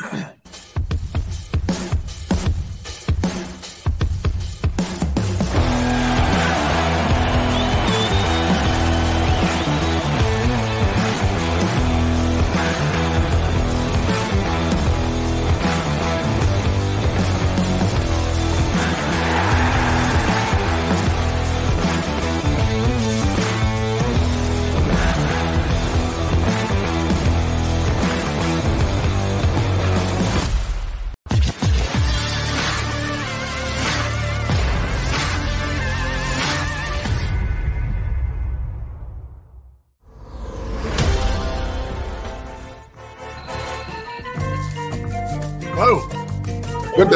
What 0.00 0.34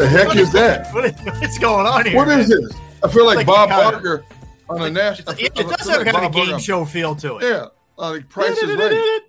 the 0.00 0.08
heck 0.08 0.36
is 0.36 0.52
that? 0.52 0.92
What 0.94 1.04
is, 1.04 1.12
what's 1.40 1.58
going 1.58 1.86
on 1.86 2.06
here? 2.06 2.16
What 2.16 2.28
is 2.28 2.48
this? 2.48 2.72
I 3.02 3.08
feel 3.08 3.26
like, 3.26 3.36
Like 3.36 3.46
Bob 3.46 3.68
Barker 3.68 4.24
on 4.68 4.82
a 4.82 4.90
national. 4.90 5.34
It, 5.34 5.52
it 5.58 5.68
does 5.68 5.88
have 5.88 5.98
like 5.98 6.12
kind 6.12 6.24
of 6.24 6.32
a 6.32 6.34
game 6.34 6.46
Barker. 6.50 6.62
show 6.62 6.84
feel 6.84 7.14
to 7.16 7.38
it. 7.38 7.44
Yeah, 7.44 7.66
like 7.96 8.28
Price 8.28 8.58
is 8.58 8.76
Right. 8.76 9.20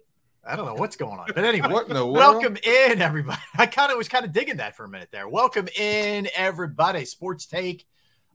I 0.43 0.55
don't 0.55 0.65
know 0.65 0.73
what's 0.73 0.95
going 0.95 1.19
on, 1.19 1.27
but 1.35 1.45
anyway, 1.45 1.69
What 1.69 1.87
welcome 1.87 2.57
in 2.57 3.01
everybody. 3.01 3.39
I 3.57 3.67
kind 3.67 3.91
of 3.91 3.97
was 3.97 4.09
kind 4.09 4.25
of 4.25 4.33
digging 4.33 4.57
that 4.57 4.75
for 4.75 4.85
a 4.85 4.89
minute 4.89 5.09
there. 5.11 5.27
Welcome 5.29 5.67
in 5.77 6.27
everybody. 6.35 7.05
Sports 7.05 7.45
take 7.45 7.85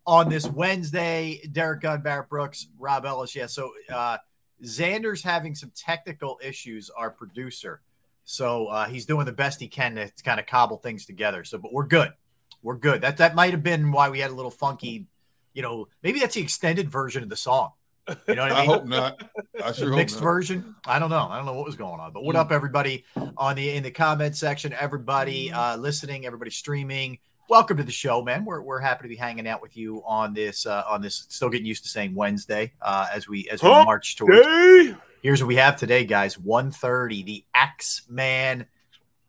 on 0.06 0.28
this 0.28 0.46
Wednesday. 0.46 1.40
Derrick 1.50 1.80
Gunn, 1.80 2.02
Barrett 2.02 2.28
Brooks, 2.28 2.68
Rob 2.78 3.04
Ellis. 3.04 3.34
Yeah, 3.34 3.46
so 3.46 3.72
uh, 3.92 4.18
Xander's 4.62 5.22
having 5.22 5.54
some 5.54 5.72
technical 5.74 6.38
issues. 6.42 6.90
Our 6.90 7.10
producer, 7.10 7.80
so 8.24 8.68
uh, 8.68 8.86
he's 8.86 9.04
doing 9.04 9.26
the 9.26 9.32
best 9.32 9.60
he 9.60 9.68
can 9.68 9.96
to 9.96 10.10
kind 10.24 10.38
of 10.38 10.46
cobble 10.46 10.78
things 10.78 11.06
together. 11.06 11.42
So, 11.44 11.58
but 11.58 11.72
we're 11.72 11.86
good. 11.86 12.12
We're 12.66 12.74
good. 12.76 13.02
That 13.02 13.18
that 13.18 13.36
might 13.36 13.52
have 13.52 13.62
been 13.62 13.92
why 13.92 14.08
we 14.10 14.18
had 14.18 14.32
a 14.32 14.34
little 14.34 14.50
funky. 14.50 15.06
You 15.54 15.62
know, 15.62 15.86
maybe 16.02 16.18
that's 16.18 16.34
the 16.34 16.40
extended 16.42 16.90
version 16.90 17.22
of 17.22 17.28
the 17.28 17.36
song. 17.36 17.70
You 18.26 18.34
know 18.34 18.42
what 18.42 18.50
I 18.52 18.60
mean? 18.62 18.70
I 18.70 18.74
hope 18.74 18.86
not. 18.86 19.22
I 19.62 19.70
sure 19.70 19.90
hope 19.90 19.98
mixed 19.98 20.16
not. 20.16 20.24
version. 20.24 20.74
I 20.84 20.98
don't 20.98 21.08
know. 21.10 21.28
I 21.30 21.36
don't 21.36 21.46
know 21.46 21.52
what 21.54 21.64
was 21.64 21.76
going 21.76 22.00
on. 22.00 22.12
But 22.12 22.24
what 22.24 22.34
Mm. 22.34 22.40
up, 22.40 22.50
everybody 22.50 23.04
on 23.36 23.54
the 23.54 23.70
in 23.70 23.84
the 23.84 23.92
comment 23.92 24.34
section? 24.36 24.72
Everybody 24.72 25.52
uh, 25.52 25.76
listening, 25.76 26.26
everybody 26.26 26.50
streaming. 26.50 27.20
Welcome 27.48 27.76
to 27.76 27.84
the 27.84 27.92
show, 27.92 28.20
man. 28.22 28.44
We're, 28.44 28.60
we're 28.60 28.80
happy 28.80 29.04
to 29.04 29.08
be 29.08 29.14
hanging 29.14 29.46
out 29.46 29.62
with 29.62 29.76
you 29.76 30.02
on 30.04 30.34
this 30.34 30.66
uh, 30.66 30.82
on 30.88 31.02
this. 31.02 31.26
Still 31.28 31.50
getting 31.50 31.66
used 31.68 31.84
to 31.84 31.88
saying 31.88 32.16
Wednesday 32.16 32.72
uh, 32.82 33.06
as 33.14 33.28
we 33.28 33.48
as 33.48 33.62
we 33.62 33.68
Hump 33.68 33.86
march 33.86 34.16
towards. 34.16 34.44
Hey, 34.44 34.96
Here's 35.22 35.40
what 35.40 35.46
we 35.46 35.54
have 35.56 35.76
today, 35.76 36.04
guys. 36.04 36.36
130. 36.36 37.22
The 37.22 37.44
X 37.54 38.02
Man 38.08 38.66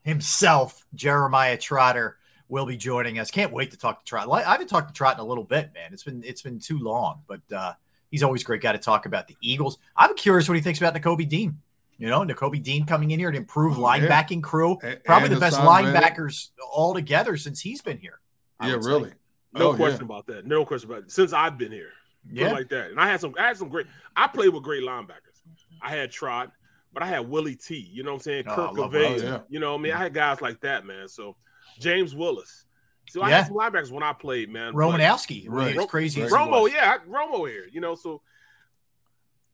himself, 0.02 0.86
Jeremiah 0.96 1.58
Trotter, 1.58 2.18
will 2.50 2.66
be 2.66 2.78
joining 2.78 3.20
us. 3.20 3.30
Can't 3.32 3.52
wait 3.52 3.72
to 3.72 3.78
talk 3.78 4.00
to 4.00 4.06
Trot. 4.06 4.30
I 4.32 4.52
haven't 4.52 4.68
talked 4.68 4.88
to 4.90 4.94
Trot 4.94 5.16
in 5.16 5.20
a 5.20 5.26
little 5.26 5.44
bit, 5.44 5.72
man. 5.74 5.92
It's 5.94 6.04
been 6.04 6.24
it's 6.26 6.42
been 6.42 6.60
too 6.60 6.80
long, 6.80 7.22
but 7.28 7.42
uh, 7.56 7.74
he's 8.12 8.24
always 8.24 8.42
a 8.42 8.46
great 8.46 8.62
guy 8.62 8.72
to 8.72 8.78
talk 8.78 9.06
about 9.06 9.28
the 9.28 9.36
Eagles. 9.42 9.78
I'm 9.96 10.16
curious 10.16 10.48
what 10.48 10.56
he 10.56 10.62
thinks 10.62 10.80
about 10.80 10.94
Nakobe 10.96 11.28
Dean. 11.28 11.60
You 11.98 12.08
know, 12.10 12.22
Nakobe 12.22 12.62
Dean 12.62 12.86
coming 12.86 13.12
in 13.12 13.20
here 13.20 13.32
to 13.32 13.38
improve 13.38 13.78
Oh, 13.80 13.94
yeah. 13.94 14.08
linebacking 14.08 14.44
crew. 14.44 14.78
Probably 15.04 15.28
and 15.28 15.36
the 15.36 15.40
best 15.40 15.58
Haason 15.58 15.94
Reddick. 15.94 16.16
linebackers 16.16 16.50
altogether 16.72 17.38
since 17.38 17.60
he's 17.60 17.82
been 17.82 17.98
here. 17.98 18.20
I 18.60 18.68
Yeah, 18.70 18.76
would 18.76 18.84
say. 18.84 18.90
really. 18.90 19.12
no 19.54 19.70
Oh, 19.72 19.76
question 19.76 20.02
yeah. 20.02 20.06
about 20.06 20.28
that. 20.28 20.46
No 20.46 20.64
question 20.64 20.92
about 20.92 21.04
it. 21.04 21.12
Since 21.12 21.34
I've 21.34 21.58
been 21.58 21.72
here, 21.72 21.90
Yeah. 22.32 22.52
like 22.52 22.70
that. 22.70 22.92
And 22.92 23.00
I 23.00 23.08
had 23.08 23.20
some. 23.20 23.34
I 23.40 23.48
had 23.48 23.58
some 23.58 23.70
great. 23.70 23.88
I 24.16 24.28
played 24.28 24.50
with 24.54 24.62
great 24.64 24.84
linebackers. 24.84 25.42
I 25.82 25.90
had 25.90 26.12
Trot, 26.12 26.52
but 26.94 27.02
I 27.02 27.08
had 27.08 27.28
Willie 27.28 27.56
T. 27.56 27.76
You 27.92 28.04
know 28.04 28.12
what 28.12 28.18
I'm 28.18 28.22
saying? 28.24 28.44
Oh, 28.48 28.56
Kirk 28.56 28.78
love 28.78 28.94
Oh, 28.96 29.00
yeah. 29.16 29.40
You 29.50 29.60
know 29.60 29.72
what 29.74 29.80
I 29.80 29.82
mean? 29.82 29.94
I 29.94 29.98
had 29.98 30.14
guys 30.14 30.40
like 30.42 30.60
that, 30.62 30.86
man. 30.86 31.08
So 31.08 31.36
James 31.80 32.16
Willis. 32.16 32.66
So 33.10 33.22
I 33.22 33.30
Yeah. 33.30 33.38
had 33.38 33.48
some 33.48 33.56
linebackers 33.56 33.92
when 33.92 34.04
I 34.04 34.14
played, 34.14 34.50
man. 34.50 34.74
but- 34.74 34.80
Romanowski. 34.80 35.46
Right. 35.48 35.76
It's 35.76 35.86
crazy. 35.86 36.22
as 36.22 36.32
Romo, 36.32 36.64
was. 36.64 36.74
yeah, 36.74 36.98
Romo 37.10 37.50
here. 37.50 37.68
You 37.72 37.80
know, 37.82 37.96
so 37.96 38.22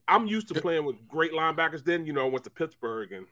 I'm 0.07 0.27
used 0.27 0.47
to 0.49 0.55
playing 0.61 0.85
with 0.85 1.07
great 1.07 1.31
linebackers. 1.31 1.83
Then 1.83 2.05
you 2.05 2.13
know, 2.13 2.25
I 2.25 2.29
went 2.29 2.43
to 2.45 2.49
Pittsburgh, 2.49 3.11
and 3.13 3.25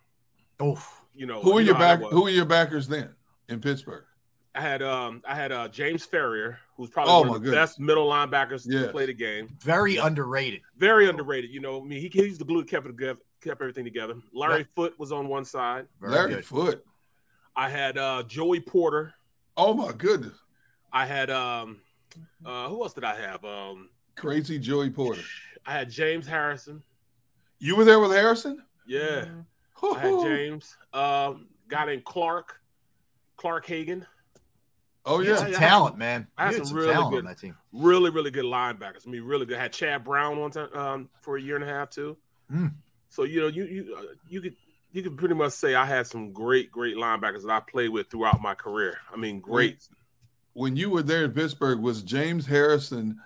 oh, 0.60 0.82
you 1.14 1.26
know, 1.26 1.42
Who 1.42 1.58
are 1.58 1.60
you 1.62 1.68
your 1.68 1.74
know 1.76 1.80
how 1.86 1.96
that 1.96 2.02
back? 2.02 2.12
Who 2.12 2.26
are 2.28 2.30
your 2.30 2.46
backers 2.46 2.88
then 2.88 3.14
in 3.50 3.60
Pittsburgh? 3.62 4.06
I 4.54 4.62
had 4.62 4.82
um 4.82 5.22
I 5.28 5.34
had 5.36 5.52
uh 5.52 5.68
James 5.70 6.06
Farrior, 6.06 6.58
who's 6.76 6.90
probably 6.90 7.14
Oh, 7.14 7.20
one 7.22 7.28
of 7.30 7.34
the 7.36 7.40
goodness. 7.40 7.72
best 7.72 7.80
middle 7.80 8.08
linebackers 8.10 8.70
to 8.70 8.90
play 8.92 9.06
the 9.06 9.14
game. 9.14 9.50
Very 9.62 9.96
Yeah. 9.96 10.06
underrated. 10.08 10.62
Very 10.78 11.08
underrated. 11.10 11.52
You 11.52 11.62
know, 11.62 11.82
I 11.82 11.84
mean, 11.86 12.02
he, 12.02 12.08
he's 12.10 12.38
the 12.38 12.44
glue 12.46 12.62
that 12.62 12.70
kept 12.70 12.86
it 12.86 12.90
together, 12.90 13.20
kept 13.42 13.62
everything 13.62 13.86
together. 13.86 14.16
Larry 14.34 14.60
Yeah. 14.60 14.66
Foote 14.76 15.00
was 15.00 15.12
on 15.14 15.28
one 15.30 15.46
side. 15.46 15.88
Very 16.02 16.14
Larry 16.14 16.34
good. 16.36 16.46
Foote. 16.46 16.86
I 17.56 17.70
had 17.70 17.98
uh 17.98 18.24
Joey 18.24 18.60
Porter. 18.60 19.14
Oh 19.58 19.74
my 19.74 19.92
goodness, 19.92 20.38
I 20.94 21.06
had 21.06 21.30
um 21.30 21.82
uh 22.46 22.68
who 22.70 22.82
else 22.84 22.94
did 22.94 23.04
I 23.04 23.16
have? 23.20 23.44
Um 23.46 23.90
crazy 24.16 24.58
Joey 24.60 24.90
Porter. 24.90 25.22
I 25.66 25.74
had 25.74 25.90
James 25.90 26.26
Harrison. 26.28 26.82
You 27.60 27.76
were 27.76 27.86
there 27.86 28.00
with 28.00 28.12
Harrison? 28.12 28.64
Yeah, 28.88 29.26
I 29.84 30.00
had 30.00 30.20
James. 30.24 30.76
Um, 30.94 31.48
guy 31.68 31.86
named 31.86 32.04
Clark, 32.06 32.60
Clark 33.38 33.68
Haggans. 33.68 34.06
Oh 35.06 35.20
You 35.20 35.30
had 35.30 35.34
yeah. 35.34 35.38
some 35.44 35.52
yeah. 35.54 35.60
talent, 35.60 35.98
man. 35.98 36.28
I 36.38 36.46
had 36.48 36.56
some 36.56 36.66
some 36.66 36.78
really 36.78 36.94
talent 36.94 37.12
good- 37.12 37.20
on 37.20 37.26
that 37.26 37.38
team. 37.40 37.56
Really, 37.72 38.10
really 38.10 38.32
good 38.32 38.46
linebackers. 38.46 39.08
I 39.08 39.12
mean, 39.12 39.24
really 39.24 39.46
good. 39.46 39.58
I 39.58 39.62
had 39.62 39.74
Chad 39.74 40.04
Brown 40.04 40.40
one 40.40 40.52
time 40.52 40.70
um, 40.76 41.10
for 41.22 41.38
a 41.38 41.42
year 41.42 41.56
and 41.56 41.64
a 41.64 41.68
half 41.68 41.90
too. 41.90 42.18
Hmm. 42.50 42.68
So 43.10 43.24
you 43.24 43.42
know, 43.42 43.48
you 43.48 43.66
you 43.66 43.96
uh, 43.98 44.02
you 44.28 44.42
could 44.42 44.56
you 44.92 45.04
could 45.04 45.18
pretty 45.18 45.36
much 45.36 45.54
say 45.54 45.76
I 45.76 45.86
had 45.86 46.08
some 46.08 46.32
great 46.32 46.72
great 46.72 46.96
linebackers 46.98 47.44
that 47.44 47.52
I 47.52 47.60
played 47.60 47.90
with 47.90 48.10
throughout 48.10 48.42
my 48.42 48.54
career. 48.54 48.98
I 49.14 49.18
mean, 49.18 49.40
great. 49.40 49.88
When 50.54 50.76
you 50.76 50.90
were 50.90 51.02
there 51.04 51.24
in 51.24 51.32
Pittsburgh, 51.32 51.80
was 51.80 52.02
James 52.02 52.46
Harrison 52.46 53.20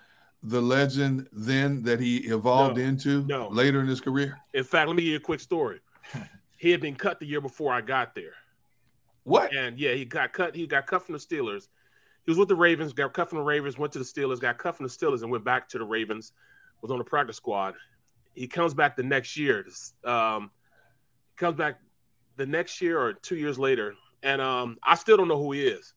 the 0.43 0.61
legend 0.61 1.27
then 1.31 1.81
that 1.83 1.99
he 1.99 2.17
evolved 2.27 2.77
No. 2.77 2.83
into 2.83 3.23
No. 3.25 3.47
later 3.49 3.81
in 3.81 3.87
his 3.87 3.99
career? 3.99 4.37
In 4.53 4.63
fact, 4.63 4.87
let 4.87 4.95
me 4.95 5.01
give 5.01 5.09
you 5.11 5.17
a 5.17 5.21
quick 5.21 5.39
story. 5.39 5.79
he 6.57 6.69
had 6.69 6.81
been 6.81 6.95
cut 6.95 7.19
the 7.19 7.25
year 7.25 7.41
before 7.41 7.73
I 7.73 7.81
got 7.81 8.13
there. 8.13 8.33
What? 9.23 9.51
And 9.55 9.79
yeah, 9.79 9.93
he 9.93 10.05
got 10.05 10.33
cut. 10.33 10.53
He 10.55 10.67
got 10.67 10.85
cut 10.85 11.03
from 11.03 11.13
the 11.13 11.19
Steelers. 11.19 11.67
He 12.25 12.31
was 12.31 12.37
with 12.37 12.47
the 12.47 12.55
Ravens, 12.55 12.93
got 12.93 13.13
cut 13.13 13.29
from 13.29 13.39
the 13.39 13.43
Ravens, 13.43 13.77
went 13.77 13.91
to 13.93 13.99
the 13.99 14.05
Steelers, 14.05 14.39
got 14.39 14.57
cut 14.59 14.75
from 14.77 14.85
the 14.85 14.91
Steelers, 14.91 15.23
and 15.23 15.31
went 15.31 15.43
back 15.43 15.67
to 15.69 15.79
the 15.79 15.85
Ravens. 15.85 16.31
Was 16.81 16.91
on 16.91 16.99
the 16.99 17.03
practice 17.03 17.37
squad. 17.37 17.73
He 18.35 18.47
comes 18.47 18.75
back 18.75 18.95
the 18.95 19.01
next 19.03 19.35
year. 19.37 19.65
Um, 20.03 20.51
comes 21.37 21.57
back 21.57 21.79
the 22.37 22.45
next 22.45 22.81
year 22.81 22.99
or 22.99 23.13
two 23.13 23.35
years 23.35 23.57
later, 23.57 23.95
and 24.23 24.41
um, 24.41 24.77
I 24.83 24.95
still 24.95 25.17
don't 25.17 25.27
know 25.27 25.37
who 25.41 25.51
he 25.51 25.67
is. 25.67 25.93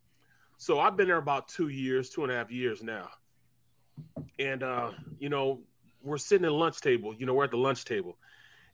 So 0.57 0.81
I've 0.81 0.97
been 0.97 1.07
there 1.09 1.19
about 1.19 1.49
two 1.49 1.69
years, 1.69 2.11
two 2.11 2.25
and 2.25 2.33
a 2.33 2.37
half 2.37 2.51
years 2.51 2.83
now. 2.83 3.09
And 4.39 4.63
uh, 4.63 4.93
you 5.19 5.29
know, 5.29 5.61
we're 6.03 6.19
sitting 6.19 6.45
at 6.45 6.53
lunch 6.53 6.81
table. 6.81 7.15
You 7.15 7.27
know, 7.27 7.35
we're 7.35 7.45
at 7.45 7.51
the 7.51 7.57
lunch 7.57 7.85
table, 7.85 8.19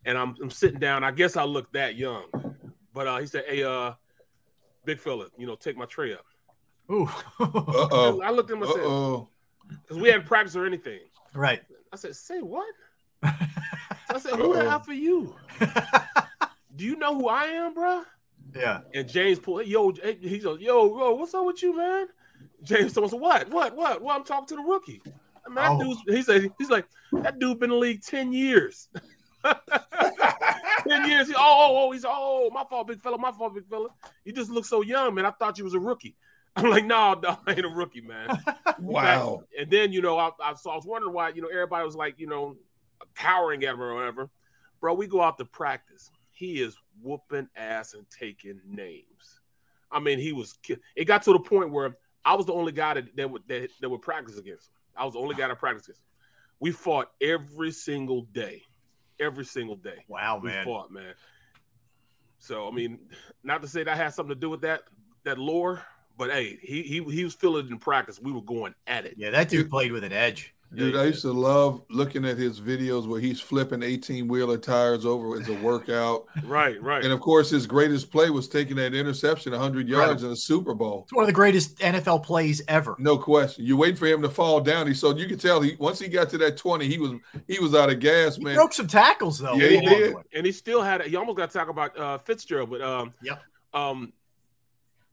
and 0.05 0.17
I'm, 0.17 0.35
I'm 0.43 0.51
sitting 0.51 0.79
down. 0.79 1.05
I 1.05 1.11
guess 1.11 1.37
I 1.37 1.45
look 1.45 1.73
that 1.73 1.97
young, 1.97 2.25
but 2.93 3.07
uh, 3.07 3.19
he 3.19 3.27
said, 3.27 3.45
"Hey, 3.47 3.63
uh, 3.65 3.93
big 4.85 4.99
fella, 4.99 5.27
you 5.39 5.47
know, 5.47 5.55
take 5.55 5.77
my 5.77 5.87
tray 5.87 6.13
up." 6.13 6.25
Ooh. 6.91 7.09
Oh. 7.41 8.21
I 8.25 8.31
looked 8.31 8.51
at 8.51 8.57
him 8.57 8.63
and 8.63 8.73
said, 8.73 8.83
oh. 8.85 9.29
because 9.69 9.97
we 9.97 10.09
hadn't 10.09 10.27
practiced 10.27 10.57
or 10.57 10.67
anything. 10.67 11.01
right. 11.35 11.63
I 11.93 11.97
said, 11.97 12.17
"Say 12.17 12.41
what?" 12.41 12.67
I 13.23 14.19
said, 14.19 14.35
"Who 14.35 14.53
the 14.53 14.61
Uh-oh. 14.61 14.69
hell 14.69 14.81
for 14.81 14.93
you? 14.93 15.35
Do 16.77 16.85
you 16.85 16.97
know 16.97 17.15
who 17.15 17.29
I 17.29 17.45
am, 17.45 17.75
bruh? 17.75 18.05
yeah. 18.55 18.81
And 18.95 19.09
James 19.09 19.39
pulled, 19.39 19.67
yo, 19.67 19.93
he 19.93 20.39
goes, 20.39 20.61
yo, 20.61 20.99
yo, 20.99 21.15
what's 21.15 21.35
up 21.35 21.45
with 21.47 21.63
you, 21.63 21.77
man? 21.77 22.07
James 22.63 22.97
us, 22.97 23.13
what, 23.13 23.49
what, 23.51 23.77
what? 23.77 24.03
Well, 24.03 24.17
I'm 24.17 24.25
talking 24.25 24.47
to 24.49 24.57
the 24.57 24.63
rookie. 24.63 25.01
I 25.07 25.49
mean, 25.49 25.55
that 25.57 25.71
Oh. 25.73 25.83
dude's, 25.83 26.01
he 26.07 26.23
said, 26.23 26.51
he's 26.59 26.71
like, 26.71 26.87
that 27.13 27.39
dude 27.39 27.61
been 27.61 27.71
in 27.71 27.77
the 27.77 27.81
league 27.81 28.03
10 28.03 28.33
years. 28.33 28.89
10 29.45 29.55
ten 30.89 31.09
years. 31.09 31.29
He, 31.29 31.35
oh, 31.35 31.41
oh, 31.41 31.87
oh, 31.89 31.93
he's 31.93 32.05
oh, 32.07 32.51
my 32.53 32.65
fault, 32.65 32.87
big 32.89 33.01
fella, 33.01 33.19
my 33.19 33.33
fault, 33.33 33.55
big 33.55 33.67
fella. 33.69 33.89
You 34.25 34.33
just 34.33 34.51
look 34.51 34.65
so 34.65 34.83
young, 34.83 35.15
man. 35.15 35.27
I 35.27 35.31
thought 35.33 35.59
you 35.59 35.65
was 35.65 35.75
a 35.75 35.81
rookie. 35.81 36.17
I'm 36.57 36.71
like, 36.71 36.85
no, 36.85 37.15
no, 37.15 37.37
I 37.47 37.53
ain't 37.53 37.65
a 37.65 37.69
rookie, 37.69 38.01
man. 38.01 38.29
Wow. 38.81 39.43
And 39.59 39.71
then 39.71 39.93
you 39.93 40.03
know, 40.03 40.19
I, 40.19 40.31
I 40.43 40.55
so 40.55 40.71
I 40.71 40.75
was 40.77 40.85
wondering 40.85 41.15
why 41.15 41.29
you 41.31 41.41
know 41.41 41.49
everybody 41.49 41.85
was 41.87 41.95
like, 41.95 42.19
you 42.19 42.27
know, 42.27 42.57
cowering 43.15 43.63
at 43.65 43.75
him 43.75 43.81
or 43.83 43.95
whatever. 43.95 44.29
Bro, 44.81 44.95
we 44.95 45.07
go 45.07 45.23
out 45.23 45.39
to 45.39 45.45
practice. 45.45 46.11
He 46.35 46.61
is 46.61 46.77
whooping 47.01 47.49
ass 47.57 47.95
and 47.95 48.05
taking 48.11 48.61
names. 48.67 49.41
I 49.91 50.01
mean, 50.01 50.19
he 50.19 50.33
was. 50.33 50.59
It 50.97 51.05
got 51.07 51.23
to 51.23 51.33
the 51.33 51.39
point 51.39 51.71
where 51.71 51.97
I 52.25 52.35
was 52.35 52.47
the 52.47 52.53
only 52.53 52.73
guy 52.73 52.95
that 52.95 53.17
that 53.17 53.31
would 53.31 53.43
that, 53.49 53.71
that 53.81 53.89
would 53.89 54.03
practice 54.03 54.37
against 54.37 54.69
him. 54.69 54.75
I 54.97 55.05
was 55.05 55.15
the 55.15 55.21
only 55.21 55.37
guy 55.37 55.49
that 55.49 55.59
practiced 55.59 55.89
against 55.89 56.03
him. 56.03 56.09
We 56.61 56.73
fought 56.73 57.11
every 57.21 57.71
single 57.71 58.23
day, 58.33 58.63
every 59.21 59.45
single 59.45 59.77
day. 59.77 60.05
Wow, 60.09 60.41
we 60.43 60.49
man. 60.49 60.67
We 60.67 60.73
fought, 60.73 60.91
man. 60.91 61.15
So 62.39 62.69
I 62.69 62.73
mean, 62.73 62.99
not 63.43 63.63
to 63.63 63.69
say 63.69 63.85
that 63.85 63.97
has 63.97 64.15
something 64.15 64.35
to 64.35 64.41
do 64.41 64.51
with 64.51 64.63
that 64.63 64.83
that 65.25 65.39
lore, 65.39 65.83
but 66.19 66.31
hey, 66.31 66.59
he 66.61 66.83
he 66.83 67.03
he 67.05 67.25
was 67.25 67.35
feeling 67.35 67.67
it 67.67 67.71
in 67.71 67.79
practice. 67.79 68.21
We 68.21 68.33
were 68.33 68.43
going 68.43 68.75
at 68.87 69.07
it. 69.07 69.15
Yeah, 69.17 69.31
that 69.31 69.49
dude 69.49 69.71
played 69.71 69.93
with 69.93 70.05
an 70.05 70.13
edge. 70.13 70.55
Dude, 70.77 70.97
I 70.97 71.05
used 71.05 71.23
to 71.23 71.33
love 71.33 71.83
looking 71.91 72.25
at 72.25 72.37
his 72.37 72.61
videos 72.61 73.07
where 73.07 73.21
he's 73.21 73.41
flipping 73.41 73.83
18 73.83 74.29
wheeler 74.29 74.59
tires 74.59 75.05
over 75.07 75.41
as 75.41 75.49
a 75.49 75.55
workout. 75.55 76.27
Right, 76.45 76.81
right. 76.83 77.03
And 77.05 77.13
of 77.13 77.21
course, 77.21 77.51
his 77.51 77.67
greatest 77.67 78.11
play 78.11 78.31
was 78.31 78.49
taking 78.49 78.77
that 78.77 78.95
interception 78.95 79.53
100 79.53 79.89
yards 79.89 80.23
in 80.23 80.31
the 80.31 80.37
Super 80.37 80.75
Bowl. 80.75 81.03
It's 81.05 81.13
one 81.13 81.23
of 81.25 81.29
the 81.29 81.33
greatest 81.33 81.79
NFL 81.79 82.23
plays 82.25 82.63
ever. 82.69 82.97
No 82.99 83.17
question. 83.19 83.65
You 83.65 83.77
wait 83.77 83.97
for 83.99 84.07
him 84.07 84.23
to 84.23 84.29
fall 84.29 84.61
down. 84.61 84.87
He 84.87 84.95
so 84.95 85.15
you 85.17 85.27
could 85.27 85.41
tell 85.41 85.61
he 85.61 85.77
once 85.79 85.99
he 85.99 86.09
got 86.09 86.29
to 86.31 86.39
that 86.39 86.57
20, 86.57 86.87
he 86.89 86.99
was 86.99 87.13
he 87.47 87.59
was 87.59 87.75
out 87.75 87.91
of 87.91 88.01
gas, 88.01 88.37
He 88.37 88.45
man. 88.45 88.55
broke 88.55 88.73
some 88.73 88.87
tackles 88.89 89.39
though. 89.39 89.55
Yeah, 89.55 89.69
he 89.81 89.81
did. 89.87 90.15
and 90.35 90.45
he 90.47 90.53
still 90.53 90.83
had 90.83 91.03
he 91.03 91.17
almost 91.17 91.39
got 91.39 91.51
to 91.51 91.59
talk 91.59 91.69
about 91.69 91.99
uh 91.99 92.19
Fitzgerald, 92.19 92.71
but 92.71 92.83
um 92.83 93.13
Yep. 93.23 93.43
um 93.73 94.13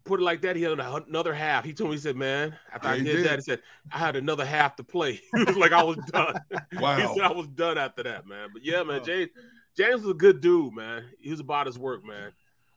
put 0.03 0.19
it 0.19 0.23
like 0.23 0.41
that, 0.41 0.55
he 0.55 0.63
had 0.63 0.79
another 0.79 1.33
half. 1.33 1.63
He 1.65 1.73
told 1.73 1.89
me, 1.91 1.95
he 1.95 2.01
said, 2.01 2.15
Man, 2.15 2.55
after 2.73 2.87
I 2.89 2.95
Yeah, 2.95 3.01
he 3.01 3.03
did, 3.05 3.15
did. 3.15 3.25
that, 3.25 3.39
he 3.39 3.41
said, 3.41 3.61
I 3.91 3.97
had 3.99 4.15
another 4.15 4.45
half 4.45 4.75
to 4.77 4.83
play. 4.83 5.21
he 5.35 5.43
was 5.43 5.57
like, 5.57 5.71
I 5.71 5.83
was 5.83 5.97
done. 5.97 6.35
Wow. 6.79 6.97
he 6.97 7.07
said 7.07 7.23
I 7.23 7.31
was 7.31 7.47
done 7.47 7.77
after 7.77 8.03
that, 8.03 8.25
man. 8.27 8.49
But 8.53 8.63
yeah, 8.63 8.83
man. 8.83 9.03
James 9.03 9.29
James 9.75 10.01
was 10.01 10.11
a 10.11 10.15
good 10.15 10.41
dude, 10.41 10.73
man. 10.73 11.05
He 11.19 11.31
was 11.31 11.39
about 11.39 11.65
his 11.67 11.77
work, 11.79 12.05
man. 12.05 12.31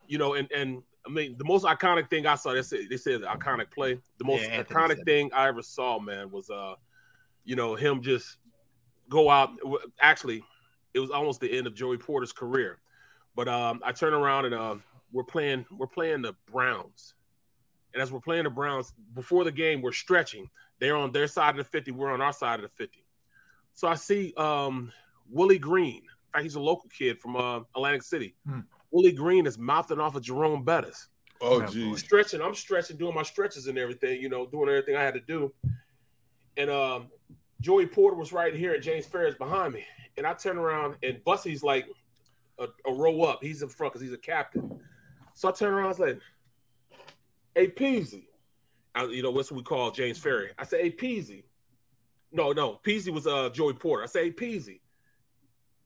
You 0.07 0.19
know, 0.19 0.35
and 0.35 0.51
and 0.53 0.83
I 1.07 1.11
mean 1.11 1.37
the 1.39 1.45
most 1.45 1.65
iconic 1.65 2.09
thing 2.11 2.27
I 2.27 2.35
saw, 2.37 2.53
they 2.53 2.63
said 2.63 2.81
they 2.91 2.97
said 2.97 3.23
the 3.23 3.27
iconic 3.27 3.71
play. 3.71 3.99
The 4.19 4.25
most 4.25 4.45
Yeah, 4.45 4.63
iconic 4.63 5.05
thing 5.05 5.31
I 5.35 5.49
ever 5.49 5.63
saw, 5.63 5.99
man, 5.99 6.31
was 6.31 6.51
uh, 6.51 6.75
you 7.45 7.57
know, 7.57 7.75
him 7.75 8.03
just 8.03 8.39
go 9.09 9.31
out. 9.31 9.51
Actually, 10.01 10.43
it 10.95 11.01
was 11.01 11.11
almost 11.11 11.41
the 11.41 11.51
end 11.57 11.67
of 11.67 11.75
Joey 11.75 11.99
Porter's 11.99 12.33
career. 12.33 12.79
But 13.35 13.49
um, 13.49 13.81
I 13.85 13.93
turn 13.93 14.15
around 14.15 14.47
and 14.47 14.55
uh, 14.55 14.77
we're 15.15 15.25
playing 15.25 15.65
we're 15.71 15.87
playing 15.87 16.23
the 16.23 16.35
Browns. 16.51 17.15
And 17.95 18.03
as 18.03 18.11
we're 18.11 18.21
playing 18.21 18.45
the 18.45 18.51
Browns, 18.51 18.93
before 19.15 19.45
the 19.45 19.53
game, 19.53 19.81
we're 19.81 19.93
stretching. 19.93 20.51
They're 20.81 20.97
on 20.97 21.13
their 21.13 21.29
side 21.29 21.51
of 21.51 21.59
the 21.59 21.65
50, 21.65 21.93
we're 21.93 22.13
on 22.13 22.21
our 22.21 22.33
side 22.33 22.57
of 22.57 22.63
the 22.63 22.77
50. 22.77 23.05
So 23.73 23.87
I 23.87 23.95
see 23.95 24.35
um, 24.37 24.93
Willie 25.31 25.61
Green. 25.61 25.99
In 25.99 26.33
fact, 26.33 26.43
he's 26.43 26.57
a 26.57 26.61
local 26.61 26.91
kid 26.91 27.21
from 27.21 27.37
uh, 27.37 27.61
Atlantic 27.77 28.03
City. 28.03 28.35
Hmm. 28.49 28.61
Willie 28.91 29.13
Green 29.13 29.47
is 29.47 29.57
mouthing 29.57 30.01
off 30.01 30.17
of 30.17 30.23
Jerome 30.23 30.65
Bettis. 30.65 31.09
Oh, 31.41 31.61
Yeah, 31.61 31.67
geez. 31.67 32.01
Stretching, 32.01 32.43
I'm 32.43 32.55
stretching, 32.55 32.97
doing 32.97 33.15
my 33.15 33.23
stretches 33.23 33.69
and 33.69 33.79
everything, 33.79 34.21
you 34.21 34.29
know, 34.29 34.47
doing 34.47 34.69
everything 34.69 34.97
I 34.97 35.03
had 35.03 35.15
to 35.15 35.21
do. 35.21 35.53
And 36.57 36.71
um, 36.71 37.09
Joey 37.61 37.87
Porter 37.87 38.17
was 38.17 38.33
right 38.33 38.55
here, 38.55 38.75
and 38.75 38.83
James 38.83 39.07
Farrior 39.07 39.39
behind 39.39 39.75
me. 39.75 39.85
And 40.17 40.27
I 40.27 40.35
turn 40.35 40.59
around, 40.59 40.97
and 41.05 41.23
Bussey's 41.25 41.63
like 41.63 41.87
a, 42.59 42.67
a 42.87 42.93
row 42.93 43.23
up. 43.23 43.39
He's 43.41 43.63
in 43.63 43.69
front 43.69 43.93
because 43.93 44.05
he's 44.05 44.15
a 44.15 44.19
captain. 44.19 44.81
So 45.35 45.49
I 45.49 45.53
turn 45.53 45.73
around, 45.73 45.87
I 45.87 45.89
was 45.89 45.99
like, 45.99 46.21
"Hey, 47.55 47.69
Peasy," 47.69 48.25
I, 48.95 49.05
you 49.05 49.23
know 49.23 49.31
what's 49.31 49.51
what 49.51 49.59
we 49.59 49.65
call 49.65 49.91
James 49.91 50.19
Farrior. 50.19 50.51
I 50.59 50.65
said, 50.65 50.81
"Hey, 50.81 50.91
Peasy." 50.91 51.45
No, 52.33 52.53
no, 52.53 52.81
Peasy 52.85 53.13
was 53.13 53.27
uh 53.27 53.51
Joey 53.51 53.75
Porter. 53.75 54.05
I 54.05 54.07
say, 54.07 54.25
"Hey, 54.25 54.33
Peasy." 54.33 54.81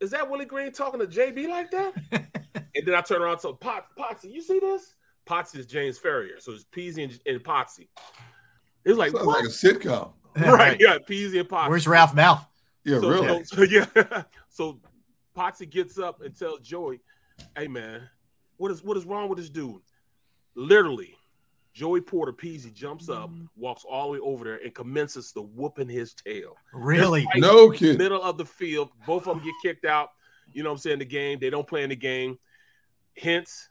Is 0.01 0.11
that 0.13 0.31
Willie 0.31 0.45
Green 0.45 0.71
talking 0.71 1.01
to 1.01 1.07
JB 1.07 1.49
like 1.49 1.71
that? 1.73 1.93
and 2.13 2.87
then 2.87 2.95
I 2.95 3.01
turn 3.01 3.21
around 3.21 3.39
to 3.39 3.55
Pot 3.55 3.87
Potsy. 3.99 4.33
You 4.33 4.41
see 4.41 4.61
this? 4.61 4.95
Potsy 5.27 5.57
is 5.59 5.67
James 5.67 5.99
Farrior, 5.99 6.41
so 6.41 6.53
it's 6.53 6.65
Peasy 6.65 7.05
and, 7.05 7.21
and 7.27 7.43
Potsy. 7.43 7.89
It 8.85 8.91
was 8.91 8.99
like, 8.99 9.13
Sounds 9.13 9.27
what? 9.27 9.41
like 9.41 9.45
a 9.45 9.53
sitcom. 9.53 10.13
right, 10.37 10.79
yeah, 10.81 10.99
Peasy 10.99 11.41
and 11.41 11.49
Potsy. 11.49 11.69
Where's 11.69 11.89
Ralph 11.89 12.15
Malph? 12.15 12.47
Yeah, 12.85 13.01
so, 13.01 13.09
really. 13.09 13.45
So, 13.45 13.57
so, 13.57 13.63
yeah. 13.97 14.23
So 14.49 14.81
Potsy 15.37 15.69
gets 15.69 15.99
up 15.99 16.23
and 16.23 16.37
tells 16.39 16.61
Joey, 16.61 17.01
"Hey 17.57 17.69
man, 17.69 18.09
what 18.59 18.71
is 18.71 18.85
what 18.85 18.97
is 18.97 19.05
wrong 19.05 19.29
with 19.29 19.39
this 19.39 19.49
dude?" 19.49 19.81
Literally, 20.55 21.17
Joey 21.73 22.01
Porter 22.01 22.33
Peasy 22.33 22.73
jumps 22.73 23.09
up, 23.09 23.31
walks 23.57 23.85
all 23.89 24.07
the 24.07 24.13
way 24.15 24.19
over 24.19 24.45
there, 24.45 24.61
and 24.65 24.75
commences 24.75 25.33
to 25.33 25.43
whooping 25.43 25.89
his 25.89 26.13
tail. 26.13 26.57
Really? 26.73 27.25
Right 27.27 27.41
No 27.41 27.71
kid. 27.71 27.99
Middle 27.99 28.23
of 28.23 28.37
the 28.37 28.45
field, 28.45 28.91
both 29.07 29.29
of 29.29 29.37
them 29.37 29.45
get 29.45 29.55
kicked 29.63 29.85
out. 29.85 30.11
You 30.53 30.63
know 30.63 30.71
what 30.71 30.75
I'm 30.75 30.79
saying? 30.79 30.99
The 30.99 31.05
game, 31.05 31.39
they 31.39 31.51
don't 31.51 31.67
play 31.67 31.85
in 31.85 31.91
the 31.91 31.97
game. 31.97 32.39
Hence, 33.17 33.69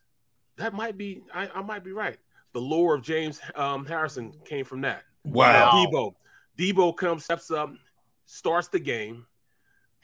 that 0.55 0.73
might 0.73 0.97
be 0.97 1.21
I, 1.33 1.49
I 1.53 1.61
might 1.61 1.83
be 1.83 1.91
right. 1.91 2.17
The 2.53 2.61
lore 2.61 2.95
of 2.95 3.01
James 3.01 3.41
um, 3.55 3.85
Harrison 3.85 4.33
came 4.45 4.63
from 4.63 4.81
that. 4.81 5.03
Wow. 5.25 5.85
Deebo. 5.85 6.13
Deebo 6.57 6.95
comes, 6.95 7.25
steps 7.25 7.51
up, 7.51 7.73
starts 8.25 8.67
the 8.67 8.79
game, 8.79 9.25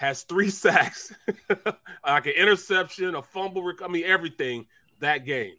has 0.04 0.24
three 0.24 0.50
sacks, 0.50 1.14
like 2.06 2.26
an 2.28 2.34
interception, 2.34 3.16
a 3.16 3.22
fumble. 3.22 3.64
rec- 3.64 3.82
I 3.82 3.88
mean, 3.88 4.04
everything 4.06 4.66
that 5.00 5.26
game. 5.26 5.54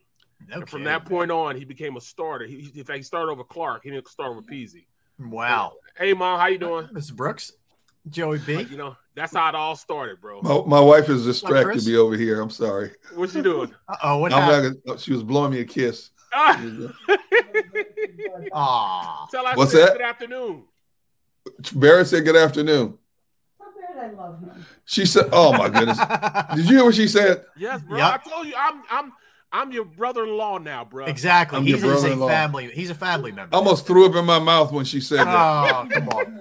No 0.49 0.57
And 0.57 0.69
from 0.69 0.85
that 0.85 1.07
point 1.07 1.31
on, 1.31 1.57
he 1.57 1.65
became 1.65 1.97
a 1.97 2.01
starter. 2.01 2.45
He, 2.45 2.61
he- 2.73 2.81
in 2.81 2.85
fact, 2.85 2.99
he 2.99 3.03
started 3.03 3.31
over 3.33 3.45
Clark. 3.45 3.83
He 3.85 3.91
didn't 3.91 4.09
start 4.09 4.31
over 4.31 4.43
Peasy. 4.43 4.85
Wow. 5.19 5.73
Hey, 5.97 6.13
mom, 6.13 6.39
how 6.39 6.47
you 6.49 6.59
doing? 6.59 6.87
Mr. 6.89 7.15
Brooks, 7.15 7.53
Joey 8.11 8.39
B. 8.39 8.57
Like, 8.57 8.71
you 8.71 8.77
know, 8.77 8.97
that's 9.15 9.33
how 9.35 9.49
it 9.49 9.55
all 9.55 9.77
started, 9.77 10.21
bro. 10.21 10.43
My, 10.43 10.63
my 10.67 10.81
wife 10.81 11.09
is 11.09 11.23
Chris? 11.23 11.41
distracted 11.41 11.87
me 11.87 11.97
over 11.97 12.17
here. 12.17 12.41
I'm 12.41 12.51
sorry. 12.51 12.91
What's 13.15 13.33
she 13.33 13.41
doing? 13.43 13.73
Uh 13.89 13.97
oh, 14.03 14.19
what 14.19 14.33
I'm 14.33 14.43
happened? 14.43 14.77
not 14.85 14.87
gonna, 14.87 14.99
she 14.99 15.13
was 15.13 15.23
blowing 15.23 15.53
me 15.53 15.61
a 15.61 15.65
kiss. 15.65 16.11
Ah! 16.35 16.61
Aw. 18.53 19.27
Tell 19.31 19.47
her 19.47 19.55
What's 19.57 19.73
that? 19.73 19.93
good 19.93 20.01
afternoon. 20.03 20.65
Barrett 21.75 22.09
said 22.09 22.25
good 22.25 22.37
afternoon. 22.37 22.99
How 24.05 24.11
I 24.23 24.29
love 24.29 24.41
him. 24.41 24.65
She 24.85 25.07
said, 25.07 25.29
"Oh 25.33 25.53
my 25.53 25.69
goodness." 25.69 25.99
Did 26.57 26.69
you 26.71 26.77
hear 26.77 26.85
what 26.85 26.95
she 26.95 27.09
said? 27.09 27.45
Yes, 27.57 27.81
bro. 27.83 27.99
Yep. 27.99 28.21
I 28.27 28.29
told 28.31 28.47
you, 28.47 28.55
I'm, 28.57 28.83
I'm, 28.91 29.13
I'm 29.53 29.73
your 29.73 29.85
brother-in-law 29.85 30.59
now, 30.59 30.85
bro. 30.85 31.07
exactly. 31.07 31.59
I'm 31.59 31.65
He's, 31.65 31.81
your 31.83 31.91
a 31.93 31.95
brother-in-law. 31.95 32.29
family. 32.29 32.71
He's 32.73 32.91
a 32.91 32.95
family 32.95 33.33
member. 33.33 33.55
I 33.55 33.59
almost 33.59 33.87
threw 33.87 34.07
up 34.07 34.15
in 34.17 34.25
my 34.25 34.39
mouth 34.39 34.73
when 34.73 34.85
she 34.85 35.01
said 35.01 35.27
that. 35.27 35.75
Oh, 35.75 35.89
come 35.91 36.09
on. 36.09 36.41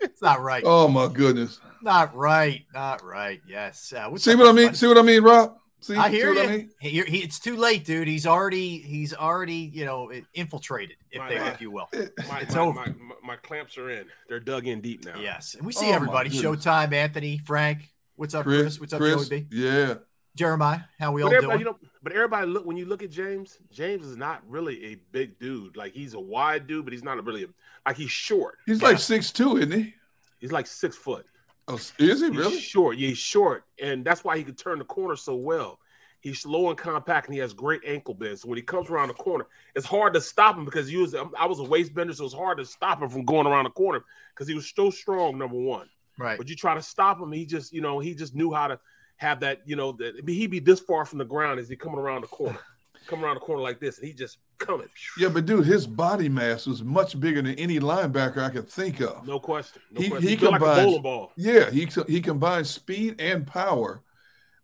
It's 0.00 0.22
not 0.22 0.40
right. 0.40 0.62
Oh 0.66 0.88
my 0.88 1.08
goodness. 1.08 1.58
Not 1.82 2.14
right. 2.14 2.64
Not 2.74 3.02
right. 3.04 3.40
Yes. 3.48 3.92
Uh, 3.92 4.14
See 4.16 4.34
what 4.34 4.46
I 4.46 4.52
mean? 4.52 4.66
buddy? 4.68 4.76
See 4.76 4.86
what 4.86 4.98
I 4.98 5.02
mean, 5.02 5.22
Rob? 5.22 5.56
See, 5.86 5.94
I 5.94 6.08
hear 6.10 6.32
you. 6.32 6.42
I 6.42 6.46
mean? 6.48 6.70
He- 6.80 7.02
he- 7.02 7.22
it's 7.22 7.38
too 7.38 7.56
late, 7.56 7.84
dude. 7.84 8.08
He's 8.08 8.26
already 8.26 8.78
he's 8.78 9.14
already 9.14 9.70
you 9.72 9.84
know 9.84 10.10
infiltrated, 10.34 10.96
if 11.12 11.18
My 11.20 11.28
they, 11.28 11.36
bad. 11.36 11.54
if 11.54 11.60
you 11.60 11.70
will. 11.70 11.88
My, 12.28 12.40
It's 12.40 12.54
my, 12.54 12.60
over. 12.60 12.72
My, 12.80 12.86
my, 12.86 13.14
my 13.22 13.36
clamps 13.36 13.78
are 13.78 13.90
in. 13.90 14.06
They're 14.28 14.40
dug 14.40 14.66
in 14.66 14.80
deep 14.80 15.04
now. 15.04 15.18
Yes, 15.20 15.54
and 15.54 15.64
we 15.64 15.72
see 15.72 15.90
Oh, 15.90 15.94
everybody. 15.94 16.30
Showtime, 16.30 16.92
Anthony, 16.92 17.38
Frank. 17.38 17.88
What's 18.16 18.34
up, 18.34 18.44
Chris? 18.44 18.62
Chris, 18.62 18.80
What's 18.80 18.92
up, 18.94 19.00
Chris, 19.00 19.28
Joey 19.28 19.42
B? 19.42 19.56
yeah. 19.56 19.94
Jeremiah, 20.34 20.80
how 20.98 21.12
we 21.12 21.22
all 21.22 21.30
But 21.30 21.36
everybody, 21.36 21.64
doing? 21.64 21.74
you 21.76 21.82
know, 21.82 21.88
but 22.02 22.12
everybody 22.12 22.46
look 22.46 22.66
when 22.66 22.76
you 22.76 22.84
look 22.84 23.02
at 23.02 23.10
James. 23.10 23.56
James 23.72 24.06
is 24.06 24.16
not 24.18 24.42
really 24.48 24.84
a 24.86 24.96
big 25.12 25.38
dude. 25.38 25.76
Like 25.76 25.92
he's 25.94 26.12
a 26.14 26.20
wide 26.20 26.66
dude, 26.66 26.84
but 26.84 26.92
he's 26.92 27.02
not 27.04 27.24
really 27.24 27.44
a, 27.44 27.46
like 27.86 27.96
he's 27.96 28.10
short. 28.10 28.58
He's 28.66 28.82
Yeah. 28.82 28.88
like 28.88 28.98
six 28.98 29.30
two, 29.30 29.56
isn't 29.56 29.72
he? 29.72 29.94
He's 30.38 30.52
like 30.52 30.66
six 30.66 30.94
foot. 30.96 31.24
Oh, 31.68 31.74
is 31.74 31.92
he 31.98 32.06
He's 32.06 32.22
really? 32.22 32.60
short. 32.60 32.96
Yeah, 32.96 33.08
he's 33.08 33.18
short, 33.18 33.64
and 33.82 34.04
that's 34.04 34.22
why 34.22 34.38
he 34.38 34.44
can 34.44 34.54
turn 34.54 34.78
the 34.78 34.84
corner 34.84 35.16
so 35.16 35.34
well. 35.34 35.78
He's 36.20 36.40
slow 36.40 36.70
and 36.70 36.78
compact, 36.78 37.26
and 37.26 37.34
he 37.34 37.40
has 37.40 37.52
great 37.52 37.82
ankle 37.86 38.14
bends. 38.14 38.42
So 38.42 38.48
when 38.48 38.56
he 38.56 38.62
comes 38.62 38.88
around 38.88 39.08
the 39.08 39.14
corner, 39.14 39.46
it's 39.74 39.86
hard 39.86 40.14
to 40.14 40.20
stop 40.20 40.56
him 40.56 40.64
because 40.64 40.88
he 40.88 40.96
was, 40.96 41.14
um, 41.14 41.32
I 41.38 41.46
was 41.46 41.60
a 41.60 41.64
waist 41.64 41.94
bender, 41.94 42.12
so 42.12 42.24
it's 42.24 42.34
hard 42.34 42.58
to 42.58 42.64
stop 42.64 43.02
him 43.02 43.08
from 43.08 43.24
going 43.24 43.46
around 43.46 43.64
the 43.64 43.70
corner 43.70 44.04
because 44.34 44.48
he 44.48 44.54
was 44.54 44.72
so 44.74 44.90
strong. 44.90 45.38
Number 45.38 45.56
one, 45.56 45.88
right. 46.18 46.38
but 46.38 46.48
you 46.48 46.56
try 46.56 46.74
to 46.74 46.82
stop 46.82 47.20
him, 47.20 47.30
he 47.32 47.46
just, 47.46 47.72
you 47.72 47.80
know, 47.80 47.98
he 48.00 48.14
just 48.14 48.34
knew 48.34 48.52
how 48.52 48.68
to 48.68 48.78
have 49.16 49.40
that, 49.40 49.62
you 49.66 49.76
know, 49.76 49.92
that 49.92 50.28
he'd 50.28 50.50
be 50.50 50.60
this 50.60 50.80
far 50.80 51.04
from 51.04 51.18
the 51.18 51.24
ground 51.24 51.60
as 51.60 51.68
he 51.68 51.76
coming 51.76 51.98
around 51.98 52.22
the 52.22 52.28
corner, 52.28 52.58
coming 53.06 53.24
around 53.24 53.34
the 53.34 53.40
corner 53.40 53.62
like 53.62 53.80
this, 53.80 53.98
and 53.98 54.06
he 54.06 54.12
just 54.14 54.38
coming. 54.58 54.88
Yeah, 55.18 55.28
but 55.28 55.46
dude, 55.46 55.66
his 55.66 55.86
body 55.86 56.28
mass 56.28 56.66
was 56.66 56.82
much 56.82 57.18
bigger 57.18 57.42
than 57.42 57.54
any 57.54 57.78
linebacker 57.78 58.38
I 58.38 58.50
could 58.50 58.68
think 58.68 59.00
of. 59.00 59.26
No 59.26 59.38
question. 59.40 59.82
No 59.92 60.00
He- 60.00 60.08
question. 60.10 60.28
he 60.28 60.34
He, 60.34 60.40
feel 60.40 60.50
like 60.52 60.60
a 60.60 60.64
bowling 60.64 61.02
ball. 61.02 61.32
Yeah, 61.36 61.70
he 61.70 61.88
he 62.08 62.20
combines 62.20 62.70
speed 62.70 63.16
and 63.20 63.46
power. 63.46 64.02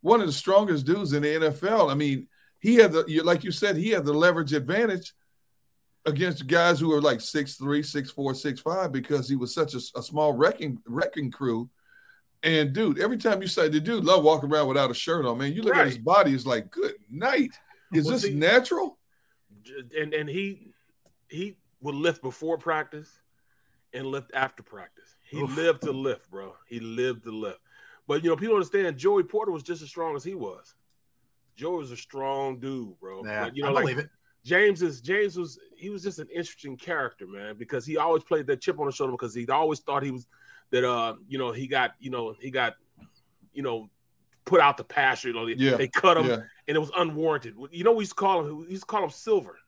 One 0.00 0.20
of 0.20 0.26
the 0.26 0.32
strongest 0.32 0.84
dudes 0.86 1.12
in 1.12 1.22
the 1.22 1.28
NFL. 1.28 1.90
I 1.90 1.94
mean, 1.94 2.26
he 2.58 2.76
had 2.76 2.92
the 2.92 3.04
you- 3.06 3.22
like 3.22 3.44
you 3.44 3.50
said, 3.52 3.76
he 3.76 3.90
had 3.90 4.04
the 4.04 4.12
leverage 4.12 4.52
advantage 4.52 5.12
against 6.04 6.46
guys 6.48 6.80
who 6.80 6.88
were 6.88 7.00
like 7.00 7.20
six 7.20 7.54
three, 7.56 7.82
six 7.82 8.10
four, 8.10 8.34
six 8.34 8.60
five 8.60 8.90
because 8.92 9.28
he 9.28 9.36
was 9.36 9.54
such 9.54 9.74
a, 9.74 9.80
a 9.96 10.02
small 10.02 10.32
wrecking 10.32 10.78
wrecking 10.86 11.30
crew. 11.30 11.70
And 12.44 12.72
dude, 12.72 12.98
every 12.98 13.18
time 13.18 13.40
you 13.40 13.46
say 13.46 13.68
the 13.68 13.78
dude 13.78 14.04
love 14.04 14.24
walking 14.24 14.50
around 14.50 14.66
without 14.66 14.90
a 14.90 14.94
shirt 14.94 15.24
on, 15.24 15.38
man. 15.38 15.52
You 15.52 15.62
look 15.62 15.74
Right. 15.74 15.82
at 15.82 15.86
his 15.86 15.98
body, 15.98 16.34
it's 16.34 16.44
like, 16.44 16.72
good 16.72 16.94
night. 17.08 17.52
Is 17.98 18.04
Well, 18.06 18.14
this 18.14 18.22
see- 18.22 18.34
natural? 18.34 18.98
and 19.96 20.14
and 20.14 20.28
he 20.28 20.72
he 21.28 21.56
would 21.80 21.94
lift 21.94 22.22
before 22.22 22.56
practice 22.58 23.08
and 23.92 24.06
lift 24.06 24.30
after 24.34 24.62
practice. 24.62 25.14
He 25.28 25.40
Oof. 25.40 25.54
lived 25.56 25.82
to 25.82 25.92
lift, 25.92 26.30
bro. 26.30 26.54
He 26.68 26.80
lived 26.80 27.24
to 27.24 27.30
lift. 27.30 27.60
But 28.08 28.24
you 28.24 28.30
know, 28.30 28.36
people 28.36 28.54
understand 28.54 28.96
Joey 28.96 29.22
Porter 29.22 29.52
was 29.52 29.62
just 29.62 29.82
as 29.82 29.88
strong 29.88 30.16
as 30.16 30.24
he 30.24 30.34
was. 30.34 30.74
Joey 31.56 31.76
was 31.78 31.90
a 31.90 31.96
strong 31.96 32.58
dude, 32.58 32.98
bro. 32.98 33.22
Yeah, 33.24 33.44
but, 33.44 33.56
you 33.56 33.62
know, 33.62 33.68
I 33.68 33.72
like 33.72 33.82
believe 33.84 33.98
it. 33.98 34.08
James 34.44 34.82
is 34.82 35.00
James 35.00 35.36
was 35.36 35.58
he 35.76 35.90
was 35.90 36.02
just 36.02 36.18
an 36.18 36.28
interesting 36.34 36.76
character, 36.76 37.26
man, 37.26 37.56
because 37.58 37.84
he 37.86 37.96
always 37.98 38.24
played 38.24 38.46
that 38.48 38.60
chip 38.60 38.80
on 38.80 38.86
the 38.86 38.92
shoulder 38.92 39.12
because 39.12 39.34
he 39.34 39.46
always 39.48 39.80
thought 39.80 40.02
he 40.02 40.10
was 40.10 40.26
that 40.70 40.84
uh 40.88 41.14
you 41.28 41.38
know 41.38 41.52
he 41.52 41.66
got 41.66 41.92
you 42.00 42.10
know 42.10 42.34
he 42.40 42.50
got 42.50 42.74
you 43.52 43.62
know 43.62 43.88
put 44.44 44.60
out 44.60 44.76
the 44.78 44.84
pasture. 44.84 45.28
You 45.28 45.34
know 45.34 45.46
they, 45.46 45.52
Yeah, 45.54 45.76
they 45.76 45.88
cut 45.88 46.16
him 46.16 46.26
Yeah. 46.26 46.40
And 46.68 46.76
it 46.76 46.80
was 46.80 46.90
unwarranted. 46.96 47.54
You 47.70 47.84
know 47.84 47.92
we 47.92 48.00
used 48.02 48.12
to 48.12 48.16
call 48.16 48.44
him 48.44 48.58
we 48.60 48.66
used 48.68 48.82
to 48.82 48.86
call 48.86 49.04
him 49.04 49.10
Silver. 49.10 49.58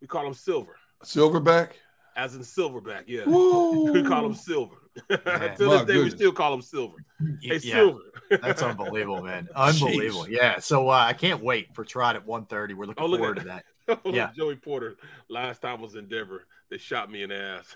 We 0.00 0.06
call 0.06 0.26
him 0.26 0.34
Silver, 0.34 0.76
Silverback. 1.04 1.72
as 2.16 2.34
in 2.34 2.40
Silverback. 2.42 3.04
Yeah, 3.06 3.24
Woo. 3.26 3.92
we 3.92 4.02
call 4.02 4.24
him 4.24 4.34
Silver. 4.34 4.76
Till 5.08 5.18
My 5.26 5.48
this 5.56 5.82
day, 5.84 6.02
we 6.02 6.10
still 6.10 6.32
call 6.32 6.52
him 6.54 6.62
Silver. 6.62 6.96
Hey, 7.42 7.58
yeah, 7.62 7.74
Silver. 7.74 8.00
that's 8.42 8.62
unbelievable, 8.62 9.22
man. 9.22 9.48
Unbelievable. 9.54 10.28
Yeah. 10.28 10.58
So 10.58 10.88
uh, 10.88 10.92
I 10.94 11.12
can't 11.12 11.42
wait 11.42 11.74
for 11.74 11.84
Trot 11.84 12.16
at 12.16 12.26
1.30. 12.26 12.74
We're 12.74 12.86
looking 12.86 13.02
Oh, 13.04 13.06
look 13.06 13.20
forward 13.20 13.38
at- 13.38 13.42
to 13.42 13.48
that. 13.48 13.64
yeah. 14.04 14.12
Yeah. 14.12 14.30
Joey 14.36 14.56
Porter. 14.56 14.96
Last 15.28 15.62
time 15.62 15.78
I 15.78 15.82
was 15.82 15.94
in 15.94 16.08
Denver, 16.08 16.44
they 16.70 16.78
shot 16.78 17.10
me 17.10 17.22
in 17.22 17.28
the 17.30 17.36
ass. 17.36 17.74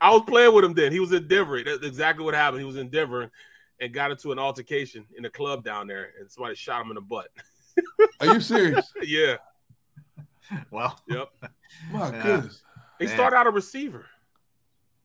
I 0.00 0.10
was 0.10 0.22
playing 0.26 0.54
with 0.54 0.64
him 0.64 0.74
then. 0.74 0.92
He 0.92 1.00
was 1.00 1.12
in 1.12 1.28
Denver. 1.28 1.62
That's 1.62 1.84
exactly 1.84 2.24
what 2.24 2.34
happened. 2.34 2.60
He 2.60 2.66
was 2.66 2.76
in 2.76 2.88
Denver 2.88 3.30
and 3.80 3.92
got 3.92 4.10
into 4.10 4.32
an 4.32 4.38
altercation 4.38 5.04
in 5.16 5.24
a 5.24 5.30
club 5.30 5.64
down 5.64 5.86
there, 5.86 6.10
and 6.20 6.30
somebody 6.30 6.54
shot 6.54 6.82
him 6.82 6.88
in 6.90 6.94
the 6.96 7.00
butt. 7.00 7.28
Are 8.20 8.26
you 8.26 8.40
serious? 8.40 8.92
yeah. 9.02 9.36
Well, 10.70 10.98
Yep. 11.08 11.28
My 11.92 12.10
Yeah. 12.10 12.22
goodness. 12.22 12.62
He 12.98 13.04
Man. 13.06 13.14
started 13.14 13.36
out 13.36 13.46
a 13.46 13.50
receiver. 13.50 14.06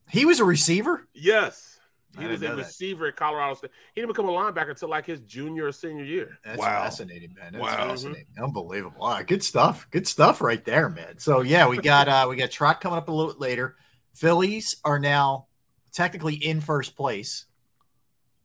he 0.08 0.24
was 0.24 0.40
a 0.40 0.44
receiver. 0.44 1.06
Yes. 1.14 1.70
He 2.18 2.26
was 2.26 2.42
a 2.42 2.44
know 2.44 2.56
that. 2.56 2.66
receiver 2.66 3.08
at 3.08 3.16
Colorado 3.16 3.54
State. 3.54 3.70
He 3.94 4.00
didn't 4.00 4.12
become 4.14 4.28
a 4.28 4.32
linebacker 4.32 4.70
until 4.70 4.88
like 4.88 5.04
his 5.04 5.20
junior 5.22 5.66
or 5.66 5.72
senior 5.72 6.04
year. 6.04 6.38
That's 6.44 6.58
Wow. 6.58 6.82
fascinating, 6.84 7.34
man. 7.34 7.52
That's 7.52 7.62
Wow. 7.62 7.88
fascinating. 7.88 8.26
Unbelievable. 8.40 9.02
All 9.02 9.10
right, 9.14 9.26
good 9.26 9.42
stuff. 9.42 9.88
Good 9.90 10.06
stuff 10.06 10.40
right 10.40 10.64
there, 10.64 10.88
man. 10.88 11.18
So 11.18 11.40
yeah, 11.40 11.66
we 11.68 11.78
got 11.78 12.08
uh 12.08 12.26
we 12.28 12.36
got 12.36 12.50
Trot 12.52 12.80
coming 12.80 12.98
up 12.98 13.08
a 13.08 13.12
little 13.12 13.32
bit 13.32 13.40
later. 13.40 13.76
Phillies 14.14 14.76
are 14.84 14.98
now 15.00 15.48
technically 15.92 16.34
in 16.36 16.60
first 16.60 16.96
place. 16.96 17.46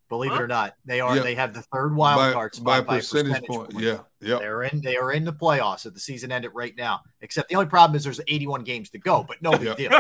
Believe 0.10 0.32
it 0.32 0.42
or 0.42 0.48
not, 0.48 0.74
they 0.86 1.02
are. 1.02 1.16
Yeah. 1.16 1.22
They 1.22 1.36
have 1.36 1.54
the 1.54 1.62
third 1.62 1.96
wild 1.96 2.18
by, 2.18 2.34
card 2.34 2.56
spot 2.56 2.88
by, 2.88 2.96
a 2.96 2.98
percentage, 2.98 3.44
point. 3.44 3.74
Yeah. 3.78 4.00
Yeah. 4.20 4.40
They're 4.40 4.64
in. 4.64 4.82
They 4.82 4.98
are 4.98 5.12
in 5.12 5.24
the 5.24 5.32
playoffs 5.32 5.86
at 5.86 5.94
the 5.94 6.00
season 6.00 6.32
ended 6.32 6.52
right 6.56 6.76
now. 6.76 7.02
Except 7.22 7.48
the 7.48 7.56
only 7.56 7.70
problem 7.70 7.96
is 7.96 8.04
there's 8.04 8.20
81 8.28 8.64
games 8.64 8.90
to 8.90 8.98
go, 8.98 9.24
but 9.24 9.40
no 9.42 9.52
big 9.52 9.78
deal. 9.78 9.92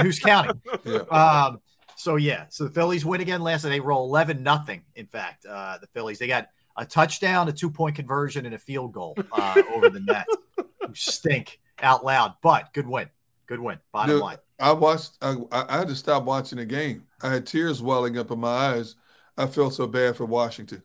Who's 0.00 0.18
counting? 0.18 0.60
Yeah. 0.84 0.98
Um, 1.10 1.60
so 1.96 2.16
yeah, 2.16 2.44
so 2.50 2.64
the 2.64 2.70
Phillies 2.70 3.04
win 3.04 3.20
again 3.20 3.40
last 3.40 3.64
night. 3.64 3.70
They 3.70 3.80
roll 3.80 4.04
eleven 4.06 4.42
nothing. 4.42 4.82
In 4.94 5.06
fact, 5.06 5.46
uh, 5.46 5.78
the 5.78 5.86
Phillies 5.88 6.18
they 6.18 6.26
got 6.26 6.48
a 6.76 6.84
touchdown, 6.84 7.48
a 7.48 7.52
two 7.52 7.70
point 7.70 7.96
conversion, 7.96 8.44
and 8.46 8.54
a 8.54 8.58
field 8.58 8.92
goal 8.92 9.16
uh, 9.32 9.62
over 9.74 9.88
the 9.88 10.00
net. 10.00 10.26
Stink 10.92 11.58
out 11.82 12.04
loud, 12.04 12.34
but 12.42 12.72
good 12.74 12.86
win, 12.86 13.08
good 13.46 13.60
win. 13.60 13.78
Bottom 13.92 14.16
Dude, 14.16 14.22
line, 14.22 14.36
I 14.60 14.72
watched. 14.72 15.16
I, 15.22 15.36
I 15.50 15.78
had 15.78 15.88
to 15.88 15.96
stop 15.96 16.24
watching 16.24 16.58
the 16.58 16.66
game. 16.66 17.04
I 17.22 17.32
had 17.32 17.46
tears 17.46 17.82
welling 17.82 18.18
up 18.18 18.30
in 18.30 18.38
my 18.38 18.48
eyes. 18.48 18.94
I 19.36 19.46
felt 19.46 19.74
so 19.74 19.86
bad 19.86 20.16
for 20.16 20.24
Washington. 20.24 20.82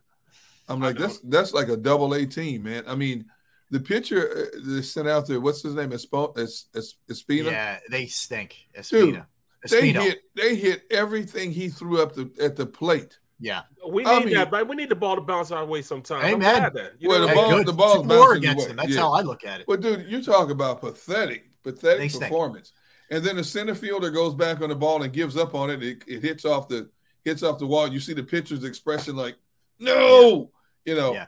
I'm 0.67 0.79
like, 0.79 0.97
that's 0.97 1.19
that's 1.19 1.53
like 1.53 1.69
a 1.69 1.77
double 1.77 2.13
A 2.13 2.25
team, 2.25 2.63
man. 2.63 2.83
I 2.87 2.95
mean, 2.95 3.25
the 3.71 3.79
pitcher 3.79 4.49
uh, 4.53 4.59
they 4.65 4.81
sent 4.81 5.07
out 5.07 5.27
there. 5.27 5.39
What's 5.39 5.61
his 5.61 5.73
name? 5.75 5.91
Espo, 5.91 6.37
Es, 6.37 6.65
Es, 6.75 6.95
Espina. 7.09 7.45
yeah, 7.51 7.79
they 7.89 8.05
stink. 8.05 8.55
Dude, 8.89 9.23
Espina, 9.65 9.69
they 9.69 9.91
hit. 9.91 10.19
They 10.35 10.55
hit 10.55 10.83
everything 10.91 11.51
he 11.51 11.69
threw 11.69 12.01
up 12.01 12.13
the, 12.13 12.31
at 12.41 12.55
the 12.55 12.65
plate. 12.65 13.17
yeah, 13.39 13.61
We 13.87 14.05
I 14.05 14.19
need 14.19 14.25
mean- 14.25 14.33
that, 14.35 14.51
but 14.51 14.67
we 14.67 14.75
need 14.75 14.89
the 14.89 14.95
ball 14.95 15.15
to 15.15 15.21
bounce 15.21 15.51
our 15.51 15.65
way 15.65 15.81
sometimes. 15.81 16.23
I'm 16.25 16.35
Amen. 16.35 16.59
glad 16.59 16.73
that. 16.73 16.91
Well, 17.03 17.21
the 17.21 17.27
Hey, 17.29 17.33
ball- 17.35 17.49
good. 17.51 17.65
the 17.67 17.73
ball's 17.73 18.01
Two 18.01 18.07
more 18.07 18.17
bouncing 18.27 18.37
against 18.37 18.57
away. 18.59 18.67
them. 18.67 18.75
That's 18.77 18.89
Yeah. 18.91 19.01
how 19.01 19.13
I 19.13 19.21
look 19.21 19.43
at 19.43 19.59
it. 19.61 19.65
But 19.67 19.81
dude, 19.81 20.05
you 20.07 20.23
talk 20.23 20.49
about 20.51 20.79
pathetic, 20.81 21.45
pathetic 21.63 21.99
They 21.99 22.07
stink. 22.09 22.23
performance. 22.23 22.71
And 23.09 23.23
then 23.25 23.35
the 23.35 23.43
center 23.43 23.75
fielder 23.75 24.09
goes 24.09 24.35
back 24.35 24.61
on 24.61 24.69
the 24.69 24.75
ball 24.75 25.03
and 25.03 25.11
gives 25.11 25.35
up 25.37 25.53
on 25.53 25.69
it. 25.69 25.83
It, 25.83 26.03
it 26.07 26.21
hits 26.23 26.45
off 26.45 26.67
the 26.69 26.89
hits 27.23 27.43
off 27.43 27.59
the 27.59 27.67
wall. 27.67 27.87
You 27.87 27.99
see 27.99 28.13
the 28.13 28.23
pitcher's 28.23 28.63
expression 28.63 29.15
like, 29.15 29.35
no, 29.79 30.51
you 30.85 30.95
know. 30.95 31.13
Yeah. 31.13 31.27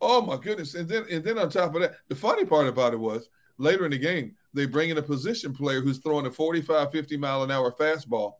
Oh 0.00 0.20
my 0.20 0.36
goodness. 0.36 0.74
And 0.74 0.88
then 0.88 1.04
and 1.10 1.24
then 1.24 1.38
on 1.38 1.48
top 1.48 1.74
of 1.74 1.80
that, 1.80 1.94
the 2.08 2.14
funny 2.14 2.44
part 2.44 2.66
about 2.66 2.92
it 2.92 3.00
was 3.00 3.28
later 3.58 3.84
in 3.84 3.90
the 3.90 3.98
game, 3.98 4.34
they 4.52 4.66
bring 4.66 4.90
in 4.90 4.98
a 4.98 5.02
position 5.02 5.54
player 5.54 5.80
who's 5.80 5.98
throwing 5.98 6.26
a 6.26 6.30
45, 6.30 6.90
50 6.90 7.16
mile 7.16 7.42
an 7.42 7.50
hour 7.50 7.72
fastball. 7.72 8.34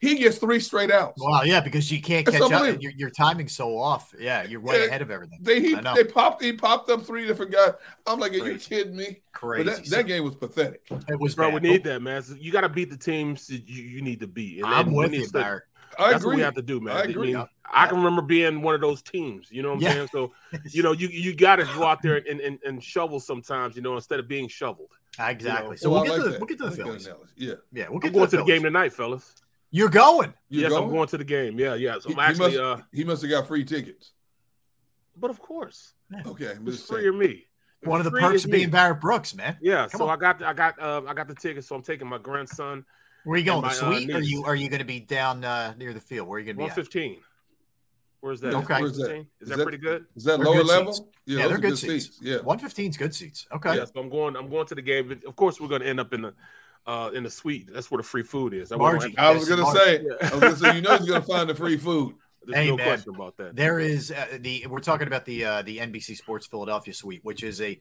He 0.00 0.16
gets 0.16 0.38
three 0.38 0.58
straight 0.58 0.90
outs. 0.90 1.22
Wow, 1.22 1.42
yeah, 1.44 1.60
because 1.60 1.92
you 1.92 2.02
can't 2.02 2.26
It's 2.26 2.36
catch 2.36 2.50
up. 2.50 2.82
Your, 2.82 2.90
your 2.96 3.10
timing's 3.10 3.52
so 3.52 3.78
off. 3.78 4.12
Yeah, 4.18 4.42
you're 4.42 4.58
right 4.58 4.80
Yeah, 4.80 4.86
ahead 4.86 5.00
of 5.00 5.12
everything. 5.12 5.38
They 5.40 5.60
he, 5.60 5.76
they 5.76 6.02
popped 6.02 6.42
he 6.42 6.54
popped 6.54 6.90
up 6.90 7.02
three 7.02 7.24
different 7.24 7.52
guys. 7.52 7.74
I'm 8.04 8.18
like, 8.18 8.32
are 8.32 8.38
you 8.38 8.58
kidding 8.58 8.96
me? 8.96 9.22
Crazy. 9.32 9.62
But 9.62 9.76
that, 9.76 9.90
that 9.90 10.06
game 10.08 10.24
was 10.24 10.34
pathetic. 10.34 10.88
it 10.90 11.20
was 11.20 11.36
bro, 11.36 11.52
bad. 11.52 11.62
we 11.62 11.68
need 11.68 11.84
that, 11.84 12.02
man. 12.02 12.20
So 12.20 12.34
You 12.34 12.50
got 12.50 12.62
to 12.62 12.68
beat 12.68 12.90
the 12.90 12.96
teams 12.96 13.46
that 13.46 13.68
you, 13.68 13.84
you 13.84 14.02
need 14.02 14.18
to 14.20 14.26
beat. 14.26 14.58
And 14.64 14.66
I'm 14.66 14.86
then 14.86 14.94
we 14.94 15.04
with 15.04 15.12
you, 15.12 15.26
to- 15.26 15.32
Barrett. 15.32 15.62
I 15.98 16.12
That's 16.12 16.24
what 16.24 16.36
we 16.36 16.42
have 16.42 16.54
to 16.54 16.62
do, 16.62 16.80
man. 16.80 16.96
I 16.96 17.02
I, 17.02 17.06
mean, 17.06 17.44
I 17.72 17.86
can 17.86 17.96
remember 17.98 18.22
being 18.22 18.62
one 18.62 18.74
of 18.74 18.80
those 18.80 19.02
teams. 19.02 19.48
You 19.50 19.62
know 19.62 19.70
what 19.70 19.76
I'm 19.76 19.82
Yeah. 19.82 19.92
saying? 19.92 20.08
So 20.12 20.32
you 20.70 20.82
know, 20.82 20.92
you 20.92 21.08
you 21.08 21.34
got 21.34 21.56
to 21.56 21.64
go 21.64 21.84
out 21.84 22.02
there 22.02 22.16
and, 22.16 22.40
and, 22.40 22.58
and 22.64 22.82
shovel 22.82 23.20
sometimes. 23.20 23.76
You 23.76 23.82
know, 23.82 23.94
instead 23.96 24.20
of 24.20 24.28
being 24.28 24.48
shoveled. 24.48 24.90
Exactly. 25.18 25.70
know, 25.70 25.76
so 25.76 25.90
Well, 25.90 26.02
we'll 26.02 26.04
get 26.04 26.10
like 26.12 26.18
to 26.18 26.24
the 26.24 26.30
that. 26.30 26.40
we'll 26.40 26.46
get 26.48 26.58
to 26.58 26.64
the 26.64 26.70
like 26.70 26.78
Phillies. 27.00 27.08
Yeah. 27.36 27.54
Yeah, 27.72 27.84
we'll 27.88 27.96
I'm 27.96 28.00
get 28.00 28.12
going 28.14 28.24
to 28.26 28.30
to 28.30 28.36
the 28.38 28.42
the 28.44 28.46
game 28.52 28.62
tonight, 28.62 28.92
fellas. 28.92 29.34
You're 29.70 29.88
going. 29.88 30.34
You 30.50 30.60
yes, 30.60 30.70
going? 30.70 30.84
I'm 30.84 30.90
going 30.90 31.08
to 31.08 31.18
the 31.18 31.24
game. 31.24 31.58
Yeah, 31.58 31.74
yeah. 31.74 31.98
So 31.98 32.08
He, 32.10 32.14
I'm 32.14 32.18
he 32.18 32.22
actually, 32.42 32.58
must, 32.58 32.80
uh, 32.80 32.84
he 32.92 33.04
must 33.04 33.22
have 33.22 33.30
got 33.30 33.46
free 33.48 33.64
tickets. 33.64 34.12
but 35.16 35.30
of 35.30 35.40
course, 35.40 35.94
Okay, 36.26 36.50
I'm 36.52 36.66
it's 36.68 36.86
free 36.86 36.96
saying. 37.02 37.06
or 37.08 37.12
me. 37.12 37.46
One 37.84 37.98
of 37.98 38.04
the 38.04 38.10
perks 38.12 38.34
is 38.36 38.44
of 38.44 38.50
me. 38.50 38.58
being 38.58 38.70
Barrett 38.70 39.00
Brooks, 39.00 39.34
man. 39.34 39.56
Yeah, 39.60 39.88
Come 39.88 39.98
so 39.98 40.08
on. 40.08 40.16
I 40.16 40.20
got 40.20 40.42
I 40.42 40.52
got 40.52 40.80
uh, 40.80 41.02
I 41.08 41.14
got 41.14 41.26
the 41.26 41.34
tickets, 41.34 41.66
so 41.66 41.74
I'm 41.74 41.82
taking 41.82 42.06
my 42.06 42.18
grandson. 42.18 42.84
Where 43.24 43.34
are 43.34 43.38
you 43.38 43.44
going? 43.44 43.64
And 43.64 43.72
The 43.72 43.82
my, 43.82 43.88
uh, 43.94 43.96
suite? 43.98 44.10
or 44.10 44.16
are 44.16 44.20
you 44.20 44.44
are 44.44 44.54
you 44.54 44.68
going 44.68 44.80
to 44.80 44.84
be 44.84 45.00
down 45.00 45.44
uh, 45.44 45.74
near 45.76 45.92
the 45.92 46.00
field? 46.00 46.28
Where 46.28 46.36
are 46.36 46.40
you 46.40 46.46
going 46.46 46.56
to 46.56 46.58
be? 46.58 46.62
One 46.62 46.70
At? 46.70 46.76
fifteen. 46.76 47.18
Where's 48.20 48.40
that? 48.42 48.54
Okay. 48.54 48.80
Where's 48.80 48.96
that? 48.98 49.08
115? 49.08 49.20
Is, 49.20 49.26
Is 49.42 49.48
that, 49.48 49.56
that- 49.58 49.62
pretty 49.64 49.78
good? 49.78 50.04
Is 50.14 50.24
that 50.24 50.36
They're 50.38 50.46
lower 50.46 50.62
level? 50.62 50.92
seats. 50.92 51.08
Yeah, 51.26 51.38
Yeah, 51.40 51.48
they're 51.48 51.56
are 51.56 51.60
good 51.60 51.78
seats. 51.78 52.18
Yeah. 52.22 52.36
One 52.38 52.58
fifteen 52.58 52.90
is 52.90 52.96
good 52.96 53.14
seats. 53.14 53.46
Okay. 53.52 53.76
Yeah, 53.76 53.84
so 53.84 54.00
I'm 54.00 54.08
going. 54.10 54.36
I'm 54.36 54.48
going 54.48 54.66
to 54.66 54.74
the 54.74 54.82
game. 54.82 55.20
Of 55.26 55.36
course, 55.36 55.60
we're 55.60 55.68
going 55.68 55.82
to 55.82 55.88
end 55.88 56.00
up 56.00 56.12
in 56.12 56.22
the 56.22 56.34
uh, 56.86 57.10
in 57.14 57.22
the 57.24 57.30
suite. 57.30 57.68
That's 57.72 57.90
where 57.90 57.98
the 57.98 58.02
free 58.06 58.22
food 58.22 58.54
is. 58.54 58.70
I 58.72 58.76
Margie. 58.76 59.16
I 59.18 59.30
was 59.32 59.48
Yes, 59.48 59.58
gonna 59.58 59.78
say, 59.78 60.00
Yeah. 60.02 60.28
I 60.28 60.34
was 60.34 60.40
gonna 60.40 60.56
say, 60.56 60.74
you 60.76 60.82
know, 60.82 60.96
he's 60.98 61.08
gonna 61.08 61.22
find 61.22 61.48
the 61.48 61.54
free 61.54 61.76
food. 61.88 62.14
There's 62.44 62.58
Hey, 62.58 62.70
no 62.70 62.76
man. 62.76 62.86
question 62.86 63.14
about 63.14 63.36
that. 63.36 63.54
There 63.54 63.78
is 63.78 64.10
uh, 64.10 64.38
the 64.40 64.66
we're 64.68 64.80
talking 64.80 65.06
about 65.06 65.24
the 65.24 65.44
uh, 65.44 65.62
the 65.62 65.78
NBC 65.78 66.16
Sports 66.16 66.44
Philadelphia 66.46 66.92
suite, 66.92 67.20
which 67.24 67.44
is 67.44 67.60
a 67.60 67.80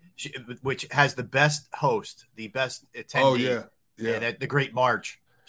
which 0.61 0.85
has 0.91 1.15
the 1.15 1.23
best 1.23 1.67
host, 1.73 2.25
the 2.35 2.47
best 2.49 2.85
attendee. 2.93 3.21
Oh 3.23 3.33
yeah, 3.33 3.49
yeah, 3.97 4.11
yeah. 4.11 4.19
that, 4.19 4.39
the 4.39 4.45
Great 4.45 4.71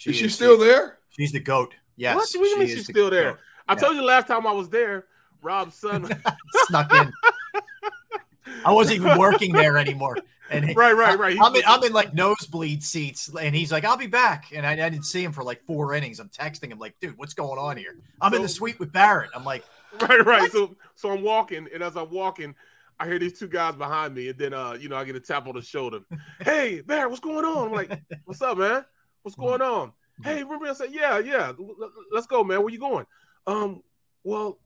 Marge. 0.05 0.15
Is 0.15 0.21
she 0.21 0.29
still 0.29 0.57
there? 0.57 0.99
She's 1.09 1.31
the 1.31 1.39
goat. 1.39 1.73
Yes, 1.95 2.15
What? 2.15 2.21
What 2.21 2.31
do 2.31 2.39
you 2.49 2.59
mean 2.59 2.67
she's 2.67 2.79
is 2.79 2.87
the 2.87 2.93
still 2.93 3.09
there? 3.09 3.31
goat. 3.31 3.39
I 3.67 3.73
Yeah. 3.73 3.79
told 3.79 3.95
you 3.95 4.01
last 4.03 4.27
time 4.27 4.45
I 4.47 4.51
was 4.51 4.69
there, 4.69 5.05
Rob's 5.41 5.75
son. 5.75 6.09
Snuck 6.67 6.93
in. 6.93 7.13
I 8.65 8.71
wasn't 8.71 8.97
even 8.97 9.17
working 9.17 9.53
there 9.53 9.77
anymore. 9.77 10.17
And 10.49 10.75
right, 10.75 10.95
right, 10.95 11.17
right. 11.17 11.37
I'm 11.41 11.55
in, 11.55 11.63
I'm 11.65 11.83
in 11.83 11.93
like 11.93 12.13
nosebleed 12.13 12.83
seats, 12.83 13.29
and 13.39 13.55
he's 13.55 13.71
like, 13.71 13.85
"I'll 13.85 13.97
be 13.97 14.07
back," 14.07 14.45
and 14.53 14.65
I, 14.67 14.73
I 14.73 14.75
didn't 14.89 15.05
see 15.05 15.23
him 15.23 15.31
for 15.31 15.43
like 15.43 15.63
four 15.65 15.93
innings. 15.93 16.19
I'm 16.19 16.29
texting 16.29 16.71
him 16.71 16.79
like, 16.79 16.95
"Dude, 16.99 17.17
what's 17.17 17.33
going 17.33 17.57
on 17.57 17.77
here?" 17.77 17.95
I'm 18.21 18.33
in 18.33 18.41
the 18.41 18.49
suite 18.49 18.77
with 18.79 18.91
Barrett. 18.91 19.31
I'm 19.33 19.45
like, 19.45 19.63
right, 20.01 20.23
right. 20.25 20.51
So, 20.51 20.75
so 20.95 21.11
I'm 21.11 21.23
walking, 21.23 21.67
and 21.73 21.81
as 21.81 21.95
I'm 21.95 22.11
walking, 22.11 22.53
I 22.99 23.07
hear 23.07 23.17
these 23.19 23.39
two 23.39 23.47
guys 23.47 23.75
behind 23.75 24.13
me, 24.13 24.29
and 24.29 24.37
then, 24.37 24.53
uh, 24.53 24.73
you 24.79 24.89
know, 24.89 24.97
I 24.97 25.05
get 25.05 25.15
a 25.15 25.19
tap 25.19 25.47
on 25.47 25.55
the 25.55 25.61
shoulder. 25.61 26.01
Hey, 26.41 26.81
Barry, 26.81 27.07
what's 27.07 27.21
going 27.21 27.45
on? 27.45 27.67
I'm 27.69 27.73
like, 27.73 28.01
what's 28.25 28.41
up, 28.41 28.57
man? 28.57 28.85
What's 29.23 29.35
going 29.35 29.61
on? 29.61 29.93
Hey, 30.23 30.43
remember 30.43 30.67
I 30.67 30.73
said, 30.73 30.89
yeah, 30.93 31.17
yeah. 31.19 31.47
l- 31.57 31.75
l- 31.81 31.91
Let's 32.11 32.27
go, 32.27 32.43
man. 32.43 32.59
Where 32.61 32.69
you 32.69 32.79
going? 32.79 33.05
Um, 33.47 33.81
well, 34.23 34.59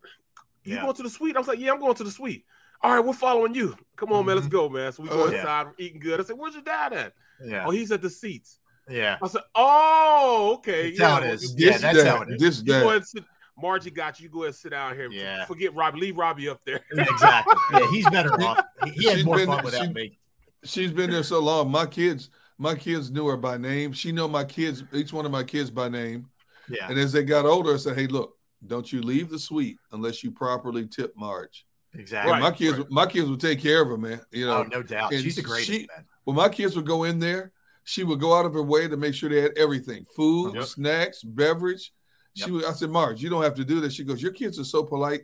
you 0.66 0.76
Yeah. 0.76 0.82
going 0.82 0.96
to 0.96 1.04
the 1.04 1.10
suite? 1.10 1.36
I 1.36 1.40
was 1.40 1.48
like, 1.48 1.60
yeah, 1.60 1.72
I'm 1.72 1.80
going 1.80 1.96
to 1.96 2.04
the 2.04 2.12
suite. 2.12 2.44
All 2.82 2.94
right, 2.94 3.04
we're 3.04 3.14
following 3.14 3.56
you. 3.56 3.76
Come 3.96 4.12
on, 4.12 4.26
man, 4.26 4.36
let's 4.36 4.48
go, 4.48 4.68
man. 4.70 4.92
So 4.92 5.04
we 5.04 5.10
go 5.10 5.24
Oh, 5.24 5.28
inside, 5.28 5.68
we're 5.68 5.74
eating 5.80 6.00
good. 6.00 6.20
I 6.20 6.24
said, 6.24 6.38
where's 6.38 6.54
your 6.54 6.64
dad 6.64 6.94
at? 6.94 7.14
"Yeah, 7.44 7.66
Oh, 7.66 7.72
he's 7.72 7.92
at 7.92 8.02
the 8.02 8.10
seats. 8.10 8.60
yeah." 8.90 9.18
I 9.22 9.28
said, 9.28 9.42
oh, 9.56 10.54
okay. 10.58 10.92
That's 10.92 11.00
how 11.02 11.18
it 11.18 11.22
well, 11.22 11.30
Yeah, 11.56 11.72
This 11.72 11.82
that's 11.82 11.98
dad, 11.98 12.08
how 12.08 12.22
it 12.24 12.30
is. 12.34 12.40
This 12.42 12.60
You 12.60 12.66
go 12.66 12.74
ahead 12.74 12.86
dad. 12.90 12.96
and 12.98 13.08
sit. 13.08 13.24
Margie 13.60 13.90
got 13.90 14.20
you. 14.20 14.26
You 14.26 14.30
go 14.30 14.40
ahead 14.40 14.48
and 14.50 14.56
sit 14.56 14.70
down 14.70 14.96
here. 14.96 15.10
Yeah. 15.10 15.46
Forget 15.46 15.74
Robbie. 15.74 16.00
Leave 16.00 16.18
Robbie 16.18 16.48
up 16.50 16.60
there. 16.66 16.82
exactly. 16.92 17.56
Yeah, 17.74 17.90
he's 17.90 18.08
better 18.10 18.34
off. 18.44 18.64
He, 18.84 18.92
he 18.92 19.08
had 19.08 19.26
more 19.26 19.38
been- 19.38 19.48
fun 19.48 19.64
without 19.64 19.88
she- 19.88 19.94
me. 19.94 20.20
She's 20.64 20.92
been 20.92 21.10
there 21.10 21.24
so 21.24 21.40
long. 21.40 21.72
My 21.72 21.86
kids, 21.86 22.30
my 22.58 22.76
kids 22.76 23.12
knew 23.12 23.28
her 23.28 23.38
by 23.38 23.58
name. 23.58 23.94
She 23.94 24.12
know 24.12 24.28
my 24.28 24.44
kids, 24.44 24.84
each 24.94 25.14
one 25.14 25.26
of 25.26 25.32
my 25.32 25.44
kids 25.44 25.70
by 25.70 25.90
name. 25.90 26.30
Yeah. 26.70 26.88
And 26.90 26.98
as 26.98 27.12
they 27.12 27.24
got 27.24 27.46
older, 27.46 27.74
I 27.74 27.78
said, 27.78 27.98
"Hey, 27.98 28.08
look, 28.08 28.36
don't 28.66 28.92
you 28.92 29.02
leave 29.02 29.30
the 29.30 29.40
suite 29.40 29.78
unless 29.92 30.24
you 30.24 30.32
properly 30.32 30.88
tip 30.88 31.14
Marge." 31.16 31.66
Exactly. 31.94 32.40
My 32.40 32.52
kids, 32.52 32.78
right. 32.80 32.92
my 32.92 33.06
kids 33.06 33.30
would 33.30 33.40
take 33.40 33.62
care 33.62 33.82
of 33.82 33.88
her, 33.88 33.98
man. 33.98 34.20
You 34.32 34.46
know, 34.48 34.58
oh, 34.58 34.64
no 34.64 34.84
doubt. 34.84 35.14
and 35.14 35.22
She's 35.24 35.38
a 35.38 35.42
great 35.42 35.66
she- 35.66 35.88
man. 35.96 36.06
when 36.26 36.36
my 36.36 36.50
kids 36.50 36.76
would 36.76 36.86
go 36.86 37.04
in 37.06 37.20
there, 37.20 37.52
she 37.86 38.04
would 38.04 38.20
go 38.20 38.38
out 38.38 38.46
of 38.46 38.54
her 38.54 38.62
way 38.64 38.88
to 38.88 38.98
make 38.98 39.14
sure 39.14 39.30
they 39.30 39.42
had 39.42 39.58
everything: 39.58 40.06
food, 40.16 40.56
Yep. 40.56 40.64
snacks, 40.66 41.24
beverage. 41.24 41.94
She 42.34 42.42
Yep. 42.44 42.50
would, 42.52 42.66
I 42.66 42.74
said, 42.74 42.90
Marge, 42.92 43.22
you 43.22 43.30
don't 43.30 43.42
have 43.44 43.56
to 43.56 43.66
do 43.66 43.80
this. 43.80 43.94
She 43.94 44.04
goes, 44.04 44.22
Your 44.22 44.32
kids 44.32 44.60
are 44.60 44.64
so 44.64 44.84
polite. 44.84 45.22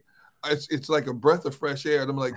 It's, 0.47 0.67
it's 0.69 0.89
like 0.89 1.07
a 1.07 1.13
breath 1.13 1.45
of 1.45 1.55
fresh 1.55 1.85
air. 1.85 2.01
And 2.01 2.09
I'm 2.09 2.17
like, 2.17 2.33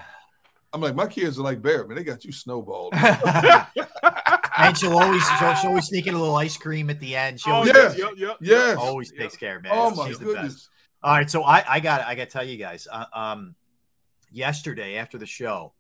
I'm 0.73 0.81
like, 0.83 0.95
my 0.95 1.07
kids 1.07 1.39
are 1.39 1.43
like 1.43 1.63
bear, 1.63 1.87
man. 1.87 1.97
They 1.97 2.05
got 2.05 2.25
you 2.25 2.33
snowballed. 2.33 2.93
and 4.59 4.77
she'll 4.77 4.97
always 4.97 5.23
she'll, 5.39 5.55
she'll 5.57 5.69
always 5.71 5.87
sneak 5.87 6.07
in 6.07 6.15
a 6.15 6.19
little 6.19 6.37
ice 6.37 6.57
cream 6.57 6.91
at 6.91 7.01
the 7.01 7.15
end. 7.17 7.41
She 7.41 7.51
Oh, 7.51 7.55
always, 7.57 7.73
yeah. 7.75 7.95
yep, 7.97 8.11
yep, 8.17 8.37
Yes. 8.41 8.77
always 8.79 9.11
Yep. 9.13 9.21
takes 9.21 9.37
care, 9.37 9.61
man. 9.61 9.73
oh 9.75 9.95
my 9.95 10.09
She's 10.09 10.19
the 10.19 10.25
best. 10.27 10.35
goodness. 10.37 10.69
All 11.03 11.13
right, 11.13 11.31
so 11.31 11.43
I 11.45 11.65
I 11.69 11.81
got 11.81 12.01
I 12.03 12.15
got 12.15 12.25
to 12.25 12.31
tell 12.31 12.45
you 12.45 12.57
guys. 12.57 12.89
Uh, 12.91 13.05
um, 13.13 13.55
yesterday 14.33 14.97
after 14.97 15.19
the 15.19 15.27
show, 15.27 15.73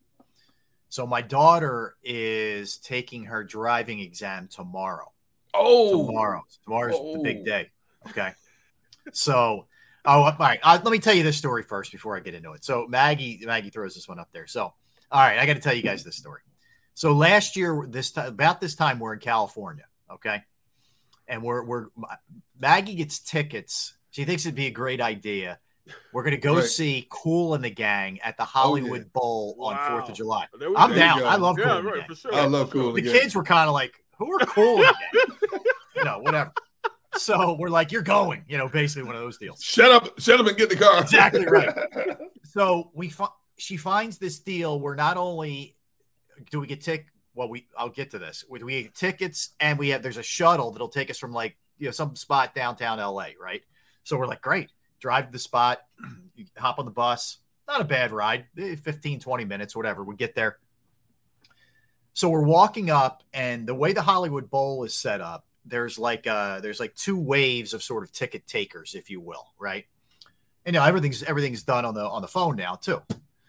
so 0.88 1.06
my 1.06 1.20
daughter 1.22 1.96
is 2.04 2.76
taking 2.78 3.24
her 3.24 3.42
driving 3.42 4.00
exam 4.00 4.48
tomorrow. 4.48 5.12
Oh, 5.54 6.06
Tomorrow, 6.06 6.44
tomorrow's 6.64 6.94
the 6.96 7.18
Oh. 7.18 7.22
big 7.22 7.44
day. 7.44 7.70
Okay, 8.08 8.32
so 9.12 9.66
oh, 10.04 10.22
all 10.22 10.36
right. 10.38 10.60
Uh, 10.62 10.78
let 10.84 10.92
me 10.92 10.98
tell 10.98 11.14
you 11.14 11.22
this 11.22 11.36
story 11.36 11.62
first 11.62 11.90
before 11.92 12.16
I 12.16 12.20
get 12.20 12.34
into 12.34 12.52
it. 12.52 12.64
So 12.64 12.86
Maggie 12.86 13.40
Maggie 13.44 13.70
throws 13.70 13.94
this 13.94 14.06
one 14.06 14.18
up 14.20 14.30
there. 14.32 14.46
So 14.46 14.74
all 15.10 15.20
right, 15.20 15.38
I 15.38 15.46
got 15.46 15.54
to 15.54 15.60
tell 15.60 15.74
you 15.74 15.82
guys 15.82 16.04
this 16.04 16.16
story. 16.16 16.40
So 16.96 17.12
last 17.12 17.56
year, 17.56 17.84
this 17.86 18.10
time 18.10 18.28
about 18.28 18.58
this 18.58 18.74
time, 18.74 18.98
we're 18.98 19.12
in 19.12 19.20
California. 19.20 19.84
Okay, 20.10 20.42
and 21.28 21.42
we're 21.42 21.62
we're 21.62 21.86
Maggie 22.58 22.94
gets 22.94 23.18
tickets. 23.18 23.92
She 24.10 24.24
thinks 24.24 24.46
it'd 24.46 24.56
be 24.56 24.66
a 24.66 24.70
great 24.70 25.02
idea. 25.02 25.58
We're 26.14 26.22
gonna 26.22 26.38
go 26.38 26.54
Right. 26.56 26.64
see 26.64 27.06
Kool 27.10 27.52
and 27.52 27.62
the 27.62 27.68
Gang 27.70 28.18
at 28.22 28.38
the 28.38 28.44
oh, 28.44 28.46
Hollywood 28.46 29.12
Bowl 29.12 29.56
on 29.60 29.76
Wow. 29.76 29.88
Fourth 29.90 30.08
of 30.08 30.16
July. 30.16 30.46
There 30.58 30.70
we 30.70 30.76
I'm 30.76 30.88
go. 30.88 30.94
There 30.96 31.04
you 31.06 31.20
down. 31.20 31.24
I 31.24 31.36
love 31.36 31.56
Cool 31.56 31.66
Yeah, 31.66 31.76
and 31.76 31.86
the 31.86 31.90
right, 31.90 31.98
Gang. 32.00 32.08
for 32.08 32.14
sure. 32.14 32.34
I 32.34 32.46
love 32.46 32.68
for 32.70 32.72
Cool 32.78 32.92
The 32.94 33.02
Yeah. 33.02 33.12
kids 33.12 33.34
were 33.34 33.44
kind 33.44 33.68
of 33.68 33.74
like, 33.74 34.02
"Who 34.18 34.32
are 34.32 34.38
Kool 34.46 34.78
and 34.78 34.86
the 35.12 35.36
Gang?" 35.50 35.60
you 35.96 36.04
know, 36.04 36.18
whatever. 36.20 36.52
So 37.18 37.56
we're 37.58 37.68
like, 37.68 37.92
"You're 37.92 38.00
going," 38.02 38.46
you 38.48 38.56
know, 38.56 38.68
basically 38.68 39.06
one 39.06 39.16
of 39.16 39.20
those 39.20 39.36
deals. 39.36 39.62
shut 39.62 39.92
up, 39.92 40.18
shut 40.18 40.40
up, 40.40 40.46
and 40.46 40.56
get 40.56 40.72
in 40.72 40.78
the 40.78 40.82
car. 40.84 41.02
Exactly 41.02 41.44
right. 41.44 41.74
So 42.44 42.90
we 42.94 43.10
fi- 43.10 43.28
she 43.58 43.76
finds 43.76 44.16
this 44.16 44.38
deal 44.38 44.80
where 44.80 44.94
not 44.94 45.18
only 45.18 45.75
do 46.50 46.60
we 46.60 46.66
get 46.66 46.80
tick 46.80 47.06
well 47.34 47.48
we 47.48 47.66
I'll 47.76 47.88
get 47.88 48.10
to 48.10 48.18
this. 48.18 48.44
We, 48.48 48.62
we 48.62 48.82
get 48.82 48.94
tickets 48.94 49.50
and 49.60 49.78
we 49.78 49.90
have 49.90 50.02
there's 50.02 50.16
a 50.16 50.22
shuttle 50.22 50.70
that'll 50.72 50.88
take 50.88 51.10
us 51.10 51.18
from 51.18 51.32
like 51.32 51.56
you 51.78 51.86
know 51.86 51.92
some 51.92 52.16
spot 52.16 52.54
downtown 52.54 52.98
LA, 52.98 53.28
right? 53.40 53.62
So 54.04 54.16
we're 54.16 54.26
like, 54.26 54.40
great. 54.40 54.70
Drive 55.00 55.26
to 55.26 55.32
the 55.32 55.38
spot, 55.38 55.80
hop 56.56 56.78
on 56.78 56.84
the 56.84 56.90
bus. 56.90 57.38
Not 57.68 57.80
a 57.80 57.84
bad 57.84 58.12
ride. 58.12 58.46
eh, 58.58 58.76
15 58.76 59.20
20 59.20 59.44
minutes 59.44 59.74
whatever. 59.74 60.04
We 60.04 60.16
get 60.16 60.34
there. 60.34 60.58
So 62.14 62.28
we're 62.28 62.42
walking 62.42 62.88
up 62.88 63.22
and 63.34 63.66
the 63.66 63.74
way 63.74 63.92
the 63.92 64.02
Hollywood 64.02 64.48
Bowl 64.48 64.84
is 64.84 64.94
set 64.94 65.20
up, 65.20 65.46
there's 65.66 65.98
like 65.98 66.26
uh 66.26 66.60
there's 66.60 66.80
like 66.80 66.94
two 66.94 67.18
waves 67.18 67.74
of 67.74 67.82
sort 67.82 68.04
of 68.04 68.12
ticket 68.12 68.46
takers 68.46 68.94
if 68.94 69.10
you 69.10 69.20
will, 69.20 69.52
right? 69.58 69.84
and 70.66 70.74
you 70.74 70.80
know 70.80 70.86
everything's 70.86 71.22
everything's 71.22 71.62
done 71.62 71.84
on 71.84 71.94
the 71.94 72.06
on 72.06 72.20
the 72.20 72.28
phone 72.28 72.56
now 72.56 72.74
too. 72.74 73.00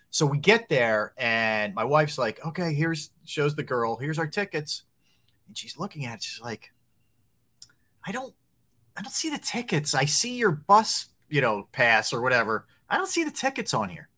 So 0.09 0.25
we 0.25 0.37
get 0.37 0.69
there, 0.69 1.13
and 1.17 1.75
my 1.75 1.83
wife's 1.83 2.17
like, 2.17 2.43
"Okay, 2.45 2.73
here's 2.73 3.11
shows 3.25 3.55
the 3.55 3.63
girl. 3.63 3.97
Here's 3.97 4.17
our 4.19 4.27
tickets," 4.27 4.83
and 5.47 5.57
she's 5.57 5.77
looking 5.77 6.05
at 6.05 6.15
it. 6.15 6.23
She's 6.23 6.41
like, 6.41 6.71
"I 8.05 8.11
don't, 8.11 8.33
I 8.95 9.01
don't 9.01 9.11
see 9.11 9.29
the 9.29 9.37
tickets. 9.37 9.93
I 9.93 10.05
see 10.05 10.35
your 10.37 10.51
bus, 10.51 11.09
you 11.29 11.41
know, 11.41 11.67
pass 11.71 12.13
or 12.13 12.21
whatever. 12.21 12.65
I 12.89 12.97
don't 12.97 13.07
see 13.09 13.23
the 13.23 13.31
tickets 13.31 13.73
on 13.73 13.89
here." 13.89 14.09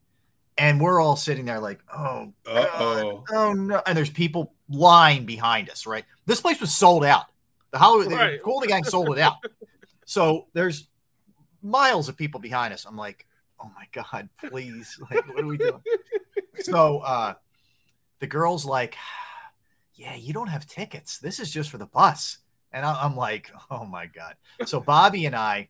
And 0.58 0.81
we're 0.81 1.01
all 1.01 1.15
sitting 1.15 1.46
there 1.46 1.60
like, 1.60 1.79
"Oh, 1.93 2.34
God, 2.43 2.69
oh. 2.74 3.24
oh 3.31 3.53
no!" 3.53 3.81
And 3.86 3.98
there's 3.98 4.10
people 4.10 4.53
lying 4.69 5.25
behind 5.25 5.69
us. 5.69 5.86
Right, 5.88 6.05
this 6.25 6.41
place 6.41 6.62
was 6.62 6.74
sold 6.75 7.03
out. 7.03 7.25
The 7.72 7.77
Hollywood, 7.77 8.13
Right. 8.13 8.43
the 8.43 8.60
the 8.62 8.67
Gang 8.67 8.84
sold 8.84 9.10
it 9.17 9.19
out. 9.19 9.36
So 10.06 10.47
there's 10.54 10.88
miles 11.62 12.10
of 12.10 12.17
people 12.17 12.39
behind 12.39 12.73
us. 12.73 12.86
I'm 12.86 12.97
like, 12.97 13.28
oh 13.62 13.72
my 13.76 13.86
god, 13.91 14.30
please, 14.50 15.00
like, 15.10 15.28
what 15.28 15.43
are 15.43 15.48
we 15.48 15.58
doing? 15.58 15.82
so 16.62 17.00
uh, 17.06 17.34
the 18.19 18.28
girl's 18.28 18.65
like, 18.65 18.95
yeah, 19.95 20.15
you 20.15 20.34
don't 20.34 20.48
have 20.48 20.65
tickets. 20.65 21.19
This 21.19 21.39
is 21.39 21.52
just 21.52 21.69
for 21.69 21.78
the 21.78 21.86
bus. 21.86 22.38
And 22.72 22.86
I- 22.86 23.04
I'm 23.04 23.15
like, 23.15 23.52
oh 23.72 23.86
my 23.86 24.06
god. 24.06 24.36
So 24.65 24.80
Bobby 24.80 25.26
and 25.26 25.36
I, 25.36 25.69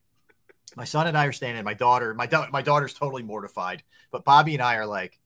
my 0.75 0.84
son 0.86 1.08
and 1.08 1.17
I 1.17 1.25
are 1.25 1.32
standing. 1.32 1.63
My 1.63 1.73
daughter, 1.73 2.13
my 2.13 2.25
da- 2.28 2.49
my 2.52 2.62
daughter's 2.62 2.93
totally 2.93 3.23
mortified, 3.23 3.84
but 4.12 4.23
Bobby 4.23 4.54
and 4.54 4.62
I 4.62 4.75
are 4.75 4.86
like, 4.86 5.19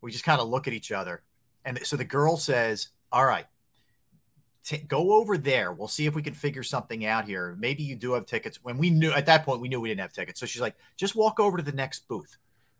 we 0.00 0.12
just 0.12 0.24
kind 0.24 0.40
of 0.40 0.48
look 0.48 0.66
at 0.68 0.74
each 0.74 0.92
other. 0.92 1.22
And 1.64 1.80
so 1.84 1.96
the 1.96 2.04
girl 2.04 2.36
says, 2.36 2.88
all 3.10 3.24
right. 3.24 3.46
T- 4.64 4.78
go 4.78 5.12
over 5.12 5.38
there. 5.38 5.72
We'll 5.72 5.88
see 5.88 6.06
if 6.06 6.14
we 6.14 6.22
can 6.22 6.34
figure 6.34 6.62
something 6.62 7.04
out 7.04 7.26
here. 7.26 7.56
Maybe 7.58 7.82
you 7.82 7.94
do 7.94 8.12
have 8.12 8.26
tickets. 8.26 8.58
When 8.62 8.78
we 8.78 8.90
knew 8.90 9.12
at 9.12 9.26
that 9.26 9.44
point, 9.44 9.60
we 9.60 9.68
knew 9.68 9.80
we 9.80 9.88
didn't 9.88 10.00
have 10.00 10.12
tickets. 10.12 10.40
So 10.40 10.46
she's 10.46 10.62
like, 10.62 10.74
just 10.96 11.14
walk 11.14 11.38
over 11.38 11.56
to 11.56 11.62
the 11.62 11.72
next 11.72 12.08
booth. 12.08 12.36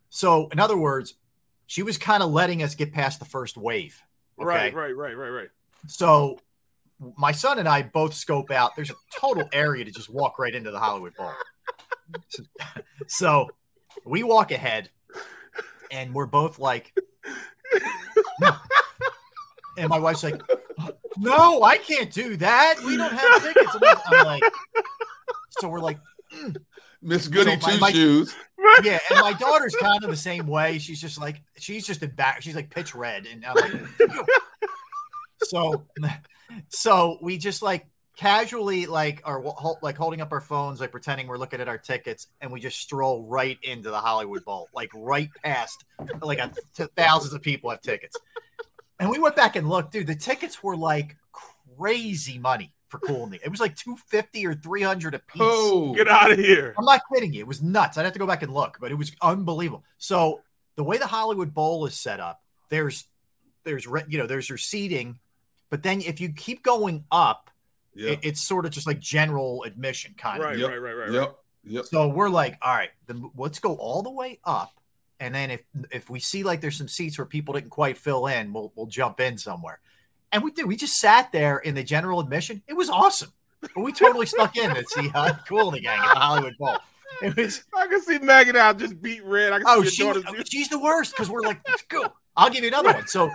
So, 0.08 0.48
in 0.48 0.58
other 0.58 0.76
words, 0.76 1.14
she 1.66 1.82
was 1.82 1.98
kind 1.98 2.22
of 2.22 2.30
letting 2.30 2.62
us 2.62 2.74
get 2.74 2.92
past 2.92 3.18
the 3.18 3.24
first 3.24 3.56
wave. 3.56 4.00
Okay. 4.38 4.46
Right, 4.46 4.74
right, 4.74 4.96
right, 4.96 5.16
right, 5.16 5.28
right. 5.28 5.48
So, 5.86 6.38
my 7.16 7.32
son 7.32 7.58
and 7.58 7.68
I 7.68 7.82
both 7.82 8.14
scope 8.14 8.50
out. 8.50 8.76
There's 8.76 8.90
a 8.90 8.94
total 9.14 9.48
area 9.52 9.84
to 9.84 9.90
just 9.90 10.08
walk 10.08 10.38
right 10.38 10.54
into 10.54 10.70
the 10.70 10.78
Hollywood 10.78 11.14
Bowl. 11.16 11.32
So, 13.06 13.48
we 14.04 14.22
walk 14.22 14.50
ahead, 14.50 14.90
and 15.90 16.14
we're 16.14 16.26
both 16.26 16.58
like, 16.58 16.94
no. 18.40 18.50
And 19.78 19.88
my 19.88 19.98
wife's 19.98 20.22
like, 20.22 20.40
no, 21.18 21.62
I 21.62 21.78
can't 21.78 22.12
do 22.12 22.36
that. 22.38 22.76
We 22.84 22.96
don't 22.96 23.12
have 23.12 23.42
tickets. 23.42 23.76
I'm 24.06 24.24
like, 24.26 24.42
so 25.60 25.68
we're 25.68 25.80
like, 25.80 25.98
hmm. 26.32 26.50
Miss 27.02 27.28
Goody 27.28 27.52
So 27.60 27.66
my- 27.66 27.72
Two 27.72 27.80
my- 27.80 27.92
Shoes. 27.92 28.34
yeah. 28.82 28.98
And 29.10 29.20
my 29.20 29.34
daughter's 29.34 29.76
kind 29.76 30.02
of 30.02 30.10
the 30.10 30.16
same 30.16 30.46
way. 30.46 30.78
She's 30.78 31.00
just 31.00 31.20
like, 31.20 31.42
she's 31.58 31.86
just 31.86 32.02
embarrassed. 32.02 32.42
She's 32.44 32.56
like 32.56 32.70
pitch 32.70 32.94
red. 32.94 33.26
And 33.26 33.44
I'm 33.44 33.54
like, 33.54 33.72
so, 35.44 35.84
so 36.70 37.18
we 37.20 37.36
just 37.38 37.62
like 37.62 37.86
casually 38.16 38.86
like 38.86 39.20
are 39.24 39.42
like 39.82 39.96
holding 39.96 40.20
up 40.20 40.32
our 40.32 40.40
phones, 40.40 40.80
like 40.80 40.92
pretending 40.92 41.26
we're 41.26 41.36
looking 41.36 41.60
at 41.60 41.68
our 41.68 41.78
tickets, 41.78 42.28
and 42.40 42.50
we 42.50 42.60
just 42.60 42.78
stroll 42.80 43.26
right 43.26 43.58
into 43.62 43.90
the 43.90 43.98
Hollywood 43.98 44.44
Bowl, 44.44 44.68
like 44.74 44.90
right 44.94 45.28
past, 45.42 45.84
like 46.22 46.38
a, 46.38 46.50
thousands 46.96 47.34
of 47.34 47.42
people 47.42 47.70
have 47.70 47.82
tickets. 47.82 48.16
And 49.00 49.10
we 49.10 49.18
went 49.18 49.36
back 49.36 49.56
and 49.56 49.68
looked, 49.68 49.92
dude. 49.92 50.06
The 50.06 50.14
tickets 50.14 50.62
were 50.62 50.76
like 50.76 51.16
crazy 51.76 52.38
money 52.38 52.72
for 52.88 52.98
Kool 52.98 53.24
and 53.24 53.32
the- 53.32 53.40
It 53.44 53.48
was 53.50 53.60
like 53.60 53.76
two 53.76 53.96
fifty 54.08 54.46
or 54.46 54.54
three 54.54 54.82
hundred 54.82 55.14
a 55.14 55.18
piece. 55.18 55.42
Oh, 55.44 55.94
Get 55.94 56.08
out 56.08 56.30
of 56.30 56.38
here. 56.38 56.74
I'm 56.78 56.84
not 56.84 57.02
kidding 57.12 57.32
you. 57.32 57.40
It 57.40 57.46
was 57.46 57.62
nuts. 57.62 57.98
I'd 57.98 58.04
have 58.04 58.12
to 58.12 58.18
go 58.18 58.26
back 58.26 58.42
and 58.42 58.52
look, 58.52 58.78
but 58.80 58.90
it 58.90 58.94
was 58.94 59.12
unbelievable. 59.20 59.84
So 59.98 60.42
the 60.76 60.84
way 60.84 60.98
the 60.98 61.06
Hollywood 61.06 61.52
Bowl 61.54 61.86
is 61.86 61.94
set 61.98 62.20
up, 62.20 62.40
there's 62.68 63.04
there's 63.64 63.84
you 64.08 64.18
know 64.18 64.26
there's 64.26 64.48
your 64.48 64.58
seating, 64.58 65.18
but 65.70 65.82
then 65.82 66.00
if 66.02 66.20
you 66.20 66.28
keep 66.30 66.62
going 66.62 67.04
up, 67.10 67.50
yeah. 67.94 68.10
it- 68.12 68.20
it's 68.22 68.40
sort 68.40 68.64
of 68.66 68.70
just 68.72 68.86
like 68.86 69.00
general 69.00 69.64
admission 69.64 70.14
kind 70.16 70.40
of. 70.42 70.48
Right, 70.48 70.58
Yep. 70.58 70.70
right, 70.70 70.76
right, 70.80 70.92
right, 70.92 71.08
right. 71.08 71.12
Yep. 71.12 71.36
Yep. 71.66 71.84
So 71.86 72.08
we're 72.08 72.28
like, 72.28 72.58
all 72.62 72.74
right, 72.74 72.90
then 73.06 73.30
let's 73.36 73.58
go 73.58 73.74
all 73.76 74.02
the 74.02 74.10
way 74.10 74.38
up, 74.44 74.78
and 75.20 75.34
then 75.34 75.50
if 75.50 75.62
if 75.90 76.10
we 76.10 76.20
see 76.20 76.42
like 76.42 76.60
there's 76.60 76.76
some 76.76 76.88
seats 76.88 77.18
where 77.18 77.26
people 77.26 77.54
didn't 77.54 77.70
quite 77.70 77.96
fill 77.98 78.26
in, 78.26 78.52
we'll 78.52 78.72
we'll 78.74 78.86
jump 78.86 79.20
in 79.20 79.38
somewhere. 79.38 79.80
And 80.32 80.42
we 80.42 80.50
did. 80.50 80.66
We 80.66 80.76
just 80.76 80.98
sat 80.98 81.30
there 81.32 81.58
in 81.58 81.74
the 81.74 81.84
general 81.84 82.20
admission. 82.20 82.62
It 82.66 82.74
was 82.74 82.90
awesome. 82.90 83.32
We 83.76 83.92
totally 83.92 84.26
stuck 84.26 84.56
in 84.56 84.74
to 84.74 84.84
see 84.86 85.08
how 85.08 85.32
cool 85.48 85.70
the 85.70 85.80
gang 85.80 85.98
at 85.98 86.14
the 86.14 86.20
Hollywood 86.20 86.56
Bowl. 86.58 86.76
It 87.22 87.36
was 87.36 87.64
I 87.74 87.86
can 87.86 88.02
see 88.02 88.18
Maggie 88.18 88.52
now 88.52 88.72
just 88.72 89.00
beat 89.00 89.24
red. 89.24 89.52
I 89.52 89.58
can 89.58 89.66
Oh, 89.68 89.82
see 89.84 90.12
she, 90.12 90.22
she's 90.46 90.68
the 90.68 90.78
worst 90.78 91.12
because 91.12 91.30
we're 91.30 91.42
like, 91.42 91.60
let's 91.68 91.82
go. 91.82 92.12
I'll 92.36 92.50
give 92.50 92.62
you 92.62 92.68
another 92.68 92.92
one. 92.92 93.06
So 93.06 93.30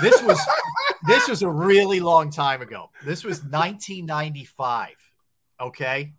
this 0.00 0.20
was 0.22 0.38
this 1.06 1.28
was 1.28 1.42
a 1.42 1.48
really 1.48 2.00
long 2.00 2.30
time 2.30 2.60
ago. 2.60 2.90
This 3.04 3.24
was 3.24 3.38
1995. 3.44 4.90
Okay, 5.60 6.12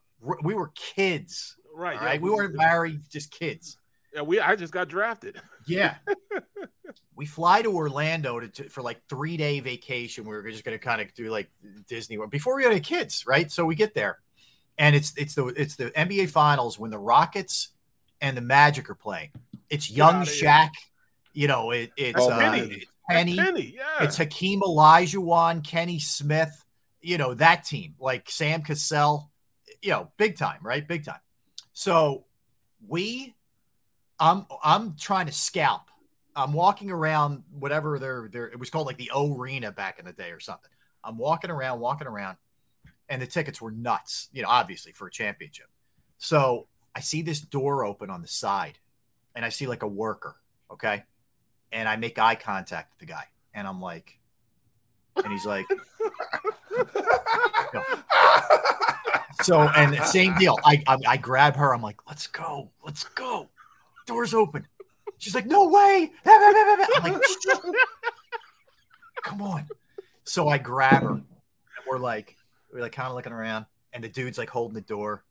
we 0.43 0.53
were 0.53 0.71
kids. 0.75 1.57
Right, 1.73 1.95
yeah, 1.95 2.05
right, 2.05 2.21
we 2.21 2.29
weren't 2.29 2.55
married, 2.55 3.01
just 3.11 3.31
kids. 3.31 3.77
Yeah, 4.15 4.21
we. 4.21 4.39
I 4.39 4.55
just 4.55 4.73
got 4.73 4.87
drafted. 4.87 5.39
Yeah. 5.67 5.95
we 7.15 7.25
fly 7.25 7.61
to 7.61 7.69
Orlando 7.73 8.39
to, 8.39 8.47
to- 8.47 8.69
for 8.69 8.81
like 8.81 9.01
three 9.09 9.37
day 9.37 9.59
vacation. 9.59 10.23
We 10.23 10.31
were 10.31 10.49
just 10.49 10.63
going 10.63 10.77
to 10.77 10.83
kind 10.83 11.01
of 11.01 11.13
do 11.13 11.29
like 11.29 11.49
Disney 11.87 12.17
World 12.17 12.31
before 12.31 12.55
we 12.55 12.63
had 12.63 12.71
any 12.71 12.81
kids, 12.81 13.25
right? 13.27 13.51
So 13.51 13.65
we 13.65 13.75
get 13.75 13.93
there, 13.93 14.19
and 14.77 14.95
it's 14.95 15.13
it's 15.17 15.35
the 15.35 15.47
it's 15.47 15.75
the 15.75 15.91
NBA 15.91 16.29
Finals 16.29 16.79
when 16.79 16.91
the 16.91 16.97
Rockets 16.99 17.69
and 18.21 18.35
the 18.37 18.41
Magic 18.41 18.89
are 18.89 18.95
playing. 18.95 19.31
It's 19.69 19.89
young 19.91 20.15
outta 20.21 20.31
here. 20.31 20.49
Shaq. 20.49 20.69
You 21.33 21.47
know, 21.49 21.71
it, 21.71 21.91
it's 21.97 22.19
Oh, 22.21 22.29
uh, 22.31 22.39
Penny. 22.39 22.73
it's 22.75 22.85
Penny. 23.09 23.35
Penny, 23.35 23.75
yeah. 23.75 24.05
It's 24.05 24.15
Hakeem 24.17 24.61
Olajuwon, 24.61 25.65
Kenny 25.67 25.99
Smith. 25.99 26.63
You 27.01 27.17
know 27.17 27.33
that 27.35 27.65
team, 27.65 27.95
like 27.99 28.29
Sam 28.29 28.61
Cassell. 28.61 29.29
you 29.81 29.91
know, 29.91 30.11
big 30.17 30.37
time, 30.37 30.59
right? 30.63 30.87
Big 30.87 31.03
time. 31.05 31.19
So 31.73 32.25
we, 32.87 33.35
I'm 34.19 34.45
I'm 34.63 34.95
trying 34.95 35.25
to 35.25 35.31
scalp. 35.31 35.83
I'm 36.35 36.53
walking 36.53 36.91
around 36.91 37.43
whatever 37.51 37.97
they're 37.97 38.29
there. 38.31 38.47
It 38.47 38.59
was 38.59 38.69
called 38.69 38.87
like 38.87 38.97
the 38.97 39.11
O-rena 39.13 39.71
back 39.71 39.99
in 39.99 40.05
the 40.05 40.13
day 40.13 40.31
or 40.31 40.39
something. 40.39 40.69
I'm 41.03 41.17
walking 41.17 41.49
around, 41.49 41.79
walking 41.79 42.07
around, 42.07 42.37
and 43.09 43.21
the 43.21 43.27
tickets 43.27 43.61
were 43.61 43.71
nuts. 43.71 44.29
You 44.33 44.41
know, 44.41 44.49
obviously 44.49 44.91
for 44.91 45.07
a 45.07 45.11
championship. 45.11 45.67
So 46.17 46.67
I 46.93 47.01
see 47.01 47.21
this 47.21 47.39
door 47.39 47.85
open 47.85 48.09
on 48.09 48.21
the 48.21 48.27
side, 48.27 48.79
and 49.35 49.45
I 49.45 49.49
see 49.49 49.67
like 49.67 49.83
a 49.83 49.87
worker. 49.87 50.35
Okay, 50.71 51.03
and 51.71 51.87
I 51.87 51.95
make 51.95 52.17
eye 52.19 52.35
contact 52.35 52.93
with 52.93 53.07
the 53.07 53.13
guy, 53.13 53.25
and 53.53 53.67
I'm 53.67 53.81
like, 53.81 54.19
and 55.17 55.31
he's 55.31 55.45
like, 55.45 55.65
so 59.43 59.61
and 59.61 60.01
same 60.05 60.35
deal. 60.35 60.57
I, 60.65 60.83
I 60.87 60.97
I 61.07 61.17
grab 61.17 61.55
her. 61.55 61.73
I'm 61.73 61.81
like, 61.81 61.97
let's 62.07 62.27
go, 62.27 62.71
let's 62.83 63.03
go. 63.03 63.49
Doors 64.05 64.33
open. 64.33 64.67
She's 65.17 65.33
like, 65.33 65.45
no 65.45 65.69
way. 65.69 66.11
Like, 66.25 67.21
come 69.23 69.41
on. 69.41 69.67
So 70.23 70.47
I 70.47 70.57
grab 70.57 71.03
her. 71.03 71.11
And 71.11 71.23
we're 71.87 71.99
like, 71.99 72.35
we're 72.71 72.81
like 72.81 72.91
kind 72.91 73.07
of 73.07 73.15
looking 73.15 73.31
around, 73.31 73.65
and 73.93 74.03
the 74.03 74.09
dude's 74.09 74.37
like 74.37 74.49
holding 74.49 74.75
the 74.75 74.81
door. 74.81 75.23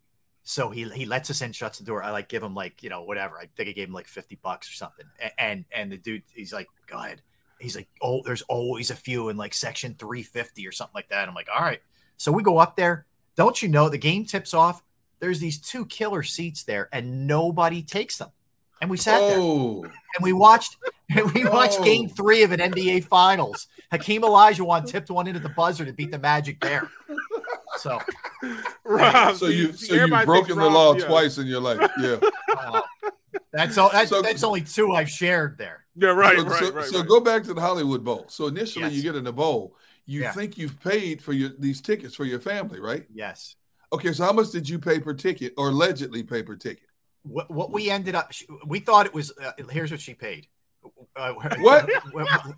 So 0.42 0.70
he 0.70 0.84
he 0.90 1.04
lets 1.04 1.30
us 1.30 1.42
in, 1.42 1.52
shuts 1.52 1.78
the 1.78 1.84
door. 1.84 2.02
I 2.02 2.10
like 2.10 2.28
give 2.28 2.42
him 2.42 2.54
like 2.54 2.82
you 2.82 2.90
know 2.90 3.02
whatever. 3.02 3.38
I 3.38 3.46
think 3.56 3.68
I 3.68 3.72
gave 3.72 3.88
him 3.88 3.94
like 3.94 4.06
fifty 4.06 4.38
bucks 4.42 4.68
or 4.70 4.72
something. 4.72 5.06
And 5.20 5.32
and, 5.38 5.64
and 5.72 5.92
the 5.92 5.96
dude 5.98 6.22
he's 6.34 6.52
like, 6.52 6.68
go 6.86 6.98
ahead. 6.98 7.22
He's 7.60 7.76
like, 7.76 7.88
oh, 8.02 8.22
there's 8.24 8.42
always 8.42 8.90
a 8.90 8.96
few 8.96 9.28
in 9.28 9.36
like 9.36 9.54
section 9.54 9.94
three 9.98 10.22
fifty 10.22 10.66
or 10.66 10.72
something 10.72 10.94
like 10.94 11.08
that. 11.08 11.28
I'm 11.28 11.34
like, 11.34 11.48
all 11.54 11.62
right. 11.62 11.80
So 12.16 12.32
we 12.32 12.42
go 12.42 12.58
up 12.58 12.76
there. 12.76 13.06
Don't 13.36 13.62
you 13.62 13.68
know 13.68 13.88
the 13.88 13.98
game 13.98 14.24
tips 14.24 14.54
off? 14.54 14.82
There's 15.18 15.40
these 15.40 15.58
two 15.58 15.86
killer 15.86 16.22
seats 16.22 16.62
there, 16.64 16.88
and 16.92 17.26
nobody 17.26 17.82
takes 17.82 18.18
them. 18.18 18.30
And 18.80 18.90
we 18.90 18.96
sat 18.96 19.18
there 19.20 19.38
Oh, 19.38 19.82
and 19.84 20.22
we 20.22 20.32
watched 20.32 20.76
and 21.14 21.32
we 21.32 21.44
watched 21.44 21.78
Oh. 21.80 21.84
game 21.84 22.08
three 22.08 22.42
of 22.42 22.52
an 22.52 22.60
NBA 22.60 23.04
finals. 23.04 23.66
Hakeem 23.90 24.22
Olajuwon 24.22 24.86
tipped 24.86 25.10
one 25.10 25.26
into 25.26 25.40
the 25.40 25.48
buzzer 25.50 25.84
to 25.84 25.92
beat 25.92 26.10
the 26.10 26.18
Magic 26.18 26.60
there. 26.60 26.90
So 27.78 28.00
Rob, 28.84 29.36
so 29.36 29.46
you 29.46 29.72
so 29.72 29.94
you've 29.94 30.24
broken 30.24 30.58
the 30.58 30.68
law 30.68 30.94
yeah. 30.94 31.06
twice 31.06 31.38
in 31.38 31.46
your 31.46 31.60
life. 31.60 31.90
Yeah. 32.00 32.16
uh, 32.58 32.80
that's 33.52 33.78
all 33.78 33.90
that's, 33.90 34.10
So- 34.10 34.22
that's 34.22 34.42
only 34.44 34.62
two 34.62 34.92
I've 34.92 35.10
shared 35.10 35.56
there. 35.58 35.84
Yeah, 35.96 36.08
right, 36.10 36.36
so, 36.38 36.44
right, 36.44 36.58
so, 36.64 36.72
right. 36.72 36.84
so 36.86 36.98
right. 36.98 37.08
go 37.08 37.20
back 37.20 37.44
to 37.44 37.54
the 37.54 37.60
Hollywood 37.60 38.04
Bowl. 38.04 38.26
So 38.28 38.48
initially, 38.48 38.86
Yes. 38.86 38.94
you 38.94 39.02
get 39.02 39.14
in 39.14 39.22
the 39.24 39.32
bowl. 39.32 39.76
You 40.06 40.22
Yeah. 40.22 40.32
think 40.32 40.58
you've 40.58 40.78
paid 40.80 41.22
for 41.22 41.32
your 41.32 41.50
these 41.58 41.80
tickets 41.80 42.14
for 42.14 42.24
your 42.24 42.40
family, 42.40 42.80
right? 42.80 43.06
Yes. 43.14 43.54
Okay, 43.92 44.12
so 44.12 44.24
how 44.24 44.32
much 44.32 44.50
did 44.50 44.68
you 44.68 44.78
pay 44.80 44.98
per 44.98 45.14
ticket, 45.14 45.54
or 45.56 45.68
allegedly 45.68 46.24
pay 46.24 46.42
per 46.42 46.56
ticket? 46.56 46.88
What, 47.24 47.50
what 47.50 47.72
we 47.72 47.90
ended 47.90 48.14
up, 48.14 48.32
we 48.66 48.80
thought 48.80 49.06
it 49.06 49.14
was. 49.14 49.32
Uh, 49.36 49.52
here's 49.70 49.90
what 49.90 50.00
she 50.00 50.14
paid. 50.14 50.46
Uh, 51.16 51.32
What? 51.58 51.88
yeah, 51.90 52.00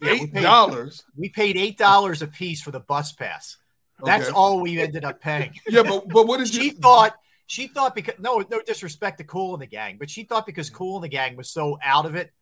we 0.01 0.09
Eight 0.09 0.33
paid- 0.35 0.43
dollars. 0.43 1.05
We 1.17 1.29
paid 1.31 1.57
eight 1.57 1.79
dollars 1.79 2.21
a 2.23 2.27
piece 2.27 2.61
for 2.63 2.71
the 2.73 2.81
bus 2.81 3.13
pass. 3.13 3.57
That's 4.05 4.25
Okay. 4.27 4.35
all 4.35 4.61
we 4.61 4.79
ended 4.81 5.05
up 5.05 5.21
paying. 5.21 5.53
Yeah, 5.69 5.83
but 5.85 6.09
but 6.09 6.27
what 6.27 6.39
did 6.39 6.49
she 6.49 6.65
you? 6.67 6.73
thought 6.73 7.15
she 7.47 7.69
thought 7.69 7.95
because 7.95 8.15
no 8.19 8.45
no 8.51 8.61
disrespect 8.61 9.19
to 9.19 9.25
Kool 9.25 9.55
and 9.55 9.63
the 9.63 9.67
Gang, 9.67 9.97
but 9.99 10.11
she 10.11 10.25
thought 10.25 10.45
because 10.47 10.69
Kool 10.69 10.97
and 10.97 11.05
the 11.05 11.09
Gang 11.09 11.37
was 11.37 11.49
so 11.49 11.79
out 11.83 12.05
of 12.05 12.15
it, 12.17 12.33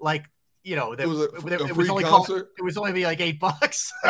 like 0.00 0.24
you 0.62 0.76
know, 0.76 0.94
that 0.96 1.02
it 1.04 1.06
was 1.06 1.18
a, 1.20 1.24
a 1.24 1.68
it 1.68 1.76
was 1.76 1.90
only 1.90 2.04
called, 2.04 2.30
it 2.30 2.62
was 2.62 2.78
only 2.78 2.92
be 2.92 3.04
like 3.04 3.20
eight 3.20 3.38
bucks. 3.38 3.92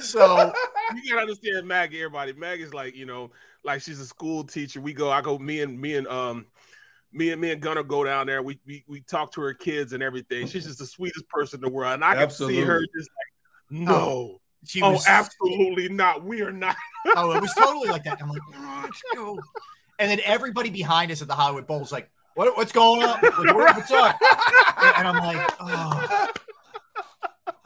so 0.00 0.52
you 1.02 1.10
gotta 1.10 1.22
understand 1.22 1.66
Maggie, 1.66 1.98
everybody. 2.02 2.32
Maggie's 2.32 2.74
like, 2.74 2.94
you 2.96 3.06
know, 3.06 3.30
like 3.64 3.82
she's 3.82 4.00
a 4.00 4.06
school 4.06 4.44
teacher. 4.44 4.80
We 4.80 4.92
go, 4.92 5.10
I 5.10 5.20
go, 5.20 5.38
me 5.38 5.60
and 5.62 5.80
me 5.80 5.96
and 5.96 6.06
um 6.08 6.46
me 7.12 7.30
and 7.30 7.40
me 7.40 7.50
and 7.50 7.60
Gunnar 7.60 7.82
go 7.82 8.04
down 8.04 8.26
there. 8.26 8.42
We 8.42 8.58
we, 8.66 8.84
we 8.86 9.00
talk 9.00 9.32
to 9.32 9.40
her 9.40 9.54
kids 9.54 9.92
and 9.92 10.02
everything. 10.02 10.46
She's 10.46 10.64
just 10.66 10.78
the 10.78 10.86
sweetest 10.86 11.28
person 11.28 11.58
in 11.58 11.62
the 11.62 11.70
world. 11.70 11.94
And 11.94 12.04
I 12.04 12.14
can 12.14 12.30
see 12.30 12.60
her 12.60 12.80
just 12.80 13.10
like, 13.10 13.80
no. 13.86 14.40
she 14.64 14.80
Oh, 14.82 14.92
was 14.92 15.06
absolutely 15.06 15.88
not. 15.88 16.24
We 16.24 16.42
are 16.42 16.52
not. 16.52 16.76
oh, 17.16 17.32
it 17.32 17.40
was 17.40 17.52
totally 17.54 17.88
like 17.88 18.04
that. 18.04 18.22
I'm 18.22 18.28
like, 18.28 18.40
"Oh, 18.54 18.80
let's 18.84 19.02
go. 19.14 19.38
And 19.98 20.10
then 20.10 20.20
everybody 20.24 20.70
behind 20.70 21.10
us 21.10 21.20
at 21.20 21.28
the 21.28 21.34
Hollywood 21.34 21.66
Bowl 21.66 21.80
was 21.80 21.92
like, 21.92 22.10
what, 22.34 22.56
what's 22.56 22.72
going 22.72 23.02
on? 23.02 23.18
Like, 23.22 23.54
what's 23.54 23.90
up? 23.90 24.16
And 24.96 25.06
I'm 25.08 25.16
like, 25.18 25.50
oh, 25.60 26.28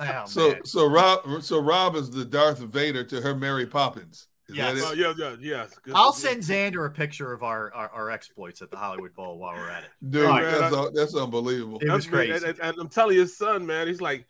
oh 0.01 0.23
So 0.27 0.49
man. 0.53 0.65
so 0.65 0.87
Rob 0.89 1.43
so 1.43 1.61
Rob 1.61 1.97
is 1.97 2.11
the 2.11 2.25
Darth 2.25 2.59
Vader 2.59 3.05
to 3.05 3.21
her 3.21 3.35
Mary 3.35 3.67
Poppins. 3.67 4.29
Is 4.49 4.57
Yes. 4.57 4.75
that 4.81 4.89
Oh, 4.89 4.93
yeah, 4.93 5.15
yeah, 5.17 5.37
yes. 5.41 5.75
Good- 5.83 5.95
I'll 5.95 6.07
yeah. 6.07 6.11
send 6.13 6.43
Xander 6.43 6.87
a 6.87 6.91
picture 6.91 7.33
of 7.33 7.43
our, 7.43 7.73
our, 7.73 7.89
our 7.89 8.11
exploits 8.11 8.61
at 8.61 8.71
the 8.71 8.77
Hollywood 8.77 9.15
Bowl 9.15 9.39
while 9.39 9.55
we're 9.55 9.71
at 9.71 9.85
it. 9.85 9.91
Dude, 10.11 10.27
All 10.27 10.33
right. 10.33 10.45
that's, 10.45 10.75
un- 10.75 10.93
that's 10.95 11.15
unbelievable. 11.17 11.79
It 11.81 11.89
was 11.91 12.05
That's 12.05 12.07
me. 12.07 12.27
crazy. 12.29 12.47
And, 12.49 12.59
and 12.61 12.77
I'm 12.79 12.89
telling 12.91 13.17
his 13.17 13.39
son, 13.39 13.65
man, 13.65 13.87
he's 13.87 14.03
like, 14.03 14.27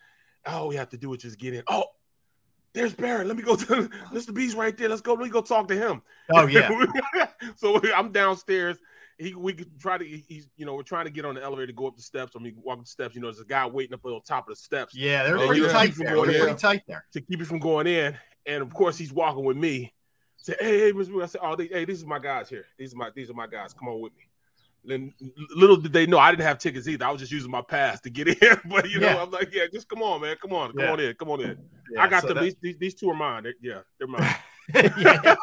all 0.47 0.69
we 0.69 0.77
have 0.77 0.89
to 0.91 0.97
do 0.97 1.13
is 1.15 1.23
just 1.23 1.37
get 1.39 1.53
in. 1.55 1.65
Oh, 1.69 1.87
there's 2.75 2.93
Barrett. 2.93 3.27
Let 3.27 3.37
me 3.37 3.43
go 3.43 3.57
to 3.57 3.65
Mr. 4.13 4.33
B's 4.33 4.55
right 4.55 4.77
there. 4.77 4.89
Let's 4.89 5.01
go. 5.01 5.15
Let 5.15 5.23
me 5.25 5.31
go 5.31 5.41
talk 5.41 5.67
to 5.69 5.77
him. 5.77 6.01
Oh 6.33 6.47
yeah, 6.47 6.71
so 7.57 7.81
I'm 7.97 8.13
downstairs. 8.13 8.79
He 9.19 9.35
we 9.35 9.53
could 9.53 9.79
try 9.81 9.97
to 9.99 10.05
he's 10.05 10.49
you 10.57 10.67
know 10.67 10.75
we're 10.75 10.83
trying 10.83 11.05
to 11.05 11.11
get 11.11 11.25
on 11.25 11.35
the 11.37 11.43
elevator 11.43 11.69
to 11.69 11.73
go 11.73 11.87
up 11.87 11.97
the 11.97 12.03
steps. 12.03 12.33
I 12.37 12.41
mean 12.41 12.55
walk 12.63 12.81
the 12.81 12.87
steps. 12.87 13.15
You 13.15 13.21
know, 13.21 13.29
there's 13.29 13.41
a 13.41 13.45
guy 13.45 13.67
waiting 13.67 13.95
up 13.95 14.05
on 14.05 14.21
top 14.23 14.49
of 14.49 14.55
the 14.55 14.61
steps 14.61 14.95
yeah, 14.95 15.23
they're 15.25 15.47
pretty 15.47 15.67
tight 15.69 15.95
there. 15.97 16.15
They're 16.17 16.31
in. 16.35 16.41
pretty 16.41 16.59
tight 16.59 16.83
there. 16.89 17.05
to 17.13 17.21
keep 17.21 17.39
you 17.39 17.45
from 17.45 17.59
going 17.61 17.87
in. 17.87 18.17
And 18.47 18.63
of 18.63 18.73
course 18.75 18.99
he's 18.99 19.13
walking 19.13 19.45
with 19.45 19.57
me. 19.57 19.93
Say, 20.37 20.55
hey, 20.61 20.79
hey, 20.81 20.93
Mr. 20.93 21.23
I 21.23 21.27
said, 21.27 21.41
oh, 21.43 21.57
they, 21.57 21.69
hey, 21.69 21.85
these 21.87 22.03
are 22.03 22.07
my 22.07 22.19
guys 22.19 22.49
here. 22.51 22.67
These 22.79 22.93
are 22.93 22.97
my 22.97 23.11
these 23.15 23.31
are 23.31 23.35
my 23.35 23.47
guys. 23.47 23.73
Come 23.73 23.89
on 23.89 24.01
with 24.01 24.13
me. 24.17 24.25
Then 24.87 25.15
little 25.57 25.77
did 25.77 25.95
they 25.95 26.05
know 26.07 26.19
I 26.19 26.31
didn't 26.31 26.43
have 26.45 26.59
tickets 26.59 26.87
either. 26.87 27.07
I 27.07 27.11
was 27.11 27.21
just 27.21 27.33
using 27.33 27.51
my 27.51 27.63
pass 27.63 28.01
to 28.03 28.11
get 28.11 28.29
in. 28.43 28.61
But 28.67 28.91
you 28.91 29.01
know, 29.01 29.07
Yeah. 29.09 29.23
I'm 29.23 29.31
like, 29.31 29.55
yeah, 29.55 29.65
just 29.73 29.89
come 29.89 30.03
on, 30.03 30.21
man. 30.21 30.37
Come 30.43 30.53
on, 30.53 30.73
come 30.73 30.81
Yeah. 30.81 30.93
on 30.93 31.01
in, 31.01 31.15
come 31.15 31.31
on 31.31 31.41
in. 31.41 31.57
Yeah, 31.93 32.03
I 32.03 32.09
got 32.09 32.23
so 32.23 32.29
them. 32.29 32.37
that- 32.39 32.43
These, 32.43 32.57
these 32.61 32.77
these 32.79 32.95
two 32.95 33.09
are 33.11 33.15
mine. 33.15 33.45
They're- 33.45 33.55
yeah, 33.63 33.81
they're 33.99 34.09
mine. 34.09 34.35
yeah, 34.75 35.37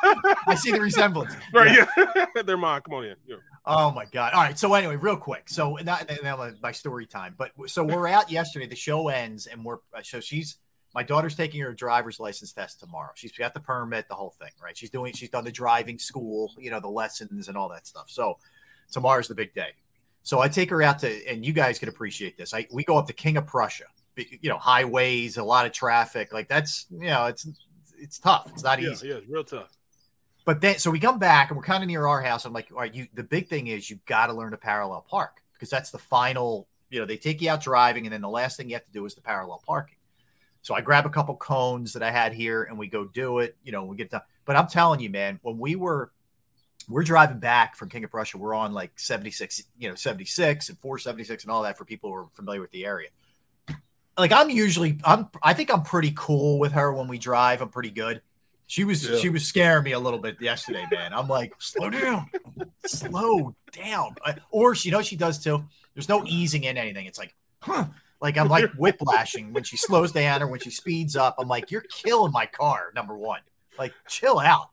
I 0.47 0.55
see 0.55 0.71
the 0.71 0.81
resemblance. 0.81 1.33
right, 1.53 1.75
yeah, 1.95 2.41
they're 2.43 2.57
mine. 2.57 2.81
Come 2.81 2.93
on 2.95 3.05
in. 3.05 3.15
Yeah. 3.25 3.37
Oh 3.65 3.91
my 3.91 4.05
god! 4.05 4.33
All 4.33 4.41
right, 4.41 4.57
so 4.57 4.73
anyway, 4.73 4.95
real 4.95 5.17
quick. 5.17 5.47
So 5.47 5.75
not 5.83 6.09
now 6.23 6.51
my 6.63 6.71
story 6.71 7.05
time, 7.05 7.35
but 7.37 7.51
so 7.67 7.83
we're 7.83 8.07
out 8.07 8.31
yesterday. 8.31 8.65
The 8.67 8.75
show 8.75 9.09
ends, 9.09 9.45
and 9.45 9.63
we're 9.63 9.77
uh, 9.93 10.01
so 10.01 10.19
she's 10.19 10.57
my 10.93 11.03
daughter's 11.03 11.35
taking 11.35 11.61
her 11.61 11.73
driver's 11.73 12.19
license 12.19 12.51
test 12.51 12.79
tomorrow. 12.79 13.11
She's 13.15 13.31
got 13.31 13.53
the 13.53 13.59
permit, 13.59 14.07
the 14.09 14.15
whole 14.15 14.31
thing, 14.37 14.49
right? 14.61 14.75
She's 14.75 14.89
doing, 14.89 15.13
she's 15.13 15.29
done 15.29 15.45
the 15.45 15.51
driving 15.51 15.97
school, 15.99 16.51
you 16.57 16.69
know, 16.69 16.79
the 16.81 16.89
lessons 16.89 17.47
and 17.47 17.55
all 17.57 17.69
that 17.69 17.87
stuff. 17.87 18.09
So 18.09 18.39
tomorrow's 18.91 19.27
the 19.29 19.35
big 19.35 19.53
day. 19.53 19.69
So 20.23 20.39
I 20.39 20.49
take 20.49 20.69
her 20.69 20.81
out 20.83 20.99
to, 20.99 21.27
and 21.27 21.45
you 21.45 21.53
guys 21.53 21.79
can 21.79 21.87
appreciate 21.87 22.37
this. 22.37 22.53
I 22.53 22.67
we 22.71 22.83
go 22.83 22.97
up 22.97 23.07
to 23.07 23.13
King 23.13 23.37
of 23.37 23.47
Prussia, 23.47 23.85
you 24.17 24.49
know, 24.49 24.57
highways, 24.57 25.37
a 25.37 25.43
lot 25.43 25.65
of 25.65 25.71
traffic. 25.71 26.33
Like 26.33 26.47
that's, 26.47 26.87
you 26.91 27.05
know, 27.05 27.27
it's 27.27 27.47
it's 27.97 28.19
tough. 28.19 28.49
It's 28.53 28.63
not 28.63 28.81
Yeah, 28.81 28.89
easy. 28.89 29.07
yeah, 29.09 29.15
it's 29.15 29.29
real 29.29 29.43
tough. 29.43 29.69
But 30.45 30.61
then, 30.61 30.79
so 30.79 30.89
we 30.89 30.99
come 30.99 31.19
back 31.19 31.49
and 31.49 31.57
we're 31.57 31.63
kind 31.63 31.83
of 31.83 31.87
near 31.87 32.07
our 32.07 32.21
house. 32.21 32.45
I'm 32.45 32.53
like, 32.53 32.69
all 32.71 32.79
right, 32.79 32.93
you. 32.93 33.07
The 33.13 33.23
big 33.23 33.47
thing 33.47 33.67
is 33.67 33.89
you've 33.89 34.05
got 34.05 34.27
to 34.27 34.33
learn 34.33 34.51
to 34.51 34.57
parallel 34.57 35.05
park 35.07 35.41
because 35.53 35.69
that's 35.69 35.91
the 35.91 35.99
final. 35.99 36.67
You 36.89 36.99
know, 36.99 37.05
they 37.05 37.17
take 37.17 37.41
you 37.41 37.49
out 37.49 37.61
driving, 37.61 38.05
and 38.05 38.13
then 38.13 38.21
the 38.21 38.29
last 38.29 38.57
thing 38.57 38.69
you 38.69 38.75
have 38.75 38.85
to 38.85 38.91
do 38.91 39.05
is 39.05 39.15
the 39.15 39.21
parallel 39.21 39.61
parking. 39.65 39.97
So 40.61 40.73
I 40.75 40.81
grab 40.81 41.05
a 41.05 41.09
couple 41.09 41.35
cones 41.35 41.93
that 41.93 42.03
I 42.03 42.11
had 42.11 42.33
here, 42.33 42.63
and 42.63 42.77
we 42.77 42.87
go 42.87 43.05
do 43.05 43.39
it. 43.39 43.55
You 43.63 43.71
know, 43.71 43.85
we 43.85 43.95
get 43.95 44.11
done. 44.11 44.21
But 44.45 44.55
I'm 44.55 44.67
telling 44.67 44.99
you, 44.99 45.09
man, 45.09 45.39
when 45.43 45.57
we 45.57 45.75
were 45.75 46.11
we're 46.89 47.03
driving 47.03 47.39
back 47.39 47.75
from 47.75 47.89
King 47.89 48.03
of 48.03 48.11
Prussia, 48.11 48.37
we're 48.37 48.53
on 48.53 48.73
like 48.73 48.91
76, 48.99 49.63
you 49.77 49.89
know, 49.89 49.95
76 49.95 50.69
and 50.69 50.77
476 50.79 51.43
and 51.43 51.51
all 51.51 51.63
that 51.63 51.77
for 51.77 51.85
people 51.85 52.09
who 52.09 52.15
are 52.17 52.27
familiar 52.33 52.61
with 52.61 52.71
the 52.71 52.85
area. 52.85 53.09
Like 54.17 54.31
I'm 54.31 54.49
usually, 54.49 54.97
I'm, 55.03 55.29
I 55.41 55.53
think 55.53 55.71
I'm 55.71 55.83
pretty 55.83 56.13
cool 56.15 56.59
with 56.59 56.73
her 56.73 56.93
when 56.93 57.07
we 57.07 57.17
drive. 57.17 57.61
I'm 57.61 57.69
pretty 57.69 57.91
good. 57.91 58.21
She 58.71 58.85
was, 58.85 59.05
Yeah. 59.09 59.17
she 59.17 59.27
was 59.27 59.45
scaring 59.45 59.83
me 59.83 59.91
a 59.91 59.99
little 59.99 60.17
bit 60.17 60.39
yesterday, 60.41 60.85
man. 60.89 61.11
I'm 61.13 61.27
like, 61.27 61.53
slow 61.59 61.89
down, 61.89 62.29
slow 62.85 63.53
down. 63.73 64.15
Or 64.49 64.75
she, 64.75 64.87
you 64.87 64.93
know, 64.95 65.01
she 65.01 65.17
does 65.17 65.43
too. 65.43 65.65
There's 65.93 66.07
no 66.07 66.23
easing 66.25 66.63
in 66.63 66.77
anything. 66.77 67.05
It's 67.05 67.19
like, 67.19 67.35
huh. 67.61 67.87
Like 68.21 68.37
I'm 68.37 68.47
like 68.47 68.71
whiplashing 68.77 69.51
when 69.51 69.63
she 69.63 69.75
slows 69.75 70.13
down 70.13 70.41
or 70.41 70.47
when 70.47 70.61
she 70.61 70.69
speeds 70.69 71.17
up. 71.17 71.35
I'm 71.37 71.49
like, 71.49 71.69
you're 71.69 71.81
killing 71.81 72.31
my 72.31 72.45
car. 72.45 72.93
Number 72.95 73.17
one, 73.17 73.41
like 73.77 73.93
chill 74.07 74.39
out. 74.39 74.69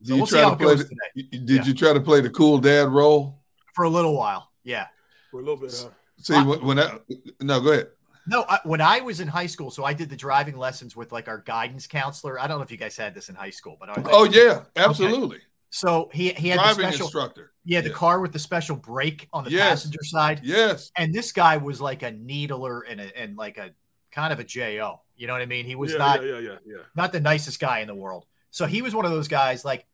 Did 0.00 0.06
So 0.06 0.12
you 0.14 0.16
we'll 0.18 0.26
see 0.28 0.36
try 0.36 0.42
how 0.44 0.48
to 0.50 0.54
it 0.54 0.58
play 0.58 0.74
goes 0.76 0.88
the, 0.88 0.94
today 1.24 1.38
Did 1.44 1.50
Yeah. 1.50 1.64
you 1.64 1.74
try 1.74 1.92
to 1.92 2.00
play 2.00 2.20
the 2.20 2.30
cool 2.30 2.58
dad 2.58 2.88
role? 2.88 3.40
for 3.74 3.84
a 3.84 3.90
little 3.90 4.14
while. 4.16 4.52
Yeah. 4.62 4.86
For 5.32 5.40
a 5.40 5.42
little 5.42 5.56
bit. 5.56 5.72
Huh? 5.76 5.88
See, 6.18 6.34
when, 6.40 6.64
when 6.64 6.78
I, 6.78 6.98
no, 7.40 7.60
go 7.60 7.72
ahead. 7.72 7.88
No, 8.30 8.44
I, 8.48 8.60
when 8.64 8.80
I 8.80 9.00
was 9.00 9.20
in 9.20 9.28
high 9.28 9.46
school, 9.46 9.70
so 9.70 9.84
I 9.84 9.92
did 9.92 10.08
the 10.08 10.16
driving 10.16 10.56
lessons 10.56 10.94
with 10.94 11.10
like 11.12 11.26
our 11.28 11.38
guidance 11.38 11.86
counselor. 11.86 12.38
I 12.40 12.46
don't 12.46 12.58
know 12.58 12.62
if 12.62 12.70
you 12.70 12.76
guys 12.76 12.96
had 12.96 13.12
this 13.14 13.28
in 13.28 13.34
high 13.34 13.50
school, 13.50 13.76
but 13.80 13.88
I 13.90 14.00
was, 14.00 14.08
Oh 14.12 14.24
yeah, 14.24 14.62
absolutely. 14.76 15.38
so 15.70 16.08
he 16.12 16.30
he 16.30 16.48
had 16.48 16.60
the 16.60 16.72
special, 16.74 17.06
instructor. 17.06 17.52
yeah, 17.64 17.80
the 17.80 17.88
Yeah. 17.88 17.94
car 17.96 18.20
with 18.20 18.32
the 18.32 18.38
special 18.38 18.76
brake 18.76 19.28
on 19.32 19.44
the 19.44 19.50
Yes. 19.50 19.80
passenger 19.82 20.02
side, 20.04 20.40
Yes. 20.44 20.92
and 20.96 21.12
this 21.12 21.32
guy 21.32 21.56
was 21.56 21.80
like 21.80 22.02
a 22.04 22.12
needler 22.12 22.82
and 22.82 23.00
a 23.00 23.18
and 23.20 23.36
like 23.36 23.58
a 23.58 23.70
kind 24.12 24.32
of 24.32 24.38
a 24.38 24.44
jo. 24.44 25.00
You 25.16 25.26
know 25.26 25.32
what 25.34 25.42
I 25.42 25.46
mean? 25.46 25.66
He 25.66 25.74
was 25.74 25.92
yeah, 25.92 25.98
not 25.98 26.22
yeah, 26.24 26.30
yeah, 26.34 26.38
yeah, 26.38 26.56
yeah. 26.64 26.76
not 26.94 27.12
the 27.12 27.20
nicest 27.20 27.60
guy 27.60 27.80
in 27.80 27.88
the 27.88 27.94
world. 27.94 28.26
So 28.50 28.66
he 28.66 28.80
was 28.80 28.94
one 28.94 29.04
of 29.04 29.10
those 29.10 29.28
guys 29.28 29.64
like 29.64 29.86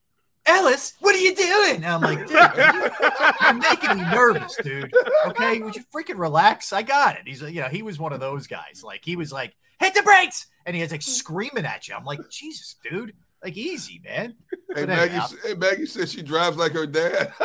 Ellis, 0.46 0.94
what 1.00 1.14
are 1.14 1.18
you 1.18 1.34
doing? 1.34 1.76
And 1.76 1.86
I'm 1.86 2.00
like, 2.00 2.26
dude, 2.26 2.30
you're 3.42 3.54
making 3.54 3.96
me 3.98 4.10
nervous, 4.10 4.56
dude. 4.62 4.92
Okay, 5.28 5.60
would 5.60 5.76
you 5.76 5.82
freaking 5.94 6.18
relax? 6.18 6.72
I 6.72 6.82
got 6.82 7.16
it. 7.16 7.22
He's, 7.26 7.42
like, 7.42 7.54
you 7.54 7.62
know, 7.62 7.68
he 7.68 7.82
was 7.82 7.98
one 7.98 8.12
of 8.12 8.20
those 8.20 8.46
guys. 8.46 8.82
Like 8.84 9.04
he 9.04 9.16
was 9.16 9.32
like, 9.32 9.54
hit 9.80 9.94
the 9.94 10.02
brakes, 10.02 10.46
and 10.64 10.74
he 10.76 10.82
was 10.82 10.90
like 10.92 11.02
screaming 11.02 11.66
at 11.66 11.88
you. 11.88 11.94
I'm 11.94 12.04
like, 12.04 12.20
Jesus, 12.30 12.76
dude, 12.88 13.14
like 13.42 13.56
easy, 13.56 14.00
man. 14.04 14.34
Hey 14.74 14.84
But 14.84 14.88
Maggie, 14.88 15.12
anyhow. 15.12 15.26
hey, 15.44 15.54
Maggie 15.54 15.86
said 15.86 16.08
she 16.08 16.22
drives 16.22 16.56
like 16.56 16.72
her 16.72 16.86
dad. 16.86 17.32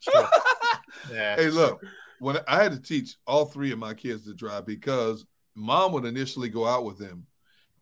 Sure. 0.00 0.28
Yeah, 1.12 1.36
hey, 1.36 1.48
look, 1.48 1.82
when 2.18 2.38
I 2.46 2.62
had 2.62 2.72
to 2.72 2.80
teach 2.80 3.16
all 3.26 3.46
three 3.46 3.72
of 3.72 3.78
my 3.78 3.94
kids 3.94 4.24
to 4.26 4.34
drive 4.34 4.66
because 4.66 5.24
mom 5.54 5.92
would 5.92 6.04
initially 6.04 6.50
go 6.50 6.66
out 6.66 6.84
with 6.84 6.98
them, 6.98 7.26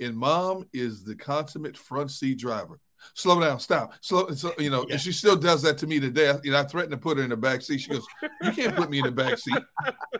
and 0.02 0.16
mom 0.16 0.66
is 0.72 1.04
the 1.04 1.14
consummate 1.14 1.76
front 1.76 2.10
seat 2.10 2.38
driver. 2.38 2.80
Slow 3.14 3.40
down, 3.40 3.58
stop, 3.58 3.94
slow. 4.00 4.28
So, 4.30 4.52
you 4.58 4.70
know, 4.70 4.84
Yeah. 4.86 4.92
and 4.92 5.00
she 5.00 5.10
still 5.10 5.34
does 5.34 5.60
that 5.62 5.76
to 5.78 5.88
me 5.88 5.98
today. 5.98 6.32
You 6.44 6.52
know, 6.52 6.60
I 6.60 6.64
threatened 6.64 6.92
to 6.92 6.96
put 6.98 7.18
her 7.18 7.24
in 7.24 7.30
the 7.30 7.36
back 7.36 7.60
seat. 7.62 7.78
She 7.80 7.90
goes, 7.90 8.06
"You 8.42 8.52
can't 8.52 8.76
put 8.76 8.90
me 8.90 8.98
in 9.00 9.04
the 9.06 9.10
back 9.10 9.38
seat," 9.38 9.58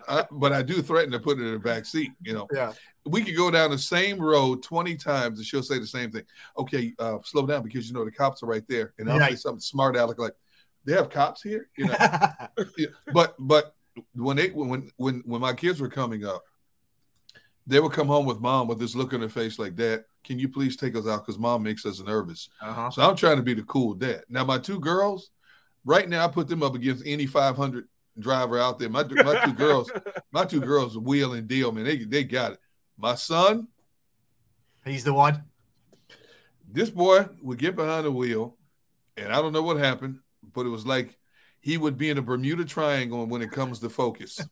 uh, 0.09 0.25
but 0.33 0.53
I 0.53 0.62
do 0.62 0.83
threaten 0.83 1.12
to 1.12 1.21
put 1.21 1.38
her 1.38 1.45
in 1.47 1.53
the 1.53 1.59
back 1.61 1.87
seat. 1.87 2.11
You 2.23 2.33
know, 2.35 2.49
Yeah. 2.53 2.73
we 3.07 3.23
could 3.23 3.37
go 3.37 3.53
down 3.53 3.71
the 3.71 3.79
same 3.79 4.18
road 4.18 4.64
20 4.64 4.97
times 4.97 5.38
and 5.38 5.47
she'll 5.47 5.62
say 5.62 5.79
the 5.79 5.87
same 5.87 6.11
thing. 6.11 6.25
Okay, 6.59 6.92
uh, 6.99 7.18
slow 7.25 7.47
down 7.47 7.62
because 7.62 7.87
you 7.87 7.95
know 7.95 8.05
the 8.05 8.11
cops 8.11 8.42
are 8.42 8.47
right 8.47 8.66
there. 8.68 8.95
And 8.99 9.09
I'll 9.11 9.21
say 9.21 9.37
something 9.37 9.61
smart 9.61 9.97
aleck 9.97 10.18
like, 10.18 10.35
they 10.85 10.95
have 10.95 11.09
cops 11.09 11.40
here? 11.40 11.68
You 11.77 11.87
know, 11.87 11.95
yeah, 12.77 12.88
but 13.12 13.37
but 13.38 13.77
when 14.14 14.37
they 14.38 14.49
when 14.49 14.90
when 14.97 15.23
when 15.25 15.40
my 15.40 15.53
kids 15.53 15.81
were 15.81 15.88
coming 15.88 16.25
up, 16.25 16.42
they 17.66 17.81
would 17.81 17.92
come 17.92 18.09
home 18.09 18.27
with 18.27 18.40
mom 18.40 18.66
with 18.68 18.79
this 18.79 18.94
look 18.94 19.12
on 19.14 19.20
their 19.20 19.29
face 19.29 19.59
like, 19.59 19.77
Dad, 19.77 20.05
can 20.25 20.38
you 20.38 20.48
please 20.48 20.77
take 20.77 20.96
us 20.96 21.07
out? 21.07 21.25
Because 21.25 21.38
mom 21.38 21.62
makes 21.62 21.87
us 21.87 22.01
nervous. 22.01 22.48
uh-huh. 22.61 22.90
So 22.90 23.03
I'm 23.03 23.16
trying 23.16 23.37
to 23.37 23.42
be 23.42 23.55
the 23.55 23.62
cool 23.62 23.94
dad. 23.94 24.22
Now 24.29 24.44
my 24.44 24.59
two 24.59 24.79
girls, 24.81 25.31
right 25.85 26.09
now, 26.09 26.25
I 26.25 26.29
put 26.29 26.48
them 26.48 26.62
up 26.62 26.75
against 26.75 27.05
any 27.07 27.27
500 27.27 27.87
driver 28.18 28.59
out 28.59 28.79
there. 28.79 28.88
My 28.90 29.05
my 29.05 29.44
two 29.44 29.53
girls, 29.55 29.90
my 30.33 30.44
two 30.44 30.61
girls 30.61 30.98
wheel 30.98 31.35
and 31.35 31.46
deal, 31.48 31.72
man. 31.72 31.85
They 31.85 31.98
they 31.98 32.25
got 32.25 32.53
it. 32.53 32.59
My 32.98 33.14
son, 33.14 33.68
He's 34.85 35.05
the 35.05 35.14
one. 35.14 35.44
this 36.70 36.90
boy 36.90 37.27
would 37.40 37.59
get 37.59 37.77
behind 37.77 38.05
the 38.05 38.12
wheel, 38.12 38.57
and 39.16 39.33
I 39.33 39.40
don't 39.40 39.53
know 39.53 39.62
what 39.62 39.77
happened, 39.77 40.18
but 40.53 40.66
it 40.66 40.70
was 40.70 40.85
like 40.85 41.16
he 41.61 41.79
would 41.79 41.96
be 41.96 42.11
in 42.11 42.18
a 42.18 42.22
Bermuda 42.22 42.64
Triangle 42.64 43.25
when 43.27 43.42
it 43.42 43.53
comes 43.53 43.79
to 43.81 43.88
focus. 43.88 44.40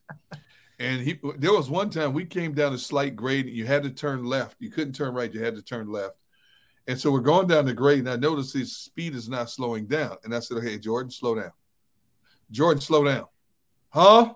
and 0.81 1.01
he, 1.01 1.19
there 1.37 1.53
was 1.53 1.69
one 1.69 1.91
time 1.91 2.11
we 2.11 2.25
came 2.25 2.53
down 2.53 2.73
a 2.73 2.77
slight 2.77 3.15
grade, 3.15 3.45
and 3.45 3.55
you 3.55 3.67
had 3.67 3.83
to 3.83 3.91
turn 3.91 4.25
left. 4.25 4.57
You 4.59 4.71
couldn't 4.71 4.93
turn 4.93 5.13
right; 5.13 5.31
you 5.31 5.43
had 5.43 5.55
to 5.55 5.61
turn 5.61 5.91
left. 5.91 6.17
And 6.87 6.99
so 6.99 7.11
we're 7.11 7.19
going 7.19 7.47
down 7.47 7.65
the 7.65 7.73
grade, 7.73 7.99
and 7.99 8.09
I 8.09 8.15
noticed 8.15 8.53
his 8.53 8.75
speed 8.75 9.13
is 9.13 9.29
not 9.29 9.51
slowing 9.51 9.85
down. 9.85 10.17
And 10.23 10.33
I 10.33 10.39
said, 10.39 10.63
"Hey, 10.63 10.79
Jordan, 10.79 11.11
slow 11.11 11.35
down. 11.35 11.51
Jordan, 12.49 12.81
slow 12.81 13.03
down. 13.03 13.27
Huh? 13.89 14.33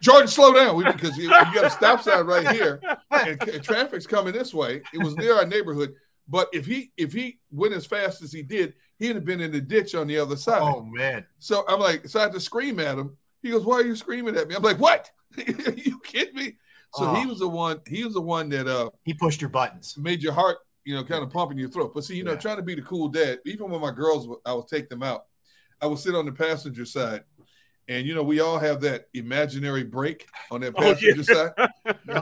Jordan, 0.00 0.28
slow 0.28 0.54
down. 0.54 0.76
We, 0.76 0.84
because 0.84 1.18
you, 1.18 1.24
you 1.24 1.28
got 1.28 1.66
a 1.66 1.70
stop 1.70 2.00
sign 2.00 2.24
right 2.24 2.48
here, 2.48 2.80
and, 3.10 3.42
and 3.42 3.62
traffic's 3.62 4.06
coming 4.06 4.32
this 4.32 4.54
way. 4.54 4.80
It 4.94 5.02
was 5.02 5.16
near 5.16 5.34
our 5.34 5.46
neighborhood." 5.46 5.94
But 6.26 6.48
if 6.54 6.64
he 6.64 6.92
if 6.96 7.12
he 7.12 7.38
went 7.50 7.74
as 7.74 7.84
fast 7.84 8.22
as 8.22 8.32
he 8.32 8.42
did, 8.42 8.72
he'd 8.98 9.16
have 9.16 9.26
been 9.26 9.42
in 9.42 9.52
the 9.52 9.60
ditch 9.60 9.94
on 9.94 10.06
the 10.06 10.18
other 10.18 10.36
side. 10.36 10.62
Oh 10.62 10.82
man. 10.82 11.26
So 11.38 11.64
I'm 11.68 11.80
like, 11.80 12.08
so 12.08 12.20
I 12.20 12.22
had 12.22 12.32
to 12.32 12.40
scream 12.40 12.80
at 12.80 12.96
him. 12.96 13.18
He 13.42 13.50
goes, 13.50 13.64
"Why 13.66 13.76
are 13.76 13.84
you 13.84 13.94
screaming 13.94 14.34
at 14.36 14.48
me?" 14.48 14.54
I'm 14.54 14.62
like, 14.62 14.78
"What? 14.78 15.10
you 15.76 15.98
kidding 16.04 16.34
me?" 16.34 16.56
So 16.94 17.12
he 17.14 17.24
Oh. 17.24 17.28
was 17.28 17.38
the 17.40 17.48
one. 17.48 17.80
He 17.86 18.04
was 18.04 18.14
the 18.14 18.20
one 18.20 18.48
that 18.50 18.66
uh 18.68 18.90
He 19.04 19.14
pushed 19.14 19.40
your 19.40 19.50
buttons. 19.50 19.96
made 19.98 20.22
your 20.22 20.32
heart, 20.32 20.58
you 20.84 20.94
know, 20.94 21.02
kind 21.04 21.22
of 21.24 21.30
pump 21.30 21.50
in 21.52 21.58
your 21.58 21.68
throat. 21.70 21.92
But 21.94 22.04
see, 22.04 22.16
you 22.16 22.24
know, 22.24 22.36
trying 22.36 22.56
to 22.56 22.62
be 22.62 22.74
the 22.74 22.82
cool 22.82 23.08
dad. 23.08 23.40
Even 23.46 23.70
when 23.70 23.80
my 23.80 23.90
girls, 23.90 24.28
I 24.46 24.52
would 24.52 24.68
take 24.68 24.88
them 24.88 25.02
out. 25.02 25.24
I 25.80 25.86
would 25.86 25.98
sit 25.98 26.14
on 26.14 26.24
the 26.24 26.32
passenger 26.32 26.84
side, 26.84 27.24
and 27.88 28.06
you 28.06 28.14
know, 28.14 28.22
we 28.22 28.40
all 28.40 28.58
have 28.58 28.80
that 28.82 29.06
imaginary 29.12 29.82
brake 29.82 30.26
on 30.52 30.60
that 30.62 30.74
Oh, 30.78 30.84
yeah. 30.84 30.94
passenger 30.94 31.24
side. 31.24 31.50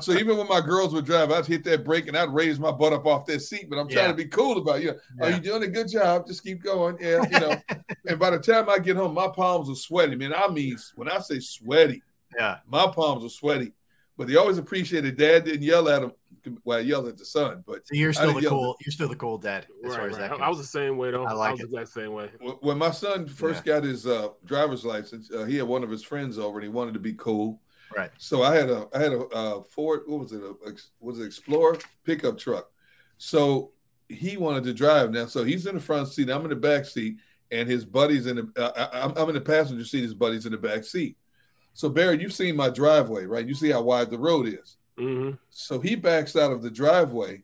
So 0.01 0.13
even 0.13 0.37
when 0.39 0.49
my 0.49 0.61
girls 0.61 0.93
would 0.95 1.05
drive, 1.05 1.31
I'd 1.31 1.47
hit 1.47 1.63
that 1.65 1.85
brake 1.85 2.09
and 2.09 2.17
I'd 2.17 2.33
raise 2.33 2.59
my 2.59 2.73
butt 2.73 2.93
up 2.93 3.05
off 3.07 3.27
that 3.27 3.41
seat. 3.41 3.69
But 3.71 3.79
I'm 3.79 3.89
trying 3.89 4.07
Yeah. 4.07 4.11
to 4.13 4.17
be 4.17 4.25
cool 4.25 4.59
about 4.59 4.79
it. 4.79 4.83
You 4.85 4.91
know, 4.93 5.27
are 5.27 5.31
you 5.31 5.39
doing 5.41 5.63
a 5.63 5.69
good 5.69 5.89
job? 5.89 6.27
Just 6.27 6.43
keep 6.43 6.63
going. 6.63 6.97
Yeah, 7.01 7.21
you 7.31 7.39
know. 7.39 7.61
and 8.07 8.19
by 8.19 8.31
the 8.31 8.39
time 8.39 8.69
I 8.69 8.79
get 8.79 8.97
home, 8.97 9.15
my 9.15 9.29
palms 9.29 9.69
are 9.71 9.75
sweaty. 9.77 10.17
Man, 10.17 10.33
I 10.35 10.49
mean, 10.49 10.77
when 10.97 11.09
I 11.09 11.19
say 11.21 11.39
sweaty, 11.41 12.03
Yeah. 12.39 12.59
my 12.67 12.87
palms 12.87 13.25
are 13.25 13.29
sweaty. 13.29 13.73
But 14.17 14.29
they 14.29 14.37
always 14.37 14.59
appreciated 14.59 15.17
dad 15.17 15.45
didn't 15.45 15.63
yell 15.63 15.89
at 15.89 16.03
him. 16.03 16.13
Well, 16.65 16.79
I 16.79 16.81
yelled 16.83 17.07
at 17.09 17.17
the 17.17 17.25
son, 17.25 17.63
but 17.67 17.87
So 17.87 17.95
you're 17.95 18.13
still 18.13 18.35
the 18.35 18.47
cool. 18.49 18.77
You're 18.85 18.93
still 18.93 19.09
the 19.09 19.17
cool 19.17 19.39
dad 19.39 19.67
as 19.87 19.95
far 19.95 20.07
as 20.07 20.19
right. 20.19 20.31
that 20.31 20.41
I, 20.41 20.47
I 20.47 20.49
was 20.49 20.59
the 20.59 20.65
same 20.65 20.97
way 20.97 21.11
though. 21.13 21.25
I 21.25 21.33
like 21.33 21.53
was 21.53 21.61
it. 21.61 21.71
the 21.71 21.79
exact 21.79 21.95
same 21.95 22.13
way. 22.13 22.31
When 22.61 22.79
my 22.79 22.91
son 22.91 23.27
first 23.27 23.65
got 23.65 23.85
his 23.85 24.07
uh, 24.07 24.29
driver's 24.45 24.85
license, 24.85 25.31
uh, 25.31 25.45
he 25.45 25.57
had 25.57 25.67
one 25.67 25.83
of 25.85 25.91
his 25.91 26.03
friends 26.03 26.39
over, 26.39 26.59
and 26.59 26.65
he 26.65 26.69
wanted 26.69 26.95
to 26.95 27.01
be 27.01 27.15
cool. 27.15 27.61
Right. 27.97 28.11
So 28.19 28.43
I 28.43 28.55
had 28.57 28.71
a 28.71 28.87
I 28.93 28.99
had 28.99 29.13
a 29.13 29.21
uh, 29.29 29.63
Ford. 29.63 30.01
What 30.07 30.21
was 30.21 30.33
it? 30.33 30.43
A, 30.43 30.55
ex- 30.69 30.91
was 31.01 31.19
it 31.21 31.25
Explorer 31.27 31.79
pickup 32.05 32.39
truck? 32.39 32.69
So 33.19 33.71
he 34.09 34.37
wanted 34.37 34.65
to 34.65 34.75
drive 34.75 35.11
now. 35.11 35.27
So 35.27 35.45
he's 35.45 35.67
in 35.67 35.75
the 35.77 35.81
front 35.81 36.09
seat. 36.09 36.29
I'm 36.29 36.43
in 36.43 36.51
the 36.51 36.57
back 36.57 36.85
seat, 36.87 37.19
and 37.51 37.69
his 37.69 37.85
buddies 37.85 38.27
in 38.27 38.37
the. 38.37 38.53
Uh, 38.57 38.89
I, 38.93 38.99
I'm- 39.01 39.15
I'm 39.17 39.29
in 39.29 39.35
the 39.37 39.41
passenger 39.41 39.85
seat. 39.85 40.03
His 40.03 40.15
buddies 40.15 40.45
in 40.45 40.53
the 40.53 40.59
back 40.59 40.85
seat. 40.85 41.17
So 41.75 41.89
Barry, 41.89 42.21
you've 42.21 42.33
seen 42.33 42.57
my 42.57 42.69
driveway, 42.71 43.25
right? 43.27 43.47
You 43.47 43.55
see 43.55 43.71
how 43.71 43.83
wide 43.83 44.11
the 44.11 44.19
road 44.19 44.47
is. 44.47 44.77
hmm 44.99 45.31
So 45.51 45.81
he 45.81 45.95
backs 45.95 46.37
out 46.37 46.53
of 46.53 46.63
the 46.63 46.71
driveway 46.71 47.43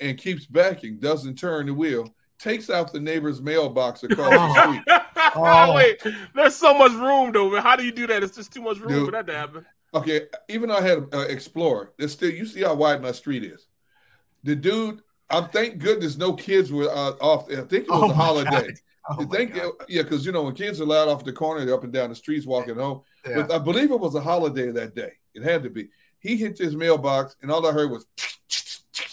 and 0.00 0.18
keeps 0.18 0.46
backing, 0.46 0.98
doesn't 0.98 1.36
turn 1.36 1.66
the 1.66 1.74
wheel, 1.74 2.14
takes 2.38 2.70
out 2.70 2.92
the 2.92 3.00
neighbor's 3.00 3.40
mailbox 3.40 4.02
across 4.02 4.30
the 4.30 4.62
street. 4.62 4.82
Oh. 5.34 5.72
Wait, 5.76 6.02
there's 6.34 6.56
so 6.56 6.76
much 6.76 6.92
room 6.92 7.32
though. 7.32 7.48
Man. 7.50 7.62
How 7.62 7.76
do 7.76 7.84
you 7.84 7.92
do 7.92 8.06
that? 8.08 8.22
It's 8.22 8.36
just 8.36 8.52
too 8.52 8.60
much 8.60 8.78
room 8.80 8.88
Dude. 8.90 9.06
for 9.06 9.12
that 9.12 9.26
to 9.28 9.32
happen. 9.34 9.64
Okay, 9.94 10.22
even 10.48 10.68
though 10.68 10.76
I 10.76 10.82
had 10.82 10.98
an 10.98 11.30
Explorer, 11.30 11.92
there's 11.96 12.12
still 12.12 12.30
you 12.30 12.44
see 12.44 12.62
how 12.62 12.74
wide 12.74 13.00
my 13.00 13.12
street 13.12 13.44
is. 13.44 13.66
The 14.42 14.56
dude, 14.56 15.00
I'm 15.30 15.48
thank 15.48 15.78
goodness 15.78 16.16
no 16.18 16.32
kids 16.34 16.72
were 16.72 16.90
uh, 16.90 17.12
off. 17.20 17.50
I 17.50 17.56
think 17.62 17.84
it 17.84 17.88
was 17.90 18.02
Oh 18.02 18.10
a 18.10 18.14
holiday. 18.14 18.50
God. 18.50 18.70
Oh 19.10 19.24
think 19.26 19.54
God. 19.54 19.72
yeah, 19.88 20.02
because 20.02 20.24
you 20.24 20.32
know 20.32 20.42
when 20.44 20.54
kids 20.54 20.80
are 20.80 20.84
allowed 20.84 21.08
off 21.08 21.24
the 21.24 21.32
corner, 21.32 21.64
they're 21.64 21.74
up 21.74 21.84
and 21.84 21.92
down 21.92 22.10
the 22.10 22.14
streets 22.14 22.46
walking 22.46 22.76
home. 22.76 23.02
Yeah. 23.28 23.42
But 23.42 23.52
I 23.52 23.58
believe 23.58 23.90
it 23.90 23.98
was 23.98 24.14
a 24.14 24.20
holiday 24.20 24.70
that 24.70 24.94
day. 24.94 25.12
It 25.34 25.42
had 25.42 25.62
to 25.64 25.70
be. 25.70 25.88
He 26.20 26.36
hit 26.36 26.56
his 26.58 26.76
mailbox, 26.76 27.34
and 27.42 27.50
all 27.50 27.66
I 27.66 27.72
heard 27.72 27.90
was. 27.90 28.06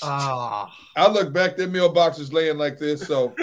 Oh, 0.02 0.67
I 0.95 1.08
look 1.10 1.34
back, 1.34 1.58
that 1.58 1.69
mailbox 1.71 2.19
is 2.19 2.32
laying 2.32 2.58
like 2.58 2.78
this. 2.78 3.02
So 3.06 3.36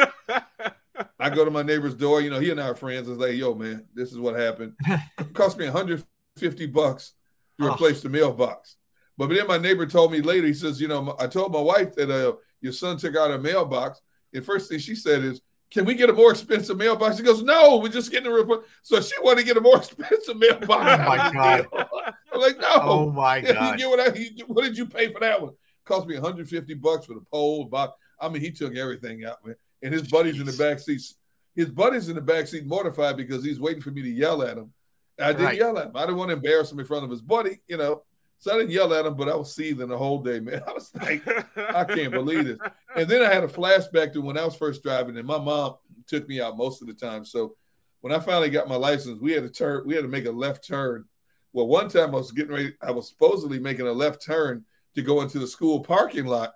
I 1.18 1.30
go 1.30 1.44
to 1.44 1.50
my 1.50 1.62
neighbor's 1.62 1.94
door. 1.94 2.20
You 2.20 2.30
know, 2.30 2.38
he 2.40 2.50
and 2.50 2.60
I 2.60 2.68
are 2.68 2.74
friends. 2.74 3.08
I 3.08 3.10
was 3.10 3.18
like, 3.18 3.34
yo, 3.34 3.54
man, 3.54 3.84
this 3.94 4.12
is 4.12 4.18
what 4.18 4.36
happened. 4.38 4.74
It 4.86 5.00
cost 5.34 5.58
me 5.58 5.64
150 5.66 6.66
bucks 6.66 7.12
to 7.60 7.66
Oh. 7.68 7.72
replace 7.74 8.02
the 8.02 8.08
mailbox. 8.08 8.76
But 9.18 9.28
then 9.30 9.46
my 9.46 9.56
neighbor 9.58 9.86
told 9.86 10.12
me 10.12 10.20
later, 10.20 10.46
he 10.46 10.52
says, 10.54 10.78
you 10.80 10.88
know, 10.88 11.16
I 11.18 11.26
told 11.26 11.52
my 11.52 11.60
wife 11.60 11.94
that 11.94 12.10
uh, 12.10 12.36
your 12.60 12.72
son 12.72 12.98
took 12.98 13.16
out 13.16 13.30
a 13.30 13.38
mailbox. 13.38 14.00
And 14.34 14.44
first 14.44 14.68
thing 14.68 14.78
she 14.78 14.94
said 14.94 15.24
is, 15.24 15.40
can 15.70 15.84
we 15.84 15.94
get 15.94 16.08
a 16.08 16.12
more 16.12 16.30
expensive 16.30 16.76
mailbox? 16.76 17.16
She 17.16 17.22
goes, 17.22 17.42
no, 17.42 17.78
we're 17.78 17.88
just 17.88 18.10
getting 18.10 18.30
a 18.30 18.34
report. 18.34 18.66
So 18.82 19.00
she 19.00 19.14
wanted 19.20 19.40
to 19.40 19.46
get 19.46 19.56
a 19.56 19.60
more 19.60 19.76
expensive 19.78 20.36
mailbox. 20.36 20.70
Oh, 20.70 20.74
my 20.74 21.18
out 21.18 21.26
of 21.26 21.32
the 21.32 21.68
God. 21.70 21.88
I'm 22.32 22.40
like, 22.40 22.58
no. 22.60 22.68
oh 22.74 23.10
my 23.10 23.38
Yeah, 23.38 23.52
God. 23.54 23.72
you 23.72 23.78
get 23.78 23.88
what, 23.90 24.00
I, 24.00 24.18
you, 24.18 24.44
what 24.46 24.62
did 24.64 24.78
you 24.78 24.86
pay 24.86 25.10
for 25.12 25.20
that 25.20 25.40
one? 25.42 25.52
Cost 25.84 26.06
me 26.06 26.14
150 26.14 26.74
bucks 26.74 27.06
for 27.06 27.14
the 27.14 27.24
pole 27.32 27.64
box. 27.64 27.94
I 28.20 28.28
mean, 28.28 28.42
he 28.42 28.50
took 28.50 28.76
everything 28.76 29.24
out, 29.24 29.44
man. 29.44 29.56
And 29.82 29.92
his 29.92 30.08
buddies 30.08 30.38
in 30.40 30.46
the 30.46 30.52
back 30.52 30.78
seats, 30.78 31.16
his 31.54 31.68
buddies 31.68 32.08
in 32.08 32.14
the 32.14 32.20
back 32.20 32.46
seat 32.46 32.66
mortified 32.66 33.16
because 33.16 33.44
he's 33.44 33.60
waiting 33.60 33.82
for 33.82 33.90
me 33.90 34.02
to 34.02 34.10
yell 34.10 34.42
at 34.42 34.56
him. 34.56 34.72
I 35.18 35.28
didn't 35.32 35.44
Right. 35.46 35.58
yell 35.58 35.78
at 35.78 35.86
him. 35.86 35.92
I 35.96 36.00
didn't 36.00 36.16
want 36.16 36.28
to 36.30 36.36
embarrass 36.36 36.70
him 36.72 36.78
in 36.80 36.86
front 36.86 37.04
of 37.04 37.10
his 37.10 37.22
buddy, 37.22 37.60
you 37.68 37.76
know. 37.76 38.02
So 38.38 38.52
I 38.54 38.58
didn't 38.58 38.70
yell 38.72 38.92
at 38.94 39.06
him, 39.06 39.16
but 39.16 39.28
I 39.28 39.34
was 39.34 39.54
seething 39.54 39.88
the 39.88 39.96
whole 39.98 40.22
day, 40.22 40.40
man. 40.40 40.62
I 40.68 40.72
was 40.72 40.94
like, 40.94 41.22
I 41.56 41.84
can't 41.84 42.12
believe 42.12 42.44
this. 42.44 42.58
And 42.94 43.08
then 43.08 43.22
I 43.22 43.32
had 43.32 43.44
a 43.44 43.48
flashback 43.48 44.12
to 44.12 44.20
when 44.20 44.38
I 44.38 44.44
was 44.44 44.54
first 44.56 44.82
driving, 44.82 45.16
and 45.16 45.26
my 45.26 45.38
mom 45.38 45.76
took 46.06 46.28
me 46.28 46.40
out 46.40 46.56
most 46.56 46.82
of 46.82 46.88
the 46.88 46.94
time. 46.94 47.24
So 47.24 47.56
when 48.02 48.12
I 48.12 48.18
finally 48.20 48.50
got 48.50 48.68
my 48.68 48.76
license, 48.76 49.20
we 49.20 49.32
had 49.32 49.42
to 49.42 49.50
turn, 49.50 49.84
we 49.86 49.94
had 49.94 50.02
to 50.02 50.08
make 50.08 50.26
a 50.26 50.30
left 50.30 50.66
turn. 50.66 51.06
Well, 51.52 51.66
one 51.66 51.88
time 51.88 52.14
I 52.14 52.18
was 52.18 52.30
getting 52.32 52.52
ready, 52.52 52.74
I 52.82 52.90
was 52.90 53.08
supposedly 53.08 53.58
making 53.58 53.86
a 53.86 53.92
left 53.92 54.24
turn 54.24 54.64
to 54.94 55.02
go 55.02 55.22
into 55.22 55.38
the 55.38 55.46
school 55.46 55.80
parking 55.80 56.26
lot. 56.26 56.52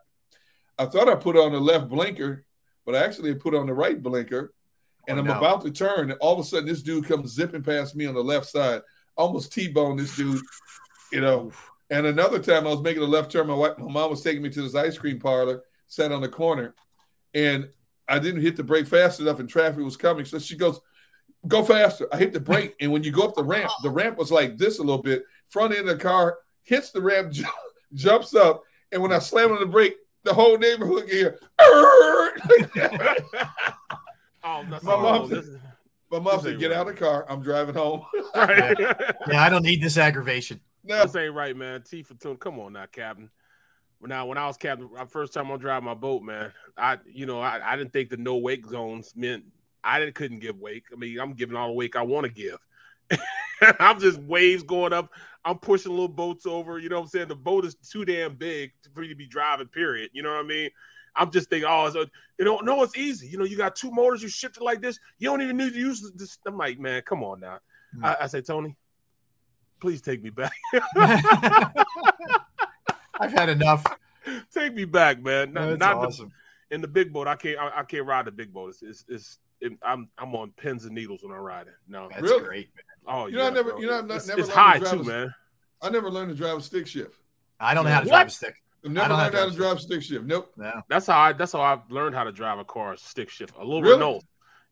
I 0.79 0.87
thought 0.87 1.09
I 1.09 1.15
put 1.15 1.37
on 1.37 1.53
the 1.53 1.61
left 1.61 1.89
blinker, 1.89 2.45
but 2.87 2.95
I 2.95 3.03
actually 3.05 3.35
put 3.35 3.55
on 3.55 3.67
the 3.67 3.75
right 3.75 4.01
blinker. 4.01 4.53
And 5.09 5.17
Oh, 5.19 5.21
I'm 5.23 5.27
no. 5.29 5.39
about 5.39 5.63
to 5.63 5.71
turn, 5.71 6.11
and 6.11 6.19
all 6.21 6.35
of 6.35 6.39
a 6.41 6.45
sudden 6.45 6.67
this 6.69 6.83
dude 6.83 7.07
comes 7.07 7.33
zipping 7.33 7.63
past 7.63 7.97
me 7.97 8.05
on 8.07 8.15
the 8.15 8.23
left 8.23 8.47
side, 8.47 8.83
almost 9.17 9.53
T-bone 9.53 9.97
this 9.97 10.15
dude, 10.15 10.41
you 11.11 11.21
know. 11.23 11.51
And 11.91 12.07
another 12.07 12.39
time 12.39 12.67
I 12.67 12.71
was 12.71 12.81
making 12.81 13.03
a 13.03 13.07
left 13.07 13.33
turn, 13.33 13.49
my 13.49 13.55
wife, 13.55 13.77
my 13.79 13.91
mom 13.91 14.11
was 14.11 14.23
taking 14.23 14.43
me 14.43 14.49
to 14.51 14.63
this 14.63 14.77
ice 14.77 14.97
cream 14.97 15.19
parlor, 15.19 15.63
sat 15.89 16.13
on 16.13 16.21
the 16.23 16.29
corner, 16.29 16.75
and 17.35 17.69
I 18.09 18.19
didn't 18.21 18.43
hit 18.43 18.57
the 18.57 18.63
brake 18.63 18.87
fast 18.87 19.19
enough, 19.21 19.41
and 19.41 19.49
traffic 19.49 19.85
was 19.85 19.97
coming. 19.97 20.25
So 20.25 20.39
she 20.39 20.57
goes, 20.57 20.81
"Go 21.49 21.65
faster!" 21.65 22.07
I 22.13 22.17
hit 22.19 22.33
the 22.33 22.39
brake, 22.41 22.77
and 22.81 22.93
when 22.93 23.03
you 23.03 23.11
go 23.11 23.23
up 23.23 23.35
the 23.35 23.43
ramp, 23.43 23.73
the 23.83 23.91
ramp 23.91 24.19
was 24.19 24.31
like 24.31 24.57
this 24.57 24.79
a 24.79 24.83
little 24.83 25.03
bit. 25.03 25.25
Front 25.49 25.75
end 25.75 25.89
of 25.89 25.99
the 25.99 26.03
car 26.03 26.39
hits 26.63 26.93
the 26.93 27.03
ramp, 27.03 27.33
ju- 27.33 27.45
jumps 27.95 28.35
up, 28.37 28.63
and 28.93 29.03
when 29.03 29.13
I 29.13 29.19
slam 29.19 29.51
on 29.53 29.59
the 29.59 29.67
brake, 29.67 29.97
the 30.23 30.33
whole 30.35 30.57
neighborhood 30.59 31.09
can 31.09 31.17
hear. 31.17 31.39
oh, 31.59 32.31
that's 34.69 34.85
My 34.85 34.97
mom 34.97 35.29
This- 35.29 35.49
My 36.11 36.19
mom 36.21 36.41
said, 36.41 36.59
"Get 36.59 36.73
out 36.73 36.89
of 36.89 36.95
the 36.95 37.01
car. 37.01 37.27
I'm 37.29 37.43
driving 37.43 37.75
home." 37.75 38.05
right. 38.37 38.77
Yeah, 38.79 39.43
I 39.43 39.49
don't 39.49 39.65
need 39.65 39.83
this 39.83 39.97
aggravation. 39.97 40.61
No, 40.85 41.03
This 41.03 41.17
ain't 41.17 41.35
right, 41.35 41.57
man. 41.57 41.83
T 41.83 42.03
for 42.03 42.15
tune. 42.15 42.37
Come 42.37 42.59
on 42.59 42.73
now, 42.73 42.87
Captain. 42.87 43.31
Now, 44.03 44.27
when 44.27 44.39
I 44.39 44.47
was 44.47 44.57
captain, 44.57 44.89
my 44.95 45.05
first 45.05 45.35
time 45.35 45.51
on 45.51 45.59
driving 45.59 45.85
my 45.85 45.95
boat, 45.95 46.23
man, 46.23 46.53
I, 46.77 46.99
you 47.07 47.27
know, 47.27 47.41
I, 47.41 47.61
I 47.63 47.77
didn't 47.77 47.93
think 47.93 48.09
the 48.09 48.17
no 48.17 48.39
wake 48.39 48.67
zones 48.67 49.13
meant 49.15 49.45
I 49.85 49.99
didn't 50.01 50.15
couldn't 50.15 50.41
give 50.41 50.59
wake. 50.59 50.85
I 50.93 50.97
mean, 50.97 51.21
I'm 51.21 51.35
giving 51.35 51.57
all 51.57 51.69
the 51.69 51.75
wake 51.75 51.97
I 51.97 52.03
want 52.03 52.25
to 52.25 52.33
give. 52.33 52.59
I'm 53.79 54.01
just 54.01 54.19
waves 54.21 54.63
going 54.63 54.95
up. 54.95 55.11
I'm 55.45 55.59
pushing 55.59 55.93
little 55.93 56.09
boats 56.09 56.47
over. 56.47 56.79
You 56.79 56.89
know 56.89 56.97
what 56.97 57.03
I'm 57.03 57.09
saying? 57.09 57.29
The 57.29 57.37
boat 57.37 57.65
is 57.67 57.75
too 57.75 58.07
damn 58.07 58.37
big 58.37 58.73
for 58.95 59.03
you 59.03 59.11
to 59.11 59.15
be 59.15 59.27
driving. 59.27 59.69
Period. 59.69 60.11
You 60.13 60.23
know 60.23 60.31
what 60.31 60.45
I 60.45 60.49
mean? 60.49 60.71
I'm 61.17 61.31
just 61.31 61.51
thinking, 61.51 61.69
oh, 61.71 61.91
so, 61.91 62.07
you 62.39 62.45
know, 62.45 62.59
no, 62.59 62.83
it's 62.83 62.97
easy. 62.97 63.27
You 63.27 63.39
know, 63.39 63.45
you 63.45 63.57
got 63.57 63.75
two 63.75 63.91
motors, 63.91 64.23
you 64.23 64.29
shift 64.29 64.57
it 64.57 64.63
like 64.63 64.81
this. 64.81 64.99
You 65.19 65.29
don't 65.29 65.43
even 65.43 65.57
need 65.57 65.73
to 65.73 65.79
use 65.79 66.11
this. 66.15 66.39
I'm 66.47 66.57
like, 66.57 66.79
man, 66.79 67.03
come 67.03 67.25
on 67.25 67.41
now. 67.41 67.59
Hmm. 67.95 68.05
I, 68.05 68.17
I 68.23 68.27
say, 68.29 68.41
Tony, 68.41 68.77
please 69.81 70.01
take 70.03 70.23
me 70.23 70.31
back. 70.31 70.53
I've 73.21 73.33
had 73.33 73.49
enough. 73.49 73.85
take 74.53 74.75
me 74.75 74.85
back, 74.85 75.23
man. 75.23 75.53
Not, 75.53 75.67
That's 75.71 75.81
not 75.81 75.97
awesome. 75.97 76.33
the, 76.69 76.75
in 76.75 76.81
the 76.81 76.89
big 76.89 77.13
boat. 77.13 77.27
I 77.27 77.37
can't. 77.37 77.59
I, 77.59 77.81
I 77.81 77.83
can't 77.83 78.07
ride 78.07 78.25
the 78.27 78.31
big 78.33 78.53
boat. 78.53 78.71
It's, 78.71 78.83
it's, 78.83 79.05
it's 79.09 79.39
it, 79.61 79.73
I'm 79.83 80.09
I'm 80.19 80.35
on 80.35 80.53
pins 80.57 80.85
and 80.85 80.95
needles 80.95 81.23
when 81.23 81.33
I 81.33 81.37
ride 81.39 81.67
it. 81.67 81.75
No, 81.89 82.09
That's 82.09 82.23
Really? 82.23 82.45
great. 82.45 82.69
Man. 83.07 83.15
oh, 83.15 83.27
You 83.27 83.37
know, 83.37 83.47
I 83.47 83.51
never- 83.51 83.71
bro. 83.73 83.81
you 83.81 83.87
know, 83.89 83.99
I've 83.99 84.07
not- 84.07 84.17
it's, 84.19 84.27
never 84.29 84.41
it's 84.41 84.49
learned 84.49 84.83
to 84.85 84.89
high 84.89 84.95
too, 84.97 85.01
a- 85.01 85.05
man. 85.05 85.35
I 85.83 85.91
never 85.91 86.11
learned 86.11 86.31
to 86.31 86.35
drive 86.37 86.59
a 86.59 86.63
stick 86.63 86.87
shift. 86.87 87.17
I 87.59 87.75
don't 87.75 87.85
know 87.85 87.91
how 87.91 88.01
to 88.01 88.07
What? 88.09 88.13
drive 88.17 88.27
a 88.29 88.31
stick. 88.31 88.55
I've 88.85 88.91
never 88.93 89.09
don't 89.09 89.19
learned 89.19 89.35
how 89.35 89.45
to 89.45 89.51
to 89.51 89.57
drive 89.57 89.77
a 89.77 89.81
stick 89.81 90.03
shift. 90.03 90.25
Nope. 90.25 90.53
No. 90.57 90.81
That's 90.89 91.07
how 91.07 91.19
I. 91.19 91.33
That's 91.35 91.53
how 91.53 91.61
I 91.61 91.79
learned 91.91 92.15
how 92.15 92.25
to 92.25 92.33
drive 92.33 92.59
a 92.59 92.65
car. 92.65 92.97
Stick 92.97 93.29
shift. 93.29 93.55
A 93.57 93.65
little 93.65 93.83
Really? 93.83 93.95
Renault. 93.95 94.23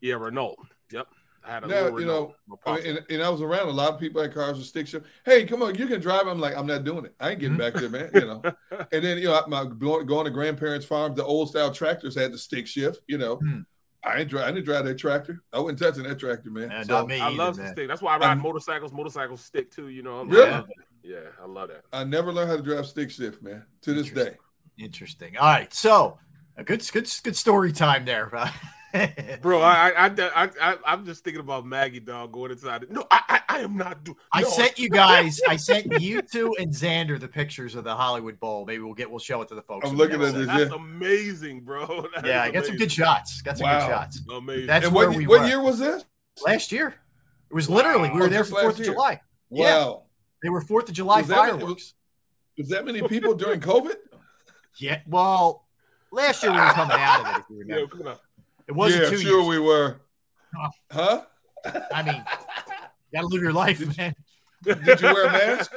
Yeah, 0.01 0.15
Renault. 0.15 0.57
Yep. 0.93 1.07
I 1.47 1.51
had 1.53 1.65
a 1.65 1.67
Now, 1.67 1.97
you 1.97 2.05
know, 2.07 2.35
My 2.47 2.55
I 2.55 2.71
pops- 2.71 2.85
mean, 2.85 2.97
and, 2.97 3.07
and 3.11 3.23
I 3.23 3.29
was 3.31 3.41
around 3.43 3.69
a 3.69 3.73
lot 3.73 3.95
of 3.95 4.01
people 4.01 4.21
had 4.23 4.35
cars 4.35 4.59
with 4.59 4.67
stick 4.67 4.87
shift. 4.87 5.07
Hey, 5.25 5.45
come 5.47 5.63
on, 5.63 5.75
you 5.75 5.87
can 5.87 6.01
drive. 6.01 6.27
I'm 6.27 6.39
like, 6.41 6.57
I'm 6.57 6.67
not 6.67 6.85
doing 6.85 7.05
it. 7.07 7.15
I 7.21 7.31
ain't 7.31 7.41
getting 7.41 7.57
back 7.57 7.75
there, 7.75 7.89
man. 7.89 8.11
You 8.15 8.21
know. 8.27 8.43
And 8.93 9.05
then 9.05 9.19
you 9.19 9.25
know, 9.25 9.43
my 9.49 9.65
going, 9.65 10.07
going 10.07 10.25
to 10.27 10.31
grandparents' 10.31 10.87
farm, 10.87 11.15
the 11.15 11.25
old 11.25 11.49
style 11.51 11.73
tractors 11.73 12.15
had 12.15 12.33
the 12.33 12.39
stick 12.39 12.67
shift. 12.67 13.01
You 13.07 13.19
know, 13.19 13.37
Hmm. 13.37 13.61
I 14.05 14.21
ain't 14.21 14.31
drive. 14.31 14.45
I 14.45 14.53
didn't 14.53 14.65
drive 14.65 14.85
that 14.85 14.97
tractor. 14.99 15.43
I 15.53 15.59
wasn't 15.59 15.81
touching 15.81 16.05
that 16.05 16.19
tractor, 16.19 16.51
man. 16.51 16.71
Yeah, 16.71 16.83
So, 16.85 16.93
not 16.99 17.09
me 17.09 17.19
I 17.21 17.27
either, 17.29 17.37
love 17.37 17.57
the 17.57 17.63
man. 17.65 17.73
stick. 17.73 17.89
That's 17.89 18.01
why 18.01 18.15
I 18.15 18.19
ride 18.19 18.27
I'm- 18.29 18.41
motorcycles. 18.43 18.93
Motorcycles 18.93 19.45
stick 19.45 19.71
too. 19.71 19.89
You 19.89 20.03
know. 20.03 20.21
I'm 20.21 20.29
Really? 20.29 20.51
like, 20.51 20.65
Yeah, 21.03 21.19
I 21.43 21.47
love 21.47 21.69
that. 21.71 21.83
I 21.93 22.05
never 22.05 22.33
learned 22.33 22.51
how 22.51 22.57
to 22.57 22.63
drive 22.63 22.87
stick 22.87 23.11
shift, 23.11 23.43
man. 23.43 23.65
To 23.83 23.95
this 23.95 24.11
day. 24.11 24.37
Interesting. 24.79 25.37
All 25.37 25.49
right. 25.49 25.73
So 25.75 26.19
a 26.57 26.63
good, 26.65 26.87
good, 26.93 27.11
good 27.25 27.37
story 27.37 27.73
time 27.73 28.05
there. 28.05 28.31
Bro, 29.43 29.61
I, 29.63 29.91
I, 29.91 30.07
I, 30.07 30.51
I, 30.61 30.77
I'm 30.87 31.05
just 31.05 31.23
thinking 31.25 31.41
about 31.41 31.67
Maggie 31.67 32.01
dog 32.01 32.33
going 32.33 32.51
inside. 32.51 32.87
No, 32.91 33.07
I, 33.11 33.21
I, 33.29 33.41
I 33.57 33.59
am 33.61 33.77
not 33.77 34.03
doing. 34.05 34.17
I 34.33 34.43
no, 34.43 34.49
sent 34.49 34.79
you 34.79 34.89
guys, 34.89 35.41
I 35.49 35.57
sent 35.57 36.01
you 36.01 36.23
two 36.23 36.55
and 36.59 36.73
Xander 36.73 37.21
the 37.21 37.29
pictures 37.29 37.75
of 37.75 37.85
the 37.85 37.95
Hollywood 37.95 38.41
Bowl. 38.41 38.65
Maybe 38.67 38.83
we'll 38.83 38.95
get, 38.95 39.11
we'll 39.11 39.19
show 39.19 39.43
it 39.43 39.49
to 39.49 39.55
the 39.55 39.63
folks. 39.63 39.89
I'm 39.89 39.97
looking 39.97 40.23
at 40.23 40.35
this. 40.35 40.47
That's 40.47 40.73
amazing, 40.73 41.63
bro. 41.63 42.07
That 42.15 42.25
Yeah, 42.27 42.43
I 42.43 42.51
got 42.51 42.65
some 42.67 42.77
good 42.77 42.91
shots. 42.93 43.43
Got 43.43 43.59
some 43.59 43.67
Wow. 43.67 43.81
good 43.81 43.93
shots. 43.93 44.21
Amazing. 44.31 44.67
That's 44.67 44.87
and 44.87 44.95
where 44.95 45.09
what, 45.09 45.17
we 45.19 45.27
what 45.27 45.41
were. 45.43 45.47
year 45.47 45.61
was 45.63 45.79
this? 45.79 46.05
Last 46.45 46.73
year. 46.73 46.95
It 47.51 47.55
was 47.55 47.69
literally, 47.69 48.11
we 48.11 48.19
were 48.21 48.27
Oh, 48.27 48.29
there 48.29 48.45
for 48.45 48.57
4th 48.63 48.71
of 48.71 48.79
year. 48.79 48.93
July. 48.93 49.21
Yeah. 49.51 49.85
Wow. 49.87 50.03
They 50.43 50.49
were 50.49 50.63
4th 50.63 50.89
of 50.89 50.95
July 50.95 51.19
Was 51.21 51.29
that- 51.29 51.35
it 51.49 51.53
was- 51.53 51.61
fireworks. 51.61 51.95
Was 52.57 52.69
that 52.71 52.85
many 52.85 53.03
people 53.03 53.35
during 53.35 53.61
COVID? 53.61 53.95
Yeah. 54.81 55.01
Well, 55.09 55.67
last 56.13 56.41
year 56.45 56.53
we 56.53 56.59
were 56.59 56.67
coming 56.67 56.97
out 57.01 57.21
of 57.21 57.27
it, 57.27 57.39
if 57.41 57.45
you 57.51 57.57
Yo, 57.57 57.75
remember. 57.75 57.97
come 57.97 58.07
on. 58.07 58.17
It 58.69 58.73
wasn't 58.73 59.05
yeah, 59.05 59.11
two 59.11 59.19
sure 59.19 59.41
years. 59.41 59.49
we 59.49 59.59
were. 59.59 60.01
Huh? 60.91 61.25
I 61.93 62.03
mean, 62.03 62.25
gotta 63.13 63.27
live 63.27 63.43
your 63.43 63.53
life, 63.53 63.99
man. 63.99 64.15
Did 64.65 65.01
you 65.01 65.13
wear 65.13 65.27
a 65.27 65.33
mask? 65.33 65.75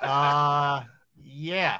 Uh, 0.00 0.82
yeah. 1.22 1.78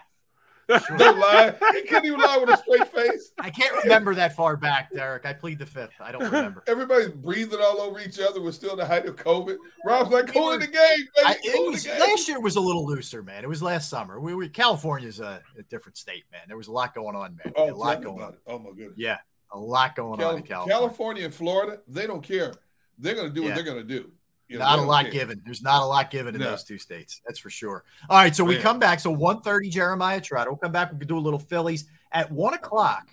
Don't 0.69 1.19
lie. 1.19 1.55
He 1.75 1.83
couldn't 1.83 2.07
even 2.07 2.21
lie 2.21 2.39
with 2.39 2.51
a 2.51 2.57
straight 2.59 2.89
face. 2.89 3.33
I 3.39 3.51
can't 3.51 3.83
remember 3.83 4.15
that 4.15 4.37
far 4.37 4.57
back, 4.57 4.93
Derrick. 4.93 5.27
I 5.27 5.33
plead 5.33 5.59
the 5.59 5.67
fifth. 5.67 5.95
I 6.01 6.13
don't 6.13 6.23
remember. 6.23 6.63
Everybody's 6.69 7.09
breathing 7.09 7.59
all 7.61 7.81
over 7.81 8.01
each 8.01 8.21
other. 8.21 8.41
We're 8.41 8.53
still 8.53 8.73
in 8.73 8.79
the 8.79 8.87
height 8.87 9.07
of 9.07 9.17
COVID. 9.17 9.57
Rob's 9.85 10.11
like, 10.11 10.33
go 10.33 10.53
in 10.53 10.61
the 10.61 10.67
game, 10.67 10.75
baby. 10.77 11.27
I, 11.27 11.37
was, 11.69 11.83
the 11.83 11.91
game. 11.91 12.01
last 12.01 12.29
year 12.29 12.41
was 12.41 12.57
a 12.57 12.61
little 12.61 12.87
looser, 12.87 13.23
man. 13.23 13.45
It 13.45 13.49
was 13.49 13.63
last 13.63 13.91
summer. 13.91 14.21
We 14.21 14.35
were 14.35 14.49
California's 14.49 15.21
a, 15.21 15.43
a 15.59 15.63
different 15.65 15.97
state, 15.97 16.25
man. 16.31 16.43
There 16.47 16.57
was 16.57 16.69
a 16.69 16.73
lot 16.73 16.95
going 16.95 17.17
on, 17.17 17.37
man. 17.45 17.53
Oh, 17.57 17.71
a 17.71 17.75
lot 17.75 18.03
going 18.03 18.23
on. 18.23 18.35
it. 18.35 18.41
Oh 18.47 18.59
my 18.59 18.71
goodness. 18.71 18.95
Yeah, 18.97 19.19
a 19.53 19.59
lot 19.59 19.95
going 19.97 20.23
on 20.23 20.37
in 20.39 20.43
California. 20.43 20.75
California 20.75 21.25
and 21.27 21.35
Florida, 21.35 21.81
they 21.89 22.07
don't 22.07 22.23
care. 22.23 22.53
They're 22.99 23.15
going 23.15 23.29
to 23.29 23.35
do 23.35 23.43
Yeah. 23.43 23.49
what 23.49 23.55
they're 23.57 23.65
going 23.65 23.79
to 23.79 23.85
do. 23.85 24.11
You 24.49 24.59
know, 24.59 24.65
not 24.65 24.79
a 24.81 24.83
lot 24.83 25.05
care. 25.05 25.13
given. 25.13 25.43
There's 25.45 25.63
not 25.63 25.83
a 25.83 25.87
lot 25.87 26.11
given 26.11 26.35
in 26.35 26.41
No. 26.41 26.51
those 26.51 26.65
two 26.65 26.77
states. 26.79 27.21
That's 27.27 27.39
for 27.39 27.49
sure. 27.49 27.85
All 28.11 28.19
right, 28.19 28.35
so 28.37 28.45
we 28.45 28.59
come 28.59 28.79
back. 28.79 29.01
So 29.01 29.15
1.30 29.15 29.71
Jeremiah 29.71 30.21
Trotter. 30.21 30.51
We'll 30.51 30.59
come 30.59 30.73
back. 30.73 30.93
We 30.93 30.99
can 30.99 31.09
do 31.09 31.17
a 31.17 31.21
little 31.21 31.39
Phillies 31.39 31.87
at 32.13 32.31
one 32.31 32.53
o'clock. 32.55 33.09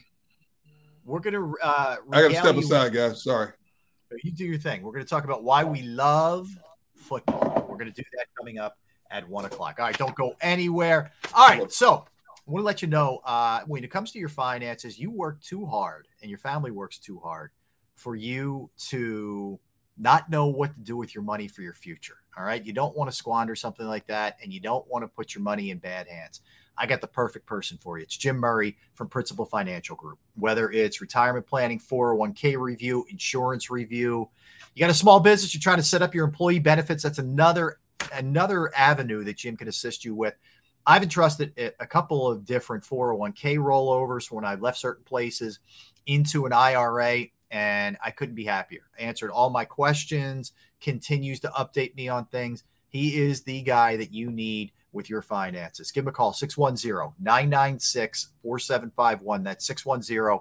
We're 1.05 1.19
gonna. 1.19 1.53
Uh, 1.63 1.95
I 2.11 2.21
got 2.21 2.27
to 2.29 2.35
step 2.35 2.55
aside, 2.55 2.93
guys. 2.93 3.23
Sorry. 3.23 3.51
You 4.23 4.31
do 4.31 4.45
your 4.45 4.57
thing. 4.59 4.81
We're 4.83 4.91
gonna 4.91 5.05
talk 5.05 5.23
about 5.23 5.43
why 5.43 5.63
we 5.63 5.81
love 5.83 6.49
football. 6.95 7.65
We're 7.69 7.77
gonna 7.77 7.91
do 7.91 8.03
that 8.17 8.25
coming 8.37 8.59
up 8.59 8.77
at 9.09 9.27
one 9.27 9.45
o'clock. 9.45 9.75
All 9.79 9.85
right, 9.85 9.97
don't 9.97 10.15
go 10.15 10.35
anywhere. 10.41 11.11
All 11.33 11.47
right, 11.47 11.71
so 11.71 12.05
I 12.49 12.51
want 12.51 12.63
to 12.63 12.65
let 12.65 12.81
you 12.81 12.87
know 12.87 13.21
uh, 13.25 13.61
when 13.67 13.83
it 13.83 13.91
comes 13.91 14.11
to 14.11 14.17
your 14.17 14.27
finances, 14.27 14.97
you 14.97 15.11
work 15.11 15.39
too 15.39 15.67
hard, 15.67 16.07
and 16.19 16.31
your 16.31 16.39
family 16.39 16.71
works 16.71 16.97
too 16.97 17.19
hard 17.19 17.51
for 17.95 18.15
you 18.15 18.71
to 18.87 19.59
not 19.99 20.31
know 20.31 20.47
what 20.47 20.73
to 20.73 20.81
do 20.81 20.97
with 20.97 21.13
your 21.13 21.23
money 21.23 21.47
for 21.47 21.61
your 21.61 21.75
future. 21.75 22.17
All 22.35 22.43
right. 22.43 22.65
You 22.65 22.73
don't 22.73 22.97
want 22.97 23.07
to 23.11 23.15
squander 23.15 23.53
something 23.55 23.85
like 23.85 24.07
that, 24.07 24.37
and 24.41 24.51
you 24.51 24.59
don't 24.59 24.87
want 24.87 25.03
to 25.03 25.07
put 25.07 25.35
your 25.35 25.43
money 25.43 25.69
in 25.69 25.77
bad 25.77 26.07
hands. 26.07 26.41
I 26.75 26.87
got 26.87 27.01
the 27.01 27.07
perfect 27.07 27.45
person 27.45 27.77
for 27.79 27.99
you. 27.99 28.03
It's 28.03 28.17
Jim 28.17 28.37
Murray 28.37 28.77
from 28.95 29.09
Principal 29.09 29.45
Financial 29.45 29.95
Group. 29.95 30.17
Whether 30.33 30.71
it's 30.71 31.01
retirement 31.01 31.45
planning, 31.45 31.79
401k 31.79 32.57
review, 32.57 33.05
insurance 33.11 33.69
review, 33.69 34.27
you 34.73 34.79
got 34.79 34.89
a 34.89 34.95
small 34.95 35.19
business, 35.19 35.53
you're 35.53 35.61
trying 35.61 35.77
to 35.77 35.83
set 35.83 36.01
up 36.01 36.15
your 36.15 36.25
employee 36.25 36.57
benefits. 36.57 37.03
That's 37.03 37.19
another 37.19 37.77
another 38.11 38.73
avenue 38.75 39.23
that 39.25 39.37
Jim 39.37 39.55
can 39.55 39.67
assist 39.67 40.03
you 40.03 40.15
with. 40.15 40.33
I've 40.85 41.03
entrusted 41.03 41.53
a 41.79 41.85
couple 41.85 42.29
of 42.29 42.45
different 42.45 42.83
401k 42.83 43.57
rollovers 43.57 44.31
when 44.31 44.45
I 44.45 44.55
left 44.55 44.77
certain 44.77 45.03
places 45.03 45.59
into 46.05 46.45
an 46.45 46.53
IRA, 46.53 47.25
and 47.51 47.97
I 48.03 48.11
couldn't 48.11 48.35
be 48.35 48.45
happier. 48.45 48.81
Answered 48.97 49.29
all 49.31 49.49
my 49.49 49.65
questions, 49.65 50.53
continues 50.81 51.39
to 51.41 51.49
update 51.49 51.95
me 51.95 52.09
on 52.09 52.25
things. 52.25 52.63
He 52.87 53.17
is 53.19 53.43
the 53.43 53.61
guy 53.61 53.97
that 53.97 54.13
you 54.13 54.31
need 54.31 54.71
with 54.91 55.09
your 55.09 55.21
finances. 55.21 55.91
Give 55.91 56.03
him 56.03 56.09
a 56.09 56.11
call 56.11 56.33
610 56.33 57.13
996 57.19 58.29
4751. 58.41 59.43
That's 59.43 59.67
610 59.67 60.39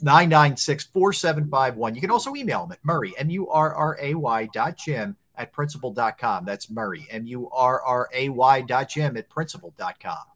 996 0.00 0.84
4751. 0.84 1.94
You 1.94 2.00
can 2.00 2.10
also 2.10 2.34
email 2.34 2.64
him 2.64 2.72
at 2.72 2.84
Murray, 2.84 3.14
M 3.18 3.30
U 3.30 3.48
R 3.50 3.74
R 3.74 3.98
A 4.00 4.14
Y 4.14 4.48
dot 4.52 4.78
Jim 4.78 5.16
at 5.36 5.52
principal.com. 5.52 6.44
That's 6.44 6.70
Murray, 6.70 7.06
M 7.10 7.26
U 7.26 7.48
R 7.50 7.82
R 7.82 8.08
A 8.12 8.28
Y 8.28 8.60
dot 8.62 8.90
Jim 8.90 9.16
at 9.16 9.28
principal.com. 9.28 10.35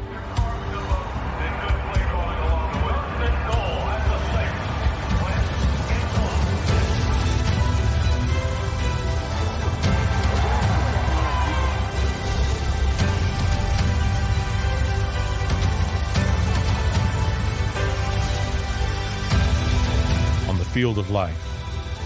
Field 20.71 20.97
of 20.97 21.11
life, 21.11 21.35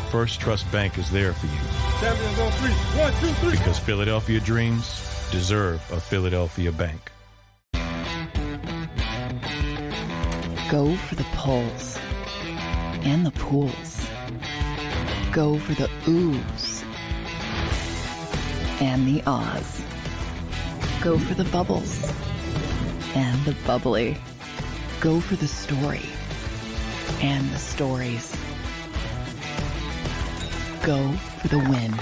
First 0.09 0.39
Trust 0.41 0.70
Bank 0.72 0.97
is 0.97 1.11
there 1.11 1.34
for 1.34 1.45
you. 1.45 1.61
Champions 1.99 2.39
on 2.39 2.51
three. 2.53 2.72
One, 2.99 3.13
two, 3.22 3.28
three. 3.41 3.51
Because 3.51 3.78
Philadelphia 3.78 4.39
dreams 4.39 5.28
deserve 5.32 5.82
a 5.91 5.99
Philadelphia 5.99 6.72
bank. 6.72 7.11
Go 10.72 10.95
for 10.95 11.13
the 11.13 11.26
poles 11.36 11.99
and 13.03 13.24
the 13.24 13.32
pools. 13.32 14.07
Go 15.32 15.59
for 15.59 15.74
the 15.74 15.88
oohs 16.05 16.84
and 18.82 19.07
the 19.07 19.22
ahs. 19.28 19.84
Go 21.01 21.20
for 21.20 21.36
the 21.36 21.45
bubbles 21.45 22.11
and 23.13 23.45
the 23.45 23.55
bubbly. 23.68 24.18
Go 25.01 25.20
for 25.20 25.36
the 25.36 25.47
story 25.47 26.01
and 27.22 27.47
the 27.51 27.59
stories. 27.59 28.36
Go 30.86 31.12
for 31.42 31.48
the 31.48 31.58
win. 31.58 31.94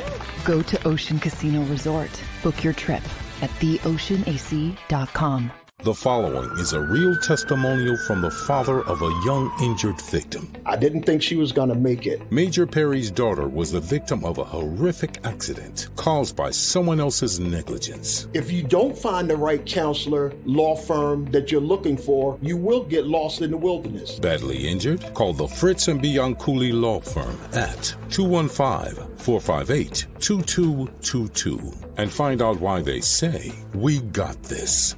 Go 0.43 0.61
to 0.61 0.87
Ocean 0.87 1.17
Casino 1.17 1.61
Resort. 1.63 2.11
Book 2.43 2.65
your 2.65 2.73
trip 2.73 3.03
at 3.41 3.49
theoceanac.com. 3.61 5.51
The 5.83 5.93
following 5.93 6.49
is 6.59 6.71
a 6.71 6.79
real 6.79 7.13
testimonial 7.17 7.97
from 7.97 8.21
the 8.21 8.31
father 8.31 8.83
of 8.83 9.01
a 9.01 9.21
young 9.25 9.51
injured 9.61 9.99
victim. 10.03 10.49
I 10.65 10.77
didn't 10.77 11.03
think 11.03 11.21
she 11.21 11.35
was 11.35 11.51
going 11.51 11.67
to 11.67 11.75
make 11.75 12.07
it. 12.07 12.31
Major 12.31 12.65
Perry's 12.65 13.11
daughter 13.11 13.49
was 13.49 13.73
the 13.73 13.81
victim 13.81 14.23
of 14.23 14.37
a 14.37 14.45
horrific 14.45 15.17
accident 15.25 15.89
caused 15.97 16.37
by 16.37 16.51
someone 16.51 17.01
else's 17.01 17.37
negligence. 17.41 18.29
If 18.33 18.49
you 18.49 18.63
don't 18.63 18.97
find 18.97 19.29
the 19.29 19.35
right 19.35 19.65
counselor, 19.65 20.31
law 20.45 20.77
firm 20.77 21.25
that 21.31 21.51
you're 21.51 21.59
looking 21.59 21.97
for, 21.97 22.39
you 22.41 22.55
will 22.55 22.85
get 22.85 23.05
lost 23.05 23.41
in 23.41 23.51
the 23.51 23.57
wilderness. 23.57 24.17
Badly 24.19 24.65
injured? 24.65 25.13
Call 25.13 25.33
the 25.33 25.49
Fritz 25.49 25.89
and 25.89 26.01
Bianculli 26.01 26.71
Law 26.71 27.01
Firm 27.01 27.37
at 27.51 27.93
215 28.09 29.17
458 29.17 30.07
2222 30.21 31.73
and 31.97 32.09
find 32.09 32.41
out 32.41 32.61
why 32.61 32.81
they 32.81 33.01
say, 33.01 33.51
We 33.73 33.99
got 33.99 34.41
this. 34.43 34.95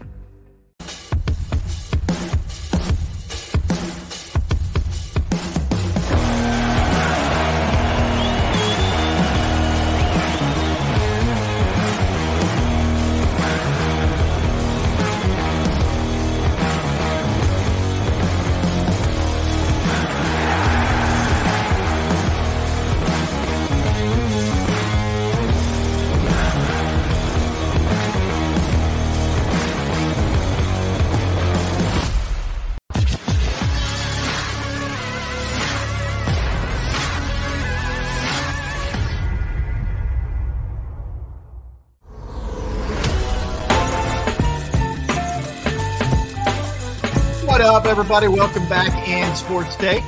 Everybody? 47.98 48.28
Welcome 48.28 48.68
back 48.68 49.08
in 49.08 49.34
Sports 49.38 49.78
Take. 49.78 50.04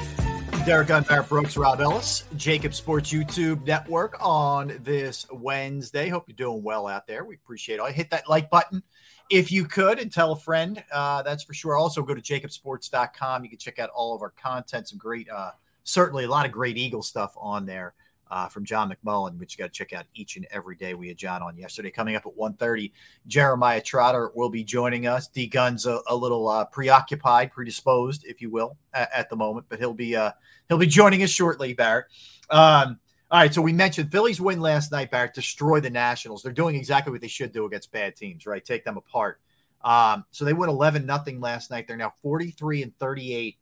Derrick 0.65 0.89
Gunn, 0.89 1.03
Barrett 1.03 1.29
Brooks, 1.29 1.55
Rob 1.55 1.79
Ellis, 1.79 2.25
JAKIB 2.35 2.73
Sports 2.73 3.13
YouTube 3.13 3.65
Network 3.65 4.17
on 4.19 4.77
this 4.83 5.25
Wednesday. 5.31 6.09
Hope 6.09 6.27
you're 6.27 6.35
doing 6.35 6.61
well 6.63 6.85
out 6.85 7.07
there. 7.07 7.23
We 7.23 7.35
appreciate 7.35 7.79
it. 7.79 7.93
Hit 7.93 8.09
that 8.09 8.27
like 8.27 8.49
button 8.49 8.83
if 9.29 9.53
you 9.53 9.63
could 9.63 9.99
and 9.99 10.11
tell 10.11 10.33
a 10.33 10.35
friend. 10.35 10.83
Uh, 10.91 11.21
that's 11.21 11.45
for 11.45 11.53
sure. 11.53 11.77
Also, 11.77 12.03
go 12.03 12.13
to 12.13 12.19
jakibsports.com. 12.19 13.45
You 13.45 13.49
can 13.49 13.57
check 13.57 13.79
out 13.79 13.89
all 13.91 14.13
of 14.13 14.21
our 14.21 14.31
content. 14.31 14.89
Some 14.89 14.97
great, 14.97 15.29
uh, 15.29 15.51
certainly 15.85 16.25
a 16.25 16.29
lot 16.29 16.45
of 16.45 16.51
great 16.51 16.77
Eagle 16.77 17.01
stuff 17.01 17.35
on 17.37 17.65
there 17.65 17.93
uh, 18.31 18.47
from 18.47 18.65
John 18.65 18.91
McMullen, 18.91 19.37
which 19.37 19.57
you 19.57 19.63
got 19.63 19.73
to 19.73 19.77
check 19.77 19.93
out 19.93 20.05
each 20.13 20.35
and 20.35 20.47
every 20.51 20.75
day. 20.75 20.93
We 20.93 21.07
had 21.07 21.17
John 21.17 21.41
on 21.41 21.57
yesterday. 21.57 21.91
Coming 21.91 22.15
up 22.15 22.25
at 22.25 22.35
1.30, 22.35 22.91
Jeremiah 23.27 23.81
Trotter 23.81 24.31
will 24.35 24.49
be 24.49 24.63
joining 24.63 25.07
us. 25.07 25.27
D 25.27 25.47
Gun's 25.47 25.85
a, 25.85 25.99
a 26.07 26.15
little 26.15 26.47
uh, 26.47 26.65
preoccupied, 26.65 27.51
predisposed, 27.51 28.25
if 28.25 28.41
you 28.41 28.49
will, 28.49 28.77
at, 28.93 29.09
at 29.13 29.29
the 29.29 29.35
moment, 29.35 29.65
but 29.69 29.79
he'll 29.79 29.93
be 29.93 30.15
uh, 30.15 30.31
he'll 30.67 30.77
be 30.77 30.87
joining 30.87 31.23
us 31.23 31.29
shortly, 31.29 31.73
Barrett. 31.73 32.05
Um, 32.49 32.99
all 33.29 33.41
right, 33.41 33.53
so 33.53 33.61
we 33.61 33.73
mentioned 33.73 34.09
Phillies 34.11 34.39
win 34.39 34.61
last 34.61 34.91
night, 34.91 35.11
Barrett, 35.11 35.33
destroy 35.33 35.81
the 35.81 35.89
Nationals. 35.89 36.41
They're 36.41 36.53
doing 36.53 36.75
exactly 36.75 37.11
what 37.11 37.19
they 37.19 37.27
should 37.27 37.51
do 37.51 37.65
against 37.65 37.91
bad 37.91 38.15
teams, 38.15 38.45
right? 38.45 38.63
Take 38.63 38.85
them 38.85 38.95
apart. 38.95 39.41
Um, 39.83 40.23
so 40.31 40.45
they 40.45 40.53
went 40.53 40.71
11 40.71 41.05
nothing 41.05 41.41
last 41.41 41.69
night. 41.69 41.87
They're 41.87 41.97
now 41.97 42.13
43 42.21 42.83
and 42.83 42.97
38 42.99 43.57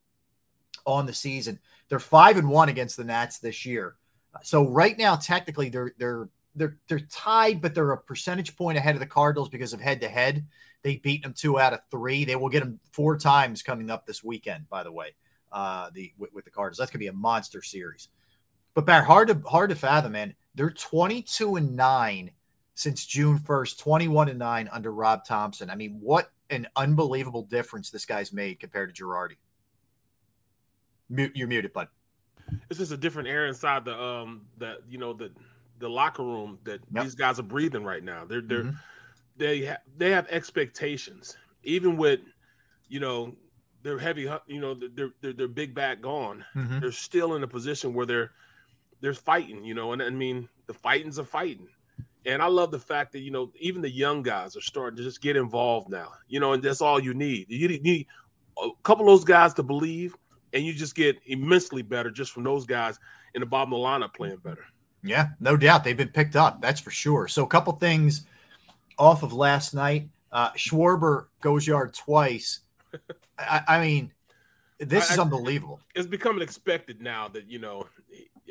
on 0.86 1.05
the 1.07 1.13
season. 1.13 1.59
They're 1.89 1.99
5 1.99 2.38
and 2.38 2.49
1 2.49 2.70
against 2.70 2.97
the 2.97 3.03
Nats 3.03 3.39
this 3.39 3.66
year. 3.66 3.95
So 4.43 4.67
right 4.67 4.97
now, 4.97 5.15
technically, 5.15 5.69
they're 5.69 5.93
they're 5.97 6.29
they're 6.55 6.77
they're 6.88 6.99
tied, 6.99 7.61
but 7.61 7.75
they're 7.75 7.91
a 7.91 7.97
percentage 7.97 8.55
point 8.55 8.77
ahead 8.77 8.95
of 8.95 8.99
the 8.99 9.05
Cardinals 9.05 9.49
because 9.49 9.73
of 9.73 9.81
head 9.81 10.01
to 10.01 10.09
head. 10.09 10.45
They 10.81 10.97
beat 10.97 11.23
them 11.23 11.33
two 11.33 11.59
out 11.59 11.73
of 11.73 11.81
three. 11.89 12.25
They 12.25 12.36
will 12.36 12.49
get 12.49 12.61
them 12.61 12.79
four 12.91 13.17
times 13.17 13.63
coming 13.63 13.89
up 13.89 14.05
this 14.05 14.23
weekend. 14.23 14.69
By 14.69 14.83
the 14.83 14.91
way, 14.91 15.15
uh, 15.51 15.89
the 15.93 16.13
with, 16.17 16.33
with 16.33 16.45
the 16.45 16.51
Cardinals, 16.51 16.77
that's 16.77 16.91
gonna 16.91 16.99
be 16.99 17.07
a 17.07 17.13
monster 17.13 17.61
series. 17.61 18.09
But 18.73 18.86
Barry, 18.86 19.05
hard 19.05 19.27
to 19.29 19.41
hard 19.47 19.69
to 19.69 19.75
fathom, 19.75 20.13
man. 20.13 20.36
They're 20.53 20.69
twenty 20.69 21.21
two 21.21 21.55
and 21.55 21.75
nine 21.75 22.31
since 22.75 23.05
June 23.05 23.39
first, 23.39 23.79
twenty 23.79 24.07
one 24.07 24.29
and 24.29 24.39
nine 24.39 24.69
under 24.71 24.91
Rob 24.91 25.25
Thompson. 25.25 25.69
I 25.69 25.75
mean, 25.75 25.97
what 26.01 26.31
an 26.49 26.67
unbelievable 26.75 27.43
difference 27.43 27.89
this 27.89 28.05
guy's 28.05 28.31
made 28.31 28.59
compared 28.59 28.93
to 28.93 29.03
Girardi. 29.03 29.38
Mute, 31.09 31.31
you're 31.36 31.47
muted, 31.47 31.73
bud 31.73 31.88
it's 32.69 32.79
just 32.79 32.91
a 32.91 32.97
different 32.97 33.27
air 33.27 33.47
inside 33.47 33.85
the 33.85 33.99
um 33.99 34.41
that 34.57 34.77
you 34.89 34.97
know 34.97 35.13
the 35.13 35.31
the 35.79 35.89
locker 35.89 36.23
room 36.23 36.57
that 36.63 36.79
yep. 36.93 37.03
these 37.03 37.15
guys 37.15 37.39
are 37.39 37.43
breathing 37.43 37.83
right 37.83 38.03
now. 38.03 38.25
They're 38.25 38.41
they're 38.41 38.63
mm-hmm. 38.63 38.77
they 39.37 39.65
ha- 39.65 39.81
they 39.97 40.11
have 40.11 40.27
expectations, 40.29 41.37
even 41.63 41.97
with 41.97 42.21
you 42.87 42.99
know 42.99 43.35
their 43.83 43.99
heavy 43.99 44.29
you 44.47 44.61
know 44.61 44.73
their 44.73 45.11
their, 45.21 45.47
big 45.47 45.75
back 45.75 46.01
gone. 46.01 46.45
Mm-hmm. 46.55 46.79
They're 46.79 46.91
still 46.91 47.35
in 47.35 47.43
a 47.43 47.47
position 47.47 47.93
where 47.93 48.05
they're 48.05 48.31
they're 49.01 49.13
fighting, 49.13 49.63
you 49.63 49.73
know, 49.73 49.91
and 49.91 50.01
I 50.01 50.09
mean 50.09 50.49
the 50.67 50.73
fighting's 50.73 51.17
a 51.17 51.23
fighting. 51.23 51.67
And 52.27 52.41
I 52.41 52.47
love 52.47 52.71
the 52.71 52.79
fact 52.79 53.11
that 53.11 53.19
you 53.19 53.31
know 53.31 53.51
even 53.59 53.81
the 53.81 53.89
young 53.89 54.23
guys 54.23 54.55
are 54.55 54.61
starting 54.61 54.97
to 54.97 55.03
just 55.03 55.21
get 55.21 55.35
involved 55.35 55.89
now, 55.89 56.11
you 56.27 56.39
know, 56.39 56.53
and 56.53 56.63
that's 56.63 56.81
all 56.81 56.99
you 56.99 57.13
need. 57.13 57.47
You 57.49 57.67
need 57.67 58.07
a 58.57 58.69
couple 58.83 59.05
of 59.05 59.11
those 59.11 59.25
guys 59.25 59.53
to 59.55 59.63
believe 59.63 60.15
and 60.55 60.65
you 60.65 60.73
just 60.73 60.95
get 60.95 61.19
immensely 61.27 61.81
better 61.83 62.09
just 62.09 62.31
from 62.31 62.43
those 62.43 62.65
guys 62.65 62.97
in 63.35 63.41
the 63.41 63.45
bottom 63.45 63.73
of 63.73 63.79
the 63.79 63.85
lineup 63.85 64.13
playing 64.15 64.37
better. 64.37 64.65
Yeah, 65.03 65.27
no 65.39 65.55
doubt 65.57 65.83
they've 65.83 65.95
been 65.95 66.07
picked 66.07 66.35
up. 66.35 66.61
That's 66.61 66.79
for 66.79 66.89
sure. 66.89 67.27
So 67.27 67.43
a 67.43 67.47
couple 67.47 67.73
things 67.73 68.25
off 68.97 69.21
of 69.21 69.33
last 69.33 69.75
night. 69.75 70.07
Uh, 70.31 70.51
Schwarber 70.53 71.27
goes 71.41 71.67
yard 71.67 71.93
twice. 71.93 72.61
I, 73.37 73.61
I 73.67 73.81
mean, 73.81 74.11
this 74.79 75.11
I, 75.11 75.13
is 75.13 75.19
unbelievable. 75.19 75.81
It's 75.93 76.07
becoming 76.07 76.41
expected 76.41 77.01
now 77.01 77.27
that 77.29 77.49
you 77.49 77.59
know. 77.59 77.87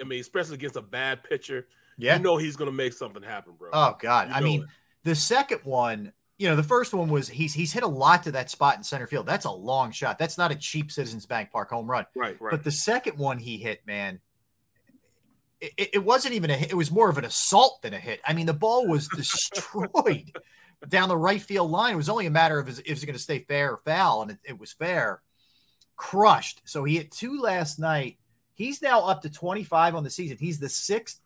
I 0.00 0.04
mean, 0.04 0.20
especially 0.20 0.54
against 0.54 0.76
a 0.76 0.82
bad 0.82 1.24
pitcher. 1.24 1.66
Yeah, 1.96 2.16
you 2.16 2.22
know 2.22 2.36
he's 2.36 2.56
going 2.56 2.70
to 2.70 2.76
make 2.76 2.92
something 2.92 3.22
happen, 3.22 3.54
bro. 3.58 3.70
Oh 3.72 3.96
God, 3.98 4.28
you 4.28 4.34
I 4.34 4.40
mean, 4.40 4.62
it. 4.62 4.68
the 5.04 5.14
second 5.14 5.60
one 5.64 6.12
you 6.36 6.48
know, 6.48 6.56
the 6.56 6.62
first 6.62 6.92
one 6.92 7.08
was 7.08 7.28
he's 7.28 7.54
he's 7.54 7.72
hit 7.72 7.82
a 7.82 7.88
lot 7.88 8.24
to 8.24 8.32
that 8.32 8.50
spot 8.50 8.76
in 8.76 8.82
center 8.82 9.06
field. 9.06 9.26
That's 9.26 9.44
a 9.44 9.50
long 9.50 9.92
shot. 9.92 10.18
That's 10.18 10.36
not 10.36 10.50
a 10.50 10.56
cheap 10.56 10.90
Citizens 10.90 11.26
Bank 11.26 11.50
Park 11.52 11.70
home 11.70 11.88
run. 11.88 12.06
Right, 12.16 12.40
right. 12.40 12.50
But 12.50 12.64
the 12.64 12.72
second 12.72 13.18
one 13.18 13.38
he 13.38 13.56
hit, 13.56 13.86
man, 13.86 14.20
it, 15.60 15.90
it 15.94 16.04
wasn't 16.04 16.34
even 16.34 16.50
a 16.50 16.56
hit. 16.56 16.72
It 16.72 16.76
was 16.76 16.90
more 16.90 17.08
of 17.08 17.18
an 17.18 17.24
assault 17.24 17.82
than 17.82 17.94
a 17.94 17.98
hit. 17.98 18.20
I 18.26 18.32
mean, 18.32 18.46
the 18.46 18.52
ball 18.52 18.88
was 18.88 19.08
destroyed 19.08 20.32
down 20.88 21.08
the 21.08 21.16
right 21.16 21.40
field 21.40 21.70
line. 21.70 21.94
It 21.94 21.96
was 21.96 22.08
only 22.08 22.26
a 22.26 22.30
matter 22.30 22.58
of 22.58 22.68
is, 22.68 22.80
is 22.80 23.02
it 23.02 23.06
going 23.06 23.16
to 23.16 23.22
stay 23.22 23.40
fair 23.40 23.72
or 23.72 23.80
foul, 23.84 24.22
and 24.22 24.32
it, 24.32 24.38
it 24.44 24.58
was 24.58 24.72
fair. 24.72 25.22
Crushed. 25.96 26.62
So 26.64 26.82
he 26.82 26.96
hit 26.96 27.12
two 27.12 27.40
last 27.40 27.78
night. 27.78 28.18
He's 28.54 28.82
now 28.82 29.02
up 29.02 29.22
to 29.22 29.30
25 29.30 29.94
on 29.94 30.02
the 30.02 30.10
season. 30.10 30.36
He's 30.38 30.58
the 30.58 30.68
sixth 30.68 31.20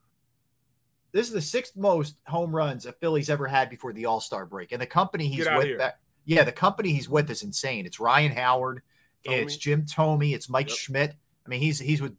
this 1.19 1.27
is 1.27 1.33
the 1.33 1.43
sixth 1.43 1.77
most 1.77 2.17
home 2.27 2.55
runs 2.55 2.87
a 2.87 2.93
Phillies 2.93 3.29
ever 3.29 3.49
had 3.49 3.69
before 3.69 3.93
the 3.93 4.07
All 4.07 4.21
Star 4.21 4.47
break, 4.47 4.71
and 4.71 4.81
the 4.81 4.87
company 4.87 5.27
he's 5.27 5.47
with. 5.47 5.79
That, 5.79 5.99
yeah, 6.25 6.45
the 6.45 6.53
company 6.53 6.93
he's 6.93 7.09
with 7.09 7.29
is 7.29 7.43
insane. 7.43 7.87
It's 7.87 7.99
Ryan 7.99 8.33
Howard, 8.33 8.83
it's 9.25 9.57
Jim 9.57 9.85
Thome, 9.85 10.33
it's 10.33 10.49
Mike 10.49 10.69
yep. 10.69 10.79
Schmidt. 10.79 11.17
I 11.45 11.49
mean, 11.49 11.61
he's 11.61 11.81
he's 11.81 12.01
with 12.01 12.15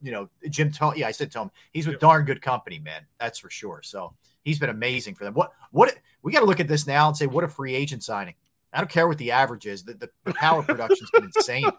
you 0.00 0.12
know 0.12 0.28
Jim 0.48 0.70
Thome. 0.70 0.96
Yeah, 0.96 1.08
I 1.08 1.10
said 1.10 1.32
Thome. 1.32 1.50
He's 1.72 1.86
with 1.86 1.94
yep. 1.94 2.00
darn 2.00 2.24
good 2.26 2.42
company, 2.42 2.78
man. 2.78 3.06
That's 3.18 3.40
for 3.40 3.50
sure. 3.50 3.80
So 3.82 4.14
he's 4.44 4.60
been 4.60 4.70
amazing 4.70 5.16
for 5.16 5.24
them. 5.24 5.34
What 5.34 5.50
what 5.72 5.92
we 6.22 6.30
got 6.30 6.40
to 6.40 6.46
look 6.46 6.60
at 6.60 6.68
this 6.68 6.86
now 6.86 7.08
and 7.08 7.16
say 7.16 7.26
what 7.26 7.42
a 7.42 7.48
free 7.48 7.74
agent 7.74 8.04
signing. 8.04 8.34
I 8.72 8.78
don't 8.78 8.90
care 8.90 9.08
what 9.08 9.18
the 9.18 9.30
average 9.30 9.66
is. 9.66 9.84
The, 9.84 9.94
the, 9.94 10.10
the 10.24 10.34
power 10.34 10.62
production's 10.64 11.10
been 11.10 11.24
insane. 11.24 11.70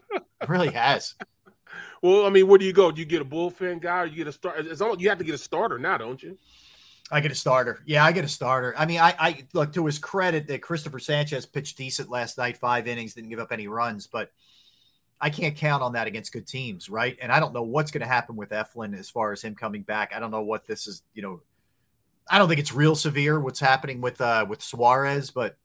It 0.42 0.50
really 0.50 0.72
has. 0.72 1.16
well, 2.02 2.26
I 2.26 2.30
mean, 2.30 2.48
where 2.48 2.58
do 2.58 2.66
you 2.66 2.74
go? 2.74 2.92
Do 2.92 3.00
you 3.00 3.06
get 3.06 3.22
a 3.22 3.26
bullpen 3.26 3.82
guy 3.82 4.02
or 4.02 4.06
you 4.06 4.16
get 4.16 4.28
a 4.28 4.32
start? 4.32 4.66
It's 4.66 4.82
all 4.82 5.00
you 5.00 5.10
have 5.10 5.18
to 5.18 5.24
get 5.24 5.36
a 5.36 5.38
starter 5.38 5.78
now, 5.80 5.98
don't 5.98 6.22
you? 6.22 6.38
I 7.12 7.20
get 7.20 7.32
a 7.32 7.36
starter. 7.36 7.82
Yeah, 7.86 8.04
I 8.04 8.12
get 8.12 8.26
a 8.26 8.30
starter. 8.30 8.74
I 8.78 8.86
mean, 8.86 9.00
I, 9.00 9.14
I 9.20 9.48
look 9.54 9.74
to 9.74 9.86
his 9.86 10.00
credit 10.00 10.48
that 10.48 10.64
Christopher 10.64 11.00
Sanchez 11.00 11.46
pitched 11.46 11.78
decent 11.78 12.10
last 12.10 12.38
night, 12.38 12.58
five 12.58 12.88
innings, 12.88 13.14
didn't 13.14 13.30
give 13.30 13.40
up 13.40 13.52
any 13.52 13.68
runs, 13.68 14.08
but 14.08 14.32
I 15.22 15.30
can't 15.30 15.56
count 15.56 15.84
on 15.84 15.94
that 15.94 16.08
against 16.08 16.34
good 16.34 16.48
teams, 16.48 16.90
right? 16.90 17.18
And 17.22 17.32
I 17.32 17.40
don't 17.40 17.54
know 17.54 17.62
what's 17.62 17.92
going 17.92 18.02
to 18.02 18.08
happen 18.08 18.36
with 18.36 18.50
Eflin 18.50 18.98
as 18.98 19.10
far 19.10 19.32
as 19.32 19.42
him 19.42 19.56
coming 19.56 19.84
back. 19.84 20.14
I 20.16 20.20
don't 20.20 20.32
know 20.32 20.42
what 20.42 20.66
this 20.66 20.88
is, 20.88 21.04
you 21.14 21.22
know. 21.22 21.42
I 22.28 22.40
don't 22.40 22.48
think 22.48 22.60
it's 22.60 22.74
real 22.74 22.96
severe 22.96 23.40
what's 23.40 23.60
happening 23.60 24.02
with 24.02 24.20
uh 24.20 24.48
with 24.50 24.64
Suarez, 24.64 25.30
but 25.30 25.58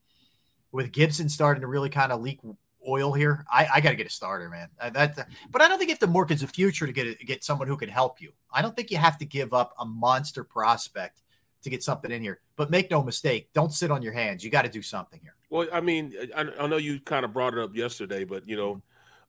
with 0.72 0.93
Gibson 0.93 1.30
starting 1.30 1.62
to 1.62 1.66
really 1.66 1.88
kind 1.88 2.12
of 2.12 2.20
leak 2.20 2.41
oil 2.86 3.12
here, 3.12 3.47
I, 3.51 3.66
I 3.74 3.80
got 3.80 3.91
to 3.91 3.97
get 3.97 4.07
a 4.07 4.11
starter, 4.11 4.49
man. 4.51 4.68
Uh, 4.78 4.91
that, 4.91 5.28
but 5.51 5.62
I 5.62 5.68
don't 5.68 5.78
think 5.78 5.88
you 5.88 5.97
have 6.01 6.28
to 6.28 6.36
the 6.36 6.47
future 6.47 6.86
to 6.86 6.93
get 6.93 7.07
a, 7.07 7.24
get 7.24 7.43
someone 7.43 7.66
who 7.66 7.78
can 7.78 7.88
help 7.88 8.20
you. 8.20 8.32
I 8.53 8.61
don't 8.62 8.76
think 8.76 8.91
you 8.91 8.99
have 8.99 9.18
to 9.18 9.24
give 9.24 9.55
up 9.55 9.74
a 9.78 9.86
monster 9.86 10.45
prospect 10.45 11.22
to 11.62 11.70
get 11.70 11.82
something 11.82 12.11
in 12.11 12.22
here. 12.22 12.40
But 12.56 12.70
make 12.70 12.90
no 12.90 13.02
mistake, 13.02 13.50
don't 13.52 13.72
sit 13.72 13.90
on 13.90 14.02
your 14.02 14.12
hands. 14.12 14.44
You 14.44 14.50
got 14.50 14.62
to 14.62 14.68
do 14.68 14.82
something 14.82 15.20
here. 15.22 15.34
Well, 15.50 15.68
I 15.72 15.80
mean, 15.80 16.14
I, 16.34 16.46
I, 16.61 16.66
know 16.66 16.76
you 16.76 17.00
kind 17.00 17.24
of 17.24 17.32
brought 17.32 17.54
it 17.54 17.61
up 17.61 17.74
yesterday, 17.74 18.24
but 18.24 18.48
you 18.48 18.56
know, 18.56 18.82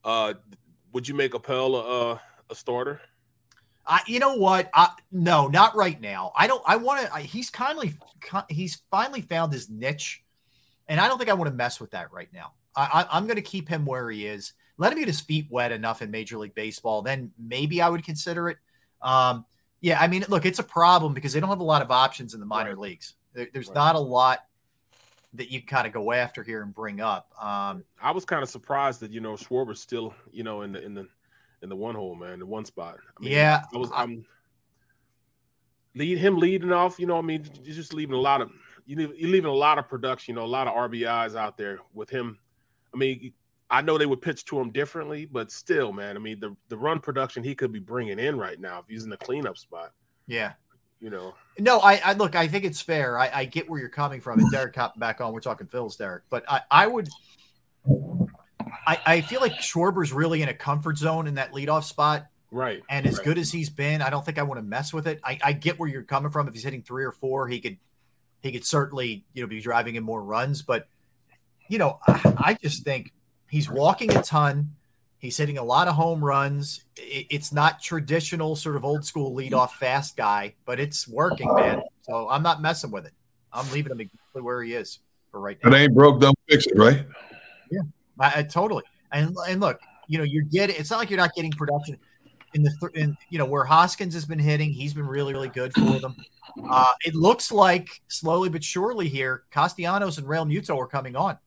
uh, 0.04 0.36
would 0.94 1.08
you 1.08 1.16
make 1.16 1.34
Appel 1.34 1.76
a, 1.76 2.22
a 2.50 2.56
starter? 2.56 3.02
I, 3.86 4.02
you 4.06 4.20
know 4.20 4.36
what? 4.36 4.70
I, 4.74 4.90
no, 5.12 5.48
not 5.48 5.76
right 5.76 6.00
now. 6.00 6.32
I 6.36 6.48
don't. 6.48 6.62
I 6.66 6.76
want 6.76 7.08
to. 7.08 7.20
He's 7.20 7.50
kindly. 7.50 7.96
He's 8.50 8.82
finally 8.92 9.22
found 9.22 9.52
his 9.52 9.70
niche, 9.70 10.24
and 10.88 11.00
I 11.00 11.08
don't 11.08 11.18
think 11.18 11.30
I 11.30 11.34
want 11.34 11.50
to 11.50 11.56
mess 11.56 11.80
with 11.80 11.92
that 11.92 12.12
right 12.14 12.30
now. 12.32 12.54
I, 12.76 13.08
I, 13.12 13.18
am 13.18 13.26
going 13.26 13.38
to 13.38 13.42
keep 13.42 13.68
him 13.68 13.86
where 13.86 14.10
he 14.10 14.28
is. 14.28 14.54
Let 14.78 14.94
him 14.94 15.00
get 15.00 15.08
his 15.08 15.22
feet 15.22 15.48
wet 15.50 15.72
enough 15.72 16.02
in 16.02 16.12
Major 16.12 16.38
League 16.38 16.56
Baseball. 16.56 17.02
Then 17.02 17.32
maybe 17.38 17.82
I 17.82 17.90
would 17.90 18.06
consider 18.06 18.50
it. 18.50 18.58
Um, 19.02 19.46
yeah, 19.82 20.00
I 20.00 20.08
mean, 20.08 20.24
look, 20.30 20.46
it's 20.46 20.60
a 20.60 20.64
problem 20.64 21.14
because 21.14 21.34
they 21.34 21.40
don't 21.40 21.50
have 21.50 21.60
a 21.60 21.64
lot 21.64 21.82
of 21.82 21.92
options 21.92 22.34
in 22.34 22.40
the 22.40 22.46
minor 22.46 22.70
right. 22.70 22.80
leagues. 22.80 23.16
There, 23.34 23.48
there's 23.52 23.68
right. 23.68 23.76
not 23.76 23.96
a 23.96 24.00
lot 24.00 24.46
that 25.34 25.50
you 25.50 25.62
kind 25.62 25.88
of 25.88 25.94
go 25.94 26.12
after 26.12 26.44
here 26.44 26.62
and 26.62 26.74
bring 26.74 27.02
up. 27.02 27.32
Um, 27.42 27.84
I 28.02 28.12
was 28.12 28.24
kind 28.24 28.44
of 28.44 28.50
surprised 28.50 29.00
that 29.00 29.12
you 29.12 29.22
know 29.22 29.34
Schwarber's 29.34 29.82
still 29.82 30.14
you 30.32 30.44
know 30.44 30.62
in 30.62 30.72
the 30.72 30.84
in 30.84 30.94
the 30.94 31.08
in 31.64 31.70
the 31.70 31.76
one 31.76 31.96
hole, 31.96 32.16
man, 32.16 32.40
the 32.40 32.46
one 32.46 32.66
spot. 32.66 32.98
I 33.18 33.24
mean, 33.24 33.32
yeah, 33.32 33.64
I 33.74 33.78
was 33.78 33.90
I'm 33.94 34.26
lead 35.96 36.18
him 36.20 36.38
leading 36.38 36.72
off. 36.72 37.00
You 37.00 37.08
know, 37.08 37.18
I 37.18 37.22
mean, 37.22 37.50
you're 37.64 37.76
just 37.76 37.94
leaving 37.94 38.16
a 38.16 38.22
lot 38.22 38.42
of 38.42 38.52
you 38.86 38.98
leave, 38.98 39.16
you're 39.18 39.32
leaving 39.32 39.50
a 39.50 39.54
lot 39.54 39.80
of 39.80 39.88
production. 39.88 40.34
You 40.34 40.42
know, 40.42 40.46
a 40.46 40.48
lot 40.48 40.68
of 40.68 40.76
RBIs 40.76 41.36
out 41.36 41.58
there 41.58 41.80
with 41.94 42.10
him. 42.10 42.38
I 42.94 42.98
mean, 42.98 43.34
I 43.72 43.82
know 43.82 43.98
they 43.98 44.06
would 44.06 44.22
pitch 44.22 44.44
to 44.46 44.60
him 44.60 44.70
differently, 44.70 45.26
but 45.26 45.50
still, 45.52 45.94
man. 45.94 46.18
I 46.18 46.20
mean, 46.20 46.40
the 46.40 46.56
the 46.68 46.78
run 46.78 47.00
production 47.00 47.44
he 47.44 47.56
could 47.56 47.72
be 47.72 47.80
bringing 47.80 48.20
in 48.20 48.38
right 48.38 48.60
now 48.60 48.80
if 48.80 48.86
he's 48.90 49.06
in 49.06 49.10
the 49.10 49.18
cleanup 49.18 49.58
spot. 49.58 49.94
Yeah, 50.28 50.54
you 51.00 51.10
know. 51.10 51.34
No, 51.58 51.80
I, 51.80 52.02
I 52.04 52.14
look. 52.14 52.36
I 52.36 52.48
think 52.48 52.66
it's 52.66 52.82
fair. 52.82 53.18
I, 53.18 53.32
I 53.34 53.46
get 53.46 53.70
where 53.70 53.80
you're 53.80 53.90
coming 53.90 54.20
from. 54.22 54.40
And 54.40 54.52
Derrick 54.52 54.76
hopping 54.76 55.00
back 55.00 55.22
on. 55.22 55.34
We're 55.34 55.40
talking 55.40 55.68
Phil's 55.68 55.96
Derrick, 55.96 56.24
but 56.30 56.44
I, 56.50 56.62
I 56.70 56.88
would. 56.88 57.08
I, 58.86 59.00
I 59.06 59.22
feel 59.22 59.42
like 59.42 59.54
Schwarber's 59.54 60.12
really 60.12 60.42
in 60.42 60.50
a 60.50 60.54
comfort 60.54 60.98
zone 60.98 61.28
in 61.28 61.36
that 61.36 61.52
leadoff 61.52 61.84
spot. 61.84 62.28
Right. 62.52 62.84
And 62.90 63.06
as 63.06 63.18
right. 63.18 63.26
good 63.26 63.38
as 63.38 63.52
he's 63.52 63.70
been, 63.70 64.02
I 64.02 64.10
don't 64.10 64.26
think 64.26 64.38
I 64.38 64.44
want 64.44 64.60
to 64.60 64.64
mess 64.64 64.92
with 64.94 65.08
it. 65.08 65.22
I, 65.24 65.40
I 65.44 65.54
get 65.54 65.80
where 65.80 65.88
you're 65.88 66.04
coming 66.04 66.32
from. 66.32 66.48
If 66.48 66.54
he's 66.54 66.64
hitting 66.64 66.82
three 66.82 67.06
or 67.06 67.12
four, 67.12 67.48
he 67.48 67.62
could 67.62 67.78
he 68.42 68.52
could 68.52 68.66
certainly, 68.66 69.24
you 69.34 69.42
know, 69.42 69.48
be 69.48 69.62
driving 69.62 69.96
in 69.96 70.04
more 70.04 70.22
runs. 70.22 70.62
But, 70.62 70.88
you 71.70 71.78
know, 71.78 72.00
I, 72.06 72.34
I 72.38 72.54
just 72.56 72.84
think 72.84 73.14
He's 73.52 73.70
walking 73.70 74.16
a 74.16 74.24
ton. 74.24 74.72
He's 75.18 75.36
hitting 75.36 75.58
a 75.58 75.64
lot 75.64 75.90
of 75.90 75.96
home 75.96 76.24
runs. 76.24 76.86
It's 76.96 77.52
not 77.52 77.82
traditional 77.82 78.56
sort 78.56 78.78
of 78.78 78.86
old 78.86 79.04
school 79.06 79.36
leadoff 79.36 79.72
fast 79.72 80.16
guy, 80.16 80.56
but 80.64 80.80
it's 80.80 81.06
working, 81.06 81.54
man. 81.54 81.82
So 82.04 82.30
I'm 82.30 82.44
not 82.44 82.62
messing 82.62 82.92
with 82.92 83.06
it. 83.06 83.12
I'm 83.52 83.70
leaving 83.74 83.92
him 83.92 84.00
exactly 84.00 84.42
where 84.42 84.64
he 84.64 84.74
is 84.74 85.00
for 85.32 85.42
right 85.42 85.58
now. 85.62 85.70
It 85.70 85.76
ain't 85.76 85.94
broke, 85.94 86.22
don't 86.22 86.40
fix 86.48 86.66
it, 86.66 86.78
right? 86.78 87.06
Yeah, 87.70 87.82
I, 88.18 88.40
I 88.40 88.44
totally. 88.44 88.84
And 89.12 89.36
and 89.50 89.60
look, 89.60 89.82
you 90.08 90.18
know, 90.18 90.24
you're 90.24 90.46
getting. 90.46 90.78
It's 90.78 90.90
not 90.90 91.00
like 91.00 91.10
you're 91.10 91.20
not 91.20 91.34
getting 91.36 91.52
production 91.52 91.98
in 92.54 92.64
the 92.64 92.90
in 92.94 93.18
you 93.30 93.38
know 93.38 93.46
where 93.46 93.66
Hoskins 93.66 94.14
has 94.14 94.24
been 94.24 94.40
hitting. 94.40 94.72
He's 94.72 94.94
been 94.94 95.06
really 95.06 95.34
really 95.34 95.50
good 95.50 95.74
for 95.74 96.00
them. 96.00 96.16
Uh, 96.70 96.94
it 97.06 97.16
looks 97.16 97.52
like 97.52 98.02
slowly 98.08 98.48
but 98.48 98.64
surely 98.64 99.10
here, 99.10 99.44
Castellanos 99.52 100.18
and 100.18 100.26
Realmuto 100.26 100.78
are 100.78 100.88
coming 100.88 101.18
on. 101.18 101.38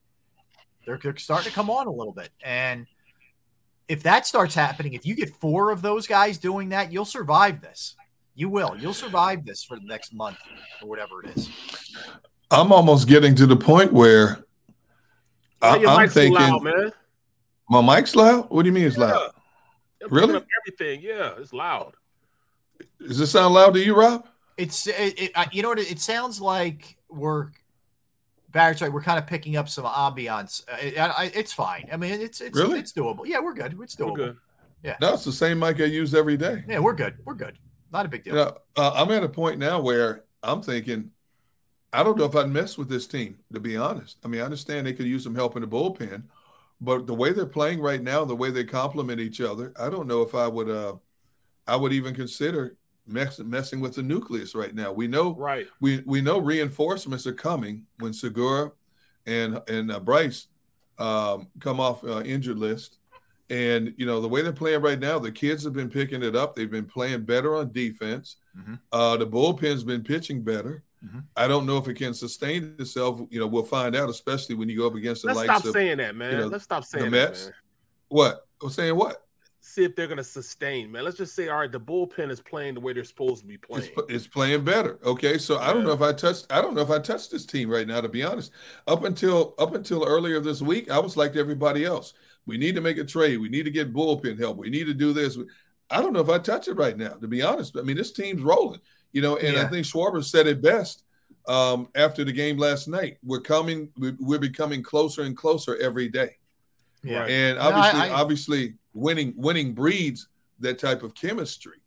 They're, 0.86 0.98
they're 1.02 1.16
starting 1.16 1.48
to 1.48 1.54
come 1.54 1.70
on 1.70 1.86
a 1.86 1.92
little 1.92 2.12
bit. 2.12 2.30
And 2.42 2.86
if 3.88 4.02
that 4.04 4.26
starts 4.26 4.54
happening, 4.54 4.94
if 4.94 5.06
you 5.06 5.14
get 5.14 5.34
four 5.36 5.70
of 5.70 5.82
those 5.82 6.06
guys 6.06 6.38
doing 6.38 6.70
that, 6.70 6.92
you'll 6.92 7.04
survive 7.04 7.60
this. 7.60 7.94
You 8.34 8.48
will. 8.48 8.76
You'll 8.76 8.94
survive 8.94 9.44
this 9.44 9.62
for 9.62 9.76
the 9.76 9.86
next 9.86 10.12
month 10.12 10.38
or 10.82 10.88
whatever 10.88 11.22
it 11.22 11.36
is. 11.36 11.50
I'm 12.50 12.72
almost 12.72 13.08
getting 13.08 13.34
to 13.36 13.46
the 13.46 13.56
point 13.56 13.92
where 13.92 14.44
I, 15.62 15.76
am 15.78 16.08
thinking, 16.08 16.34
loud, 16.34 16.62
man. 16.62 16.92
My 17.68 17.80
mic's 17.80 18.14
loud. 18.14 18.50
What 18.50 18.62
do 18.62 18.68
you 18.68 18.72
mean 18.72 18.86
it's 18.86 18.96
yeah. 18.96 19.04
loud? 19.04 19.30
really? 20.10 20.44
Everything. 20.66 21.00
Yeah, 21.00 21.34
it's 21.38 21.52
loud. 21.52 21.94
Does 23.00 23.20
it 23.20 23.26
sound 23.26 23.54
loud 23.54 23.74
to 23.74 23.84
you, 23.84 23.94
Rob? 23.94 24.26
It's 24.56 24.86
it, 24.86 25.14
it, 25.18 25.32
you 25.52 25.62
know 25.62 25.70
what 25.70 25.78
it, 25.78 25.90
it 25.90 26.00
sounds 26.00 26.40
like. 26.40 26.96
We're 27.08 27.50
Barrett's 28.54 28.80
right. 28.80 28.90
We're 28.90 29.02
kind 29.02 29.18
of 29.18 29.26
picking 29.26 29.56
up 29.56 29.68
some 29.68 29.84
ambiance. 29.84 30.62
Uh, 30.66 30.76
it, 30.80 30.96
I, 30.98 31.30
it's 31.34 31.52
fine. 31.52 31.88
I 31.92 31.98
mean, 31.98 32.20
it's 32.20 32.40
it's 32.40 32.56
really? 32.56 32.78
it's 32.78 32.92
doable. 32.92 33.26
Yeah, 33.26 33.40
we're 33.40 33.52
good. 33.52 33.76
It's 33.82 33.96
doable. 33.96 34.12
We're 34.12 34.16
good. 34.16 34.36
Yeah, 34.82 34.96
that's 35.00 35.24
the 35.24 35.32
same 35.32 35.58
mic 35.58 35.80
I 35.80 35.84
use 35.84 36.14
every 36.14 36.36
day. 36.36 36.64
Yeah, 36.68 36.78
we're 36.78 36.94
good. 36.94 37.16
We're 37.24 37.34
good. 37.34 37.58
Not 37.92 38.06
a 38.06 38.08
big 38.08 38.24
deal. 38.24 38.34
You 38.34 38.40
know, 38.44 38.58
uh, 38.76 38.92
I'm 38.94 39.10
at 39.10 39.24
a 39.24 39.28
point 39.28 39.58
now 39.58 39.80
where 39.80 40.24
I'm 40.42 40.62
thinking, 40.62 41.10
I 41.92 42.02
don't 42.02 42.16
know 42.16 42.24
if 42.24 42.34
I'd 42.36 42.48
mess 42.48 42.78
with 42.78 42.88
this 42.88 43.06
team. 43.06 43.38
To 43.52 43.60
be 43.60 43.76
honest, 43.76 44.18
I 44.24 44.28
mean, 44.28 44.40
I 44.40 44.44
understand 44.44 44.86
they 44.86 44.94
could 44.94 45.06
use 45.06 45.24
some 45.24 45.34
help 45.34 45.56
in 45.56 45.62
the 45.62 45.68
bullpen, 45.68 46.22
but 46.80 47.06
the 47.06 47.14
way 47.14 47.32
they're 47.32 47.46
playing 47.46 47.80
right 47.80 48.02
now, 48.02 48.24
the 48.24 48.36
way 48.36 48.50
they 48.50 48.64
complement 48.64 49.20
each 49.20 49.40
other, 49.40 49.72
I 49.78 49.90
don't 49.90 50.06
know 50.06 50.22
if 50.22 50.34
I 50.34 50.48
would. 50.48 50.70
uh 50.70 50.96
I 51.66 51.76
would 51.76 51.94
even 51.94 52.14
consider 52.14 52.76
mess, 53.06 53.38
messing 53.38 53.80
with 53.80 53.94
the 53.94 54.02
nucleus 54.02 54.54
right 54.54 54.74
now. 54.74 54.92
We 54.92 55.06
know 55.06 55.34
right. 55.34 55.66
We 55.80 56.02
we 56.06 56.20
know 56.20 56.38
reinforcements 56.38 57.26
are 57.26 57.34
coming 57.34 57.86
when 57.98 58.12
Segura 58.12 58.72
and 59.26 59.60
and 59.68 59.90
uh, 59.90 60.00
Bryce 60.00 60.48
um, 60.98 61.48
come 61.60 61.80
off 61.80 62.04
uh, 62.04 62.22
injured 62.22 62.58
list. 62.58 62.98
And 63.50 63.92
you 63.98 64.06
know 64.06 64.20
the 64.20 64.28
way 64.28 64.40
they're 64.40 64.52
playing 64.52 64.80
right 64.80 64.98
now, 64.98 65.18
the 65.18 65.30
kids 65.30 65.64
have 65.64 65.74
been 65.74 65.90
picking 65.90 66.22
it 66.22 66.34
up. 66.34 66.54
They've 66.54 66.70
been 66.70 66.86
playing 66.86 67.24
better 67.24 67.54
on 67.56 67.72
defense. 67.72 68.36
Mm-hmm. 68.58 68.74
Uh, 68.90 69.18
the 69.18 69.26
bullpen's 69.26 69.84
been 69.84 70.02
pitching 70.02 70.42
better. 70.42 70.82
Mm-hmm. 71.04 71.18
I 71.36 71.46
don't 71.46 71.66
know 71.66 71.76
if 71.76 71.86
it 71.86 71.94
can 71.94 72.14
sustain 72.14 72.74
itself. 72.78 73.20
You 73.28 73.40
know, 73.40 73.46
we'll 73.46 73.64
find 73.64 73.94
out, 73.94 74.08
especially 74.08 74.54
when 74.54 74.70
you 74.70 74.78
go 74.78 74.86
up 74.86 74.94
against 74.94 75.22
the 75.22 75.28
Let's 75.28 75.38
likes 75.40 75.50
stop 75.50 75.64
of, 75.66 75.72
saying 75.72 75.98
that, 75.98 76.16
man. 76.16 76.32
You 76.32 76.38
know, 76.38 76.46
Let's 76.46 76.64
stop 76.64 76.84
saying 76.84 77.04
the 77.04 77.10
Mets. 77.10 77.46
That, 77.46 77.54
what? 78.08 78.46
I'm 78.62 78.70
saying 78.70 78.96
what? 78.96 79.23
See 79.64 79.82
if 79.82 79.96
they're 79.96 80.06
going 80.06 80.18
to 80.18 80.24
sustain, 80.24 80.92
man. 80.92 81.04
Let's 81.04 81.16
just 81.16 81.34
say, 81.34 81.48
all 81.48 81.58
right, 81.58 81.72
the 81.72 81.80
bullpen 81.80 82.30
is 82.30 82.38
playing 82.38 82.74
the 82.74 82.80
way 82.80 82.92
they're 82.92 83.02
supposed 83.02 83.40
to 83.40 83.46
be 83.46 83.56
playing. 83.56 83.88
It's, 83.96 84.12
it's 84.12 84.26
playing 84.26 84.62
better. 84.62 84.98
Okay, 85.02 85.38
so 85.38 85.54
yeah. 85.54 85.70
I 85.70 85.72
don't 85.72 85.84
know 85.84 85.92
if 85.92 86.02
I 86.02 86.12
touched. 86.12 86.46
I 86.50 86.60
don't 86.60 86.74
know 86.74 86.82
if 86.82 86.90
I 86.90 86.98
touched 86.98 87.30
this 87.30 87.46
team 87.46 87.70
right 87.70 87.86
now. 87.86 88.02
To 88.02 88.08
be 88.08 88.22
honest, 88.22 88.52
up 88.86 89.04
until 89.04 89.54
up 89.58 89.74
until 89.74 90.04
earlier 90.04 90.38
this 90.38 90.60
week, 90.60 90.90
I 90.90 90.98
was 90.98 91.16
like 91.16 91.34
everybody 91.34 91.84
else. 91.84 92.12
We 92.46 92.58
need 92.58 92.74
to 92.74 92.82
make 92.82 92.98
a 92.98 93.04
trade. 93.04 93.38
We 93.38 93.48
need 93.48 93.64
to 93.64 93.70
get 93.70 93.94
bullpen 93.94 94.38
help. 94.38 94.58
We 94.58 94.68
need 94.68 94.84
to 94.84 94.94
do 94.94 95.14
this. 95.14 95.38
I 95.88 96.02
don't 96.02 96.12
know 96.12 96.20
if 96.20 96.28
I 96.28 96.38
touch 96.38 96.68
it 96.68 96.74
right 96.74 96.96
now. 96.96 97.14
To 97.14 97.26
be 97.26 97.40
honest, 97.40 97.76
I 97.78 97.82
mean 97.82 97.96
this 97.96 98.12
team's 98.12 98.42
rolling. 98.42 98.80
You 99.12 99.22
know, 99.22 99.38
and 99.38 99.56
yeah. 99.56 99.62
I 99.62 99.66
think 99.68 99.86
Schwarber 99.86 100.22
said 100.22 100.46
it 100.46 100.60
best 100.60 101.04
um, 101.48 101.88
after 101.94 102.22
the 102.22 102.32
game 102.32 102.58
last 102.58 102.86
night. 102.86 103.16
We're 103.24 103.40
coming. 103.40 103.88
We're 103.96 104.38
becoming 104.38 104.82
closer 104.82 105.22
and 105.22 105.34
closer 105.34 105.76
every 105.76 106.08
day. 106.08 106.36
Yeah, 107.04 107.24
and 107.26 107.58
obviously, 107.58 107.98
no, 107.98 108.04
I, 108.04 108.08
I, 108.08 108.20
obviously, 108.20 108.74
winning 108.94 109.34
winning 109.36 109.74
breeds 109.74 110.28
that 110.60 110.78
type 110.78 111.02
of 111.02 111.14
chemistry. 111.14 111.78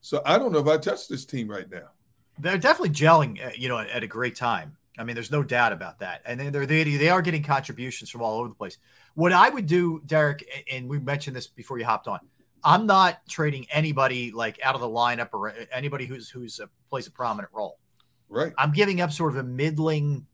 So 0.00 0.22
I 0.26 0.38
don't 0.38 0.52
know 0.52 0.58
if 0.58 0.66
I 0.66 0.76
touch 0.78 1.08
this 1.08 1.24
team 1.24 1.48
right 1.48 1.70
now. 1.70 1.88
They're 2.38 2.58
definitely 2.58 2.94
gelling, 2.94 3.44
uh, 3.44 3.50
you 3.56 3.68
know, 3.68 3.78
at 3.78 4.02
a 4.02 4.06
great 4.06 4.36
time. 4.36 4.76
I 4.98 5.04
mean, 5.04 5.14
there's 5.14 5.30
no 5.30 5.42
doubt 5.42 5.72
about 5.72 5.98
that. 6.00 6.22
And 6.26 6.40
they're 6.40 6.66
they, 6.66 6.84
they 6.84 7.08
are 7.08 7.22
getting 7.22 7.42
contributions 7.42 8.10
from 8.10 8.22
all 8.22 8.38
over 8.38 8.48
the 8.48 8.54
place. 8.54 8.78
What 9.14 9.32
I 9.32 9.48
would 9.48 9.66
do, 9.66 10.02
Derrick, 10.06 10.44
and 10.70 10.88
we 10.88 10.98
mentioned 10.98 11.36
this 11.36 11.46
before 11.46 11.78
you 11.78 11.84
hopped 11.84 12.08
on. 12.08 12.20
I'm 12.62 12.86
not 12.86 13.20
trading 13.28 13.66
anybody 13.70 14.30
like 14.32 14.58
out 14.62 14.74
of 14.74 14.80
the 14.80 14.88
lineup 14.88 15.28
or 15.32 15.52
anybody 15.70 16.06
who's 16.06 16.30
who's 16.30 16.60
a, 16.60 16.68
plays 16.88 17.06
a 17.06 17.10
prominent 17.10 17.52
role. 17.52 17.78
Right. 18.28 18.52
I'm 18.56 18.72
giving 18.72 19.00
up 19.00 19.12
sort 19.12 19.32
of 19.32 19.38
a 19.38 19.42
middling 19.42 20.26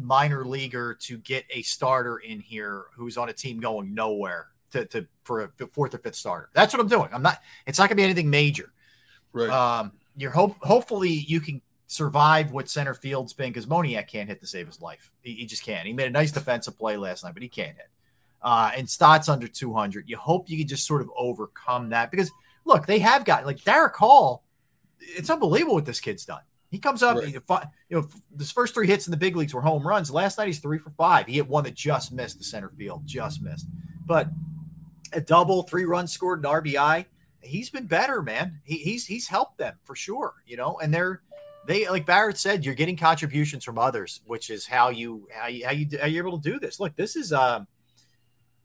minor 0.00 0.44
leaguer 0.44 0.94
to 1.02 1.18
get 1.18 1.44
a 1.50 1.62
starter 1.62 2.18
in 2.18 2.40
here 2.40 2.84
who's 2.94 3.16
on 3.16 3.28
a 3.28 3.32
team 3.32 3.60
going 3.60 3.94
nowhere 3.94 4.48
to, 4.72 4.84
to 4.86 5.06
for 5.24 5.42
a 5.42 5.66
fourth 5.72 5.94
or 5.94 5.98
fifth 5.98 6.16
starter. 6.16 6.50
That's 6.54 6.72
what 6.72 6.80
I'm 6.80 6.88
doing. 6.88 7.08
I'm 7.12 7.22
not. 7.22 7.40
It's 7.66 7.78
not 7.78 7.84
going 7.84 7.96
to 7.96 8.00
be 8.00 8.04
anything 8.04 8.30
major. 8.30 8.72
Right. 9.32 9.50
Um, 9.50 9.92
you're 10.16 10.30
hope. 10.30 10.56
Hopefully, 10.62 11.10
you 11.10 11.40
can 11.40 11.62
survive 11.86 12.52
what 12.52 12.68
center 12.68 12.94
field's 12.94 13.32
been 13.32 13.50
because 13.50 13.66
Moniak 13.66 14.08
can't 14.08 14.28
hit 14.28 14.40
to 14.40 14.46
save 14.46 14.66
his 14.66 14.80
life. 14.80 15.10
He, 15.22 15.34
he, 15.34 15.46
just 15.46 15.64
can't. 15.64 15.86
He 15.86 15.92
made 15.94 16.06
a 16.06 16.10
nice 16.10 16.30
defensive 16.30 16.78
play 16.78 16.96
last 16.98 17.24
night, 17.24 17.32
but 17.32 17.42
he 17.42 17.48
can't 17.48 17.76
hit. 17.76 17.88
uh, 18.42 18.70
and 18.76 18.88
Stott's 18.88 19.28
under 19.28 19.48
200. 19.48 20.08
You 20.08 20.16
hope 20.18 20.50
you 20.50 20.58
can 20.58 20.68
just 20.68 20.86
sort 20.86 21.00
of 21.00 21.10
overcome 21.16 21.90
that 21.90 22.10
because 22.10 22.30
look, 22.64 22.86
they 22.86 22.98
have 22.98 23.24
got 23.24 23.46
like 23.46 23.58
Darick 23.58 23.94
Hall. 23.94 24.44
It's 25.00 25.30
unbelievable 25.30 25.74
what 25.74 25.86
this 25.86 26.00
kid's 26.00 26.24
done. 26.24 26.42
He 26.70 26.78
comes 26.78 27.02
up, 27.02 27.16
right. 27.16 27.32
you 27.32 27.96
know, 27.96 28.08
his 28.36 28.52
first 28.52 28.74
three 28.74 28.86
hits 28.86 29.06
in 29.06 29.10
the 29.10 29.16
big 29.16 29.36
leagues 29.36 29.54
were 29.54 29.62
home 29.62 29.86
runs. 29.86 30.10
Last 30.10 30.36
night 30.36 30.48
he's 30.48 30.58
three 30.58 30.78
for 30.78 30.90
five. 30.90 31.26
He 31.26 31.34
hit 31.34 31.48
one 31.48 31.64
that 31.64 31.74
just 31.74 32.12
missed 32.12 32.38
the 32.38 32.44
center 32.44 32.70
field, 32.76 33.02
just 33.06 33.40
missed. 33.40 33.66
But 34.04 34.28
a 35.12 35.20
double, 35.20 35.62
three 35.62 35.84
runs 35.84 36.12
scored, 36.12 36.44
an 36.44 36.50
RBI. 36.50 37.06
He's 37.40 37.70
been 37.70 37.86
better, 37.86 38.20
man. 38.20 38.60
He, 38.64 38.76
he's 38.78 39.06
he's 39.06 39.28
helped 39.28 39.58
them 39.58 39.76
for 39.84 39.94
sure, 39.96 40.34
you 40.46 40.56
know. 40.56 40.78
And 40.82 40.92
they're 40.92 41.22
they 41.66 41.88
like 41.88 42.04
Barrett 42.04 42.36
said, 42.36 42.64
you're 42.64 42.74
getting 42.74 42.96
contributions 42.96 43.64
from 43.64 43.78
others, 43.78 44.20
which 44.26 44.50
is 44.50 44.66
how 44.66 44.90
you 44.90 45.28
how 45.32 45.46
you 45.46 45.64
how 45.64 45.72
you 45.72 45.88
how 45.98 46.06
you're 46.06 46.26
able 46.26 46.40
to 46.40 46.50
do 46.50 46.58
this. 46.58 46.80
Look, 46.80 46.96
this 46.96 47.16
is 47.16 47.32
um 47.32 47.66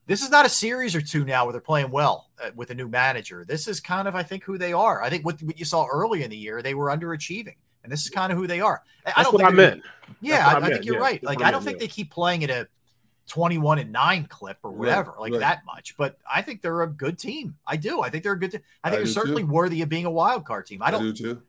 this 0.06 0.22
is 0.22 0.30
not 0.30 0.45
a 0.45 0.49
series 0.49 0.95
or 0.95 1.01
two 1.01 1.24
now 1.24 1.45
where 1.45 1.54
they're 1.54 1.62
playing 1.62 1.91
well 1.91 2.30
uh, 2.43 2.49
with 2.56 2.72
a 2.72 2.76
new 2.76 2.88
manager. 2.89 3.45
This 3.47 3.68
is 3.68 3.80
kind 3.80 4.08
of, 4.08 4.16
I 4.16 4.24
think, 4.24 4.43
who 4.43 4.58
they 4.58 4.74
are. 4.74 5.01
I 5.01 5.10
think 5.10 5.26
what, 5.26 5.41
what 5.41 5.58
you 5.58 5.66
saw 5.66 5.86
early 5.86 6.24
in 6.24 6.30
the 6.30 6.38
year, 6.38 6.62
they 6.62 6.74
were 6.74 6.88
underachieving, 6.88 7.56
and 7.84 7.91
this 7.91 8.03
is 8.03 8.09
kind 8.09 8.31
of 8.31 8.38
who 8.38 8.47
they 8.47 8.61
are. 8.61 8.81
That's 9.05 9.17
I 9.17 9.23
don't 9.23 9.34
what 9.34 9.45
I 9.45 9.49
meant. 9.49 9.84
Yeah, 10.21 10.47
I, 10.47 10.57
I, 10.57 10.69
think 10.69 10.86
you're 10.86 10.95
yeah, 10.95 11.01
right. 11.01 11.23
Like, 11.23 11.41
I 11.41 11.51
don't 11.51 11.63
think 11.63 11.77
yeah. 11.77 11.81
they 11.81 11.88
keep 11.88 12.11
playing 12.11 12.43
at 12.43 12.49
a 12.49 12.67
21 13.27 13.79
and 13.79 13.91
nine 13.91 14.25
clip 14.25 14.57
or 14.63 14.71
whatever, 14.71 15.11
right, 15.11 15.19
like 15.19 15.31
right. 15.34 15.39
that 15.39 15.65
much. 15.65 15.95
But 15.97 16.17
I 16.31 16.41
think 16.41 16.61
they're 16.61 16.81
a 16.81 16.88
good 16.88 17.17
team. 17.17 17.55
I 17.65 17.77
do. 17.77 18.01
I 18.01 18.09
think 18.09 18.23
they're 18.23 18.34
a 18.34 18.39
good. 18.39 18.51
Team. 18.51 18.61
I 18.84 18.89
think 18.89 19.01
I 19.01 19.03
they're 19.03 19.13
certainly 19.13 19.43
too. 19.43 19.49
worthy 19.49 19.81
of 19.81 19.89
being 19.89 20.05
a 20.05 20.11
wild 20.11 20.45
card 20.45 20.65
team. 20.65 20.81
I 20.81 20.91
don't. 20.91 21.13
do 21.13 21.13
too 21.13 21.41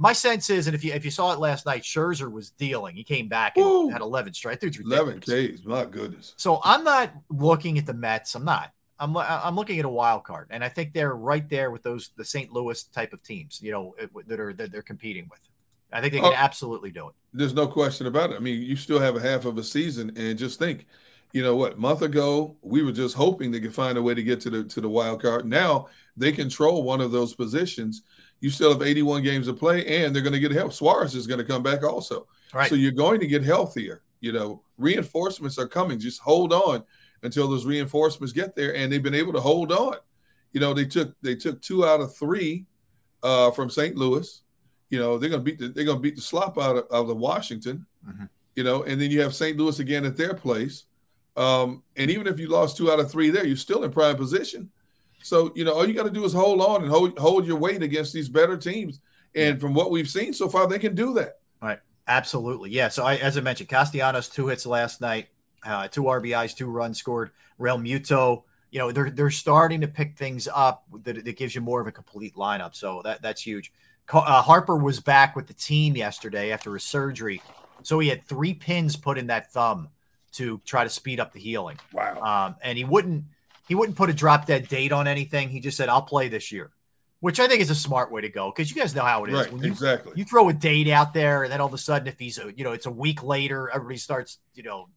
my 0.00 0.14
sense 0.14 0.48
is, 0.48 0.66
and 0.66 0.74
if 0.74 0.82
you 0.82 0.94
if 0.94 1.04
you 1.04 1.10
saw 1.10 1.34
it 1.34 1.38
last 1.38 1.66
night, 1.66 1.82
Scherzer 1.82 2.32
was 2.32 2.50
dealing. 2.52 2.96
He 2.96 3.04
came 3.04 3.28
back 3.28 3.58
and 3.58 3.66
Ooh. 3.66 3.88
had 3.90 4.00
11 4.00 4.32
straight. 4.32 4.58
Dude's 4.58 4.80
11 4.80 5.20
Ks. 5.20 5.62
My 5.66 5.84
goodness. 5.84 6.32
So 6.38 6.58
I'm 6.64 6.82
not 6.84 7.12
looking 7.28 7.76
at 7.76 7.84
the 7.84 7.92
Mets. 7.92 8.34
I'm 8.34 8.46
not. 8.46 8.72
I'm 8.98 9.14
I'm 9.14 9.56
looking 9.56 9.78
at 9.78 9.84
a 9.84 9.90
wild 9.90 10.24
card, 10.24 10.48
and 10.50 10.64
I 10.64 10.70
think 10.70 10.94
they're 10.94 11.14
right 11.14 11.46
there 11.50 11.70
with 11.70 11.82
those 11.82 12.10
the 12.16 12.24
St. 12.24 12.50
Louis 12.50 12.82
type 12.84 13.12
of 13.12 13.22
teams, 13.22 13.60
you 13.62 13.72
know, 13.72 13.94
that 14.26 14.40
are 14.40 14.54
that 14.54 14.72
they're 14.72 14.80
competing 14.80 15.28
with. 15.30 15.40
I 15.92 16.00
think 16.00 16.12
they 16.12 16.20
can 16.20 16.32
oh, 16.32 16.36
absolutely 16.36 16.90
do 16.90 17.08
it. 17.08 17.14
There's 17.32 17.54
no 17.54 17.66
question 17.66 18.06
about 18.06 18.30
it. 18.30 18.36
I 18.36 18.38
mean, 18.38 18.62
you 18.62 18.76
still 18.76 19.00
have 19.00 19.16
a 19.16 19.20
half 19.20 19.44
of 19.44 19.58
a 19.58 19.64
season, 19.64 20.12
and 20.16 20.38
just 20.38 20.58
think, 20.58 20.86
you 21.32 21.42
know 21.42 21.56
what? 21.56 21.78
Month 21.78 22.02
ago, 22.02 22.56
we 22.62 22.82
were 22.82 22.92
just 22.92 23.14
hoping 23.14 23.50
they 23.50 23.60
could 23.60 23.74
find 23.74 23.96
a 23.98 24.02
way 24.02 24.14
to 24.14 24.22
get 24.22 24.40
to 24.42 24.50
the 24.50 24.64
to 24.64 24.80
the 24.80 24.88
wild 24.88 25.22
card. 25.22 25.46
Now 25.46 25.88
they 26.16 26.32
control 26.32 26.82
one 26.82 27.00
of 27.00 27.12
those 27.12 27.34
positions. 27.34 28.02
You 28.40 28.50
still 28.50 28.72
have 28.72 28.82
81 28.82 29.22
games 29.22 29.46
to 29.46 29.52
play, 29.52 29.84
and 29.86 30.14
they're 30.14 30.22
going 30.22 30.32
to 30.32 30.40
get 30.40 30.52
help. 30.52 30.72
Suarez 30.72 31.14
is 31.14 31.26
going 31.26 31.38
to 31.38 31.44
come 31.44 31.62
back 31.62 31.84
also, 31.84 32.26
right. 32.54 32.68
so 32.68 32.74
you're 32.74 32.90
going 32.90 33.20
to 33.20 33.26
get 33.26 33.44
healthier. 33.44 34.02
You 34.20 34.32
know, 34.32 34.62
reinforcements 34.78 35.58
are 35.58 35.68
coming. 35.68 35.98
Just 35.98 36.20
hold 36.20 36.52
on 36.52 36.82
until 37.22 37.48
those 37.48 37.66
reinforcements 37.66 38.32
get 38.32 38.54
there, 38.54 38.74
and 38.74 38.90
they've 38.90 39.02
been 39.02 39.14
able 39.14 39.32
to 39.32 39.40
hold 39.40 39.72
on. 39.72 39.96
You 40.52 40.60
know, 40.60 40.74
they 40.74 40.86
took 40.86 41.14
they 41.22 41.34
took 41.34 41.60
two 41.62 41.84
out 41.84 42.00
of 42.00 42.14
three 42.16 42.66
uh, 43.22 43.50
from 43.50 43.70
St. 43.70 43.96
Louis. 43.96 44.42
You 44.90 44.98
know, 44.98 45.18
they're 45.18 45.30
gonna 45.30 45.42
beat 45.42 45.58
the 45.58 45.68
they're 45.68 45.84
gonna 45.84 46.00
beat 46.00 46.16
the 46.16 46.22
slop 46.22 46.58
out 46.58 46.76
of, 46.76 46.86
of 46.90 47.08
the 47.08 47.14
Washington. 47.14 47.86
Mm-hmm. 48.06 48.24
You 48.56 48.64
know, 48.64 48.82
and 48.82 49.00
then 49.00 49.10
you 49.10 49.20
have 49.22 49.34
St. 49.34 49.56
Louis 49.56 49.78
again 49.78 50.04
at 50.04 50.16
their 50.16 50.34
place. 50.34 50.84
Um, 51.36 51.82
and 51.96 52.10
even 52.10 52.26
if 52.26 52.38
you 52.38 52.48
lost 52.48 52.76
two 52.76 52.90
out 52.90 53.00
of 53.00 53.10
three 53.10 53.30
there, 53.30 53.46
you're 53.46 53.56
still 53.56 53.84
in 53.84 53.92
prime 53.92 54.16
position. 54.16 54.70
So 55.22 55.52
you 55.54 55.64
know, 55.64 55.72
all 55.72 55.86
you 55.86 55.94
got 55.94 56.04
to 56.04 56.10
do 56.10 56.24
is 56.24 56.32
hold 56.32 56.60
on 56.60 56.82
and 56.82 56.90
hold 56.90 57.18
hold 57.18 57.46
your 57.46 57.56
weight 57.56 57.82
against 57.82 58.12
these 58.12 58.28
better 58.28 58.56
teams. 58.56 59.00
And 59.34 59.60
from 59.60 59.74
what 59.74 59.92
we've 59.92 60.08
seen 60.08 60.32
so 60.32 60.48
far, 60.48 60.66
they 60.66 60.80
can 60.80 60.96
do 60.96 61.14
that. 61.14 61.38
Right. 61.62 61.78
Absolutely. 62.08 62.70
Yeah. 62.70 62.88
So 62.88 63.04
I, 63.04 63.14
as 63.16 63.38
I 63.38 63.40
mentioned, 63.40 63.68
Castellanos 63.68 64.28
two 64.28 64.48
hits 64.48 64.66
last 64.66 65.00
night 65.00 65.28
uh, 65.64 65.88
two 65.88 66.02
RBIs, 66.04 66.56
two 66.56 66.66
runs 66.66 66.98
scored. 66.98 67.30
Real 67.58 67.78
Realmuto, 67.78 68.44
you 68.70 68.78
know, 68.78 68.92
they're 68.92 69.10
they're 69.10 69.30
starting 69.30 69.80
to 69.82 69.88
pick 69.88 70.16
things 70.16 70.48
up 70.52 70.84
that, 71.02 71.24
that 71.24 71.36
gives 71.36 71.54
you 71.54 71.60
more 71.60 71.80
of 71.80 71.86
a 71.86 71.92
complete 71.92 72.34
lineup. 72.34 72.74
So 72.74 73.02
that 73.04 73.22
that's 73.22 73.42
huge. 73.42 73.72
Uh, 74.12 74.42
Harper 74.42 74.76
was 74.76 75.00
back 75.00 75.36
with 75.36 75.46
the 75.46 75.54
team 75.54 75.96
yesterday 75.96 76.52
after 76.52 76.72
his 76.74 76.84
surgery, 76.84 77.42
so 77.82 77.98
he 77.98 78.08
had 78.08 78.24
three 78.24 78.54
pins 78.54 78.96
put 78.96 79.18
in 79.18 79.28
that 79.28 79.52
thumb 79.52 79.88
to 80.32 80.60
try 80.64 80.84
to 80.84 80.90
speed 80.90 81.20
up 81.20 81.32
the 81.32 81.40
healing. 81.40 81.78
Wow. 81.92 82.20
Um, 82.20 82.56
and 82.62 82.76
he 82.78 82.84
wouldn't 82.84 83.24
he 83.68 83.74
wouldn't 83.74 83.96
put 83.96 84.10
a 84.10 84.12
drop 84.12 84.46
dead 84.46 84.68
date 84.68 84.92
on 84.92 85.06
anything. 85.06 85.48
He 85.48 85.60
just 85.60 85.76
said, 85.76 85.88
"I'll 85.88 86.02
play 86.02 86.28
this 86.28 86.50
year." 86.50 86.70
Which 87.20 87.38
I 87.38 87.46
think 87.48 87.60
is 87.60 87.68
a 87.68 87.74
smart 87.74 88.10
way 88.10 88.22
to 88.22 88.30
go 88.30 88.50
because 88.50 88.70
you 88.70 88.80
guys 88.80 88.94
know 88.94 89.04
how 89.04 89.24
it 89.24 89.30
is. 89.30 89.36
Right, 89.36 89.52
when 89.52 89.62
you, 89.62 89.68
exactly. 89.68 90.12
You 90.16 90.24
throw 90.24 90.48
a 90.48 90.54
date 90.54 90.88
out 90.88 91.12
there, 91.12 91.42
and 91.42 91.52
then 91.52 91.60
all 91.60 91.66
of 91.66 91.74
a 91.74 91.78
sudden, 91.78 92.08
if 92.08 92.18
he's 92.18 92.38
a, 92.38 92.50
you 92.56 92.64
know, 92.64 92.72
it's 92.72 92.86
a 92.86 92.90
week 92.90 93.22
later, 93.22 93.70
everybody 93.72 93.98
starts, 93.98 94.38
you 94.54 94.62
know, 94.62 94.88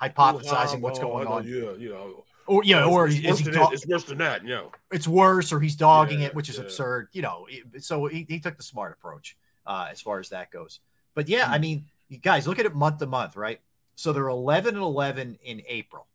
hypothesizing 0.00 0.80
what's 0.80 1.00
going 1.00 1.26
on. 1.26 1.46
Yeah, 1.46 1.72
you 1.72 1.90
know. 1.90 2.24
Or 2.46 2.62
yeah, 2.64 2.84
or 2.84 3.06
it's, 3.06 3.16
is 3.16 3.38
he 3.38 3.50
do- 3.50 3.68
it's 3.72 3.86
worse 3.86 4.04
than 4.04 4.18
that, 4.18 4.42
you 4.42 4.50
know. 4.50 4.72
It's 4.90 5.08
worse, 5.08 5.52
or 5.52 5.60
he's 5.60 5.76
dogging 5.76 6.20
yeah, 6.20 6.26
it, 6.26 6.34
which 6.34 6.48
is 6.48 6.58
yeah. 6.58 6.64
absurd, 6.64 7.08
you 7.12 7.22
know. 7.22 7.46
So 7.78 8.06
he, 8.06 8.26
he 8.28 8.38
took 8.38 8.56
the 8.56 8.62
smart 8.62 8.92
approach 8.92 9.36
uh, 9.66 9.88
as 9.90 10.00
far 10.00 10.20
as 10.20 10.28
that 10.28 10.50
goes. 10.50 10.80
But 11.14 11.28
yeah, 11.28 11.50
I 11.50 11.56
hmm. 11.56 11.62
mean, 11.62 11.84
you 12.08 12.18
guys 12.18 12.46
look 12.46 12.58
at 12.58 12.66
it 12.66 12.74
month 12.74 12.98
to 12.98 13.06
month, 13.06 13.36
right? 13.36 13.60
So 13.96 14.12
they're 14.12 14.28
11 14.28 14.74
and 14.74 14.82
11 14.82 15.38
in 15.42 15.62
April. 15.66 16.06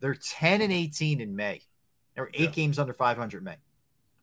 They're 0.00 0.14
10 0.14 0.62
and 0.62 0.72
18 0.72 1.20
in 1.20 1.34
May. 1.36 1.62
They're 2.14 2.30
eight 2.32 2.40
yeah. 2.40 2.50
games 2.50 2.78
under 2.78 2.92
500 2.92 3.42
May. 3.42 3.56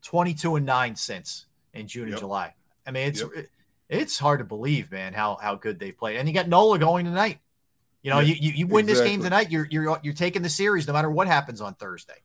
22 0.03 0.55
and 0.55 0.65
nine 0.65 0.95
since 0.95 1.45
in 1.73 1.87
June 1.87 2.07
yep. 2.07 2.13
and 2.13 2.19
July. 2.19 2.53
I 2.85 2.91
mean, 2.91 3.07
it's 3.07 3.21
yep. 3.21 3.29
it, 3.35 3.49
it's 3.89 4.19
hard 4.19 4.39
to 4.39 4.45
believe, 4.45 4.91
man, 4.91 5.13
how 5.13 5.35
how 5.41 5.55
good 5.55 5.79
they 5.79 5.91
played. 5.91 6.17
And 6.17 6.27
you 6.27 6.33
got 6.33 6.47
Nola 6.47 6.79
going 6.79 7.05
tonight. 7.05 7.39
You 8.05 8.11
know, 8.11 8.19
yeah, 8.19 8.35
you, 8.39 8.51
you, 8.51 8.67
win 8.67 8.87
exactly. 8.87 9.09
this 9.09 9.13
game 9.15 9.23
tonight, 9.23 9.49
you're 9.49 9.67
you're 9.71 9.99
you're 10.03 10.13
taking 10.13 10.43
the 10.43 10.49
series 10.49 10.85
no 10.85 10.93
matter 10.93 11.09
what 11.09 11.25
happens 11.25 11.59
on 11.59 11.73
Thursday. 11.73 12.21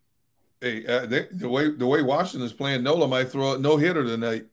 Hey, 0.61 0.85
uh, 0.87 1.07
they, 1.07 1.27
the 1.33 1.49
way 1.49 1.71
the 1.71 1.87
way 1.87 2.03
Washington 2.03 2.47
is 2.47 2.53
playing, 2.53 2.83
Nola 2.83 3.09
might 3.09 3.31
throw 3.31 3.55
a 3.55 3.59
no 3.59 3.79
hitter 3.79 4.05
tonight. 4.05 4.45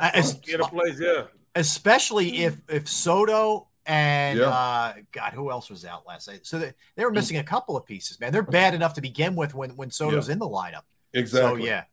As, 0.00 0.32
get 0.32 0.60
a 0.60 0.64
place, 0.64 0.98
yeah. 0.98 1.24
Especially 1.54 2.44
if 2.44 2.56
if 2.70 2.88
Soto 2.88 3.68
and 3.84 4.38
yeah. 4.38 4.46
uh, 4.46 4.94
God, 5.12 5.34
who 5.34 5.50
else 5.50 5.68
was 5.68 5.84
out 5.84 6.06
last 6.06 6.26
night? 6.26 6.46
So 6.46 6.58
they, 6.58 6.72
they 6.94 7.04
were 7.04 7.10
missing 7.10 7.36
a 7.36 7.44
couple 7.44 7.76
of 7.76 7.84
pieces, 7.84 8.18
man. 8.18 8.32
They're 8.32 8.42
bad 8.42 8.72
enough 8.72 8.94
to 8.94 9.02
begin 9.02 9.36
with 9.36 9.54
when 9.54 9.76
when 9.76 9.90
Soto's 9.90 10.28
yeah. 10.28 10.32
in 10.32 10.38
the 10.38 10.48
lineup. 10.48 10.84
Exactly. 11.12 11.60
So 11.60 11.66
yeah, 11.66 11.84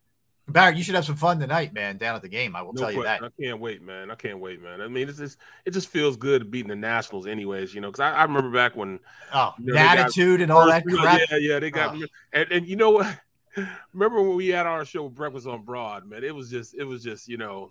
Barrett, 0.46 0.76
you 0.76 0.82
should 0.82 0.94
have 0.94 1.06
some 1.06 1.16
fun 1.16 1.40
tonight, 1.40 1.72
man, 1.72 1.96
down 1.96 2.14
at 2.16 2.22
the 2.22 2.28
game. 2.28 2.54
I 2.54 2.60
will 2.60 2.74
no 2.74 2.82
tell 2.82 2.92
you 2.92 3.02
that. 3.02 3.22
I 3.22 3.28
can't 3.40 3.60
wait, 3.60 3.82
man. 3.82 4.10
I 4.10 4.14
can't 4.14 4.38
wait, 4.38 4.62
man. 4.62 4.82
I 4.82 4.88
mean, 4.88 5.08
it's 5.08 5.18
just 5.18 5.38
it 5.64 5.70
just 5.70 5.88
feels 5.88 6.16
good 6.16 6.50
beating 6.50 6.68
the 6.68 6.76
Nationals, 6.76 7.26
anyways. 7.26 7.74
You 7.74 7.80
know, 7.80 7.88
because 7.88 8.00
I, 8.00 8.12
I, 8.12 8.22
remember 8.24 8.50
back 8.50 8.76
when 8.76 9.00
oh, 9.32 9.54
you 9.58 9.72
know, 9.72 9.78
attitude 9.78 10.42
and 10.42 10.52
all 10.52 10.66
that 10.66 10.84
crap. 10.88 11.20
Yeah, 11.30 11.36
yeah, 11.38 11.58
they 11.58 11.70
got 11.70 11.96
oh. 11.96 12.04
and 12.34 12.52
and 12.52 12.66
you 12.66 12.76
know 12.76 12.90
what? 12.90 13.18
remember 13.92 14.20
when 14.20 14.36
we 14.36 14.48
had 14.48 14.66
our 14.66 14.84
show 14.84 15.08
Breakfast 15.08 15.46
on 15.46 15.62
Broad, 15.62 16.06
man? 16.06 16.22
It 16.22 16.34
was 16.34 16.50
just 16.50 16.74
it 16.74 16.84
was 16.84 17.02
just 17.02 17.26
you 17.28 17.36
know. 17.36 17.70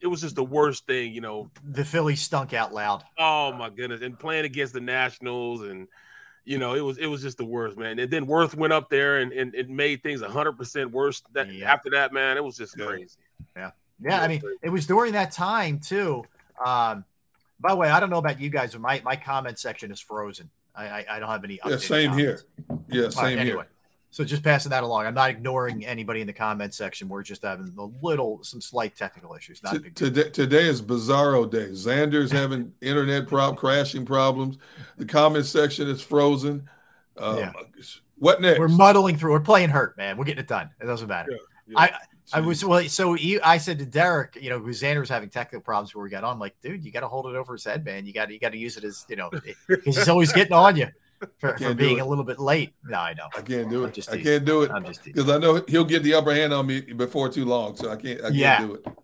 It 0.00 0.08
was 0.08 0.20
just 0.20 0.34
the 0.34 0.44
worst 0.44 0.86
thing, 0.86 1.12
you 1.12 1.20
know. 1.20 1.50
The 1.70 1.84
Phillies 1.84 2.20
stunk 2.20 2.52
out 2.52 2.74
loud. 2.74 3.04
Oh 3.16 3.52
my 3.52 3.70
goodness! 3.70 4.02
And 4.02 4.18
playing 4.18 4.44
against 4.44 4.72
the 4.72 4.80
Nationals, 4.80 5.62
and 5.62 5.86
you 6.48 6.56
know, 6.56 6.74
it 6.74 6.80
was 6.80 6.96
it 6.96 7.06
was 7.06 7.20
just 7.20 7.36
the 7.36 7.44
worst, 7.44 7.76
man. 7.76 7.98
And 7.98 8.10
then 8.10 8.26
Werth 8.26 8.54
went 8.54 8.72
up 8.72 8.88
there 8.88 9.18
and, 9.18 9.32
and 9.32 9.54
it 9.54 9.68
made 9.68 10.02
things 10.02 10.22
hundred 10.22 10.52
percent 10.52 10.90
worse. 10.90 11.22
That 11.34 11.52
yeah. 11.52 11.70
after 11.70 11.90
that, 11.90 12.14
man, 12.14 12.38
it 12.38 12.44
was 12.44 12.56
just 12.56 12.74
crazy. 12.74 13.16
Yeah, 13.54 13.72
yeah. 14.00 14.22
I 14.22 14.28
mean, 14.28 14.40
crazy. 14.40 14.58
it 14.62 14.70
was 14.70 14.86
during 14.86 15.12
that 15.12 15.30
time 15.30 15.78
too. 15.78 16.24
Um, 16.64 17.04
by 17.60 17.70
the 17.70 17.76
way, 17.76 17.90
I 17.90 18.00
don't 18.00 18.08
know 18.08 18.18
about 18.18 18.40
you 18.40 18.48
guys, 18.48 18.72
but 18.72 18.80
my 18.80 19.02
my 19.04 19.14
comment 19.14 19.58
section 19.58 19.92
is 19.92 20.00
frozen. 20.00 20.48
I 20.74 20.86
I, 20.86 21.06
I 21.10 21.18
don't 21.18 21.28
have 21.28 21.44
any. 21.44 21.60
Yeah, 21.66 21.76
same 21.76 22.12
comments. 22.12 22.44
here. 22.66 22.78
Yeah, 22.88 23.10
same 23.10 23.24
right, 23.24 23.38
anyway. 23.38 23.56
here. 23.56 23.68
So 24.10 24.24
just 24.24 24.42
passing 24.42 24.70
that 24.70 24.82
along. 24.82 25.06
I'm 25.06 25.14
not 25.14 25.30
ignoring 25.30 25.84
anybody 25.84 26.20
in 26.22 26.26
the 26.26 26.32
comment 26.32 26.72
section. 26.72 27.08
We're 27.08 27.22
just 27.22 27.42
having 27.42 27.74
a 27.76 27.84
little, 28.04 28.42
some 28.42 28.60
slight 28.60 28.96
technical 28.96 29.34
issues. 29.34 29.62
Not 29.62 29.82
T- 29.82 29.90
today, 29.90 30.30
today 30.30 30.66
is 30.66 30.80
Bizarro 30.80 31.50
Day. 31.50 31.68
Xander's 31.68 32.32
having 32.32 32.72
internet 32.80 33.28
prob 33.28 33.58
crashing 33.58 34.06
problems. 34.06 34.58
The 34.96 35.04
comment 35.04 35.44
section 35.44 35.88
is 35.88 36.00
frozen. 36.00 36.68
Um, 37.18 37.38
yeah. 37.38 37.52
What 38.16 38.40
next? 38.40 38.58
We're 38.58 38.68
muddling 38.68 39.16
through. 39.16 39.32
We're 39.32 39.40
playing 39.40 39.68
hurt, 39.68 39.96
man. 39.96 40.16
We're 40.16 40.24
getting 40.24 40.42
it 40.42 40.48
done. 40.48 40.70
It 40.80 40.86
doesn't 40.86 41.06
matter. 41.06 41.32
Yeah, 41.32 41.38
yeah. 41.68 41.78
I 41.78 41.92
I 42.32 42.40
was 42.40 42.64
well. 42.64 42.82
So 42.88 43.14
you, 43.14 43.40
I 43.44 43.58
said 43.58 43.78
to 43.78 43.86
Derrick, 43.86 44.36
you 44.40 44.50
know, 44.50 44.60
Xander 44.60 45.00
was 45.00 45.08
having 45.08 45.28
technical 45.28 45.60
problems 45.60 45.94
where 45.94 46.02
we 46.02 46.10
got 46.10 46.24
on. 46.24 46.32
I'm 46.32 46.38
like, 46.38 46.56
dude, 46.60 46.84
you 46.84 46.90
got 46.90 47.00
to 47.00 47.08
hold 47.08 47.26
it 47.26 47.36
over 47.36 47.54
his 47.54 47.64
head, 47.64 47.84
man. 47.84 48.06
You 48.06 48.12
got 48.12 48.26
to 48.26 48.32
you 48.32 48.40
got 48.40 48.52
to 48.52 48.58
use 48.58 48.76
it 48.76 48.84
as 48.84 49.06
you 49.08 49.16
know, 49.16 49.30
because 49.30 49.96
he's 49.96 50.08
always 50.08 50.32
getting 50.32 50.52
on 50.52 50.76
you 50.76 50.88
for, 51.38 51.56
for 51.58 51.74
being 51.74 52.00
a 52.00 52.06
little 52.06 52.24
bit 52.24 52.38
late. 52.38 52.74
No, 52.84 52.98
I 52.98 53.14
know. 53.14 53.28
I 53.36 53.42
can't 53.42 53.68
do 53.68 53.84
it. 53.84 53.94
Just 53.94 54.10
I 54.10 54.22
can't 54.22 54.44
do 54.44 54.62
it. 54.62 54.70
I'm 54.70 54.84
just 54.84 55.04
because 55.04 55.28
I 55.28 55.38
know 55.38 55.62
he'll 55.68 55.84
get 55.84 56.02
the 56.02 56.14
upper 56.14 56.34
hand 56.34 56.52
on 56.52 56.66
me 56.66 56.80
before 56.80 57.28
too 57.28 57.44
long. 57.44 57.76
So 57.76 57.90
I 57.90 57.96
can't. 57.96 58.20
I 58.20 58.24
can't 58.24 58.34
yeah. 58.34 58.60
do 58.60 58.74
it. 58.74 58.86
All 58.86 58.94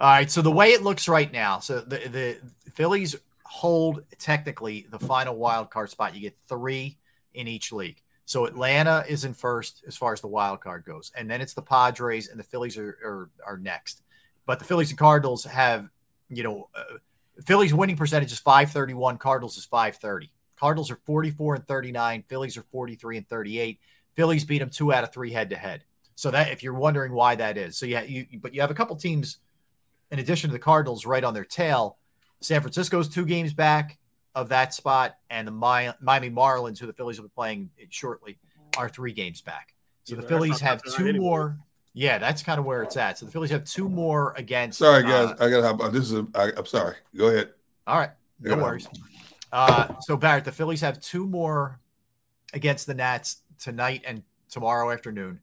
right. 0.00 0.30
So 0.30 0.42
the 0.42 0.50
way 0.50 0.72
it 0.72 0.82
looks 0.82 1.08
right 1.08 1.32
now, 1.32 1.58
so 1.58 1.80
the 1.80 1.98
the 2.08 2.38
Phillies 2.72 3.16
hold 3.44 4.02
technically 4.18 4.86
the 4.90 4.98
final 4.98 5.36
wild 5.36 5.70
card 5.70 5.90
spot. 5.90 6.14
You 6.14 6.20
get 6.20 6.36
three 6.48 6.98
in 7.34 7.48
each 7.48 7.72
league. 7.72 8.00
So 8.24 8.46
Atlanta 8.46 9.04
is 9.08 9.24
in 9.24 9.34
first 9.34 9.82
as 9.86 9.96
far 9.96 10.12
as 10.12 10.20
the 10.20 10.28
wild 10.28 10.60
card 10.60 10.84
goes, 10.84 11.12
and 11.16 11.30
then 11.30 11.40
it's 11.40 11.54
the 11.54 11.62
Padres 11.62 12.28
and 12.28 12.38
the 12.38 12.44
Phillies 12.44 12.78
are 12.78 12.98
are, 13.04 13.30
are 13.46 13.58
next. 13.58 14.02
But 14.46 14.58
the 14.58 14.64
Phillies 14.64 14.90
and 14.90 14.98
Cardinals 14.98 15.44
have, 15.44 15.88
you 16.28 16.42
know, 16.42 16.68
uh, 16.74 16.98
Phillies 17.44 17.72
winning 17.72 17.96
percentage 17.96 18.32
is 18.32 18.38
531, 18.38 19.18
Cardinals 19.18 19.56
is 19.56 19.64
530. 19.64 20.30
Cardinals 20.62 20.92
are 20.92 21.00
44 21.06 21.56
and 21.56 21.66
39. 21.66 22.22
Phillies 22.28 22.56
are 22.56 22.62
43 22.70 23.16
and 23.16 23.28
38. 23.28 23.80
Phillies 24.14 24.44
beat 24.44 24.60
them 24.60 24.70
two 24.70 24.92
out 24.92 25.02
of 25.02 25.12
three 25.12 25.32
head 25.32 25.50
to 25.50 25.56
head. 25.56 25.82
So 26.14 26.30
that 26.30 26.52
if 26.52 26.62
you're 26.62 26.72
wondering 26.72 27.12
why 27.12 27.34
that 27.34 27.58
is, 27.58 27.76
so 27.76 27.84
yeah, 27.84 28.02
you 28.02 28.26
but 28.40 28.54
you 28.54 28.60
have 28.60 28.70
a 28.70 28.74
couple 28.74 28.94
teams 28.94 29.38
in 30.12 30.20
addition 30.20 30.50
to 30.50 30.52
the 30.52 30.60
Cardinals 30.60 31.04
right 31.04 31.24
on 31.24 31.34
their 31.34 31.44
tail. 31.44 31.98
San 32.40 32.60
Francisco's 32.60 33.08
two 33.08 33.24
games 33.24 33.52
back 33.52 33.98
of 34.36 34.50
that 34.50 34.72
spot, 34.72 35.16
and 35.30 35.48
the 35.48 35.52
Miami 35.52 36.30
Marlins, 36.30 36.78
who 36.78 36.86
the 36.86 36.92
Phillies 36.92 37.18
will 37.18 37.26
be 37.26 37.32
playing 37.34 37.70
shortly, 37.90 38.38
are 38.78 38.88
three 38.88 39.12
games 39.12 39.40
back. 39.40 39.74
So 40.04 40.14
the 40.14 40.22
Phillies 40.22 40.60
have 40.60 40.80
two 40.84 41.12
more. 41.14 41.58
Yeah, 41.92 42.18
that's 42.18 42.44
kind 42.44 42.60
of 42.60 42.64
where 42.66 42.84
it's 42.84 42.96
at. 42.96 43.18
So 43.18 43.26
the 43.26 43.32
Phillies 43.32 43.50
have 43.50 43.64
two 43.64 43.88
more 43.88 44.32
against. 44.36 44.78
Sorry, 44.78 45.02
guys, 45.02 45.30
uh, 45.30 45.36
I 45.40 45.50
got 45.50 45.76
to 45.78 45.84
hop. 45.84 45.92
This 45.92 46.04
is. 46.04 46.12
A, 46.12 46.26
I, 46.36 46.52
I'm 46.56 46.66
sorry. 46.66 46.94
Go 47.16 47.26
ahead. 47.26 47.50
All 47.88 47.98
right, 47.98 48.10
no 48.38 48.54
yeah. 48.54 48.62
worries. 48.62 48.86
Uh, 49.52 49.94
so 50.00 50.16
Barrett, 50.16 50.44
the 50.44 50.52
Phillies 50.52 50.80
have 50.80 51.00
two 51.00 51.26
more 51.26 51.78
against 52.54 52.86
the 52.86 52.94
Nats 52.94 53.42
tonight 53.58 54.02
and 54.06 54.22
tomorrow 54.48 54.90
afternoon, 54.90 55.40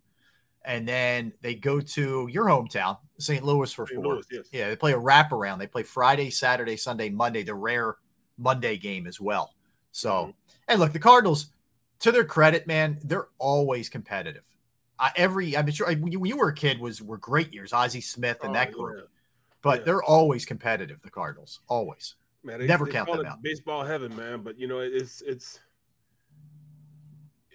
and 0.65 0.87
then 0.87 1.33
they 1.41 1.55
go 1.55 1.79
to 1.79 2.27
your 2.31 2.45
hometown, 2.45 2.97
St. 3.19 3.43
Louis, 3.43 3.71
for 3.71 3.85
St. 3.85 4.01
four. 4.01 4.15
Louis, 4.15 4.25
yes. 4.31 4.45
Yeah, 4.51 4.69
they 4.69 4.75
play 4.75 4.93
a 4.93 4.99
wraparound. 4.99 5.59
They 5.59 5.67
play 5.67 5.83
Friday, 5.83 6.31
Saturday, 6.31 6.75
Sunday, 6.75 7.09
Monday. 7.09 7.43
The 7.43 7.53
rare 7.53 7.97
Monday 8.37 8.77
game 8.77 9.05
as 9.05 9.21
well. 9.21 9.53
So, 9.91 10.11
mm-hmm. 10.11 10.31
and 10.67 10.79
look, 10.79 10.93
the 10.93 10.99
Cardinals, 10.99 11.51
to 11.99 12.11
their 12.11 12.25
credit, 12.25 12.65
man, 12.65 12.99
they're 13.03 13.27
always 13.37 13.89
competitive. 13.89 14.45
Uh, 14.97 15.09
every 15.15 15.55
I'm 15.55 15.69
sure 15.71 15.87
when 15.87 16.11
you, 16.11 16.19
when 16.19 16.29
you, 16.29 16.37
were 16.37 16.49
a 16.49 16.53
kid 16.53 16.79
was 16.79 17.01
were 17.01 17.17
great 17.17 17.53
years, 17.53 17.71
Ozzie 17.71 18.01
Smith 18.01 18.39
and 18.41 18.51
oh, 18.51 18.53
that 18.53 18.73
group, 18.73 18.97
yeah. 18.97 19.05
but 19.61 19.79
yeah. 19.79 19.85
they're 19.85 20.03
always 20.03 20.45
competitive. 20.45 21.01
The 21.01 21.09
Cardinals 21.09 21.61
always. 21.67 22.15
Man, 22.43 22.59
they, 22.59 22.67
never 22.67 22.85
they 22.85 22.91
count 22.91 23.11
them 23.11 23.25
out. 23.25 23.41
Baseball 23.41 23.83
heaven, 23.83 24.15
man. 24.15 24.41
But 24.43 24.57
you 24.57 24.67
know, 24.67 24.79
it's 24.79 25.21
it's 25.21 25.59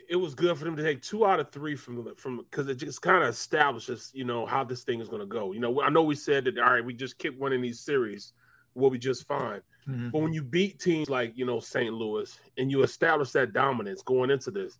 it 0.08 0.16
was 0.16 0.34
good 0.34 0.56
for 0.56 0.64
them 0.64 0.76
to 0.76 0.82
take 0.82 1.02
two 1.02 1.26
out 1.26 1.40
of 1.40 1.50
three 1.50 1.76
from 1.76 2.04
the 2.04 2.14
from 2.16 2.38
because 2.38 2.68
it 2.68 2.76
just 2.76 3.02
kind 3.02 3.22
of 3.22 3.30
establishes 3.30 4.10
you 4.14 4.24
know 4.24 4.46
how 4.46 4.64
this 4.64 4.84
thing 4.84 5.00
is 5.00 5.08
going 5.08 5.20
to 5.20 5.26
go. 5.26 5.52
You 5.52 5.60
know, 5.60 5.80
I 5.80 5.90
know 5.90 6.02
we 6.02 6.14
said 6.14 6.44
that 6.44 6.58
all 6.58 6.72
right, 6.72 6.84
we 6.84 6.94
just 6.94 7.18
kick 7.18 7.38
one 7.38 7.52
in 7.52 7.62
these 7.62 7.80
series, 7.80 8.32
we'll 8.74 8.90
be 8.90 8.98
just 8.98 9.26
fine. 9.26 9.60
Mm-hmm. 9.88 10.10
But 10.10 10.22
when 10.22 10.32
you 10.32 10.42
beat 10.42 10.78
teams 10.80 11.08
like 11.08 11.36
you 11.36 11.44
know 11.44 11.60
St. 11.60 11.92
Louis 11.92 12.38
and 12.58 12.70
you 12.70 12.82
establish 12.82 13.30
that 13.32 13.52
dominance 13.52 14.02
going 14.02 14.30
into 14.30 14.50
this, 14.50 14.78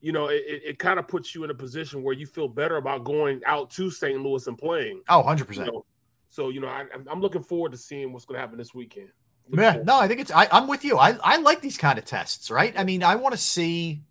you 0.00 0.12
know 0.12 0.26
it, 0.26 0.42
it 0.46 0.78
kind 0.78 0.98
of 0.98 1.08
puts 1.08 1.34
you 1.34 1.44
in 1.44 1.50
a 1.50 1.54
position 1.54 2.02
where 2.02 2.14
you 2.14 2.26
feel 2.26 2.48
better 2.48 2.76
about 2.76 3.04
going 3.04 3.40
out 3.46 3.70
to 3.70 3.90
St. 3.90 4.20
Louis 4.22 4.46
and 4.46 4.58
playing. 4.58 5.02
Oh, 5.08 5.18
100 5.18 5.46
percent. 5.46 5.70
So 6.28 6.48
you 6.48 6.60
know 6.60 6.68
I, 6.68 6.86
am 7.10 7.20
looking 7.20 7.42
forward 7.42 7.72
to 7.72 7.78
seeing 7.78 8.12
what's 8.12 8.24
going 8.24 8.36
to 8.36 8.40
happen 8.40 8.58
this 8.58 8.74
weekend. 8.74 9.10
Yeah, 9.52 9.82
no, 9.84 9.98
I 9.98 10.08
think 10.08 10.20
it's. 10.20 10.30
I, 10.30 10.48
I'm 10.50 10.66
with 10.66 10.84
you. 10.84 10.98
I, 10.98 11.16
I 11.22 11.36
like 11.36 11.60
these 11.60 11.76
kind 11.76 11.98
of 11.98 12.04
tests, 12.04 12.50
right? 12.50 12.72
I 12.76 12.84
mean, 12.84 13.02
I 13.02 13.16
want 13.16 13.32
to 13.32 13.40
see. 13.40 14.02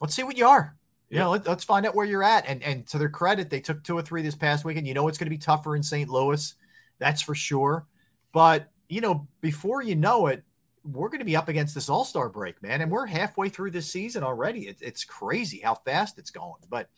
Let's 0.00 0.14
see 0.14 0.22
what 0.22 0.36
you 0.36 0.46
are. 0.46 0.76
Yeah, 1.08 1.18
you 1.18 1.24
know, 1.24 1.30
let, 1.30 1.48
us 1.48 1.64
find 1.64 1.84
out 1.86 1.94
where 1.94 2.06
you're 2.06 2.22
at. 2.22 2.46
And 2.46 2.62
and 2.62 2.86
to 2.88 2.98
their 2.98 3.08
credit, 3.08 3.50
they 3.50 3.60
took 3.60 3.82
two 3.82 3.98
or 3.98 4.02
three 4.02 4.22
this 4.22 4.36
past 4.36 4.64
weekend. 4.64 4.86
You 4.86 4.94
know, 4.94 5.08
it's 5.08 5.18
going 5.18 5.26
to 5.26 5.30
be 5.30 5.38
tougher 5.38 5.74
in 5.74 5.82
St. 5.82 6.08
Louis, 6.08 6.54
that's 7.00 7.20
for 7.20 7.34
sure. 7.34 7.86
But 8.32 8.70
you 8.88 9.00
know, 9.00 9.26
before 9.40 9.82
you 9.82 9.96
know 9.96 10.28
it, 10.28 10.44
we're 10.84 11.08
going 11.08 11.20
to 11.20 11.24
be 11.24 11.36
up 11.36 11.48
against 11.48 11.74
this 11.74 11.88
All 11.88 12.04
Star 12.04 12.28
break, 12.28 12.62
man, 12.62 12.80
and 12.80 12.90
we're 12.90 13.06
halfway 13.06 13.48
through 13.48 13.72
this 13.72 13.90
season 13.90 14.22
already. 14.22 14.68
It, 14.68 14.78
it's 14.80 15.04
crazy 15.04 15.58
how 15.58 15.74
fast 15.74 16.18
it's 16.18 16.30
going. 16.30 16.62
But 16.68 16.88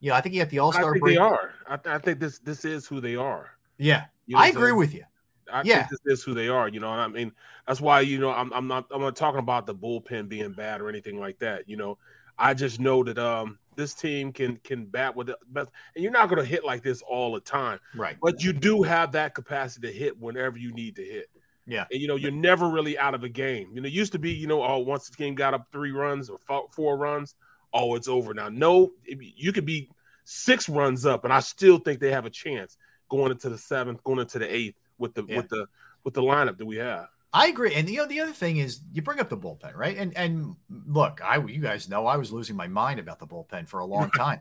you 0.00 0.10
know, 0.10 0.16
I 0.16 0.22
think 0.22 0.34
you 0.34 0.40
have 0.40 0.50
the 0.50 0.60
All 0.60 0.72
Star 0.72 0.98
break. 0.98 1.14
They 1.14 1.18
are. 1.18 1.52
I, 1.68 1.78
I, 1.84 1.98
think 1.98 2.18
this 2.18 2.38
this 2.38 2.64
is 2.64 2.86
who 2.86 3.00
they 3.00 3.16
are. 3.16 3.50
Yeah, 3.76 4.04
you 4.26 4.36
know 4.36 4.42
I 4.42 4.48
agree 4.48 4.72
with 4.72 4.94
you. 4.94 5.04
I 5.52 5.62
yeah. 5.64 5.86
think 5.86 6.00
this 6.04 6.18
is 6.18 6.24
who 6.24 6.34
they 6.34 6.48
are. 6.48 6.68
You 6.68 6.80
know, 6.80 6.88
I 6.88 7.08
mean, 7.08 7.32
that's 7.66 7.80
why 7.80 8.00
you 8.00 8.18
know 8.18 8.30
I'm 8.30 8.52
I'm 8.52 8.66
not 8.66 8.86
I'm 8.90 9.00
not 9.00 9.16
talking 9.16 9.40
about 9.40 9.66
the 9.66 9.74
bullpen 9.74 10.28
being 10.28 10.52
bad 10.52 10.80
or 10.80 10.88
anything 10.88 11.18
like 11.18 11.38
that. 11.40 11.68
You 11.68 11.76
know, 11.76 11.98
I 12.38 12.54
just 12.54 12.80
know 12.80 13.04
that 13.04 13.18
um 13.18 13.58
this 13.76 13.94
team 13.94 14.32
can 14.32 14.56
can 14.64 14.84
bat 14.86 15.14
with 15.14 15.28
the 15.28 15.38
best, 15.48 15.70
and 15.94 16.02
you're 16.02 16.12
not 16.12 16.28
going 16.28 16.40
to 16.40 16.48
hit 16.48 16.64
like 16.64 16.82
this 16.82 17.02
all 17.02 17.32
the 17.32 17.40
time, 17.40 17.78
right? 17.94 18.16
But 18.20 18.42
you 18.42 18.52
do 18.52 18.82
have 18.82 19.12
that 19.12 19.34
capacity 19.34 19.86
to 19.88 19.92
hit 19.92 20.18
whenever 20.18 20.58
you 20.58 20.72
need 20.72 20.96
to 20.96 21.04
hit. 21.04 21.30
Yeah, 21.66 21.84
and 21.90 22.00
you 22.00 22.08
know 22.08 22.16
you're 22.16 22.30
never 22.30 22.68
really 22.68 22.98
out 22.98 23.14
of 23.14 23.24
a 23.24 23.28
game. 23.28 23.70
You 23.74 23.80
know, 23.80 23.86
it 23.86 23.92
used 23.92 24.12
to 24.12 24.18
be 24.18 24.30
you 24.30 24.46
know, 24.46 24.62
oh, 24.62 24.78
once 24.78 25.08
the 25.08 25.16
game 25.16 25.34
got 25.34 25.54
up 25.54 25.66
three 25.72 25.92
runs 25.92 26.30
or 26.30 26.38
four 26.70 26.96
runs, 26.96 27.34
oh, 27.72 27.94
it's 27.94 28.08
over. 28.08 28.34
Now, 28.34 28.48
no, 28.48 28.92
you 29.06 29.52
could 29.52 29.66
be 29.66 29.90
six 30.24 30.68
runs 30.68 31.06
up, 31.06 31.24
and 31.24 31.32
I 31.32 31.40
still 31.40 31.78
think 31.78 32.00
they 32.00 32.10
have 32.10 32.26
a 32.26 32.30
chance 32.30 32.76
going 33.08 33.32
into 33.32 33.48
the 33.48 33.58
seventh, 33.58 34.02
going 34.04 34.20
into 34.20 34.38
the 34.38 34.52
eighth 34.52 34.76
with 35.00 35.14
the 35.14 35.24
yeah. 35.26 35.38
with 35.38 35.48
the 35.48 35.66
with 36.04 36.14
the 36.14 36.22
lineup 36.22 36.58
that 36.58 36.66
we 36.66 36.76
have. 36.76 37.08
I 37.32 37.46
agree. 37.46 37.74
And 37.74 37.88
you 37.88 37.98
know, 37.98 38.06
the 38.06 38.20
other 38.20 38.32
thing 38.32 38.56
is 38.56 38.80
you 38.92 39.02
bring 39.02 39.20
up 39.20 39.28
the 39.28 39.36
bullpen, 39.36 39.76
right? 39.76 39.96
And 39.96 40.16
and 40.16 40.56
look, 40.86 41.20
I 41.24 41.38
you 41.38 41.60
guys 41.60 41.88
know 41.88 42.06
I 42.06 42.16
was 42.16 42.32
losing 42.32 42.56
my 42.56 42.66
mind 42.66 42.98
about 42.98 43.20
the 43.20 43.26
bullpen 43.26 43.68
for 43.68 43.78
a 43.80 43.84
long 43.84 44.10
time. 44.16 44.40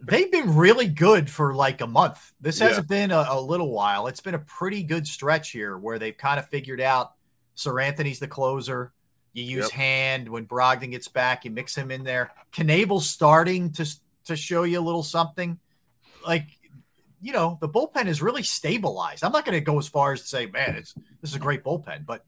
They've 0.00 0.32
been 0.32 0.56
really 0.56 0.88
good 0.88 1.28
for 1.28 1.54
like 1.54 1.82
a 1.82 1.86
month. 1.86 2.32
This 2.40 2.60
hasn't 2.60 2.88
been 2.88 3.10
a, 3.10 3.26
a, 3.28 3.40
little 3.40 3.70
while. 3.70 4.06
It's 4.06 4.20
been 4.20 4.34
a 4.34 4.38
pretty 4.38 4.82
good 4.82 5.06
stretch 5.06 5.50
here 5.50 5.76
where 5.76 5.98
they've 5.98 6.16
kind 6.16 6.38
of 6.38 6.48
figured 6.48 6.80
out 6.80 7.12
Seranthony's 7.56 8.20
the 8.20 8.28
closer. 8.28 8.92
You 9.34 9.44
use 9.44 9.64
yep. 9.66 9.72
hand 9.72 10.28
when 10.30 10.46
Brogdon 10.46 10.92
gets 10.92 11.08
back, 11.08 11.44
you 11.44 11.50
mix 11.50 11.74
him 11.74 11.90
in 11.90 12.04
there. 12.04 12.32
Knebel's 12.52 13.08
starting 13.08 13.70
to 13.72 13.86
to 14.24 14.34
show 14.34 14.62
you 14.62 14.80
a 14.80 14.80
little 14.80 15.02
something. 15.02 15.58
Like 16.26 16.46
you 17.20 17.32
know, 17.32 17.58
the 17.60 17.68
bullpen 17.68 18.06
is 18.06 18.22
really 18.22 18.42
stabilized. 18.42 19.24
I'm 19.24 19.32
not 19.32 19.44
going 19.44 19.58
to 19.58 19.64
go 19.64 19.78
as 19.78 19.88
far 19.88 20.12
as 20.12 20.22
to 20.22 20.28
say, 20.28 20.46
man, 20.46 20.76
it's 20.76 20.94
this 21.20 21.30
is 21.30 21.36
a 21.36 21.40
great 21.40 21.64
bullpen, 21.64 22.06
but 22.06 22.24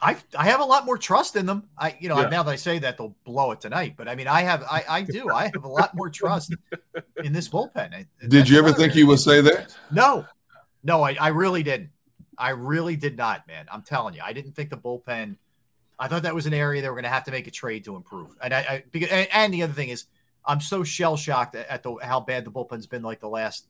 I 0.00 0.16
I 0.36 0.44
have 0.44 0.60
a 0.60 0.64
lot 0.64 0.84
more 0.84 0.98
trust 0.98 1.36
in 1.36 1.46
them. 1.46 1.68
I 1.78 1.96
you 1.98 2.08
know 2.08 2.20
yeah. 2.20 2.28
now 2.28 2.42
that 2.42 2.50
I 2.50 2.56
say 2.56 2.78
that 2.80 2.98
they'll 2.98 3.16
blow 3.24 3.52
it 3.52 3.60
tonight, 3.60 3.94
but 3.96 4.08
I 4.08 4.14
mean 4.14 4.28
I 4.28 4.42
have 4.42 4.62
I 4.64 4.84
I 4.88 5.02
do 5.02 5.30
I 5.30 5.44
have 5.44 5.64
a 5.64 5.68
lot 5.68 5.94
more 5.94 6.10
trust 6.10 6.54
in 7.22 7.32
this 7.32 7.48
bullpen. 7.48 8.06
Did 8.28 8.48
you 8.48 8.58
ever 8.58 8.72
think 8.72 8.94
you 8.94 9.06
would 9.06 9.20
say 9.20 9.40
that? 9.40 9.74
No, 9.90 10.26
no, 10.82 11.02
I, 11.02 11.16
I 11.18 11.28
really 11.28 11.62
didn't. 11.62 11.90
I 12.36 12.50
really 12.50 12.96
did 12.96 13.16
not, 13.16 13.46
man. 13.46 13.66
I'm 13.72 13.82
telling 13.82 14.14
you, 14.14 14.20
I 14.22 14.32
didn't 14.32 14.52
think 14.52 14.70
the 14.70 14.76
bullpen. 14.76 15.36
I 15.98 16.08
thought 16.08 16.24
that 16.24 16.34
was 16.34 16.46
an 16.46 16.54
area 16.54 16.82
they 16.82 16.88
were 16.88 16.94
going 16.94 17.04
to 17.04 17.10
have 17.10 17.24
to 17.24 17.30
make 17.30 17.46
a 17.46 17.52
trade 17.52 17.84
to 17.84 17.94
improve. 17.94 18.36
And 18.42 18.52
I, 18.52 18.58
I 18.58 18.84
because, 18.90 19.10
and, 19.10 19.28
and 19.32 19.54
the 19.54 19.62
other 19.62 19.72
thing 19.72 19.90
is, 19.90 20.06
I'm 20.44 20.60
so 20.60 20.82
shell 20.82 21.16
shocked 21.16 21.54
at 21.54 21.82
the 21.82 21.96
how 22.02 22.20
bad 22.20 22.44
the 22.44 22.50
bullpen's 22.50 22.86
been 22.86 23.02
like 23.02 23.20
the 23.20 23.28
last 23.28 23.68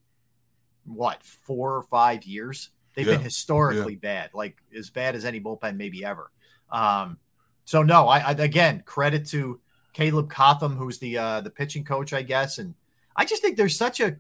what 0.87 1.23
four 1.23 1.77
or 1.77 1.83
five 1.85 2.25
years. 2.25 2.71
They've 2.95 3.07
yeah. 3.07 3.15
been 3.15 3.23
historically 3.23 3.95
yeah. 3.95 3.99
bad, 4.23 4.31
like 4.35 4.57
as 4.77 4.91
bad 4.91 5.15
as 5.17 5.25
any 5.25 5.41
bullpen 5.41 5.77
maybe 5.77 6.05
ever. 6.05 6.31
Um, 6.71 7.19
so 7.65 7.83
no, 7.83 8.09
I, 8.09 8.19
I, 8.19 8.31
again 8.33 8.83
credit 8.85 9.27
to 9.29 9.61
Caleb 9.93 10.31
Cotham, 10.31 10.77
who's 10.77 10.99
the 10.99 11.19
uh, 11.19 11.41
the 11.41 11.51
pitching 11.51 11.85
coach, 11.85 12.13
I 12.13 12.23
guess, 12.23 12.59
and 12.59 12.75
I 13.17 13.25
just 13.25 13.43
think 13.43 13.57
there's 13.57 13.77
such 13.77 14.01
a 14.01 14.17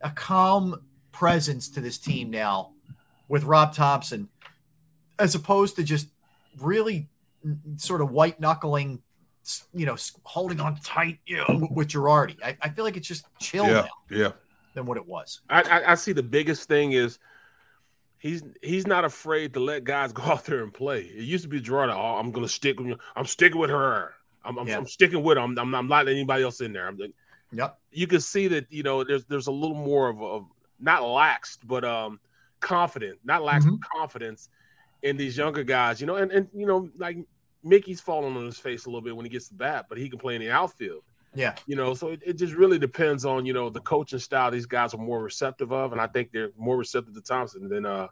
a 0.00 0.10
calm 0.10 0.82
presence 1.12 1.68
to 1.70 1.80
this 1.80 1.98
team 1.98 2.30
now 2.30 2.72
with 3.28 3.44
Rob 3.44 3.74
Thompson, 3.74 4.28
as 5.18 5.34
opposed 5.34 5.76
to 5.76 5.84
just 5.84 6.08
really 6.60 7.08
sort 7.76 8.00
of 8.00 8.10
white 8.10 8.40
knuckling, 8.40 9.02
you 9.72 9.86
know, 9.86 9.96
holding 10.24 10.60
on 10.60 10.76
tight, 10.76 11.18
you 11.26 11.36
know, 11.36 11.68
with 11.70 11.88
Girardi. 11.88 12.36
I, 12.42 12.56
I 12.60 12.68
feel 12.70 12.84
like 12.84 12.96
it's 12.96 13.06
just 13.06 13.24
chill 13.38 13.66
yeah, 13.66 13.72
now. 13.72 13.88
Yeah 14.10 14.32
than 14.74 14.86
what 14.86 14.96
it 14.96 15.06
was. 15.06 15.40
I, 15.48 15.62
I, 15.62 15.92
I 15.92 15.94
see 15.94 16.12
the 16.12 16.22
biggest 16.22 16.68
thing 16.68 16.92
is 16.92 17.18
he's 18.18 18.42
he's 18.62 18.86
not 18.86 19.04
afraid 19.04 19.52
to 19.54 19.60
let 19.60 19.84
guys 19.84 20.12
go 20.12 20.22
out 20.26 20.44
there 20.44 20.62
and 20.62 20.72
play. 20.72 21.02
It 21.02 21.24
used 21.24 21.42
to 21.44 21.48
be 21.48 21.60
Girardi. 21.60 21.94
Oh, 21.94 22.18
I'm 22.18 22.30
gonna 22.30 22.48
stick 22.48 22.78
with 22.78 22.88
you. 22.88 22.98
I'm 23.16 23.26
sticking 23.26 23.58
with 23.58 23.70
her. 23.70 24.14
I'm, 24.44 24.58
I'm, 24.58 24.66
yeah. 24.66 24.76
I'm 24.76 24.86
sticking 24.86 25.22
with 25.22 25.36
her. 25.36 25.42
I'm, 25.42 25.58
I'm, 25.58 25.74
I'm, 25.74 25.88
not 25.88 26.06
letting 26.06 26.18
anybody 26.18 26.42
else 26.42 26.60
in 26.60 26.72
there. 26.72 26.88
I'm 26.88 26.96
like, 26.96 27.12
yep. 27.52 27.78
You 27.92 28.06
can 28.06 28.20
see 28.20 28.48
that 28.48 28.66
you 28.70 28.82
know 28.82 29.04
there's 29.04 29.24
there's 29.26 29.48
a 29.48 29.52
little 29.52 29.76
more 29.76 30.08
of, 30.08 30.22
of 30.22 30.46
not 30.80 31.02
laxed, 31.02 31.58
but 31.64 31.84
um 31.84 32.20
confident, 32.60 33.18
not 33.24 33.42
lax, 33.42 33.64
mm-hmm. 33.64 33.76
confidence 33.96 34.48
in 35.02 35.16
these 35.16 35.36
younger 35.36 35.64
guys. 35.64 36.00
You 36.00 36.06
know, 36.06 36.16
and 36.16 36.30
and 36.32 36.48
you 36.54 36.66
know 36.66 36.88
like 36.96 37.18
Mickey's 37.62 38.00
falling 38.00 38.36
on 38.36 38.46
his 38.46 38.58
face 38.58 38.86
a 38.86 38.88
little 38.88 39.02
bit 39.02 39.14
when 39.14 39.24
he 39.24 39.30
gets 39.30 39.48
the 39.48 39.54
bat, 39.54 39.86
but 39.88 39.98
he 39.98 40.08
can 40.08 40.18
play 40.18 40.34
in 40.34 40.40
the 40.40 40.50
outfield. 40.50 41.02
Yeah. 41.34 41.54
You 41.66 41.76
know, 41.76 41.94
so 41.94 42.08
it, 42.08 42.20
it 42.24 42.32
just 42.34 42.54
really 42.54 42.78
depends 42.78 43.24
on, 43.24 43.46
you 43.46 43.52
know, 43.52 43.70
the 43.70 43.80
coaching 43.80 44.18
style 44.18 44.50
these 44.50 44.66
guys 44.66 44.94
are 44.94 44.98
more 44.98 45.22
receptive 45.22 45.72
of. 45.72 45.92
And 45.92 46.00
I 46.00 46.06
think 46.06 46.30
they're 46.32 46.50
more 46.56 46.76
receptive 46.76 47.14
to 47.14 47.20
Thompson 47.20 47.68
than 47.68 47.86
uh 47.86 48.08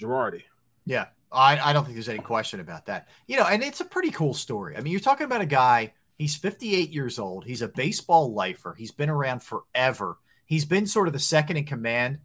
Girardi. 0.00 0.42
Yeah. 0.86 1.06
I, 1.32 1.58
I 1.58 1.72
don't 1.72 1.84
think 1.84 1.94
there's 1.94 2.08
any 2.08 2.18
question 2.18 2.60
about 2.60 2.86
that. 2.86 3.08
You 3.28 3.36
know, 3.36 3.46
and 3.46 3.62
it's 3.62 3.80
a 3.80 3.84
pretty 3.84 4.10
cool 4.10 4.34
story. 4.34 4.76
I 4.76 4.80
mean, 4.80 4.90
you're 4.90 5.00
talking 5.00 5.26
about 5.26 5.40
a 5.40 5.46
guy, 5.46 5.92
he's 6.18 6.36
58 6.36 6.90
years 6.90 7.18
old. 7.18 7.44
He's 7.44 7.62
a 7.62 7.68
baseball 7.68 8.34
lifer. 8.34 8.74
He's 8.76 8.90
been 8.90 9.10
around 9.10 9.42
forever. 9.42 10.18
He's 10.46 10.64
been 10.64 10.86
sort 10.86 11.06
of 11.06 11.12
the 11.12 11.20
second 11.20 11.56
in 11.56 11.64
command 11.64 12.18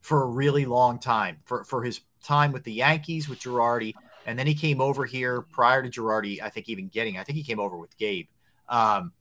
for 0.00 0.22
a 0.22 0.26
really 0.26 0.64
long 0.64 0.98
time 0.98 1.38
for, 1.44 1.62
for 1.64 1.84
his 1.84 2.00
time 2.24 2.50
with 2.50 2.64
the 2.64 2.72
Yankees 2.72 3.28
with 3.28 3.40
Girardi. 3.40 3.94
And 4.26 4.38
then 4.38 4.46
he 4.46 4.54
came 4.54 4.80
over 4.80 5.04
here 5.04 5.42
prior 5.42 5.82
to 5.82 5.88
Girardi, 5.88 6.42
I 6.42 6.48
think 6.50 6.68
even 6.68 6.88
getting, 6.88 7.16
I 7.16 7.22
think 7.22 7.36
he 7.36 7.44
came 7.44 7.60
over 7.60 7.76
with 7.76 7.96
Gabe. 7.96 8.26
Um, 8.68 9.12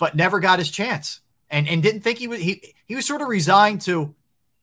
but 0.00 0.16
never 0.16 0.40
got 0.40 0.58
his 0.58 0.70
chance 0.70 1.20
and 1.48 1.68
and 1.68 1.80
didn't 1.82 2.00
think 2.00 2.18
he 2.18 2.26
was 2.26 2.40
he 2.40 2.74
he 2.86 2.96
was 2.96 3.06
sort 3.06 3.22
of 3.22 3.28
resigned 3.28 3.80
to 3.82 4.12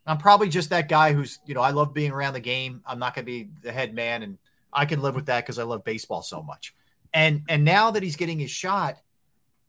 I'm 0.06 0.18
probably 0.18 0.50
just 0.50 0.70
that 0.72 0.90
guy 0.90 1.14
who's 1.14 1.40
you 1.46 1.54
know 1.56 1.62
I 1.62 1.70
love 1.72 1.94
being 1.94 2.12
around 2.12 2.34
the 2.34 2.40
game. 2.42 2.82
I'm 2.86 3.00
not 3.00 3.16
going 3.16 3.26
to 3.26 3.32
be 3.32 3.50
the 3.62 3.72
head 3.72 3.94
man 3.94 4.24
and 4.24 4.38
I 4.74 4.86
can 4.86 5.02
live 5.02 5.16
with 5.16 5.28
that 5.28 5.44
because 5.46 5.60
I 5.60 5.64
love 5.64 5.84
baseball 5.86 6.22
so 6.22 6.42
much. 6.44 6.74
And 7.14 7.44
and 7.48 7.64
now 7.64 7.92
that 7.92 8.04
he's 8.04 8.16
getting 8.18 8.40
his 8.40 8.52
shot, 8.52 8.98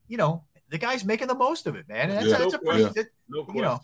you 0.09 0.17
know, 0.17 0.43
the 0.71 0.79
guy's 0.79 1.05
making 1.05 1.29
the 1.29 1.35
most 1.35 1.67
of 1.67 1.77
it, 1.77 1.89
man. 1.89 2.11
And 2.11 2.19
that's, 2.19 2.27
Yeah. 2.27 2.39
that's 2.39 2.55
a 2.55 2.57
No 2.57 2.63
pretty, 2.63 2.83
question. 2.85 3.05
it- 3.07 3.13
No 3.29 3.45
question. 3.45 3.57
you 3.57 3.63
know, 3.63 3.81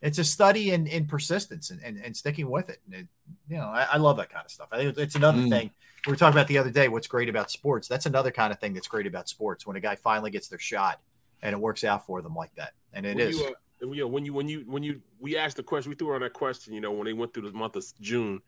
it's 0.00 0.18
a 0.18 0.24
study 0.24 0.70
in, 0.70 0.86
in 0.86 1.06
persistence 1.06 1.70
and, 1.70 1.80
and, 1.82 1.98
and 2.04 2.16
sticking 2.16 2.48
with 2.48 2.68
it. 2.70 2.80
And 2.86 2.94
it, 3.02 3.08
you 3.48 3.56
know, 3.58 3.66
I, 3.66 3.82
I 3.92 3.96
love 3.98 4.16
that 4.18 4.30
kind 4.30 4.44
of 4.44 4.50
stuff. 4.50 4.68
I 4.72 4.76
think 4.78 4.96
it's 4.98 5.14
another 5.16 5.38
Mm. 5.42 5.50
thing 5.50 5.70
we 6.06 6.10
were 6.12 6.16
talking 6.16 6.36
about 6.36 6.46
the 6.48 6.58
other 6.58 6.70
day. 6.70 6.88
What's 6.88 7.06
great 7.06 7.28
about 7.28 7.50
sports? 7.50 7.86
That's 7.88 8.06
another 8.06 8.30
kind 8.30 8.52
of 8.52 8.58
thing 8.60 8.72
that's 8.74 8.88
great 8.88 9.06
about 9.06 9.28
sports 9.28 9.66
when 9.66 9.76
a 9.76 9.80
guy 9.80 9.94
finally 9.96 10.30
gets 10.30 10.48
their 10.48 10.58
shot 10.58 11.00
and 11.42 11.52
it 11.52 11.58
works 11.58 11.84
out 11.84 12.06
for 12.06 12.22
them 12.22 12.34
like 12.34 12.54
that. 12.56 12.72
And 12.92 13.04
it 13.04 13.16
when 13.16 13.28
is. 13.28 13.38
You, 13.38 13.46
uh, 13.46 13.52
you 13.92 13.96
know, 13.96 14.06
when 14.06 14.24
you 14.24 14.32
when 14.32 14.48
you 14.48 14.64
when 14.66 14.82
you 14.82 15.00
we 15.18 15.36
asked 15.36 15.56
the 15.56 15.62
question, 15.62 15.90
we 15.90 15.96
threw 15.96 16.14
on 16.14 16.20
that 16.20 16.32
question. 16.32 16.72
You 16.72 16.80
know, 16.80 16.92
when 16.92 17.04
they 17.04 17.12
went 17.12 17.34
through 17.34 17.50
the 17.50 17.56
month 17.56 17.74
of 17.76 17.84
June, 18.00 18.40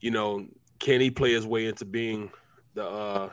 you 0.00 0.10
know, 0.10 0.46
can 0.80 1.00
he 1.00 1.10
play 1.10 1.32
his 1.32 1.46
way 1.46 1.66
into 1.66 1.84
being 1.84 2.30
the, 2.74 2.84
uh 2.84 3.30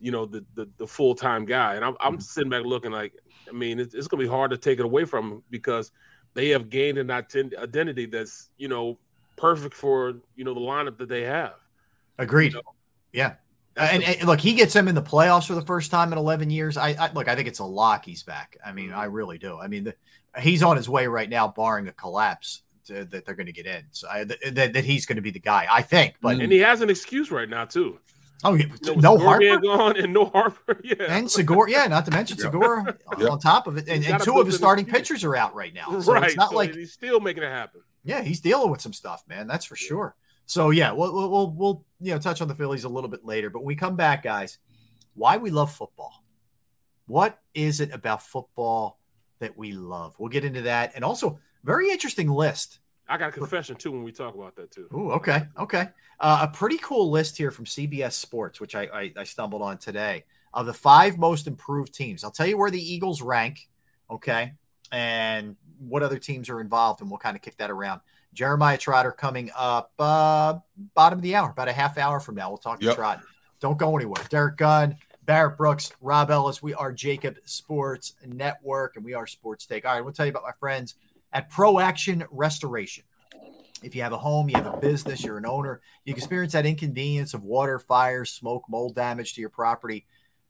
you 0.00 0.10
know, 0.10 0.26
the 0.26 0.44
the, 0.54 0.68
the 0.78 0.86
full 0.86 1.14
time 1.14 1.44
guy? 1.44 1.76
And 1.76 1.84
I'm 1.84 1.94
Mm-hmm. 1.94 2.14
I'm 2.14 2.20
sitting 2.20 2.50
back 2.50 2.64
looking 2.64 2.90
like, 2.90 3.12
I 3.48 3.52
mean, 3.52 3.78
it's, 3.78 3.94
it's 3.94 4.08
gonna 4.08 4.22
be 4.22 4.28
hard 4.28 4.50
to 4.50 4.58
take 4.58 4.80
it 4.80 4.84
away 4.84 5.04
from 5.04 5.30
him 5.30 5.42
because 5.50 5.92
they 6.34 6.48
have 6.48 6.68
gained 6.68 6.98
an 6.98 7.08
ident- 7.08 7.56
identity 7.56 8.06
that's 8.06 8.50
you 8.58 8.68
know 8.68 8.98
perfect 9.36 9.74
for 9.74 10.14
you 10.34 10.44
know 10.44 10.52
the 10.52 10.60
lineup 10.60 10.98
that 10.98 11.08
they 11.08 11.22
have. 11.22 11.54
Agreed. 12.18 12.54
You 12.54 12.58
know, 12.58 12.74
Yeah. 13.12 13.34
That's 13.76 13.92
And, 13.92 14.02
and 14.02 14.26
look, 14.26 14.40
he 14.40 14.54
gets 14.54 14.74
him 14.74 14.88
in 14.88 14.94
the 14.94 15.02
playoffs 15.02 15.46
for 15.46 15.54
the 15.54 15.62
first 15.62 15.90
time 15.90 16.12
in 16.12 16.18
11 16.18 16.50
years. 16.50 16.76
I, 16.76 16.90
I 16.98 17.12
look, 17.12 17.28
I 17.28 17.34
think 17.34 17.46
it's 17.46 17.58
a 17.58 17.64
lock 17.64 18.04
he's 18.04 18.22
back. 18.22 18.56
I 18.64 18.72
mean, 18.72 18.88
mm-hmm. 18.88 18.98
I 18.98 19.04
really 19.04 19.38
do. 19.38 19.58
I 19.58 19.68
mean, 19.68 19.84
the, 19.84 19.94
he's 20.40 20.62
on 20.62 20.76
his 20.76 20.88
way 20.88 21.06
right 21.06 21.28
now, 21.28 21.48
barring 21.48 21.86
a 21.86 21.92
collapse, 21.92 22.62
to, 22.86 23.04
that 23.04 23.26
they're 23.26 23.34
going 23.34 23.46
to 23.46 23.52
get 23.52 23.66
in. 23.66 23.84
So 23.90 24.08
I, 24.08 24.24
that, 24.24 24.72
that 24.72 24.84
he's 24.84 25.06
going 25.06 25.16
to 25.16 25.22
be 25.22 25.30
the 25.30 25.40
guy, 25.40 25.66
I 25.70 25.82
think. 25.82 26.14
But 26.20 26.40
and 26.40 26.50
he 26.50 26.58
has 26.58 26.80
an 26.80 26.90
excuse 26.90 27.30
right 27.30 27.48
now 27.48 27.64
too. 27.64 27.98
oh, 28.44 28.54
yeah, 28.54 28.66
no 28.96 29.16
being 29.16 29.28
Harper 29.28 29.58
gone 29.58 29.96
and 29.96 30.12
no 30.12 30.26
Harper. 30.26 30.80
Yeah, 30.84 30.94
and 31.08 31.30
Segura. 31.30 31.70
Yeah, 31.70 31.86
not 31.86 32.04
to 32.06 32.10
mention 32.10 32.36
Yeah. 32.38 32.44
Segura 32.44 32.96
Yeah. 33.18 33.26
on 33.28 33.40
top 33.40 33.66
of 33.66 33.76
it. 33.76 33.88
And, 33.88 34.04
and 34.04 34.22
two 34.22 34.38
of 34.40 34.46
his 34.46 34.56
starting 34.56 34.86
pitchers 34.86 35.24
are 35.24 35.36
out 35.36 35.54
right 35.54 35.74
now. 35.74 36.00
So 36.00 36.14
right. 36.14 36.24
it's 36.24 36.36
not 36.36 36.50
so 36.50 36.56
like 36.56 36.74
he's 36.74 36.92
still 36.92 37.20
making 37.20 37.42
it 37.42 37.50
happen. 37.50 37.82
Yeah, 38.04 38.22
he's 38.22 38.40
dealing 38.40 38.70
with 38.70 38.80
some 38.80 38.92
stuff, 38.92 39.24
man. 39.28 39.46
That's 39.46 39.64
for 39.64 39.76
sure. 39.76 40.14
So 40.46 40.70
yeah, 40.70 40.92
we'll 40.92 41.12
we'll 41.12 41.50
we'll 41.50 41.84
you 42.00 42.12
know 42.12 42.18
touch 42.18 42.40
on 42.40 42.48
the 42.48 42.54
Phillies 42.54 42.84
a 42.84 42.88
little 42.88 43.10
bit 43.10 43.24
later. 43.24 43.50
But 43.50 43.60
when 43.60 43.66
we 43.66 43.76
come 43.76 43.96
back, 43.96 44.22
guys, 44.22 44.58
why 45.14 45.36
we 45.36 45.50
love 45.50 45.72
football? 45.72 46.24
What 47.06 47.38
is 47.54 47.80
it 47.80 47.92
about 47.92 48.22
football 48.22 48.98
that 49.38 49.56
we 49.56 49.72
love? 49.72 50.14
We'll 50.18 50.28
get 50.28 50.44
into 50.44 50.62
that, 50.62 50.92
and 50.94 51.04
also 51.04 51.38
very 51.64 51.90
interesting 51.90 52.28
list. 52.28 52.80
I 53.08 53.16
got 53.18 53.28
a 53.28 53.32
confession 53.32 53.76
too 53.76 53.92
when 53.92 54.02
we 54.02 54.12
talk 54.12 54.34
about 54.34 54.56
that 54.56 54.70
too. 54.70 54.88
Ooh, 54.92 55.12
okay, 55.12 55.42
okay. 55.58 55.88
Uh, 56.18 56.40
a 56.42 56.48
pretty 56.48 56.78
cool 56.78 57.10
list 57.10 57.36
here 57.36 57.50
from 57.50 57.64
CBS 57.64 58.12
Sports, 58.12 58.60
which 58.60 58.74
I, 58.74 58.82
I 58.92 59.12
I 59.16 59.24
stumbled 59.24 59.62
on 59.62 59.78
today 59.78 60.24
of 60.52 60.66
the 60.66 60.74
five 60.74 61.18
most 61.18 61.46
improved 61.46 61.94
teams. 61.94 62.24
I'll 62.24 62.30
tell 62.30 62.46
you 62.46 62.58
where 62.58 62.70
the 62.70 62.80
Eagles 62.80 63.22
rank, 63.22 63.68
okay, 64.10 64.54
and 64.90 65.56
what 65.78 66.02
other 66.02 66.18
teams 66.18 66.48
are 66.48 66.60
involved, 66.60 67.00
and 67.00 67.10
we'll 67.10 67.18
kind 67.18 67.36
of 67.36 67.42
kick 67.42 67.56
that 67.58 67.70
around. 67.70 68.00
Jeremiah 68.36 68.76
Trotter 68.76 69.12
coming 69.12 69.50
up 69.56 69.92
uh, 69.98 70.58
bottom 70.94 71.18
of 71.18 71.22
the 71.22 71.34
hour, 71.34 71.50
about 71.50 71.68
a 71.68 71.72
half 71.72 71.96
hour 71.96 72.20
from 72.20 72.34
now. 72.34 72.50
We'll 72.50 72.58
talk 72.58 72.78
to 72.80 72.86
Yep. 72.86 72.96
Trot. 72.96 73.22
Don't 73.60 73.78
go 73.78 73.96
anywhere. 73.96 74.22
Derrick 74.28 74.58
Gunn, 74.58 74.98
Barrett 75.24 75.56
Brooks, 75.56 75.90
Rob 76.02 76.30
Ellis. 76.30 76.62
We 76.62 76.74
are 76.74 76.92
JAKIB 76.92 77.38
Sports 77.44 78.14
Network, 78.24 78.96
and 78.96 79.04
we 79.04 79.14
are 79.14 79.26
Sports 79.26 79.64
Take. 79.64 79.86
All 79.86 79.94
right, 79.94 80.04
we'll 80.04 80.12
tell 80.12 80.26
you 80.26 80.30
about 80.30 80.42
my 80.42 80.52
friends 80.60 80.96
at 81.32 81.48
Pro 81.48 81.78
Action 81.78 82.24
Restoration. 82.30 83.04
If 83.82 83.96
you 83.96 84.02
have 84.02 84.12
a 84.12 84.18
home, 84.18 84.50
you 84.50 84.56
have 84.56 84.66
a 84.66 84.76
business, 84.76 85.24
you're 85.24 85.38
an 85.38 85.46
owner, 85.46 85.80
you 86.04 86.14
experience 86.14 86.52
that 86.52 86.66
inconvenience 86.66 87.32
of 87.32 87.42
water, 87.42 87.78
fire, 87.78 88.24
smoke, 88.26 88.64
mold 88.68 88.94
damage 88.94 89.34
to 89.34 89.40
your 89.40 89.50
property. 89.50 90.06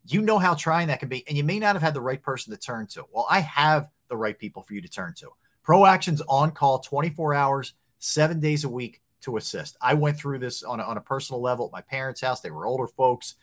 You 0.09 0.23
know 0.23 0.39
how 0.39 0.55
trying 0.55 0.89
that 0.89 0.99
can 0.99 1.09
be, 1.09 1.27
and 1.29 1.37
you 1.37 1.45
may 1.45 1.61
not 1.61 1.77
have 1.77 1.83
had 1.83 1.95
the 1.95 2.01
right 2.01 2.23
person 2.23 2.53
to 2.53 2.59
turn 2.59 2.89
to. 2.89 3.05
Well, 3.13 3.27
I 3.31 3.41
have 3.41 3.89
the 4.09 4.17
right 4.17 4.39
people 4.39 4.63
for 4.63 4.75
you 4.75 4.81
to 4.81 4.89
turn 4.89 5.15
to. 5.19 5.31
Pro 5.67 5.85
Action's 5.85 6.23
on 6.29 6.53
call 6.53 6.79
24 6.79 7.35
hours, 7.35 7.75
seven 7.99 8.39
days 8.39 8.63
a 8.63 8.69
week 8.69 9.03
to 9.23 9.37
assist. 9.37 9.77
I 9.83 9.95
went 9.95 10.17
through 10.17 10.39
this 10.39 10.63
on 10.63 10.79
a, 10.79 10.85
on 10.85 10.97
a 10.97 11.01
personal 11.01 11.43
level 11.43 11.67
at 11.67 11.73
my 11.73 11.81
parents' 11.81 12.21
house. 12.21 12.41
They 12.41 12.53
were 12.53 12.67
older 12.67 12.87
folks. 12.87 13.35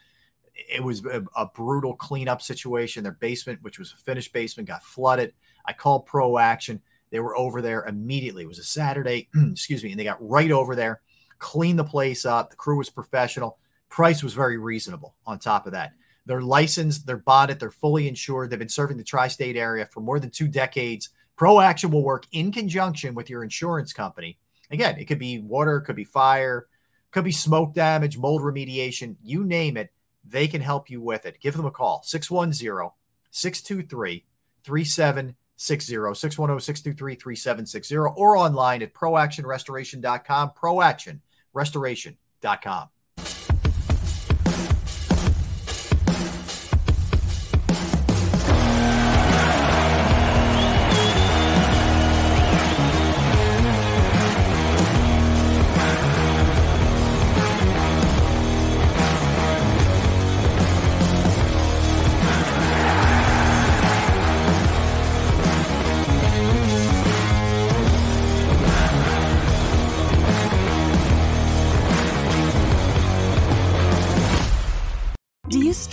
It 0.56 0.82
was 0.82 1.04
a, 1.06 1.26
a 1.36 1.48
brutal 1.48 1.96
cleanup 1.98 2.42
situation. 2.42 3.04
Their 3.04 3.12
basement, 3.12 3.62
which 3.62 3.78
was 3.78 3.92
a 3.92 3.98
finished 3.98 4.32
basement, 4.32 4.70
got 4.70 4.84
flooded. 4.84 5.34
I 5.66 5.74
called 5.74 6.06
Pro 6.06 6.38
Action. 6.38 6.82
They 7.12 7.20
were 7.20 7.36
over 7.36 7.62
there 7.62 7.84
immediately. 7.84 8.44
It 8.44 8.48
was 8.48 8.60
a 8.60 8.64
Saturday, 8.64 9.28
excuse 9.52 9.84
me, 9.84 9.92
and 9.92 10.00
they 10.00 10.06
got 10.06 10.26
right 10.26 10.52
over 10.52 10.78
there, 10.78 11.02
cleaned 11.40 11.78
the 11.78 11.84
place 11.84 12.26
up. 12.26 12.52
The 12.52 12.56
crew 12.56 12.78
was 12.78 12.90
professional. 12.90 13.58
Price 13.90 14.24
was 14.24 14.34
very 14.34 14.58
reasonable 14.58 15.14
on 15.28 15.40
top 15.40 15.66
of 15.66 15.74
that. 15.74 15.92
They're 16.26 16.42
licensed, 16.42 17.06
they're 17.06 17.18
bonded, 17.18 17.60
they're 17.60 17.70
fully 17.70 18.08
insured. 18.08 18.50
They've 18.50 18.58
been 18.58 18.70
serving 18.70 18.96
the 18.96 19.04
tri 19.04 19.28
state 19.28 19.58
area 19.58 19.86
for 19.86 20.00
more 20.00 20.22
than 20.22 20.30
two 20.30 20.48
decades. 20.48 21.10
Pro 21.36 21.60
Action 21.60 21.92
will 21.92 22.04
work 22.04 22.26
in 22.32 22.52
conjunction 22.52 23.16
with 23.16 23.30
your 23.30 23.44
insurance 23.44 23.94
company. 23.94 24.38
Again, 24.72 24.98
it 24.98 25.06
could 25.06 25.20
be 25.20 25.40
water, 25.40 25.82
could 25.82 25.96
be 25.96 26.04
fire, 26.04 26.68
could 27.12 27.24
be 27.24 27.32
smoke 27.32 27.74
damage, 27.74 28.18
mold 28.18 28.42
remediation, 28.42 29.16
you 29.24 29.44
name 29.44 29.78
it. 29.78 29.92
They 30.26 30.48
can 30.48 30.62
help 30.62 30.90
you 30.90 31.02
with 31.02 31.26
it. 31.26 31.40
Give 31.42 31.56
them 31.56 31.66
a 31.66 31.72
call 31.72 32.02
610 32.04 32.92
623 33.32 34.26
3760, 34.64 36.14
610 36.14 36.60
623 36.60 37.16
3760, 37.16 37.96
or 37.96 38.38
online 38.38 38.82
at 38.82 38.94
proactionrestoration.com, 38.94 40.52
proactionrestoration.com. 40.52 42.90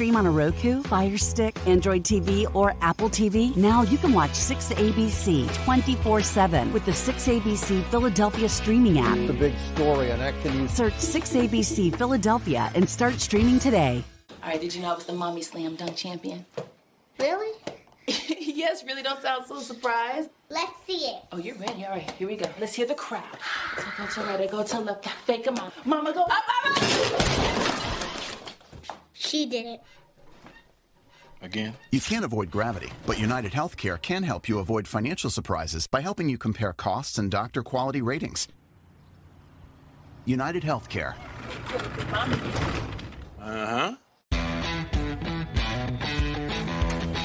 stream 0.01 0.17
on 0.17 0.25
a 0.25 0.31
Roku, 0.31 0.83
Fire 0.85 1.19
Stick, 1.19 1.55
Android 1.67 2.05
TV, 2.05 2.47
or 2.55 2.75
Apple 2.81 3.11
TV? 3.11 3.55
Now 3.55 3.83
you 3.83 3.99
can 3.99 4.15
watch 4.15 4.31
6ABC 4.31 5.55
24 5.65 6.23
7 6.23 6.73
with 6.73 6.87
the 6.87 6.93
6ABC 6.93 7.85
Philadelphia 7.91 8.49
streaming 8.49 8.99
app. 8.99 9.19
The 9.27 9.35
big 9.35 9.53
story 9.75 10.11
on 10.11 10.21
that. 10.21 10.33
Can 10.43 10.59
you 10.59 10.69
Search 10.69 10.95
6ABC 10.95 11.95
Philadelphia 11.95 12.73
and 12.75 12.89
start 12.89 13.21
streaming 13.21 13.59
today. 13.59 14.03
All 14.43 14.49
right, 14.49 14.59
did 14.59 14.75
you 14.75 14.81
know 14.81 14.93
I 14.93 14.95
was 14.95 15.05
the 15.05 15.13
mommy 15.13 15.43
slam 15.43 15.77
dunk 15.77 15.97
champion? 15.97 16.47
Really? 17.19 17.59
yes, 18.09 18.83
really 18.85 19.03
don't 19.03 19.21
sound 19.21 19.45
so 19.45 19.59
surprised. 19.59 20.31
Let's 20.49 20.73
see 20.87 21.09
it. 21.13 21.25
Oh, 21.31 21.37
you're 21.37 21.57
ready. 21.57 21.85
All 21.85 21.91
right, 21.91 22.11
here 22.13 22.27
we 22.27 22.37
go. 22.37 22.49
Let's 22.59 22.73
hear 22.73 22.87
the 22.87 22.95
crowd. 22.95 23.37
So 23.77 23.85
go 23.99 24.07
to 24.07 24.21
right, 24.23 24.51
go 24.51 24.63
to 24.63 24.81
left, 24.81 25.07
fake 25.27 25.47
a 25.47 25.53
mom. 25.53 25.71
Mama, 25.85 26.15
go 26.15 26.23
up, 26.23 26.43
mama! 26.65 27.77
She 29.21 29.45
did 29.45 29.67
it. 29.67 29.81
Again? 31.43 31.75
You 31.91 32.01
can't 32.01 32.25
avoid 32.25 32.51
gravity, 32.51 32.91
but 33.07 33.19
United 33.19 33.53
Healthcare 33.53 34.01
can 34.01 34.23
help 34.23 34.49
you 34.49 34.59
avoid 34.59 34.89
financial 34.89 35.29
surprises 35.29 35.87
by 35.87 36.01
helping 36.01 36.31
you 36.31 36.39
compare 36.39 36.73
costs 36.73 37.19
and 37.19 37.31
doctor 37.31 37.63
quality 37.63 38.01
ratings. 38.01 38.49
United 40.25 40.63
Healthcare. 40.63 41.15
Uh 43.39 43.67
huh. 43.67 43.97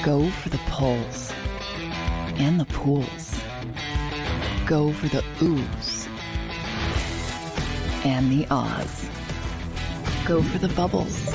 Go 0.04 0.30
for 0.30 0.50
the 0.50 0.60
pulls 0.68 1.32
and 2.36 2.60
the 2.60 2.66
pools. 2.66 3.40
Go 4.66 4.92
for 4.92 5.08
the 5.08 5.24
oohs 5.38 6.08
and 8.04 8.30
the 8.30 8.46
ahs. 8.50 9.08
Go 10.26 10.42
for 10.42 10.58
the 10.58 10.68
bubbles 10.74 11.34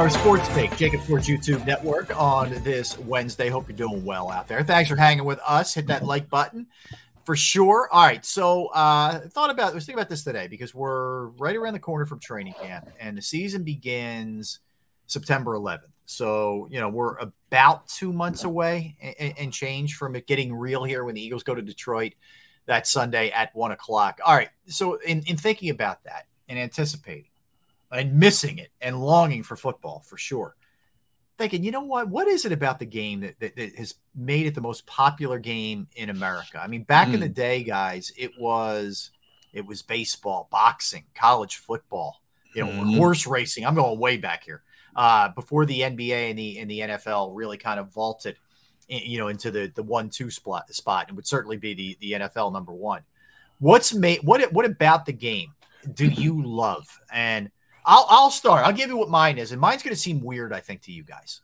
Are 0.00 0.08
Sports 0.08 0.48
Take, 0.54 0.70
JAKIB 0.70 1.04
Sports 1.04 1.28
YouTube 1.28 1.66
Network 1.66 2.18
on 2.18 2.48
this 2.64 2.98
Wednesday. 3.00 3.50
Hope 3.50 3.68
you're 3.68 3.76
doing 3.76 4.02
well 4.02 4.30
out 4.30 4.48
there. 4.48 4.62
Thanks 4.62 4.88
for 4.88 4.96
hanging 4.96 5.26
with 5.26 5.38
us. 5.46 5.74
Hit 5.74 5.88
that 5.88 6.06
like 6.06 6.30
button 6.30 6.68
for 7.26 7.36
sure. 7.36 7.86
All 7.92 8.06
right. 8.06 8.24
So 8.24 8.68
uh 8.68 9.28
thought 9.28 9.50
about 9.50 9.72
I 9.72 9.74
was 9.74 9.84
thinking 9.84 9.98
about 9.98 10.08
this 10.08 10.24
today 10.24 10.46
because 10.46 10.74
we're 10.74 11.26
right 11.32 11.54
around 11.54 11.74
the 11.74 11.80
corner 11.80 12.06
from 12.06 12.18
training 12.18 12.54
camp 12.54 12.88
and 12.98 13.14
the 13.14 13.20
season 13.20 13.62
begins 13.62 14.60
September 15.06 15.50
11th. 15.50 15.80
So, 16.06 16.66
you 16.70 16.80
know, 16.80 16.88
we're 16.88 17.18
about 17.18 17.86
two 17.86 18.10
months 18.10 18.44
away 18.44 18.96
and, 19.02 19.34
and 19.36 19.52
change 19.52 19.96
from 19.96 20.16
it 20.16 20.26
getting 20.26 20.54
real 20.54 20.82
here 20.82 21.04
when 21.04 21.14
the 21.14 21.22
Eagles 21.22 21.42
go 21.42 21.54
to 21.54 21.60
Detroit 21.60 22.14
that 22.64 22.86
Sunday 22.86 23.32
at 23.32 23.54
one 23.54 23.72
o'clock. 23.72 24.18
All 24.24 24.34
right. 24.34 24.48
So 24.66 24.94
in, 24.94 25.24
in 25.26 25.36
thinking 25.36 25.68
about 25.68 26.02
that 26.04 26.26
and 26.48 26.58
anticipating 26.58 27.29
and 27.92 28.14
missing 28.14 28.58
it 28.58 28.70
and 28.80 29.00
longing 29.00 29.42
for 29.42 29.56
football 29.56 30.00
for 30.06 30.16
sure. 30.16 30.56
Thinking, 31.38 31.64
you 31.64 31.70
know 31.70 31.80
what? 31.80 32.08
What 32.08 32.28
is 32.28 32.44
it 32.44 32.52
about 32.52 32.78
the 32.78 32.86
game 32.86 33.20
that, 33.20 33.40
that, 33.40 33.56
that 33.56 33.74
has 33.76 33.94
made 34.14 34.46
it 34.46 34.54
the 34.54 34.60
most 34.60 34.86
popular 34.86 35.38
game 35.38 35.88
in 35.96 36.10
America? 36.10 36.60
I 36.62 36.66
mean, 36.66 36.82
back 36.82 37.08
in 37.08 37.20
the 37.20 37.28
day, 37.30 37.62
guys, 37.62 38.12
it 38.16 38.32
was 38.38 39.10
it 39.52 39.66
was 39.66 39.82
baseball, 39.82 40.48
boxing, 40.50 41.04
college 41.14 41.56
football, 41.56 42.22
you 42.54 42.62
know, 42.64 42.70
Mhm. 42.70 42.96
horse 42.96 43.26
racing. 43.26 43.64
I'm 43.66 43.74
going 43.74 43.98
way 43.98 44.16
back 44.18 44.44
here. 44.44 44.62
Uh, 44.94 45.28
before 45.30 45.64
the 45.66 45.80
NBA 45.82 46.30
and 46.30 46.38
the 46.38 46.58
and 46.58 46.70
the 46.70 46.80
NFL 46.80 47.34
really 47.34 47.56
kind 47.56 47.80
of 47.80 47.90
vaulted, 47.92 48.36
you 48.88 49.18
know, 49.18 49.28
into 49.28 49.50
the 49.50 49.72
the 49.74 49.82
one 49.82 50.10
two 50.10 50.30
spot 50.30 50.72
spot, 50.74 51.06
and 51.08 51.16
would 51.16 51.26
certainly 51.26 51.56
be 51.56 51.72
the 51.74 51.96
the 52.00 52.12
NFL 52.12 52.52
number 52.52 52.72
one. 52.72 53.02
What's 53.60 53.94
made 53.94 54.20
what 54.24 54.52
what 54.52 54.66
about 54.66 55.06
the 55.06 55.12
game 55.12 55.54
do 55.94 56.06
you 56.06 56.42
love? 56.44 56.86
And 57.10 57.50
I'll 57.90 58.06
I'll 58.08 58.30
start. 58.30 58.64
I'll 58.64 58.72
give 58.72 58.88
you 58.88 58.96
what 58.96 59.10
mine 59.10 59.36
is, 59.36 59.50
and 59.50 59.60
mine's 59.60 59.82
going 59.82 59.94
to 59.94 60.00
seem 60.00 60.20
weird, 60.20 60.52
I 60.52 60.60
think, 60.60 60.82
to 60.82 60.92
you 60.92 61.02
guys. 61.02 61.40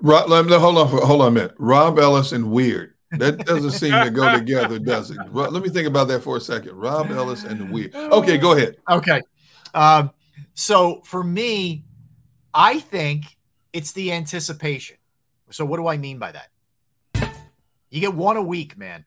Rob, 0.00 0.28
hold 0.28 0.78
on, 0.78 0.86
hold 0.86 1.20
on 1.20 1.28
a 1.28 1.30
minute. 1.32 1.54
Rob 1.58 1.98
Ellis 1.98 2.30
and 2.30 2.52
weird. 2.52 2.94
That 3.10 3.44
doesn't 3.44 3.72
seem 3.72 3.92
to 3.92 4.08
go 4.08 4.38
together, 4.38 4.78
does 4.78 5.10
it? 5.10 5.18
Let 5.32 5.52
me 5.52 5.68
think 5.68 5.88
about 5.88 6.06
that 6.08 6.22
for 6.22 6.36
a 6.36 6.40
second. 6.40 6.76
Rob 6.76 7.10
Ellis 7.10 7.42
and 7.42 7.72
weird. 7.72 7.92
Okay, 7.94 8.38
go 8.38 8.52
ahead. 8.52 8.76
Okay. 8.88 9.20
Um, 9.74 10.12
so 10.54 11.02
for 11.04 11.24
me, 11.24 11.84
I 12.54 12.78
think 12.78 13.24
it's 13.72 13.90
the 13.90 14.12
anticipation. 14.12 14.96
So 15.50 15.64
what 15.64 15.78
do 15.78 15.88
I 15.88 15.96
mean 15.96 16.20
by 16.20 16.32
that? 16.32 17.34
You 17.90 18.00
get 18.00 18.14
one 18.14 18.36
a 18.36 18.42
week, 18.42 18.78
man. 18.78 19.04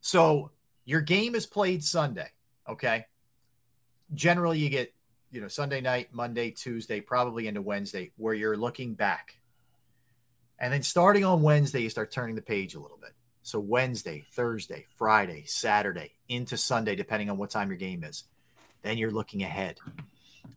So 0.00 0.50
your 0.86 1.02
game 1.02 1.34
is 1.34 1.44
played 1.44 1.84
Sunday. 1.84 2.30
Okay. 2.66 3.04
Generally, 4.14 4.60
you 4.60 4.70
get, 4.70 4.94
you 5.32 5.40
know, 5.40 5.48
Sunday 5.48 5.80
night, 5.80 6.10
Monday, 6.12 6.50
Tuesday, 6.50 7.00
probably 7.00 7.48
into 7.48 7.62
Wednesday, 7.62 8.12
where 8.16 8.34
you're 8.34 8.56
looking 8.56 8.94
back. 8.94 9.36
And 10.58 10.72
then 10.72 10.82
starting 10.82 11.24
on 11.24 11.42
Wednesday, 11.42 11.82
you 11.82 11.90
start 11.90 12.12
turning 12.12 12.36
the 12.36 12.42
page 12.42 12.74
a 12.74 12.80
little 12.80 12.98
bit. 12.98 13.14
So 13.42 13.58
Wednesday, 13.58 14.24
Thursday, 14.32 14.86
Friday, 14.96 15.44
Saturday, 15.46 16.12
into 16.28 16.56
Sunday, 16.56 16.94
depending 16.94 17.30
on 17.30 17.38
what 17.38 17.50
time 17.50 17.68
your 17.68 17.78
game 17.78 18.04
is. 18.04 18.24
Then 18.82 18.98
you're 18.98 19.10
looking 19.10 19.42
ahead. 19.42 19.78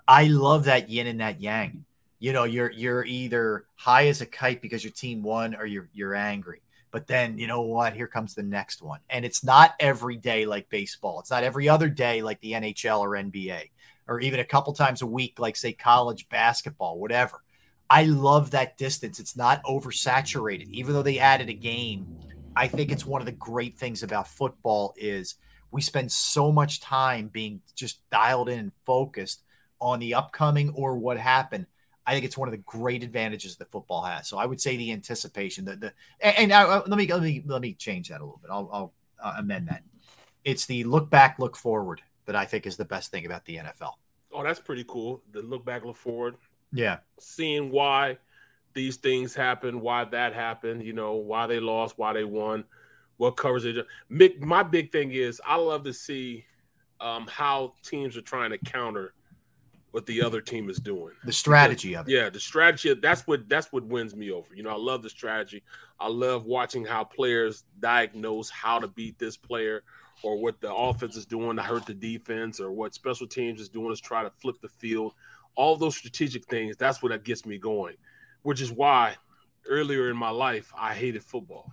I 0.08 0.26
love 0.26 0.66
that 0.66 0.90
yin 0.90 1.08
and 1.08 1.22
that 1.22 1.42
yang. 1.42 1.86
You 2.20 2.34
know, 2.34 2.44
you're 2.44 2.72
you're 2.72 3.06
either 3.06 3.66
high 3.76 4.08
as 4.08 4.22
a 4.22 4.26
kite 4.26 4.62
because 4.62 4.84
your 4.84 4.94
team 4.94 5.24
won 5.24 5.56
or 5.56 5.66
you're 5.66 5.90
you're 5.94 6.16
angry. 6.16 6.62
But 6.92 7.08
then 7.08 7.38
you 7.38 7.48
know 7.48 7.62
what? 7.62 7.94
Here 7.94 8.08
comes 8.08 8.36
the 8.36 8.44
next 8.44 8.82
one. 8.82 9.00
And 9.10 9.26
it's 9.26 9.44
not 9.44 9.76
every 9.80 10.18
day 10.18 10.46
like 10.46 10.70
baseball. 10.70 11.20
It's 11.20 11.32
not 11.32 11.44
every 11.44 11.68
other 11.70 11.90
day 11.90 12.22
like 12.22 12.40
the 12.42 12.54
NHL 12.54 13.00
or 13.00 13.12
NBA, 13.12 13.70
or 14.08 14.20
even 14.20 14.40
a 14.40 14.46
couple 14.46 14.74
times 14.74 15.02
a 15.02 15.06
week, 15.08 15.40
like 15.40 15.56
say 15.56 15.74
college 15.74 16.28
basketball, 16.30 17.00
whatever. 17.00 17.42
I 17.90 18.04
love 18.04 18.52
that 18.52 18.78
distance. 18.78 19.20
It's 19.20 19.36
not 19.38 19.64
oversaturated. 19.64 20.68
Even 20.72 20.94
though 20.94 21.04
they 21.04 21.20
added 21.20 21.50
a 21.50 21.54
game, 21.54 22.08
I 22.56 22.68
think 22.68 22.92
it's 22.92 23.06
one 23.06 23.22
of 23.22 23.26
the 23.26 23.32
great 23.34 23.78
things 23.78 24.02
about 24.04 24.28
football 24.28 24.94
is 24.98 25.36
we 25.72 25.82
spend 25.82 26.12
so 26.12 26.52
much 26.52 26.80
time 26.80 27.28
being 27.28 27.62
just 27.76 28.00
dialed 28.10 28.50
in 28.50 28.60
and 28.60 28.72
focused 28.86 29.44
on 29.82 30.00
the 30.00 30.14
upcoming 30.14 30.70
or 30.70 30.98
what 30.98 31.18
happened. 31.18 31.66
I 32.08 32.14
think 32.14 32.26
it's 32.26 32.38
one 32.38 32.48
of 32.48 32.52
the 32.52 32.60
great 32.60 33.04
advantages 33.04 33.58
that 33.58 33.72
football 33.72 34.04
has. 34.04 34.28
So 34.30 34.38
I 34.38 34.46
would 34.46 34.62
say 34.62 34.78
the 34.78 34.92
anticipation, 34.92 35.66
the 35.66 35.76
the 35.76 35.94
and, 36.22 36.38
and 36.38 36.54
I, 36.54 36.64
I- 36.64 36.86
let 36.86 36.98
me 36.98 37.08
let 37.12 37.22
me 37.22 37.44
let 37.46 37.62
me 37.62 37.74
change 37.74 38.10
that 38.10 38.22
a 38.22 38.24
little 38.26 38.40
bit. 38.42 38.52
I'll, 38.52 38.70
I'll 38.72 38.94
uh, 39.22 39.36
amend 39.40 39.68
that. 39.68 39.84
It's 40.44 40.66
the 40.66 40.84
look 40.84 41.10
back, 41.10 41.40
look 41.40 41.56
forward 41.58 42.02
that 42.26 42.36
I 42.36 42.46
think 42.46 42.66
is 42.66 42.78
the 42.78 42.86
best 42.86 43.12
thing 43.12 43.26
about 43.26 43.46
the 43.46 43.58
NFL. 43.58 43.94
Oh, 44.32 44.44
that's 44.44 44.60
pretty 44.60 44.84
cool. 44.88 45.22
The 45.32 45.42
look 45.42 45.66
back, 45.66 45.86
look 45.86 45.96
forward, 45.98 46.36
Yeah, 46.74 46.98
seeing 47.20 47.72
why 47.72 48.18
these 48.74 48.98
things 48.98 49.34
happened, 49.34 49.80
why 49.82 50.04
that 50.06 50.34
happened, 50.34 50.84
you 50.84 50.94
know, 50.94 51.14
why 51.14 51.48
they 51.48 51.60
lost, 51.60 51.98
why 51.98 52.12
they 52.14 52.26
won, 52.26 52.66
what 53.18 53.32
covers 53.38 53.64
it. 53.66 53.86
Mick, 54.12 54.42
my 54.42 54.64
big 54.64 54.92
thing 54.92 55.12
is 55.12 55.42
I 55.46 55.56
love 55.56 55.84
to 55.86 55.94
see 55.94 56.46
um, 57.00 57.28
how 57.28 57.74
teams 57.84 58.18
are 58.18 58.22
trying 58.22 58.50
to 58.52 58.58
counter 58.58 59.14
what 59.92 60.06
the 60.06 60.22
other 60.22 60.42
team 60.42 60.70
is 60.70 60.78
doing. 60.78 61.14
the 61.24 61.32
strategy 61.32 61.96
of 61.96 62.06
it. 62.10 62.12
Yeah, 62.12 62.30
the 62.30 62.40
strategy. 62.40 62.94
That's 62.96 63.26
what 63.28 63.48
that's 63.48 63.72
what 63.72 63.86
wins 63.86 64.14
me 64.14 64.30
over. 64.30 64.54
You 64.54 64.64
know, 64.64 64.72
I 64.72 64.78
love 64.78 65.02
the 65.04 65.10
strategy. 65.10 65.64
I 66.02 66.10
love 66.10 66.44
watching 66.44 66.84
how 66.84 67.06
players 67.06 67.64
diagnose 67.80 68.50
how 68.50 68.80
to 68.80 68.90
beat 68.90 69.18
this 69.20 69.38
player, 69.38 69.84
or 70.26 70.36
what 70.36 70.60
the 70.60 70.74
offense 70.74 71.16
is 71.16 71.28
doing 71.28 71.56
to 71.56 71.62
hurt 71.62 71.86
the 71.86 71.94
defense, 71.94 72.60
or 72.60 72.72
what 72.72 72.96
special 72.96 73.28
teams 73.28 73.62
is 73.62 73.70
doing 73.70 73.92
is 73.92 74.02
try 74.02 74.24
to 74.24 74.32
flip 74.42 74.56
the 74.60 74.68
field. 74.68 75.14
All 75.54 75.76
those 75.78 75.96
strategic 75.96 76.48
things. 76.48 76.76
That's 76.78 77.04
what 77.04 77.10
that 77.10 77.24
gets 77.24 77.46
me 77.46 77.60
going. 77.60 77.94
Which 78.42 78.60
is 78.60 78.72
why 78.72 79.16
earlier 79.70 80.10
in 80.10 80.18
my 80.18 80.32
life 80.32 80.74
I 80.76 80.96
hated 80.96 81.24
football. 81.24 81.72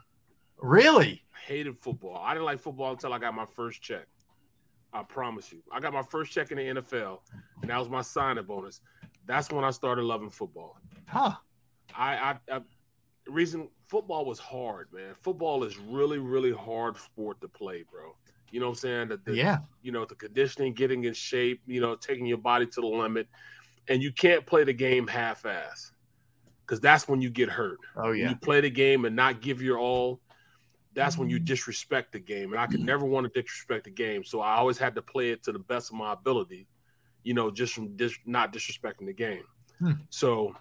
Really? 0.58 1.24
Hated 1.46 1.78
football. 1.78 2.22
I 2.22 2.34
didn't 2.34 2.44
like 2.44 2.60
football 2.60 2.92
until 2.92 3.14
I 3.14 3.18
got 3.18 3.34
my 3.34 3.46
first 3.46 3.80
check. 3.80 4.06
I 4.92 5.02
promise 5.02 5.50
you. 5.50 5.62
I 5.72 5.80
got 5.80 5.94
my 5.94 6.02
first 6.02 6.30
check 6.30 6.50
in 6.50 6.58
the 6.58 6.82
NFL, 6.82 7.20
and 7.62 7.70
that 7.70 7.78
was 7.78 7.88
my 7.88 8.02
signing 8.02 8.44
bonus. 8.44 8.82
That's 9.24 9.50
when 9.50 9.64
I 9.64 9.70
started 9.70 10.04
loving 10.04 10.28
football. 10.28 10.76
Huh. 11.06 11.32
I, 11.96 12.14
I, 12.14 12.36
I 12.56 12.60
reason 13.26 13.68
football 13.88 14.26
was 14.26 14.38
hard, 14.38 14.88
man. 14.92 15.14
Football 15.14 15.64
is 15.64 15.78
really, 15.78 16.18
really 16.18 16.52
hard 16.52 16.98
sport 16.98 17.40
to 17.40 17.48
play, 17.48 17.82
bro. 17.90 18.14
You 18.52 18.60
know 18.60 18.66
what 18.66 18.72
I'm 18.72 18.78
saying? 18.78 19.08
The, 19.08 19.16
the- 19.24 19.34
Yeah. 19.36 19.58
You 19.82 19.90
know, 19.90 20.04
the 20.04 20.14
conditioning, 20.14 20.74
getting 20.74 21.02
in 21.04 21.14
shape, 21.14 21.62
you 21.66 21.80
know, 21.80 21.96
taking 21.96 22.26
your 22.26 22.38
body 22.38 22.66
to 22.66 22.80
the 22.80 22.86
limit. 22.86 23.26
And 23.88 24.00
you 24.00 24.12
can't 24.12 24.46
play 24.46 24.62
the 24.62 24.72
game 24.72 25.08
half 25.08 25.44
ass 25.44 25.90
because 26.64 26.78
that's 26.78 27.08
when 27.08 27.20
you 27.20 27.30
get 27.30 27.48
hurt. 27.48 27.78
Oh 27.96 28.10
When 28.10 28.18
yeah. 28.18 28.28
you 28.30 28.36
play 28.36 28.60
the 28.60 28.70
game 28.70 29.04
and 29.06 29.16
not 29.16 29.40
give 29.40 29.60
your 29.60 29.78
all, 29.78 30.20
that's 30.94 31.18
when 31.18 31.28
you 31.28 31.40
disrespect 31.40 32.12
the 32.12 32.20
game. 32.20 32.52
And 32.52 32.60
I 32.60 32.66
could 32.66 32.78
never 32.80 33.04
want 33.04 33.24
to 33.32 33.42
disrespect 33.42 33.84
the 33.84 33.90
game. 33.90 34.22
So 34.22 34.40
I 34.40 34.54
always 34.56 34.78
had 34.78 34.94
to 34.94 35.02
play 35.02 35.30
it 35.30 35.42
to 35.44 35.52
the 35.52 35.58
best 35.58 35.90
of 35.90 35.96
my 35.96 36.12
ability, 36.12 36.68
you 37.24 37.34
know, 37.34 37.50
just 37.50 37.72
from 37.74 37.96
dis- 37.96 38.18
not 38.24 38.52
disrespecting 38.52 39.06
the 39.06 39.14
game. 39.14 39.44
Hmm. 39.80 39.92
So 40.10 40.54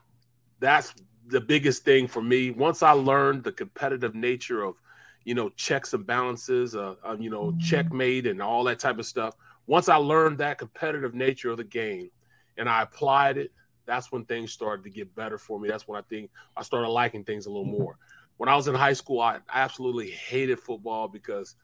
that's 0.59 0.95
the 1.27 1.41
biggest 1.41 1.83
thing 1.83 2.07
for 2.07 2.21
me. 2.23 2.49
Once 2.49 2.81
I 2.81 2.91
learned 2.93 3.43
the 3.43 3.51
competitive 3.51 4.15
nature 4.15 4.63
of, 4.63 4.75
you 5.23 5.35
know, 5.35 5.49
checks 5.49 5.93
and 5.93 6.05
balances, 6.05 6.75
uh, 6.75 6.95
uh, 7.07 7.15
you 7.19 7.29
know, 7.29 7.53
checkmate 7.59 8.27
and 8.27 8.41
all 8.41 8.63
that 8.65 8.79
type 8.79 8.99
of 8.99 9.05
stuff. 9.05 9.35
Once 9.67 9.89
I 9.89 9.95
learned 9.95 10.39
that 10.39 10.57
competitive 10.57 11.13
nature 11.13 11.51
of 11.51 11.57
the 11.57 11.63
game 11.63 12.09
and 12.57 12.67
I 12.69 12.81
applied 12.83 13.37
it, 13.37 13.51
that's 13.85 14.11
when 14.11 14.25
things 14.25 14.51
started 14.51 14.83
to 14.83 14.89
get 14.89 15.13
better 15.15 15.37
for 15.37 15.59
me. 15.59 15.67
That's 15.69 15.87
when 15.87 15.97
I 15.99 16.03
think 16.03 16.29
I 16.55 16.63
started 16.63 16.89
liking 16.89 17.23
things 17.23 17.45
a 17.45 17.49
little 17.49 17.65
more. 17.65 17.97
when 18.37 18.49
I 18.49 18.55
was 18.55 18.67
in 18.67 18.75
high 18.75 18.93
school, 18.93 19.19
I 19.21 19.39
absolutely 19.53 20.09
hated 20.11 20.59
football 20.59 21.07
because 21.07 21.55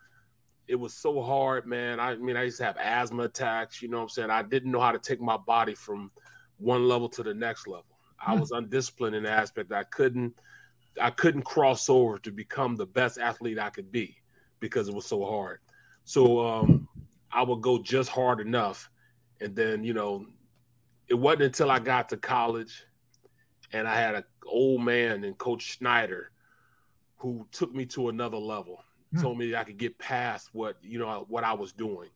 it 0.68 0.76
was 0.76 0.94
so 0.94 1.22
hard, 1.22 1.66
man. 1.66 2.00
I 2.00 2.16
mean, 2.18 2.36
I 2.38 2.44
used 2.44 2.58
to 2.58 2.66
have 2.66 2.78
asthma 2.78 3.24
attacks. 3.24 3.82
You 3.82 3.90
know 3.90 3.98
what 3.98 4.04
I'm 4.04 4.10
saying? 4.10 4.30
I 4.30 4.44
didn't 4.44 4.72
know 4.72 4.80
how 4.82 4.92
to 4.92 5.00
take 5.00 5.22
my 5.22 5.38
body 5.38 5.74
from 5.74 6.12
one 6.58 6.88
level 6.88 7.10
to 7.10 7.24
the 7.24 7.34
next 7.34 7.68
level. 7.68 7.86
I 8.20 8.34
Hmm. 8.34 8.40
was 8.40 8.52
undisciplined 8.52 9.16
in 9.16 9.24
the 9.24 9.30
aspect 9.32 9.72
I 9.72 9.84
couldn't 9.84 10.36
I 11.02 11.10
couldn't 11.10 11.44
cross 11.44 11.90
over 11.90 12.18
to 12.20 12.32
become 12.32 12.76
the 12.76 12.86
best 12.86 13.18
athlete 13.18 13.60
I 13.60 13.70
could 13.70 13.92
be 13.92 14.18
because 14.60 14.88
it 14.88 14.96
was 14.96 15.06
so 15.06 15.26
hard. 15.26 15.60
So 16.04 16.46
um, 16.46 16.88
I 17.32 17.44
would 17.44 17.62
go 17.62 17.82
just 17.82 18.10
hard 18.10 18.40
enough, 18.40 18.90
and 19.42 19.56
then 19.56 19.84
you 19.84 19.94
know, 19.94 20.26
it 21.08 21.16
wasn't 21.16 21.44
until 21.44 21.72
I 21.72 21.80
got 21.80 22.10
to 22.10 22.18
college, 22.18 22.84
and 23.74 23.88
I 23.88 23.96
had 23.96 24.16
an 24.16 24.24
old 24.46 24.84
man 24.84 25.24
and 25.24 25.38
Coach 25.38 25.78
Snyder, 25.78 26.32
who 27.18 27.48
took 27.52 27.74
me 27.74 27.86
to 27.88 28.10
another 28.10 28.38
level. 28.38 28.84
Hmm. 29.14 29.22
Told 29.22 29.38
me 29.38 29.56
I 29.56 29.64
could 29.64 29.78
get 29.78 29.98
past 30.00 30.50
what 30.54 30.78
you 30.82 31.00
know 31.00 31.26
what 31.30 31.44
I 31.44 31.54
was 31.54 31.74
doing. 31.74 32.10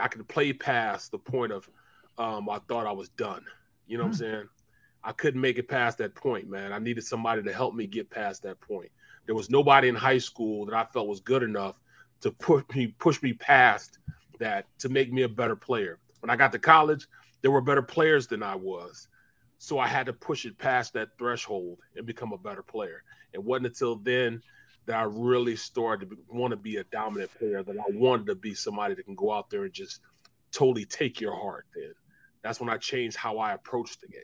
I 0.00 0.08
could 0.08 0.26
play 0.28 0.52
past 0.52 1.10
the 1.10 1.18
point 1.18 1.52
of 1.52 1.68
um, 2.18 2.48
I 2.48 2.58
thought 2.68 2.86
I 2.86 2.92
was 2.92 3.08
done. 3.10 3.44
You 3.86 3.98
know 3.98 4.04
what 4.04 4.10
I'm 4.10 4.14
saying? 4.14 4.48
I 5.04 5.12
couldn't 5.12 5.40
make 5.40 5.58
it 5.58 5.68
past 5.68 5.98
that 5.98 6.14
point, 6.14 6.48
man. 6.48 6.72
I 6.72 6.78
needed 6.78 7.04
somebody 7.04 7.42
to 7.42 7.52
help 7.52 7.74
me 7.74 7.86
get 7.86 8.10
past 8.10 8.42
that 8.42 8.60
point. 8.60 8.90
There 9.26 9.34
was 9.34 9.50
nobody 9.50 9.88
in 9.88 9.94
high 9.94 10.18
school 10.18 10.66
that 10.66 10.74
I 10.74 10.84
felt 10.84 11.08
was 11.08 11.20
good 11.20 11.42
enough 11.42 11.80
to 12.20 12.30
push 12.30 12.64
me 12.74 12.94
push 12.98 13.22
me 13.22 13.32
past 13.32 13.98
that 14.38 14.66
to 14.78 14.88
make 14.88 15.12
me 15.12 15.22
a 15.22 15.28
better 15.28 15.56
player. 15.56 15.98
When 16.20 16.30
I 16.30 16.36
got 16.36 16.52
to 16.52 16.58
college, 16.58 17.06
there 17.40 17.50
were 17.50 17.60
better 17.60 17.82
players 17.82 18.26
than 18.26 18.42
I 18.42 18.54
was. 18.54 19.08
So 19.58 19.78
I 19.78 19.86
had 19.86 20.06
to 20.06 20.12
push 20.12 20.44
it 20.44 20.58
past 20.58 20.92
that 20.94 21.10
threshold 21.18 21.78
and 21.96 22.06
become 22.06 22.32
a 22.32 22.38
better 22.38 22.62
player. 22.62 23.02
It 23.32 23.42
wasn't 23.42 23.66
until 23.66 23.96
then 23.96 24.42
that 24.86 24.96
I 24.96 25.04
really 25.04 25.54
started 25.56 26.10
to 26.10 26.16
want 26.28 26.50
to 26.50 26.56
be 26.56 26.76
a 26.76 26.84
dominant 26.84 27.30
player, 27.38 27.62
that 27.62 27.76
I 27.76 27.96
wanted 27.96 28.26
to 28.26 28.34
be 28.34 28.54
somebody 28.54 28.94
that 28.94 29.04
can 29.04 29.14
go 29.14 29.32
out 29.32 29.50
there 29.50 29.64
and 29.64 29.72
just 29.72 30.00
totally 30.50 30.84
take 30.84 31.20
your 31.20 31.34
heart. 31.34 31.66
Then 31.74 31.92
that's 32.42 32.60
when 32.60 32.70
I 32.70 32.76
changed 32.76 33.16
how 33.16 33.38
I 33.38 33.52
approached 33.52 34.00
the 34.00 34.08
game. 34.08 34.22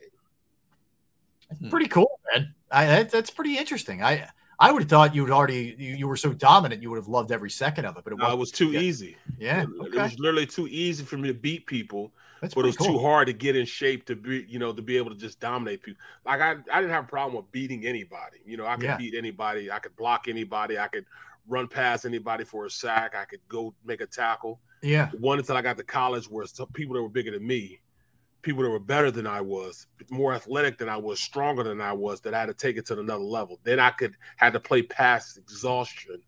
Hmm. 1.57 1.69
Pretty 1.69 1.87
cool, 1.87 2.19
man. 2.33 2.53
I 2.71 2.85
that, 2.85 3.09
that's 3.11 3.29
pretty 3.29 3.57
interesting. 3.57 4.03
I 4.03 4.29
I 4.59 4.71
would 4.71 4.83
have 4.83 4.89
thought 4.89 5.15
you 5.15 5.23
would 5.23 5.31
already 5.31 5.75
you, 5.79 5.95
you 5.95 6.07
were 6.07 6.17
so 6.17 6.33
dominant 6.33 6.81
you 6.83 6.89
would 6.89 6.97
have 6.97 7.07
loved 7.07 7.31
every 7.31 7.49
second 7.49 7.85
of 7.85 7.97
it, 7.97 8.03
but 8.03 8.13
it, 8.13 8.19
No, 8.19 8.31
it 8.31 8.37
was 8.37 8.51
too 8.51 8.73
easy. 8.73 9.17
Yeah, 9.39 9.63
It- 9.63 9.69
okay. 9.87 9.97
it 9.99 10.01
was 10.03 10.19
literally 10.19 10.45
too 10.45 10.67
easy 10.67 11.03
for 11.03 11.17
me 11.17 11.27
to 11.29 11.33
beat 11.33 11.65
people. 11.65 12.11
That's 12.41 12.53
but 12.53 12.61
it 12.61 12.67
was 12.67 12.77
pretty 12.77 12.93
too 12.93 12.99
hard 12.99 13.27
to 13.27 13.33
get 13.33 13.55
in 13.57 13.65
shape 13.65 14.05
to 14.05 14.15
be, 14.15 14.45
you 14.47 14.59
know, 14.59 14.71
to 14.71 14.81
be 14.81 14.95
able 14.95 15.09
to 15.09 15.17
just 15.17 15.39
dominate 15.41 15.81
people. 15.83 16.01
Like 16.25 16.39
I, 16.39 16.51
I 16.71 16.79
didn't 16.81 16.91
have 16.91 17.03
a 17.03 17.07
problem 17.07 17.35
with 17.35 17.51
beating 17.51 17.85
anybody. 17.85 18.37
You 18.45 18.55
know, 18.57 18.65
I 18.65 18.75
could 18.75 18.83
Yeah. 18.85 18.97
beat 18.97 19.13
anybody. 19.15 19.69
I 19.71 19.79
could 19.79 19.95
block 19.97 20.27
anybody. 20.29 20.77
I 20.79 20.87
could 20.87 21.05
run 21.47 21.67
past 21.67 22.05
anybody 22.05 22.45
for 22.45 22.65
a 22.65 22.69
sack. 22.69 23.13
I 23.15 23.25
could 23.25 23.41
go 23.49 23.73
make 23.83 23.99
a 24.01 24.05
tackle. 24.05 24.59
Yeah. 24.81 25.09
One 25.19 25.37
until 25.39 25.57
I 25.57 25.61
got 25.61 25.75
to 25.77 25.83
college, 25.83 26.29
where 26.29 26.45
some 26.45 26.67
people 26.67 26.95
that 26.95 27.01
were 27.01 27.09
bigger 27.09 27.31
than 27.31 27.45
me, 27.45 27.81
people 28.41 28.63
that 28.63 28.69
were 28.69 28.79
better 28.79 29.11
than 29.11 29.27
I 29.27 29.41
was, 29.41 29.87
more 30.09 30.33
athletic 30.33 30.77
than 30.77 30.89
I 30.89 30.97
was, 30.97 31.19
stronger 31.19 31.63
than 31.63 31.81
I 31.81 31.93
was, 31.93 32.21
that 32.21 32.33
I 32.33 32.39
had 32.39 32.45
to 32.47 32.53
take 32.53 32.77
it 32.77 32.85
to 32.87 32.99
another 32.99 33.23
level. 33.23 33.59
Then 33.63 33.79
I 33.79 33.91
could 33.91 34.15
had 34.37 34.53
to 34.53 34.59
play 34.59 34.81
past 34.83 35.37
exhaustion, 35.37 36.21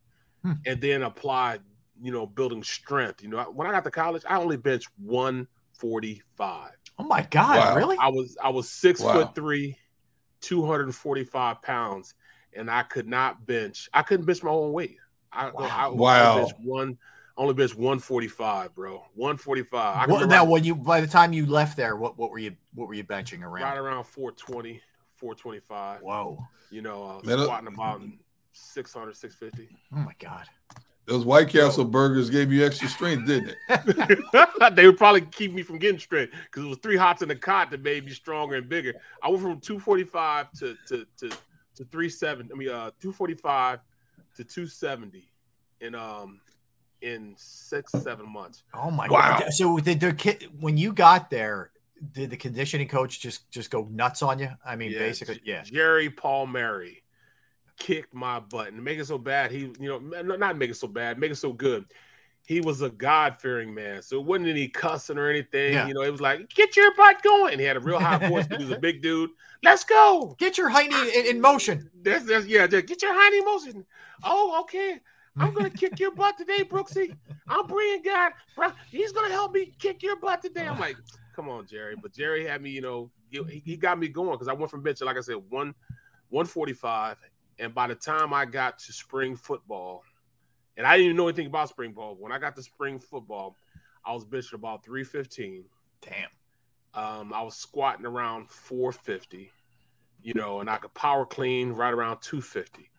Hmm. 0.43 0.53
and 0.65 0.81
then 0.81 1.03
apply, 1.03 1.59
you 2.01 2.11
know, 2.11 2.25
building 2.25 2.63
strength. 2.63 3.21
You 3.21 3.29
know, 3.29 3.43
when 3.43 3.67
I 3.67 3.71
got 3.71 3.83
to 3.83 3.91
college, 3.91 4.23
I 4.27 4.37
only 4.37 4.57
benched 4.57 4.89
one 4.97 5.47
forty 5.73 6.21
five. 6.35 6.71
Oh 6.97 7.03
my 7.03 7.21
god, 7.23 7.57
Wow. 7.57 7.75
really? 7.75 7.97
I 7.99 8.09
was 8.09 8.37
I 8.43 8.49
was 8.49 8.69
six 8.69 9.01
Wow. 9.01 9.13
foot 9.13 9.35
three, 9.35 9.77
two 10.41 10.65
hundred 10.65 10.85
and 10.85 10.95
forty 10.95 11.23
five 11.23 11.61
pounds, 11.61 12.13
and 12.53 12.69
I 12.69 12.83
could 12.83 13.07
not 13.07 13.45
bench. 13.45 13.89
I 13.93 14.01
couldn't 14.01 14.25
bench 14.25 14.43
my 14.43 14.51
own 14.51 14.73
weight. 14.73 14.97
I, 15.31 15.47
I, 15.47 15.67
I 15.67 15.89
Wow. 15.89 16.33
only 16.33 16.41
bench 16.43 16.53
one 16.63 16.97
only 17.41 17.53
bench 17.55 17.75
one 17.75 17.99
forty 17.99 18.27
five, 18.27 18.73
bro. 18.75 19.03
One 19.15 19.35
forty 19.35 19.63
five. 19.63 19.97
I 19.97 20.05
can 20.05 20.13
What, 20.13 20.29
now, 20.29 20.45
when 20.45 20.63
you 20.63 20.75
by 20.75 21.01
the 21.01 21.07
time 21.07 21.33
you 21.33 21.45
left 21.45 21.75
there, 21.75 21.95
what 21.95 22.17
what 22.17 22.29
were 22.29 22.39
you 22.39 22.55
what 22.75 22.87
were 22.87 22.93
you 22.93 23.03
benching 23.03 23.41
around? 23.41 23.63
right 23.63 23.77
around 23.77 24.03
420, 24.05 24.81
425. 25.15 26.01
Whoa. 26.01 26.37
You 26.69 26.81
know, 26.81 27.03
uh, 27.03 27.21
Man, 27.25 27.39
uh, 27.39 27.43
squatting 27.43 27.67
about 27.67 28.01
600, 28.53 29.15
650. 29.15 29.75
Oh 29.93 29.99
my 29.99 30.13
god. 30.19 30.45
Those 31.05 31.25
White 31.25 31.49
Castle 31.49 31.83
burgers 31.83 32.29
gave 32.29 32.51
you 32.51 32.63
extra 32.63 32.87
strength, 32.87 33.25
didn't 33.25 33.55
it? 33.67 34.19
they 34.75 34.85
would 34.85 34.97
probably 34.97 35.21
keep 35.21 35.51
me 35.51 35.63
from 35.63 35.79
getting 35.79 35.99
straight 35.99 36.29
because 36.31 36.63
it 36.63 36.67
was 36.67 36.77
three 36.77 36.95
hots 36.95 37.23
in 37.23 37.27
the 37.27 37.35
cot 37.35 37.71
that 37.71 37.81
made 37.81 38.05
me 38.05 38.11
stronger 38.11 38.55
and 38.55 38.69
bigger. 38.69 38.93
I 39.23 39.29
went 39.29 39.41
from 39.41 39.59
245 39.59 40.51
to 40.59 40.77
to 40.87 41.05
to 41.17 41.29
to 41.29 41.85
370. 41.85 42.53
I 42.53 42.55
mean, 42.55 42.69
uh, 42.69 42.91
245 42.99 43.79
to 44.35 44.43
270 44.43 45.27
in 45.81 45.95
um 45.95 46.39
in 47.01 47.33
six 47.37 47.91
seven 47.93 48.31
months. 48.31 48.63
Oh 48.73 48.91
my 48.91 49.07
Wow. 49.09 49.39
god. 49.39 49.53
So 49.53 49.77
did 49.79 49.99
the 49.99 50.13
kid 50.13 50.49
when 50.59 50.77
you 50.77 50.93
got 50.93 51.29
there, 51.29 51.71
did 52.13 52.29
the 52.29 52.37
conditioning 52.37 52.87
coach 52.87 53.19
just 53.19 53.49
just 53.51 53.69
go 53.71 53.87
nuts 53.91 54.21
on 54.21 54.39
you? 54.39 54.49
I 54.65 54.75
mean, 54.75 54.91
Yeah, 54.91 54.99
basically, 54.99 55.35
J- 55.35 55.41
yeah. 55.45 55.63
Jerry 55.63 56.09
Palmieri 56.09 57.03
kicked 57.77 58.13
my 58.13 58.39
butt 58.39 58.67
and 58.73 58.83
make 58.83 58.99
it 58.99 59.05
so 59.05 59.17
bad. 59.17 59.51
He, 59.51 59.71
you 59.79 59.89
know, 59.99 59.99
not 60.21 60.57
make 60.57 60.69
it 60.69 60.75
so 60.75 60.87
bad, 60.87 61.17
make 61.17 61.31
it 61.31 61.35
so 61.35 61.51
good. 61.53 61.85
He 62.47 62.59
was 62.59 62.81
a 62.81 62.89
God 62.89 63.39
fearing 63.39 63.73
man, 63.73 64.01
so 64.01 64.19
it 64.19 64.25
wasn't 64.25 64.49
any 64.49 64.67
cussing 64.67 65.17
or 65.19 65.29
anything. 65.29 65.73
Yeah. 65.73 65.87
You 65.87 65.93
know, 65.93 66.01
it 66.01 66.11
was 66.11 66.21
like, 66.21 66.49
"Get 66.49 66.75
your 66.75 66.93
butt 66.95 67.21
going." 67.21 67.53
And 67.53 67.61
he 67.61 67.67
had 67.67 67.77
a 67.77 67.79
real 67.79 67.99
high 67.99 68.17
voice. 68.29 68.47
he 68.47 68.57
was 68.57 68.71
a 68.71 68.79
big 68.79 69.01
dude. 69.01 69.29
Let's 69.63 69.83
go. 69.83 70.35
Get 70.39 70.57
your 70.57 70.69
hiney 70.69 71.13
in, 71.15 71.27
in 71.27 71.39
motion. 71.41 71.89
That's, 72.01 72.25
that's 72.25 72.47
yeah. 72.47 72.65
just 72.65 72.87
Get 72.87 73.01
your 73.03 73.13
hiney 73.13 73.45
motion. 73.45 73.85
Oh, 74.23 74.59
okay. 74.61 74.99
I'm 75.37 75.53
gonna 75.53 75.69
kick 75.69 75.99
your 75.99 76.11
butt 76.11 76.37
today, 76.37 76.63
Brooksy. 76.63 77.15
I'm 77.47 77.67
bringing 77.67 78.03
God. 78.03 78.33
Bro, 78.55 78.71
he's 78.89 79.11
gonna 79.11 79.33
help 79.33 79.53
me 79.53 79.73
kick 79.79 80.03
your 80.03 80.17
butt 80.17 80.41
today. 80.41 80.67
I'm 80.67 80.79
like, 80.79 80.97
come 81.35 81.49
on, 81.49 81.65
Jerry. 81.65 81.95
But 82.01 82.13
Jerry 82.13 82.45
had 82.45 82.61
me, 82.61 82.69
you 82.69 82.81
know, 82.81 83.09
he, 83.29 83.61
he 83.63 83.77
got 83.77 83.97
me 83.97 84.07
going 84.07 84.31
because 84.31 84.47
I 84.47 84.53
went 84.53 84.69
from 84.69 84.83
bench, 84.83 85.01
like 85.01 85.17
I 85.17 85.21
said, 85.21 85.37
one 85.49 85.73
145. 86.29 87.17
And 87.59 87.73
by 87.73 87.87
the 87.87 87.95
time 87.95 88.33
I 88.33 88.45
got 88.45 88.79
to 88.79 88.93
spring 88.93 89.35
football, 89.35 90.03
and 90.77 90.87
I 90.87 90.93
didn't 90.93 91.05
even 91.05 91.17
know 91.17 91.27
anything 91.27 91.47
about 91.47 91.69
spring 91.69 91.91
ball. 91.91 92.15
When 92.19 92.31
I 92.31 92.39
got 92.39 92.55
to 92.55 92.63
spring 92.63 92.99
football, 92.99 93.57
I 94.05 94.13
was 94.13 94.25
benching 94.25 94.53
about 94.53 94.83
315. 94.83 95.65
Damn. 96.01 96.13
Um, 96.93 97.33
I 97.33 97.41
was 97.41 97.55
squatting 97.55 98.05
around 98.05 98.49
450, 98.49 99.51
you 100.21 100.33
know, 100.33 100.59
and 100.59 100.69
I 100.69 100.77
could 100.77 100.93
power 100.93 101.25
clean 101.25 101.71
right 101.71 101.93
around 101.93 102.21
250. 102.21 102.89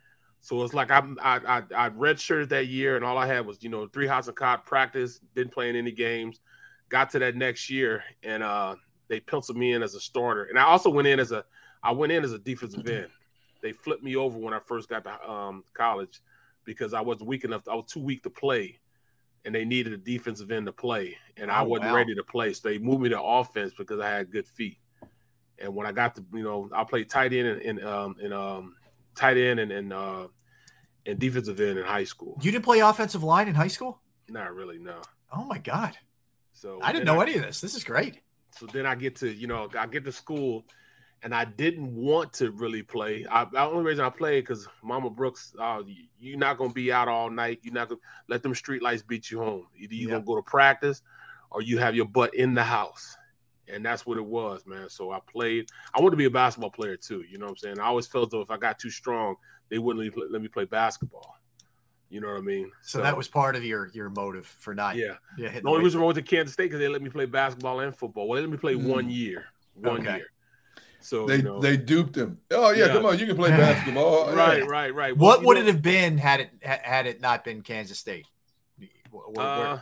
So 0.43 0.63
it's 0.65 0.75
like 0.75 0.91
I 0.91 0.99
I 1.23 1.37
I, 1.37 1.63
I 1.75 1.91
redshirted 1.91 2.49
that 2.51 2.67
year, 2.67 2.97
and 2.97 3.05
all 3.05 3.17
I 3.17 3.27
had 3.27 3.47
was 3.47 3.63
you 3.63 3.71
know 3.71 3.87
three 3.87 4.09
hots 4.09 4.27
and 4.27 4.37
cot 4.37 4.67
practice. 4.67 5.21
Didn't 5.35 5.53
play 5.53 5.71
in 5.71 5.77
any 5.77 5.93
games. 5.93 6.41
Got 6.89 7.11
to 7.11 7.21
that 7.21 7.37
next 7.37 7.71
year, 7.71 8.03
and 8.25 8.43
uh, 8.43 8.75
they 9.09 9.21
penciled 9.21 9.57
me 9.57 9.73
in 9.73 9.83
as 9.83 9.95
a 9.95 10.01
starter. 10.01 10.45
And 10.45 10.59
I 10.59 10.65
also 10.65 10.91
went 10.91 11.07
in 11.09 11.21
as 11.21 11.31
a 11.33 11.45
I 11.83 11.93
went 11.93 12.13
in 12.13 12.25
as 12.25 12.33
a 12.33 12.39
defensive 12.41 12.87
end. 12.89 13.07
They 13.63 13.73
flipped 13.73 14.03
me 14.03 14.17
over 14.17 14.37
when 14.37 14.53
I 14.53 14.59
first 14.67 14.89
got 14.89 15.05
to 15.05 15.31
um, 15.31 15.63
college 15.75 16.21
because 16.65 16.93
I 16.93 17.01
wasn't 17.01 17.29
weak 17.29 17.45
enough. 17.45 17.63
I 17.69 17.77
was 17.77 17.87
too 17.87 18.01
weak 18.01 18.25
to 18.25 18.31
play, 18.31 18.81
and 19.45 19.55
they 19.55 19.65
needed 19.65 19.93
a 19.93 19.97
defensive 19.97 20.51
end 20.51 20.67
to 20.67 20.73
play, 20.73 21.17
and 21.37 21.53
I 21.53 21.61
Oh, 21.61 21.65
wasn't 21.69 21.91
wow. 21.91 21.97
ready 21.97 22.17
to 22.17 22.25
play. 22.25 22.53
So 22.53 22.69
they 22.69 22.79
moved 22.79 23.03
me 23.03 23.11
to 23.11 23.23
offense 23.23 23.73
because 23.79 24.01
I 24.01 24.11
had 24.11 24.33
good 24.33 24.49
feet. 24.49 24.79
And 25.61 25.73
when 25.73 25.87
I 25.87 25.93
got 25.93 26.17
to, 26.17 26.25
you 26.33 26.43
know, 26.43 26.69
I 26.75 26.83
played 26.83 27.09
tight 27.09 27.33
end 27.33 27.47
and, 27.47 27.63
and 27.63 27.85
um 27.87 28.17
and 28.21 28.35
um 28.35 28.75
tight 29.15 29.37
end 29.37 29.61
and 29.61 29.73
and 29.73 29.93
uh 29.93 30.29
and 31.07 31.19
defensive 31.19 31.59
end 31.61 31.79
in 31.79 31.85
high 31.85 32.05
school. 32.05 32.39
You 32.43 32.53
didn't 32.53 32.65
play 32.65 32.81
offensive 32.81 33.23
line 33.23 33.49
in 33.49 33.55
high 33.55 33.69
school? 33.69 34.01
Not 34.29 34.55
really, 34.55 34.79
no. 34.79 35.01
Oh 35.35 35.45
my 35.45 35.59
god. 35.59 35.97
So 36.53 36.79
I 36.83 36.93
didn't 36.93 37.07
know 37.07 37.21
any 37.21 37.35
of 37.35 37.43
this. 37.43 37.61
This 37.61 37.75
is 37.75 37.83
great. 37.85 38.21
So 38.57 38.67
then 38.67 38.87
I 38.87 38.95
get 38.95 39.17
to, 39.17 39.33
you 39.33 39.47
know, 39.47 39.69
I 39.79 39.87
get 39.87 40.05
to 40.05 40.13
school 40.13 40.65
and 41.25 41.35
I 41.35 41.45
didn't 41.45 41.95
want 41.95 42.33
to 42.35 42.51
really 42.53 42.83
play. 42.83 43.25
I, 43.31 43.45
the 43.47 43.61
only 43.61 43.85
reason 43.85 44.05
I 44.05 44.11
played 44.11 44.43
because 44.45 44.69
Mama 44.83 45.09
Brooks, 45.11 45.55
uh, 45.59 45.83
you- 45.87 46.07
you're 46.19 46.39
not 46.39 46.59
gonna 46.59 46.73
be 46.73 46.93
out 46.93 47.09
all 47.09 47.31
night. 47.31 47.61
You're 47.63 47.75
not 47.75 47.89
gonna 47.89 48.01
let 48.29 48.43
them 48.43 48.55
street 48.55 48.83
lights 48.83 49.03
beat 49.03 49.31
you 49.31 49.39
home. 49.41 49.67
Either 49.77 49.95
you're 49.95 50.09
Yeah. 50.11 50.17
gonna 50.17 50.27
go 50.27 50.37
to 50.37 50.43
practice 50.43 51.03
or 51.51 51.63
you 51.63 51.79
have 51.79 51.95
your 51.97 52.07
butt 52.07 52.35
in 52.35 52.55
the 52.55 52.63
house. 52.65 53.17
And 53.69 53.85
that's 53.85 54.05
what 54.05 54.19
it 54.19 54.25
was, 54.25 54.67
man. 54.67 54.89
So 54.89 55.13
I 55.13 55.21
played. 55.31 55.69
I 55.95 56.01
wanted 56.01 56.13
to 56.13 56.17
be 56.17 56.25
a 56.25 56.31
basketball 56.31 56.71
player 56.71 56.97
too. 56.97 57.23
You 57.31 57.39
know 57.39 57.47
what 57.47 57.53
I'm 57.53 57.57
saying? 57.59 57.81
I 57.81 57.85
always 57.85 58.07
felt 58.07 58.31
though 58.31 58.41
if 58.41 58.51
I 58.51 58.57
got 58.57 58.79
too 58.79 58.91
strong, 58.91 59.37
they 59.69 59.79
wouldn't 59.79 60.05
let 60.05 60.17
me- 60.17 60.29
let 60.31 60.43
me 60.43 60.49
play 60.49 60.65
basketball. 60.65 61.39
You 62.11 62.21
know 62.21 62.29
what 62.29 62.39
I 62.39 62.41
mean? 62.43 62.71
So, 62.83 63.01
that 63.01 63.17
was 63.17 63.29
part 63.29 63.57
of 63.57 63.65
your 63.65 63.89
your 63.95 64.11
motive 64.11 64.47
for 64.47 64.75
not 64.75 64.97
Yeah. 64.97 65.17
yeah 65.39 65.61
The 65.61 65.69
only 65.69 65.83
reason 65.85 66.01
I 66.01 66.05
went 66.05 66.17
to 66.17 66.23
Kansas 66.23 66.53
State 66.53 66.65
because 66.65 66.81
they 66.81 66.89
let 66.89 67.01
me 67.03 67.09
play 67.09 67.25
basketball 67.25 67.81
and 67.81 67.97
football. 67.97 68.29
Well, 68.29 68.37
they 68.37 68.43
let 68.43 68.51
me 68.51 68.59
play 68.59 68.75
one 68.75 69.09
year. 69.09 69.47
One 69.75 70.01
Okay. 70.01 70.17
year. 70.17 70.27
So 71.01 71.27
They 71.27 71.37
you 71.37 71.43
know, 71.43 71.61
they 71.61 71.77
duped 71.79 72.17
him. 72.17 72.39
Oh 72.51 72.71
yeah, 72.71 72.87
Yeah. 72.87 72.93
come 72.93 73.07
on, 73.07 73.19
you 73.19 73.27
can 73.27 73.37
play 73.37 73.51
basketball. 73.51 74.05
Oh, 74.29 74.35
right, 74.37 74.59
yeah. 74.59 74.65
right, 74.69 74.95
right. 74.95 75.17
Well, 75.17 75.31
What 75.39 75.45
would 75.47 75.55
know, 75.57 75.63
it 75.63 75.67
have 75.69 75.83
been 75.83 76.19
had 76.19 76.41
it 76.41 76.51
had 76.63 77.07
it 77.07 77.21
not 77.21 77.45
been 77.45 77.63
Kansas 77.63 77.99
State? 77.99 78.27
Wh- 78.79 78.85
wh- 79.11 79.37
where- 79.37 79.47
Uh, 79.47 79.81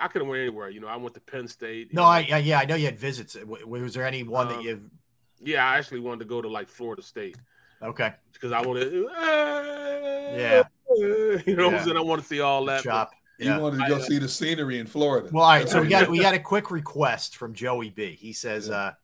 I 0.00 0.08
could 0.08 0.22
have 0.22 0.28
went 0.28 0.40
anywhere. 0.40 0.70
You 0.70 0.80
know, 0.80 0.86
I 0.88 0.96
went 0.96 1.14
to 1.14 1.20
Penn 1.20 1.48
State. 1.48 1.92
no, 1.92 2.02
know. 2.02 2.08
I, 2.08 2.28
I 2.32 2.38
yeah, 2.38 2.58
I 2.60 2.64
know 2.64 2.74
you 2.74 2.86
had 2.86 2.98
visits. 2.98 3.36
Was 3.66 3.94
there 3.94 4.06
any 4.06 4.22
one 4.22 4.48
that 4.48 4.56
Um, 4.58 4.62
you? 4.62 4.90
yeah, 5.40 5.68
I 5.68 5.78
actually 5.78 6.00
wanted 6.00 6.20
to 6.20 6.24
go 6.26 6.40
to 6.42 6.48
like 6.48 6.68
Florida 6.68 7.02
State. 7.02 7.36
Okay. 7.82 8.12
Because 8.32 8.52
I 8.52 8.60
want 8.62 8.80
to. 8.80 9.08
Yeah. 10.36 10.62
You 10.90 11.54
know 11.54 11.64
what 11.66 11.72
Yeah. 11.72 11.78
I'm 11.80 11.84
saying? 11.84 11.96
I 11.98 12.00
want 12.00 12.22
to 12.22 12.26
see 12.26 12.40
all 12.40 12.64
that. 12.64 12.82
Chop. 12.82 13.10
You 13.38 13.46
Yeah. 13.50 13.58
wanted 13.58 13.82
to 13.82 13.88
go 13.88 13.94
I, 13.96 13.98
uh, 13.98 14.02
see 14.02 14.18
the 14.18 14.28
scenery 14.28 14.78
in 14.78 14.86
Florida. 14.86 15.28
Well, 15.30 15.44
all 15.44 15.50
right. 15.50 15.68
So 15.68 15.82
we 15.82 15.88
got 15.88 16.08
we 16.08 16.18
got 16.18 16.32
a 16.34 16.38
quick 16.40 16.70
request 16.70 17.36
from 17.36 17.52
Joey 17.54 17.90
B. 17.90 18.16
He 18.18 18.32
says, 18.32 18.70
uh, 18.70 18.94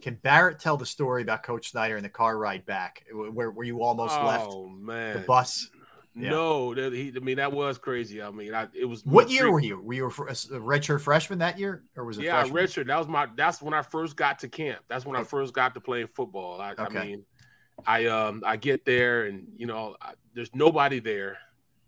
"Can 0.00 0.14
Barrett 0.14 0.58
tell 0.58 0.76
the 0.78 0.86
story 0.86 1.20
about 1.22 1.42
Coach 1.42 1.70
Snyder 1.70 1.96
and 1.96 2.04
the 2.04 2.08
car 2.08 2.36
ride 2.38 2.64
back, 2.64 3.04
where 3.12 3.50
where 3.50 3.66
you 3.66 3.82
almost 3.82 4.18
left 4.22 4.46
Oh 4.50 4.68
man. 4.68 5.16
the 5.20 5.20
bus?" 5.26 5.68
Yeah. 6.16 6.30
No, 6.30 6.74
that, 6.74 6.92
he, 6.92 7.12
I 7.14 7.18
mean 7.18 7.38
that 7.38 7.50
was 7.50 7.76
crazy. 7.76 8.22
I 8.22 8.30
mean, 8.30 8.54
I, 8.54 8.68
it 8.72 8.84
was. 8.84 9.04
What 9.04 9.30
year 9.30 9.50
were 9.50 9.58
you? 9.58 9.80
Were 9.80 9.94
you 9.94 10.04
a 10.04 10.08
a 10.08 10.10
redshirt 10.10 11.00
freshman 11.00 11.40
that 11.40 11.58
year, 11.58 11.82
or 11.96 12.04
was 12.04 12.18
it? 12.18 12.24
Yeah, 12.24 12.40
freshman? 12.42 12.64
redshirt. 12.64 12.86
That 12.86 12.98
was 12.98 13.08
my. 13.08 13.26
That's 13.36 13.60
when 13.60 13.74
I 13.74 13.82
first 13.82 14.16
got 14.16 14.38
to 14.40 14.48
camp. 14.48 14.80
That's 14.88 15.04
when 15.04 15.16
I 15.16 15.24
first 15.24 15.54
got 15.54 15.74
to 15.74 15.80
playing 15.80 16.06
football. 16.06 16.60
I, 16.60 16.72
Okay. 16.72 16.98
I 16.98 17.04
mean, 17.04 17.24
I 17.86 18.06
um 18.06 18.42
I 18.46 18.56
get 18.56 18.84
there 18.84 19.26
and 19.26 19.46
you 19.56 19.66
know 19.66 19.96
I, 20.00 20.12
there's 20.34 20.54
nobody 20.54 21.00
there. 21.00 21.38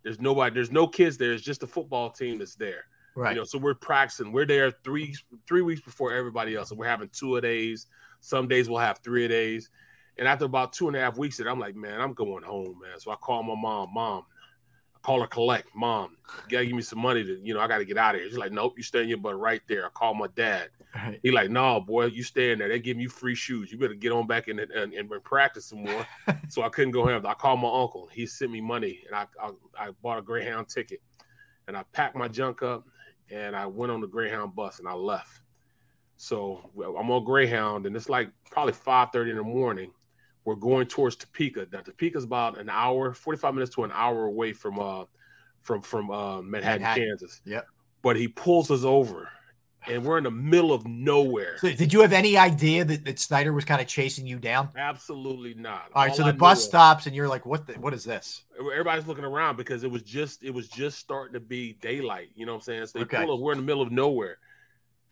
There's 0.03 0.21
nobody. 0.21 0.55
There's 0.55 0.73
no 0.73 0.87
kids 0.87 1.17
there. 1.19 1.33
It's 1.33 1.43
just 1.43 1.61
the 1.61 1.67
football 1.67 2.11
team 2.11 2.39
that's 2.39 2.57
there. 2.57 2.85
Right. 3.15 3.35
You 3.35 3.41
know, 3.41 3.45
so 3.45 3.59
we're 3.59 3.75
practicing. 3.75 4.33
We're 4.33 4.45
there 4.45 4.71
three 4.71 5.15
three 5.47 5.63
weeks 5.63 5.81
before 5.81 6.13
everybody 6.13 6.55
else. 6.55 6.71
And 6.71 6.79
we're 6.79 6.89
having 6.89 7.09
two 7.13 7.37
a 7.37 7.41
days. 7.41 7.87
Some 8.21 8.49
days 8.49 8.69
we'll 8.69 8.79
have 8.79 8.99
three 8.99 9.25
a 9.25 9.29
days. 9.29 9.71
And 10.19 10.27
after 10.27 10.45
about 10.45 10.73
two 10.73 10.89
and 10.89 10.97
a 10.97 11.01
half 11.01 11.19
weeks, 11.19 11.41
it, 11.41 11.47
I'm 11.47 11.61
like, 11.61 11.77
man, 11.77 12.01
I'm 12.01 12.15
going 12.15 12.43
home, 12.43 12.79
man. 12.83 12.99
So 12.99 13.11
I 13.11 13.17
call 13.17 13.43
my 13.43 13.55
mom, 13.55 13.93
mom. 13.93 14.25
I 14.95 14.99
call 15.01 15.21
her 15.21 15.27
collect, 15.27 15.75
mom. 15.75 16.17
You 16.49 16.53
gotta 16.53 16.67
give 16.67 16.75
me 16.75 16.83
some 16.83 17.01
money 17.01 17.23
to, 17.23 17.39
you 17.43 17.53
know, 17.53 17.61
I 17.61 17.69
gotta 17.69 17.85
get 17.85 17.99
out 17.99 18.15
of 18.15 18.23
here. 18.23 18.31
She's 18.31 18.39
like, 18.39 18.53
nope, 18.53 18.75
you 18.77 18.83
stay 18.83 19.03
in 19.03 19.09
your 19.09 19.19
butt 19.19 19.39
right 19.39 19.61
there. 19.69 19.85
I 19.87 19.91
call 19.91 20.15
my 20.15 20.29
dad. 20.35 20.71
Right. 20.95 21.21
He 21.23 21.31
like, 21.31 21.51
no, 21.51 21.81
boy, 21.81 22.07
you 22.07 22.23
stay 22.23 22.53
in 22.53 22.59
there. 22.59 22.69
They 22.69 22.81
give 22.81 22.99
you 22.99 23.11
free 23.11 23.35
shoes. 23.35 23.71
You 23.71 23.79
better 23.79 23.95
get 23.95 24.13
on 24.13 24.27
back 24.27 24.49
in 24.49 24.59
and, 24.59 24.71
and, 24.71 24.95
and 24.95 25.11
practice 25.25 25.67
some 25.67 25.85
more. 25.85 26.07
so 26.49 26.63
I 26.63 26.71
couldn't 26.71 26.93
go 26.93 27.05
home. 27.05 27.27
I 27.27 27.35
called 27.35 27.61
my 27.61 27.69
uncle. 27.69 28.09
He 28.11 28.27
sent 28.27 28.51
me 28.51 28.63
money, 28.63 29.01
and 29.07 29.15
I, 29.15 29.27
I 29.41 29.51
I 29.79 29.91
bought 30.03 30.19
a 30.19 30.23
Greyhound 30.23 30.69
ticket, 30.69 31.01
and 31.69 31.77
I 31.77 31.85
packed 31.93 32.17
my 32.17 32.29
junk 32.29 32.63
up, 32.63 32.87
and 33.31 33.55
I 33.55 33.67
went 33.67 33.93
on 33.93 34.01
the 34.01 34.07
Greyhound 34.07 34.55
bus, 34.55 34.79
and 34.79 34.89
I 34.89 34.95
left. 34.95 35.43
So 36.17 36.71
I'm 36.79 37.11
on 37.11 37.25
Greyhound, 37.25 37.87
and 37.87 37.95
it's 37.95 38.09
like 38.09 38.31
probably 38.51 38.73
5:30 38.73 39.31
in 39.31 39.37
the 39.37 39.43
morning. 39.43 39.93
We're 40.47 40.55
going 40.55 40.87
towards 40.87 41.17
Topeka. 41.17 41.67
Now 41.73 41.81
Topeka 41.81 42.17
is 42.17 42.25
about 42.25 42.57
an 42.59 42.71
hour, 42.71 43.13
45 43.13 43.53
minutes 43.55 43.75
to 43.75 43.83
an 43.85 43.91
hour 43.93 44.25
away 44.25 44.53
from 44.53 44.79
uh 44.79 45.05
from 45.61 45.83
from 45.83 46.11
uh 46.11 46.41
Manhattan, 46.41 46.83
Manhattan. 46.83 47.05
Kansas. 47.09 47.41
Yep. 47.45 47.67
But 48.03 48.15
he 48.17 48.29
pulls 48.29 48.71
us 48.71 48.85
over, 48.85 49.29
and 49.89 50.05
we're 50.05 50.19
in 50.19 50.23
the 50.25 50.31
middle 50.31 50.73
of 50.73 50.87
nowhere. 50.87 51.59
So 51.59 51.73
did 51.73 51.93
you 51.93 52.01
have 52.03 52.13
any 52.13 52.37
idea 52.39 52.85
that, 52.85 53.05
that 53.05 53.19
Snyder 53.19 53.53
was 53.53 53.65
kind 53.65 53.81
of 53.81 53.89
chasing 53.89 54.25
you 54.25 54.39
down? 54.39 54.69
Absolutely 54.77 55.55
not. 55.55 55.91
All 55.93 56.05
right. 56.05 56.15
so 56.15 56.23
I 56.23 56.31
the 56.31 56.39
bus 56.39 56.59
was- 56.59 56.65
stops, 56.67 57.07
and 57.07 57.17
you're 57.17 57.27
like, 57.27 57.45
"What? 57.45 57.67
The, 57.67 57.73
what 57.75 57.93
is 57.93 58.05
this?" 58.05 58.45
everybody's 58.73 59.07
looking 59.09 59.25
around 59.25 59.57
because 59.57 59.83
it 59.83 59.91
was 59.91 60.03
just 60.03 60.45
it 60.45 60.51
was 60.55 60.69
just 60.69 60.99
starting 60.99 61.35
to 61.35 61.41
be 61.41 61.73
daylight. 61.81 62.29
You 62.37 62.47
know 62.47 62.53
what 62.53 62.59
I'm 62.59 62.63
saying? 62.63 62.87
So 62.87 62.99
they 63.01 63.05
Okay. 63.05 63.25
pull 63.25 63.35
us, 63.35 63.41
we're 63.41 63.53
in 63.53 63.59
the 63.59 63.65
middle 63.65 63.83
of 63.83 63.91
nowhere. 63.91 64.39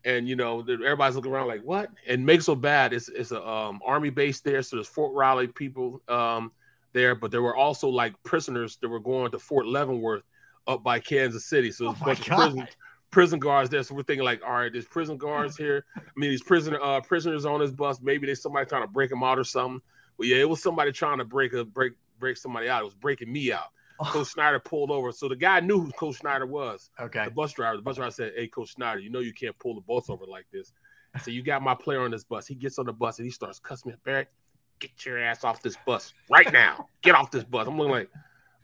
And 0.05 0.29
you 0.29 0.35
know, 0.35 0.59
everybody's 0.61 1.15
looking 1.15 1.31
around 1.31 1.47
like, 1.47 1.63
what? 1.63 1.89
And 2.07 2.25
make 2.25 2.41
so 2.41 2.55
bad. 2.55 2.93
It's 2.93 3.09
it's 3.09 3.31
a 3.31 3.45
um, 3.45 3.81
army 3.83 4.11
base 4.11 4.39
there, 4.39 4.61
so 4.61 4.77
there's 4.77 4.87
Fort 4.87 5.13
Riley 5.13 5.47
people 5.47 6.01
um, 6.07 6.51
there, 6.93 7.15
but 7.15 7.31
there 7.31 7.41
were 7.41 7.55
also 7.55 7.89
like 7.89 8.13
prisoners 8.23 8.77
that 8.77 8.87
were 8.87 8.99
going 8.99 9.31
to 9.31 9.39
Fort 9.39 9.65
Leavenworth 9.65 10.23
up 10.67 10.83
by 10.83 10.99
Kansas 10.99 11.45
City. 11.45 11.71
So 11.71 11.85
there's 11.85 11.97
Oh 11.97 12.01
a 12.01 12.05
bunch 12.05 12.19
of 12.19 12.25
prison 12.37 12.67
prison 13.11 13.39
guards 13.39 13.69
there. 13.69 13.81
So 13.81 13.95
we're 13.95 14.03
thinking 14.03 14.25
like, 14.25 14.41
all 14.45 14.53
right, 14.53 14.71
there's 14.71 14.85
prison 14.85 15.17
guards 15.17 15.57
here. 15.57 15.85
I 15.97 16.01
mean, 16.15 16.29
these 16.29 16.43
prisoner 16.43 16.79
uh, 16.81 17.01
prisoners 17.01 17.45
on 17.45 17.59
this 17.59 17.71
bus. 17.71 17.99
Maybe 18.01 18.25
there's 18.25 18.41
somebody 18.41 18.67
trying 18.67 18.83
to 18.83 18.87
break 18.87 19.09
them 19.09 19.23
out 19.23 19.39
or 19.39 19.43
something. 19.43 19.81
Well, 20.17 20.27
yeah, 20.27 20.37
it 20.37 20.49
was 20.49 20.61
somebody 20.61 20.91
trying 20.91 21.17
to 21.17 21.25
break 21.25 21.53
a 21.53 21.65
break 21.65 21.93
break 22.19 22.37
somebody 22.37 22.69
out. 22.69 22.81
It 22.81 22.85
was 22.85 22.93
breaking 22.93 23.31
me 23.31 23.51
out. 23.51 23.71
Oh. 23.99 24.05
Coach 24.05 24.27
Snyder 24.27 24.59
pulled 24.59 24.91
over. 24.91 25.11
So 25.11 25.29
the 25.29 25.35
guy 25.35 25.59
knew 25.61 25.79
who 25.81 25.91
Coach 25.91 26.17
Snyder 26.17 26.45
was. 26.45 26.89
Okay. 26.99 27.25
The 27.25 27.31
bus 27.31 27.53
driver. 27.53 27.77
The 27.77 27.83
bus 27.83 27.95
driver 27.95 28.11
said, 28.11 28.33
Hey, 28.35 28.47
Coach 28.47 28.73
Snyder, 28.73 28.99
you 28.99 29.09
know 29.09 29.19
you 29.19 29.33
can't 29.33 29.57
pull 29.59 29.75
the 29.75 29.81
bus 29.81 30.09
over 30.09 30.25
like 30.25 30.45
this. 30.51 30.73
So 31.23 31.31
you 31.31 31.41
got 31.43 31.61
my 31.61 31.75
player 31.75 32.01
on 32.01 32.11
this 32.11 32.25
bus. 32.25 32.45
He 32.45 32.55
gets 32.55 32.77
on 32.77 32.87
the 32.87 32.93
bus 32.93 33.19
and 33.19 33.25
he 33.25 33.31
starts 33.31 33.57
cussing 33.59 33.89
me 33.89 33.93
out. 33.93 34.03
Barrett, 34.03 34.27
get 34.79 35.05
your 35.05 35.17
ass 35.17 35.45
off 35.45 35.61
this 35.61 35.77
bus 35.85 36.13
right 36.29 36.51
now. 36.51 36.89
Get 37.01 37.15
off 37.15 37.31
this 37.31 37.45
bus. 37.45 37.67
I'm 37.67 37.77
looking 37.77 37.91
like, 37.93 38.09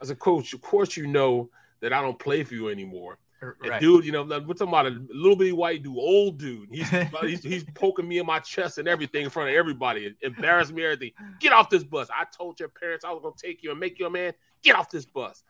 I 0.02 0.04
said, 0.04 0.18
Coach, 0.18 0.52
of 0.52 0.60
course 0.60 0.96
you 0.96 1.06
know 1.06 1.48
that 1.80 1.92
I 1.94 2.02
don't 2.02 2.18
play 2.18 2.44
for 2.44 2.54
you 2.54 2.68
anymore. 2.68 3.18
Er, 3.42 3.56
and 3.62 3.70
Right. 3.70 3.80
dude, 3.80 4.04
you 4.04 4.12
know, 4.12 4.22
we're 4.22 4.54
talking 4.54 4.68
about 4.68 4.86
a 4.86 5.02
little 5.12 5.34
bitty 5.34 5.52
white 5.52 5.82
dude, 5.82 5.96
old 5.96 6.38
dude. 6.38 6.68
He's, 6.70 6.88
he's 7.22 7.42
he's 7.42 7.64
poking 7.74 8.06
me 8.06 8.18
in 8.18 8.26
my 8.26 8.38
chest 8.38 8.78
and 8.78 8.86
everything 8.86 9.24
in 9.24 9.30
front 9.30 9.48
of 9.50 9.56
everybody, 9.56 10.14
embarrassing 10.20 10.76
me, 10.76 10.84
everything. 10.84 11.12
Get 11.40 11.52
off 11.52 11.68
this 11.68 11.82
bus. 11.82 12.08
I 12.14 12.24
told 12.36 12.60
your 12.60 12.68
parents 12.68 13.04
I 13.04 13.10
was 13.10 13.22
gonna 13.22 13.34
take 13.36 13.62
you 13.62 13.70
and 13.70 13.80
make 13.80 13.98
you 13.98 14.06
a 14.06 14.10
man. 14.10 14.32
Get 14.62 14.76
off 14.76 14.90
this 14.90 15.04
bus. 15.04 15.42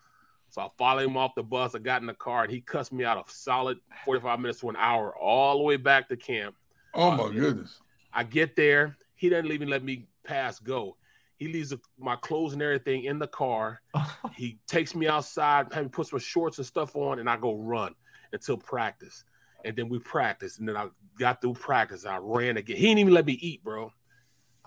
So 0.51 0.61
I 0.63 0.69
followed 0.77 1.05
him 1.07 1.17
off 1.17 1.35
the 1.35 1.43
bus. 1.43 1.75
I 1.75 1.79
got 1.79 2.01
in 2.03 2.07
the 2.07 2.15
car 2.15 2.43
and 2.45 2.53
he 2.53 2.61
cussed 2.61 2.93
me 2.93 3.05
out 3.05 3.17
a 3.17 3.31
solid 3.33 3.79
45 4.05 4.41
minutes 4.41 4.61
to 4.61 4.69
an 4.69 4.77
hour 4.77 5.17
all 5.17 5.59
the 5.59 5.65
way 5.65 5.77
back 5.77 6.09
to 6.09 6.17
camp. 6.17 6.55
Oh 6.95 7.11
Uh, 7.13 7.17
my 7.17 7.33
goodness. 7.33 7.81
I 8.13 8.25
get 8.25 8.55
there. 8.57 8.97
He 9.15 9.29
doesn't 9.29 9.51
even 9.51 9.69
let 9.69 9.83
me 9.83 10.07
pass 10.25 10.59
go. 10.59 10.97
He 11.37 11.49
leaves 11.49 11.71
the- 11.71 11.81
my 11.99 12.17
clothes 12.17 12.53
and 12.53 12.61
everything 12.63 13.05
in 13.05 13.19
the 13.19 13.27
car. 13.27 13.81
he 14.37 14.59
takes 14.67 14.95
me 14.95 15.09
outside, 15.09 15.73
have 15.73 15.85
me 15.85 15.89
put 15.89 16.09
some 16.09 16.19
shorts 16.19 16.59
and 16.59 16.67
stuff 16.67 16.95
on, 16.97 17.19
and 17.19 17.29
I 17.31 17.37
go 17.37 17.55
run 17.55 17.95
until 18.33 18.57
practice. 18.59 19.25
And 19.65 19.75
then 19.77 19.89
we 19.89 19.99
practice. 20.01 20.59
And 20.59 20.69
then 20.69 20.77
I 20.77 20.89
got 21.19 21.41
through 21.41 21.55
practice. 21.55 22.05
I 22.05 22.19
ran 22.19 22.57
again. 22.59 22.77
He 22.77 22.83
didn't 22.83 22.99
even 22.99 23.15
let 23.15 23.27
me 23.27 23.35
eat, 23.35 23.65
bro. 23.65 23.93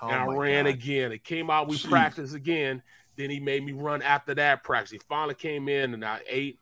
Oh 0.02 0.08
and 0.08 0.22
I 0.32 0.36
ran 0.36 0.66
God. 0.66 0.74
again. 0.74 1.12
It 1.12 1.24
came 1.24 1.50
out, 1.50 1.68
we 1.68 1.78
Jeez. 1.78 1.90
practiced 1.90 2.34
again. 2.34 2.82
Then 3.16 3.30
he 3.30 3.40
made 3.40 3.66
me 3.66 3.72
run 3.72 4.02
after 4.02 4.34
that 4.36 4.64
practice. 4.64 4.92
He 4.92 5.00
finally 5.10 5.36
came 5.36 5.70
in 5.70 5.94
and 5.94 6.04
I 6.04 6.20
ate. 6.28 6.60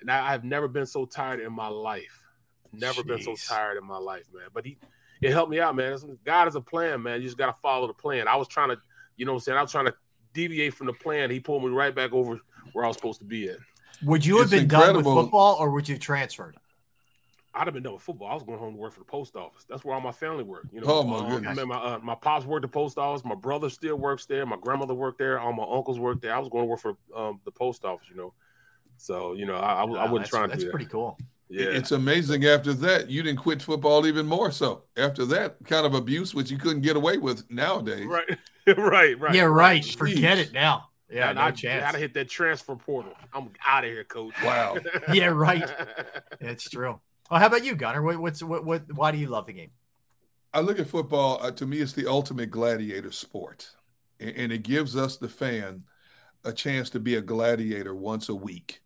And 0.00 0.10
I, 0.10 0.34
I've 0.34 0.44
never 0.44 0.68
been 0.68 0.86
so 0.86 1.06
tired 1.06 1.40
in 1.40 1.52
my 1.52 1.68
life. 1.68 2.22
Never 2.72 3.02
been 3.02 3.22
so 3.22 3.34
tired 3.34 3.78
in 3.78 3.84
my 3.86 3.96
life, 3.96 4.24
man. 4.34 4.48
But 4.52 4.66
he 4.66 4.76
it 5.22 5.32
helped 5.32 5.50
me 5.50 5.60
out, 5.60 5.74
man. 5.74 5.96
God 6.24 6.48
is 6.48 6.54
a 6.54 6.60
plan, 6.60 7.02
man. 7.02 7.20
You 7.20 7.26
just 7.26 7.38
gotta 7.38 7.54
follow 7.62 7.86
the 7.86 7.94
plan. 7.94 8.28
I 8.28 8.36
was 8.36 8.48
trying 8.48 8.68
to, 8.68 8.78
you 9.16 9.24
know 9.24 9.32
what 9.32 9.36
I'm 9.36 9.40
saying? 9.40 9.58
I 9.58 9.62
was 9.62 9.72
trying 9.72 9.86
to 9.86 9.94
deviate 10.34 10.74
from 10.74 10.86
the 10.88 10.92
plan. 10.92 11.30
He 11.30 11.40
pulled 11.40 11.64
me 11.64 11.70
right 11.70 11.94
back 11.94 12.12
over 12.12 12.38
where 12.72 12.84
I 12.84 12.88
was 12.88 12.96
supposed 12.96 13.20
to 13.20 13.24
be 13.24 13.48
at. 13.48 13.56
Would 14.02 14.26
you 14.26 14.36
have 14.38 14.52
It's 14.52 14.60
been 14.60 14.68
done 14.68 14.96
with 14.96 15.06
football, 15.06 15.56
or 15.58 15.70
would 15.70 15.88
you 15.88 15.94
have 15.94 16.02
transferred? 16.02 16.56
I'd 17.56 17.66
have 17.66 17.74
been 17.74 17.82
done 17.82 17.94
with 17.94 18.02
football. 18.02 18.28
I 18.28 18.34
was 18.34 18.42
going 18.42 18.58
home 18.58 18.74
to 18.74 18.78
work 18.80 18.92
for 18.92 19.00
the 19.00 19.04
post 19.06 19.36
office. 19.36 19.64
That's 19.68 19.84
where 19.84 19.94
all 19.94 20.00
my 20.00 20.12
family 20.12 20.44
worked. 20.44 20.72
You 20.72 20.80
know, 20.80 20.88
Oh, 20.88 21.02
my 21.04 21.28
goodness. 21.28 21.58
I 21.58 21.60
mean, 21.62 21.68
my 21.68 21.76
uh, 21.76 21.98
my 22.02 22.14
pops 22.14 22.44
worked 22.46 22.62
the 22.62 22.68
post 22.68 22.98
office. 22.98 23.24
My 23.24 23.34
brother 23.34 23.70
still 23.70 23.96
works 23.96 24.26
there. 24.26 24.46
My 24.46 24.56
grandmother 24.60 24.94
worked 24.94 25.18
there. 25.18 25.38
All 25.40 25.52
my 25.52 25.64
uncles 25.64 25.98
worked 25.98 26.22
there. 26.22 26.34
I 26.34 26.38
was 26.38 26.48
going 26.48 26.64
to 26.64 26.68
work 26.68 26.80
for 26.80 26.96
um, 27.14 27.40
the 27.44 27.50
post 27.52 27.84
office. 27.84 28.08
You 28.10 28.16
know, 28.16 28.34
so 28.96 29.34
you 29.34 29.46
know, 29.46 29.56
I, 29.56 29.74
I, 29.74 29.82
I 29.82 29.84
Wow, 29.86 30.06
wasn't 30.06 30.18
that's, 30.18 30.30
trying 30.30 30.48
to 30.48 30.50
That's 30.50 30.64
do 30.64 30.68
that. 30.68 30.70
pretty 30.72 30.86
cool. 30.86 31.18
Yeah, 31.48 31.66
It's 31.66 31.92
amazing 31.92 32.44
after 32.44 32.74
that, 32.74 33.08
you 33.08 33.22
didn't 33.22 33.38
quit 33.38 33.62
football 33.62 34.06
even 34.06 34.26
more 34.26 34.50
so. 34.50 34.84
After 34.96 35.24
that 35.26 35.56
kind 35.64 35.86
of 35.86 35.94
abuse, 35.94 36.34
which 36.34 36.50
you 36.50 36.58
couldn't 36.58 36.82
get 36.82 36.96
away 36.96 37.18
with 37.18 37.48
nowadays. 37.50 38.06
right, 38.08 38.38
right, 38.76 39.18
right. 39.20 39.34
yeah, 39.34 39.42
right. 39.42 39.82
Jeez. 39.82 39.96
Forget 39.96 40.38
it 40.38 40.52
now. 40.52 40.88
Yeah, 41.08 41.28
And 41.30 41.38
no 41.38 41.44
I 41.44 41.50
chance. 41.52 41.84
Gotta 41.86 41.98
hit 41.98 42.14
that 42.14 42.28
transfer 42.28 42.74
portal. 42.74 43.12
I'm 43.32 43.50
out 43.66 43.84
of 43.84 43.90
here, 43.90 44.02
coach. 44.04 44.34
Wow. 44.44 44.76
Yeah, 45.12 45.26
right. 45.26 45.64
It's 46.40 46.68
true. 46.68 47.00
Well, 47.30 47.40
how 47.40 47.46
about 47.46 47.64
you, 47.64 47.74
Gunner? 47.74 48.02
What, 48.02 48.18
what's 48.18 48.42
what, 48.42 48.64
what? 48.64 48.82
Why 48.94 49.10
do 49.10 49.18
you 49.18 49.28
love 49.28 49.46
the 49.46 49.52
game? 49.52 49.70
I 50.54 50.60
look 50.60 50.78
at 50.78 50.86
football, 50.86 51.38
uh, 51.42 51.50
to 51.50 51.66
me, 51.66 51.78
it's 51.78 51.92
the 51.92 52.06
ultimate 52.08 52.50
gladiator 52.50 53.12
sport. 53.12 53.68
And, 54.20 54.30
and 54.36 54.52
it 54.52 54.62
gives 54.62 54.96
us, 54.96 55.18
the 55.18 55.28
fan, 55.28 55.84
a 56.44 56.52
chance 56.52 56.88
to 56.90 57.00
be 57.00 57.16
a 57.16 57.20
gladiator 57.20 57.94
once 57.94 58.28
a 58.30 58.34
week, 58.34 58.80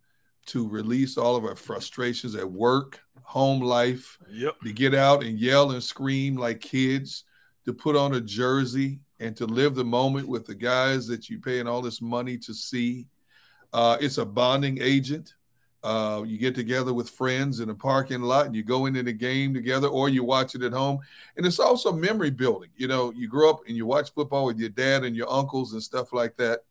to 0.46 0.68
release 0.68 1.16
all 1.16 1.36
of 1.36 1.44
our 1.44 1.54
frustrations 1.54 2.34
at 2.34 2.50
work, 2.50 3.00
home 3.22 3.60
life, 3.60 4.18
Yep. 4.30 4.56
to 4.64 4.72
get 4.72 4.94
out 4.94 5.22
and 5.22 5.38
yell 5.38 5.70
and 5.70 5.82
scream 5.82 6.34
like 6.34 6.60
kids, 6.60 7.24
to 7.66 7.72
put 7.72 7.94
on 7.94 8.14
a 8.14 8.20
jersey 8.20 9.00
and 9.20 9.36
to 9.36 9.44
live 9.44 9.74
the 9.76 9.84
moment 9.84 10.26
with 10.26 10.46
the 10.46 10.54
guys 10.54 11.06
that 11.06 11.28
you're 11.30 11.40
paying 11.40 11.68
all 11.68 11.82
this 11.82 12.00
money 12.00 12.36
to 12.38 12.54
see. 12.54 13.06
Uh, 13.72 13.96
it's 14.00 14.18
a 14.18 14.24
bonding 14.24 14.78
agent. 14.80 15.34
Uh, 15.82 16.22
you 16.26 16.36
get 16.36 16.54
together 16.54 16.92
with 16.92 17.08
friends 17.08 17.60
in 17.60 17.70
a 17.70 17.74
parking 17.74 18.20
lot 18.20 18.44
and 18.44 18.54
you 18.54 18.62
go 18.62 18.84
into 18.84 19.02
the 19.02 19.12
game 19.12 19.54
together 19.54 19.88
or 19.88 20.10
you 20.10 20.22
watch 20.22 20.54
it 20.54 20.62
at 20.62 20.72
home. 20.72 20.98
And 21.36 21.46
it's 21.46 21.58
also 21.58 21.90
memory 21.90 22.30
building. 22.30 22.68
You 22.76 22.86
know, 22.86 23.12
you 23.12 23.28
grow 23.28 23.48
up 23.48 23.60
and 23.66 23.76
you 23.76 23.86
watch 23.86 24.12
football 24.12 24.44
with 24.44 24.58
your 24.58 24.68
dad 24.68 25.04
and 25.04 25.16
your 25.16 25.32
uncles 25.32 25.72
and 25.72 25.82
stuff 25.82 26.12
like 26.12 26.36
that. 26.36 26.64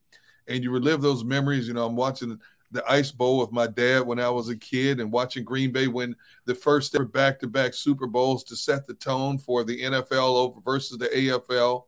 And 0.48 0.64
you 0.64 0.70
relive 0.70 1.02
those 1.02 1.24
memories. 1.24 1.68
You 1.68 1.74
know, 1.74 1.88
I'm 1.88 1.96
watching 1.96 2.40
the 2.72 2.84
Ice 2.90 3.12
Bowl 3.12 3.40
with 3.40 3.52
my 3.52 3.66
dad 3.66 4.06
when 4.06 4.20
I 4.20 4.30
was 4.30 4.50
a 4.50 4.56
kid 4.56 5.00
and 5.00 5.12
watching 5.12 5.44
Green 5.44 5.72
Bay 5.72 5.88
win 5.88 6.16
the 6.46 6.54
first 6.54 6.94
ever 6.94 7.06
back 7.06 7.40
to 7.40 7.48
back 7.48 7.74
Super 7.74 8.06
Bowls 8.06 8.44
to 8.46 8.56
set 8.56 8.86
the 8.86 8.94
tone 8.94 9.40
for 9.40 9.64
the 9.64 9.82
NFL 9.82 10.36
over 10.36 10.62
versus 10.62 10.98
the 11.00 11.08
AFL. 11.08 11.86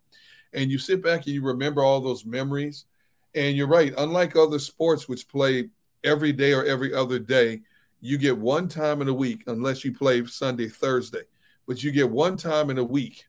And 0.54 0.72
you 0.72 0.80
sit 0.80 1.04
back 1.04 1.26
and 1.26 1.36
you 1.36 1.44
remember 1.44 1.84
all 1.84 2.02
those 2.02 2.26
memories. 2.26 2.86
And 3.36 3.56
you're 3.56 3.68
right, 3.68 3.94
unlike 3.98 4.36
other 4.36 4.60
sports 4.60 5.08
which 5.08 5.28
play 5.28 5.70
every 6.04 6.32
day 6.32 6.54
or 6.54 6.64
every 6.66 6.94
other 6.94 7.20
day, 7.20 7.62
you 8.00 8.18
get 8.18 8.38
one 8.38 8.68
time 8.68 9.02
in 9.02 9.08
a 9.08 9.14
week, 9.14 9.44
unless 9.48 9.86
you 9.86 9.94
play 9.94 10.26
Sunday, 10.26 10.68
Thursday, 10.68 11.24
but 11.68 11.84
you 11.84 11.92
get 11.92 12.10
one 12.10 12.36
time 12.38 12.70
in 12.70 12.78
a 12.78 12.84
week 12.84 13.26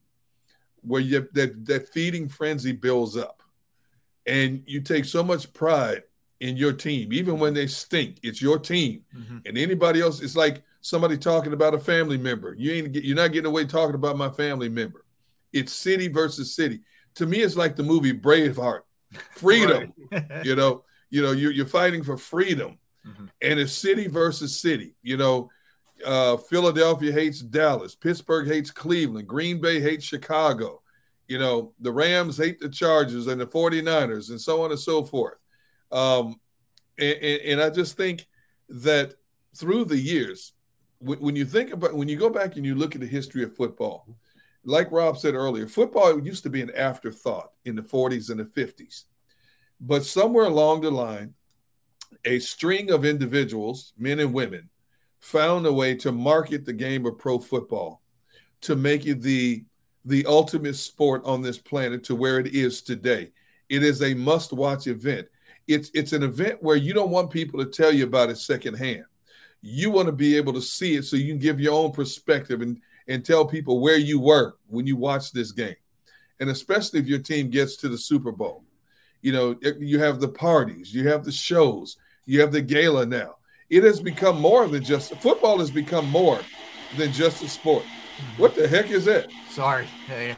where 0.83 1.01
you 1.01 1.29
that 1.33 1.65
that 1.67 1.93
feeding 1.93 2.29
frenzy 2.29 2.73
builds 2.73 3.17
up. 3.17 3.43
and 4.27 4.63
you 4.67 4.81
take 4.81 5.05
so 5.05 5.23
much 5.23 5.53
pride 5.53 6.03
in 6.41 6.57
your 6.57 6.73
team, 6.73 7.13
even 7.13 7.39
when 7.39 7.55
they 7.55 7.67
stink. 7.67 8.19
It's 8.23 8.41
your 8.43 8.59
team, 8.59 9.03
Mm-hmm. 9.17 9.39
and 9.47 9.59
anybody 9.59 10.01
else. 10.01 10.21
It's 10.21 10.37
like 10.37 10.63
somebody 10.81 11.17
talking 11.19 11.53
about 11.53 11.75
a 11.75 11.79
family 11.79 12.19
member. 12.19 12.55
You 12.59 12.73
ain't 12.73 12.93
get, 12.93 13.05
you're 13.05 13.17
not 13.17 13.33
getting 13.33 13.47
away 13.51 13.65
talking 13.65 13.95
about 13.95 14.17
my 14.17 14.31
family 14.31 14.69
member. 14.69 15.05
It's 15.53 15.73
city 15.73 16.09
versus 16.09 16.55
city. 16.55 16.81
To 17.17 17.27
me, 17.27 17.39
it's 17.43 17.57
like 17.57 17.77
the 17.77 17.83
movie 17.83 18.13
Braveheart, 18.19 18.81
freedom. 19.37 19.93
you 20.45 20.57
know, 20.57 20.85
you 21.13 21.21
know, 21.21 21.33
you're, 21.33 21.53
you're 21.53 21.67
fighting 21.67 22.03
for 22.03 22.17
freedom, 22.17 22.79
and 23.43 23.61
it's 23.61 23.75
city 23.75 24.09
versus 24.09 24.59
city. 24.59 24.95
You 25.03 25.19
know, 25.19 25.51
uh, 26.07 26.39
Philadelphia 26.39 27.13
hates 27.13 27.41
Dallas, 27.41 27.95
Pittsburgh 27.95 28.49
hates 28.49 28.71
Cleveland, 28.71 29.29
Green 29.29 29.61
Bay 29.61 29.79
hates 29.79 30.07
Chicago. 30.07 30.81
You 31.29 31.39
know, 31.39 31.75
the 31.81 31.93
Rams 31.93 32.39
hate 32.39 32.61
the 32.61 32.69
Chargers 32.71 33.27
and 33.27 33.39
the 33.39 33.47
49ers, 33.47 34.31
and 34.31 34.41
so 34.41 34.63
on 34.65 34.71
and 34.71 34.81
so 34.81 35.05
forth. 35.05 35.37
Um, 35.93 36.41
and, 36.99 37.19
and, 37.19 37.41
and 37.43 37.63
I 37.63 37.69
just 37.69 37.99
think 37.99 38.27
that 38.71 39.15
through 39.55 39.85
the 39.85 39.99
years, 39.99 40.55
when, 40.99 41.19
when 41.21 41.37
you 41.37 41.45
think 41.45 41.75
about 41.75 41.93
when 41.93 42.09
you 42.09 42.17
go 42.17 42.31
back 42.31 42.57
and 42.57 42.65
you 42.65 42.75
look 42.75 42.95
at 42.95 43.03
the 43.03 43.07
history 43.07 43.43
of 43.43 43.55
football, 43.55 44.07
like 44.65 44.91
Rob 44.91 45.19
said 45.19 45.35
earlier, 45.35 45.67
football 45.67 46.19
used 46.25 46.43
to 46.45 46.51
be 46.51 46.63
an 46.63 46.71
afterthought 46.75 47.53
in 47.67 47.77
the 47.77 47.83
40s 47.83 48.31
and 48.31 48.41
the 48.41 48.45
50s. 48.45 49.05
But 49.85 50.05
somewhere 50.05 50.45
along 50.45 50.83
the 50.83 50.93
line, 50.93 51.35
a 52.25 52.39
string 52.39 52.93
of 52.93 53.05
individuals, 53.05 53.93
men 53.99 54.21
and 54.21 54.33
women, 54.33 54.71
found 55.19 55.67
a 55.67 55.73
way 55.73 55.97
to 55.97 56.13
market 56.13 56.65
the 56.65 56.73
game 56.73 57.05
of 57.05 57.19
pro 57.19 57.39
football 57.41 58.01
to 58.63 58.77
make 58.77 59.07
it 59.07 59.21
the 59.21 59.65
the 60.05 60.25
ultimate 60.27 60.75
sport 60.75 61.23
on 61.25 61.43
this 61.43 61.59
planet 61.59 62.03
to 62.05 62.15
where 62.15 62.41
it 62.41 62.55
is 62.55 62.83
today. 62.83 63.31
It 63.69 63.85
is 63.85 64.03
a 64.03 64.15
must-watch 64.15 64.87
event. 64.87 65.27
It's 65.67 65.91
it's 65.95 66.13
an 66.13 66.23
event 66.23 66.63
where 66.63 66.77
you 66.77 66.93
don't 66.93 67.11
want 67.11 67.31
people 67.31 67.59
to 67.59 67.71
tell 67.71 67.93
you 67.93 68.05
about 68.05 68.31
it 68.31 68.39
secondhand. 68.39 69.05
You 69.63 69.91
want 69.91 70.07
to 70.07 70.13
be 70.13 70.37
able 70.37 70.53
to 70.53 70.63
see 70.63 70.95
it 70.95 71.05
so 71.05 71.17
you 71.17 71.27
can 71.27 71.39
give 71.39 71.61
your 71.61 71.75
own 71.75 71.91
perspective 71.91 72.61
and 72.63 72.81
and 73.09 73.25
tell 73.25 73.45
people 73.45 73.81
where 73.81 73.99
you 73.99 74.21
were 74.21 74.55
when 74.69 74.87
you 74.87 74.97
watched 74.97 75.35
this 75.35 75.51
game. 75.51 75.75
And 76.39 76.51
especially 76.51 77.01
if 77.01 77.09
your 77.09 77.19
team 77.19 77.51
gets 77.51 77.77
to 77.79 77.89
the 77.89 77.99
Super 77.99 78.31
Bowl. 78.31 78.65
You 79.23 79.33
know, 79.33 79.57
you 79.79 80.01
have 80.01 80.21
the 80.21 80.29
parties, 80.29 80.93
you 80.93 81.09
have 81.09 81.25
the 81.25 81.33
shows, 81.33 81.97
you 82.27 82.41
have 82.41 82.53
the 82.53 82.61
gala 82.61 83.07
now. 83.07 83.37
It 83.71 83.85
has 83.85 84.01
become 84.01 84.41
more 84.41 84.69
than 84.69 84.85
just 84.85 85.15
football 85.17 85.59
has 85.59 85.71
become 85.71 86.09
more 86.11 86.41
than 86.97 87.13
just 87.13 87.43
a 87.43 87.49
sport. 87.49 87.85
Mm-hmm. 87.85 88.43
What 88.43 88.55
the 88.55 88.69
heck 88.69 88.91
is 88.91 89.05
that? 89.07 89.31
Sorry. 89.49 89.87
Hey, 90.07 90.37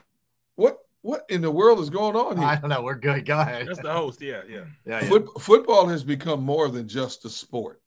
What 0.55 0.79
what 1.03 1.25
in 1.29 1.41
the 1.41 1.51
world 1.51 1.81
is 1.81 1.91
going 1.91 2.15
on 2.17 2.37
here? 2.37 2.47
I 2.47 2.57
don't 2.57 2.71
know. 2.71 2.83
We're 2.83 2.95
good. 2.95 3.27
Go 3.27 3.41
ahead. 3.41 3.67
That's 3.67 3.81
the 3.81 3.93
host. 3.93 4.23
Yeah, 4.23 4.43
yeah. 4.49 4.65
Yeah, 4.87 5.03
yeah. 5.03 5.09
Foot, 5.09 5.41
football 5.41 5.87
has 5.89 6.05
become 6.05 6.43
more 6.43 6.69
than 6.69 6.89
just 6.89 7.25
a 7.25 7.31
sport. 7.31 7.83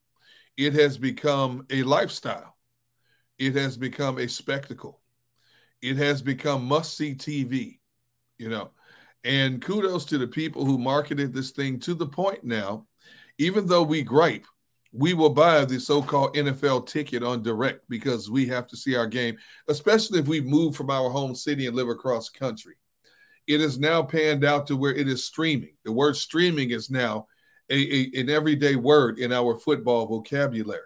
It 0.57 0.73
has 0.73 0.97
become 0.97 1.65
a 1.69 1.83
lifestyle. 1.83 2.55
It 3.39 3.55
has 3.55 3.77
become 3.77 4.17
a 4.17 4.27
spectacle. 4.27 4.99
It 5.81 5.97
has 5.97 6.21
become 6.21 6.65
must 6.65 6.97
see 6.97 7.13
TV, 7.13 7.79
you 8.37 8.49
know. 8.49 8.71
And 9.27 9.61
kudos 9.61 10.05
to 10.05 10.17
the 10.17 10.25
people 10.25 10.63
who 10.63 10.77
marketed 10.77 11.33
this 11.33 11.51
thing 11.51 11.81
to 11.81 11.93
the 11.93 12.07
point 12.07 12.45
now, 12.45 12.87
even 13.37 13.67
though 13.67 13.83
we 13.83 14.01
gripe, 14.01 14.45
we 14.93 15.13
will 15.13 15.29
buy 15.29 15.65
the 15.65 15.81
so 15.81 16.01
called 16.01 16.33
NFL 16.33 16.87
ticket 16.87 17.23
on 17.23 17.43
direct 17.43 17.81
because 17.89 18.31
we 18.31 18.45
have 18.47 18.67
to 18.67 18.77
see 18.77 18.95
our 18.95 19.05
game, 19.05 19.37
especially 19.67 20.19
if 20.19 20.27
we 20.27 20.39
move 20.39 20.77
from 20.77 20.89
our 20.89 21.09
home 21.09 21.35
city 21.35 21.67
and 21.67 21.75
live 21.75 21.89
across 21.89 22.29
country. 22.29 22.75
It 23.47 23.59
is 23.59 23.77
now 23.77 24.01
panned 24.01 24.45
out 24.45 24.65
to 24.67 24.77
where 24.77 24.95
it 24.95 25.09
is 25.09 25.25
streaming. 25.25 25.75
The 25.83 25.91
word 25.91 26.15
streaming 26.15 26.71
is 26.71 26.89
now 26.89 27.27
a, 27.69 27.75
a, 27.75 28.21
an 28.21 28.29
everyday 28.29 28.77
word 28.77 29.19
in 29.19 29.33
our 29.33 29.59
football 29.59 30.05
vocabulary. 30.05 30.79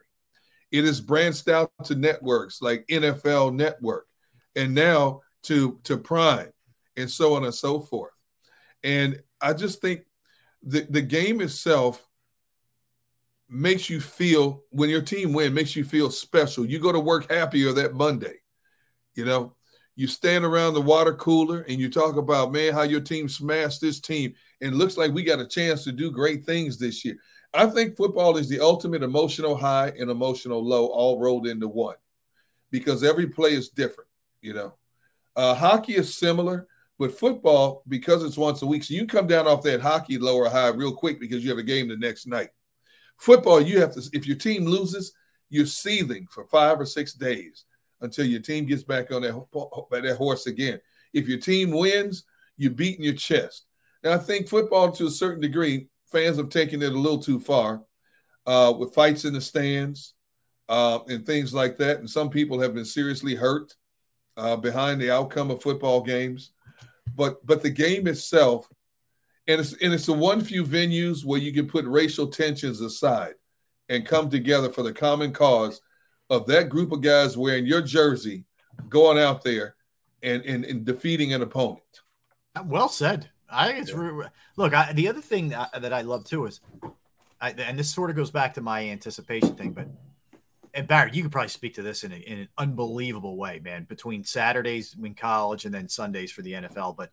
It 0.72 0.84
is 0.84 1.00
branched 1.00 1.48
out 1.48 1.72
to 1.84 1.94
networks 1.94 2.60
like 2.60 2.88
NFL 2.90 3.54
Network 3.54 4.08
and 4.56 4.74
now 4.74 5.22
to, 5.44 5.80
to 5.84 5.96
Prime 6.00 6.52
and 6.98 7.08
so 7.08 7.36
on 7.36 7.44
and 7.44 7.54
so 7.54 7.80
forth. 7.80 8.14
And 8.84 9.22
I 9.40 9.54
just 9.54 9.82
think 9.82 10.02
the, 10.64 10.82
the 10.90 11.02
game 11.02 11.42
itself 11.42 12.08
makes 13.50 13.90
you 13.90 14.00
feel 14.00 14.64
when 14.70 14.90
your 14.90 15.02
team 15.02 15.34
win 15.34 15.54
makes 15.54 15.76
you 15.76 15.84
feel 15.84 16.10
special. 16.10 16.66
You 16.66 16.80
go 16.80 16.92
to 16.92 17.00
work 17.00 17.32
happier 17.32 17.74
that 17.74 17.94
Monday. 17.94 18.36
You 19.14 19.26
know, 19.26 19.56
you 19.96 20.08
stand 20.08 20.46
around 20.46 20.74
the 20.74 20.82
water 20.82 21.14
cooler 21.14 21.62
and 21.68 21.80
you 21.80 21.90
talk 21.90 22.16
about 22.16 22.54
man 22.54 22.74
how 22.74 22.84
your 22.84 23.02
team 23.02 23.28
smashed 23.28 23.82
this 23.82 24.00
team 24.00 24.34
and 24.62 24.76
looks 24.76 24.98
like 24.98 25.12
we 25.12 25.24
got 25.24 25.40
a 25.40 25.48
chance 25.48 25.84
to 25.84 25.92
do 25.92 26.12
great 26.12 26.46
things 26.46 26.78
this 26.78 27.04
year. 27.04 27.18
I 27.54 27.66
think 27.66 27.98
football 27.98 28.38
is 28.38 28.48
the 28.48 28.62
ultimate 28.62 29.04
emotional 29.04 29.58
high 29.58 29.92
and 30.00 30.10
emotional 30.10 30.66
low 30.66 30.88
all 30.88 31.20
rolled 31.20 31.48
into 31.48 31.68
one 31.68 31.98
because 32.72 33.04
every 33.04 33.28
play 33.28 33.52
is 33.54 33.70
different, 33.70 34.10
you 34.42 34.54
know. 34.54 34.76
Uh, 35.36 35.54
hockey 35.54 35.96
is 35.96 36.16
similar, 36.16 36.68
but 37.02 37.18
football, 37.18 37.82
because 37.88 38.24
it's 38.24 38.38
once 38.38 38.62
a 38.62 38.66
week, 38.68 38.84
so 38.84 38.94
you 38.94 39.08
come 39.08 39.26
down 39.26 39.48
off 39.48 39.64
that 39.64 39.82
hockey 39.82 40.20
low 40.20 40.36
or 40.36 40.48
high 40.48 40.68
real 40.68 40.94
quick 40.94 41.20
because 41.20 41.44
you 41.44 41.50
have 41.50 41.58
a 41.58 41.64
game 41.64 41.88
the 41.88 41.98
next 41.98 42.28
night. 42.28 42.50
Football, 43.18 43.60
you 43.60 43.82
have 43.82 43.92
to, 43.96 44.04
if 44.14 44.28
your 44.28 44.38
team 44.38 44.66
loses, 44.66 45.12
you're 45.50 45.66
seething 45.66 46.28
for 46.30 46.46
five 46.46 46.80
or 46.80 46.86
six 46.86 47.14
days 47.14 47.66
until 48.02 48.28
your 48.28 48.40
team 48.40 48.68
gets 48.68 48.84
back 48.84 49.12
on 49.12 49.24
that, 49.24 49.34
that 49.90 50.18
horse 50.18 50.46
again. 50.46 50.80
If 51.12 51.28
your 51.28 51.40
team 51.40 51.72
wins, 51.72 52.26
you're 52.56 52.70
beating 52.70 53.04
your 53.04 53.16
chest. 53.16 53.66
Now, 54.04 54.12
I 54.12 54.20
think 54.20 54.48
football, 54.48 54.92
to 54.92 55.08
a 55.08 55.10
certain 55.10 55.42
degree, 55.42 55.88
fans 56.12 56.38
have 56.38 56.50
taken 56.50 56.84
it 56.84 56.94
a 56.94 57.00
little 57.00 57.18
too 57.18 57.40
far 57.40 57.82
uh, 58.46 58.76
with 58.78 58.94
fights 58.94 59.26
in 59.26 59.34
the 59.34 59.42
stands 59.42 60.14
uh, 60.70 61.00
and 61.08 61.26
things 61.26 61.52
like 61.52 61.78
that. 61.78 61.98
And 61.98 62.08
some 62.08 62.30
people 62.30 62.60
have 62.62 62.76
been 62.76 62.86
seriously 62.86 63.34
hurt 63.34 63.74
uh, 64.38 64.56
behind 64.56 65.02
the 65.02 65.10
outcome 65.10 65.50
of 65.50 65.64
football 65.64 66.02
games. 66.02 66.52
But 67.16 67.46
but 67.46 67.62
the 67.62 67.70
game 67.70 68.08
itself, 68.08 68.68
and 69.48 69.60
it's 69.60 69.74
and 69.74 69.94
it's 69.94 70.06
the 70.06 70.14
one 70.14 70.42
few 70.42 70.64
venues 70.64 71.26
where 71.26 71.40
you 71.40 71.54
can 71.54 71.68
put 71.68 71.86
racial 71.86 72.28
tensions 72.28 72.82
aside 72.82 73.34
and 73.90 74.06
come 74.06 74.30
together 74.30 74.70
for 74.70 74.84
the 74.84 74.94
common 74.94 75.34
cause 75.34 75.82
of 76.30 76.48
that 76.48 76.70
group 76.70 76.92
of 76.92 77.02
guys 77.02 77.38
wearing 77.38 77.66
your 77.66 77.82
jersey, 77.82 78.46
going 78.90 79.18
out 79.18 79.44
there 79.44 79.76
and 80.24 80.44
and, 80.44 80.66
and 80.66 80.86
defeating 80.86 81.34
an 81.34 81.42
opponent. 81.42 81.82
Well 82.66 82.90
said. 82.90 83.30
I 83.54 83.68
think 83.68 83.80
it's 83.80 83.92
re- 83.92 84.28
look. 84.56 84.74
I, 84.74 84.94
the 84.94 85.10
other 85.10 85.22
thing 85.22 85.50
that, 85.50 85.82
that 85.82 85.92
I 85.92 86.02
love 86.02 86.24
too 86.24 86.46
is, 86.46 86.62
I, 87.42 87.52
and 87.52 87.78
this 87.78 87.94
sort 87.94 88.10
of 88.10 88.16
goes 88.16 88.32
back 88.32 88.54
to 88.54 88.62
my 88.62 88.90
anticipation 88.90 89.56
thing, 89.56 89.72
but 89.72 89.88
and 90.74 90.88
Barry, 90.88 91.12
you 91.14 91.24
could 91.24 91.32
probably 91.32 91.50
speak 91.50 91.74
to 91.76 91.82
this 91.82 92.04
in, 92.04 92.12
a, 92.12 92.16
in 92.16 92.40
an 92.40 92.48
unbelievable 92.58 93.38
way, 93.38 93.60
man. 93.64 93.86
Between 93.86 94.24
Saturdays 94.24 94.96
in 95.02 95.16
college 95.16 95.66
and 95.66 95.74
then 95.74 95.90
Sundays 95.90 96.32
for 96.32 96.42
the 96.42 96.54
NFL, 96.54 96.96
but 96.96 97.12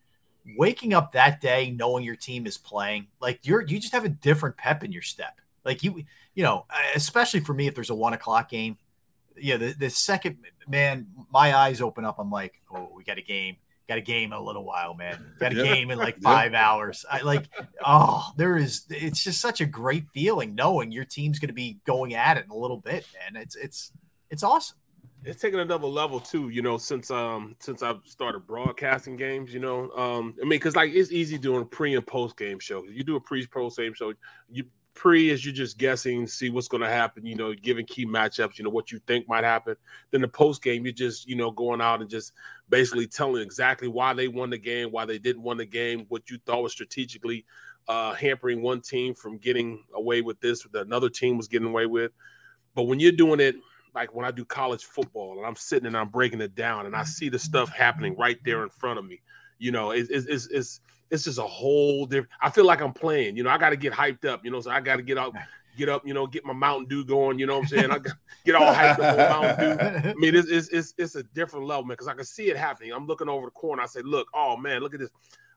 waking 0.56 0.94
up 0.94 1.12
that 1.12 1.40
day 1.40 1.70
knowing 1.70 2.04
your 2.04 2.16
team 2.16 2.46
is 2.46 2.56
playing, 2.56 3.08
like 3.20 3.40
you're 3.42 3.62
you 3.62 3.80
just 3.80 3.92
have 3.92 4.04
a 4.04 4.08
different 4.08 4.56
pep 4.56 4.84
in 4.84 4.92
your 4.92 5.02
step. 5.02 5.40
Like 5.64 5.82
you, 5.82 6.04
you 6.34 6.42
know, 6.42 6.66
especially 6.94 7.40
for 7.40 7.52
me, 7.52 7.66
if 7.66 7.74
there's 7.74 7.90
a 7.90 7.94
one 7.94 8.14
o'clock 8.14 8.48
game, 8.48 8.78
yeah, 9.36 9.56
the, 9.56 9.72
the 9.72 9.90
second 9.90 10.38
man, 10.66 11.08
my 11.32 11.54
eyes 11.54 11.80
open 11.80 12.04
up. 12.04 12.18
I'm 12.18 12.30
like, 12.30 12.60
oh, 12.72 12.90
we 12.94 13.04
got 13.04 13.18
a 13.18 13.22
game 13.22 13.56
got 13.88 13.98
a 13.98 14.02
game 14.02 14.32
in 14.32 14.38
a 14.38 14.42
little 14.42 14.64
while, 14.64 14.94
man. 14.94 15.18
Got 15.40 15.52
a 15.52 15.56
Yeah. 15.56 15.62
game 15.62 15.90
in 15.90 15.98
like 15.98 16.16
Yeah. 16.20 16.28
five 16.30 16.54
hours. 16.54 17.04
I 17.10 17.22
like, 17.22 17.48
oh, 17.84 18.30
there 18.36 18.56
is. 18.58 18.84
It's 18.90 19.24
just 19.24 19.40
such 19.40 19.60
a 19.60 19.66
great 19.66 20.04
feeling 20.12 20.54
knowing 20.54 20.92
your 20.92 21.04
team's 21.06 21.38
going 21.38 21.48
to 21.48 21.54
be 21.54 21.78
going 21.86 22.14
at 22.14 22.36
it 22.36 22.44
in 22.44 22.50
a 22.50 22.56
little 22.56 22.76
bit, 22.76 23.06
man. 23.18 23.40
It's 23.40 23.56
it's 23.56 23.92
it's 24.30 24.42
awesome. 24.42 24.76
it's 25.24 25.40
taken 25.40 25.58
another 25.58 25.86
level 25.88 26.20
too 26.20 26.48
you 26.50 26.62
know 26.62 26.76
since 26.78 27.10
um 27.10 27.56
since 27.58 27.82
i've 27.82 28.00
started 28.04 28.46
broadcasting 28.46 29.16
games 29.16 29.52
you 29.52 29.58
know 29.58 29.90
um 29.96 30.32
i 30.38 30.42
mean 30.42 30.50
because 30.50 30.76
like 30.76 30.92
it's 30.94 31.10
easy 31.10 31.36
doing 31.36 31.64
pre 31.66 31.96
and 31.96 32.06
post 32.06 32.36
game 32.36 32.58
show 32.60 32.84
you 32.84 33.02
do 33.02 33.16
a 33.16 33.20
pre 33.20 33.44
post 33.46 33.78
game 33.78 33.92
show 33.94 34.12
you 34.48 34.62
pre 34.94 35.30
is 35.30 35.44
you're 35.44 35.54
just 35.54 35.76
guessing 35.78 36.24
see 36.26 36.50
what's 36.50 36.68
going 36.68 36.82
to 36.82 36.88
happen 36.88 37.26
you 37.26 37.34
know 37.34 37.52
giving 37.54 37.84
key 37.86 38.06
matchups 38.06 38.58
you 38.58 38.64
know 38.64 38.70
what 38.70 38.92
you 38.92 39.00
think 39.08 39.28
might 39.28 39.42
happen 39.44 39.74
then 40.12 40.20
the 40.20 40.28
post 40.28 40.62
game 40.62 40.84
you're 40.84 40.92
just 40.92 41.26
you 41.26 41.34
know 41.34 41.50
going 41.50 41.80
out 41.80 42.00
and 42.00 42.08
just 42.10 42.32
basically 42.68 43.06
telling 43.06 43.42
exactly 43.42 43.88
why 43.88 44.12
they 44.12 44.28
won 44.28 44.50
the 44.50 44.58
game 44.58 44.90
why 44.90 45.04
they 45.04 45.18
didn't 45.18 45.42
win 45.42 45.56
the 45.56 45.66
game 45.66 46.04
what 46.08 46.28
you 46.30 46.38
thought 46.46 46.62
was 46.62 46.72
strategically 46.72 47.44
uh 47.88 48.12
hampering 48.14 48.62
one 48.62 48.80
team 48.80 49.14
from 49.14 49.38
getting 49.38 49.82
away 49.94 50.20
with 50.20 50.38
this 50.40 50.66
that 50.72 50.86
another 50.86 51.08
team 51.08 51.36
was 51.36 51.48
getting 51.48 51.68
away 51.68 51.86
with 51.86 52.12
but 52.74 52.84
when 52.84 53.00
you're 53.00 53.12
doing 53.12 53.40
it 53.40 53.56
like 53.94 54.14
when 54.14 54.24
I 54.24 54.30
do 54.30 54.44
college 54.44 54.84
football 54.84 55.38
and 55.38 55.46
I'm 55.46 55.56
sitting 55.56 55.86
and 55.86 55.96
I'm 55.96 56.08
breaking 56.08 56.40
it 56.40 56.54
down 56.54 56.86
and 56.86 56.94
I 56.94 57.04
see 57.04 57.28
the 57.28 57.38
stuff 57.38 57.68
happening 57.70 58.16
right 58.16 58.38
there 58.44 58.62
in 58.62 58.70
front 58.70 58.98
of 58.98 59.04
me, 59.04 59.20
you 59.58 59.72
know, 59.72 59.90
it's 59.90 60.08
it's 60.10 60.26
it's 60.26 60.46
it's, 60.46 60.80
it's 61.10 61.24
just 61.24 61.38
a 61.38 61.42
whole 61.42 62.06
different. 62.06 62.30
I 62.40 62.50
feel 62.50 62.64
like 62.64 62.80
I'm 62.80 62.92
playing. 62.92 63.36
You 63.36 63.42
know, 63.42 63.50
I 63.50 63.58
got 63.58 63.70
to 63.70 63.76
get 63.76 63.92
hyped 63.92 64.24
up. 64.24 64.44
You 64.44 64.50
know, 64.50 64.60
so 64.60 64.70
I 64.70 64.80
got 64.80 64.96
to 64.96 65.02
get 65.02 65.18
out, 65.18 65.34
get 65.78 65.88
up. 65.88 66.06
You 66.06 66.12
know, 66.12 66.26
get 66.26 66.44
my 66.44 66.52
Mountain 66.52 66.88
Dew 66.88 67.04
going. 67.04 67.38
You 67.38 67.46
know 67.46 67.58
what 67.58 67.62
I'm 67.62 67.68
saying? 67.68 67.90
I 67.90 67.98
get 68.44 68.54
all 68.54 68.74
hyped 68.74 68.98
up 68.98 69.18
on 69.18 69.42
Mountain 69.42 69.76
Dew. 69.76 70.10
I 70.10 70.14
mean, 70.14 70.34
it's 70.34 70.48
it's 70.48 70.68
it's, 70.68 70.94
it's 70.98 71.14
a 71.14 71.22
different 71.22 71.66
level, 71.66 71.84
man. 71.84 71.94
Because 71.94 72.08
I 72.08 72.14
can 72.14 72.24
see 72.24 72.50
it 72.50 72.56
happening. 72.56 72.92
I'm 72.92 73.06
looking 73.06 73.28
over 73.28 73.46
the 73.46 73.52
corner. 73.52 73.82
I 73.82 73.86
say, 73.86 74.02
look, 74.02 74.28
oh 74.34 74.56
man, 74.56 74.82
look 74.82 74.94
at 74.94 75.00
this. 75.00 75.10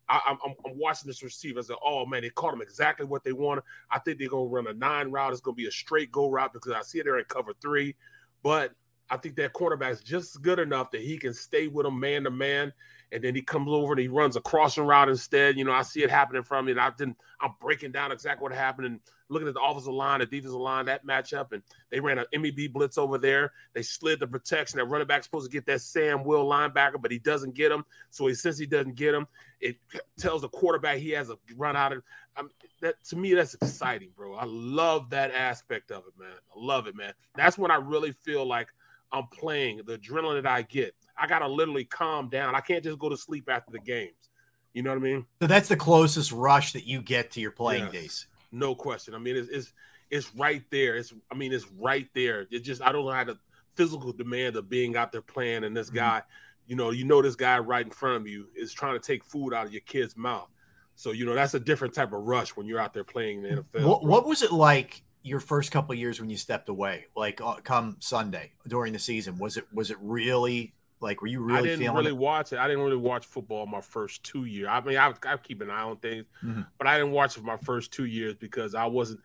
I, 0.07 0.19
am 0.27 0.37
I'm 0.65 0.77
watching 0.77 1.07
this 1.07 1.23
receiver. 1.23 1.59
I 1.59 1.63
said, 1.63 1.77
oh 1.83 2.05
man, 2.05 2.21
they 2.21 2.29
caught 2.29 2.53
him 2.53 2.61
exactly 2.61 3.05
what 3.05 3.23
they 3.23 3.31
wanted. 3.33 3.63
I 3.89 3.99
think 3.99 4.19
they're 4.19 4.29
gonna 4.29 4.45
run 4.45 4.67
a 4.67 4.73
nine 4.73 5.09
route. 5.09 5.31
It's 5.31 5.41
gonna 5.41 5.55
be 5.55 5.67
a 5.67 5.71
straight 5.71 6.11
go 6.11 6.29
route 6.29 6.53
because 6.53 6.73
I 6.73 6.81
see 6.81 6.99
it 6.99 7.03
there 7.03 7.17
in 7.17 7.25
cover 7.25 7.53
three. 7.61 7.95
But 8.43 8.73
I 9.09 9.17
think 9.17 9.35
that 9.35 9.53
quarterback 9.53 9.91
is 9.93 10.01
just 10.01 10.41
good 10.41 10.59
enough 10.59 10.91
that 10.91 11.01
he 11.01 11.17
can 11.17 11.33
stay 11.33 11.67
with 11.67 11.85
him 11.85 11.99
man 11.99 12.23
to 12.23 12.31
man 12.31 12.73
and 13.11 13.23
then 13.23 13.35
he 13.35 13.41
comes 13.41 13.69
over 13.69 13.93
and 13.93 13.99
he 13.99 14.07
runs 14.07 14.35
a 14.35 14.41
crossing 14.41 14.85
route 14.85 15.09
instead. 15.09 15.57
You 15.57 15.65
know, 15.65 15.73
I 15.73 15.81
see 15.81 16.03
it 16.03 16.09
happening 16.09 16.43
from 16.43 16.65
me, 16.65 16.71
and 16.71 16.79
I 16.79 16.91
didn't. 16.91 17.17
I'm 17.41 17.53
breaking 17.59 17.91
down 17.91 18.11
exactly 18.11 18.43
what 18.43 18.53
happened 18.53 18.87
and 18.87 18.99
looking 19.29 19.47
at 19.47 19.53
the 19.53 19.61
offensive 19.61 19.93
line, 19.93 20.19
the 20.19 20.25
defensive 20.25 20.59
line, 20.59 20.85
that 20.85 21.05
matchup, 21.05 21.51
and 21.51 21.63
they 21.89 21.99
ran 21.99 22.19
an 22.19 22.25
MEB 22.33 22.71
blitz 22.71 22.97
over 22.97 23.17
there. 23.17 23.51
They 23.73 23.81
slid 23.81 24.19
the 24.19 24.27
protection. 24.27 24.77
That 24.77 24.85
running 24.85 25.07
back 25.07 25.23
supposed 25.23 25.49
to 25.49 25.51
get 25.51 25.65
that 25.65 25.81
Sam 25.81 26.23
Will 26.23 26.45
linebacker, 26.45 27.01
but 27.01 27.11
he 27.11 27.19
doesn't 27.19 27.55
get 27.55 27.71
him. 27.71 27.83
So 28.11 28.27
he 28.27 28.33
since 28.33 28.57
he 28.57 28.65
doesn't 28.65 28.95
get 28.95 29.13
him, 29.13 29.27
it 29.59 29.77
tells 30.17 30.41
the 30.41 30.49
quarterback 30.49 30.97
he 30.97 31.11
has 31.11 31.29
a 31.29 31.37
run 31.55 31.75
out 31.75 31.93
of. 31.93 32.03
Um, 32.37 32.49
that 32.81 33.03
to 33.05 33.15
me, 33.17 33.33
that's 33.33 33.55
exciting, 33.55 34.09
bro. 34.15 34.35
I 34.35 34.45
love 34.45 35.09
that 35.09 35.31
aspect 35.33 35.91
of 35.91 36.03
it, 36.07 36.13
man. 36.17 36.31
I 36.31 36.53
love 36.55 36.87
it, 36.87 36.95
man. 36.95 37.13
That's 37.35 37.57
when 37.57 37.71
I 37.71 37.75
really 37.75 38.11
feel 38.11 38.45
like 38.45 38.69
I'm 39.11 39.27
playing 39.27 39.81
the 39.85 39.97
adrenaline 39.97 40.41
that 40.41 40.51
I 40.51 40.61
get. 40.61 40.95
I 41.17 41.27
gotta 41.27 41.47
literally 41.47 41.85
calm 41.85 42.29
down. 42.29 42.55
I 42.55 42.61
can't 42.61 42.83
just 42.83 42.99
go 42.99 43.09
to 43.09 43.17
sleep 43.17 43.49
after 43.49 43.71
the 43.71 43.79
games. 43.79 44.29
You 44.73 44.83
know 44.83 44.91
what 44.91 44.99
I 44.99 45.01
mean? 45.01 45.25
So 45.41 45.47
that's 45.47 45.67
the 45.67 45.75
closest 45.75 46.31
rush 46.31 46.73
that 46.73 46.85
you 46.85 47.01
get 47.01 47.31
to 47.31 47.41
your 47.41 47.51
playing 47.51 47.91
days. 47.91 48.27
No 48.51 48.73
question. 48.73 49.13
I 49.13 49.17
mean, 49.17 49.35
it's, 49.35 49.49
it's 49.49 49.73
it's 50.09 50.33
right 50.35 50.63
there. 50.69 50.95
It's 50.95 51.13
I 51.31 51.35
mean, 51.35 51.53
it's 51.53 51.67
right 51.79 52.07
there. 52.13 52.47
It 52.51 52.59
just 52.59 52.81
I 52.81 52.91
don't 52.91 53.05
know 53.05 53.11
how 53.11 53.23
the 53.23 53.37
physical 53.75 54.11
demand 54.11 54.55
of 54.55 54.69
being 54.69 54.95
out 54.95 55.11
there 55.11 55.21
playing 55.21 55.63
and 55.63 55.75
this 55.75 55.87
mm-hmm. 55.87 55.97
guy, 55.97 56.21
you 56.67 56.75
know, 56.75 56.91
you 56.91 57.05
know 57.05 57.21
this 57.21 57.35
guy 57.35 57.59
right 57.59 57.85
in 57.85 57.91
front 57.91 58.17
of 58.17 58.27
you 58.27 58.47
is 58.55 58.73
trying 58.73 58.93
to 58.93 58.99
take 58.99 59.23
food 59.23 59.53
out 59.53 59.65
of 59.65 59.71
your 59.71 59.81
kid's 59.81 60.15
mouth. 60.15 60.49
So 60.95 61.11
you 61.11 61.25
know 61.25 61.33
that's 61.33 61.53
a 61.53 61.59
different 61.59 61.93
type 61.93 62.13
of 62.13 62.21
rush 62.21 62.55
when 62.55 62.67
you're 62.67 62.79
out 62.79 62.93
there 62.93 63.03
playing 63.03 63.43
in 63.43 63.55
the 63.55 63.61
NFL. 63.79 63.85
What, 63.85 64.05
what 64.05 64.27
was 64.27 64.41
it 64.41 64.51
like 64.51 65.01
your 65.23 65.39
first 65.39 65.71
couple 65.71 65.95
years 65.95 66.19
when 66.19 66.29
you 66.29 66.37
stepped 66.37 66.69
away, 66.69 67.05
like 67.15 67.41
uh, 67.41 67.55
come 67.55 67.97
Sunday 67.99 68.51
during 68.67 68.93
the 68.93 68.99
season? 68.99 69.37
Was 69.37 69.57
it 69.57 69.65
was 69.73 69.91
it 69.91 69.97
really 70.01 70.73
like, 71.01 71.21
were 71.21 71.27
you 71.27 71.41
really? 71.41 71.59
I 71.59 71.61
didn't 71.63 71.93
really 71.93 72.09
it? 72.09 72.17
watch 72.17 72.53
it. 72.53 72.59
I 72.59 72.67
didn't 72.67 72.83
really 72.83 72.95
watch 72.95 73.25
football 73.25 73.65
my 73.65 73.81
first 73.81 74.23
two 74.23 74.45
years. 74.45 74.67
I 74.69 74.81
mean, 74.81 74.97
I, 74.97 75.13
I 75.25 75.37
keep 75.37 75.61
an 75.61 75.71
eye 75.71 75.81
on 75.81 75.97
things, 75.97 76.25
mm-hmm. 76.43 76.61
but 76.77 76.87
I 76.87 76.97
didn't 76.97 77.11
watch 77.11 77.35
it 77.35 77.39
for 77.39 77.45
my 77.45 77.57
first 77.57 77.91
two 77.91 78.05
years 78.05 78.35
because 78.35 78.75
I 78.75 78.85
wasn't. 78.85 79.19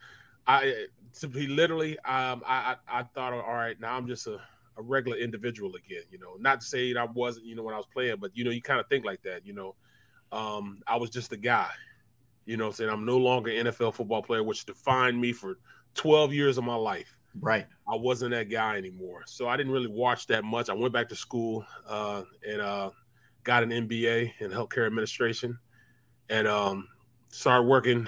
I 0.47 0.87
to 1.19 1.27
be 1.27 1.47
literally, 1.47 1.97
um, 1.99 2.43
I, 2.45 2.75
I, 2.87 2.99
I 2.99 3.03
thought, 3.03 3.33
all 3.33 3.53
right, 3.53 3.79
now 3.79 3.95
I'm 3.95 4.07
just 4.07 4.27
a, 4.27 4.39
a 4.77 4.81
regular 4.81 5.17
individual 5.17 5.75
again. 5.75 6.03
You 6.11 6.19
know, 6.19 6.35
not 6.39 6.61
to 6.61 6.65
say 6.65 6.95
I 6.95 7.05
wasn't, 7.05 7.45
you 7.45 7.55
know, 7.55 7.63
when 7.63 7.73
I 7.73 7.77
was 7.77 7.87
playing, 7.87 8.17
but 8.19 8.35
you 8.35 8.43
know, 8.43 8.51
you 8.51 8.61
kind 8.61 8.79
of 8.79 8.87
think 8.87 9.05
like 9.05 9.21
that. 9.23 9.45
You 9.45 9.53
know, 9.53 9.75
um, 10.31 10.81
I 10.87 10.97
was 10.97 11.09
just 11.11 11.31
a 11.31 11.37
guy. 11.37 11.69
You 12.45 12.57
know, 12.57 12.71
saying 12.71 12.89
I'm 12.89 13.05
no 13.05 13.17
longer 13.17 13.51
an 13.51 13.67
NFL 13.67 13.93
football 13.93 14.23
player, 14.23 14.41
which 14.41 14.65
defined 14.65 15.19
me 15.19 15.33
for 15.33 15.59
12 15.95 16.33
years 16.33 16.57
of 16.57 16.63
my 16.63 16.75
life. 16.75 17.16
Right. 17.39 17.65
I 17.87 17.95
wasn't 17.95 18.31
that 18.31 18.49
guy 18.49 18.77
anymore. 18.77 19.23
So 19.25 19.47
I 19.47 19.57
didn't 19.57 19.71
really 19.71 19.87
watch 19.87 20.27
that 20.27 20.43
much. 20.43 20.69
I 20.69 20.73
went 20.73 20.93
back 20.93 21.09
to 21.09 21.15
school 21.15 21.65
uh, 21.87 22.23
and 22.47 22.61
uh, 22.61 22.91
got 23.43 23.63
an 23.63 23.69
MBA 23.69 24.33
in 24.39 24.51
healthcare 24.51 24.85
administration 24.85 25.57
and 26.29 26.47
um, 26.47 26.87
started 27.29 27.63
working 27.63 28.07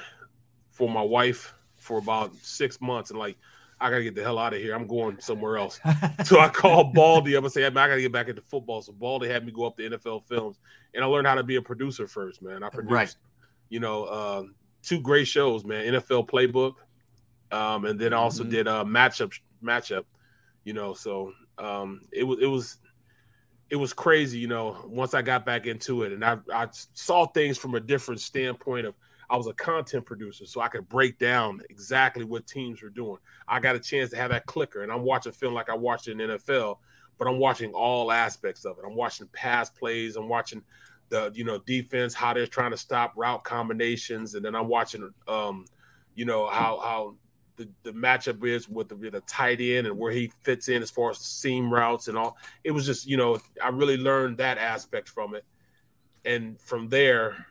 for 0.69 0.89
my 0.89 1.01
wife 1.01 1.53
for 1.76 1.97
about 1.97 2.35
six 2.38 2.81
months. 2.81 3.10
And 3.10 3.19
like, 3.19 3.38
I 3.81 3.89
gotta 3.89 4.03
get 4.03 4.15
the 4.15 4.23
hell 4.23 4.38
out 4.38 4.53
of 4.53 4.60
here. 4.60 4.76
I'm 4.76 4.88
going 4.88 5.19
somewhere 5.19 5.57
else. 5.57 5.80
so 6.26 6.39
I 6.39 6.49
called 6.49 6.93
Baldy 6.93 7.38
up 7.38 7.45
and 7.45 7.53
said, 7.53 7.77
I 7.77 7.88
gotta 7.88 8.01
get 8.01 8.11
back 8.11 8.27
into 8.27 8.41
football. 8.41 8.81
So 8.81 8.91
Baldy 8.91 9.30
had 9.30 9.45
me 9.45 9.53
go 9.53 9.65
up 9.65 9.77
to 9.77 9.89
NFL 9.89 10.23
Films, 10.23 10.60
and 10.93 11.03
I 11.03 11.07
learned 11.07 11.27
how 11.27 11.35
to 11.35 11.43
be 11.43 11.56
a 11.56 11.61
producer 11.61 12.06
first, 12.06 12.41
man. 12.41 12.61
I 12.61 12.69
produced, 12.69 12.91
right. 12.91 13.15
you 13.69 13.80
know, 13.80 14.03
uh, 14.03 14.43
two 14.84 14.99
great 14.99 15.27
shows, 15.27 15.64
man. 15.64 15.93
NFL 15.93 16.27
Playbook 16.27 16.73
um, 17.52 17.86
and 17.86 18.00
then 18.00 18.14
also 18.14 18.44
mm-hmm. 18.44 18.52
did 18.52 18.68
a 18.68 18.84
matchup 18.84 19.34
matchup. 19.64 20.06
You 20.64 20.74
know, 20.74 20.94
so 20.94 21.34
um, 21.58 22.02
it 22.12 22.24
was 22.24 22.40
it 22.42 22.48
was 22.48 22.78
it 23.70 23.76
was 23.76 23.94
crazy. 23.94 24.40
You 24.40 24.48
know, 24.48 24.78
once 24.88 25.14
I 25.14 25.22
got 25.22 25.46
back 25.46 25.66
into 25.66 26.04
it, 26.04 26.12
and 26.12 26.24
I 26.24 26.38
I 26.54 26.68
saw 26.72 27.26
things 27.28 27.58
from 27.58 27.76
a 27.76 27.80
different 27.80 28.22
standpoint 28.22 28.88
of. 28.88 28.96
I 29.32 29.38
was 29.38 29.46
a 29.46 29.54
content 29.54 30.08
producer, 30.08 30.48
so 30.48 30.60
I 30.60 30.70
could 30.70 30.90
break 30.90 31.20
down 31.20 31.62
exactly 31.70 32.26
what 32.26 32.48
teams 32.48 32.82
were 32.82 32.90
doing. 32.90 33.18
I 33.48 33.60
got 33.60 33.76
a 33.76 33.80
chance 33.80 34.10
to 34.10 34.18
have 34.18 34.32
that 34.32 34.48
clicker, 34.48 34.82
and 34.82 34.92
I'm 34.92 35.04
watching 35.04 35.32
film 35.32 35.54
like 35.54 35.70
I 35.70 35.76
watched 35.76 36.08
in 36.08 36.18
NFL, 36.18 36.78
but 37.20 37.28
I'm 37.28 37.38
watching 37.38 37.72
all 37.72 38.12
aspects 38.12 38.66
of 38.66 38.80
it. 38.80 38.86
I'm 38.88 38.96
watching 38.96 39.28
pass 39.32 39.70
plays, 39.70 40.16
I'm 40.16 40.30
watching 40.30 40.64
the 41.10 41.32
you 41.36 41.44
know 41.44 41.60
defense, 41.60 42.14
how 42.14 42.34
they're 42.34 42.48
trying 42.48 42.72
to 42.72 42.78
stop 42.78 43.14
route 43.16 43.44
combinations, 43.44 44.36
and 44.36 44.44
then 44.44 44.56
I'm 44.56 44.68
watching 44.68 45.12
um, 45.28 45.66
you 46.16 46.26
know 46.26 46.48
how 46.48 46.80
how 46.80 47.16
the, 47.60 47.69
the 47.84 47.91
matchup 47.91 48.44
is 48.45 48.69
with 48.69 48.88
the, 48.88 48.95
the 48.95 49.22
tight 49.27 49.60
end 49.60 49.86
and 49.86 49.98
where 49.98 50.14
he 50.14 50.31
fits 50.41 50.69
in 50.69 50.81
as 50.81 50.90
far 50.90 51.11
as 51.11 51.19
seam 51.19 51.72
routes 51.72 52.07
and 52.07 52.18
all. 52.18 52.38
It 52.64 52.72
was 52.72 52.86
just, 52.86 53.06
you 53.06 53.18
know, 53.18 53.38
I 53.61 53.68
really 53.68 53.98
learned 53.98 54.38
that 54.38 54.57
aspect 54.57 55.10
from 55.10 55.36
it. 55.36 55.44
And 56.23 56.60
from 56.61 56.88
there, 56.88 57.45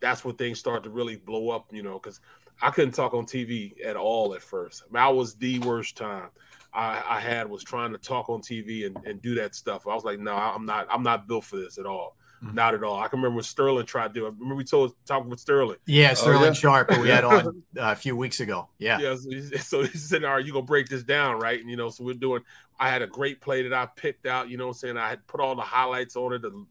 that's 0.00 0.24
when 0.24 0.34
things 0.34 0.58
started 0.58 0.82
to 0.84 0.90
really 0.90 1.16
blow 1.16 1.50
up, 1.50 1.66
you 1.72 1.84
know, 1.84 1.94
because 1.94 2.20
I 2.60 2.70
couldn't 2.70 2.92
talk 2.92 3.14
on 3.14 3.24
TV 3.24 3.72
at 3.84 3.96
all 3.96 4.34
at 4.34 4.42
first. 4.42 4.82
I 4.82 5.06
mean, 5.06 5.16
was 5.16 5.36
the 5.36 5.60
worst 5.60 5.96
time 5.96 6.30
I, 6.74 7.02
I 7.08 7.20
had 7.20 7.48
was 7.48 7.62
trying 7.62 7.92
to 7.92 7.98
talk 7.98 8.28
on 8.28 8.40
TV 8.40 8.86
and, 8.86 8.98
and 9.06 9.22
do 9.22 9.36
that 9.36 9.54
stuff. 9.54 9.86
I 9.86 9.94
was 9.94 10.04
like, 10.04 10.18
no, 10.18 10.34
I'm 10.34 10.66
not, 10.66 10.88
I'm 10.90 11.04
not 11.04 11.28
built 11.28 11.44
for 11.44 11.56
this 11.56 11.78
at 11.78 11.86
all. 11.86 12.16
Mm-hmm. 12.42 12.54
Not 12.54 12.74
at 12.74 12.82
all. 12.82 12.98
I 12.98 13.08
can 13.08 13.18
remember 13.18 13.36
when 13.36 13.44
Sterling 13.44 13.84
tried 13.84 14.08
to 14.08 14.14
do 14.14 14.26
it. 14.26 14.32
Remember 14.34 14.54
we 14.54 14.64
told 14.64 14.94
talking 15.04 15.28
with 15.28 15.40
Sterling. 15.40 15.76
Yeah, 15.84 16.10
oh, 16.12 16.14
Sterling 16.14 16.42
uh, 16.42 16.46
yeah. 16.46 16.52
Sharpe 16.52 16.98
we 16.98 17.10
had 17.10 17.22
on 17.22 17.46
uh, 17.46 17.52
a 17.76 17.94
few 17.94 18.16
weeks 18.16 18.40
ago. 18.40 18.68
Yeah. 18.78 18.98
Yeah. 18.98 19.16
So 19.16 19.30
he, 19.30 19.42
so 19.58 19.82
he 19.82 19.98
said, 19.98 20.24
"All 20.24 20.34
right, 20.34 20.44
you 20.44 20.52
gonna 20.52 20.64
break 20.64 20.88
this 20.88 21.02
down, 21.02 21.38
right?" 21.38 21.60
And 21.60 21.68
you 21.68 21.76
know, 21.76 21.90
so 21.90 22.02
we're 22.02 22.14
doing. 22.14 22.42
I 22.78 22.88
had 22.88 23.02
a 23.02 23.06
great 23.06 23.42
play 23.42 23.62
that 23.62 23.74
I 23.74 23.86
picked 23.94 24.26
out. 24.26 24.48
You 24.48 24.56
know, 24.56 24.68
I'm 24.68 24.74
saying 24.74 24.96
I 24.96 25.10
had 25.10 25.26
put 25.26 25.40
all 25.40 25.54
the 25.54 25.60
highlights 25.60 26.16
on 26.16 26.32
it, 26.32 26.40
the 26.40 26.64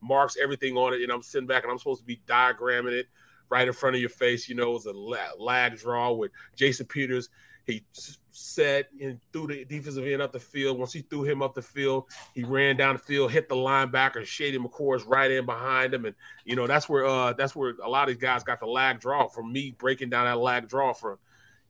marks, 0.00 0.36
everything 0.40 0.76
on 0.76 0.94
it, 0.94 1.02
and 1.02 1.10
I'm 1.10 1.22
sitting 1.22 1.48
back 1.48 1.64
and 1.64 1.72
I'm 1.72 1.78
supposed 1.78 2.02
to 2.02 2.06
be 2.06 2.20
diagramming 2.28 2.92
it 2.92 3.06
right 3.48 3.66
in 3.66 3.74
front 3.74 3.96
of 3.96 4.00
your 4.00 4.10
face. 4.10 4.48
You 4.48 4.54
know, 4.54 4.70
it 4.70 4.74
was 4.74 4.86
a 4.86 4.92
lag 4.92 5.76
draw 5.76 6.12
with 6.12 6.30
Jason 6.54 6.86
Peters 6.86 7.30
he 7.66 7.84
set 8.30 8.88
and 9.00 9.18
threw 9.32 9.46
the 9.46 9.64
defensive 9.64 10.06
end 10.06 10.22
up 10.22 10.32
the 10.32 10.40
field. 10.40 10.78
Once 10.78 10.92
he 10.92 11.02
threw 11.02 11.24
him 11.24 11.42
up 11.42 11.54
the 11.54 11.62
field, 11.62 12.04
he 12.34 12.44
ran 12.44 12.76
down 12.76 12.94
the 12.94 13.02
field, 13.02 13.32
hit 13.32 13.48
the 13.48 13.54
linebacker, 13.54 14.24
Shady 14.24 14.58
McCoy's 14.58 15.04
right 15.04 15.30
in 15.30 15.46
behind 15.46 15.92
him, 15.92 16.04
and 16.04 16.14
you 16.44 16.54
know 16.54 16.66
that's 16.66 16.88
where 16.88 17.04
uh 17.04 17.32
that's 17.32 17.56
where 17.56 17.74
a 17.82 17.88
lot 17.88 18.08
of 18.08 18.14
these 18.14 18.22
guys 18.22 18.44
got 18.44 18.60
the 18.60 18.66
lag 18.66 19.00
draw 19.00 19.26
from 19.28 19.52
me 19.52 19.74
breaking 19.78 20.10
down 20.10 20.26
that 20.26 20.38
lag 20.38 20.68
draw 20.68 20.92
from, 20.92 21.18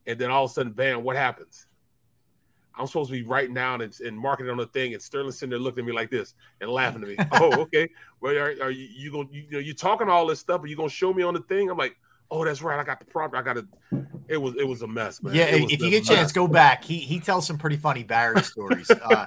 and 0.05 0.19
then 0.19 0.29
all 0.29 0.45
of 0.45 0.51
a 0.51 0.53
sudden, 0.53 0.71
bam, 0.73 1.03
what 1.03 1.15
happens? 1.15 1.65
I'm 2.79 2.85
supposed 2.85 3.09
to 3.09 3.13
be 3.13 3.23
writing 3.23 3.55
down 3.55 3.81
and, 3.81 3.99
and 4.01 4.15
marking 4.15 4.47
on 4.49 4.57
the 4.57 4.67
thing, 4.67 4.93
and 4.93 5.01
Sterling 5.01 5.31
sitting 5.31 5.49
there 5.49 5.57
looking 5.57 5.83
at 5.83 5.87
me 5.87 5.93
like 5.93 6.11
this 6.11 6.35
and 6.61 6.69
laughing 6.69 7.01
at 7.01 7.07
me. 7.07 7.15
oh, 7.33 7.61
okay. 7.61 7.89
Well, 8.21 8.35
are, 8.35 8.55
are 8.61 8.71
you, 8.71 8.87
you 8.95 9.11
gonna 9.11 9.29
you, 9.31 9.41
you 9.41 9.51
know 9.51 9.59
you 9.59 9.73
talking 9.73 10.09
all 10.09 10.27
this 10.27 10.39
stuff, 10.39 10.61
but 10.61 10.69
you 10.69 10.75
gonna 10.75 10.89
show 10.89 11.11
me 11.11 11.23
on 11.23 11.33
the 11.33 11.41
thing? 11.41 11.71
I'm 11.71 11.77
like, 11.77 11.97
oh, 12.31 12.45
that's 12.45 12.61
right. 12.61 12.79
I 12.79 12.83
got 12.83 12.99
the 12.99 13.05
prop. 13.05 13.33
I 13.35 13.41
got 13.41 13.53
to. 13.53 13.67
It 14.27 14.37
was 14.37 14.55
it 14.55 14.67
was 14.67 14.81
a 14.81 14.87
mess, 14.87 15.23
man. 15.23 15.33
Yeah, 15.33 15.45
if 15.45 15.81
you 15.81 15.89
get 15.89 16.03
a 16.03 16.05
chance, 16.05 16.31
go 16.31 16.47
back. 16.47 16.83
He 16.83 16.97
he 16.97 17.19
tells 17.19 17.47
some 17.47 17.57
pretty 17.57 17.77
funny 17.77 18.03
Barry 18.03 18.41
stories. 18.43 18.89
Uh, 18.89 19.25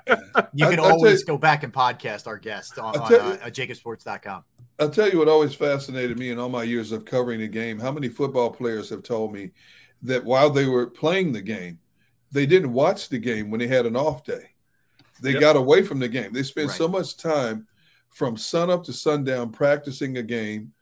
you 0.54 0.66
can 0.66 0.80
I, 0.80 0.90
always 0.90 1.20
you, 1.20 1.26
go 1.26 1.38
back 1.38 1.62
and 1.62 1.72
podcast 1.72 2.26
our 2.26 2.36
guest 2.36 2.78
on, 2.78 2.96
on 2.96 3.12
uh, 3.14 3.36
jakibsports.com. 3.46 4.44
I'll 4.78 4.90
tell 4.90 5.08
you 5.10 5.18
what 5.18 5.28
always 5.28 5.54
fascinated 5.54 6.18
me 6.18 6.30
in 6.30 6.38
all 6.38 6.48
my 6.48 6.62
years 6.62 6.92
of 6.92 7.04
covering 7.04 7.40
the 7.40 7.48
game. 7.48 7.78
How 7.78 7.92
many 7.92 8.08
football 8.08 8.50
players 8.50 8.88
have 8.90 9.02
told 9.02 9.32
me 9.32 9.50
that 10.02 10.24
while 10.24 10.50
they 10.50 10.66
were 10.66 10.86
playing 10.86 11.32
the 11.32 11.42
game, 11.42 11.78
they 12.32 12.46
didn't 12.46 12.72
watch 12.72 13.08
the 13.08 13.18
game 13.18 13.50
when 13.50 13.60
they 13.60 13.66
had 13.66 13.86
an 13.86 13.96
off 13.96 14.24
day. 14.24 14.50
They 15.20 15.32
yep. 15.32 15.40
got 15.40 15.56
away 15.56 15.82
from 15.82 15.98
the 15.98 16.08
game. 16.08 16.32
They 16.32 16.42
spent 16.42 16.68
right. 16.68 16.76
so 16.76 16.88
much 16.88 17.16
time 17.16 17.66
from 18.08 18.36
sun 18.36 18.70
up 18.70 18.84
to 18.84 18.92
sundown 18.92 19.52
practicing 19.52 20.16
a 20.16 20.22
game 20.22 20.72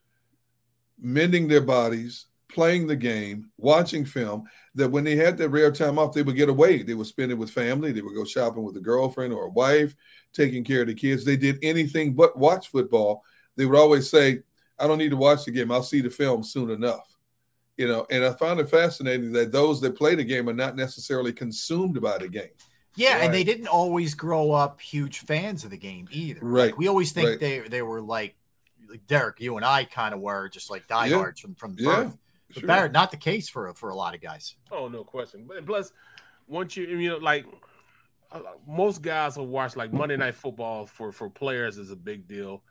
mending 1.01 1.49
their 1.49 1.61
bodies, 1.61 2.27
playing 2.49 2.87
the 2.87 2.97
game, 2.97 3.51
watching 3.59 4.05
film, 4.05 4.45
that 4.75 4.91
when 4.91 5.05
they 5.05 5.17
had 5.17 5.37
their 5.37 5.49
rare 5.49 5.71
time 5.71 5.99
off, 5.99 6.15
they 6.15 6.23
would 6.23 6.37
get 6.37 6.49
away. 6.49 6.83
They 6.83 6.95
would 6.95 7.07
spend 7.07 7.31
it 7.31 7.37
with 7.37 7.51
family. 7.51 7.93
They 7.93 8.03
would 8.03 8.15
go 8.15 8.25
shopping 8.25 8.65
with 8.65 8.77
a 8.77 8.81
girlfriend 8.81 9.33
or 9.33 9.45
a 9.45 9.51
wife, 9.51 9.95
taking 10.33 10.65
care 10.65 10.83
of 10.83 10.89
the 10.89 10.95
kids. 10.95 11.25
They 11.25 11.37
did 11.37 11.59
anything 11.63 12.15
but 12.15 12.39
watch 12.39 12.69
football. 12.69 13.23
They 13.57 13.67
would 13.67 13.79
always 13.79 14.11
say, 14.11 14.41
I 14.79 14.87
don't 14.87 14.99
need 14.99 15.11
to 15.11 15.17
watch 15.17 15.45
the 15.45 15.51
game. 15.51 15.73
I'll 15.73 15.83
see 15.83 16.01
the 16.01 16.11
film 16.11 16.43
soon 16.43 16.71
enough. 16.71 17.17
You 17.77 17.87
know, 17.87 18.07
and 18.11 18.25
I 18.25 18.33
find 18.33 18.59
it 18.59 18.71
fascinating 18.71 19.33
that 19.33 19.53
those 19.53 19.81
that 19.83 19.97
play 19.97 20.17
the 20.17 20.25
game 20.25 20.49
are 20.49 20.55
not 20.55 20.75
necessarily 20.75 21.33
consumed 21.33 22.01
by 22.01 22.19
the 22.19 22.29
game. 22.29 22.51
Yeah, 22.97 23.15
right. 23.15 23.25
and 23.25 23.35
they 23.35 23.45
didn't 23.45 23.69
always 23.69 24.15
grow 24.15 24.51
up 24.51 24.81
huge 24.81 25.21
fans 25.21 25.63
of 25.63 25.71
the 25.71 25.77
game 25.77 26.09
either. 26.11 26.41
Right. 26.43 26.67
Like, 26.67 26.79
we 26.79 26.89
always 26.89 27.13
think 27.13 27.29
right. 27.29 27.41
they 27.41 27.61
they 27.61 27.83
were 27.83 28.03
like 28.03 28.35
like 28.89 29.07
Derrick, 29.07 29.41
you 29.41 29.57
and 29.57 29.65
I 29.65 29.85
kind 29.85 30.15
of 30.15 30.21
were 30.21 30.49
just 30.49 30.71
like 30.71 30.87
diehards 30.87 31.41
yeah. 31.41 31.43
from 31.43 31.55
from 31.55 31.77
yeah, 31.79 31.95
birth. 31.95 32.17
But 32.55 32.79
sure. 32.79 32.89
not 32.89 33.11
the 33.11 33.17
case 33.17 33.49
for 33.49 33.73
for 33.75 33.91
a 33.91 33.95
lot 33.95 34.15
of 34.15 34.21
guys. 34.21 34.55
Oh, 34.71 34.89
no 34.89 35.05
question. 35.05 35.45
But 35.47 35.67
plus, 35.67 35.93
once 36.47 36.77
you 36.77 36.87
you 36.87 37.11
know 37.11 37.17
like 37.19 37.47
uh, 38.33 38.41
most 38.67 39.03
guys 39.03 39.37
will 39.37 39.47
watch 39.47 39.77
like 39.77 39.93
Monday 39.93 40.17
Night 40.17 40.35
Football 40.35 40.87
for 40.87 41.13
for 41.13 41.29
players 41.29 41.79
is 41.79 41.91
a 41.91 41.97
big 41.97 42.27
deal 42.27 42.63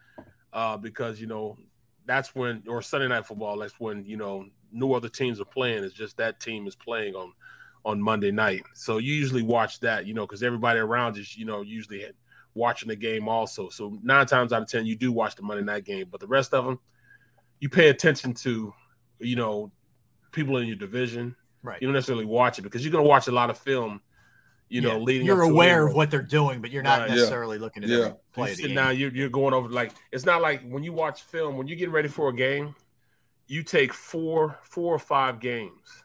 uh, 0.54 0.78
because 0.78 1.22
you 1.22 1.28
know 1.28 1.58
that's 2.06 2.34
when 2.34 2.64
or 2.68 2.82
Sunday 2.82 3.08
night 3.08 3.26
football. 3.26 3.58
That's 3.58 3.80
when 3.80 4.04
you 4.06 4.18
know 4.18 4.46
no 4.72 4.94
other 4.94 5.10
teams 5.10 5.40
are 5.40 5.46
playing. 5.46 5.84
It's 5.84 5.94
just 5.94 6.18
that 6.18 6.40
team 6.40 6.66
is 6.68 6.76
playing 6.76 7.16
on 7.16 7.34
on 7.86 8.02
Monday 8.02 8.32
night. 8.32 8.64
So 8.74 8.98
you 8.98 9.14
usually 9.14 9.44
watch 9.44 9.80
that, 9.82 10.06
you 10.06 10.14
know, 10.14 10.26
because 10.26 10.44
everybody 10.44 10.80
around 10.80 11.18
is 11.18 11.38
you 11.38 11.46
know 11.46 11.62
usually 11.62 12.06
watching 12.58 12.90
the 12.90 12.96
game 12.96 13.30
also. 13.30 13.70
So 13.70 13.98
nine 14.04 14.26
times 14.26 14.52
out 14.52 14.62
of 14.64 14.68
ten, 14.68 14.86
you 14.86 14.96
do 14.96 15.12
watch 15.12 15.36
the 15.36 15.44
Monday 15.44 15.64
night 15.64 15.86
game, 15.86 16.08
but 16.12 16.20
the 16.20 16.28
rest 16.28 16.54
of 16.54 16.66
them, 16.66 16.80
you 17.60 17.70
pay 17.70 17.90
attention 17.90 18.34
to, 18.36 18.74
you 19.20 19.36
know, 19.36 19.72
people 20.32 20.58
in 20.58 20.68
your 20.68 20.76
division. 20.76 21.36
Right. 21.64 21.82
You 21.82 21.88
don't 21.88 21.94
necessarily 21.94 22.26
watch 22.26 22.60
it 22.60 22.64
because 22.64 22.84
you're 22.84 22.92
gonna 22.92 23.04
watch 23.08 23.28
a 23.28 23.32
lot 23.32 23.50
of 23.50 23.58
film. 23.58 24.02
You 24.70 24.82
know, 24.82 24.98
Yeah. 24.98 25.04
leading. 25.04 25.26
You're 25.28 25.46
up 25.46 25.50
aware 25.52 25.88
it. 25.88 25.92
of 25.92 25.96
what 25.96 26.12
they're 26.12 26.22
doing, 26.22 26.60
but 26.60 26.72
you're 26.72 26.84
not 26.84 27.00
Right. 27.00 27.12
necessarily 27.12 27.58
looking 27.58 27.86
at 27.86 27.90
every 27.90 28.14
play 28.34 28.48
You 28.48 28.52
of 28.52 28.58
the 28.58 28.62
sit 28.64 28.68
game. 28.68 28.76
down, 28.76 28.98
you're, 28.98 29.12
you're 29.12 29.30
going 29.30 29.54
over 29.54 29.70
like 29.70 29.94
it's 30.12 30.26
not 30.26 30.42
like 30.42 30.62
when 30.70 30.84
you 30.84 30.92
watch 30.92 31.22
film 31.24 31.56
when 31.58 31.68
you're 31.68 31.78
getting 31.78 31.94
ready 31.94 32.10
for 32.10 32.28
a 32.30 32.34
game, 32.36 32.76
you 33.48 33.64
take 33.64 33.94
four 33.94 34.60
four 34.64 34.94
or 34.94 35.00
five 35.00 35.40
games, 35.40 36.04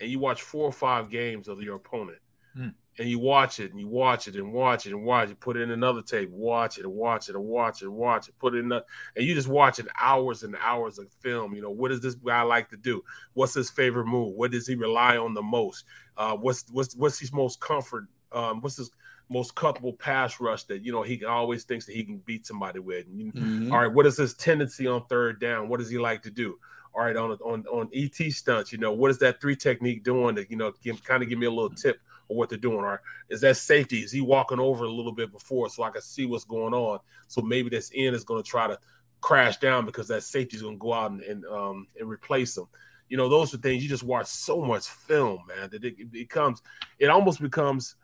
and 0.00 0.08
you 0.08 0.20
watch 0.20 0.42
four 0.42 0.64
or 0.68 0.72
five 0.72 1.10
games 1.10 1.48
of 1.48 1.60
your 1.60 1.74
opponent, 1.74 2.18
Hmm. 2.54 2.68
And 2.98 3.08
you 3.08 3.18
watch 3.18 3.60
it 3.60 3.70
and 3.70 3.80
you 3.80 3.88
watch 3.88 4.26
it 4.28 4.36
and 4.36 4.52
watch 4.52 4.86
it 4.86 4.92
and 4.92 5.04
watch 5.04 5.30
it, 5.30 5.38
put 5.40 5.56
it 5.56 5.62
in 5.62 5.70
another 5.70 6.02
tape, 6.02 6.30
watch 6.30 6.78
it 6.78 6.84
and 6.84 6.92
watch 6.94 7.28
it 7.28 7.34
and 7.34 7.44
watch 7.44 7.82
it 7.82 7.86
and 7.86 7.94
watch 7.94 8.28
it, 8.28 8.38
put 8.38 8.54
it 8.54 8.58
in, 8.58 8.68
the, 8.68 8.84
and 9.16 9.26
you 9.26 9.34
just 9.34 9.48
watch 9.48 9.78
it 9.78 9.86
hours 10.00 10.42
and 10.42 10.56
hours 10.60 10.98
of 10.98 11.06
film. 11.20 11.54
You 11.54 11.62
know 11.62 11.70
what 11.70 11.88
does 11.88 12.00
this 12.00 12.14
guy 12.14 12.42
like 12.42 12.70
to 12.70 12.76
do? 12.76 13.02
What's 13.34 13.54
his 13.54 13.70
favorite 13.70 14.06
move? 14.06 14.34
What 14.34 14.50
does 14.50 14.66
he 14.66 14.74
rely 14.74 15.16
on 15.16 15.34
the 15.34 15.42
most? 15.42 15.84
Uh, 16.16 16.36
what's 16.36 16.64
what's 16.70 16.96
what's 16.96 17.18
his 17.18 17.32
most 17.32 17.60
comfort? 17.60 18.06
Um, 18.32 18.60
what's 18.60 18.76
his 18.76 18.90
most 19.28 19.54
comfortable 19.56 19.92
pass 19.92 20.40
rush 20.40 20.64
that 20.64 20.84
you 20.84 20.92
know 20.92 21.02
he 21.02 21.24
always 21.24 21.64
thinks 21.64 21.84
that 21.86 21.94
he 21.94 22.04
can 22.04 22.18
beat 22.18 22.46
somebody 22.46 22.78
with? 22.78 23.06
And 23.06 23.20
you- 23.20 23.32
Mhm. 23.32 23.72
all 23.72 23.80
right, 23.80 23.92
what 23.92 24.06
is 24.06 24.16
his 24.16 24.34
tendency 24.34 24.86
on 24.86 25.04
third 25.06 25.40
down? 25.40 25.68
What 25.68 25.80
does 25.80 25.90
he 25.90 25.98
like 25.98 26.22
to 26.22 26.30
do? 26.30 26.58
All 26.96 27.04
right, 27.04 27.16
on 27.16 27.32
on 27.32 27.66
on 27.66 27.90
ET 27.92 28.14
stunts, 28.32 28.72
you 28.72 28.78
know, 28.78 28.90
what 28.90 29.10
is 29.10 29.18
that 29.18 29.38
three 29.38 29.54
technique 29.54 30.02
doing 30.02 30.34
to 30.36 30.48
you 30.48 30.56
know 30.56 30.72
give, 30.82 31.04
kind 31.04 31.22
of 31.22 31.28
give 31.28 31.38
me 31.38 31.44
a 31.44 31.50
little 31.50 31.68
tip 31.68 32.00
of 32.30 32.36
what 32.36 32.48
they're 32.48 32.56
doing? 32.56 32.78
Or 32.78 33.02
is 33.28 33.42
that 33.42 33.58
safety? 33.58 33.98
Is 33.98 34.12
he 34.12 34.22
walking 34.22 34.58
over 34.58 34.84
a 34.84 34.90
little 34.90 35.12
bit 35.12 35.30
before 35.30 35.68
so 35.68 35.82
I 35.82 35.90
can 35.90 36.00
see 36.00 36.24
what's 36.24 36.44
going 36.44 36.72
on? 36.72 37.00
So 37.28 37.42
maybe 37.42 37.68
this 37.68 37.90
end 37.94 38.16
is 38.16 38.24
going 38.24 38.42
to 38.42 38.48
try 38.48 38.66
to 38.66 38.78
crash 39.20 39.58
down 39.58 39.84
because 39.84 40.08
that 40.08 40.22
safety 40.22 40.56
is 40.56 40.62
going 40.62 40.76
to 40.76 40.80
go 40.80 40.94
out 40.94 41.10
and, 41.10 41.20
and 41.20 41.44
um 41.46 41.86
and 42.00 42.08
replace 42.08 42.56
him. 42.56 42.66
You 43.10 43.18
know, 43.18 43.28
those 43.28 43.52
are 43.52 43.58
things 43.58 43.82
you 43.82 43.90
just 43.90 44.02
watch 44.02 44.26
so 44.26 44.62
much 44.62 44.88
film, 44.88 45.40
man, 45.46 45.68
that 45.70 45.84
it, 45.84 45.96
it 45.98 46.10
becomes 46.10 46.62
it 46.98 47.10
almost 47.10 47.42
becomes 47.42 47.96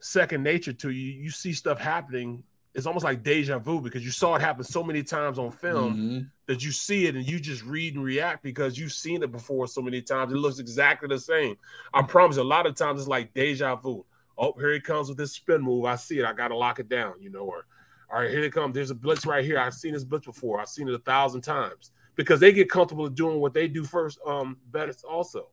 second 0.00 0.42
nature 0.42 0.72
to 0.72 0.90
you. 0.90 1.12
You 1.12 1.30
see 1.30 1.52
stuff 1.52 1.78
happening. 1.78 2.44
It's 2.74 2.86
almost 2.86 3.04
like 3.04 3.22
deja 3.22 3.58
vu 3.58 3.80
because 3.82 4.04
you 4.04 4.10
saw 4.10 4.34
it 4.34 4.40
happen 4.40 4.64
so 4.64 4.82
many 4.82 5.02
times 5.02 5.38
on 5.38 5.50
film 5.50 5.94
Mhm. 5.96 6.30
that 6.46 6.64
you 6.64 6.72
see 6.72 7.06
it 7.06 7.14
and 7.14 7.28
you 7.28 7.38
just 7.38 7.62
read 7.64 7.94
and 7.96 8.02
react 8.04 8.42
because 8.42 8.78
you've 8.78 8.92
seen 8.92 9.22
it 9.22 9.30
before 9.30 9.66
so 9.66 9.82
many 9.82 10.00
times. 10.00 10.32
It 10.32 10.36
looks 10.36 10.58
exactly 10.58 11.08
the 11.08 11.18
same. 11.18 11.56
I 11.92 12.02
promise 12.02 12.36
you, 12.36 12.42
a 12.42 12.44
lot 12.44 12.66
of 12.66 12.74
times 12.74 13.00
it's 13.00 13.08
like 13.08 13.34
deja 13.34 13.76
vu. 13.76 14.06
Oh, 14.38 14.52
here 14.58 14.72
he 14.72 14.80
comes 14.80 15.08
with 15.10 15.18
this 15.18 15.32
spin 15.32 15.60
move. 15.60 15.84
I 15.84 15.96
see 15.96 16.18
it. 16.18 16.24
I 16.24 16.32
got 16.32 16.48
to 16.48 16.56
lock 16.56 16.78
it 16.78 16.88
down, 16.88 17.14
you 17.20 17.28
know. 17.28 17.40
Or, 17.40 17.66
all 18.10 18.20
right, 18.20 18.30
here 18.30 18.42
it 18.42 18.52
comes. 18.52 18.74
There's 18.74 18.90
a 18.90 18.94
blitz 18.94 19.26
right 19.26 19.44
here. 19.44 19.58
I've 19.58 19.74
seen 19.74 19.92
this 19.92 20.04
blitz 20.04 20.24
before. 20.24 20.58
I've 20.58 20.68
seen 20.68 20.88
it 20.88 20.94
a 20.94 20.98
thousand 20.98 21.42
times 21.42 21.90
because 22.16 22.40
they 22.40 22.52
get 22.52 22.70
comfortable 22.70 23.08
doing 23.10 23.38
what 23.40 23.52
they 23.52 23.68
do 23.68 23.84
first, 23.84 24.18
um, 24.26 24.56
better 24.70 24.94
also. 25.06 25.48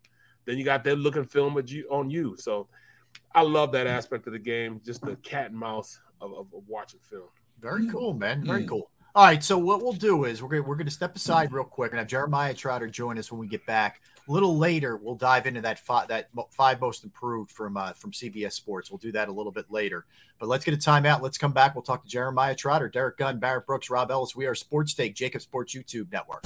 Then 0.46 0.58
you 0.58 0.64
got 0.64 0.86
them 0.86 1.00
looking 1.00 1.26
film 1.26 1.58
at 1.58 1.70
you 1.70 1.86
on 1.92 2.10
you. 2.10 2.38
So 2.38 2.70
I 3.36 3.42
love 3.42 3.74
that 3.74 3.88
aspect 3.88 4.26
of 4.28 4.34
the 4.34 4.40
game, 4.40 4.80
just 4.86 5.02
the 5.02 5.18
cat 5.18 5.52
and 5.52 5.60
mouse 5.60 6.00
of, 6.22 6.32
of, 6.34 6.48
of 6.54 6.64
watching 6.68 7.00
film. 7.04 7.30
Very 7.62 7.88
cool, 7.90 8.14
man. 8.14 8.46
Very 8.46 8.64
Mm. 8.64 8.70
cool. 8.70 8.90
All 9.16 9.26
right, 9.26 9.44
so 9.44 9.58
what 9.58 9.82
we'll 9.82 9.92
do 9.94 10.26
is 10.26 10.42
we're 10.42 10.50
gonna 10.50 10.62
we're 10.62 10.76
gonna 10.76 10.92
step 10.92 11.16
aside 11.16 11.52
real 11.52 11.64
quick 11.64 11.92
and 11.92 11.98
have 12.00 12.08
Jeremiah 12.08 12.54
Trotter 12.54 12.88
join 12.88 13.18
us 13.18 13.32
when 13.32 13.40
we 13.40 13.48
get 13.48 13.66
back. 13.66 14.02
A 14.28 14.32
little 14.32 14.56
later, 14.58 14.96
we'll 14.98 15.16
dive 15.16 15.48
into 15.48 15.62
that 15.62 15.80
five 15.80 16.08
that 16.10 16.30
five 16.52 16.80
most 16.80 17.04
improved 17.04 17.50
from 17.52 17.76
uh, 17.76 17.94
from 17.94 18.12
CBS 18.12 18.54
Sports. 18.54 18.92
We'll 18.92 19.00
do 19.00 19.12
that 19.14 19.28
a 19.28 19.32
little 19.32 19.52
bit 19.52 19.66
later. 19.72 20.06
But 20.40 20.48
let's 20.48 20.64
get 20.64 20.76
a 20.76 20.78
timeout. 20.78 21.22
Let's 21.22 21.40
come 21.40 21.52
back. 21.54 21.74
We'll 21.74 21.82
talk 21.82 22.04
to 22.04 22.10
Jeremiah 22.10 22.54
Trotter, 22.56 22.88
Derrick 22.88 23.18
Gunn, 23.18 23.40
Barrett 23.40 23.66
Brooks, 23.66 23.90
Rob 23.90 24.12
Ellis. 24.12 24.36
We 24.36 24.46
are 24.46 24.54
Sports 24.56 24.94
Take, 24.94 25.16
JAKIB 25.16 25.42
Sports 25.42 25.74
YouTube 25.76 26.12
Network. 26.12 26.46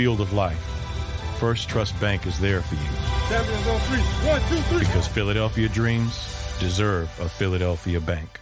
Field 0.00 0.22
of 0.22 0.32
life, 0.32 0.56
First 1.38 1.68
Trust 1.68 2.00
Bank 2.00 2.26
is 2.26 2.40
there 2.40 2.62
for 2.62 2.74
you 2.74 2.80
Champions 3.28 3.66
on 3.66 3.80
three. 3.80 4.00
One, 4.30 4.40
two, 4.48 4.56
three. 4.70 4.78
because 4.78 5.06
Philadelphia 5.06 5.68
dreams 5.68 6.34
deserve 6.58 7.10
a 7.20 7.28
Philadelphia 7.28 8.00
bank. 8.00 8.40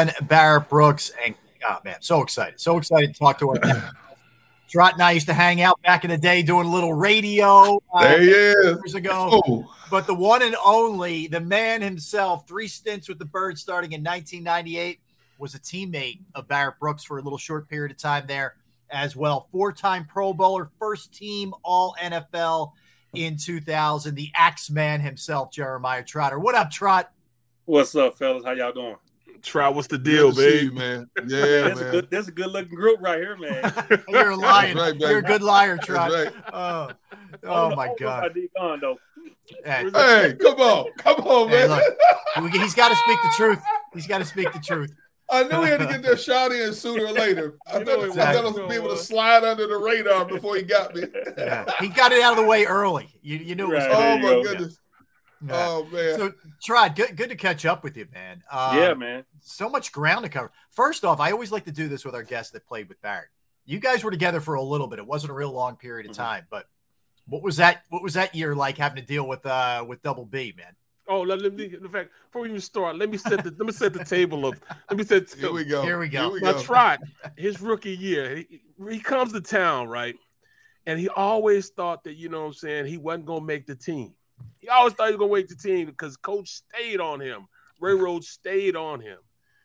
Gunn, 0.07 0.15
Barrett 0.27 0.69
Brooks, 0.69 1.13
and 1.25 1.35
oh 1.69 1.79
man, 1.85 1.97
so 2.01 2.23
excited, 2.23 2.61
so 2.61 2.79
excited 2.79 3.13
to 3.15 3.19
talk 3.19 3.39
to 3.41 3.51
her. 3.51 3.93
Trot 4.69 4.93
and 4.95 5.03
I 5.03 5.11
used 5.11 5.27
to 5.27 5.35
hang 5.35 5.61
out 5.63 5.83
back 5.83 6.05
in 6.05 6.11
the 6.11 6.17
day 6.19 6.43
doing 6.43 6.69
a 6.69 6.71
little 6.71 6.95
radio. 6.95 7.81
uh, 7.93 8.03
There 8.03 8.21
he 8.21 8.31
is. 8.31 8.65
Years 8.65 8.95
ago. 8.95 9.43
Oh. 9.49 9.75
But 9.91 10.07
the 10.07 10.15
one 10.15 10.43
and 10.43 10.55
only, 10.65 11.27
the 11.27 11.41
man 11.41 11.83
himself, 11.83 12.47
three 12.47 12.69
stints 12.69 13.09
with 13.09 13.19
the 13.19 13.25
Birds 13.25 13.61
starting 13.61 13.91
in 13.91 14.05
1998, 14.05 15.01
was 15.39 15.57
a 15.57 15.59
teammate 15.59 16.21
of 16.37 16.47
Barrett 16.47 16.79
Brooks 16.79 17.03
for 17.03 17.19
a 17.19 17.23
little 17.23 17.37
short 17.39 17.69
period 17.69 17.91
of 17.91 17.99
time 17.99 18.27
there 18.29 18.55
as 18.91 19.17
well. 19.17 19.49
Four 19.51 19.73
time 19.73 20.05
Pro 20.05 20.33
Bowler, 20.33 20.71
first 20.79 21.13
team 21.13 21.53
All 21.65 21.97
NFL 22.01 22.71
in 23.15 23.37
2000. 23.37 24.15
The 24.15 24.31
Axeman 24.37 25.01
himself, 25.01 25.51
Jeremiah 25.51 26.05
Trotter. 26.05 26.39
What 26.39 26.55
up, 26.55 26.71
Trot? 26.71 27.11
What's 27.65 27.97
up, 27.97 28.17
fellas? 28.19 28.45
How 28.45 28.53
y'all 28.53 28.73
doing? 28.73 28.97
Try 29.43 29.69
what's 29.69 29.89
the 29.89 29.99
deal, 29.99 30.29
Good 30.31 30.37
to 30.37 30.41
see 30.41 30.47
babe? 30.61 30.65
you, 30.65 30.73
man. 30.73 31.11
Yeah, 31.27 31.61
that's 31.69 31.81
man. 31.81 31.89
a 31.89 31.93
good. 31.93 32.11
That's 32.11 32.29
a 32.29 32.33
good 32.33 32.47
looking 32.51 32.75
group 32.75 33.01
right 33.01 33.19
here, 33.19 33.37
man. 33.37 33.73
You're 34.09 34.31
a 34.31 34.37
liar. 34.37 34.75
right. 34.75 34.95
You're 34.99 35.19
a 35.19 35.23
good 35.23 35.43
liar, 35.43 35.77
That's 35.77 35.89
Trot. 35.89 36.11
right. 36.13 36.33
Oh, 36.53 36.57
I 36.57 36.95
oh 37.45 37.69
don't 37.71 37.77
my 37.77 37.85
I 37.85 37.87
don't 37.87 37.87
know 37.87 37.93
if 37.93 38.01
God. 38.01 38.25
I 38.25 38.29
did 38.29 38.51
gone 38.57 38.81
though. 38.81 38.97
Hey, 39.65 39.91
Hey, 39.95 40.37
come 40.41 40.61
on, 40.61 40.93
come 40.99 41.17
on, 41.27 41.49
hey, 41.49 41.67
man. 41.67 41.83
look, 42.41 42.53
he's 42.53 42.75
got 42.75 42.89
to 42.91 42.97
speak 42.97 43.19
the 43.23 43.33
truth. 43.37 43.59
He's 43.95 44.07
got 44.07 44.19
to 44.19 44.25
speak 44.25 44.53
the 44.53 44.61
truth. 44.61 44.93
I 45.33 45.45
knew 45.45 45.63
he 45.63 45.69
had 45.71 45.79
to 45.81 45.87
get 45.87 46.03
that 46.03 46.21
shot 46.21 46.51
in 46.51 46.73
sooner 46.73 47.05
or 47.07 47.13
later. 47.13 47.57
I 47.67 47.79
You 47.79 47.85
thought, 47.85 47.99
he 48.01 48.21
I 48.21 48.33
thought 48.33 48.45
I 48.45 48.49
was. 48.49 48.55
was 48.59 48.69
be 48.69 48.75
able 48.75 48.89
to 48.89 48.97
slide 48.97 49.45
under 49.45 49.67
the 49.69 49.77
radar 49.77 50.25
before 50.25 50.57
he 50.57 50.63
got 50.63 50.95
me. 50.95 51.05
Yeah, 51.39 51.65
he 51.79 51.89
got 51.89 52.11
it 52.13 52.21
out 52.21 52.33
of 52.37 52.39
the 52.45 52.49
way 52.51 52.65
early. 52.65 53.09
You, 53.23 53.37
you 53.39 53.55
knew 53.55 53.71
it 53.71 53.75
was 53.77 53.85
Right. 53.87 53.97
Oh 53.97 54.19
my 54.19 54.31
go. 54.31 54.43
goodness. 54.43 54.79
Yeah. 55.47 55.67
Oh 55.69 55.89
man. 55.91 56.17
So, 56.19 56.33
Trot, 56.63 56.95
good, 56.97 57.17
good 57.17 57.31
to 57.31 57.37
catch 57.37 57.65
up 57.65 57.83
with 57.83 57.97
you, 57.97 58.07
man. 58.13 58.43
Um, 58.51 58.77
yeah, 58.77 58.95
man. 58.95 59.25
So 59.41 59.69
much 59.69 59.91
ground 59.93 60.25
to 60.25 60.29
cover. 60.29 60.53
First 60.71 61.05
off, 61.05 61.19
I 61.21 61.31
always 61.33 61.51
like 61.51 61.65
to 61.65 61.73
do 61.73 61.89
this 61.89 62.05
with 62.05 62.15
our 62.15 62.23
guests 62.23 62.53
that 62.53 62.67
played 62.67 62.89
with 62.89 63.01
Barrett. 63.01 63.29
You 63.65 63.79
guys 63.79 64.05
were 64.05 64.11
together 64.11 64.41
for 64.41 64.55
a 64.55 64.63
little 64.63 64.87
bit. 64.87 64.99
It 64.99 65.07
wasn't 65.07 65.31
a 65.31 65.35
real 65.35 65.53
long 65.53 65.77
period 65.77 66.07
of 66.07 66.13
Mm-hmm. 66.13 66.23
time, 66.23 66.47
but 66.51 66.67
what 67.27 67.43
was 67.43 67.57
that? 67.57 67.85
What 67.91 68.03
was 68.03 68.15
that 68.15 68.35
year 68.35 68.55
like 68.55 68.77
having 68.77 69.01
to 69.01 69.07
deal 69.07 69.27
with 69.27 69.47
uh 69.47 69.85
with 69.87 70.03
Double 70.03 70.25
B, 70.27 70.53
man? 70.57 70.75
Oh, 71.09 71.23
let, 71.23 71.41
let 71.41 71.55
me. 71.55 71.65
In 71.65 71.89
fact, 71.89 72.11
before 72.27 72.43
we 72.43 72.49
even 72.51 72.61
start, 72.61 72.97
let 72.97 73.11
me 73.11 73.17
set 73.17 73.43
the 73.43 73.51
let 73.59 73.67
me 73.67 73.73
set 73.73 73.93
the 73.93 74.05
table 74.05 74.47
of. 74.47 74.61
Let 74.91 74.99
me 74.99 75.05
set. 75.05 75.33
Here 75.33 75.53
we 75.53 75.65
go. 75.65 75.83
Here 75.83 75.99
we 75.99 76.09
go. 76.09 76.25
Here 76.25 76.33
we 76.35 76.41
Now, 76.41 76.53
go. 76.53 76.63
Trot, 76.63 77.01
his 77.37 77.61
rookie 77.61 77.97
year, 77.97 78.37
he, 78.37 78.61
he 78.91 79.01
comes 79.01 79.33
to 79.33 79.41
town, 79.41 79.89
right? 79.89 80.17
And 80.87 80.99
he 81.01 81.09
always 81.09 81.69
thought 81.69 82.05
that, 82.05 82.15
you 82.15 82.29
know 82.29 82.41
what 82.41 82.47
I'm 82.47 82.53
saying, 82.55 82.87
he 82.87 82.97
wasn't 82.97 83.27
going 83.27 83.41
to 83.41 83.47
make 83.47 83.67
the 83.67 83.75
team. 83.75 84.15
He 84.59 84.69
always 84.69 84.95
thought 84.95 85.09
he 85.09 85.15
was 85.15 85.19
going 85.19 85.31
to 85.31 85.37
make 85.37 85.49
the 85.49 85.55
team 85.55 85.87
because 85.87 86.17
coach 86.17 86.49
stayed 86.49 87.01
on 87.01 87.21
him. 87.21 87.47
Ray 87.81 87.95
Rhodes 87.95 88.29
stayed 88.29 88.77
on 88.77 89.01
him. 89.01 89.19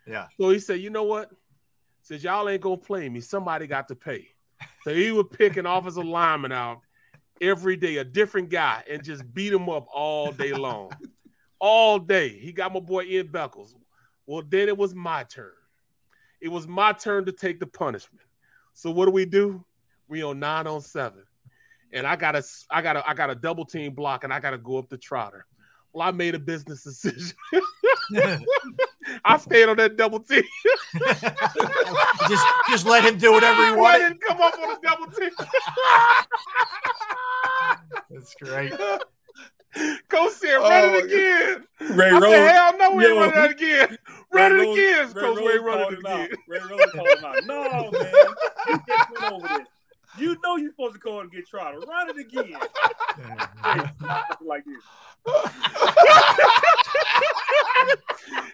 Yeah. 0.08 0.28
So 0.40 0.50
he 0.50 0.60
said, 0.60 0.80
you 0.80 0.90
know 0.90 1.04
what? 1.04 1.32
Since 2.02 2.24
y'all 2.24 2.48
ain't 2.48 2.62
going 2.62 2.80
to 2.80 2.86
play 2.86 3.10
me, 3.10 3.20
somebody 3.20 3.68
got 3.68 3.88
to 3.90 3.96
pay. 3.96 4.28
So 4.84 4.94
he 4.94 5.12
would 5.12 5.32
pick 5.32 5.58
an 5.58 5.66
offensive 5.66 6.06
lineman 6.06 6.52
out 6.52 6.82
every 7.42 7.76
day, 7.76 7.98
a 7.98 8.04
different 8.04 8.50
guy, 8.50 8.84
and 8.90 9.04
just 9.04 9.34
beat 9.34 9.52
him 9.52 9.70
up 9.70 9.88
all 9.94 10.32
day 10.32 10.54
long. 10.54 10.92
all 11.60 12.00
day. 12.00 12.30
He 12.30 12.52
got 12.52 12.74
my 12.74 12.80
boy 12.80 13.04
Ian 13.04 13.28
Beckles. 13.28 13.74
Well, 14.28 14.44
then 14.48 14.68
it 14.68 14.78
was 14.78 14.94
my 14.94 15.24
turn. 15.24 15.52
It 16.42 16.50
was 16.50 16.68
my 16.68 16.94
turn 16.94 17.26
to 17.26 17.32
take 17.32 17.60
the 17.60 17.68
punishment. 17.68 18.26
So 18.74 18.92
what 18.92 19.06
do 19.06 19.12
we 19.12 19.26
do? 19.26 19.64
We 20.08 20.24
on 20.24 20.40
nine 20.40 20.68
on 20.68 20.82
seven, 20.82 21.24
and 21.94 22.06
I 22.08 22.16
got 22.16 22.36
a, 22.36 22.44
I 22.70 22.82
got 22.82 22.98
a, 22.98 23.10
I 23.10 23.14
got 23.14 23.30
a 23.30 23.36
double 23.36 23.66
team 23.66 23.94
block, 23.94 24.24
and 24.24 24.34
I 24.34 24.40
got 24.40 24.52
to 24.52 24.58
go 24.58 24.78
up 24.78 24.90
the 24.90 24.98
Trotter. 24.98 25.46
Well, 25.94 26.06
I 26.08 26.12
made 26.12 26.36
a 26.36 26.40
business 26.40 26.84
decision. 26.84 27.38
I 29.24 29.38
stayed 29.40 29.70
on 29.70 29.78
that 29.78 29.96
double 29.96 30.20
team. 30.20 30.44
just 32.28 32.46
just 32.70 32.86
let 32.86 33.06
him 33.06 33.18
do 33.18 33.32
whatever 33.32 33.64
he 33.64 33.70
Let 33.72 33.78
wanted. 33.78 34.08
him 34.12 34.18
come 34.28 34.42
up 34.42 34.54
on 34.60 34.72
a 34.72 34.80
double 34.82 35.08
team. 35.14 35.30
That's 38.10 38.36
great. 38.42 38.72
Coach 40.10 40.32
said, 40.34 40.56
Oh, 40.56 40.70
run 40.70 40.92
my 40.92 40.98
it 41.00 41.04
again. 41.06 41.64
Ray 41.98 42.10
I 42.10 42.12
Rhodes. 42.20 42.34
said, 42.36 42.52
hell 42.52 42.78
no, 42.78 42.92
we 42.96 43.06
ain't 43.06 43.14
Yo. 43.16 43.20
running 43.20 43.36
that 43.36 43.52
again. 43.52 43.98
Run 44.34 44.52
Ray 44.54 44.58
it 44.58 44.66
Rhodes- 44.66 44.80
again, 44.80 45.08
Ray 45.08 45.22
Coach 45.22 45.38
Ray, 45.38 45.46
Rhodes 45.46 45.64
run 45.66 45.78
called 45.80 45.94
it 45.94 46.00
him 46.00 46.06
out. 46.06 46.26
again. 46.26 46.38
Ray 46.48 46.60
Rhodes 46.60 46.92
called 46.94 47.08
him 47.08 47.26
out. 47.26 47.36
No, 47.46 47.92
man. 47.92 48.12
You 48.68 48.80
just 48.88 49.10
went 49.12 49.34
over 49.34 49.48
this. 49.48 49.68
You 50.18 50.38
know 50.44 50.56
you're 50.56 50.72
supposed 50.72 50.94
to 50.94 51.00
go 51.00 51.20
and 51.20 51.32
get 51.32 51.48
Trotter. 51.48 51.80
Run 51.80 52.10
it 52.10 52.18
again. 52.18 52.58
like 54.42 54.64
this. 54.66 54.84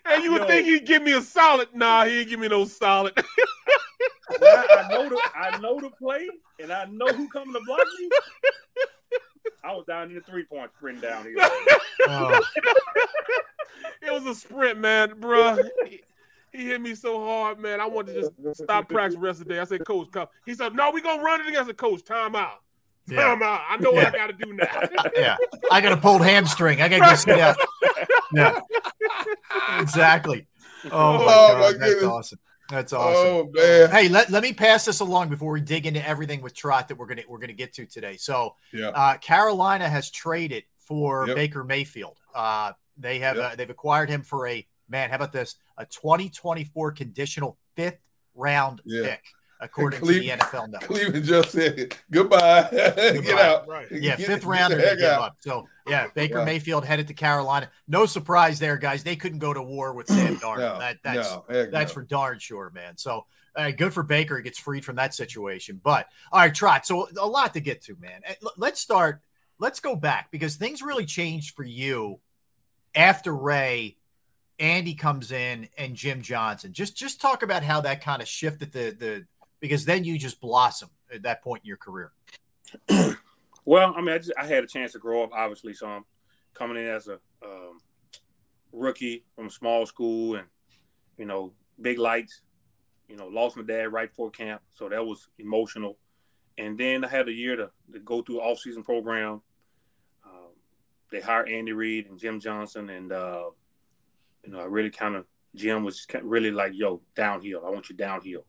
And 0.06 0.24
you 0.24 0.32
would 0.34 0.42
Yo. 0.42 0.48
think 0.48 0.68
he'd 0.68 0.86
give 0.86 1.02
me 1.04 1.14
a 1.14 1.22
solid. 1.22 1.70
Nah, 1.74 2.06
he 2.06 2.20
ain't 2.20 2.30
give 2.30 2.40
me 2.40 2.48
no 2.50 2.66
solid. 2.66 3.14
Now, 3.16 3.24
I 4.42 4.88
know 4.90 5.10
the 5.10 5.22
I 5.36 5.58
know 5.60 5.80
the 5.80 5.90
play, 5.90 6.28
and 6.60 6.72
I 6.72 6.86
know 6.86 7.08
who 7.08 7.30
coming 7.30 7.54
to 7.54 7.62
block 7.66 7.86
me. 8.00 8.10
I 9.64 9.74
was 9.74 9.86
down 9.86 10.10
in 10.10 10.16
the 10.16 10.22
three 10.22 10.44
point 10.44 10.72
sprint 10.78 11.02
down 11.02 11.24
here. 11.24 11.36
Oh, 12.08 12.42
it 14.02 14.12
was 14.12 14.26
a 14.26 14.36
sprint, 14.36 14.80
man, 14.80 15.12
bruh. 15.20 15.70
He, 16.52 16.60
he 16.60 16.66
hit 16.68 16.82
me 16.82 16.96
so 16.96 17.24
hard, 17.24 17.60
man. 17.60 17.80
I 17.82 17.86
wanted 17.86 18.14
to 18.16 18.22
just 18.44 18.64
stop 18.64 18.90
practice 18.90 19.16
the 19.16 19.22
rest 19.22 19.42
of 19.42 19.48
the 19.48 19.54
day. 19.54 19.60
I 19.60 19.64
said, 19.66 19.86
Coach, 19.86 20.10
come. 20.12 20.28
He 20.46 20.54
said, 20.54 20.76
No, 20.76 20.92
we 20.92 21.02
gonna 21.02 21.22
run 21.22 21.42
it 21.42 21.48
against 21.48 21.64
I 21.64 21.66
said, 21.68 21.78
Coach, 21.78 22.04
time 22.04 22.36
out. 22.36 22.60
Yeah. 23.08 23.22
Time 23.24 23.42
out. 23.44 23.62
I 23.70 23.78
know 23.78 23.92
what 23.92 24.06
I 24.08 24.12
gotta 24.12 24.34
do 24.34 24.54
now. 24.54 24.82
yeah. 25.16 25.36
I 25.72 25.82
got 25.82 25.92
a 25.92 25.98
pulled 25.98 26.22
hamstring. 26.24 26.82
I 26.82 26.88
got 26.88 27.00
to 27.00 27.10
go 27.12 27.16
sit 27.16 27.38
down. 27.38 27.56
Yeah. 28.34 28.60
Exactly. 29.80 30.48
Oh, 30.92 31.14
my, 31.20 31.24
Oh, 31.26 31.26
God. 31.28 31.80
my 31.80 31.88
That's 31.88 32.04
awesome. 32.04 32.40
That's 32.68 32.92
awesome. 32.94 33.28
Oh 33.28 33.50
man. 33.54 33.92
Hey, 33.92 34.10
let, 34.10 34.32
let 34.32 34.42
me 34.42 34.52
pass 34.52 34.84
this 34.86 35.00
along 35.00 35.30
before 35.30 35.52
we 35.52 35.62
dig 35.62 35.86
into 35.86 36.04
everything 36.08 36.42
with 36.42 36.56
Trot 36.56 36.88
that 36.88 36.98
we're 36.98 37.06
gonna 37.06 37.22
we're 37.30 37.38
gonna 37.38 37.54
get 37.54 37.72
to 37.74 37.86
today. 37.86 38.18
So 38.18 38.56
Yeah. 38.74 38.88
uh, 38.88 39.18
Carolina 39.18 39.88
has 39.88 40.10
traded 40.10 40.64
for 40.80 41.28
Yep. 41.28 41.36
Baker 41.36 41.64
Mayfield. 41.64 42.18
Uh, 42.34 42.72
they 42.98 43.20
have 43.20 43.36
Yep. 43.36 43.52
uh, 43.52 43.56
they've 43.58 43.70
acquired 43.70 44.10
him 44.10 44.24
for 44.24 44.48
a 44.48 44.66
man. 44.92 45.10
How 45.10 45.16
about 45.16 45.32
this? 45.32 45.56
A 45.78 45.86
2024 45.86 46.92
conditional 46.92 47.58
fifth 47.76 47.98
round 48.36 48.82
Yeah. 48.86 49.04
pick, 49.12 49.24
according 49.60 50.00
to 50.02 50.06
the 50.06 50.30
NFL 50.30 50.68
Network. 50.70 50.82
Cleveland 50.90 51.26
just 51.26 51.52
said 51.52 51.96
goodbye. 52.12 52.68
Get 52.72 53.24
Goodbye. 53.26 53.42
out. 53.42 53.68
Right. 53.68 53.88
Yeah, 53.92 54.16
Get- 54.18 54.28
fifth 54.28 54.42
get 54.42 54.44
rounder 54.44 54.76
the 54.76 54.82
to 54.84 54.88
heck 54.90 54.98
give 55.00 55.08
out. 55.10 55.22
up. 55.22 55.38
So 55.40 55.68
yeah, 55.88 56.08
Baker 56.14 56.40
Wow. 56.40 56.46
Mayfield 56.46 56.86
headed 56.86 57.08
to 57.08 57.14
Carolina. 57.14 57.70
No 57.88 58.06
surprise 58.06 58.60
there, 58.60 58.78
guys. 58.78 59.04
They 59.04 59.16
couldn't 59.16 59.40
go 59.40 59.54
to 59.54 59.62
war 59.64 59.94
with 59.94 60.08
Sam 60.08 60.36
Darnold. 60.38 60.58
No, 60.58 60.80
that, 60.80 60.98
that's 61.04 61.30
no, 61.32 61.46
that's 61.50 61.92
no. 61.92 61.94
for 61.94 62.04
darn 62.04 62.38
sure, 62.40 62.70
man. 62.76 62.98
So 62.98 63.26
uh, 63.56 63.72
good 63.72 63.94
for 63.94 64.04
Baker. 64.04 64.38
He 64.38 64.44
gets 64.44 64.60
freed 64.60 64.86
from 64.86 64.96
that 64.98 65.14
situation. 65.14 65.80
But 65.84 66.08
all 66.32 66.40
right, 66.40 66.54
Trot. 66.54 66.86
So 66.86 67.08
a 67.20 67.26
lot 67.28 67.54
to 67.56 67.60
get 67.60 67.82
to, 67.84 67.98
man. 68.00 68.22
Let's 68.58 68.80
start. 68.80 69.22
Let's 69.60 69.80
go 69.80 69.96
back 69.96 70.32
because 70.32 70.56
things 70.56 70.82
really 70.82 71.06
changed 71.06 71.56
for 71.56 71.64
you 71.64 72.20
after 72.96 73.36
Ray. 73.36 73.98
Andy 74.62 74.94
comes 74.94 75.32
in 75.32 75.68
and 75.78 75.96
Jim 75.96 76.22
Johnson. 76.22 76.72
Just 76.72 76.96
just 76.96 77.20
talk 77.20 77.44
about 77.44 77.64
how 77.64 77.82
that 77.82 78.02
kind 78.02 78.22
of 78.22 78.28
shifted 78.28 78.72
the 78.72 78.96
the 78.98 79.26
because 79.60 79.86
then 79.86 80.04
you 80.04 80.18
just 80.18 80.40
blossom 80.40 80.90
at 81.14 81.24
that 81.24 81.44
point 81.44 81.64
in 81.64 81.68
your 81.68 81.78
career. 81.78 82.12
Well, 83.66 83.94
I 83.96 84.02
mean, 84.02 84.10
I 84.10 84.18
just 84.18 84.34
I 84.38 84.46
had 84.46 84.64
a 84.64 84.68
chance 84.68 84.94
to 84.94 85.00
grow 85.00 85.24
up, 85.24 85.32
obviously. 85.34 85.74
So 85.74 85.88
I'm 85.88 86.06
coming 86.54 86.78
in 86.78 86.90
as 86.90 87.08
a 87.08 87.20
um, 87.44 87.80
rookie 88.72 89.24
from 89.36 89.50
small 89.50 89.86
school, 89.86 90.36
and 90.36 90.48
you 91.18 91.26
know, 91.26 91.54
big 91.80 92.00
lights. 92.00 92.42
You 93.08 93.18
know, 93.18 93.28
lost 93.28 93.58
my 93.58 93.64
dad 93.64 93.92
right 93.92 94.10
before 94.10 94.32
camp, 94.32 94.62
so 94.72 94.90
that 94.90 95.06
was 95.06 95.28
emotional. 95.38 95.98
And 96.58 96.78
then 96.78 97.04
I 97.04 97.08
had 97.08 97.28
a 97.28 97.34
year 97.34 97.56
to, 97.56 97.70
to 97.94 98.00
go 98.00 98.22
through 98.22 98.42
off 98.42 98.60
season 98.60 98.84
program. 98.84 99.42
Um, 100.26 100.54
they 101.12 101.20
hired 101.20 101.50
Andy 101.50 101.74
Reid 101.74 102.08
and 102.08 102.18
Jim 102.18 102.40
Johnson, 102.40 102.90
and 102.90 103.12
uh, 103.12 103.50
you 104.44 104.52
know, 104.52 104.60
I 104.60 104.66
really 104.66 104.90
kind 104.90 105.16
of 105.16 105.26
Jim 105.56 105.84
was 105.84 106.06
really 106.24 106.52
like, 106.52 106.74
"Yo, 106.74 107.02
downhill. 107.16 107.64
I 107.66 107.70
want 107.70 107.90
you 107.90 107.96
downhill," 107.96 108.46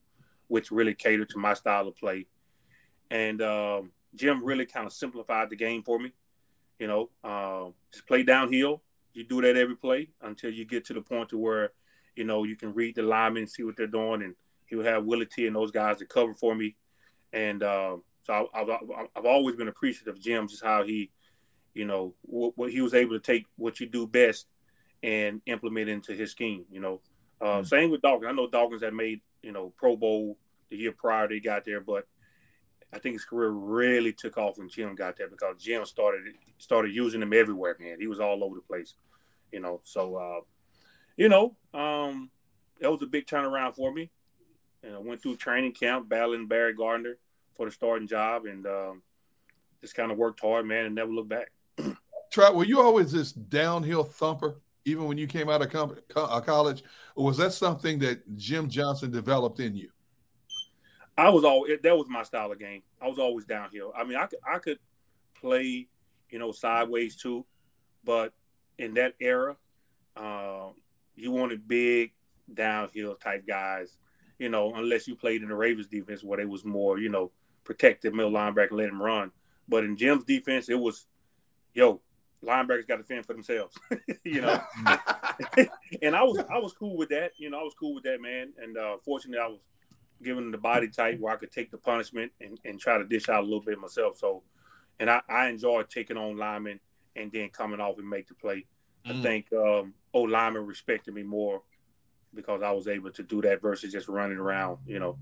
which 0.48 0.70
really 0.70 0.94
catered 0.94 1.28
to 1.30 1.38
my 1.38 1.54
style 1.54 1.88
of 1.88 1.96
play. 1.96 2.26
And 3.10 3.42
um, 3.42 3.92
Jim 4.14 4.44
really 4.44 4.66
kind 4.66 4.86
of 4.86 4.92
simplified 4.92 5.50
the 5.50 5.56
game 5.56 5.82
for 5.82 5.98
me. 5.98 6.12
You 6.78 6.86
know, 6.86 7.10
uh, 7.22 7.70
just 7.92 8.06
play 8.06 8.22
downhill. 8.22 8.82
You 9.12 9.24
do 9.24 9.42
that 9.42 9.56
every 9.56 9.76
play 9.76 10.08
until 10.22 10.50
you 10.50 10.64
get 10.64 10.86
to 10.86 10.94
the 10.94 11.02
point 11.02 11.28
to 11.30 11.38
where, 11.38 11.72
you 12.16 12.24
know, 12.24 12.44
you 12.44 12.56
can 12.56 12.72
read 12.72 12.94
the 12.94 13.02
linemen, 13.02 13.46
see 13.46 13.62
what 13.62 13.76
they're 13.76 13.86
doing, 13.86 14.22
and 14.22 14.34
he 14.66 14.76
would 14.76 14.86
have 14.86 15.04
Willie 15.04 15.26
T 15.26 15.46
and 15.46 15.54
those 15.54 15.70
guys 15.70 15.98
to 15.98 16.06
cover 16.06 16.34
for 16.34 16.54
me. 16.54 16.76
And 17.32 17.62
uh, 17.62 17.96
so 18.22 18.48
I, 18.54 18.62
I've, 18.62 18.70
I've 19.14 19.26
always 19.26 19.56
been 19.56 19.68
appreciative 19.68 20.14
of 20.14 20.20
Jim, 20.20 20.48
just 20.48 20.64
how 20.64 20.82
he, 20.84 21.10
you 21.74 21.84
know, 21.84 22.14
what 22.22 22.70
he 22.70 22.80
was 22.80 22.94
able 22.94 23.12
to 23.12 23.20
take 23.20 23.44
what 23.56 23.80
you 23.80 23.86
do 23.86 24.06
best 24.06 24.46
and 25.02 25.40
implement 25.46 25.88
into 25.88 26.12
his 26.12 26.30
scheme. 26.30 26.64
You 26.70 26.80
know, 26.80 27.00
uh, 27.40 27.62
same 27.62 27.90
with 27.90 28.02
Dawkins. 28.02 28.28
I 28.28 28.32
know 28.32 28.48
Dawkins 28.48 28.82
had 28.82 28.94
made 28.94 29.20
you 29.42 29.52
know 29.52 29.72
Pro 29.76 29.96
Bowl 29.96 30.38
the 30.70 30.76
year 30.76 30.92
prior 30.92 31.28
they 31.28 31.40
got 31.40 31.64
there, 31.64 31.80
but 31.80 32.06
I 32.92 32.98
think 32.98 33.14
his 33.14 33.24
career 33.24 33.50
really 33.50 34.12
took 34.12 34.36
off 34.36 34.58
when 34.58 34.68
Jim 34.68 34.94
got 34.94 35.16
there 35.16 35.28
because 35.28 35.56
Jim 35.62 35.84
started 35.86 36.22
started 36.58 36.94
using 36.94 37.22
him 37.22 37.32
everywhere. 37.32 37.76
Man, 37.80 38.00
he 38.00 38.06
was 38.06 38.20
all 38.20 38.44
over 38.44 38.56
the 38.56 38.62
place. 38.62 38.94
You 39.50 39.60
know, 39.60 39.80
so 39.82 40.16
uh, 40.16 40.40
you 41.16 41.28
know, 41.28 41.56
um, 41.74 42.30
that 42.80 42.90
was 42.90 43.02
a 43.02 43.06
big 43.06 43.26
turnaround 43.26 43.74
for 43.74 43.92
me. 43.92 44.10
And 44.82 44.94
I 44.94 44.98
went 44.98 45.22
through 45.22 45.36
training 45.36 45.72
camp 45.72 46.08
battling 46.08 46.48
Barry 46.48 46.74
Gardner 46.74 47.16
for 47.56 47.66
the 47.66 47.72
starting 47.72 48.08
job, 48.08 48.46
and 48.46 48.66
um, 48.66 49.02
just 49.80 49.94
kind 49.94 50.10
of 50.10 50.18
worked 50.18 50.40
hard, 50.40 50.66
man, 50.66 50.86
and 50.86 50.94
never 50.94 51.12
looked 51.12 51.28
back. 51.28 51.52
Trot, 52.32 52.56
were 52.56 52.64
you 52.64 52.80
always 52.80 53.12
this 53.12 53.32
downhill 53.32 54.04
thumper, 54.04 54.56
even 54.84 55.04
when 55.06 55.18
you 55.18 55.26
came 55.26 55.48
out 55.48 55.62
of 55.62 55.70
com- 55.70 55.96
co- 56.08 56.24
uh, 56.24 56.40
college, 56.40 56.82
or 57.14 57.26
was 57.26 57.36
that 57.38 57.52
something 57.52 57.98
that 58.00 58.36
Jim 58.36 58.68
Johnson 58.68 59.10
developed 59.10 59.60
in 59.60 59.74
you? 59.74 59.90
I 61.16 61.28
was 61.28 61.44
always 61.44 61.78
that 61.82 61.96
was 61.96 62.08
my 62.08 62.22
style 62.22 62.50
of 62.50 62.58
game. 62.58 62.82
I 63.00 63.08
was 63.08 63.18
always 63.18 63.44
downhill. 63.44 63.92
I 63.96 64.04
mean, 64.04 64.16
I 64.16 64.26
could 64.26 64.38
I 64.46 64.58
could 64.58 64.78
play, 65.34 65.88
you 66.30 66.38
know, 66.38 66.52
sideways 66.52 67.16
too, 67.16 67.44
but 68.04 68.32
in 68.78 68.94
that 68.94 69.14
era, 69.20 69.56
um, 70.16 70.74
you 71.14 71.30
wanted 71.30 71.68
big 71.68 72.12
downhill 72.52 73.14
type 73.14 73.46
guys. 73.46 73.98
You 74.38 74.48
know, 74.48 74.74
unless 74.74 75.06
you 75.06 75.14
played 75.14 75.42
in 75.42 75.48
the 75.48 75.54
Ravens 75.54 75.86
defense 75.86 76.24
where 76.24 76.38
they 76.38 76.46
was 76.46 76.64
more, 76.64 76.98
you 76.98 77.08
know, 77.08 77.30
protect 77.64 78.02
the 78.02 78.10
middle 78.10 78.32
linebacker, 78.32 78.72
let 78.72 78.88
him 78.88 79.00
run. 79.00 79.30
But 79.68 79.84
in 79.84 79.96
Jim's 79.96 80.24
defense, 80.24 80.68
it 80.68 80.78
was, 80.78 81.06
yo, 81.74 82.00
linebackers 82.44 82.86
got 82.86 82.96
to 82.96 83.04
fend 83.04 83.24
for 83.24 83.32
themselves, 83.32 83.76
you 84.24 84.40
know. 84.40 84.60
and 86.02 86.16
I 86.16 86.22
was 86.22 86.38
I 86.50 86.58
was 86.58 86.72
cool 86.72 86.96
with 86.96 87.10
that. 87.10 87.32
You 87.36 87.50
know, 87.50 87.60
I 87.60 87.62
was 87.62 87.74
cool 87.78 87.94
with 87.94 88.04
that, 88.04 88.20
man. 88.20 88.52
And 88.62 88.76
uh, 88.76 88.96
fortunately, 89.04 89.38
I 89.38 89.48
was 89.48 89.60
given 90.22 90.50
the 90.50 90.58
body 90.58 90.88
type 90.88 91.18
where 91.18 91.32
I 91.32 91.36
could 91.36 91.52
take 91.52 91.70
the 91.70 91.78
punishment 91.78 92.32
and, 92.40 92.58
and 92.64 92.78
try 92.78 92.98
to 92.98 93.04
dish 93.04 93.28
out 93.28 93.42
a 93.42 93.46
little 93.46 93.62
bit 93.62 93.78
myself. 93.78 94.16
So, 94.18 94.42
and 95.00 95.10
I, 95.10 95.20
I 95.28 95.48
enjoyed 95.48 95.90
taking 95.90 96.16
on 96.16 96.36
linemen 96.36 96.80
and 97.16 97.30
then 97.32 97.50
coming 97.50 97.80
off 97.80 97.98
and 97.98 98.08
make 98.08 98.28
the 98.28 98.34
play. 98.34 98.66
Mm. 99.06 99.18
I 99.18 99.22
think 99.22 99.52
um, 99.52 99.94
old 100.14 100.30
linemen 100.30 100.66
respected 100.66 101.14
me 101.14 101.22
more 101.22 101.62
because 102.34 102.62
I 102.62 102.70
was 102.70 102.88
able 102.88 103.10
to 103.10 103.22
do 103.22 103.42
that 103.42 103.60
versus 103.60 103.92
just 103.92 104.08
running 104.08 104.38
around, 104.38 104.78
you 104.86 104.98
know. 104.98 105.18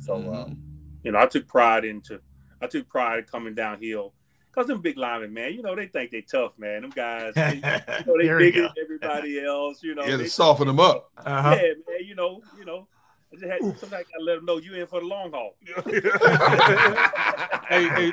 So, 0.00 0.16
mm. 0.16 0.34
um, 0.34 0.58
you 1.04 1.12
know, 1.12 1.18
I 1.18 1.26
took 1.26 1.46
pride 1.46 1.84
into, 1.84 2.20
I 2.60 2.66
took 2.66 2.88
pride 2.88 3.30
coming 3.30 3.54
downhill 3.54 4.14
because 4.52 4.66
them 4.66 4.80
big 4.80 4.96
linemen, 4.96 5.32
man, 5.32 5.54
you 5.54 5.62
know, 5.62 5.76
they 5.76 5.86
think 5.86 6.10
they 6.10 6.22
tough, 6.22 6.58
man. 6.58 6.82
Them 6.82 6.90
guys, 6.90 7.34
they, 7.34 7.54
you 7.54 7.60
know, 7.60 8.18
they 8.18 8.46
bigger 8.46 8.62
than 8.62 8.72
everybody 8.82 9.44
else, 9.44 9.82
you 9.82 9.94
know. 9.94 10.04
Yeah, 10.04 10.16
they, 10.16 10.26
soften 10.26 10.66
them 10.66 10.80
up. 10.80 11.10
Uh-huh. 11.18 11.56
Yeah, 11.56 11.72
man, 11.88 12.04
you 12.04 12.14
know, 12.14 12.42
you 12.58 12.64
know. 12.64 12.88
I 13.32 13.36
just 13.36 13.46
had 13.46 13.60
sometimes 13.60 13.92
I 13.92 14.02
gotta 14.02 14.24
let 14.24 14.36
them 14.36 14.44
know 14.44 14.58
you 14.58 14.74
in 14.74 14.88
for 14.88 15.00
the 15.00 15.06
long 15.06 15.30
haul. 15.30 15.54
hey, 17.68 17.88
hey, 17.88 18.12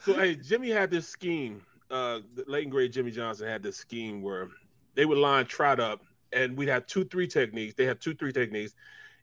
so 0.00 0.12
hey, 0.12 0.34
Jimmy 0.34 0.70
had 0.70 0.90
this 0.90 1.08
scheme. 1.08 1.62
Uh, 1.90 2.20
late 2.46 2.64
and 2.64 2.72
great 2.72 2.92
Jimmy 2.92 3.10
Johnson 3.10 3.46
had 3.46 3.62
this 3.62 3.76
scheme 3.76 4.20
where 4.20 4.48
they 4.94 5.06
would 5.06 5.16
line 5.16 5.46
trot 5.46 5.80
up, 5.80 6.02
and 6.32 6.56
we'd 6.58 6.68
have 6.68 6.86
two 6.86 7.04
three 7.04 7.26
techniques. 7.26 7.74
They 7.74 7.86
have 7.86 8.00
two 8.00 8.14
three 8.14 8.32
techniques, 8.32 8.74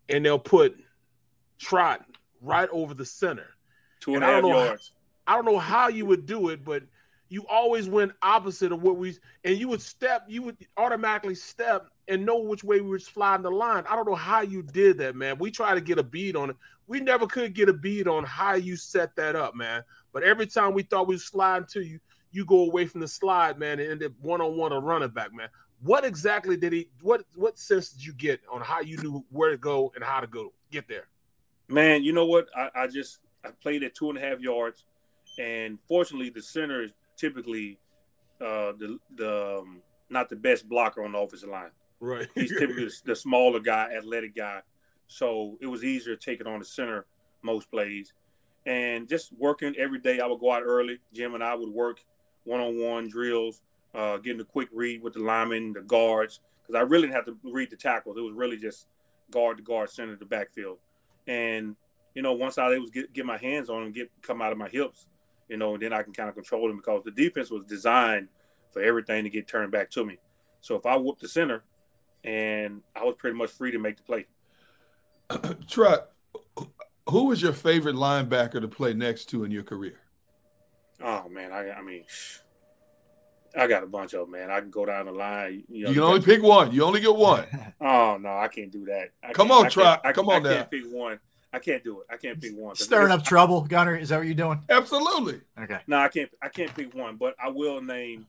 and 0.09 0.25
they'll 0.25 0.39
put 0.39 0.75
trot 1.59 2.03
right 2.41 2.69
over 2.71 2.95
the 2.95 3.05
center. 3.05 3.49
Two 3.99 4.15
and, 4.15 4.23
and 4.23 4.45
a 4.45 4.49
half 4.49 4.53
yards. 4.65 4.91
I 5.27 5.35
don't 5.35 5.45
know 5.45 5.59
how 5.59 5.87
you 5.87 6.05
would 6.05 6.25
do 6.25 6.49
it, 6.49 6.63
but 6.63 6.83
you 7.29 7.45
always 7.47 7.87
went 7.87 8.11
opposite 8.21 8.73
of 8.73 8.81
what 8.81 8.97
we 8.97 9.15
and 9.45 9.57
you 9.57 9.69
would 9.69 9.81
step, 9.81 10.25
you 10.27 10.41
would 10.43 10.57
automatically 10.75 11.35
step 11.35 11.87
and 12.07 12.25
know 12.25 12.39
which 12.39 12.63
way 12.63 12.81
we 12.81 12.89
were 12.89 12.99
sliding 12.99 13.43
the 13.43 13.51
line. 13.51 13.85
I 13.89 13.95
don't 13.95 14.07
know 14.07 14.15
how 14.15 14.41
you 14.41 14.61
did 14.61 14.97
that, 14.97 15.15
man. 15.15 15.37
We 15.37 15.49
try 15.49 15.73
to 15.73 15.79
get 15.79 15.97
a 15.97 16.03
beat 16.03 16.35
on 16.35 16.49
it. 16.49 16.57
We 16.87 16.99
never 16.99 17.25
could 17.25 17.53
get 17.53 17.69
a 17.69 17.73
beat 17.73 18.05
on 18.07 18.25
how 18.25 18.55
you 18.55 18.75
set 18.75 19.15
that 19.15 19.37
up, 19.37 19.55
man. 19.55 19.83
But 20.11 20.23
every 20.23 20.45
time 20.45 20.73
we 20.73 20.83
thought 20.83 21.07
we 21.07 21.15
were 21.15 21.19
sliding 21.19 21.67
to 21.69 21.81
you, 21.81 21.99
you 22.31 22.43
go 22.45 22.65
away 22.65 22.85
from 22.85 22.99
the 22.99 23.07
slide, 23.07 23.57
man, 23.57 23.79
and 23.79 23.89
end 23.89 24.03
up 24.03 24.11
one 24.21 24.41
on 24.41 24.57
one 24.57 24.73
a 24.73 24.79
running 24.79 25.09
back, 25.09 25.33
man. 25.33 25.47
What 25.81 26.05
exactly 26.05 26.57
did 26.57 26.73
he? 26.73 26.89
What 27.01 27.23
what 27.35 27.57
sense 27.57 27.89
did 27.91 28.05
you 28.05 28.13
get 28.13 28.41
on 28.51 28.61
how 28.61 28.81
you 28.81 28.97
knew 28.97 29.25
where 29.31 29.51
to 29.51 29.57
go 29.57 29.91
and 29.95 30.03
how 30.03 30.19
to 30.19 30.27
go 30.27 30.53
get 30.69 30.87
there? 30.87 31.07
Man, 31.69 32.03
you 32.03 32.11
know 32.11 32.25
what? 32.25 32.47
I, 32.55 32.69
I 32.75 32.87
just 32.87 33.19
I 33.43 33.49
played 33.61 33.83
at 33.83 33.95
two 33.95 34.09
and 34.09 34.17
a 34.17 34.21
half 34.21 34.39
yards, 34.39 34.83
and 35.37 35.79
fortunately, 35.87 36.29
the 36.29 36.41
center 36.41 36.83
is 36.83 36.91
typically 37.17 37.77
uh, 38.39 38.73
the 38.77 38.99
the 39.15 39.59
um, 39.59 39.81
not 40.09 40.29
the 40.29 40.35
best 40.35 40.67
blocker 40.67 41.03
on 41.03 41.13
the 41.13 41.17
offensive 41.17 41.49
line. 41.49 41.71
Right. 41.99 42.27
He's 42.35 42.57
typically 42.57 42.89
the 43.05 43.15
smaller 43.15 43.59
guy, 43.59 43.89
athletic 43.95 44.35
guy. 44.35 44.61
So 45.07 45.57
it 45.61 45.67
was 45.67 45.83
easier 45.83 46.15
taking 46.15 46.47
on 46.47 46.59
the 46.59 46.65
center 46.65 47.05
most 47.43 47.69
plays. 47.69 48.13
And 48.65 49.07
just 49.07 49.31
working 49.33 49.75
every 49.77 49.99
day, 49.99 50.19
I 50.19 50.25
would 50.25 50.39
go 50.39 50.51
out 50.51 50.63
early. 50.63 50.99
Jim 51.13 51.33
and 51.33 51.43
I 51.43 51.55
would 51.55 51.69
work 51.69 51.99
one-on-one 52.43 53.09
drills, 53.09 53.61
uh, 53.93 54.17
getting 54.17 54.41
a 54.41 54.45
quick 54.45 54.69
read 54.73 55.01
with 55.03 55.13
the 55.13 55.19
linemen, 55.19 55.73
the 55.73 55.81
guards, 55.81 56.39
because 56.61 56.75
I 56.75 56.81
really 56.81 57.07
didn't 57.07 57.15
have 57.15 57.25
to 57.25 57.37
read 57.43 57.69
the 57.69 57.75
tackles. 57.75 58.17
It 58.17 58.21
was 58.21 58.33
really 58.33 58.57
just 58.57 58.87
guard 59.29 59.57
to 59.57 59.63
guard, 59.63 59.89
center 59.89 60.15
to 60.15 60.25
backfield. 60.25 60.77
And 61.27 61.75
you 62.15 62.21
know, 62.21 62.33
once 62.33 62.57
I 62.57 62.67
was 62.67 62.75
able 62.75 62.87
to 62.87 62.91
get, 62.91 63.13
get 63.13 63.25
my 63.25 63.37
hands 63.37 63.69
on 63.69 63.83
them, 63.83 63.91
get 63.91 64.11
come 64.21 64.41
out 64.41 64.51
of 64.51 64.57
my 64.57 64.69
hips, 64.69 65.07
you 65.51 65.57
know, 65.57 65.73
and 65.73 65.83
then 65.83 65.91
I 65.91 66.01
can 66.01 66.13
kind 66.13 66.29
of 66.29 66.35
control 66.35 66.69
them 66.69 66.77
because 66.77 67.03
the 67.03 67.11
defense 67.11 67.51
was 67.51 67.65
designed 67.65 68.29
for 68.71 68.81
everything 68.81 69.25
to 69.25 69.29
get 69.29 69.49
turned 69.49 69.69
back 69.69 69.91
to 69.91 70.05
me. 70.05 70.17
So 70.61 70.75
if 70.75 70.85
I 70.85 70.95
whoop 70.95 71.19
the 71.19 71.27
center, 71.27 71.63
and 72.23 72.81
I 72.95 73.03
was 73.03 73.15
pretty 73.17 73.35
much 73.35 73.49
free 73.51 73.71
to 73.71 73.79
make 73.79 73.97
the 73.97 74.03
play. 74.03 74.27
Trot, 75.67 76.11
who 77.09 77.25
was 77.25 77.41
your 77.41 77.51
favorite 77.51 77.95
linebacker 77.95 78.61
to 78.61 78.67
play 78.69 78.93
next 78.93 79.25
to 79.25 79.43
in 79.43 79.51
your 79.51 79.63
career? 79.63 79.99
Oh 81.03 81.27
man, 81.27 81.51
I, 81.51 81.71
I 81.71 81.81
mean, 81.81 82.05
I 83.57 83.67
got 83.67 83.83
a 83.83 83.87
bunch 83.87 84.13
of 84.13 84.21
them, 84.21 84.31
man. 84.31 84.49
I 84.49 84.61
can 84.61 84.69
go 84.69 84.85
down 84.85 85.07
the 85.07 85.11
line. 85.11 85.65
You, 85.67 85.83
know, 85.83 85.89
you 85.89 85.95
can 85.95 86.03
only 86.03 86.21
pick 86.21 86.41
one. 86.41 86.71
You 86.71 86.85
only 86.85 87.01
get 87.01 87.13
one. 87.13 87.45
oh 87.81 88.17
no, 88.21 88.37
I 88.37 88.47
can't 88.47 88.71
do 88.71 88.85
that. 88.85 89.09
I 89.21 89.33
Come 89.33 89.51
on, 89.51 89.69
Trot. 89.69 90.01
Come 90.13 90.29
on 90.29 90.45
I 90.45 90.49
now. 90.49 90.55
can't 90.55 90.71
pick 90.71 90.83
one. 90.89 91.19
I 91.53 91.59
can't 91.59 91.83
do 91.83 92.01
it. 92.01 92.07
I 92.09 92.17
can't 92.17 92.39
pick 92.39 92.55
one. 92.55 92.75
Stirring 92.75 93.11
up 93.11 93.23
trouble, 93.23 93.61
Gunner. 93.61 93.95
Is 93.95 94.09
that 94.09 94.17
what 94.17 94.25
you're 94.25 94.35
doing? 94.35 94.63
Absolutely. 94.69 95.41
Okay. 95.59 95.79
No, 95.87 95.97
I 95.97 96.07
can't. 96.07 96.29
I 96.41 96.49
can't 96.49 96.73
pick 96.73 96.93
one, 96.93 97.17
but 97.17 97.35
I 97.43 97.49
will 97.49 97.81
name 97.81 98.27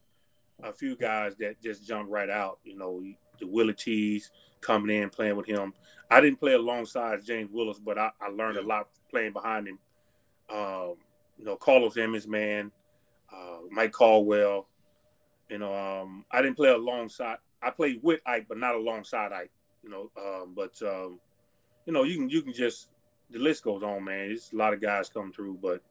a 0.61 0.73
few 0.73 0.95
guys 0.95 1.35
that 1.37 1.61
just 1.61 1.87
jumped 1.87 2.11
right 2.11 2.29
out. 2.29 2.59
You 2.63 2.77
know, 2.77 3.01
the 3.39 3.47
Willie 3.47 3.73
T's 3.73 4.31
coming 4.61 4.95
in 4.95 5.09
playing 5.09 5.37
with 5.37 5.45
him. 5.45 5.73
I 6.11 6.21
didn't 6.21 6.39
play 6.39 6.53
alongside 6.53 7.25
James 7.25 7.49
Willis, 7.51 7.79
but 7.79 7.97
I, 7.97 8.11
I 8.21 8.29
learned 8.29 8.57
a 8.57 8.61
lot 8.61 8.89
playing 9.09 9.33
behind 9.33 9.67
him. 9.67 9.79
Um, 10.53 10.95
you 11.37 11.45
know, 11.45 11.55
Carlos 11.55 11.97
Emmons, 11.97 12.27
man, 12.27 12.71
uh, 13.33 13.59
Mike 13.71 13.93
Caldwell. 13.93 14.67
You 15.49 15.59
know, 15.59 15.73
um, 15.73 16.25
I 16.31 16.41
didn't 16.41 16.57
play 16.57 16.69
alongside. 16.69 17.37
I 17.61 17.69
played 17.69 17.99
with 18.03 18.19
Ike, 18.25 18.47
but 18.49 18.57
not 18.57 18.75
alongside 18.75 19.31
Ike. 19.31 19.51
You 19.81 19.89
know, 19.89 20.11
um, 20.17 20.53
but 20.55 20.73
um, 20.81 21.19
you 21.85 21.93
know, 21.93 22.03
you 22.03 22.17
can 22.17 22.29
you 22.29 22.41
can 22.41 22.53
just 22.53 22.89
the 23.33 23.39
list 23.39 23.63
goes 23.63 23.83
on, 23.83 24.03
man. 24.05 24.27
There's 24.29 24.51
a 24.53 24.55
lot 24.55 24.73
of 24.73 24.81
guys 24.81 25.09
come 25.09 25.33
through, 25.33 25.59
but 25.61 25.81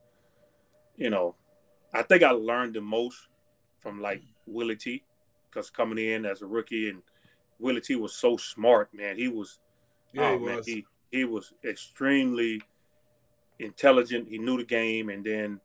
you 0.96 1.10
know, 1.10 1.34
I 1.92 2.02
think 2.02 2.22
I 2.22 2.30
learned 2.30 2.74
the 2.74 2.80
most 2.80 3.28
from 3.80 4.00
like 4.00 4.22
Willie 4.46 4.76
T, 4.76 5.02
because 5.50 5.68
coming 5.68 5.98
in 5.98 6.24
as 6.24 6.42
a 6.42 6.46
rookie 6.46 6.88
and 6.88 7.02
Willie 7.58 7.80
T 7.80 7.96
was 7.96 8.14
so 8.14 8.36
smart, 8.36 8.94
man. 8.94 9.16
He 9.16 9.28
was, 9.28 9.58
yeah, 10.12 10.30
oh, 10.30 10.38
he 10.38 10.44
man, 10.44 10.56
was. 10.56 10.66
he 10.66 10.86
he 11.10 11.24
was 11.24 11.52
extremely 11.64 12.62
intelligent. 13.58 14.28
He 14.28 14.38
knew 14.38 14.56
the 14.56 14.64
game, 14.64 15.08
and 15.10 15.24
then 15.24 15.60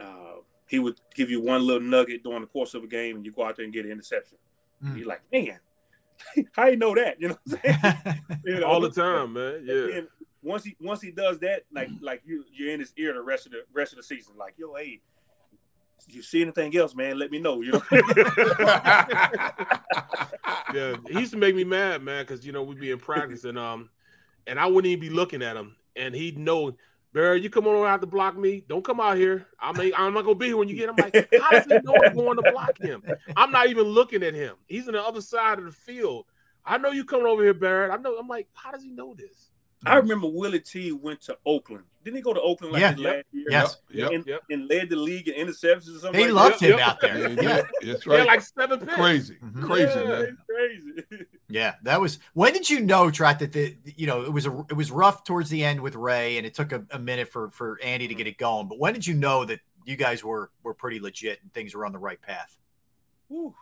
uh, 0.00 0.40
he 0.66 0.78
would 0.78 1.00
give 1.14 1.30
you 1.30 1.40
one 1.40 1.66
little 1.66 1.86
nugget 1.86 2.24
during 2.24 2.40
the 2.40 2.46
course 2.46 2.74
of 2.74 2.84
a 2.84 2.88
game, 2.88 3.16
and 3.16 3.24
you 3.24 3.32
go 3.32 3.44
out 3.44 3.56
there 3.56 3.64
and 3.64 3.72
get 3.72 3.84
an 3.84 3.92
interception. 3.92 4.38
Mm. 4.84 4.98
You're 4.98 5.08
like, 5.08 5.22
man, 5.32 5.58
how 6.52 6.66
you 6.66 6.76
know 6.76 6.94
that? 6.94 7.20
You 7.20 7.28
know, 7.28 7.38
what 7.44 7.60
I'm 7.64 7.82
saying? 7.82 8.22
You 8.44 8.60
know? 8.60 8.66
All 8.66 8.80
the 8.80 8.90
time, 8.90 9.32
man. 9.34 9.54
And 9.54 9.68
Yeah. 9.68 10.00
Then 10.46 10.50
once 10.52 10.64
he 10.64 10.76
once 10.80 11.00
he 11.00 11.10
does 11.10 11.38
that, 11.40 11.64
like 11.72 11.88
like 12.00 12.22
you 12.24 12.44
you're 12.52 12.72
in 12.72 12.80
his 12.80 12.92
ear 12.96 13.12
the 13.12 13.22
rest 13.22 13.46
of 13.46 13.52
the 13.52 13.62
rest 13.72 13.92
of 13.92 13.96
the 13.98 14.02
season. 14.02 14.34
Like, 14.36 14.54
yo, 14.56 14.74
hey, 14.74 15.00
you 16.08 16.22
see 16.22 16.42
anything 16.42 16.76
else, 16.76 16.94
man? 16.94 17.18
Let 17.18 17.30
me 17.30 17.38
know. 17.38 17.60
You 17.62 17.72
know. 17.72 17.82
yeah, 20.72 20.96
he 21.08 21.20
used 21.20 21.32
to 21.32 21.38
make 21.38 21.54
me 21.54 21.64
mad, 21.64 22.02
man, 22.02 22.24
because 22.24 22.46
you 22.46 22.52
know 22.52 22.62
we'd 22.62 22.80
be 22.80 22.90
in 22.90 22.98
practice 22.98 23.44
and 23.44 23.58
um, 23.58 23.90
and 24.46 24.58
I 24.58 24.66
wouldn't 24.66 24.90
even 24.90 25.00
be 25.00 25.10
looking 25.10 25.42
at 25.42 25.56
him, 25.56 25.76
and 25.96 26.14
he'd 26.14 26.38
know, 26.38 26.76
Barry, 27.12 27.42
you 27.42 27.50
come 27.50 27.66
on 27.66 27.74
over 27.74 27.86
out 27.86 28.00
to 28.02 28.06
block 28.06 28.36
me. 28.36 28.64
Don't 28.68 28.84
come 28.84 29.00
out 29.00 29.16
here. 29.16 29.46
I 29.58 29.72
mean, 29.72 29.92
I'm 29.96 30.14
not 30.14 30.24
gonna 30.24 30.36
be 30.36 30.46
here 30.46 30.56
when 30.56 30.68
you 30.68 30.76
get. 30.76 30.88
I'm 30.88 30.96
like, 30.96 31.14
how 31.40 31.50
does 31.50 31.64
he 31.64 31.78
know 31.82 31.96
I'm 32.04 32.14
going 32.14 32.36
to 32.36 32.52
block 32.52 32.78
him? 32.78 33.02
I'm 33.36 33.50
not 33.50 33.68
even 33.68 33.84
looking 33.84 34.22
at 34.22 34.34
him. 34.34 34.54
He's 34.66 34.86
on 34.86 34.94
the 34.94 35.02
other 35.02 35.20
side 35.20 35.58
of 35.58 35.64
the 35.64 35.72
field. 35.72 36.26
I 36.64 36.78
know 36.78 36.90
you 36.90 37.04
coming 37.04 37.26
over 37.26 37.44
here, 37.44 37.54
Barrett. 37.54 37.92
I 37.92 37.96
know. 37.96 38.16
I'm 38.18 38.26
like, 38.26 38.48
how 38.54 38.72
does 38.72 38.82
he 38.82 38.90
know 38.90 39.14
this? 39.14 39.50
I 39.84 39.96
remember 39.96 40.26
Willie 40.28 40.60
T 40.60 40.90
went 40.92 41.20
to 41.22 41.36
Oakland. 41.44 41.84
Didn't 42.02 42.16
he 42.16 42.22
go 42.22 42.32
to 42.32 42.40
Oakland 42.40 42.72
like 42.72 42.80
Yeah. 42.80 42.92
his 42.92 43.00
last 43.00 43.24
year? 43.32 43.46
Yes. 43.50 43.76
Yep. 43.90 44.10
And, 44.12 44.26
Yep. 44.26 44.42
and 44.50 44.68
led 44.68 44.88
the 44.90 44.96
league 44.96 45.28
in 45.28 45.46
interceptions 45.46 45.94
or 45.96 45.98
something. 45.98 46.12
They 46.12 46.28
like 46.30 46.50
loved 46.52 46.60
that. 46.62 46.70
him 46.70 46.78
out 46.78 47.00
there. 47.00 47.18
Yeah, 47.18 47.40
Yeah. 47.42 47.62
That's 47.92 48.06
Yeah, 48.06 48.14
right. 48.16 48.26
like 48.26 48.40
seven 48.40 48.80
picks. 48.80 48.94
crazy, 48.94 49.36
Mhm. 49.42 49.62
crazy, 49.62 49.92
Yeah, 49.98 50.04
man. 50.04 50.38
crazy. 50.48 51.26
Yeah, 51.48 51.74
that 51.84 52.00
was. 52.00 52.18
When 52.32 52.52
did 52.52 52.68
you 52.68 52.80
know, 52.80 53.08
Trot, 53.10 53.38
that 53.38 53.52
the 53.52 53.76
you 53.84 54.06
know 54.08 54.22
it 54.22 54.32
was 54.32 54.46
a 54.46 54.64
it 54.70 54.72
was 54.74 54.90
rough 54.90 55.22
towards 55.24 55.48
the 55.50 55.62
end 55.64 55.80
with 55.80 55.94
Ray, 55.94 56.38
and 56.38 56.46
it 56.46 56.54
took 56.54 56.72
a, 56.72 56.84
a 56.90 56.98
minute 56.98 57.28
for 57.28 57.50
for 57.50 57.78
Andy 57.82 58.08
to 58.08 58.14
get 58.14 58.26
it 58.26 58.36
going. 58.38 58.66
But 58.66 58.78
when 58.80 58.94
did 58.94 59.06
you 59.06 59.14
know 59.14 59.44
that 59.44 59.60
you 59.84 59.94
guys 59.96 60.24
were 60.24 60.50
were 60.64 60.74
pretty 60.74 60.98
legit 60.98 61.40
and 61.42 61.52
things 61.52 61.74
were 61.74 61.86
on 61.86 61.92
the 61.92 61.98
right 62.00 62.20
path? 62.20 62.56
Whew. 63.28 63.54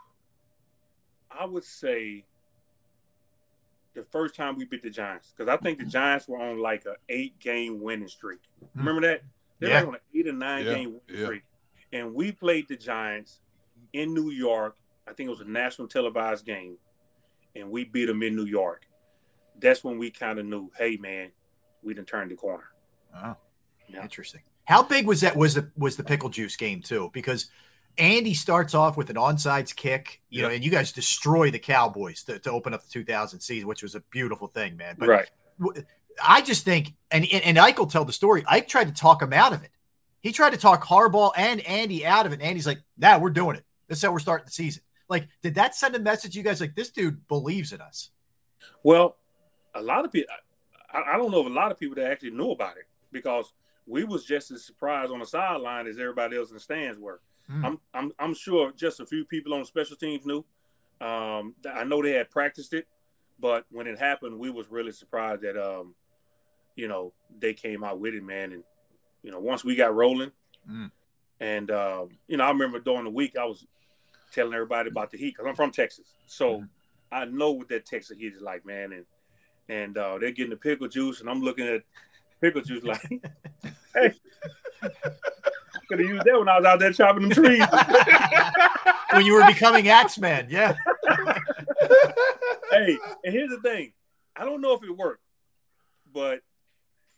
I 1.30 1.44
would 1.44 1.64
say 1.64 2.24
the 3.94 4.04
first 4.10 4.34
time 4.34 4.56
we 4.56 4.64
beat 4.64 4.82
the 4.82 4.90
Giants 4.90 5.32
because 5.36 5.48
I 5.48 5.56
think 5.56 5.78
the 5.78 5.84
Giants 5.84 6.26
were 6.28 6.38
on 6.40 6.58
like 6.58 6.84
a 6.86 6.96
eight 7.08 7.38
game 7.38 7.80
winning 7.80 8.08
streak. 8.08 8.40
Hmm. 8.74 8.78
Remember 8.86 9.00
that? 9.08 9.22
They 9.60 9.68
Yeah. 9.68 9.82
were 9.82 9.88
on 9.88 9.94
an 9.94 10.00
eight 10.14 10.26
or 10.28 10.32
nine 10.32 10.64
Yeah, 10.64 10.74
game 10.74 10.84
winning 10.94 11.00
yeah. 11.20 11.24
streak, 11.24 11.42
and 11.92 12.14
we 12.14 12.32
played 12.32 12.68
the 12.68 12.76
Giants 12.76 13.40
in 13.92 14.12
New 14.14 14.30
York. 14.30 14.76
I 15.06 15.12
think 15.12 15.28
it 15.28 15.30
was 15.30 15.40
a 15.40 15.44
national 15.44 15.88
televised 15.88 16.44
game, 16.44 16.76
and 17.54 17.70
we 17.70 17.84
beat 17.84 18.06
them 18.06 18.22
in 18.22 18.34
New 18.34 18.46
York. 18.46 18.86
That's 19.60 19.84
when 19.84 19.98
we 19.98 20.10
kind 20.10 20.38
of 20.38 20.46
knew, 20.46 20.70
hey 20.76 20.96
man, 20.96 21.30
we 21.82 21.94
done 21.94 22.04
turned 22.04 22.30
the 22.30 22.34
corner. 22.36 22.64
Oh, 23.14 23.36
Yeah. 23.88 24.02
interesting. 24.02 24.42
How 24.64 24.82
big 24.82 25.06
was 25.06 25.20
that? 25.20 25.36
Was 25.36 25.54
the 25.54 25.70
was 25.76 25.96
the 25.96 26.02
pickle 26.04 26.30
juice 26.30 26.56
game 26.56 26.80
too? 26.80 27.10
Because 27.12 27.50
Andy 27.98 28.34
starts 28.34 28.74
off 28.74 28.96
with 28.96 29.10
an 29.10 29.16
onside 29.16 29.74
kick, 29.76 30.20
you 30.28 30.42
know, 30.42 30.48
and 30.48 30.64
you 30.64 30.70
guys 30.70 30.92
destroy 30.92 31.50
the 31.50 31.58
Cowboys 31.58 32.24
to, 32.24 32.38
to 32.40 32.50
open 32.50 32.74
up 32.74 32.82
the 32.82 32.90
2000 32.90 33.40
season, 33.40 33.68
which 33.68 33.82
was 33.82 33.94
a 33.94 34.00
beautiful 34.10 34.48
thing, 34.48 34.76
man. 34.76 34.96
But 34.98 35.08
right. 35.08 35.28
I 36.22 36.42
just 36.42 36.64
think, 36.64 36.94
and 37.10 37.24
and, 37.32 37.44
and 37.44 37.58
Ike 37.58 37.78
will 37.78 37.86
tell 37.86 38.04
the 38.04 38.12
story. 38.12 38.44
Ike 38.46 38.68
tried 38.68 38.88
to 38.88 38.94
talk 38.94 39.22
him 39.22 39.32
out 39.32 39.52
of 39.52 39.62
it. 39.62 39.70
He 40.20 40.32
tried 40.32 40.50
to 40.50 40.56
talk 40.56 40.84
Harbaugh 40.84 41.32
and 41.36 41.60
Andy 41.60 42.06
out 42.06 42.26
of 42.26 42.32
it. 42.32 42.36
And 42.36 42.42
Andy's 42.42 42.66
like, 42.66 42.80
"Nah, 42.96 43.18
we're 43.18 43.30
doing 43.30 43.56
it. 43.56 43.64
This 43.88 43.98
is 43.98 44.04
how 44.04 44.12
we're 44.12 44.18
starting 44.18 44.46
the 44.46 44.52
season." 44.52 44.82
Like, 45.08 45.28
did 45.42 45.56
that 45.56 45.74
send 45.74 45.94
a 45.94 45.98
message? 45.98 46.34
You 46.34 46.42
guys 46.42 46.60
like 46.60 46.74
this 46.74 46.90
dude 46.90 47.28
believes 47.28 47.72
in 47.72 47.80
us. 47.80 48.10
Well, 48.82 49.16
a 49.74 49.82
lot 49.82 50.04
of 50.04 50.12
people, 50.12 50.34
I, 50.92 51.14
I 51.14 51.16
don't 51.18 51.30
know 51.30 51.40
if 51.40 51.46
a 51.46 51.50
lot 51.50 51.70
of 51.70 51.78
people 51.78 51.96
that 51.96 52.10
actually 52.10 52.30
knew 52.30 52.52
about 52.52 52.76
it 52.76 52.86
because 53.12 53.52
we 53.86 54.04
was 54.04 54.24
just 54.24 54.50
as 54.50 54.64
surprised 54.64 55.12
on 55.12 55.18
the 55.18 55.26
sideline 55.26 55.86
as 55.86 55.98
everybody 55.98 56.36
else 56.36 56.48
in 56.48 56.54
the 56.54 56.60
stands 56.60 56.98
were. 56.98 57.20
Mm. 57.50 57.64
I'm, 57.64 57.78
I'm, 57.92 58.12
I'm 58.18 58.34
sure 58.34 58.72
just 58.72 59.00
a 59.00 59.06
few 59.06 59.24
people 59.24 59.54
on 59.54 59.64
special 59.64 59.96
teams 59.96 60.24
knew. 60.24 60.44
Um, 61.00 61.54
I 61.70 61.84
know 61.84 62.02
they 62.02 62.12
had 62.12 62.30
practiced 62.30 62.72
it, 62.72 62.86
but 63.38 63.66
when 63.70 63.86
it 63.86 63.98
happened, 63.98 64.38
we 64.38 64.48
was 64.50 64.70
really 64.70 64.92
surprised 64.92 65.42
that, 65.42 65.56
um, 65.56 65.94
you 66.76 66.88
know, 66.88 67.12
they 67.38 67.52
came 67.52 67.84
out 67.84 67.98
with 68.00 68.14
it, 68.14 68.22
man. 68.22 68.52
And 68.52 68.64
you 69.22 69.30
know, 69.30 69.40
once 69.40 69.64
we 69.64 69.74
got 69.74 69.94
rolling, 69.94 70.32
Mm. 70.70 70.90
and 71.40 71.70
um, 71.70 72.08
you 72.26 72.38
know, 72.38 72.44
I 72.44 72.48
remember 72.48 72.78
during 72.80 73.04
the 73.04 73.10
week 73.10 73.36
I 73.36 73.44
was 73.44 73.66
telling 74.32 74.54
everybody 74.54 74.88
about 74.88 75.10
the 75.10 75.18
heat 75.18 75.34
because 75.34 75.46
I'm 75.46 75.54
from 75.54 75.70
Texas, 75.70 76.14
so 76.26 76.64
I 77.12 77.26
know 77.26 77.52
what 77.52 77.68
that 77.68 77.84
Texas 77.84 78.16
heat 78.16 78.32
is 78.34 78.40
like, 78.40 78.64
man. 78.64 78.92
And 78.92 79.04
and 79.68 79.98
uh, 79.98 80.16
they're 80.18 80.30
getting 80.30 80.50
the 80.50 80.56
pickle 80.56 80.88
juice, 80.88 81.20
and 81.20 81.28
I'm 81.28 81.42
looking 81.42 81.66
at 81.68 81.82
pickle 82.40 82.62
juice 82.62 82.82
like, 82.84 83.02
hey, 83.94 84.14
could 85.84 85.98
have 86.00 86.08
used 86.08 86.24
that 86.24 86.38
when 86.38 86.48
I 86.48 86.56
was 86.58 86.64
out 86.66 86.78
there 86.80 86.92
chopping 86.92 87.28
them 87.28 87.30
trees. 87.30 87.64
When 89.12 89.24
you 89.24 89.34
were 89.34 89.46
becoming 89.46 89.86
Axeman, 89.88 90.48
yeah. 90.50 90.74
hey, 92.70 92.98
and 93.24 93.32
here's 93.32 93.50
the 93.50 93.60
thing, 93.62 93.92
I 94.34 94.44
don't 94.44 94.60
know 94.60 94.72
if 94.74 94.82
it 94.82 94.90
worked, 94.90 95.22
but 96.12 96.40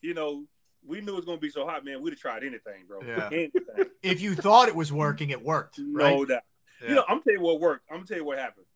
you 0.03 0.13
know, 0.13 0.45
we 0.87 1.01
knew 1.01 1.13
it 1.13 1.17
was 1.17 1.25
gonna 1.25 1.39
be 1.39 1.49
so 1.49 1.67
hot, 1.67 1.85
man. 1.85 2.03
We'd 2.03 2.11
have 2.13 2.21
tried 2.21 2.45
anything, 2.45 2.85
bro. 2.87 3.01
Yeah. 3.03 3.29
Anything. 3.33 3.63
If 4.03 4.21
you 4.21 4.35
thought 4.35 4.69
it 4.69 4.77
was 4.77 4.93
working, 4.93 5.31
it 5.31 5.43
worked. 5.43 5.79
Right? 5.79 6.15
No 6.15 6.25
doubt. 6.27 6.43
Yeah. 6.83 6.89
You 6.91 6.95
know, 6.97 7.05
I'm 7.09 7.15
gonna 7.17 7.23
tell 7.25 7.33
you 7.35 7.41
what 7.41 7.61
worked. 7.61 7.85
I'm 7.91 7.97
gonna 7.97 8.07
tell 8.07 8.19
you 8.19 8.25
what 8.25 8.39
happened. 8.39 8.67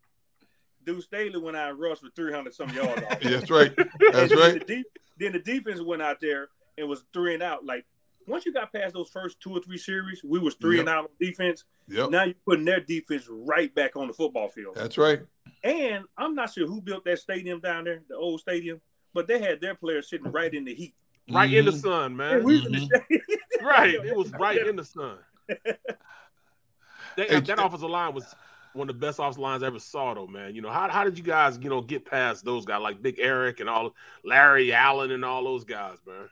Dude 0.84 1.02
Staley 1.02 1.38
went 1.38 1.56
out 1.58 1.70
and 1.70 1.78
rushed 1.78 2.00
for 2.02 2.08
300 2.16 2.54
some 2.54 2.70
yards. 2.70 3.02
off. 3.02 3.20
That's 3.22 3.50
right. 3.50 3.72
That's 3.76 4.32
And 4.32 4.40
right. 4.40 4.54
The 4.54 4.64
deep, 4.76 4.86
then 5.18 5.32
the 5.32 5.38
defense 5.40 5.80
went 5.82 6.00
out 6.00 6.20
there 6.20 6.48
and 6.78 6.88
was 6.88 7.04
three 7.12 7.34
and 7.34 7.42
out. 7.42 7.66
Like 7.66 7.84
once 8.26 8.46
you 8.46 8.52
got 8.52 8.72
past 8.72 8.94
those 8.94 9.08
first 9.08 9.40
two 9.40 9.52
or 9.56 9.60
three 9.60 9.78
series, 9.78 10.22
we 10.24 10.38
was 10.38 10.54
three 10.54 10.76
Yep. 10.76 10.80
and 10.80 10.88
out 10.88 11.04
on 11.04 11.10
defense. 11.20 11.64
Yep. 11.88 12.10
Now 12.10 12.24
you're 12.24 12.34
putting 12.46 12.64
their 12.64 12.80
defense 12.80 13.26
right 13.28 13.74
back 13.74 13.96
on 13.96 14.06
the 14.06 14.12
football 14.12 14.48
field. 14.48 14.74
That's 14.76 14.96
right. 14.98 15.20
And 15.64 16.04
I'm 16.16 16.34
not 16.34 16.52
sure 16.52 16.66
who 16.66 16.80
built 16.80 17.04
that 17.04 17.18
stadium 17.18 17.60
down 17.60 17.84
there, 17.84 18.02
the 18.08 18.16
old 18.16 18.40
stadium, 18.40 18.80
but 19.12 19.26
they 19.26 19.38
had 19.40 19.60
their 19.60 19.74
players 19.74 20.08
sitting 20.08 20.30
right 20.30 20.52
in 20.52 20.64
the 20.64 20.74
heat. 20.74 20.94
Right 21.30 21.52
in 21.52 21.64
the 21.64 21.70
Mhm. 21.72 21.80
sun, 21.82 22.16
man. 22.16 22.42
we 22.44 22.56
was 22.56 22.66
in 22.66 22.72
the 22.72 22.78
shade. 23.10 23.20
Right. 23.62 23.94
It 23.94 24.16
was 24.16 24.30
right 24.32 24.66
in 24.66 24.76
the 24.76 24.84
sun. 24.84 25.18
That, 25.48 27.28
Hey, 27.30 27.40
that 27.40 27.58
offensive 27.58 27.90
line 27.90 28.14
was 28.14 28.24
one 28.72 28.88
of 28.88 28.94
the 28.98 29.06
best 29.06 29.18
offensive 29.18 29.40
lines 29.40 29.62
I 29.62 29.66
ever 29.66 29.78
saw, 29.80 30.14
though, 30.14 30.26
man. 30.26 30.54
You 30.54 30.62
know, 30.62 30.70
how, 30.70 30.88
how 30.88 31.04
did 31.04 31.18
you 31.18 31.24
guys, 31.24 31.58
you 31.60 31.68
know, 31.68 31.80
get 31.80 32.04
past 32.04 32.44
those 32.44 32.64
guys 32.64 32.80
like 32.80 33.02
Big 33.02 33.18
Eric 33.18 33.60
and 33.60 33.68
all 33.68 33.94
Larry 34.24 34.72
Allen 34.72 35.10
and 35.10 35.24
all 35.24 35.42
those 35.44 35.64
guys, 35.64 35.98
man? 36.06 36.28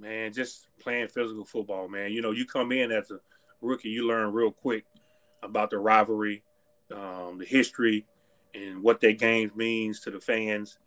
Man, 0.00 0.32
just 0.32 0.68
playing 0.80 1.08
physical 1.08 1.44
football, 1.44 1.88
man. 1.88 2.12
You 2.12 2.22
know, 2.22 2.32
you 2.32 2.46
come 2.46 2.72
in 2.72 2.92
as 2.92 3.10
a 3.10 3.18
rookie, 3.60 3.88
you 3.88 4.06
learn 4.06 4.32
real 4.32 4.50
quick 4.50 4.84
about 5.42 5.70
the 5.70 5.78
rivalry, 5.78 6.42
um, 6.94 7.38
the 7.38 7.44
history, 7.44 8.06
and 8.54 8.82
what 8.82 9.00
that 9.00 9.18
game 9.18 9.50
means 9.54 10.00
to 10.00 10.10
the 10.10 10.20
fans. 10.20 10.78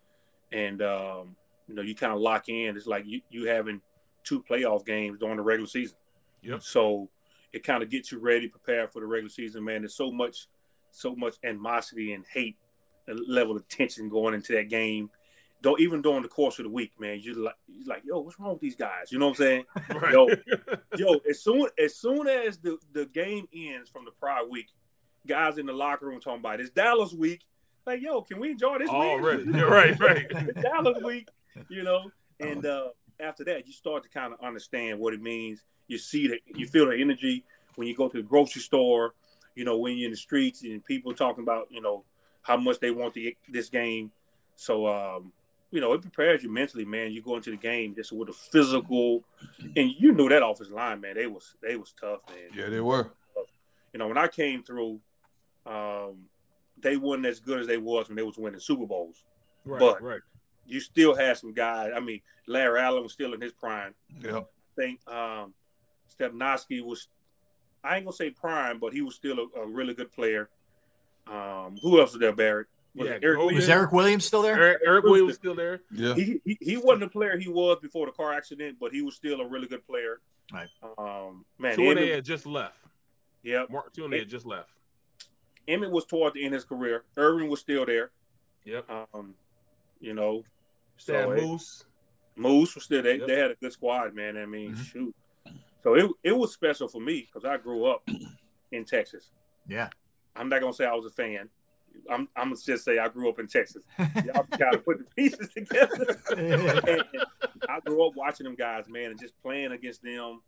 And 0.51 0.81
um, 0.81 1.35
you 1.67 1.75
know, 1.75 1.81
you 1.81 1.95
kind 1.95 2.13
of 2.13 2.19
lock 2.19 2.49
in. 2.49 2.75
It's 2.75 2.87
like 2.87 3.05
you 3.05 3.21
you 3.29 3.47
having 3.47 3.81
two 4.23 4.43
playoff 4.43 4.85
games 4.85 5.19
during 5.19 5.37
the 5.37 5.43
regular 5.43 5.67
season. 5.67 5.97
Yep. 6.41 6.63
So 6.63 7.09
it 7.53 7.63
kind 7.63 7.83
of 7.83 7.89
gets 7.89 8.11
you 8.11 8.19
ready, 8.19 8.47
prepared 8.47 8.91
for 8.91 8.99
the 8.99 9.07
regular 9.07 9.29
season, 9.29 9.63
man. 9.63 9.81
There's 9.81 9.95
so 9.95 10.11
much, 10.11 10.47
so 10.91 11.15
much 11.15 11.35
animosity 11.43 12.13
and 12.13 12.25
hate, 12.31 12.57
a 13.07 13.13
level 13.13 13.55
of 13.55 13.67
tension 13.67 14.09
going 14.09 14.33
into 14.33 14.53
that 14.53 14.69
game. 14.69 15.09
Don't 15.61 15.79
even 15.81 16.01
during 16.01 16.21
the 16.21 16.29
course 16.29 16.57
of 16.59 16.63
the 16.63 16.69
week, 16.69 16.93
man. 16.99 17.19
You 17.19 17.33
like, 17.33 17.55
you 17.67 17.83
like, 17.85 18.03
yo, 18.05 18.19
what's 18.19 18.39
wrong 18.39 18.53
with 18.53 18.61
these 18.61 18.75
guys? 18.77 19.11
You 19.11 19.19
know 19.19 19.27
what 19.27 19.39
I'm 19.39 19.43
saying? 19.43 19.65
Right. 19.89 20.13
Yo, 20.13 20.27
yo, 20.97 21.19
as 21.29 21.41
soon 21.41 21.67
as 21.83 21.95
soon 21.95 22.27
as 22.27 22.57
the, 22.57 22.77
the 22.93 23.05
game 23.07 23.47
ends 23.53 23.89
from 23.89 24.05
the 24.05 24.11
prior 24.11 24.47
week, 24.47 24.67
guys 25.27 25.57
in 25.57 25.65
the 25.65 25.73
locker 25.73 26.05
room 26.05 26.19
talking 26.21 26.39
about 26.39 26.59
it's 26.61 26.69
Dallas 26.69 27.13
week. 27.13 27.41
Like, 27.85 28.01
yo, 28.01 28.21
can 28.21 28.39
we 28.39 28.51
enjoy 28.51 28.79
this 28.79 28.89
Already. 28.89 29.45
win? 29.45 29.53
Yeah, 29.59 29.61
right, 29.63 29.99
right. 29.99 30.27
it's 30.29 30.61
Dallas 30.61 31.01
week, 31.03 31.27
you 31.69 31.83
know. 31.83 32.11
And 32.39 32.65
uh, 32.65 32.89
after 33.19 33.43
that, 33.45 33.67
you 33.67 33.73
start 33.73 34.03
to 34.03 34.09
kind 34.09 34.33
of 34.33 34.39
understand 34.41 34.99
what 34.99 35.13
it 35.13 35.21
means. 35.21 35.63
You 35.87 35.97
see 35.97 36.27
that 36.27 36.39
you 36.55 36.67
feel 36.67 36.87
the 36.87 36.95
energy 36.95 37.43
when 37.75 37.87
you 37.87 37.95
go 37.95 38.07
to 38.07 38.17
the 38.17 38.23
grocery 38.23 38.61
store. 38.61 39.13
You 39.55 39.65
know, 39.65 39.77
when 39.77 39.97
you're 39.97 40.05
in 40.05 40.11
the 40.11 40.17
streets 40.17 40.63
and 40.63 40.83
people 40.85 41.13
talking 41.13 41.43
about 41.43 41.67
you 41.69 41.81
know 41.81 42.03
how 42.43 42.57
much 42.57 42.79
they 42.79 42.91
want 42.91 43.13
get 43.15 43.35
this 43.49 43.69
game. 43.69 44.11
So 44.55 44.87
um, 44.87 45.31
you 45.71 45.81
know, 45.81 45.93
it 45.93 46.01
prepares 46.01 46.43
you 46.43 46.51
mentally, 46.51 46.85
man. 46.85 47.11
You 47.11 47.21
go 47.21 47.35
into 47.35 47.51
the 47.51 47.57
game 47.57 47.93
just 47.95 48.11
with 48.11 48.29
a 48.29 48.33
physical, 48.33 49.23
and 49.75 49.91
you 49.97 50.11
knew 50.11 50.29
that 50.29 50.45
offensive 50.45 50.73
line, 50.73 51.01
man. 51.01 51.15
They 51.15 51.27
was 51.27 51.55
they 51.61 51.75
was 51.75 51.93
tough, 51.99 52.21
man. 52.29 52.49
Yeah, 52.55 52.69
they 52.69 52.79
were. 52.81 53.11
You 53.93 53.99
know, 53.99 54.07
when 54.07 54.17
I 54.17 54.27
came 54.27 54.63
through, 54.63 54.99
um, 55.65 56.25
they 56.79 56.97
wasn't 56.97 57.25
as 57.25 57.39
good 57.39 57.59
as 57.59 57.67
they 57.67 57.77
was 57.77 58.07
when 58.07 58.15
they 58.15 58.23
was 58.23 58.37
winning 58.37 58.59
Super 58.59 58.85
Bowls. 58.85 59.23
Right, 59.65 59.79
But 59.79 60.01
right. 60.01 60.21
you 60.65 60.79
still 60.79 61.15
had 61.15 61.37
some 61.37 61.53
guys. 61.53 61.91
I 61.95 61.99
mean, 61.99 62.21
Larry 62.47 62.81
Allen 62.81 63.03
was 63.03 63.13
still 63.13 63.33
in 63.33 63.41
his 63.41 63.51
prime. 63.51 63.93
Yeah. 64.21 64.37
I 64.39 64.43
think 64.75 64.99
um, 65.07 65.53
Stepnoski 66.19 66.83
was, 66.83 67.07
I 67.83 67.95
ain't 67.97 68.05
gonna 68.05 68.15
say 68.15 68.29
prime, 68.29 68.79
but 68.79 68.93
he 68.93 69.01
was 69.01 69.15
still 69.15 69.37
a, 69.39 69.59
a 69.61 69.67
really 69.67 69.93
good 69.93 70.11
player. 70.11 70.49
Um, 71.27 71.77
who 71.81 71.99
else 71.99 72.11
was 72.13 72.19
there, 72.19 72.33
Barrett? 72.33 72.67
Was 72.95 73.07
Yeah, 73.07 73.11
Eric 73.13 73.21
Goldman. 73.21 73.37
Williams? 73.45 73.61
Was 73.63 73.69
Eric 73.69 73.91
Williams 73.91 74.25
still 74.25 74.41
there? 74.41 74.61
Eric, 74.61 74.81
Eric 74.85 75.03
Williams 75.05 75.27
was 75.27 75.35
still 75.35 75.55
there? 75.55 75.81
Yeah. 75.91 76.15
He, 76.15 76.41
he 76.43 76.57
he 76.59 76.77
wasn't 76.77 77.01
the 77.01 77.07
player 77.09 77.37
he 77.37 77.47
was 77.47 77.77
before 77.81 78.05
the 78.07 78.11
car 78.11 78.33
accident, 78.33 78.77
but 78.79 78.91
he 78.91 79.01
was 79.01 79.15
still 79.15 79.41
a 79.41 79.47
really 79.47 79.67
good 79.67 79.85
player. 79.85 80.21
Right. 80.51 80.67
Um, 80.97 81.45
man, 81.59 81.75
Two 81.75 81.89
and 81.91 81.99
Emmett, 81.99 82.15
had 82.15 82.25
just 82.25 82.45
left. 82.47 82.79
yep. 83.43 83.69
Mark 83.69 83.93
Tuinei 83.93 84.09
they 84.11 84.19
had 84.19 84.29
just 84.29 84.45
left. 84.45 84.69
Emmett 85.67 85.91
was 85.91 86.05
toward 86.05 86.33
the 86.33 86.43
end 86.43 86.55
of 86.55 86.57
his 86.61 86.65
career. 86.65 87.03
Irvin 87.15 87.47
was 87.47 87.59
still 87.59 87.85
there. 87.85 88.09
Yep. 88.65 88.89
Um, 89.13 89.35
you 89.99 90.13
know, 90.13 90.43
Stan 90.97 91.25
so 91.25 91.31
it- 91.31 91.41
Moose. 91.43 91.85
Moose 92.35 92.73
was 92.75 92.85
still 92.85 93.03
there. 93.03 93.17
Yep. 93.17 93.27
They 93.27 93.35
had 93.37 93.51
a 93.51 93.55
good 93.55 93.73
squad, 93.73 94.15
man. 94.15 94.37
I 94.37 94.45
mean, 94.45 94.71
Mm-hmm. 94.71 94.83
shoot. 94.83 95.15
So 95.83 95.93
it 95.93 96.09
it 96.23 96.31
was 96.37 96.51
special 96.53 96.87
for 96.87 96.99
me 96.99 97.27
because 97.31 97.45
I 97.47 97.57
grew 97.57 97.85
up 97.85 98.07
in 98.71 98.83
Texas. 98.85 99.29
Yeah. 99.67 99.89
I'm 100.35 100.49
not 100.49 100.59
gonna 100.61 100.73
say 100.73 100.85
I 100.85 100.93
was 100.93 101.05
a 101.05 101.09
fan. 101.09 101.49
I'm 102.09 102.27
I'm 102.35 102.49
gonna 102.49 102.55
just 102.55 102.85
say 102.85 102.99
I 102.99 103.07
grew 103.07 103.29
up 103.29 103.39
in 103.39 103.47
Texas. 103.47 103.83
Y'all 103.99 104.45
gotta 104.57 104.79
put 104.79 104.99
the 104.99 105.05
pieces 105.15 105.49
together. 105.53 106.17
I 107.69 107.79
grew 107.81 108.07
up 108.07 108.15
watching 108.15 108.45
them 108.45 108.55
guys, 108.55 108.85
man, 108.87 109.11
and 109.11 109.19
just 109.19 109.39
playing 109.41 109.71
against 109.71 110.03
them. 110.03 110.41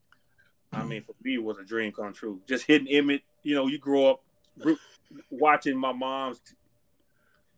I 0.73 0.83
mean, 0.83 1.01
for 1.01 1.15
me, 1.21 1.35
it 1.35 1.43
was 1.43 1.57
a 1.57 1.63
dream 1.63 1.91
come 1.91 2.13
true. 2.13 2.39
Just 2.47 2.65
hitting 2.65 2.87
Emmett, 2.87 3.23
you 3.43 3.55
know, 3.55 3.67
you 3.67 3.77
grow 3.77 4.11
up 4.11 4.23
watching 5.29 5.77
my 5.77 5.91
mom's, 5.91 6.41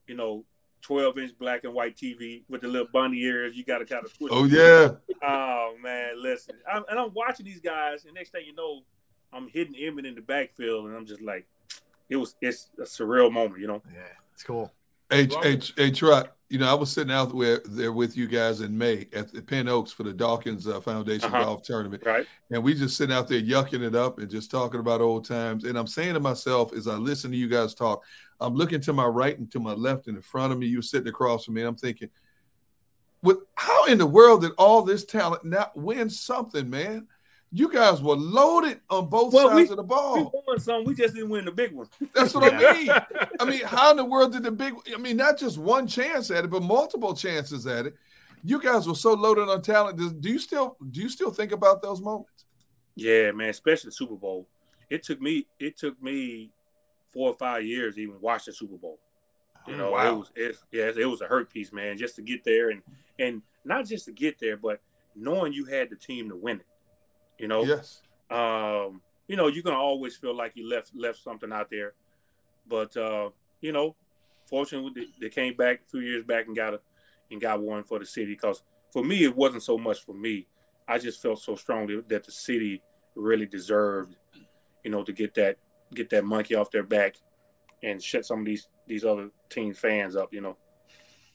you 0.08 0.16
know, 0.16 0.46
12 0.82 1.18
inch 1.18 1.38
black 1.38 1.64
and 1.64 1.74
white 1.74 1.96
TV 1.96 2.44
with 2.50 2.62
the 2.62 2.68
little 2.68 2.88
bunny 2.92 3.20
ears. 3.22 3.56
You 3.56 3.64
got 3.64 3.80
to 3.80 3.86
kind 3.86 4.06
of 4.06 4.18
twist. 4.18 4.34
Oh 4.34 4.46
yeah. 4.46 4.92
Oh 5.24 5.76
man, 5.82 6.22
listen, 6.22 6.56
I'm, 6.72 6.84
and 6.90 7.00
I'm 7.00 7.14
watching 7.14 7.46
these 7.46 7.62
guys, 7.62 8.06
and 8.06 8.14
next 8.14 8.32
thing 8.32 8.46
you 8.46 8.56
know, 8.56 8.82
I'm 9.32 9.48
hitting 9.48 9.76
Emmett 9.76 10.06
in 10.06 10.16
the 10.16 10.22
backfield, 10.22 10.86
and 10.86 10.96
I'm 10.96 11.06
just 11.06 11.22
like, 11.22 11.48
it 12.10 12.16
was 12.16 12.36
it's 12.42 12.70
a 12.80 12.84
surreal 12.84 13.32
moment, 13.32 13.62
you 13.62 13.68
know. 13.68 13.82
Yeah, 13.94 14.02
it's 14.34 14.44
cool. 14.44 14.72
Hey, 15.10 15.28
hey, 15.42 15.60
hey, 15.78 15.92
Trot. 15.92 16.36
You 16.50 16.60
know, 16.60 16.70
I 16.70 16.74
was 16.76 16.92
sitting 16.92 17.12
out 17.12 17.38
there, 17.38 17.62
there 17.66 17.92
with 17.92 18.16
you 18.16 18.28
guys 18.28 18.62
in 18.62 18.78
May 18.78 19.08
at 19.14 19.32
the 19.34 19.42
Penn 19.42 19.68
Oaks 19.68 19.92
for 19.92 20.04
the 20.04 20.14
Dawkins 20.14 20.68
uh, 20.68 20.80
Foundation 20.82 21.34
Uh-huh. 21.34 21.44
Golf 21.44 21.64
Tournament. 21.64 22.04
Right. 22.06 22.28
And 22.52 22.64
we 22.64 22.76
just 22.76 22.96
sitting 22.96 23.16
out 23.16 23.28
there 23.28 23.42
yucking 23.42 23.82
it 23.82 23.96
up 23.96 24.20
and 24.20 24.30
just 24.30 24.52
talking 24.52 24.80
about 24.80 25.02
old 25.02 25.26
times. 25.26 25.64
And 25.64 25.78
I'm 25.78 25.88
saying 25.88 26.14
to 26.14 26.20
myself, 26.20 26.72
as 26.74 26.88
I 26.88 26.94
listen 26.96 27.32
to 27.32 27.38
you 27.38 27.48
guys 27.48 27.74
talk, 27.74 28.04
I'm 28.40 28.54
looking 28.54 28.82
to 28.82 28.94
my 28.94 29.06
right 29.06 29.38
and 29.38 29.52
to 29.52 29.60
my 29.60 29.74
left 29.74 30.08
and 30.08 30.16
in 30.16 30.22
front 30.22 30.54
of 30.54 30.60
me. 30.60 30.68
You're 30.68 30.84
sitting 30.84 31.08
across 31.08 31.46
from 31.46 31.56
me. 31.56 31.62
And 31.62 31.70
I'm 31.70 31.76
thinking, 31.76 32.10
with 33.24 33.40
how 33.56 33.86
in 33.86 33.98
the 33.98 34.06
world 34.06 34.42
did 34.42 34.52
all 34.58 34.84
this 34.84 35.06
talent 35.06 35.46
not 35.46 35.76
win 35.76 36.10
something, 36.10 36.70
man? 36.70 37.08
You 37.56 37.72
guys 37.72 38.02
were 38.02 38.16
loaded 38.16 38.82
on 38.90 39.10
both 39.10 39.32
Well, 39.32 39.50
sides 39.50 39.70
we- 39.70 39.74
of 39.74 39.78
the 39.78 39.84
ball. 39.84 40.16
We 40.34 40.42
won 40.48 40.60
some. 40.60 40.86
We 40.86 40.96
just 40.96 41.14
didn't 41.14 41.30
win 41.30 41.46
the 41.46 41.52
big 41.52 41.72
one. 41.72 41.88
That's 42.16 42.34
what 42.34 42.52
I 42.52 42.74
mean. 42.74 42.90
I 43.40 43.46
mean, 43.46 43.62
how 43.64 43.92
in 43.92 43.98
the 43.98 44.06
world 44.06 44.34
did 44.34 44.42
the 44.42 44.52
big? 44.52 44.74
I 44.94 44.98
mean, 44.98 45.18
not 45.18 45.38
just 45.38 45.60
one 45.60 45.86
chance 45.86 46.32
at 46.32 46.46
it, 46.46 46.50
but 46.50 46.64
multiple 46.64 47.16
chances 47.16 47.68
at 47.68 47.86
it. 47.86 47.94
You 48.44 48.60
guys 48.60 48.88
were 48.88 48.96
so 48.96 49.14
loaded 49.14 49.50
on 49.50 49.62
talent. 49.62 49.98
Do- 50.20 50.30
you 50.30 50.40
still 50.40 50.78
do 50.92 51.00
you 51.02 51.10
still 51.10 51.30
think 51.32 51.52
about 51.52 51.82
those 51.84 52.02
moments? 52.02 52.46
Yeah, 52.96 53.32
man, 53.32 53.50
especially 53.50 53.90
the 53.90 53.94
Super 53.94 54.16
Bowl. 54.16 54.48
It 54.90 55.04
took 55.04 55.22
me 55.22 55.46
it 55.60 55.78
took 55.78 56.02
me 56.02 56.50
four 57.12 57.30
or 57.30 57.36
five 57.38 57.64
years 57.64 57.96
to 57.96 58.02
even 58.02 58.20
watch 58.20 58.46
the 58.46 58.54
Super 58.54 58.78
Bowl. 58.78 58.98
You 59.68 59.76
oh, 59.76 59.78
know, 59.78 59.92
Wow. 59.92 60.08
it 60.12 60.18
was 60.18 60.32
it, 60.36 60.56
yeah, 60.72 60.92
it 60.98 61.06
was 61.06 61.22
a 61.22 61.28
hurt 61.28 61.54
piece, 61.54 61.72
man, 61.72 61.98
just 62.00 62.16
to 62.16 62.24
get 62.24 62.44
there 62.44 62.72
and 62.72 62.82
and 63.20 63.44
not 63.64 63.86
just 63.86 64.06
to 64.06 64.12
get 64.12 64.40
there, 64.40 64.58
but 64.58 64.82
knowing 65.16 65.54
you 65.54 65.66
had 65.66 65.92
the 65.92 65.96
team 65.96 66.30
to 66.30 66.36
win 66.36 66.60
it. 66.60 66.66
You 67.40 67.48
know, 67.48 67.64
Yes. 67.64 68.02
um, 68.30 69.02
you 69.28 69.36
know, 69.36 69.48
you're 69.48 69.64
gonna 69.64 69.78
always 69.78 70.16
feel 70.16 70.36
like 70.36 70.54
you 70.56 70.68
left 70.68 70.92
left 70.96 71.20
something 71.20 71.52
out 71.52 71.70
there, 71.70 71.94
but 72.68 72.96
uh, 72.98 73.30
you 73.62 73.72
know, 73.72 73.96
fortunately 74.50 74.92
they, 74.96 75.08
they 75.20 75.30
came 75.30 75.56
back 75.56 75.82
a 75.82 75.90
few 75.90 76.02
years 76.02 76.24
back 76.24 76.48
and 76.48 76.56
got 76.56 76.74
a 76.74 76.80
and 77.32 77.42
got 77.42 77.62
one 77.62 77.84
for 77.84 78.00
the 78.00 78.06
city. 78.06 78.34
Because 78.34 78.64
for 78.92 79.04
me, 79.04 79.24
it 79.24 79.36
wasn't 79.36 79.64
so 79.64 79.78
much 79.78 80.06
for 80.06 80.14
me. 80.14 80.48
I 80.88 80.98
just 81.00 81.22
felt 81.22 81.40
so 81.40 81.56
strongly 81.56 82.02
that 82.10 82.24
the 82.24 82.32
city 82.32 82.82
really 83.16 83.46
deserved, 83.46 84.16
you 84.84 84.92
know, 84.92 85.04
to 85.04 85.14
get 85.14 85.34
that 85.36 85.58
get 85.94 86.10
that 86.10 86.26
monkey 86.26 86.56
off 86.56 86.72
their 86.72 86.84
back 86.84 87.16
and 87.82 88.02
shut 88.02 88.26
some 88.26 88.40
of 88.40 88.46
these 88.46 88.68
these 88.88 89.06
other 89.06 89.30
team 89.50 89.74
fans 89.74 90.16
up. 90.16 90.34
You 90.34 90.42
know. 90.42 90.58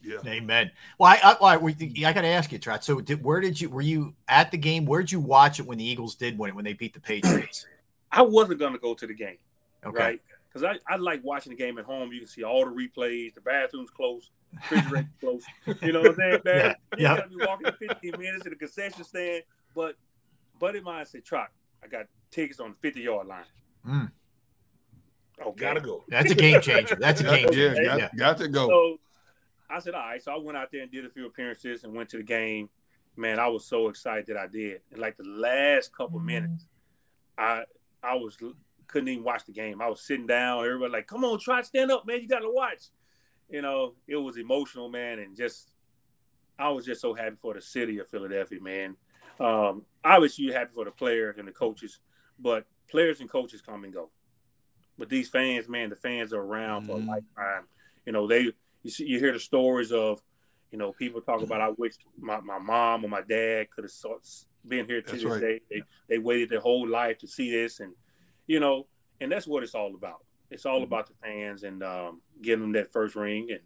Yeah. 0.01 0.19
Amen. 0.27 0.71
Well, 0.99 1.11
I, 1.11 1.35
I, 1.41 1.55
I, 1.55 1.57
I 1.57 2.13
got 2.13 2.23
to 2.23 2.29
ask 2.29 2.53
you, 2.53 2.59
Trot. 2.59 2.85
So, 2.85 3.01
did, 3.01 3.23
where 3.25 3.41
did 3.41 3.61
you 3.61 3.69
were 3.69 3.83
you 3.83 4.15
at 4.29 4.51
the 4.51 4.57
game? 4.59 4.87
Where 4.87 5.01
did 5.01 5.11
you 5.11 5.21
watch 5.21 5.59
it 5.59 5.67
when 5.67 5.79
the 5.79 5.85
Eagles 5.85 6.15
did 6.15 6.39
win 6.39 6.51
it 6.51 6.55
when 6.55 6.65
they 6.65 6.73
beat 6.73 6.95
the 6.95 7.01
Patriots? 7.01 7.67
I 8.13 8.23
wasn't 8.23 8.61
gonna 8.61 8.79
go 8.79 8.95
to 8.95 9.07
the 9.07 9.15
game. 9.15 9.39
Okay. 9.85 9.99
right? 10.03 10.21
Because 10.53 10.65
I, 10.65 10.93
I 10.93 10.97
like 10.97 11.23
watching 11.25 11.51
the 11.51 11.57
game 11.59 11.79
at 11.79 11.85
home. 11.85 12.13
You 12.13 12.21
can 12.21 12.29
see 12.29 12.43
all 12.43 12.65
the 12.65 12.71
replays, 12.71 13.35
the 13.35 13.41
bathrooms 13.41 13.91
close, 13.91 14.31
refrigerator 14.71 15.09
close. 15.21 15.43
You 15.83 15.93
know 15.93 16.01
what 16.01 16.11
I'm 16.11 16.17
saying, 16.17 16.39
man? 16.45 16.57
Yeah, 16.57 16.75
You 16.97 17.03
yeah. 17.03 17.17
gotta 17.17 17.29
be 17.29 17.37
walking 17.45 17.73
15 17.89 18.13
minutes 18.19 18.45
to 18.45 18.51
the 18.51 18.57
concession 18.57 19.05
stand. 19.05 19.43
But 19.75 19.97
buddy 20.59 20.79
of 20.79 20.85
mine 20.85 21.05
said, 21.07 21.25
Trot, 21.25 21.49
I 21.85 21.87
got 21.89 22.07
tickets 22.31 22.61
on 22.61 22.71
the 22.71 22.77
50 22.79 23.01
yard 23.01 23.27
line. 23.27 23.45
Mm. 23.87 24.11
Okay. 25.41 25.61
Gotta 25.61 25.81
go. 25.81 26.05
That's 26.09 26.31
a 26.31 26.35
game 26.35 26.61
changer. 26.61 26.97
That's 26.99 27.21
a 27.21 27.25
game 27.25 27.49
Yeah, 27.53 27.75
changer. 27.75 27.85
got, 27.85 27.99
Yeah. 27.99 28.09
got 28.17 28.39
to 28.39 28.49
go. 28.49 28.69
So 28.69 29.01
I 29.71 29.81
said, 29.81 29.95
all 29.95 30.01
right. 30.01 30.23
So 30.23 30.33
I 30.33 30.39
went 30.39 30.57
out 30.57 30.71
there 30.73 30.83
and 30.83 30.91
did 30.91 31.05
a 31.05 31.11
few 31.11 31.27
appearances 31.27 31.85
and 31.85 31.95
went 31.95 32.09
to 32.11 32.17
the 32.17 32.23
game. 32.23 32.69
Man, 33.17 33.39
I 33.39 33.49
was 33.49 33.65
so 33.65 33.89
excited 33.89 34.27
that 34.29 34.37
I 34.37 34.47
did. 34.47 34.81
And 34.91 35.01
like 35.01 35.17
the 35.17 35.29
last 35.29 35.95
couple 35.95 36.21
minutes, 36.21 36.67
I 37.37 37.65
I 38.03 38.15
was 38.15 38.37
couldn't 38.87 39.09
even 39.09 39.25
watch 39.25 39.45
the 39.45 39.53
game. 39.53 39.83
I 39.83 39.89
was 39.89 40.01
sitting 40.01 40.27
down. 40.27 40.65
Everybody 40.65 40.93
like, 40.93 41.07
come 41.07 41.25
on, 41.25 41.39
try 41.39 41.61
to 41.61 41.67
stand 41.67 41.91
up, 41.91 42.07
man. 42.07 42.21
You 42.21 42.29
got 42.29 42.41
to 42.41 42.51
watch. 42.51 42.85
You 43.51 43.63
know, 43.63 43.95
it 44.07 44.17
was 44.17 44.37
emotional, 44.37 44.89
man, 44.89 45.19
and 45.19 45.37
just 45.37 45.71
I 46.59 46.71
was 46.71 46.85
just 46.85 47.01
so 47.01 47.15
happy 47.15 47.37
for 47.41 47.55
the 47.55 47.61
city 47.61 47.99
of 47.99 48.09
Philadelphia, 48.09 48.61
man. 48.61 48.97
Um, 49.41 49.83
obviously, 50.05 50.45
you're 50.45 50.59
happy 50.59 50.73
for 50.75 50.85
the 50.85 50.91
players 50.91 51.37
and 51.39 51.47
the 51.47 51.53
coaches, 51.53 52.01
but 52.39 52.67
players 52.91 53.21
and 53.21 53.31
coaches 53.31 53.63
come 53.63 53.85
and 53.85 53.93
go. 53.93 54.11
But 54.99 55.09
these 55.09 55.29
fans, 55.29 55.69
man, 55.69 55.91
the 55.91 55.97
fans 55.97 56.33
are 56.33 56.41
around 56.41 56.87
for 56.87 56.93
a 56.93 56.97
lifetime. 56.97 57.69
You 58.05 58.13
know, 58.13 58.27
they 58.27 58.53
you 58.89 58.93
see 58.93 59.05
you 59.05 59.19
hear 59.19 59.33
the 59.33 59.39
stories 59.39 59.93
of, 59.93 60.23
you 60.71 60.79
know, 60.79 60.93
people 60.93 61.21
talk 61.21 61.43
about 61.43 61.61
I 61.61 61.69
wish 61.77 61.95
my, 62.19 62.41
my 62.41 62.59
mom 62.59 63.05
or 63.05 63.09
my 63.09 63.21
dad 63.21 63.69
could 63.71 63.85
have 63.85 64.21
been 64.67 64.87
here 64.87 65.03
to 65.03 65.11
That's 65.11 65.23
this 65.23 65.31
right. 65.31 65.41
day. 65.41 65.61
They 65.71 65.83
they 66.09 66.19
waited 66.19 66.49
their 66.49 66.61
whole 66.61 66.89
life 66.89 67.19
to 67.19 67.29
see 67.29 67.51
this 67.51 67.81
and 67.81 67.93
you 68.47 68.61
know, 68.61 68.87
and 69.21 69.31
that's 69.31 69.47
what 69.47 69.63
it's 69.63 69.75
all 69.75 69.95
about. 69.95 70.25
It's 70.51 70.65
all 70.65 70.83
about 70.83 71.07
the 71.07 71.13
fans 71.23 71.65
and 71.65 71.83
um, 71.83 72.23
getting 72.41 72.63
them 72.63 72.73
that 72.73 72.91
first 72.91 73.15
ring 73.15 73.49
and 73.51 73.61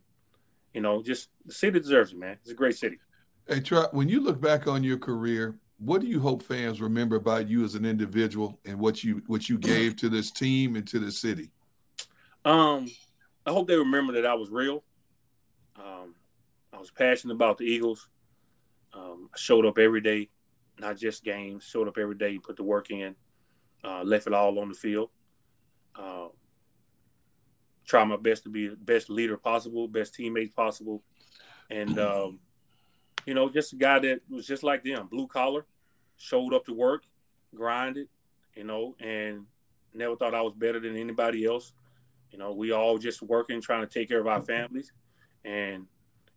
you 0.74 0.80
know, 0.80 1.02
just 1.02 1.28
the 1.46 1.52
city 1.52 1.78
deserves 1.78 2.12
it, 2.12 2.18
man. 2.18 2.38
It's 2.42 2.50
a 2.50 2.54
great 2.54 2.76
city. 2.76 2.98
Hey, 3.46 3.60
Trot, 3.60 3.94
when 3.94 4.08
you 4.08 4.20
look 4.20 4.40
back 4.40 4.66
on 4.66 4.82
your 4.82 4.98
career, 4.98 5.56
what 5.78 6.00
do 6.00 6.08
you 6.08 6.18
hope 6.18 6.42
fans 6.42 6.80
remember 6.80 7.14
about 7.14 7.48
you 7.48 7.64
as 7.64 7.76
an 7.76 7.84
individual 7.84 8.58
and 8.64 8.78
what 8.78 9.04
you 9.04 9.22
what 9.28 9.48
you 9.48 9.58
gave 9.58 9.94
to 9.96 10.08
this 10.08 10.32
team 10.32 10.74
and 10.74 10.86
to 10.88 10.98
the 10.98 11.12
city? 11.12 11.52
Um, 12.44 12.90
I 13.44 13.50
hope 13.50 13.68
they 13.68 13.76
remember 13.76 14.12
that 14.14 14.26
I 14.26 14.34
was 14.34 14.50
real. 14.50 14.82
Um, 15.76 16.14
I 16.72 16.78
was 16.78 16.90
passionate 16.90 17.34
about 17.34 17.58
the 17.58 17.64
Eagles. 17.64 18.08
Um, 18.94 19.30
I 19.32 19.38
showed 19.38 19.66
up 19.66 19.78
every 19.78 20.00
day, 20.00 20.28
not 20.78 20.96
just 20.96 21.24
games. 21.24 21.64
Showed 21.64 21.88
up 21.88 21.98
every 21.98 22.14
day, 22.14 22.38
put 22.38 22.56
the 22.56 22.62
work 22.62 22.90
in, 22.90 23.14
uh, 23.84 24.02
left 24.02 24.26
it 24.26 24.34
all 24.34 24.58
on 24.58 24.68
the 24.68 24.74
field. 24.74 25.10
Uh, 25.94 26.28
try 27.84 28.04
my 28.04 28.16
best 28.16 28.44
to 28.44 28.48
be 28.48 28.68
the 28.68 28.76
best 28.76 29.10
leader 29.10 29.36
possible, 29.36 29.88
best 29.88 30.14
teammate 30.14 30.54
possible, 30.54 31.02
and 31.70 31.98
um, 31.98 32.38
you 33.26 33.34
know, 33.34 33.48
just 33.48 33.72
a 33.72 33.76
guy 33.76 33.98
that 33.98 34.20
was 34.28 34.46
just 34.46 34.62
like 34.62 34.82
them, 34.84 35.08
blue 35.08 35.26
collar, 35.26 35.66
showed 36.16 36.54
up 36.54 36.64
to 36.66 36.74
work, 36.74 37.04
grinded, 37.54 38.08
you 38.54 38.64
know, 38.64 38.96
and 39.00 39.46
never 39.94 40.16
thought 40.16 40.34
I 40.34 40.42
was 40.42 40.54
better 40.54 40.80
than 40.80 40.96
anybody 40.96 41.44
else. 41.44 41.72
You 42.30 42.38
know, 42.38 42.52
we 42.52 42.72
all 42.72 42.98
just 42.98 43.22
working, 43.22 43.60
trying 43.60 43.82
to 43.82 43.86
take 43.86 44.08
care 44.08 44.20
of 44.20 44.26
our 44.26 44.40
families, 44.40 44.92
and 45.44 45.86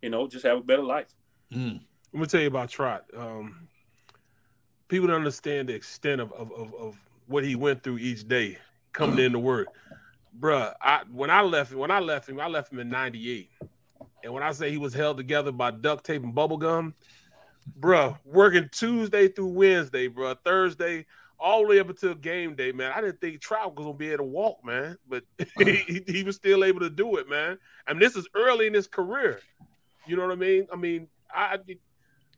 you 0.02 0.10
know, 0.10 0.27
just 0.27 0.45
have 0.45 0.57
a 0.57 0.61
better 0.61 0.84
life. 0.84 1.14
Let 2.14 2.19
me 2.22 2.27
tell 2.27 2.41
you 2.41 2.48
about 2.48 2.69
Trot. 2.69 3.06
Um, 3.18 3.68
people 4.88 5.07
don't 5.07 5.18
understand 5.18 5.69
the 5.69 5.73
extent 5.73 6.22
of, 6.22 6.32
of, 6.34 6.52
of, 6.52 6.73
of 6.76 6.98
what 7.27 7.44
he 7.44 7.56
went 7.56 7.84
through 7.84 7.98
each 7.98 8.27
day 8.27 8.57
coming 8.94 9.19
into 9.19 9.40
work. 9.40 9.68
Bruh, 10.40 10.73
I 10.82 11.02
when 11.11 11.30
I 11.30 11.41
left 11.41 11.73
when 11.73 11.91
I 11.91 11.99
left 11.99 12.30
him, 12.30 12.40
I 12.40 12.48
left 12.48 12.72
him 12.72 12.80
in 12.80 12.90
98. 12.90 13.49
And 14.23 14.34
when 14.34 14.44
I 14.44 14.52
say 14.52 14.72
he 14.72 14.77
was 14.77 14.94
held 14.94 15.18
together 15.18 15.52
by 15.52 15.72
duct 15.72 16.06
tape 16.06 16.23
and 16.23 16.34
bubble 16.36 16.57
gum, 16.57 16.94
bruh, 17.80 18.18
working 18.26 18.69
Tuesday 18.72 19.27
through 19.27 19.48
Wednesday, 19.48 20.10
bruh, 20.10 20.38
Thursday, 20.44 21.06
all 21.40 21.62
the 21.62 21.68
way 21.68 21.80
up 21.80 21.90
until 21.90 22.16
game 22.16 22.56
day, 22.56 22.72
man. 22.72 22.91
I 22.95 23.02
didn't 23.02 23.22
think 23.22 23.41
Trot 23.41 23.76
was 23.76 23.84
gonna 23.84 23.98
be 23.98 24.10
able 24.10 24.18
to 24.20 24.24
walk, 24.24 24.64
man, 24.64 24.98
but 25.07 25.24
he, 25.57 26.03
he 26.07 26.24
was 26.24 26.36
still 26.36 26.64
able 26.64 26.80
to 26.82 26.90
do 26.90 27.18
it, 27.18 27.30
man. 27.30 27.57
I 27.88 27.94
mean, 27.94 27.99
this 27.99 28.16
is 28.16 28.28
early 28.36 28.68
in 28.68 28.74
his 28.74 28.88
career. 28.88 29.41
You 30.06 30.16
know 30.16 30.24
what 30.24 30.32
I 30.32 30.36
mean? 30.36 30.68
I 30.72 30.76
mean, 30.76 31.07
I, 31.34 31.56
I 31.56 31.57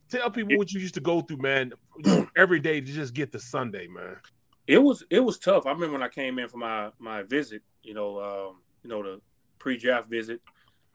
tell 0.09 0.31
people 0.31 0.57
what 0.57 0.71
you 0.71 0.79
used 0.79 0.95
to 0.95 1.01
go 1.01 1.21
through, 1.21 1.37
man, 1.37 1.73
every 2.37 2.59
day 2.59 2.79
to 2.79 2.85
just 2.85 3.13
get 3.13 3.31
to 3.33 3.39
Sunday, 3.39 3.87
man. 3.87 4.17
It 4.65 4.79
was 4.79 5.03
it 5.09 5.19
was 5.19 5.37
tough. 5.37 5.65
I 5.65 5.71
remember 5.71 5.93
when 5.93 6.03
I 6.03 6.09
came 6.09 6.39
in 6.39 6.49
for 6.49 6.57
my 6.57 6.89
my 6.99 7.23
visit, 7.23 7.61
you 7.83 7.93
know, 7.93 8.19
um, 8.19 8.61
you 8.83 8.89
know, 8.89 9.03
the 9.03 9.21
pre-draft 9.59 10.09
visit, 10.09 10.41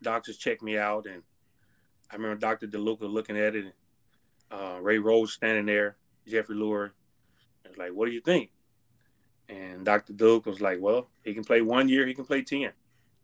doctors 0.02 0.36
checked 0.36 0.62
me 0.62 0.78
out, 0.78 1.06
and 1.06 1.22
I 2.10 2.16
remember 2.16 2.36
Doctor 2.36 2.66
DeLuca 2.66 3.10
looking 3.10 3.38
at 3.38 3.56
it, 3.56 3.64
and 3.64 3.72
uh, 4.50 4.78
Ray 4.80 4.98
Rhodes 4.98 5.32
standing 5.32 5.66
there, 5.66 5.96
Jeffrey 6.26 6.56
Lurie. 6.56 6.90
I 7.72 7.80
was 7.80 7.88
like, 7.88 7.96
"What 7.96 8.06
do 8.06 8.12
you 8.12 8.20
think?" 8.20 8.50
And 9.48 9.84
Doctor 9.84 10.12
DeLuca 10.12 10.46
was 10.46 10.60
like, 10.60 10.78
"Well, 10.80 11.08
he 11.24 11.34
can 11.34 11.44
play 11.44 11.60
one 11.62 11.88
year, 11.88 12.06
he 12.06 12.14
can 12.14 12.24
play 12.24 12.42
ten. 12.42 12.72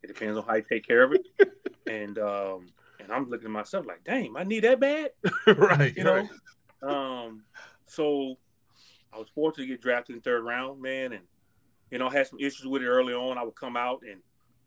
It 0.03 0.07
depends 0.07 0.39
on 0.39 0.45
how 0.45 0.55
you 0.55 0.65
take 0.69 0.87
care 0.87 1.03
of 1.05 1.13
it." 1.13 1.27
and 1.87 2.19
um, 2.19 2.69
and 3.01 3.13
I'm 3.13 3.29
looking 3.29 3.47
at 3.47 3.53
myself 3.53 3.87
like, 3.87 4.05
"Dang, 4.05 4.35
I 4.37 4.45
need 4.45 4.65
that 4.65 4.81
bad." 4.81 5.11
right, 5.47 5.97
you 5.97 6.05
know. 6.05 6.29
Um, 6.83 7.43
so 7.87 8.37
I 9.13 9.19
was 9.19 9.29
fortunate 9.35 9.65
to 9.65 9.69
get 9.69 9.83
drafted 9.83 10.17
in 10.17 10.23
third 10.23 10.45
round, 10.45 10.81
man, 10.81 11.13
and 11.13 11.25
you 11.91 11.99
know, 11.99 12.09
I 12.09 12.13
had 12.13 12.27
some 12.27 12.39
issues 12.39 12.67
with 12.67 12.83
it 12.83 12.87
early 12.87 13.15
on. 13.15 13.39
I 13.39 13.43
would 13.43 13.57
come 13.57 13.77
out 13.77 14.03
and 14.09 14.21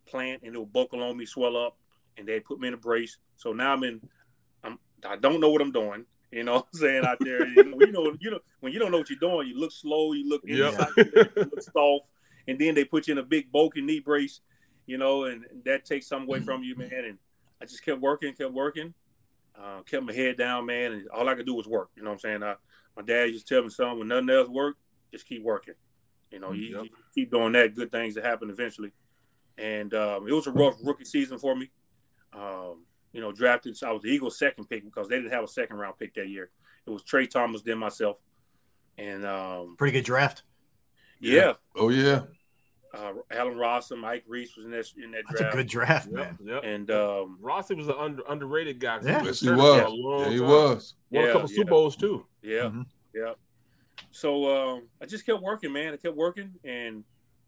plant, 0.08 0.42
and 0.44 0.56
it 0.56 0.60
would 0.60 0.74
buckle 0.74 1.04
on 1.04 1.18
me, 1.18 1.26
swell 1.26 1.56
up, 1.56 1.78
and 2.18 2.28
they'd 2.28 2.44
put 2.44 2.60
me 2.60 2.68
in 2.68 2.74
a 2.74 2.78
brace. 2.78 3.18
So 3.38 3.54
now 3.54 3.74
I'm 3.74 3.84
in. 3.84 4.02
I'm. 4.64 4.80
I 5.06 5.16
don't 5.16 5.40
know 5.40 5.50
what 5.50 5.62
I'm 5.62 5.72
doing. 5.72 6.06
You 6.32 6.44
know, 6.44 6.54
what 6.54 6.68
I'm 6.74 6.80
saying 6.80 7.06
out 7.06 7.20
there. 7.24 7.46
You 7.46 7.70
know, 7.70 7.80
you 7.82 7.92
know, 7.92 8.16
you 8.20 8.32
know, 8.32 8.40
when 8.62 8.72
you 8.72 8.80
don't 8.80 8.92
know 8.92 9.00
what 9.00 9.10
you're 9.10 9.20
doing, 9.20 9.48
you 9.48 9.60
look 9.60 9.72
slow, 9.72 10.14
you 10.14 10.30
look 10.30 10.42
Yep. 10.46 10.74
inside, 10.74 10.94
you 10.96 11.12
look 11.52 11.62
soft, 11.62 12.10
and 12.48 12.58
then 12.58 12.74
they 12.74 12.86
put 12.86 13.08
you 13.08 13.14
in 13.14 13.18
a 13.18 13.24
big 13.24 13.52
bulky 13.52 13.82
knee 13.82 14.00
brace. 14.00 14.40
You 14.88 14.98
know, 14.98 15.26
and 15.26 15.46
that 15.66 15.86
takes 15.86 16.08
some 16.08 16.24
away 16.24 16.40
from 16.42 16.64
you, 16.64 16.76
man. 16.76 17.06
And 17.06 17.18
I 17.62 17.66
just 17.66 17.84
kept 17.86 18.02
working, 18.02 18.34
kept 18.34 18.52
working, 18.52 18.94
uh, 19.56 19.82
kept 19.84 20.04
my 20.04 20.12
head 20.14 20.38
down, 20.38 20.66
man, 20.66 20.94
and 20.94 21.08
all 21.10 21.30
I 21.30 21.36
could 21.36 21.46
do 21.46 21.54
was 21.54 21.68
work. 21.68 21.92
You 21.96 22.04
know 22.04 22.10
what 22.10 22.16
I'm 22.16 22.20
saying? 22.20 22.44
I, 22.44 22.56
my 22.98 23.04
dad 23.04 23.26
used 23.26 23.48
to 23.48 23.54
tell 23.56 23.64
me, 23.64 23.70
son, 23.70 24.00
when 24.00 24.08
nothing 24.08 24.30
else 24.30 24.50
worked, 24.50 24.80
just 25.14 25.28
keep 25.28 25.44
working. 25.44 25.76
You 26.32 26.40
know, 26.40 26.52
you, 26.54 26.76
Yep. 26.78 26.84
you 26.86 26.90
keep 27.14 27.32
doing 27.32 27.52
that, 27.54 27.76
good 27.76 27.92
things 27.92 28.16
that 28.16 28.26
happen 28.26 28.50
eventually. 28.50 28.92
And 29.58 29.94
um, 29.94 30.28
it 30.28 30.34
was 30.34 30.48
a 30.48 30.52
rough 30.52 30.76
rookie 30.84 31.06
season 31.06 31.38
for 31.38 31.56
me. 31.56 31.70
Um, 32.34 32.86
you 33.14 33.22
know, 33.22 33.32
drafted. 33.32 33.76
So 33.78 33.88
I 33.88 33.92
was 33.92 34.02
the 34.04 34.10
Eagles' 34.10 34.38
second 34.40 34.70
pick 34.70 34.84
because 34.86 35.08
they 35.08 35.18
didn't 35.18 35.32
have 35.32 35.44
a 35.44 35.48
second 35.48 35.78
round 35.78 35.98
pick 36.00 36.14
that 36.16 36.30
year. 36.30 36.50
It 36.86 36.90
was 36.90 37.04
Tra 37.04 37.26
Thomas, 37.28 37.62
then 37.62 37.78
myself, 37.78 38.18
and 38.98 39.26
um, 39.26 39.76
Pretty 39.78 39.92
good 39.94 40.06
draft. 40.06 40.44
yeah, 41.20 41.54
Oh 41.76 41.90
yeah. 41.90 42.22
uh, 42.94 43.14
Alan 43.30 43.58
Ross 43.58 43.92
and 43.92 44.02
Mike 44.02 44.24
Reese 44.28 44.56
was 44.58 44.66
in 44.66 44.72
that 44.72 44.86
in 45.02 45.12
that 45.12 45.24
That's 45.28 45.40
draft. 45.42 45.54
a 45.54 45.58
good 45.58 45.68
draft, 45.68 46.08
Yep, 46.08 46.16
man. 46.16 46.38
yep. 46.44 46.62
And 46.64 46.92
um, 46.92 47.38
Rossi 47.42 47.76
was 47.76 47.88
an 47.88 47.96
under, 48.00 48.24
underrated 48.28 48.80
guy. 48.80 49.00
Yeah. 49.04 49.24
Yes, 49.24 49.40
he 49.42 49.50
was. 49.50 49.80
for 49.82 49.86
a 49.86 49.90
long 49.92 50.20
Yeah, 50.24 50.30
he 50.32 50.40
time. 50.40 50.48
was. 50.48 50.96
Won 51.12 51.24
Yeah, 51.24 51.30
a 51.30 51.34
couple 51.34 51.50
yeah. 51.52 51.56
Super 51.56 51.70
Bowls 51.70 51.96
too. 51.96 52.26
Yeah, 52.42 52.58
Mhm. 52.64 52.86
yeah. 53.14 53.34
So 54.12 54.76
um, 54.76 54.88
I 55.02 55.06
just 55.06 55.26
kept 55.26 55.42
working, 55.42 55.72
man. 55.72 55.94
I 55.94 55.98
kept 55.98 56.16
working, 56.16 56.54
and 56.64 57.04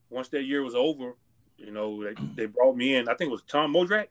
once 0.09 0.29
that 0.29 0.43
year 0.43 0.61
was 0.63 0.75
over, 0.75 1.15
you 1.57 1.71
know, 1.71 2.03
they, 2.03 2.13
they 2.35 2.45
brought 2.45 2.75
me 2.77 2.95
in. 2.95 3.09
I 3.09 3.15
think 3.15 3.29
it 3.29 3.31
was 3.31 3.43
Tom 3.43 3.73
Modrak. 3.73 4.07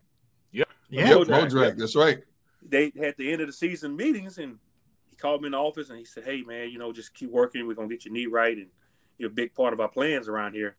Yeah. 0.93 1.09
Yep, 1.09 1.19
Modrak, 1.27 1.49
Modrak, 1.51 1.77
that's 1.79 1.97
right. 1.97 2.23
They 2.63 2.93
had 2.99 3.15
the 3.17 3.33
end 3.33 3.41
of 3.41 3.47
the 3.49 3.53
season 3.53 3.97
meetings, 3.97 4.39
and 4.39 4.59
he 5.11 5.17
called 5.17 5.41
me 5.41 5.47
in 5.47 5.53
the 5.53 5.59
office 5.59 5.89
and 5.89 5.99
he 5.99 6.05
said, 6.05 6.25
"Hey, 6.25 6.43
man, 6.43 6.71
you 6.71 6.79
know, 6.79 6.93
just 6.93 7.15
keep 7.15 7.31
working. 7.31 7.67
We're 7.67 7.75
gonna 7.75 7.89
get 7.89 8.05
your 8.05 8.13
knee 8.13 8.27
right, 8.27 8.57
and 8.57 8.67
you're 9.19 9.31
a 9.31 9.33
big 9.33 9.55
part 9.55 9.73
of 9.73 9.81
our 9.81 9.89
plans 9.89 10.29
around 10.29 10.53
here." 10.55 10.77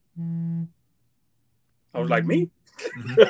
I 1.93 1.99
was 1.99 2.09
like, 2.09 2.25
"Me?" 2.25 2.49
Like, 3.17 3.27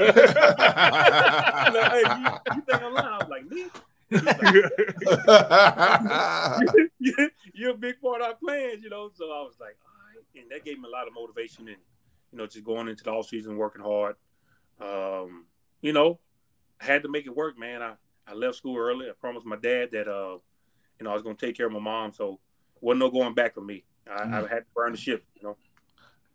hey, 1.92 2.04
you, 2.06 2.56
you 2.56 2.62
think 2.62 2.82
I'm 2.84 2.94
lying? 2.94 3.08
I 3.08 3.18
was 3.18 3.30
like, 3.30 3.50
"Me?" 3.50 3.66
you're, 7.00 7.30
you're 7.54 7.72
a 7.72 7.78
big 7.78 8.00
part 8.02 8.22
of 8.22 8.28
our 8.28 8.36
plans, 8.36 8.84
you 8.84 8.90
know. 8.90 9.10
So 9.14 9.26
I 9.26 9.42
was 9.42 9.56
like, 9.60 9.78
all 9.86 9.94
right. 10.08 10.42
And 10.42 10.52
that 10.52 10.64
gave 10.66 10.80
me 10.80 10.88
a 10.88 10.92
lot 10.92 11.08
of 11.08 11.14
motivation 11.14 11.68
and, 11.68 11.78
you 12.32 12.38
know, 12.38 12.46
just 12.48 12.64
going 12.64 12.88
into 12.88 13.04
the 13.04 13.12
off 13.12 13.28
season, 13.28 13.58
working 13.58 13.82
hard. 13.82 14.16
Um, 14.80 15.46
you 15.82 15.94
know, 15.94 16.12
I 16.12 16.16
had 16.84 17.04
to 17.04 17.10
make 17.10 17.26
it 17.26 17.36
work, 17.36 17.58
man. 17.58 17.82
I, 17.82 17.94
I 18.28 18.34
left 18.34 18.58
school 18.58 18.78
early. 18.78 19.08
I 19.10 19.14
promised 19.20 19.46
my 19.46 19.56
dad 19.56 19.90
that, 19.92 20.08
uh, 20.08 20.38
you 21.00 21.04
know, 21.04 21.12
I 21.12 21.14
was 21.14 21.24
going 21.24 21.36
to 21.36 21.46
take 21.46 21.58
care 21.58 21.66
of 21.66 21.72
my 21.72 21.80
mom. 21.80 22.12
So 22.12 22.40
wasn't 22.82 23.00
no 23.00 23.10
going 23.10 23.34
back 23.34 23.54
for 23.54 23.62
me. 23.62 23.84
I, 24.10 24.24
I 24.24 24.42
had 24.42 24.60
to 24.60 24.66
burn 24.76 24.92
the 24.92 24.98
ship, 24.98 25.24
you 25.36 25.44
know. 25.44 25.58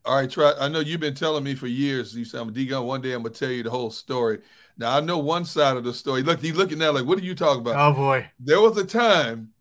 All 0.05 0.17
right, 0.17 0.31
try. 0.31 0.55
I 0.59 0.69
know 0.69 0.81
you've 0.81 1.01
been 1.01 1.15
telling 1.15 1.45
me 1.45 1.55
for 1.55 1.67
years. 1.67 2.17
You 2.17 2.25
said, 2.25 2.41
"I'm 2.41 2.53
D 2.53 2.65
Gunn." 2.65 2.87
One 2.87 3.03
day, 3.03 3.13
I'm 3.13 3.23
gonna 3.23 3.35
tell 3.35 3.51
you 3.51 3.63
the 3.63 3.71
whole 3.71 3.91
story. 3.91 4.39
Now, 4.79 4.97
I 4.97 5.01
know 5.01 5.19
one 5.19 5.45
side 5.45 5.77
of 5.77 5.85
the 5.85 5.93
story. 5.93 6.23
Look, 6.23 6.41
he's 6.41 6.55
looking 6.55 6.79
now 6.79 6.93
like, 6.93 7.05
"What 7.05 7.19
are 7.19 7.23
you 7.23 7.35
talking 7.35 7.61
about?" 7.61 7.77
Oh 7.77 7.95
boy. 7.95 8.31
There 8.41 8.61
was 8.61 8.79
a 8.79 8.85
time 8.85 9.53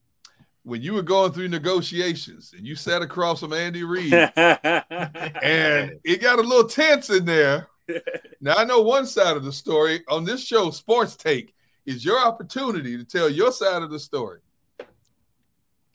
when 0.63 0.81
you 0.81 0.93
were 0.93 1.01
going 1.01 1.33
through 1.33 1.49
negotiations 1.49 2.53
and 2.55 2.65
you 2.65 2.75
sat 2.75 3.01
across 3.01 3.39
from 3.41 3.51
Andy 3.51 3.83
Reid, 3.83 4.13
and 4.35 5.99
it 6.03 6.21
got 6.21 6.39
a 6.39 6.43
little 6.43 6.69
tense 6.69 7.09
in 7.09 7.25
there. 7.25 7.67
Now, 8.41 8.55
I 8.55 8.65
know 8.65 8.81
one 8.81 9.07
side 9.07 9.35
of 9.35 9.43
the 9.43 9.51
story 9.51 10.03
on 10.07 10.23
this 10.23 10.45
show, 10.45 10.69
Sports 10.69 11.15
Take, 11.15 11.55
is 11.85 12.05
your 12.05 12.19
opportunity 12.19 12.97
to 12.97 13.03
tell 13.03 13.29
your 13.29 13.51
side 13.51 13.81
of 13.81 13.89
the 13.89 13.99
story. 13.99 14.39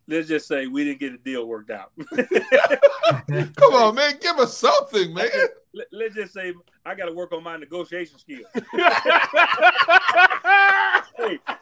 Let's 0.08 0.26
just 0.26 0.48
say 0.48 0.66
we 0.66 0.84
didn't 0.84 0.98
get 0.98 1.12
a 1.12 1.18
deal 1.18 1.46
worked 1.46 1.70
out. 1.70 1.92
Come 2.16 3.74
on, 3.74 3.94
man, 3.94 4.14
give 4.20 4.36
us 4.38 4.56
something, 4.56 5.14
man. 5.14 5.28
Let, 5.74 5.86
let's 5.92 6.14
just 6.14 6.34
say 6.34 6.52
I 6.84 6.94
got 6.94 7.06
to 7.06 7.12
work 7.12 7.32
on 7.32 7.42
my 7.42 7.56
negotiation 7.56 8.18
skills. 8.18 8.44
hey, 8.54 8.60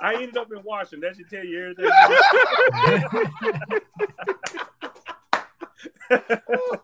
I 0.01 0.15
ended 0.15 0.37
up 0.37 0.51
in 0.51 0.61
Washington. 0.65 1.01
That 1.01 1.17
should 1.17 1.31
tell 1.31 1.45
you 1.45 1.77
everything. 6.11 6.81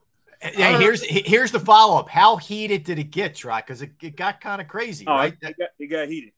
Yeah, 0.56 0.78
here's 0.78 1.02
here's 1.02 1.50
the 1.50 1.60
follow 1.60 1.98
up. 1.98 2.08
How 2.08 2.36
heated 2.36 2.84
did 2.84 2.98
it 2.98 3.10
get, 3.10 3.34
Trot? 3.34 3.66
Because 3.66 3.82
it, 3.82 3.92
it 4.02 4.16
got 4.16 4.40
kind 4.40 4.60
of 4.60 4.68
crazy, 4.68 5.04
Oh, 5.06 5.14
right? 5.14 5.34
it, 5.40 5.56
got, 5.58 5.68
it 5.78 5.86
got 5.86 6.08
heated. 6.08 6.32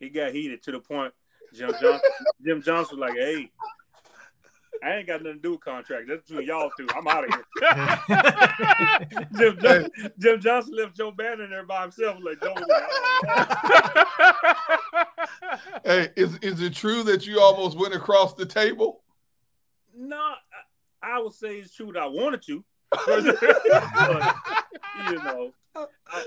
It 0.00 0.14
got 0.14 0.32
heated 0.32 0.62
to 0.64 0.72
the 0.72 0.80
point 0.80 1.12
Jim 1.54 1.70
Johnson, 1.80 2.00
Jim 2.44 2.62
Johnson 2.62 2.98
was 2.98 3.08
like, 3.10 3.18
"Hey, 3.18 3.50
I 4.82 4.96
ain't 4.96 5.06
got 5.06 5.22
nothing 5.22 5.38
to 5.38 5.42
do 5.42 5.50
with 5.52 5.60
contract. 5.60 6.06
That's 6.08 6.28
between 6.28 6.46
y'all 6.46 6.70
two. 6.78 6.86
I'm 6.96 7.06
out 7.08 7.24
of 7.24 7.34
here." 7.34 7.44
Jim, 9.36 9.58
John, 9.60 9.88
Jim 10.18 10.40
Johnson 10.40 10.74
left 10.76 10.96
Joe 10.96 11.10
Banner 11.10 11.46
there 11.48 11.64
by 11.66 11.82
himself. 11.82 12.18
Like, 12.22 12.40
Joe, 12.40 12.54
Hey, 15.84 16.08
is 16.16 16.38
is 16.42 16.60
it 16.62 16.74
true 16.74 17.02
that 17.04 17.26
you 17.26 17.40
almost 17.40 17.76
went 17.78 17.94
across 17.94 18.34
the 18.34 18.46
table? 18.46 19.02
no, 19.96 20.16
I, 20.16 21.16
I 21.16 21.18
would 21.20 21.32
say 21.34 21.56
it's 21.56 21.74
true 21.74 21.92
that 21.92 22.02
I 22.02 22.06
wanted 22.06 22.42
to. 22.46 22.64
But, 22.90 23.24
you 25.10 25.22
know, 25.22 25.52
I, 25.76 25.86
I, 26.06 26.24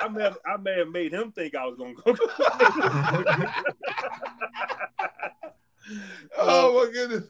I, 0.00 0.08
may 0.08 0.22
have, 0.22 0.38
I 0.46 0.56
may 0.56 0.78
have 0.78 0.88
made 0.88 1.12
him 1.12 1.32
think 1.32 1.54
I 1.54 1.66
was 1.66 1.76
going 1.76 1.94
to 1.96 2.02
go. 2.02 2.16
oh 6.38 6.84
my 6.84 6.90
goodness! 6.92 7.24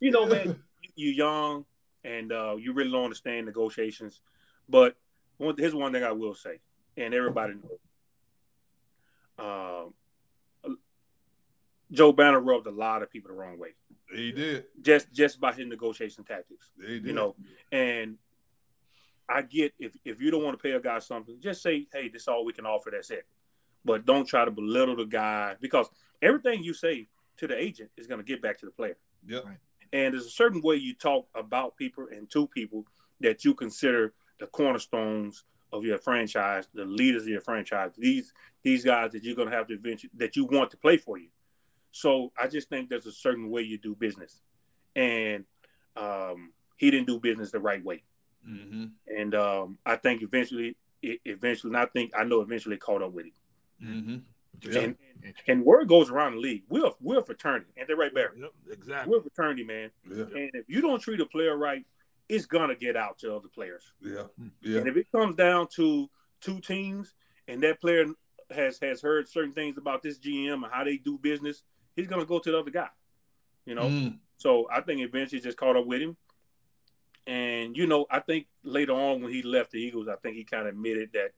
You 0.00 0.10
know, 0.10 0.26
man, 0.26 0.58
you're 0.94 1.12
young 1.12 1.64
and 2.06 2.32
uh, 2.32 2.56
you 2.58 2.72
really 2.72 2.90
don't 2.90 3.04
understand 3.04 3.46
negotiations. 3.46 4.20
But 4.68 4.96
one, 5.38 5.56
here's 5.58 5.74
one 5.74 5.92
thing 5.92 6.04
I 6.04 6.12
will 6.12 6.34
say, 6.34 6.60
and 6.96 7.12
everybody 7.12 7.54
knows. 7.54 7.78
Um, 9.38 9.92
Joe 11.92 12.12
Banner 12.12 12.40
rubbed 12.40 12.66
a 12.66 12.70
lot 12.70 13.02
of 13.02 13.10
people 13.10 13.30
the 13.30 13.36
wrong 13.36 13.58
way. 13.58 13.70
He 14.12 14.32
did. 14.32 14.64
Just 14.80 15.12
just 15.12 15.40
by 15.40 15.52
his 15.52 15.66
negotiation 15.66 16.24
tactics. 16.24 16.70
He 16.80 16.94
did. 16.94 17.06
You 17.06 17.12
know, 17.12 17.34
and 17.72 18.18
I 19.28 19.42
get 19.42 19.74
if 19.78 19.96
if 20.04 20.20
you 20.20 20.30
don't 20.30 20.44
want 20.44 20.58
to 20.58 20.62
pay 20.62 20.72
a 20.72 20.80
guy 20.80 20.98
something, 21.00 21.38
just 21.40 21.62
say, 21.62 21.86
hey, 21.92 22.08
this 22.08 22.22
is 22.22 22.28
all 22.28 22.44
we 22.44 22.52
can 22.52 22.66
offer. 22.66 22.90
That's 22.92 23.10
it. 23.10 23.26
But 23.84 24.04
don't 24.04 24.26
try 24.26 24.44
to 24.44 24.50
belittle 24.50 24.96
the 24.96 25.06
guy 25.06 25.56
because 25.60 25.88
everything 26.22 26.62
you 26.62 26.74
say 26.74 27.08
to 27.38 27.46
the 27.46 27.56
agent 27.56 27.90
is 27.96 28.06
going 28.06 28.18
to 28.18 28.24
get 28.24 28.42
back 28.42 28.58
to 28.58 28.66
the 28.66 28.72
player. 28.72 28.96
Yep. 29.26 29.44
And 29.92 30.14
there's 30.14 30.26
a 30.26 30.30
certain 30.30 30.60
way 30.60 30.76
you 30.76 30.94
talk 30.94 31.28
about 31.34 31.76
people 31.76 32.08
and 32.10 32.28
to 32.30 32.46
people 32.48 32.84
that 33.20 33.44
you 33.44 33.54
consider 33.54 34.14
the 34.38 34.46
cornerstones 34.46 35.44
of 35.72 35.84
your 35.84 35.98
franchise, 35.98 36.68
the 36.74 36.84
leaders 36.84 37.22
of 37.22 37.28
your 37.28 37.40
franchise. 37.40 37.92
These 37.96 38.32
these 38.62 38.84
guys 38.84 39.12
that 39.12 39.24
you're 39.24 39.36
going 39.36 39.50
to 39.50 39.56
have 39.56 39.68
to 39.68 39.74
eventually 39.74 40.10
that 40.16 40.36
you 40.36 40.44
want 40.44 40.70
to 40.70 40.76
play 40.76 40.96
for 40.96 41.18
you. 41.18 41.28
So 41.92 42.32
I 42.38 42.48
just 42.48 42.68
think 42.68 42.90
there's 42.90 43.06
a 43.06 43.12
certain 43.12 43.50
way 43.50 43.62
you 43.62 43.78
do 43.78 43.94
business, 43.94 44.42
and 44.94 45.44
um, 45.96 46.52
he 46.76 46.90
didn't 46.90 47.06
do 47.06 47.18
business 47.18 47.50
the 47.50 47.60
right 47.60 47.82
way. 47.82 48.02
Mm-hmm. 48.48 48.84
And 49.16 49.34
um, 49.34 49.78
I 49.84 49.96
think 49.96 50.22
eventually, 50.22 50.76
it, 51.02 51.20
eventually, 51.24 51.70
and 51.70 51.76
I 51.76 51.86
think 51.86 52.12
I 52.16 52.24
know 52.24 52.40
eventually 52.40 52.76
caught 52.76 53.02
up 53.02 53.12
with 53.12 53.26
him. 53.26 53.32
Mm-hmm. 53.82 54.16
And, 54.76 54.96
and 55.48 55.64
word 55.64 55.88
goes 55.88 56.10
around 56.10 56.34
the 56.34 56.40
league. 56.40 56.62
We're 56.68 56.90
we're 57.00 57.18
a 57.18 57.24
fraternity, 57.24 57.66
ain't 57.76 57.88
that 57.88 57.96
right, 57.96 58.14
Barry? 58.14 58.40
Yep, 58.40 58.50
exactly. 58.70 59.10
We're 59.10 59.18
a 59.18 59.22
fraternity, 59.22 59.64
man. 59.64 59.90
Yeah. 60.08 60.22
And 60.22 60.50
if 60.54 60.64
you 60.68 60.80
don't 60.80 61.00
treat 61.00 61.20
a 61.20 61.26
player 61.26 61.56
right, 61.56 61.84
it's 62.28 62.46
gonna 62.46 62.74
get 62.74 62.96
out 62.96 63.18
to 63.18 63.34
other 63.34 63.48
players. 63.48 63.92
Yeah. 64.00 64.24
Yeah. 64.62 64.78
And 64.78 64.88
if 64.88 64.96
it 64.96 65.10
comes 65.12 65.36
down 65.36 65.68
to 65.76 66.08
two 66.40 66.60
teams, 66.60 67.14
and 67.48 67.62
that 67.62 67.80
player 67.80 68.06
has 68.50 68.78
has 68.80 69.00
heard 69.00 69.28
certain 69.28 69.52
things 69.52 69.76
about 69.78 70.02
this 70.02 70.18
GM 70.18 70.64
and 70.64 70.72
how 70.72 70.84
they 70.84 70.96
do 70.96 71.18
business, 71.18 71.62
he's 71.96 72.06
gonna 72.06 72.24
go 72.26 72.38
to 72.38 72.50
the 72.52 72.58
other 72.58 72.70
guy. 72.70 72.88
You 73.64 73.74
know. 73.74 73.88
Mm. 73.88 74.18
So 74.36 74.68
I 74.70 74.82
think 74.82 75.00
eventually 75.00 75.40
just 75.40 75.56
caught 75.56 75.76
up 75.76 75.86
with 75.86 76.00
him. 76.02 76.16
And 77.26 77.76
you 77.76 77.86
know, 77.86 78.06
I 78.10 78.20
think 78.20 78.46
later 78.62 78.92
on 78.92 79.22
when 79.22 79.32
he 79.32 79.42
left 79.42 79.72
the 79.72 79.78
Eagles, 79.78 80.06
I 80.08 80.16
think 80.16 80.36
he 80.36 80.44
kind 80.44 80.62
of 80.68 80.74
admitted 80.74 81.10
that 81.14 81.32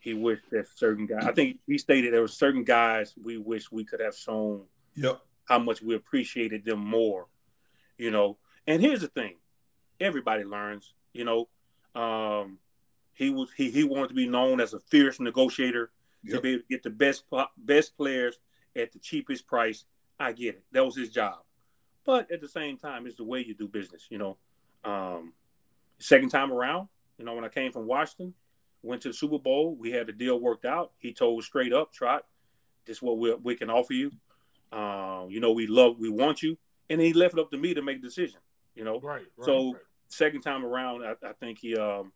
he 0.00 0.12
wished 0.14 0.50
that 0.50 0.66
certain 0.74 1.06
guys. 1.06 1.24
I 1.24 1.32
think 1.32 1.58
he 1.66 1.78
stated 1.78 2.12
there 2.12 2.20
were 2.20 2.28
certain 2.28 2.64
guys 2.64 3.14
we 3.22 3.38
wish 3.38 3.70
we 3.70 3.84
could 3.84 4.00
have 4.00 4.16
shown 4.16 4.64
Yep. 4.96 5.20
how 5.44 5.58
much 5.58 5.82
we 5.82 5.94
appreciated 5.94 6.64
them 6.64 6.80
more. 6.80 7.26
You 7.96 8.10
know, 8.10 8.38
and 8.66 8.82
here's 8.82 9.02
the 9.02 9.08
thing: 9.08 9.36
everybody 10.00 10.44
learns. 10.44 10.92
You 11.12 11.24
know, 11.24 11.48
um, 11.94 12.58
he 13.12 13.30
was 13.30 13.50
he 13.56 13.70
he 13.70 13.84
wanted 13.84 14.08
to 14.08 14.14
be 14.14 14.26
known 14.26 14.60
as 14.60 14.74
a 14.74 14.80
fierce 14.80 15.20
negotiator 15.20 15.90
to 16.30 16.40
be 16.40 16.50
able 16.54 16.62
to 16.62 16.68
get 16.68 16.82
the 16.82 16.90
best 16.90 17.24
best 17.56 17.96
players 17.96 18.38
at 18.76 18.92
the 18.92 18.98
cheapest 18.98 19.46
price. 19.46 19.84
I 20.18 20.32
get 20.32 20.56
it; 20.56 20.64
that 20.72 20.84
was 20.84 20.96
his 20.96 21.10
job. 21.10 21.38
But 22.04 22.30
at 22.30 22.40
the 22.40 22.48
same 22.48 22.76
time, 22.76 23.06
it's 23.06 23.16
the 23.16 23.24
way 23.24 23.44
you 23.44 23.54
do 23.54 23.66
business. 23.68 24.06
You 24.10 24.18
know, 24.18 24.36
um, 24.84 25.32
second 25.98 26.28
time 26.28 26.52
around, 26.52 26.88
you 27.18 27.24
know, 27.24 27.34
when 27.34 27.44
I 27.44 27.48
came 27.48 27.72
from 27.72 27.86
Washington, 27.86 28.34
went 28.82 29.02
to 29.02 29.08
the 29.08 29.14
Super 29.14 29.38
Bowl, 29.38 29.74
we 29.74 29.90
had 29.90 30.06
the 30.06 30.12
deal 30.12 30.38
worked 30.38 30.64
out. 30.64 30.92
He 30.98 31.12
told 31.12 31.42
straight 31.44 31.72
up, 31.72 31.92
Trot, 31.92 32.24
this 32.86 32.98
is 32.98 33.02
what 33.02 33.18
we 33.18 33.34
we 33.34 33.54
can 33.56 33.70
offer 33.70 33.92
you. 33.94 34.12
Um, 34.72 35.28
you 35.30 35.40
know, 35.40 35.52
we 35.52 35.66
love, 35.66 35.98
we 35.98 36.10
want 36.10 36.42
you, 36.42 36.58
and 36.90 37.00
he 37.00 37.12
left 37.12 37.34
it 37.34 37.40
up 37.40 37.50
to 37.52 37.56
me 37.58 37.74
to 37.74 37.82
make 37.82 38.02
the 38.02 38.08
decision. 38.08 38.40
You 38.74 38.84
know, 38.84 38.98
Right. 39.00 39.22
right 39.36 39.44
so 39.46 39.72
right. 39.72 39.82
second 40.08 40.42
time 40.42 40.64
around, 40.64 41.04
I, 41.04 41.14
I 41.26 41.32
think 41.34 41.58
he 41.58 41.76
um 41.76 42.12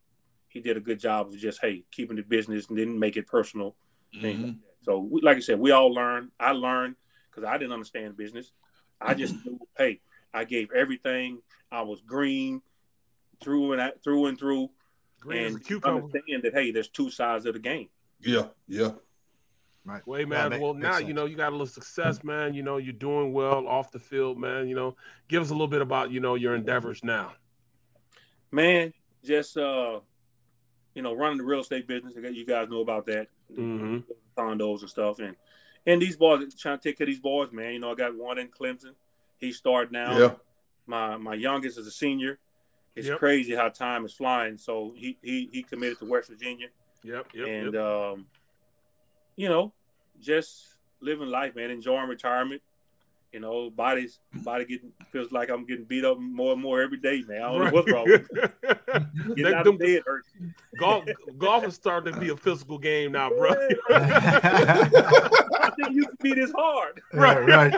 he 0.49 0.59
did 0.59 0.77
a 0.77 0.81
good 0.81 0.99
job 0.99 1.27
of 1.27 1.37
just 1.37 1.59
hey 1.61 1.83
keeping 1.91 2.15
the 2.17 2.23
business 2.23 2.67
and 2.67 2.77
didn't 2.77 2.99
make 2.99 3.17
it 3.17 3.27
personal. 3.27 3.75
things 4.21 4.41
like 4.41 4.51
Mhm. 4.51 4.61
that. 4.61 4.68
So 4.89 4.97
we, 4.97 5.21
like 5.21 5.37
I 5.37 5.41
said, 5.41 5.59
we 5.59 5.69
all 5.69 5.93
learn. 5.93 6.31
I 6.39 6.53
learned 6.53 6.95
because 7.29 7.47
I 7.47 7.59
didn't 7.59 7.73
understand 7.73 8.17
business. 8.17 8.51
I 8.99 9.13
just 9.13 9.35
knew 9.45 9.59
hey, 9.77 10.01
I 10.33 10.45
gave 10.45 10.71
everything. 10.71 11.43
I 11.71 11.83
was 11.83 12.01
green 12.01 12.63
through 13.39 13.73
and 13.73 13.81
out, 13.81 14.03
through 14.03 14.25
and 14.25 14.39
through, 14.39 14.71
Green 15.19 15.45
as 15.45 15.53
and 15.53 15.63
cucumber. 15.63 16.05
understand 16.05 16.41
that 16.41 16.55
hey, 16.55 16.71
there's 16.71 16.89
two 16.89 17.11
sides 17.11 17.45
of 17.45 17.53
the 17.53 17.59
game. 17.59 17.89
Yeah. 18.19 18.47
Yeah. 18.67 18.93
Right. 19.85 20.01
Well, 20.07 20.19
hey, 20.19 20.25
man. 20.25 20.53
Yeah, 20.53 20.57
well, 20.57 20.73
now 20.73 20.93
sense. 20.93 21.07
you 21.07 21.13
know 21.13 21.25
you 21.25 21.35
got 21.35 21.49
a 21.49 21.51
little 21.51 21.67
success, 21.67 22.23
man. 22.23 22.55
You 22.55 22.63
know 22.63 22.77
you're 22.77 22.91
doing 22.91 23.31
well 23.31 23.67
off 23.67 23.91
the 23.91 23.99
field, 23.99 24.39
man. 24.39 24.67
You 24.67 24.75
know, 24.75 24.95
give 25.27 25.43
us 25.43 25.51
a 25.51 25.53
little 25.53 25.67
bit 25.67 25.83
about 25.83 26.09
you 26.09 26.19
know 26.19 26.33
your 26.33 26.55
endeavors 26.55 27.03
now. 27.03 27.33
Man, 28.51 28.91
just 29.23 29.55
uh, 29.55 29.99
you 30.95 31.03
know, 31.03 31.13
running 31.13 31.37
the 31.37 31.43
real 31.43 31.59
estate 31.59 31.87
business. 31.87 32.15
You 32.15 32.43
guys 32.43 32.69
know 32.69 32.81
about 32.81 33.05
that, 33.05 33.27
Mhm. 33.51 34.03
condos 34.37 34.81
and 34.81 34.89
stuff, 34.89 35.19
and 35.19 35.35
and 35.85 36.01
these 36.01 36.17
boys 36.17 36.53
trying 36.55 36.77
to 36.77 36.89
take 36.89 36.97
care 36.97 37.05
of 37.05 37.09
these 37.09 37.19
boys, 37.19 37.51
man. 37.51 37.73
You 37.73 37.79
know, 37.79 37.91
I 37.91 37.95
got 37.95 38.15
one 38.15 38.37
in 38.37 38.49
Clemson. 38.49 38.95
He 39.37 39.51
started 39.51 39.91
now. 39.91 40.17
Yeah. 40.17 40.35
My 40.85 41.17
my 41.17 41.33
youngest 41.33 41.77
is 41.77 41.87
a 41.87 41.91
senior. 41.91 42.39
It's 42.95 43.07
Yep. 43.07 43.19
crazy 43.19 43.55
how 43.55 43.69
time 43.69 44.05
is 44.05 44.13
flying. 44.13 44.57
So 44.57 44.93
he 44.95 45.17
he 45.21 45.49
he 45.51 45.63
committed 45.63 45.99
to 45.99 46.05
West 46.05 46.29
Virginia. 46.29 46.67
Yep. 47.03 47.33
Yep. 47.33 47.47
and 47.47 47.73
yep. 47.73 47.83
um, 47.83 48.27
you 49.35 49.47
know, 49.47 49.71
just 50.19 50.77
living 50.99 51.29
life, 51.29 51.55
man, 51.55 51.71
enjoying 51.71 52.09
retirement. 52.09 52.61
You 53.31 53.39
know, 53.39 53.69
body's 53.69 54.19
body 54.43 54.65
getting 54.65 54.91
feels 55.11 55.31
like 55.31 55.49
I'm 55.51 55.63
getting 55.65 55.85
beat 55.85 56.03
up 56.03 56.17
more 56.19 56.53
and 56.53 56.61
more 56.61 56.81
every 56.81 56.97
day, 56.97 57.23
man. 57.27 57.43
I 57.43 57.51
don't 57.51 57.63
know 57.65 57.71
what's 57.71 57.91
wrong. 57.91 58.05
With 58.09 58.31
me. 58.31 58.41
They- 59.27 59.35
Getting 59.35 59.53
out 59.53 59.65
them- 59.65 59.75
of 59.75 59.79
bed 59.79 60.01
hurts. 60.05 60.29
golf, 60.79 61.05
golf 61.37 61.63
is 61.67 61.75
starting 61.75 62.11
to 62.13 62.19
be 62.19 62.29
a 62.29 62.35
physical 62.37 62.79
game 62.79 63.11
now, 63.11 63.29
bro. 63.29 63.51
I 63.89 65.71
didn't 65.77 65.93
used 65.95 66.09
to 66.09 66.15
be 66.21 66.33
this 66.33 66.51
hard. 66.55 67.01
Right, 67.13 67.45
right. 67.47 67.73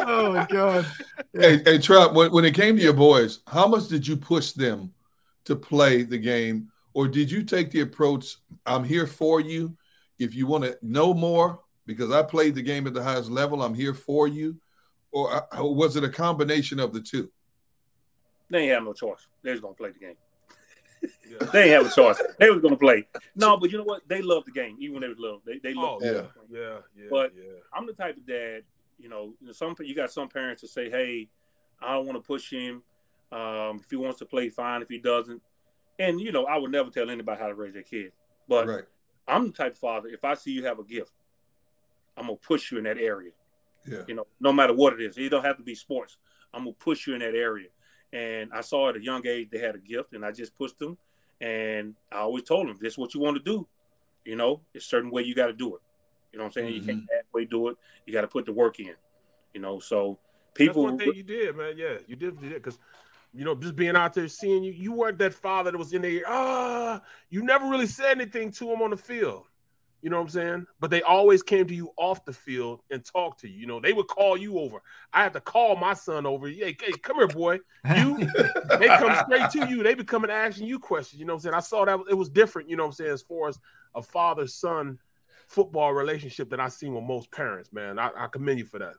oh 0.00 0.32
my 0.32 0.46
god. 0.46 0.86
Hey, 1.34 1.62
hey, 1.64 1.78
Trot. 1.78 2.14
When, 2.14 2.32
when 2.32 2.44
it 2.46 2.54
came 2.54 2.76
to 2.76 2.82
your 2.82 2.92
boys, 2.94 3.40
how 3.46 3.66
much 3.68 3.88
did 3.88 4.06
you 4.06 4.16
push 4.16 4.52
them 4.52 4.92
to 5.44 5.56
play 5.56 6.02
the 6.02 6.18
game, 6.18 6.70
or 6.94 7.06
did 7.08 7.30
you 7.30 7.42
take 7.42 7.70
the 7.70 7.80
approach? 7.80 8.36
I'm 8.66 8.84
here 8.84 9.06
for 9.06 9.40
you. 9.40 9.76
If 10.18 10.34
you 10.34 10.46
want 10.46 10.64
to 10.64 10.78
know 10.82 11.12
more, 11.14 11.60
because 11.86 12.10
I 12.12 12.22
played 12.22 12.54
the 12.54 12.62
game 12.62 12.86
at 12.86 12.94
the 12.94 13.02
highest 13.02 13.30
level, 13.30 13.62
I'm 13.62 13.74
here 13.74 13.94
for 13.94 14.26
you. 14.28 14.56
Or, 15.12 15.32
uh, 15.32 15.64
was 15.64 15.96
it 15.96 16.04
a 16.04 16.08
combination 16.08 16.78
of 16.78 16.92
the 16.92 17.00
two? 17.00 17.30
They 18.48 18.64
ain't 18.64 18.72
have 18.72 18.84
no 18.84 18.92
choice. 18.92 19.26
They 19.42 19.52
was 19.52 19.60
gonna 19.60 19.74
play 19.74 19.90
the 19.90 19.98
game. 19.98 20.16
they 21.52 21.62
ain't 21.64 21.72
have 21.72 21.86
a 21.86 21.94
choice. 21.94 22.20
They 22.38 22.50
was 22.50 22.60
gonna 22.60 22.76
play. 22.76 23.06
No, 23.34 23.56
but 23.56 23.70
you 23.70 23.78
know 23.78 23.84
what? 23.84 24.06
They 24.08 24.22
love 24.22 24.44
the 24.44 24.50
game, 24.50 24.76
even 24.80 24.94
when 24.94 25.02
they 25.02 25.08
was 25.08 25.18
little. 25.18 25.42
They 25.46 25.58
they 25.58 25.74
love. 25.74 26.00
Oh, 26.02 26.04
yeah. 26.04 26.22
yeah, 26.50 26.78
yeah, 26.96 27.06
But 27.10 27.32
yeah. 27.36 27.42
I'm 27.72 27.86
the 27.86 27.92
type 27.92 28.16
of 28.16 28.26
dad, 28.26 28.64
you 28.98 29.08
know, 29.08 29.34
you 29.40 29.52
some 29.52 29.74
you 29.80 29.94
got 29.94 30.12
some 30.12 30.28
parents 30.28 30.60
to 30.62 30.68
say, 30.68 30.90
"Hey, 30.90 31.28
I 31.80 31.94
don't 31.94 32.06
want 32.06 32.22
to 32.22 32.26
push 32.26 32.50
him. 32.50 32.82
Um, 33.32 33.80
if 33.82 33.90
he 33.90 33.96
wants 33.96 34.18
to 34.18 34.26
play, 34.26 34.48
fine. 34.48 34.82
If 34.82 34.88
he 34.88 34.98
doesn't." 34.98 35.40
And 35.98 36.20
you 36.20 36.32
know, 36.32 36.44
I 36.44 36.58
would 36.58 36.70
never 36.72 36.90
tell 36.90 37.08
anybody 37.10 37.40
how 37.40 37.48
to 37.48 37.54
raise 37.54 37.74
their 37.74 37.82
kid. 37.82 38.12
But 38.48 38.66
Right. 38.66 38.84
I'm 39.28 39.46
the 39.46 39.52
type 39.52 39.72
of 39.72 39.78
father. 39.78 40.08
If 40.08 40.24
I 40.24 40.34
see 40.34 40.50
you 40.50 40.64
have 40.66 40.78
a 40.78 40.84
gift, 40.84 41.12
I'm 42.16 42.26
gonna 42.26 42.36
push 42.36 42.72
you 42.72 42.78
in 42.78 42.84
that 42.84 42.98
area. 42.98 43.30
Yeah. 43.86 44.02
You 44.06 44.14
know, 44.14 44.26
no 44.40 44.52
matter 44.52 44.74
what 44.74 44.92
it 44.92 45.00
is, 45.00 45.16
it 45.18 45.28
don't 45.28 45.44
have 45.44 45.56
to 45.56 45.62
be 45.62 45.74
sports. 45.74 46.18
I'm 46.52 46.64
gonna 46.64 46.72
push 46.72 47.06
you 47.06 47.14
in 47.14 47.20
that 47.20 47.34
area. 47.34 47.68
And 48.12 48.50
I 48.52 48.60
saw 48.60 48.88
at 48.88 48.96
a 48.96 49.02
young 49.02 49.26
age 49.26 49.48
they 49.50 49.58
had 49.58 49.74
a 49.74 49.78
gift, 49.78 50.12
and 50.14 50.24
I 50.24 50.32
just 50.32 50.56
pushed 50.56 50.78
them. 50.78 50.98
And 51.40 51.94
I 52.12 52.18
always 52.18 52.44
told 52.44 52.68
them, 52.68 52.76
"This 52.80 52.94
is 52.94 52.98
what 52.98 53.14
you 53.14 53.20
want 53.20 53.36
to 53.36 53.42
do. 53.42 53.66
You 54.24 54.36
know, 54.36 54.60
it's 54.74 54.84
a 54.84 54.88
certain 54.88 55.10
way 55.10 55.22
you 55.22 55.34
got 55.34 55.46
to 55.46 55.52
do 55.52 55.76
it. 55.76 55.82
You 56.32 56.38
know 56.38 56.44
what 56.44 56.56
I'm 56.56 56.64
saying? 56.64 56.74
You 56.74 56.82
can't 56.82 57.04
halfway 57.14 57.44
do 57.44 57.68
it. 57.68 57.76
You 58.06 58.12
got 58.12 58.20
to 58.22 58.28
put 58.28 58.46
the 58.46 58.52
work 58.52 58.78
in. 58.78 58.94
You 59.54 59.60
know, 59.60 59.78
so 59.78 60.18
people. 60.54 60.82
That's 60.82 60.92
one 60.92 60.98
thing 60.98 61.14
you 61.14 61.22
did, 61.22 61.56
man. 61.56 61.74
Yeah, 61.76 61.98
you 62.06 62.16
did, 62.16 62.36
you 62.42 62.50
did, 62.50 62.62
because 62.62 62.78
you 63.32 63.44
know, 63.44 63.54
just 63.54 63.76
being 63.76 63.96
out 63.96 64.14
there 64.14 64.28
seeing 64.28 64.64
you, 64.64 64.72
you 64.72 64.92
weren't 64.92 65.18
that 65.18 65.34
father 65.34 65.70
that 65.70 65.78
was 65.78 65.92
in 65.92 66.02
there. 66.02 66.22
Ah, 66.26 67.00
you 67.28 67.42
never 67.42 67.68
really 67.68 67.86
said 67.86 68.20
anything 68.20 68.50
to 68.52 68.72
him 68.72 68.82
on 68.82 68.90
the 68.90 68.96
field. 68.96 69.44
You 70.02 70.10
know 70.10 70.16
what 70.16 70.22
I'm 70.22 70.28
saying? 70.30 70.66
But 70.78 70.90
they 70.90 71.02
always 71.02 71.42
came 71.42 71.66
to 71.66 71.74
you 71.74 71.90
off 71.96 72.24
the 72.24 72.32
field 72.32 72.82
and 72.90 73.04
talked 73.04 73.40
to 73.40 73.48
you. 73.48 73.60
You 73.60 73.66
know, 73.66 73.80
they 73.80 73.92
would 73.92 74.08
call 74.08 74.36
you 74.36 74.58
over. 74.58 74.82
I 75.12 75.22
had 75.22 75.32
to 75.34 75.40
call 75.40 75.76
my 75.76 75.94
son 75.94 76.26
over. 76.26 76.48
Hey, 76.48 76.76
hey 76.80 76.92
come 77.02 77.16
here, 77.16 77.28
boy. 77.28 77.58
You. 77.96 78.16
they 78.78 78.88
come 78.88 79.14
straight 79.24 79.50
to 79.50 79.68
you. 79.68 79.82
They 79.82 79.94
be 79.94 80.04
coming 80.04 80.30
asking 80.30 80.66
you 80.66 80.78
questions. 80.78 81.20
You 81.20 81.26
know 81.26 81.34
what 81.34 81.40
I'm 81.40 81.42
saying? 81.42 81.54
I 81.54 81.60
saw 81.60 81.84
that 81.84 81.98
it 82.08 82.14
was 82.14 82.30
different. 82.30 82.70
You 82.70 82.76
know 82.76 82.84
what 82.84 82.88
I'm 82.90 82.94
saying? 82.94 83.12
As 83.12 83.22
far 83.22 83.48
as 83.48 83.58
a 83.94 84.02
father 84.02 84.46
son 84.46 84.98
football 85.50 85.92
relationship 85.92 86.48
that 86.50 86.60
I 86.60 86.68
seen 86.68 86.94
with 86.94 87.02
most 87.02 87.30
parents, 87.32 87.72
man. 87.72 87.98
I, 87.98 88.10
I 88.16 88.26
commend 88.28 88.60
you 88.60 88.64
for 88.64 88.78
that. 88.78 88.94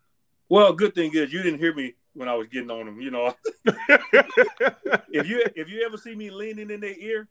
Well, 0.49 0.73
good 0.73 0.94
thing 0.94 1.11
is 1.14 1.32
you 1.32 1.41
didn't 1.41 1.60
hear 1.60 1.73
me 1.73 1.94
when 2.14 2.28
I 2.28 2.34
was 2.36 2.48
getting 2.48 2.69
on 2.69 2.86
them. 2.86 2.99
You 2.99 3.11
know, 3.11 3.34
if 3.65 5.30
you 5.30 5.45
if 5.56 5.69
you 5.69 5.86
ever 5.86 5.95
see 5.95 6.14
me 6.14 6.30
leaning 6.30 6.69
in 6.69 6.82
their 6.82 6.98
ear, 6.99 7.30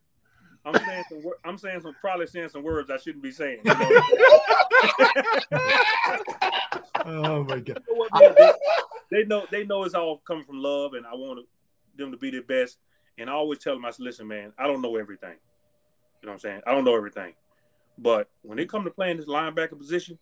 I'm 0.65 0.75
saying 0.75 1.03
some 1.09 1.23
I'm 1.43 1.57
saying 1.57 1.81
some 1.81 1.95
probably 1.99 2.27
saying 2.27 2.49
some 2.49 2.63
words 2.63 2.89
I 2.89 2.97
shouldn't 2.97 3.23
be 3.23 3.31
saying. 3.31 3.61
you 3.63 3.73
know? 3.73 4.01
Oh 7.03 7.43
my 7.43 7.59
god. 7.59 7.81
You 7.87 7.95
know 7.95 8.07
what, 8.09 8.13
man? 8.13 8.35
they, 8.37 8.53
they 9.11 9.25
know 9.25 9.45
they 9.49 9.65
know 9.65 9.83
it's 9.83 9.95
all 9.95 10.17
coming 10.19 10.43
from 10.43 10.61
love, 10.61 10.93
and 10.93 11.05
I 11.05 11.15
want 11.15 11.45
them 11.95 12.11
to 12.11 12.17
be 12.17 12.29
the 12.29 12.41
best. 12.41 12.77
And 13.17 13.29
I 13.29 13.33
always 13.33 13.59
tell 13.59 13.73
them, 13.73 13.85
I 13.85 13.91
said, 13.91 14.03
listen, 14.03 14.27
man, 14.27 14.53
I 14.57 14.67
don't 14.67 14.81
know 14.81 14.95
everything. 14.97 15.35
You 16.21 16.27
know 16.27 16.29
what 16.29 16.33
I'm 16.33 16.39
saying? 16.39 16.61
I 16.65 16.71
don't 16.71 16.85
know 16.85 16.95
everything, 16.95 17.33
but 17.97 18.29
when 18.43 18.59
it 18.59 18.69
comes 18.69 18.85
to 18.85 18.91
playing 18.91 19.17
this 19.17 19.25
linebacker 19.25 19.77
position, 19.77 20.19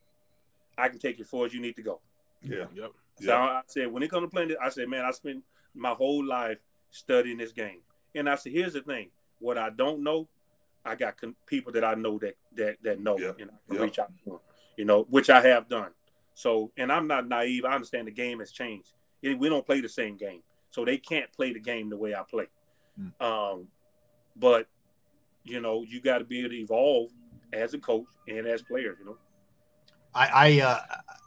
I 0.78 0.88
can 0.90 1.00
take 1.00 1.18
you 1.18 1.24
as 1.24 1.30
far 1.30 1.46
as 1.46 1.54
you 1.54 1.62
need 1.62 1.76
to 1.76 1.82
go. 1.82 2.00
Yeah. 2.42 2.66
Yep. 2.74 2.92
So 3.22 3.34
I 3.36 3.62
said, 3.68 3.92
when 3.92 4.02
it 4.02 4.10
comes 4.10 4.24
to 4.24 4.30
playing 4.30 4.50
this, 4.50 4.58
I 4.62 4.70
said, 4.70 4.88
man, 4.88 5.04
I 5.04 5.12
spent 5.12 5.44
my 5.76 5.92
whole 5.92 6.26
life 6.26 6.60
studying 6.90 7.38
this 7.38 7.52
game. 7.52 7.80
And 8.16 8.30
I 8.30 8.36
said, 8.36 8.54
here's 8.54 8.74
the 8.74 8.82
thing: 8.82 9.10
what 9.40 9.58
I 9.58 9.70
don't 9.70 10.04
know, 10.04 10.28
I 10.86 10.96
got 10.96 11.18
con- 11.18 11.36
people 11.46 11.72
that 11.74 11.84
I 11.84 11.94
know 11.96 12.18
that 12.20 12.36
that 12.56 12.78
that 12.84 13.00
know, 13.00 13.16
and 13.18 13.26
I 13.52 13.56
can 13.68 13.76
Yeah. 13.76 13.82
reach 13.82 14.00
out 14.00 14.12
to 14.26 14.30
them. 14.32 14.40
You 14.78 14.86
know, 14.86 15.04
which 15.10 15.30
I 15.30 15.42
have 15.42 15.68
done. 15.68 15.92
So, 16.34 16.72
and 16.78 16.92
I'm 16.92 17.08
not 17.08 17.28
naive. 17.28 17.66
I 17.66 17.74
understand 17.76 18.08
the 18.08 18.12
game 18.12 18.40
has 18.40 18.52
changed. 18.52 18.94
It- 19.22 19.38
we 19.38 19.50
don't 19.50 19.66
play 19.66 19.82
the 19.82 19.90
same 19.90 20.16
game, 20.16 20.42
so 20.70 20.86
they 20.86 20.98
can't 20.98 21.32
play 21.34 21.52
the 21.54 21.60
game 21.60 21.90
the 21.90 21.98
way 21.98 22.16
I 22.16 22.24
play. 22.24 22.48
Um, 23.20 23.68
but 24.36 24.68
you 25.44 25.60
know, 25.62 25.84
you 25.84 26.00
got 26.02 26.20
to 26.20 26.26
be 26.26 26.40
able 26.42 26.50
to 26.50 26.58
evolve 26.60 27.10
as 27.54 27.74
a 27.74 27.80
coach 27.80 28.06
and 28.28 28.46
as 28.48 28.62
players. 28.62 28.98
You 29.00 29.06
know. 29.06 29.18
I 30.14 30.28
I, 30.28 30.62
uh, 30.62 30.80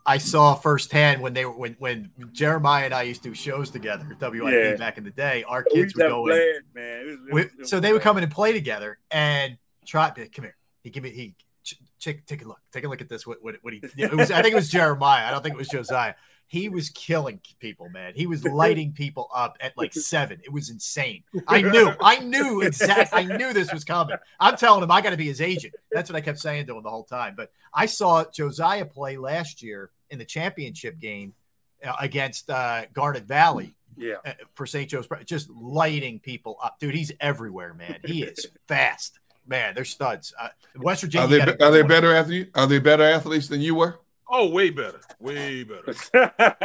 I 0.05 0.19
saw 0.19 0.55
firsthand 0.55 1.23
when 1.23 1.33
they 1.35 1.45
were 1.45 1.53
when 1.53 1.77
when 1.79 2.11
Jeremiah 2.33 2.87
and 2.87 2.95
I 2.95 3.03
used 3.03 3.23
to 3.23 3.29
do 3.31 3.35
shows 3.35 3.71
together 3.71 4.05
WIP 4.21 4.53
Yeah. 4.53 4.77
back 4.77 4.99
in 4.99 5.05
the 5.05 5.11
day. 5.11 5.45
Our 5.45 5.63
kids 5.63 5.95
would 5.95 6.09
go 6.09 6.27
in. 6.29 6.61
man. 6.75 7.01
It 7.01 7.07
was- 7.07 7.19
it 7.29 7.33
was- 7.35 7.45
it 7.61 7.69
so 7.69 7.81
they 7.81 7.93
would 7.93 8.03
come 8.03 8.17
in 8.19 8.25
and 8.25 8.33
play 8.33 8.53
together 8.53 8.99
and 9.11 9.59
try 9.87 10.11
to 10.11 10.29
come 10.29 10.45
here. 10.47 10.57
He 10.83 10.91
give 10.91 11.03
me 11.05 11.11
he 11.11 11.35
ch- 11.63 11.79
check 12.01 12.27
take 12.27 12.43
a 12.45 12.49
look. 12.49 12.59
Take 12.73 12.85
a 12.85 12.89
look 12.89 13.01
at 13.01 13.09
this. 13.09 13.27
What 13.27 13.39
what, 13.43 13.57
what 13.63 13.73
he 13.75 13.83
yeah, 13.97 14.07
it 14.07 14.15
was 14.17 14.31
I 14.33 14.43
think 14.43 14.53
it 14.53 14.57
was 14.57 14.69
Jeremiah. 14.69 15.27
I 15.27 15.31
don't 15.31 15.43
think 15.43 15.55
it 15.55 15.59
was 15.59 15.69
Josiah. 15.69 16.15
He 16.53 16.69
was 16.69 16.91
killing 16.91 17.41
people, 17.61 17.89
man. 17.89 18.13
He 18.15 18.27
was 18.27 18.45
lighting 18.63 18.93
people 18.93 19.31
up 19.35 19.57
at 19.59 19.75
like 19.79 19.95
seven. 20.13 20.39
It 20.45 20.53
was 20.53 20.69
insane. 20.69 21.25
I 21.49 21.63
knew, 21.63 21.91
I 21.99 22.19
knew 22.19 22.61
exactly, 22.67 23.21
I 23.21 23.25
knew 23.39 23.55
this 23.55 23.73
was 23.73 23.85
coming. 23.85 24.19
I'm 24.39 24.59
telling 24.59 24.83
him 24.83 24.91
I 24.91 25.01
got 25.01 25.11
to 25.11 25.17
be 25.17 25.25
his 25.29 25.41
agent. 25.41 25.73
That's 25.91 26.11
what 26.11 26.17
I 26.17 26.21
kept 26.21 26.39
saying 26.39 26.67
to 26.67 26.77
him 26.77 26.83
the 26.83 26.91
whole 26.91 27.05
time. 27.05 27.33
But 27.39 27.53
I 27.73 27.87
saw 27.87 28.27
Josiah 28.31 28.85
play 28.85 29.17
last 29.17 29.63
year 29.63 29.89
in 30.11 30.19
the 30.19 30.27
championship 30.27 30.99
game 30.99 31.33
uh, 31.83 31.95
against 31.99 32.51
uh, 32.51 32.83
Garnet 32.93 33.25
Valley 33.25 33.75
Yeah. 33.97 34.17
uh, 34.27 34.33
for 34.55 34.67
St. 34.67 34.91
Joe's, 34.91 35.09
just 35.25 35.49
lighting 35.49 36.21
people 36.21 36.59
up, 36.63 36.79
dude. 36.79 36.95
He's 36.95 37.13
everywhere, 37.19 37.73
man. 37.73 37.97
He 38.05 38.25
is 38.25 38.47
fast, 38.69 39.21
man. 39.47 39.75
They're 39.75 39.87
studs. 39.87 40.35
Uh, 40.39 40.49
West 40.77 41.01
Virginia. 41.01 41.25
Are 41.25 41.31
they 41.31 41.41
are 41.41 41.47
they 41.47 41.79
good 41.79 41.81
one. 41.85 41.89
better 41.89 42.15
athletes? 42.15 42.51
Are 42.55 42.67
they 42.67 42.79
better 42.79 43.05
athletes 43.05 43.49
than 43.49 43.63
you 43.63 43.75
were? 43.75 43.99
Oh, 44.35 44.49
way 44.49 44.71
better. 44.71 45.01
Way 45.21 45.63
better. 45.65 45.85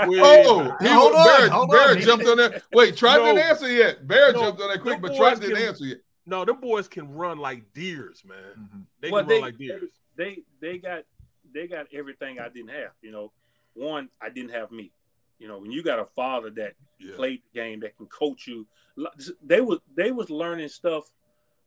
Way 0.08 0.20
Oh, 0.24 0.60
better. 0.64 0.78
he 0.80 0.88
Hold 0.88 1.14
on, 1.16 1.26
Bear, 1.26 1.50
hold 1.50 1.70
Bear 1.70 1.90
on. 1.92 2.00
jumped 2.00 2.26
on 2.26 2.38
that. 2.38 2.64
Wait, 2.72 2.96
Tribe 2.96 3.20
No. 3.20 3.26
didn't 3.36 3.50
answer 3.50 3.70
yet. 3.72 4.08
Bear 4.08 4.32
No, 4.32 4.40
jumped 4.40 4.62
on 4.62 4.70
that 4.70 4.82
quick, 4.82 5.02
but 5.02 5.10
boys 5.10 5.18
Tribe 5.18 5.42
didn't 5.42 5.58
answer 5.58 5.84
yet. 5.86 5.98
No, 6.26 6.46
them 6.46 6.62
boys 6.62 6.88
can 6.88 7.14
run 7.14 7.38
like 7.40 7.74
deers, 7.74 8.24
man. 8.26 8.38
Mm-hmm. 8.58 8.80
They 9.02 9.12
Well, 9.12 9.22
can 9.24 9.30
they, 9.30 9.36
run 9.36 9.42
like 9.44 9.58
deers. 9.58 9.92
they 10.16 10.40
they 10.62 10.78
got 10.78 11.04
they 11.54 11.68
got 11.68 11.88
everything 11.94 12.40
I 12.40 12.48
didn't 12.50 12.70
have. 12.70 12.92
You 13.02 13.12
know, 13.12 13.32
one 13.74 14.10
I 14.22 14.30
didn't 14.30 14.52
have 14.52 14.72
me. 14.72 14.92
You 15.40 15.48
know, 15.50 15.60
when 15.60 15.72
you 15.72 15.84
got 15.84 16.00
a 16.00 16.06
father 16.16 16.50
that 16.52 16.74
played 17.16 17.42
the 17.54 17.60
game 17.60 17.80
that 17.82 17.96
can 17.98 18.08
coach 18.08 18.48
you, 18.48 18.66
they 19.46 19.60
was 19.62 19.80
they 19.96 20.12
was 20.12 20.30
learning 20.30 20.70
stuff 20.70 21.12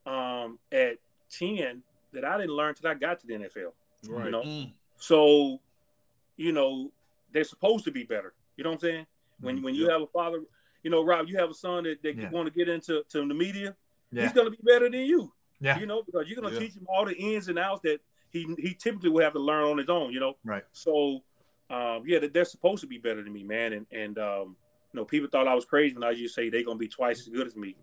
um, 0.06 0.58
at 0.72 0.96
ten 1.30 1.82
that 2.12 2.24
I 2.24 2.38
didn't 2.38 2.56
learn 2.56 2.74
till 2.74 2.90
I 2.90 2.94
got 2.94 3.20
to 3.20 3.26
the 3.26 3.34
NFL. 3.34 3.72
Right. 4.08 4.24
You 4.26 4.30
know, 4.30 4.42
Mm. 4.42 4.72
so 4.96 5.60
you 6.40 6.52
know 6.52 6.90
they're 7.32 7.44
supposed 7.44 7.84
to 7.84 7.90
be 7.90 8.02
better. 8.02 8.32
You 8.56 8.64
know 8.64 8.70
what 8.70 8.74
I'm 8.76 8.80
saying? 8.80 9.06
When 9.40 9.62
when 9.62 9.74
you 9.74 9.86
Yeah. 9.86 9.92
have 9.92 10.02
a 10.02 10.06
father, 10.06 10.42
you 10.82 10.90
know, 10.90 11.04
Rob, 11.04 11.28
you 11.28 11.36
have 11.38 11.50
a 11.50 11.54
son 11.54 11.84
that, 11.84 12.02
that 12.02 12.16
Yeah. 12.16 12.30
want 12.30 12.46
to 12.46 12.54
get 12.58 12.68
into 12.68 13.04
to 13.10 13.28
the 13.28 13.34
media. 13.34 13.76
Yeah. 14.10 14.22
He's 14.24 14.32
gonna 14.32 14.50
be 14.50 14.58
better 14.62 14.88
than 14.90 15.02
you. 15.02 15.32
Yeah. 15.60 15.78
You 15.78 15.86
know, 15.86 16.02
because 16.02 16.28
you're 16.28 16.40
gonna 16.40 16.54
Yeah. 16.54 16.60
teach 16.60 16.74
him 16.74 16.86
all 16.88 17.04
the 17.04 17.14
ins 17.14 17.48
and 17.48 17.58
outs 17.58 17.82
that 17.82 18.00
he 18.30 18.46
he 18.58 18.74
typically 18.74 19.10
would 19.10 19.22
have 19.24 19.34
to 19.34 19.38
learn 19.38 19.64
on 19.64 19.78
his 19.78 19.88
own. 19.88 20.12
You 20.12 20.20
know. 20.20 20.36
Right. 20.44 20.64
So, 20.72 21.22
um, 21.68 22.02
yeah, 22.06 22.18
they're 22.20 22.44
supposed 22.44 22.80
to 22.80 22.86
be 22.86 22.98
better 22.98 23.22
than 23.22 23.32
me, 23.32 23.44
man. 23.44 23.72
And 23.74 23.86
and 23.92 24.18
um, 24.18 24.56
you 24.92 24.98
know, 24.98 25.04
people 25.04 25.28
thought 25.30 25.46
I 25.46 25.54
was 25.54 25.64
crazy 25.66 25.94
when 25.94 26.04
I 26.04 26.10
used 26.10 26.34
to 26.34 26.42
say 26.42 26.48
they're 26.50 26.64
gonna 26.64 26.78
be 26.78 26.88
twice 26.88 27.20
as 27.20 27.28
good 27.28 27.46
as 27.46 27.54
me, 27.56 27.76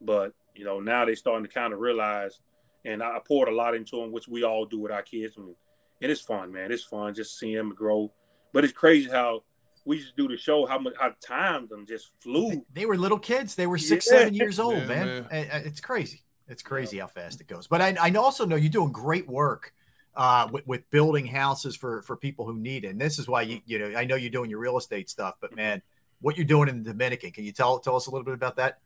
but 0.00 0.32
you 0.54 0.64
know, 0.64 0.78
now 0.80 1.04
they're 1.04 1.16
starting 1.16 1.44
to 1.46 1.52
kind 1.52 1.72
of 1.72 1.80
realize. 1.80 2.40
And 2.86 3.02
I 3.02 3.18
poured 3.26 3.48
a 3.48 3.54
lot 3.54 3.74
into 3.74 3.96
them, 3.96 4.12
which 4.12 4.28
we 4.28 4.42
all 4.44 4.66
do 4.66 4.78
with 4.78 4.92
our 4.92 5.02
kids. 5.02 5.36
And 5.38 5.56
and 6.04 6.12
it's 6.12 6.20
fun, 6.20 6.52
man. 6.52 6.70
It's 6.70 6.84
fun 6.84 7.14
just 7.14 7.38
seeing 7.38 7.56
them 7.56 7.74
grow. 7.74 8.12
But 8.52 8.62
it's 8.62 8.74
crazy 8.74 9.08
how 9.08 9.42
we 9.86 9.96
used 9.96 10.14
to 10.14 10.22
do 10.22 10.28
the 10.28 10.36
show, 10.36 10.66
how 10.66 10.78
much 10.78 10.92
how 11.00 11.14
time 11.26 11.66
them 11.66 11.86
just 11.86 12.10
flew. 12.20 12.62
They 12.74 12.84
were 12.84 12.98
little 12.98 13.18
kids. 13.18 13.54
They 13.54 13.66
were 13.66 13.78
six, 13.78 14.06
Yeah. 14.06 14.18
seven 14.18 14.34
years 14.34 14.60
old, 14.60 14.76
Yeah, 14.80 14.86
man. 14.86 15.26
man. 15.32 15.48
It's 15.64 15.80
crazy. 15.80 16.22
It's 16.46 16.62
crazy 16.62 16.98
how 16.98 17.06
fast 17.06 17.40
it 17.40 17.46
goes. 17.48 17.66
But 17.66 17.80
I, 17.80 17.96
I 17.98 18.10
also 18.10 18.44
know 18.44 18.54
you're 18.56 18.68
doing 18.68 18.92
great 18.92 19.26
work 19.26 19.72
uh, 20.14 20.46
with, 20.52 20.66
with 20.66 20.90
building 20.90 21.26
houses 21.26 21.74
for 21.74 22.02
for 22.02 22.18
people 22.18 22.44
who 22.44 22.54
need 22.58 22.84
it. 22.84 22.88
And 22.88 23.00
this 23.00 23.18
is 23.18 23.26
why 23.26 23.40
you 23.42 23.62
you 23.64 23.78
know 23.78 23.98
I 23.98 24.04
know 24.04 24.16
you're 24.16 24.30
doing 24.30 24.50
your 24.50 24.60
real 24.60 24.76
estate 24.76 25.08
stuff, 25.08 25.36
but 25.40 25.56
man, 25.56 25.80
what 26.20 26.36
you're 26.36 26.44
doing 26.44 26.68
in 26.68 26.82
the 26.82 26.90
Dominican? 26.90 27.30
Can 27.30 27.44
you 27.44 27.52
tell 27.52 27.78
tell 27.78 27.96
us 27.96 28.08
a 28.08 28.10
little 28.10 28.26
bit 28.26 28.34
about 28.34 28.56
that? 28.56 28.78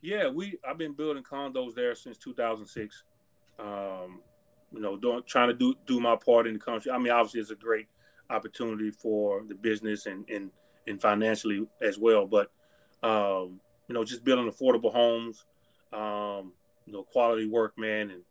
Yeah, 0.00 0.28
we 0.28 0.58
I've 0.66 0.78
been 0.78 0.94
building 0.94 1.22
condos 1.22 1.74
there 1.74 1.94
since 1.94 2.16
2006. 2.16 3.04
Um, 3.58 4.22
you 4.72 4.80
know, 4.80 4.96
doing 4.96 5.22
trying 5.26 5.48
to 5.48 5.54
do 5.54 5.74
do 5.86 6.00
my 6.00 6.16
part 6.16 6.46
in 6.46 6.54
the 6.54 6.60
country. 6.60 6.90
I 6.90 6.98
mean, 6.98 7.12
obviously, 7.12 7.40
it's 7.40 7.50
a 7.50 7.56
great 7.56 7.86
opportunity 8.30 8.90
for 8.90 9.42
the 9.46 9.54
business 9.54 10.06
and 10.06 10.28
and 10.28 10.50
and 10.86 11.00
financially 11.00 11.66
as 11.80 11.98
well. 11.98 12.26
But 12.26 12.50
um, 13.02 13.60
you 13.88 13.94
know, 13.94 14.04
just 14.04 14.24
building 14.24 14.50
affordable 14.50 14.92
homes, 14.92 15.44
um, 15.92 16.52
you 16.86 16.92
know, 16.92 17.02
quality 17.02 17.46
work, 17.46 17.78
man, 17.78 18.10
and 18.10 18.22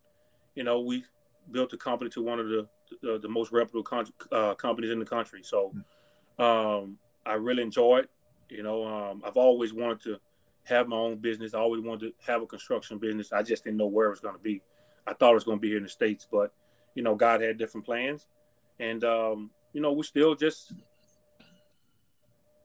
you 0.56 0.64
know, 0.64 0.82
we 0.82 1.04
built 1.52 1.70
the 1.70 1.78
company 1.78 2.10
to 2.12 2.22
one 2.24 2.40
of 2.40 2.48
the 2.48 2.68
the, 3.02 3.20
the 3.20 3.30
most 3.30 3.52
reputable 3.52 3.84
con- 3.84 4.08
uh, 4.32 4.54
companies 4.56 4.92
in 4.92 5.00
the 5.00 5.06
country. 5.06 5.42
So 5.44 5.74
um, 6.40 6.98
I 7.26 7.34
really 7.34 7.64
enjoy 7.64 8.00
it. 8.00 8.10
You 8.50 8.64
know, 8.64 8.86
um, 8.86 9.22
I've 9.26 9.38
always 9.38 9.74
wanted 9.74 10.02
to 10.02 10.20
have 10.66 10.88
my 10.88 10.98
own 10.98 11.18
business. 11.18 11.54
I 11.54 11.60
always 11.60 11.82
wanted 11.82 12.08
to 12.08 12.32
have 12.32 12.42
a 12.42 12.46
construction 12.46 12.98
business. 12.98 13.32
I 13.32 13.44
just 13.44 13.64
didn't 13.64 13.78
know 13.78 13.88
where 13.88 14.08
it 14.08 14.12
was 14.12 14.20
going 14.20 14.36
to 14.36 14.42
be. 14.42 14.62
I 15.08 15.14
thought 15.14 15.32
it 15.32 15.36
was 15.36 15.44
going 15.44 15.58
to 15.58 15.62
be 15.62 15.70
here 15.70 15.78
in 15.78 15.84
the 15.84 15.90
states, 15.90 16.28
but 16.32 16.54
you 16.96 17.04
know, 17.04 17.16
God 17.16 17.42
had 17.42 17.58
different 17.58 17.86
plans, 17.86 18.28
and 18.80 19.04
um, 19.04 19.52
you 19.74 19.82
know, 19.82 19.94
we're 19.94 20.04
still 20.04 20.36
just 20.36 20.74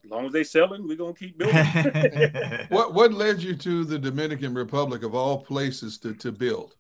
as 0.04 0.10
long 0.10 0.26
as 0.26 0.32
they're 0.32 0.44
selling, 0.44 0.86
we're 0.86 0.96
gonna 0.96 1.14
keep 1.14 1.36
building. 1.36 1.66
What 2.68 2.94
what 2.94 3.12
led 3.12 3.42
you 3.42 3.54
to 3.56 3.84
the 3.84 3.98
Dominican 3.98 4.54
Republic 4.54 5.02
of 5.02 5.14
all 5.14 5.42
places 5.42 5.98
to 5.98 6.14
to 6.14 6.32
build? 6.32 6.76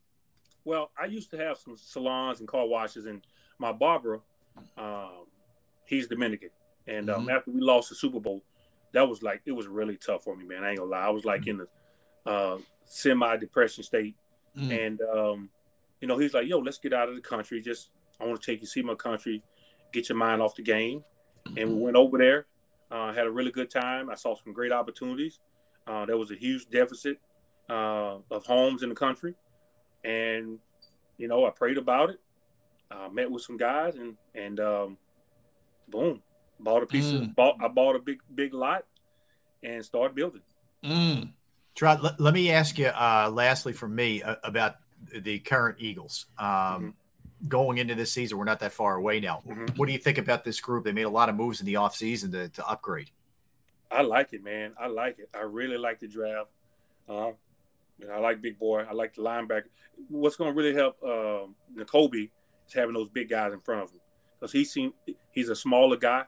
Well, 0.64 0.90
I 1.00 1.06
used 1.06 1.30
to 1.30 1.38
have 1.38 1.58
some 1.58 1.76
salons 1.76 2.40
and 2.40 2.48
car 2.48 2.66
washes, 2.66 3.06
and 3.06 3.24
my 3.58 3.72
barber, 3.72 4.20
um, 4.76 5.26
he's 5.84 6.08
Dominican. 6.08 6.50
And 6.88 7.08
um, 7.10 7.26
Mhm. 7.26 7.36
after 7.36 7.50
we 7.52 7.60
lost 7.60 7.88
the 7.88 7.94
Super 7.94 8.20
Bowl, 8.20 8.42
that 8.92 9.08
was 9.08 9.22
like 9.22 9.42
it 9.44 9.52
was 9.52 9.66
really 9.68 9.96
tough 9.96 10.24
for 10.24 10.36
me, 10.36 10.44
man. 10.44 10.64
I 10.64 10.70
ain't 10.70 10.78
gonna 10.78 10.90
lie. 10.90 11.06
I 11.06 11.10
was 11.10 11.24
like 11.24 11.46
in 11.46 11.60
a 11.60 12.30
uh, 12.30 12.58
semi 12.84 13.36
depression 13.36 13.84
state, 13.84 14.16
Mm. 14.56 14.86
and 14.86 15.00
um, 15.02 15.50
you 16.00 16.08
know, 16.08 16.16
he's 16.18 16.34
like, 16.34 16.46
"Yo, 16.48 16.58
let's 16.58 16.78
get 16.78 16.92
out 16.92 17.08
of 17.08 17.14
the 17.14 17.20
country. 17.20 17.60
Just 17.60 17.90
I 18.20 18.24
want 18.26 18.40
to 18.40 18.46
take 18.50 18.60
you 18.60 18.66
see 18.66 18.82
my 18.82 18.94
country, 18.94 19.42
get 19.92 20.08
your 20.08 20.16
mind 20.18 20.40
off 20.42 20.54
the 20.54 20.62
game." 20.62 21.04
And 21.56 21.76
we 21.76 21.82
went 21.82 21.96
over 21.96 22.18
there, 22.18 22.46
uh, 22.90 23.12
had 23.12 23.26
a 23.26 23.30
really 23.30 23.52
good 23.52 23.70
time. 23.70 24.10
I 24.10 24.14
saw 24.16 24.34
some 24.34 24.52
great 24.52 24.72
opportunities. 24.72 25.38
Uh, 25.86 26.04
there 26.06 26.16
was 26.18 26.30
a 26.32 26.34
huge 26.34 26.68
deficit 26.70 27.18
uh, 27.70 28.16
of 28.30 28.44
homes 28.46 28.82
in 28.82 28.88
the 28.88 28.94
country, 28.96 29.34
and 30.04 30.58
you 31.18 31.28
know, 31.28 31.46
I 31.46 31.50
prayed 31.50 31.78
about 31.78 32.10
it. 32.10 32.20
Uh, 32.90 33.08
met 33.08 33.30
with 33.30 33.42
some 33.42 33.56
guys, 33.56 33.94
and 33.96 34.16
and 34.34 34.58
um, 34.60 34.96
boom, 35.88 36.22
bought 36.60 36.82
a 36.82 36.86
piece 36.86 37.06
Mm. 37.06 37.22
of 37.22 37.36
bought. 37.36 37.56
I 37.60 37.68
bought 37.68 37.96
a 37.96 37.98
big 38.00 38.20
big 38.34 38.54
lot 38.54 38.84
and 39.62 39.84
started 39.84 40.14
building. 40.14 40.42
Mm. 40.84 41.32
Trot, 41.76 42.02
let, 42.02 42.18
let 42.18 42.34
me 42.34 42.50
ask 42.50 42.78
you 42.78 42.86
uh, 42.86 43.30
lastly 43.32 43.72
for 43.74 43.86
me 43.86 44.22
uh, 44.22 44.36
about 44.42 44.76
the 45.14 45.38
current 45.38 45.76
Eagles. 45.78 46.26
Um, 46.38 46.94
Going 47.46 47.76
into 47.76 47.94
this 47.94 48.10
season, 48.10 48.38
we're 48.38 48.44
not 48.44 48.60
that 48.60 48.72
far 48.72 48.96
away 48.96 49.20
now. 49.20 49.42
What 49.76 49.86
do 49.86 49.92
you 49.92 49.98
think 49.98 50.16
about 50.16 50.42
this 50.42 50.58
group? 50.58 50.84
They 50.84 50.92
made 50.92 51.02
a 51.02 51.10
lot 51.10 51.28
of 51.28 51.34
moves 51.34 51.60
in 51.60 51.66
the 51.66 51.74
offseason 51.74 52.32
to, 52.32 52.48
to 52.48 52.66
upgrade. 52.66 53.10
I 53.90 54.00
like 54.00 54.32
it, 54.32 54.42
man. 54.42 54.72
I 54.80 54.86
like 54.86 55.18
it. 55.18 55.28
I 55.34 55.42
really 55.42 55.76
like 55.76 56.00
the 56.00 56.08
draft. 56.08 56.48
Uh, 57.06 57.32
and 58.00 58.10
I 58.10 58.18
like 58.20 58.40
Big 58.40 58.58
Boy. 58.58 58.84
I 58.88 58.94
like 58.94 59.14
the 59.14 59.22
linebacker. 59.22 59.66
What's 60.08 60.36
going 60.36 60.50
to 60.50 60.56
really 60.56 60.74
help 60.74 60.96
um, 61.04 61.54
Nakobe 61.76 62.30
is 62.66 62.72
having 62.72 62.94
those 62.94 63.10
big 63.10 63.28
guys 63.28 63.52
in 63.52 63.60
front 63.60 63.82
of 63.82 63.90
him 63.90 64.00
because 64.40 64.52
he 64.52 64.92
he's 65.30 65.50
a 65.50 65.56
smaller 65.56 65.96
guy, 65.96 66.24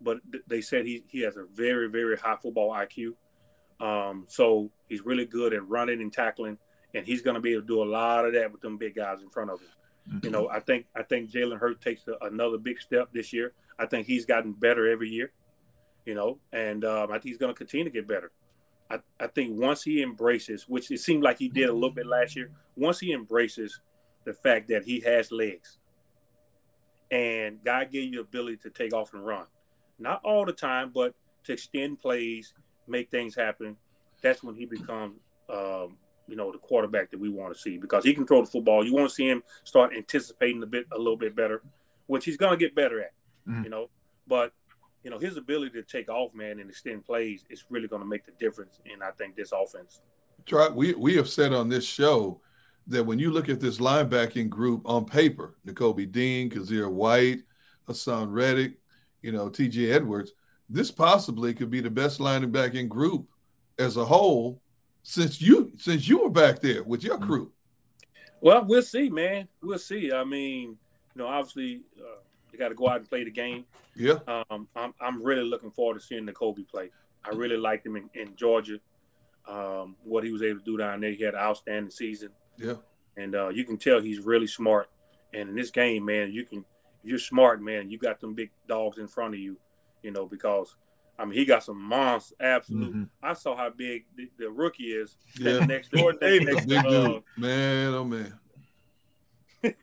but 0.00 0.18
th- 0.30 0.44
they 0.46 0.60
said 0.60 0.86
he 0.86 1.02
he 1.08 1.22
has 1.22 1.36
a 1.36 1.44
very 1.52 1.88
very 1.88 2.16
high 2.16 2.36
football 2.36 2.70
IQ. 2.70 3.14
Um, 3.82 4.24
so 4.28 4.70
he's 4.88 5.04
really 5.04 5.26
good 5.26 5.52
at 5.52 5.68
running 5.68 6.00
and 6.00 6.12
tackling, 6.12 6.56
and 6.94 7.04
he's 7.04 7.20
going 7.20 7.34
to 7.34 7.40
be 7.40 7.52
able 7.52 7.62
to 7.62 7.66
do 7.66 7.82
a 7.82 7.84
lot 7.84 8.24
of 8.24 8.32
that 8.34 8.52
with 8.52 8.60
them 8.60 8.78
big 8.78 8.94
guys 8.94 9.20
in 9.22 9.28
front 9.28 9.50
of 9.50 9.60
him. 9.60 10.20
You 10.22 10.30
know, 10.30 10.48
I 10.48 10.60
think 10.60 10.86
I 10.96 11.02
think 11.02 11.30
Jalen 11.30 11.58
Hurts 11.58 11.82
takes 11.82 12.02
a, 12.06 12.24
another 12.24 12.58
big 12.58 12.80
step 12.80 13.08
this 13.12 13.32
year. 13.32 13.52
I 13.78 13.86
think 13.86 14.06
he's 14.06 14.24
gotten 14.24 14.52
better 14.52 14.88
every 14.88 15.08
year. 15.08 15.32
You 16.06 16.14
know, 16.14 16.38
and 16.52 16.84
um, 16.84 17.10
I 17.10 17.14
think 17.14 17.24
he's 17.24 17.38
going 17.38 17.52
to 17.52 17.58
continue 17.58 17.84
to 17.84 17.90
get 17.90 18.08
better. 18.08 18.32
I, 18.90 18.98
I 19.20 19.26
think 19.28 19.58
once 19.58 19.82
he 19.82 20.02
embraces, 20.02 20.68
which 20.68 20.90
it 20.90 21.00
seemed 21.00 21.22
like 21.22 21.38
he 21.38 21.48
did 21.48 21.68
a 21.68 21.72
little 21.72 21.90
bit 21.90 22.06
last 22.06 22.36
year, 22.36 22.50
once 22.76 23.00
he 23.00 23.12
embraces 23.12 23.80
the 24.24 24.32
fact 24.32 24.68
that 24.68 24.84
he 24.84 25.00
has 25.00 25.32
legs, 25.32 25.78
and 27.10 27.62
God 27.64 27.90
gave 27.90 28.12
you 28.12 28.16
the 28.16 28.20
ability 28.20 28.58
to 28.58 28.70
take 28.70 28.92
off 28.92 29.12
and 29.12 29.24
run, 29.24 29.46
not 29.98 30.20
all 30.24 30.44
the 30.44 30.52
time, 30.52 30.90
but 30.92 31.14
to 31.44 31.52
extend 31.52 32.00
plays, 32.00 32.54
make 32.92 33.10
things 33.10 33.34
happen. 33.34 33.76
That's 34.22 34.44
when 34.44 34.54
he 34.54 34.66
becomes, 34.66 35.18
um, 35.50 35.96
you 36.28 36.36
know, 36.36 36.52
the 36.52 36.58
quarterback 36.58 37.10
that 37.10 37.18
we 37.18 37.28
want 37.28 37.52
to 37.52 37.58
see 37.60 37.78
because 37.78 38.04
he 38.04 38.14
can 38.14 38.24
throw 38.26 38.42
the 38.42 38.50
football. 38.50 38.86
You 38.86 38.94
want 38.94 39.08
to 39.08 39.14
see 39.14 39.28
him 39.28 39.42
start 39.64 39.92
anticipating 39.96 40.62
a 40.62 40.66
bit, 40.66 40.86
a 40.92 40.98
little 40.98 41.16
bit 41.16 41.34
better, 41.34 41.62
which 42.06 42.24
he's 42.24 42.36
going 42.36 42.52
to 42.52 42.56
get 42.64 42.76
better 42.76 43.00
at, 43.00 43.12
Mhm. 43.48 43.64
you 43.64 43.70
know. 43.70 43.90
But 44.28 44.52
you 45.02 45.10
know, 45.10 45.18
his 45.18 45.36
ability 45.36 45.72
to 45.72 45.82
take 45.82 46.08
off, 46.08 46.32
man, 46.32 46.60
and 46.60 46.70
extend 46.70 47.04
plays 47.04 47.44
is 47.50 47.64
really 47.68 47.88
going 47.88 48.02
to 48.02 48.06
make 48.06 48.24
the 48.24 48.30
difference 48.38 48.78
in 48.84 49.02
I 49.02 49.10
think 49.10 49.34
this 49.34 49.50
offense. 49.50 50.00
Try, 50.46 50.68
we 50.68 50.94
we 50.94 51.16
have 51.16 51.28
said 51.28 51.52
on 51.52 51.68
this 51.68 51.84
show 51.84 52.40
that 52.86 53.02
when 53.04 53.18
you 53.18 53.32
look 53.32 53.48
at 53.48 53.58
this 53.58 53.78
linebacking 53.78 54.48
group 54.48 54.82
on 54.84 55.04
paper, 55.04 55.56
Nakobe 55.66 56.10
Dean, 56.12 56.50
Kyzir 56.50 56.88
White, 56.88 57.40
Haason 57.88 58.28
Reddick, 58.30 58.74
you 59.22 59.32
know, 59.32 59.48
TJ 59.50 59.90
Edwards, 59.92 60.32
this 60.72 60.90
possibly 60.90 61.52
could 61.54 61.70
be 61.70 61.80
the 61.80 61.90
best 61.90 62.18
linebacking 62.18 62.88
group 62.88 63.28
as 63.78 63.96
a 63.96 64.04
whole 64.04 64.60
since 65.02 65.40
you 65.40 65.72
since 65.78 66.08
you 66.08 66.22
were 66.22 66.30
back 66.30 66.60
there 66.60 66.82
with 66.82 67.02
your 67.04 67.18
crew. 67.18 67.52
Well, 68.40 68.64
we'll 68.64 68.82
see, 68.82 69.08
man. 69.08 69.48
We'll 69.62 69.78
see. 69.78 70.12
I 70.12 70.24
mean, 70.24 70.70
you 71.14 71.22
know, 71.22 71.26
obviously, 71.28 71.82
uh, 71.98 72.20
you 72.52 72.58
got 72.58 72.70
to 72.70 72.74
go 72.74 72.88
out 72.88 72.96
and 72.98 73.08
play 73.08 73.22
the 73.24 73.30
game. 73.30 73.64
Yeah. 73.94 74.18
Um, 74.26 74.66
I'm 74.74 74.94
I'm 75.00 75.22
really 75.22 75.44
looking 75.44 75.70
forward 75.70 76.00
to 76.00 76.04
seeing 76.04 76.26
Nakobe 76.26 76.66
play. 76.68 76.90
I 77.24 77.30
really 77.30 77.56
liked 77.56 77.86
him 77.86 77.96
in, 77.96 78.10
in 78.14 78.34
Georgia. 78.34 78.78
Um, 79.46 79.96
what 80.04 80.24
he 80.24 80.30
was 80.32 80.42
able 80.42 80.60
to 80.60 80.64
do 80.64 80.76
down 80.76 81.00
there, 81.00 81.10
he 81.12 81.22
had 81.22 81.34
an 81.34 81.40
outstanding 81.40 81.90
season, 81.90 82.30
Yeah. 82.58 82.74
and 83.16 83.34
uh, 83.34 83.48
you 83.48 83.64
can 83.64 83.76
tell 83.76 84.00
he's 84.00 84.20
really 84.20 84.46
smart. 84.46 84.88
And 85.34 85.48
in 85.48 85.54
this 85.56 85.70
game, 85.72 86.04
man, 86.04 86.32
you 86.32 86.44
can 86.44 86.64
if 87.02 87.10
you're 87.10 87.18
smart, 87.18 87.60
man. 87.60 87.90
You 87.90 87.98
got 87.98 88.20
them 88.20 88.34
big 88.34 88.50
dogs 88.68 88.98
in 88.98 89.08
front 89.08 89.34
of 89.34 89.40
you, 89.40 89.56
you 90.02 90.10
know, 90.10 90.26
because 90.26 90.74
I 91.18 91.24
mean 91.24 91.34
he 91.38 91.44
got 91.44 91.62
some 91.64 91.80
monster. 91.80 92.34
Absolute. 92.40 93.08
I 93.22 93.34
saw 93.34 93.56
how 93.56 93.70
big 93.70 94.04
the, 94.16 94.30
the 94.38 94.50
rookie 94.50 94.92
is. 94.92 95.16
Yeah. 95.38 95.58
next 95.66 95.90
door, 95.92 96.14
Big 96.14 96.44
next, 96.46 96.66
dude. 96.66 96.84
uh, 96.86 97.20
Man, 97.36 97.94
oh 97.94 98.04
man. 98.04 98.34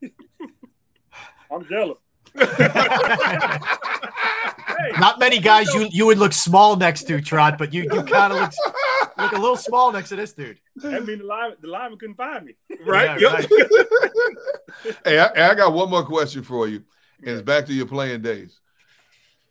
I'm 1.51 1.65
jealous. 1.67 1.97
Not 4.99 5.19
many 5.19 5.39
guys 5.39 5.73
you 5.73 5.87
you 5.91 6.05
would 6.05 6.17
look 6.17 6.33
small 6.33 6.75
next 6.75 7.03
to, 7.07 7.21
Trot, 7.21 7.57
but 7.57 7.73
you 7.73 7.83
you 7.83 8.03
kind 8.03 8.33
of 8.33 8.39
look 8.39 8.51
look 9.17 9.31
a 9.33 9.37
little 9.37 9.57
small 9.57 9.91
next 9.91 10.09
to 10.09 10.15
this 10.15 10.33
dude. 10.33 10.59
I 10.83 10.99
mean, 10.99 11.19
the 11.19 11.23
live 11.25 11.53
the 11.61 11.67
lineman 11.67 11.97
couldn't 11.99 12.15
find 12.15 12.45
me. 12.45 12.55
Right? 12.85 13.19
Yeah, 13.19 13.41
hey, 15.03 15.19
I, 15.19 15.51
I 15.51 15.55
got 15.55 15.73
one 15.73 15.89
more 15.89 16.03
question 16.03 16.43
for 16.43 16.67
you, 16.67 16.83
and 17.19 17.29
it's 17.29 17.41
back 17.41 17.65
to 17.65 17.73
your 17.73 17.87
playing 17.87 18.21
days. 18.21 18.59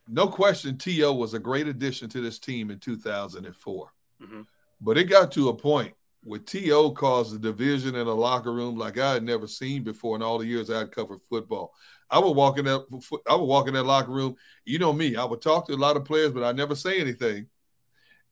No 0.09 0.27
question, 0.29 0.79
T.O. 0.79 1.13
was 1.13 1.35
a 1.35 1.39
great 1.39 1.69
addition 1.69 2.09
to 2.11 2.21
this 2.21 2.39
team 2.39 2.71
in 2.71 2.79
2004. 2.79 3.93
Mhm. 4.23 4.47
But 4.81 4.97
it 4.97 5.05
got 5.05 5.31
to 5.33 5.49
a 5.49 5.55
point 5.55 5.95
where 6.23 6.39
T.O. 6.39 6.93
caused 6.93 7.35
a 7.35 7.39
division 7.39 7.95
in 7.95 8.07
a 8.07 8.15
locker 8.15 8.53
room 8.53 8.77
like 8.77 8.99
I 8.99 9.13
had 9.13 9.23
never 9.23 9.47
seen 9.47 9.85
before 9.85 10.17
in 10.17 10.23
all 10.23 10.39
the 10.39 10.47
years 10.47 10.71
I 10.71 10.79
had 10.79 10.93
covered 10.93 11.21
football. 11.29 11.75
I 12.11 12.19
would 12.19 12.37
walk 12.37 12.59
in 12.59 12.65
that 12.65 13.21
I 13.29 13.35
would 13.35 13.45
walk 13.45 13.69
in 13.69 13.75
that 13.75 13.85
locker 13.85 14.11
room. 14.11 14.37
You 14.65 14.79
know 14.79 14.93
me, 14.93 15.17
I 15.17 15.25
would 15.25 15.43
talk 15.43 15.67
to 15.67 15.75
a 15.75 15.77
lot 15.77 15.97
of 15.97 16.05
players, 16.05 16.33
but 16.33 16.43
I 16.43 16.53
never 16.53 16.75
say 16.75 17.01
anything. 17.01 17.47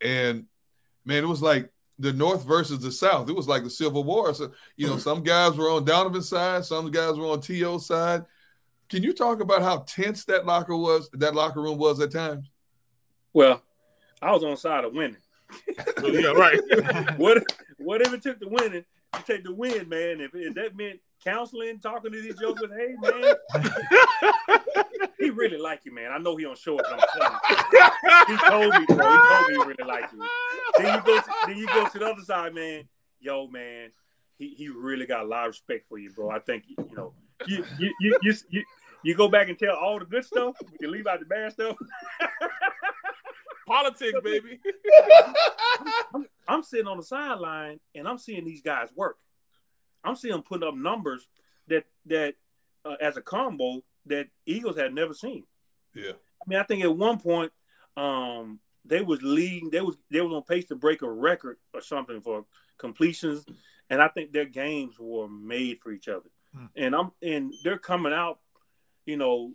And 0.01 0.47
man, 1.05 1.25
it 1.25 1.29
was 1.29 1.43
like 1.43 1.71
the 1.99 2.13
North 2.13 2.45
versus 2.45 2.81
the 2.81 2.93
South. 2.93 3.29
It 3.29 3.37
was 3.37 3.49
like 3.49 3.65
the 3.65 3.71
Civil 3.71 4.05
War. 4.05 4.35
So, 4.35 4.53
you 4.77 4.87
know, 4.87 4.99
some 4.99 5.23
guys 5.23 5.57
were 5.57 5.71
on 5.71 5.85
Donovan's 5.85 6.29
side, 6.29 6.65
some 6.65 6.91
guys 6.91 7.17
were 7.17 7.27
on 7.27 7.41
T.O.'s 7.41 7.87
side. 7.87 8.25
Can 8.89 9.03
you 9.03 9.13
talk 9.13 9.41
about 9.41 9.63
how 9.63 9.79
tense 9.79 10.25
that 10.27 10.47
locker 10.47 10.77
was, 10.77 11.11
that 11.15 11.35
locker 11.35 11.61
room 11.61 11.79
was 11.79 12.01
at 12.01 12.13
times? 12.13 12.51
Well, 13.33 13.63
I 14.23 14.33
was 14.33 14.45
on 14.45 14.53
the 14.53 14.57
side 14.57 14.85
of 14.85 14.93
winning. 14.93 15.17
yeah, 16.03 16.29
right. 16.29 16.61
what 17.19 17.43
whatever 17.79 18.17
it 18.17 18.23
took 18.23 18.41
to 18.41 18.49
winning, 18.49 18.85
you 19.15 19.23
take 19.27 19.45
the 19.45 19.55
win, 19.55 19.89
man. 19.89 20.21
If, 20.21 20.35
if 20.35 20.55
that 20.55 20.77
meant 20.77 21.01
counseling, 21.25 21.79
talking 21.81 22.13
to 22.13 22.21
these 22.21 22.39
jokers, 22.39 22.71
hey 22.77 22.95
man, 23.01 23.35
he 25.19 25.31
really 25.31 25.59
like 25.59 25.85
you, 25.85 25.95
man. 25.95 26.13
I 26.13 26.19
know 26.19 26.37
he 26.37 26.45
don't 26.45 26.59
show 26.59 26.79
it, 26.79 26.87
but 26.89 27.05
I'm 27.21 28.39
telling 28.39 28.73
you. 28.73 28.79
He 28.79 28.79
told 28.79 28.81
me, 28.81 28.87
bro. 28.97 29.11
He 29.11 29.29
told 29.29 29.49
me 29.49 29.55
he 29.55 29.59
really 29.59 29.85
like 29.85 30.13
you. 30.13 30.27
Then 30.79 30.95
you 30.95 31.03
go, 31.03 31.21
to, 31.21 31.33
then 31.47 31.57
you 31.59 31.67
go 31.67 31.89
to 31.89 31.99
the 31.99 32.07
other 32.07 32.23
side, 32.23 32.55
man. 32.55 32.85
Yo, 33.21 33.47
man, 33.49 33.91
he, 34.39 34.55
he 34.55 34.69
really 34.69 35.07
got 35.07 35.25
a 35.25 35.29
lot 35.29 35.45
of 35.45 35.49
respect 35.49 35.89
for 35.89 35.99
you, 35.99 36.11
bro. 36.11 36.31
I 36.31 36.39
think 36.39 36.65
you 36.69 36.77
know 36.97 37.13
you 37.47 37.65
you 37.79 37.95
you 38.01 38.19
you, 38.23 38.35
you, 38.51 38.65
you 39.03 39.15
go 39.15 39.29
back 39.29 39.49
and 39.49 39.59
tell 39.59 39.77
all 39.77 39.99
the 39.99 40.05
good 40.05 40.25
stuff. 40.25 40.57
You 40.81 40.91
leave 40.91 41.07
out 41.07 41.21
the 41.21 41.27
bad 41.27 41.53
stuff. 41.53 41.77
Politics, 43.67 44.19
baby. 44.23 44.61
I'm, 46.15 46.27
I'm 46.47 46.63
sitting 46.63 46.87
on 46.87 46.99
the 46.99 47.03
sideline 47.03 47.81
and 47.95 48.07
I'm 48.07 48.19
seeing 48.19 48.45
these 48.45 48.63
guys 48.63 48.89
work. 48.95 49.19
I'm 50.05 50.15
seeing 50.15 50.33
them 50.33 50.43
putting 50.43 50.67
up 50.67 50.75
numbers 50.75 51.27
that 51.69 51.85
that 52.07 52.35
uh, 52.85 52.95
as 53.01 53.17
a 53.17 53.23
combo 53.23 53.83
that 54.07 54.29
Eagles 54.47 54.79
had 54.79 54.95
never 54.95 55.15
seen. 55.15 55.45
Yeah. 55.95 56.13
I 56.13 56.49
mean, 56.49 56.59
I 56.59 56.63
think 56.63 56.85
at 56.85 56.97
one 56.97 57.19
point 57.19 57.53
um, 57.97 58.61
they 58.85 59.03
was 59.03 59.23
leading. 59.23 59.71
They 59.71 59.81
was 59.81 59.97
they 60.11 60.21
was 60.21 60.33
on 60.33 60.43
pace 60.43 60.67
to 60.67 60.77
break 60.77 61.03
a 61.03 61.11
record 61.11 61.59
or 61.75 61.81
something 61.81 62.21
for 62.21 62.45
completions, 62.79 63.45
and 63.91 64.01
I 64.01 64.09
think 64.09 64.33
their 64.33 64.45
games 64.45 64.95
were 64.99 65.29
made 65.29 65.81
for 65.81 65.91
each 65.91 66.09
other. 66.09 66.31
Hmm. 66.57 66.67
And 66.77 66.95
I'm 66.95 67.11
and 67.23 67.53
they're 67.65 67.79
coming 67.79 68.13
out. 68.13 68.39
You 69.05 69.17
know, 69.17 69.53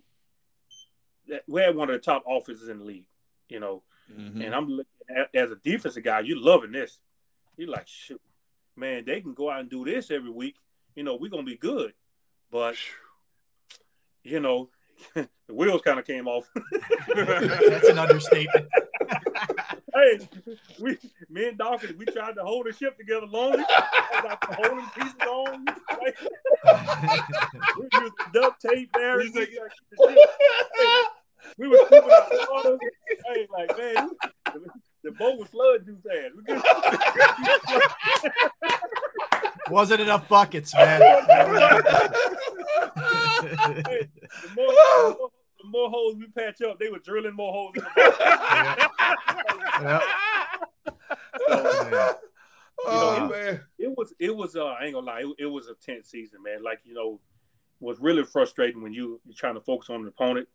that 1.28 1.42
we 1.46 1.60
had 1.60 1.74
one 1.76 1.90
of 1.90 1.94
the 1.94 2.00
top 2.00 2.24
offenses 2.28 2.68
in 2.68 2.78
the 2.78 2.84
league. 2.84 3.06
You 3.48 3.60
know, 3.60 3.82
Mhm. 4.10 4.44
and 4.44 4.54
I'm 4.54 4.68
looking 4.68 4.86
at, 5.14 5.34
as 5.34 5.50
a 5.50 5.56
defensive 5.56 6.04
guy, 6.04 6.20
you're 6.20 6.38
loving 6.38 6.72
this. 6.72 6.98
You're 7.56 7.68
like, 7.68 7.86
shoot, 7.86 8.20
man, 8.76 9.04
they 9.04 9.20
can 9.20 9.34
go 9.34 9.50
out 9.50 9.60
and 9.60 9.68
do 9.70 9.84
this 9.84 10.10
every 10.10 10.30
week. 10.30 10.56
You 10.94 11.02
know, 11.02 11.16
we're 11.16 11.30
gonna 11.30 11.42
be 11.42 11.56
good. 11.56 11.92
But 12.50 12.76
you 14.22 14.40
know, 14.40 14.70
the 15.14 15.28
wheels 15.48 15.82
kind 15.82 15.98
of 15.98 16.06
came 16.06 16.28
off. 16.28 16.48
That's 17.14 17.88
an 17.88 17.98
understatement. 17.98 18.68
Hey, 19.94 20.28
we 20.80 20.98
me 21.30 21.48
and 21.48 21.58
Dawkins, 21.58 21.96
we 21.98 22.04
tried 22.06 22.34
to 22.34 22.42
hold 22.42 22.66
the 22.66 22.72
ship 22.72 22.96
together 22.98 23.26
long. 23.26 23.50
longer. 23.52 23.64
Got 24.22 24.40
the 24.40 24.54
holding 24.54 24.86
pieces 24.94 25.14
on. 25.28 25.64
Like, 25.64 26.18
we 27.78 27.84
used 28.00 28.14
duct 28.32 28.60
tape 28.62 28.90
there. 28.94 29.18
We, 29.18 29.30
like, 29.32 29.50
hey, 29.50 31.02
we 31.58 31.68
were 31.68 31.76
scooping 31.86 32.10
out 32.10 32.30
the 32.30 32.46
water. 32.50 32.78
Hey, 33.34 33.46
like 33.52 33.76
man, 33.78 34.10
the, 34.46 34.60
the 35.04 35.10
boat 35.12 35.38
was 35.38 35.48
flooding 35.48 35.86
too 35.86 35.98
fast. 36.06 36.34
We 36.36 36.42
couldn't- 36.44 36.64
Wasn't 39.70 40.00
enough 40.00 40.28
buckets, 40.28 40.74
man. 40.74 41.00
Hey, 43.42 44.08
the, 44.42 44.48
more, 44.54 44.66
the, 44.72 45.16
more, 45.18 45.30
the 45.62 45.68
more 45.68 45.90
holes 45.90 46.16
we 46.16 46.26
patch 46.26 46.60
up, 46.62 46.78
they 46.78 46.88
were 46.88 46.98
drilling 46.98 47.34
more 47.34 47.52
holes 47.52 47.74
in 47.76 47.84
the 47.84 47.90
boat. 47.96 48.14
Yeah. 49.80 50.00
Oh 52.84 53.18
know, 53.18 53.28
man. 53.28 53.60
it 53.78 53.96
was 53.96 54.12
it 54.18 54.34
was 54.34 54.56
uh 54.56 54.64
I 54.64 54.84
ain't 54.84 54.94
gonna 54.94 55.06
lie, 55.06 55.20
it, 55.20 55.44
it 55.44 55.46
was 55.46 55.68
a 55.68 55.74
tense 55.74 56.08
season, 56.08 56.42
man. 56.42 56.62
Like, 56.62 56.80
you 56.84 56.94
know, 56.94 57.20
was 57.80 58.00
really 58.00 58.24
frustrating 58.24 58.82
when 58.82 58.92
you 58.92 59.20
you're 59.24 59.36
trying 59.36 59.54
to 59.54 59.60
focus 59.60 59.90
on 59.90 60.00
an 60.00 60.08
opponent 60.08 60.48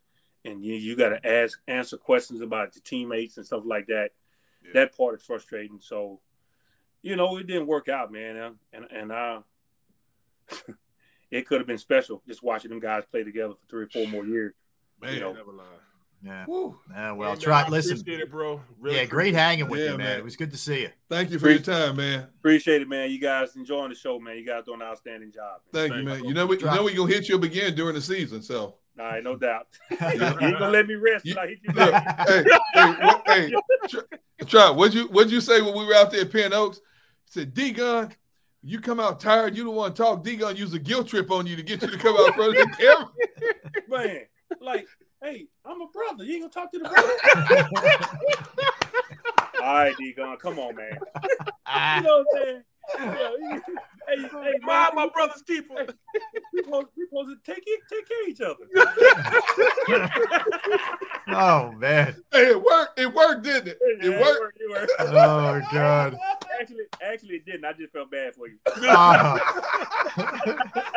and 0.44 0.62
you 0.62 0.74
you 0.74 0.96
gotta 0.96 1.26
ask 1.26 1.58
answer 1.68 1.96
questions 1.96 2.42
about 2.42 2.74
your 2.74 2.82
teammates 2.82 3.36
and 3.38 3.46
stuff 3.46 3.62
like 3.64 3.86
that. 3.86 4.10
That 4.74 4.94
part 4.94 5.14
is 5.14 5.22
frustrating. 5.22 5.78
So, 5.80 6.20
you 7.00 7.16
know, 7.16 7.38
it 7.38 7.46
didn't 7.46 7.66
work 7.66 7.88
out, 7.88 8.12
man. 8.12 8.36
And 8.36 8.56
and, 8.72 8.84
and 8.90 9.12
uh 9.12 9.40
it 11.30 11.46
could 11.46 11.60
have 11.60 11.66
been 11.66 11.78
special 11.78 12.22
just 12.26 12.42
watching 12.42 12.70
them 12.70 12.80
guys 12.80 13.04
play 13.10 13.24
together 13.24 13.54
for 13.54 13.66
three 13.70 13.84
or 13.84 13.88
four 13.88 14.06
more 14.08 14.26
years. 14.26 14.52
Man, 15.00 15.14
you 15.14 15.20
know, 15.20 15.32
Never 15.32 15.52
lie. 15.52 15.64
Yeah. 16.20 16.44
Woo. 16.48 16.76
Yeah, 16.90 17.12
well, 17.12 17.34
Hey, 17.34 17.40
try 17.40 17.62
man, 17.62 17.70
listen. 17.70 18.02
It, 18.04 18.30
bro. 18.30 18.60
Really 18.80 18.96
yeah, 18.96 19.04
great 19.04 19.34
hanging 19.34 19.68
with 19.68 19.78
Yeah, 19.78 19.92
you, 19.92 19.98
man. 19.98 20.06
man. 20.06 20.18
It 20.18 20.24
was 20.24 20.34
good 20.34 20.50
to 20.50 20.56
see 20.56 20.80
you. 20.82 20.90
Thank 21.08 21.30
you 21.30 21.38
for 21.38 21.48
your 21.48 21.60
time, 21.60 21.94
man. 21.96 22.26
Appreciate 22.40 22.82
it, 22.82 22.88
man. 22.88 23.08
You 23.10 23.20
guys 23.20 23.54
enjoying 23.54 23.90
the 23.90 23.94
show, 23.94 24.18
man. 24.18 24.36
You 24.36 24.44
guys 24.44 24.64
doing 24.64 24.80
an 24.80 24.88
outstanding 24.88 25.30
job. 25.30 25.60
Thank 25.72 25.94
you, 25.94 26.02
man. 26.02 26.24
You 26.24 26.34
know 26.34 26.46
we 26.46 26.58
you 26.58 26.64
know 26.64 26.82
we 26.82 26.94
gonna 26.94 27.12
hit 27.12 27.28
you 27.28 27.36
up 27.36 27.44
again 27.44 27.74
during 27.76 27.94
the 27.94 28.00
season, 28.00 28.42
so 28.42 28.74
All 28.98 29.04
right, 29.06 29.22
no 29.22 29.36
doubt. 29.36 29.68
you 29.90 29.96
ain't 30.00 30.18
gonna 30.38 30.70
let 30.70 30.88
me 30.88 30.94
rest 30.96 31.24
till 31.24 31.38
I 31.38 31.46
hit 31.46 31.58
you 31.62 31.72
Look, 31.72 31.92
back. 31.92 32.28
hey, 32.28 32.44
hey, 32.74 32.92
what, 33.00 33.22
hey, 33.28 33.52
Tr- 33.88 34.44
Try, 34.46 34.70
what'd 34.70 34.94
you 34.94 35.06
what'd 35.08 35.30
you 35.30 35.40
say 35.40 35.60
when 35.60 35.76
we 35.78 35.84
were 35.86 35.94
out 35.94 36.10
there 36.10 36.22
at 36.22 36.32
Penn 36.32 36.52
Oaks? 36.52 36.78
He 37.26 37.40
said, 37.40 37.54
D 37.54 37.70
Gunn, 37.70 38.12
you 38.64 38.80
come 38.80 38.98
out 38.98 39.20
tired, 39.20 39.56
you 39.56 39.62
don't 39.64 39.76
want 39.76 39.94
to 39.94 40.02
talk. 40.02 40.24
D 40.24 40.34
Gunn 40.34 40.56
use 40.56 40.74
a 40.74 40.78
guilt 40.80 41.06
trip 41.06 41.30
on 41.30 41.46
you 41.46 41.54
to 41.54 41.62
get 41.62 41.80
you 41.82 41.88
to 41.90 41.98
come 41.98 42.16
out 42.18 42.34
front 42.34 42.56
of 42.58 42.68
the 42.68 42.76
camera. 42.76 43.08
man, 43.88 44.20
like, 44.60 44.86
hey, 45.22 45.46
I'm 45.64 45.80
a 45.80 45.86
brother. 45.88 46.24
You 46.24 46.34
ain't 46.34 46.52
gonna 46.52 46.66
talk 46.66 46.72
to 46.72 46.78
the 46.78 46.88
brother. 46.88 47.12
All 49.62 49.74
right, 49.74 49.94
D 49.98 50.12
Gunn, 50.12 50.36
come 50.36 50.58
on, 50.58 50.74
man. 50.76 50.98
you 51.22 52.02
know 52.02 52.24
what 52.32 52.40
I'm 52.40 52.42
saying? 52.42 53.62
Yeah, 54.08 54.14
you- 54.16 54.28
hey, 54.28 54.52
hey, 54.52 54.58
Mind 54.62 54.94
my 54.94 55.08
brother's 55.12 55.42
keeper. 55.42 55.86
we 56.52 56.62
supposed, 56.62 56.86
we 56.96 57.06
supposed 57.06 57.30
to 57.44 57.52
take 57.54 57.64
it, 57.66 57.80
take 57.90 58.06
care 58.08 58.22
of 58.22 58.28
each 58.28 58.40
other. 58.40 58.64
Oh 61.30 61.72
man. 61.72 62.16
Hey, 62.32 62.46
it 62.52 62.62
worked. 62.62 62.98
It 62.98 63.12
worked, 63.14 63.42
didn't 63.44 63.68
it? 63.68 63.78
It 63.82 64.02
Yeah, 64.12 64.20
worked. 64.22 64.56
It 64.58 64.70
worked. 64.70 64.90
It 64.98 64.98
worked. 65.12 65.14
Oh 65.14 65.60
god. 65.70 66.18
Actually, 66.58 66.84
actually, 67.02 67.34
it 67.36 67.44
didn't. 67.44 67.66
I 67.66 67.74
just 67.74 67.92
felt 67.92 68.10
bad 68.10 68.34
for 68.34 68.48
you. 68.48 68.56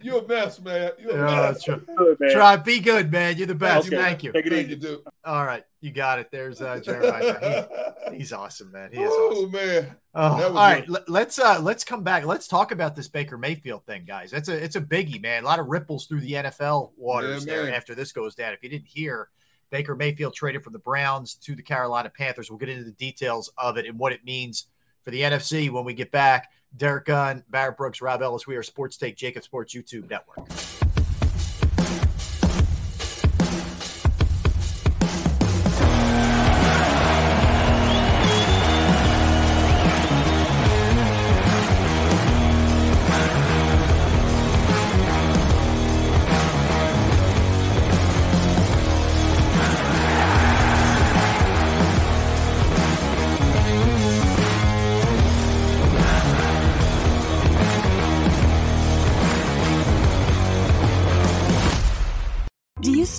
You're 0.00 0.22
a 0.22 0.26
mess, 0.28 0.60
man. 0.60 0.92
You 0.98 1.10
a 1.10 1.16
Yeah, 1.16 1.24
mess. 1.24 1.54
that's 1.54 1.64
true. 1.64 1.82
Good, 1.96 2.20
man. 2.20 2.30
Try 2.32 2.56
be 2.56 2.80
good, 2.80 3.10
man. 3.10 3.36
You're 3.38 3.46
the 3.46 3.54
best. 3.54 3.86
Okay. 3.88 3.96
Thank 3.96 4.22
you. 4.22 4.32
Take 4.32 4.46
it 4.46 4.50
Thank 4.50 4.66
easy. 4.66 4.74
you, 4.74 4.80
dude. 4.80 5.00
All 5.24 5.44
right, 5.44 5.64
you 5.80 5.90
got 5.90 6.18
it. 6.18 6.30
There's 6.30 6.60
uh, 6.60 6.78
Jeremiah. 6.80 7.66
He- 8.10 8.18
he's 8.18 8.32
awesome, 8.32 8.70
man. 8.72 8.90
He 8.92 9.00
is 9.02 9.10
Oh 9.10 9.30
awesome. 9.32 9.50
man. 9.52 9.96
Oh, 10.14 10.36
That 10.36 10.44
all 10.44 10.50
was 10.52 10.60
right. 10.60 10.86
good. 10.86 10.90
Let, 10.92 11.08
let's 11.08 11.38
uh 11.38 11.58
let's 11.60 11.82
come 11.82 11.93
back. 12.02 12.24
Let's 12.24 12.48
talk 12.48 12.72
about 12.72 12.96
this 12.96 13.08
Baker 13.08 13.38
Mayfield 13.38 13.84
thing, 13.86 14.04
guys. 14.06 14.32
It's 14.32 14.48
a 14.48 14.64
it's 14.64 14.76
a 14.76 14.80
biggie, 14.80 15.20
man. 15.20 15.42
A 15.42 15.46
lot 15.46 15.58
of 15.58 15.66
ripples 15.66 16.06
through 16.06 16.20
the 16.20 16.32
NFL 16.32 16.90
waters 16.96 17.46
Yeah, 17.46 17.54
there 17.54 17.74
after 17.74 17.94
this 17.94 18.12
goes 18.12 18.34
down. 18.34 18.52
If 18.52 18.62
you 18.62 18.68
didn't 18.68 18.88
hear, 18.88 19.28
Baker 19.70 19.94
Mayfield 19.94 20.34
traded 20.34 20.62
from 20.62 20.72
the 20.72 20.78
Browns 20.78 21.34
to 21.36 21.54
the 21.54 21.62
Carolina 21.62 22.10
Panthers. 22.10 22.50
We'll 22.50 22.58
get 22.58 22.68
into 22.68 22.84
the 22.84 22.92
details 22.92 23.50
of 23.58 23.76
it 23.76 23.86
and 23.86 23.98
what 23.98 24.12
it 24.12 24.24
means 24.24 24.66
for 25.02 25.10
the 25.10 25.20
NFC 25.20 25.70
when 25.70 25.84
we 25.84 25.94
get 25.94 26.10
back. 26.10 26.50
Derrick 26.76 27.04
Gunn, 27.04 27.44
Barrett 27.48 27.76
Brooks, 27.76 28.00
Rob 28.00 28.22
Ellis. 28.22 28.46
We 28.46 28.56
are 28.56 28.62
Sports 28.62 28.96
Take, 28.96 29.16
JAKIB 29.16 29.42
Sports 29.42 29.74
YouTube 29.74 30.10
Network. 30.10 30.83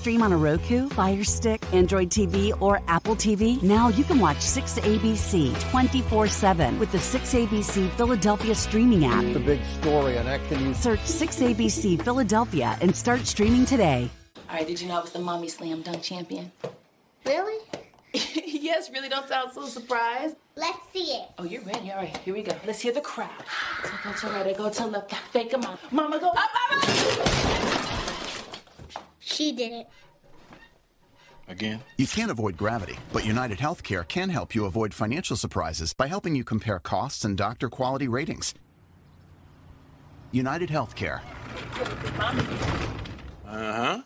Stream 0.06 0.22
on 0.22 0.32
a 0.32 0.38
Roku, 0.38 0.88
Fire 0.90 1.24
Stick, 1.24 1.66
Android 1.74 2.12
TV, 2.12 2.54
or 2.62 2.80
Apple 2.88 3.16
TV? 3.16 3.60
Now 3.64 3.88
you 3.88 4.04
can 4.04 4.20
watch 4.20 4.38
6ABC 4.38 5.60
24 5.72 6.28
7 6.28 6.78
with 6.78 6.92
the 6.92 7.00
6ABC 7.00 7.90
Philadelphia 7.94 8.54
streaming 8.54 9.06
app. 9.06 9.24
The 9.34 9.40
big 9.40 9.60
story 9.82 10.20
on 10.20 10.28
Action 10.28 10.64
News. 10.64 10.78
Search 10.78 11.00
6ABC 11.00 12.04
Philadelphia 12.04 12.78
and 12.82 12.96
start 12.96 13.26
streaming 13.26 13.66
today. 13.66 14.08
All 14.48 14.58
right, 14.58 14.68
did 14.68 14.80
you 14.80 14.88
know 14.88 15.00
I 15.00 15.02
was 15.02 15.12
the 15.12 15.18
mommy 15.18 15.48
slam 15.48 15.82
dunk 15.82 16.04
champion? 16.04 16.52
Really? 17.26 17.66
yes, 18.14 18.92
really 18.92 19.10
don't 19.10 19.28
sound 19.28 19.54
so 19.54 19.66
surprised. 19.66 20.36
Let's 20.56 20.88
see 20.94 21.14
it. 21.14 21.30
Oh, 21.40 21.46
you're 21.46 21.64
ready. 21.64 21.92
All 21.92 21.98
right, 21.98 22.16
here 22.18 22.36
we 22.36 22.44
go. 22.44 22.56
Let's 22.68 22.80
hear 22.80 22.94
the 22.94 23.02
crowd. 23.02 23.32
So 23.84 23.90
go 24.04 24.14
to 24.14 24.28
right, 24.28 24.46
I 24.46 24.54
go 24.54 24.70
to 24.70 24.86
left, 24.86 25.16
fake 25.34 25.52
a 25.54 25.58
mom. 25.58 25.80
Mama 25.90 26.20
go 26.20 26.30
up, 26.30 26.50
mama. 26.70 27.75
She 29.26 29.52
did 29.52 29.72
it. 29.72 29.88
Again? 31.48 31.82
You 31.98 32.06
can't 32.06 32.30
avoid 32.30 32.58
gravity, 32.58 32.96
but 33.12 33.26
United 33.26 33.58
Healthcare 33.58 34.08
can 34.08 34.30
help 34.30 34.54
you 34.54 34.66
avoid 34.66 34.94
financial 34.94 35.36
surprises 35.36 35.94
by 35.94 36.06
helping 36.06 36.36
you 36.36 36.44
compare 36.44 36.78
costs 36.78 37.26
and 37.26 37.36
doctor 37.36 37.68
quality 37.68 38.08
ratings. 38.08 38.54
United 40.32 40.70
Healthcare. 40.70 41.22
Uh 43.48 43.74
huh. 43.74 44.02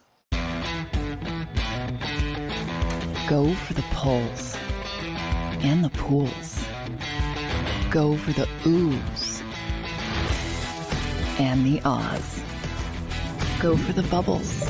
Go 3.27 3.53
for 3.53 3.73
the 3.73 3.85
poles 3.91 4.55
and 5.61 5.83
the 5.83 5.89
pools. 5.89 6.63
Go 7.91 8.15
for 8.15 8.31
the 8.31 8.47
oohs 8.63 9.41
and 11.39 11.65
the 11.65 11.81
Oz. 11.83 12.41
Go 13.59 13.75
for 13.75 13.91
the 13.91 14.03
bubbles 14.03 14.69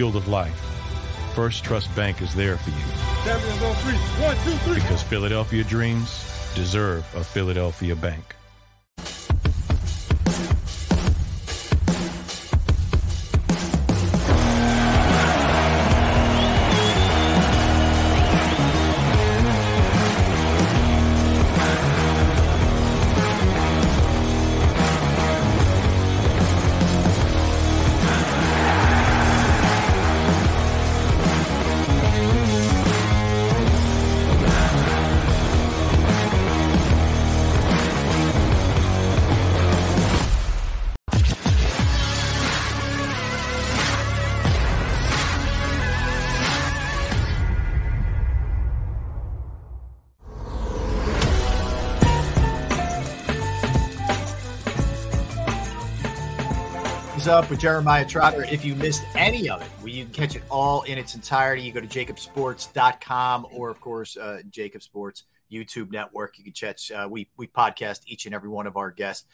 field 0.00 0.16
of 0.16 0.28
life, 0.28 0.58
First 1.34 1.62
Trust 1.62 1.94
Bank 1.94 2.22
is 2.22 2.34
there 2.34 2.56
for 2.56 2.70
you 2.70 2.76
Champions 3.22 3.62
on 3.62 3.74
three. 3.74 3.98
One, 4.24 4.34
two, 4.44 4.56
three. 4.64 4.80
because 4.80 5.02
Philadelphia 5.02 5.62
dreams 5.62 6.24
deserve 6.54 7.04
a 7.14 7.22
Philadelphia 7.22 7.94
bank. 7.94 8.34
Up 57.30 57.48
with 57.48 57.60
Jeremiah 57.60 58.04
Trotter? 58.04 58.44
If 58.50 58.64
you 58.64 58.74
missed 58.74 59.04
any 59.14 59.48
of 59.48 59.62
it, 59.62 59.68
well, 59.78 59.88
you 59.88 60.04
can 60.04 60.12
catch 60.12 60.34
it 60.34 60.42
all 60.50 60.82
in 60.82 60.98
its 60.98 61.14
entirety. 61.14 61.62
You 61.62 61.70
go 61.70 61.80
to 61.80 61.86
jakibsports.com 61.86 63.46
or, 63.52 63.70
of 63.70 63.80
course, 63.80 64.16
uh, 64.16 64.40
JAKIB 64.50 64.82
Sports 64.82 65.24
YouTube 65.50 65.92
network. 65.92 66.38
You 66.38 66.44
can 66.44 66.52
catch, 66.52 66.90
uh, 66.90 67.06
we, 67.08 67.28
we 67.36 67.46
podcast 67.46 68.00
each 68.06 68.26
and 68.26 68.34
every 68.34 68.48
one 68.48 68.66
of 68.66 68.76
our 68.76 68.90
guests. 68.90 69.28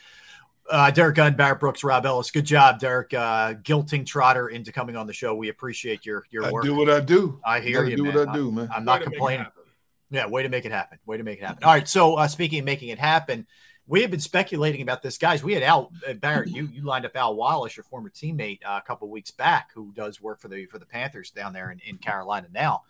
Uh, 0.71 0.91
Derrick 0.91 1.15
Gunn, 1.15 1.37
Barrett 1.37 1.59
Brooks, 1.59 1.83
Rob 1.83 2.05
Ellis. 2.05 2.31
Good 2.31 2.45
job, 2.45 2.81
Derrick, 2.81 3.15
uh, 3.15 3.55
guilting 3.55 4.05
Trotter 4.05 4.49
into 4.49 4.73
coming 4.73 4.95
on 4.95 5.07
the 5.07 5.15
show. 5.15 5.35
We 5.35 5.49
appreciate 5.49 6.05
your 6.05 6.27
your 6.31 6.45
I 6.45 6.51
work. 6.51 6.65
do 6.65 6.75
what 6.75 6.91
I 6.91 7.01
do. 7.01 7.41
I 7.47 7.61
hear 7.61 7.79
Gotta 7.79 7.91
you, 7.93 7.97
do 7.97 8.05
man. 8.05 8.15
what 8.15 8.29
I 8.29 8.35
do, 8.35 8.53
man. 8.53 8.69
I'm 8.75 8.85
not 8.85 9.01
Way 9.01 9.05
to 9.05 9.11
make 9.11 9.15
it 9.15 9.19
complaining. 9.19 9.47
Yeah, 10.11 10.27
way 10.27 10.43
to 10.43 10.49
make 10.49 10.65
it 10.67 10.73
happen. 10.73 10.99
Way 11.07 11.17
to 11.17 11.23
make 11.23 11.39
it 11.39 11.47
happen. 11.47 11.65
All 11.65 11.73
right. 11.73 11.89
So 11.89 12.15
uh, 12.17 12.29
speaking 12.29 12.59
of 12.59 12.65
making 12.67 12.91
it 12.91 12.99
happen, 12.99 13.47
we 13.89 14.03
had 14.03 14.11
been 14.11 14.21
speculating 14.21 14.83
about 14.83 15.03
this, 15.03 15.17
guys. 15.17 15.45
We 15.45 15.55
had 15.55 15.63
Al 15.63 15.93
uh, 16.09 16.15
Barrett. 16.15 16.49
You 16.49 16.69
you 16.73 16.83
lined 16.83 17.07
up 17.07 17.17
Al 17.17 17.37
Wallace, 17.37 17.77
your 17.77 17.85
former 17.85 18.11
teammate, 18.11 18.61
uh, 18.65 18.81
a 18.83 18.87
couple 18.87 19.09
weeks 19.09 19.31
back, 19.31 19.71
who 19.75 19.93
does 19.95 20.21
work 20.21 20.41
for 20.41 20.49
the 20.49 20.67
for 20.67 20.79
the 20.79 20.87
Panthers 20.87 21.31
down 21.31 21.53
there 21.53 21.71
in, 21.71 21.81
in 21.87 21.99
Carolina 21.99 22.49
now. 22.53 22.83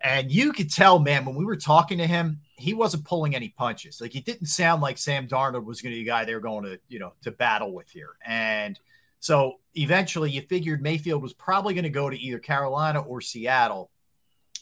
And 0.00 0.30
you 0.30 0.52
could 0.52 0.70
tell, 0.70 1.00
man, 1.00 1.24
when 1.24 1.34
we 1.34 1.44
were 1.44 1.56
talking 1.56 1.98
to 1.98 2.06
him, 2.06 2.40
he 2.56 2.72
wasn't 2.72 3.04
pulling 3.04 3.34
any 3.34 3.48
punches. 3.48 4.00
Like 4.00 4.12
he 4.12 4.20
didn't 4.20 4.46
sound 4.46 4.80
like 4.80 4.96
Sam 4.96 5.26
Darnold 5.26 5.64
was 5.64 5.80
going 5.80 5.92
to 5.92 5.98
be 5.98 6.04
the 6.04 6.08
guy 6.08 6.24
they 6.24 6.34
were 6.34 6.40
going 6.40 6.64
to, 6.64 6.78
you 6.88 7.00
know, 7.00 7.14
to 7.22 7.32
battle 7.32 7.72
with 7.72 7.90
here. 7.90 8.10
And 8.24 8.78
so 9.18 9.58
eventually 9.74 10.30
you 10.30 10.42
figured 10.42 10.82
Mayfield 10.82 11.20
was 11.20 11.32
probably 11.32 11.74
going 11.74 11.82
to 11.82 11.90
go 11.90 12.08
to 12.08 12.16
either 12.16 12.38
Carolina 12.38 13.00
or 13.00 13.20
Seattle. 13.20 13.90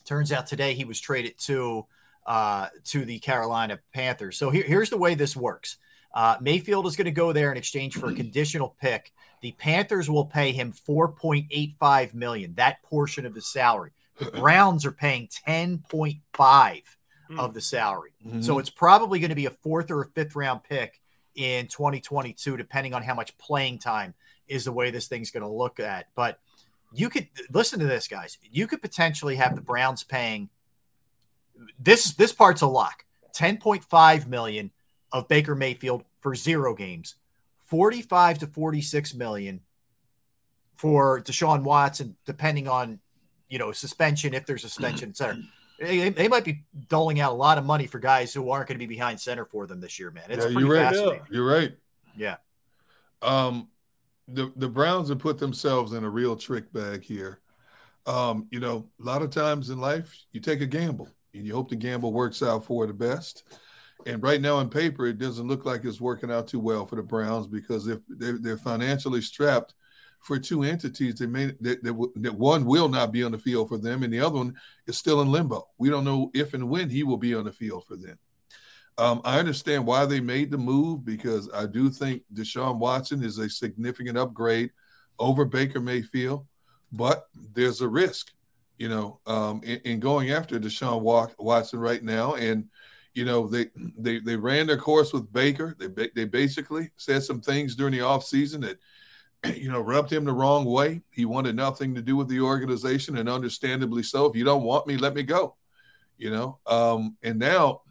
Turns 0.06 0.32
out 0.32 0.46
today 0.46 0.72
he 0.72 0.84
was 0.86 1.00
traded 1.00 1.36
to 1.40 1.84
uh, 2.26 2.68
to 2.84 3.04
the 3.04 3.18
Carolina 3.20 3.78
Panthers. 3.94 4.36
So 4.36 4.50
here, 4.50 4.64
here's 4.64 4.90
the 4.90 4.96
way 4.98 5.14
this 5.14 5.34
works. 5.36 5.78
Uh, 6.14 6.36
Mayfield 6.40 6.86
is 6.86 6.96
going 6.96 7.04
to 7.06 7.10
go 7.12 7.32
there 7.32 7.50
in 7.52 7.56
exchange 7.56 7.96
for 7.96 8.08
a 8.10 8.14
conditional 8.22 8.76
pick. 8.80 9.12
The 9.42 9.52
Panthers 9.52 10.10
will 10.10 10.24
pay 10.24 10.52
him 10.52 10.72
4.85 10.72 12.14
million, 12.14 12.54
that 12.56 12.82
portion 12.82 13.26
of 13.26 13.34
the 13.34 13.42
salary. 13.42 13.92
The 14.18 14.30
Browns 14.40 14.84
are 14.86 14.92
paying 14.92 15.28
10.5 15.46 16.82
of 17.38 17.54
the 17.54 17.60
salary. 17.60 18.12
So 18.40 18.54
Mhm. 18.56 18.60
it's 18.60 18.70
probably 18.70 19.18
going 19.18 19.30
to 19.30 19.34
be 19.36 19.46
a 19.46 19.50
fourth 19.50 19.90
or 19.90 20.02
a 20.02 20.06
fifth 20.08 20.36
round 20.36 20.62
pick 20.64 21.00
in 21.34 21.66
2022, 21.66 22.56
depending 22.56 22.94
on 22.94 23.02
how 23.02 23.14
much 23.14 23.36
playing 23.38 23.78
time 23.78 24.14
is 24.48 24.64
the 24.64 24.72
way 24.72 24.90
this 24.90 25.08
thing's 25.08 25.30
going 25.30 25.42
to 25.42 25.48
look 25.48 25.80
at. 25.80 26.06
But 26.14 26.38
you 26.92 27.08
could 27.10 27.28
listen 27.52 27.78
to 27.80 27.86
this, 27.86 28.06
guys. 28.08 28.38
You 28.50 28.66
could 28.66 28.80
potentially 28.80 29.36
have 29.36 29.54
the 29.56 29.60
Browns 29.60 30.02
paying 30.04 30.48
this. 31.78 32.14
This 32.14 32.32
part's 32.32 32.62
a 32.62 32.66
lock. 32.66 33.04
10.5 33.34 34.26
million 34.26 34.70
of 35.12 35.28
Baker 35.28 35.54
Mayfield 35.54 36.04
for 36.20 36.34
zero 36.34 36.74
games, 36.74 37.16
45 37.66 38.38
to 38.38 38.46
46 38.46 39.14
million 39.14 39.60
for 40.76 41.20
Deshaun 41.20 41.62
Watson, 41.62 42.16
depending 42.24 42.68
on 42.68 42.98
you 43.48 43.58
know 43.58 43.72
suspension 43.72 44.34
if 44.34 44.46
there's 44.46 44.64
a 44.64 44.68
suspension, 44.68 45.10
etc. 45.10 45.38
They, 45.78 46.08
they 46.08 46.28
might 46.28 46.44
be 46.44 46.64
doling 46.88 47.20
out 47.20 47.32
a 47.32 47.36
lot 47.36 47.58
of 47.58 47.64
money 47.66 47.86
for 47.86 47.98
guys 47.98 48.32
who 48.32 48.50
aren't 48.50 48.68
going 48.68 48.78
to 48.78 48.86
be 48.86 48.94
behind 48.94 49.20
center 49.20 49.44
for 49.44 49.66
them 49.66 49.78
this 49.80 49.98
year, 49.98 50.10
man. 50.10 50.24
It's 50.30 50.38
Yeah, 50.38 50.52
pretty 50.52 50.60
you're 50.60 50.74
right. 50.74 50.94
fascinating. 50.94 51.26
You're 51.30 51.46
right. 51.46 51.76
Yeah. 52.16 52.36
Um, 53.20 53.68
the 54.28 54.52
the 54.56 54.68
Browns 54.68 55.10
have 55.10 55.18
put 55.18 55.38
themselves 55.38 55.92
in 55.92 56.04
a 56.04 56.10
real 56.10 56.36
trick 56.36 56.72
bag 56.72 57.02
here. 57.02 57.40
Um, 58.06 58.46
you 58.50 58.60
know, 58.60 58.88
a 59.00 59.04
lot 59.04 59.22
of 59.22 59.30
times 59.30 59.68
in 59.70 59.78
life, 59.78 60.14
you 60.32 60.40
take 60.40 60.60
a 60.60 60.66
gamble 60.66 61.08
and 61.36 61.46
you 61.46 61.54
hope 61.54 61.68
the 61.68 61.76
gamble 61.76 62.12
works 62.12 62.42
out 62.42 62.64
for 62.64 62.86
the 62.86 62.92
best. 62.92 63.44
And 64.06 64.22
right 64.22 64.40
now, 64.40 64.60
in 64.60 64.68
paper, 64.68 65.06
it 65.06 65.18
doesn't 65.18 65.48
look 65.48 65.64
like 65.64 65.84
it's 65.84 66.00
working 66.00 66.30
out 66.30 66.46
too 66.46 66.60
well 66.60 66.86
for 66.86 66.96
the 66.96 67.02
Browns 67.02 67.46
because 67.46 67.88
if 67.88 67.98
they're, 68.08 68.38
they're 68.38 68.58
financially 68.58 69.20
strapped 69.20 69.74
for 70.20 70.38
two 70.38 70.62
entities, 70.62 71.14
they 71.14 71.26
may 71.26 71.46
that, 71.60 71.82
that, 71.82 72.10
that 72.16 72.34
one 72.34 72.64
will 72.64 72.88
not 72.88 73.12
be 73.12 73.22
on 73.22 73.32
the 73.32 73.38
field 73.38 73.68
for 73.68 73.78
them, 73.78 74.02
and 74.02 74.12
the 74.12 74.20
other 74.20 74.36
one 74.36 74.54
is 74.86 74.98
still 74.98 75.20
in 75.22 75.30
limbo. 75.30 75.68
We 75.78 75.88
don't 75.88 76.04
know 76.04 76.30
if 76.34 76.54
and 76.54 76.68
when 76.68 76.90
he 76.90 77.04
will 77.04 77.16
be 77.16 77.34
on 77.34 77.44
the 77.44 77.52
field 77.52 77.84
for 77.86 77.96
them. 77.96 78.18
Um, 78.98 79.20
I 79.24 79.38
understand 79.38 79.86
why 79.86 80.06
they 80.06 80.20
made 80.20 80.50
the 80.50 80.58
move 80.58 81.04
because 81.04 81.50
I 81.52 81.66
do 81.66 81.90
think 81.90 82.22
Deshaun 82.32 82.78
Watson 82.78 83.22
is 83.22 83.38
a 83.38 83.48
significant 83.48 84.16
upgrade 84.16 84.70
over 85.18 85.44
Baker 85.44 85.80
Mayfield, 85.80 86.46
but 86.92 87.26
there's 87.54 87.82
a 87.82 87.88
risk, 87.88 88.32
you 88.78 88.88
know, 88.88 89.20
um, 89.26 89.62
in, 89.64 89.80
in 89.84 90.00
going 90.00 90.30
after 90.30 90.58
Deshaun 90.58 91.02
Watson 91.38 91.78
right 91.78 92.02
now. 92.02 92.34
And 92.34 92.68
you 93.14 93.24
know, 93.24 93.46
they 93.46 93.66
they 93.98 94.20
they 94.20 94.36
ran 94.36 94.66
their 94.66 94.78
course 94.78 95.12
with 95.12 95.32
Baker. 95.32 95.76
They 95.78 96.10
they 96.14 96.24
basically 96.24 96.90
said 96.96 97.22
some 97.22 97.40
things 97.40 97.74
during 97.74 97.92
the 97.92 98.00
offseason 98.00 98.60
that 98.62 98.78
you 99.56 99.70
know 99.70 99.80
rubbed 99.80 100.12
him 100.12 100.24
the 100.24 100.32
wrong 100.32 100.64
way. 100.64 101.02
He 101.10 101.24
wanted 101.24 101.56
nothing 101.56 101.94
to 101.94 102.02
do 102.02 102.16
with 102.16 102.28
the 102.28 102.40
organization, 102.40 103.16
and 103.16 103.28
understandably 103.28 104.02
so. 104.02 104.26
If 104.26 104.36
you 104.36 104.44
don't 104.44 104.64
want 104.64 104.86
me, 104.86 104.96
let 104.96 105.14
me 105.14 105.22
go. 105.22 105.56
You 106.18 106.30
know, 106.30 106.58
um, 106.66 107.16
and 107.22 107.38
now 107.38 107.82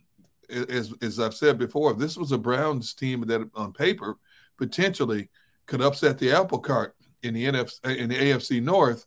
as 0.50 0.94
as 1.02 1.20
I've 1.20 1.36
said 1.36 1.58
before, 1.58 1.94
this 1.94 2.18
was 2.18 2.32
a 2.32 2.38
Browns 2.38 2.94
team 2.94 3.22
that 3.28 3.50
on 3.56 3.74
paper 3.74 4.18
potentially 4.58 5.30
could 5.66 5.82
upset 5.82 6.18
the 6.18 6.32
apple 6.32 6.60
cart 6.60 6.96
in 7.24 7.34
the 7.34 7.46
NFC 7.46 7.98
in 7.98 8.10
the 8.10 8.16
AFC 8.16 8.62
North, 8.62 9.06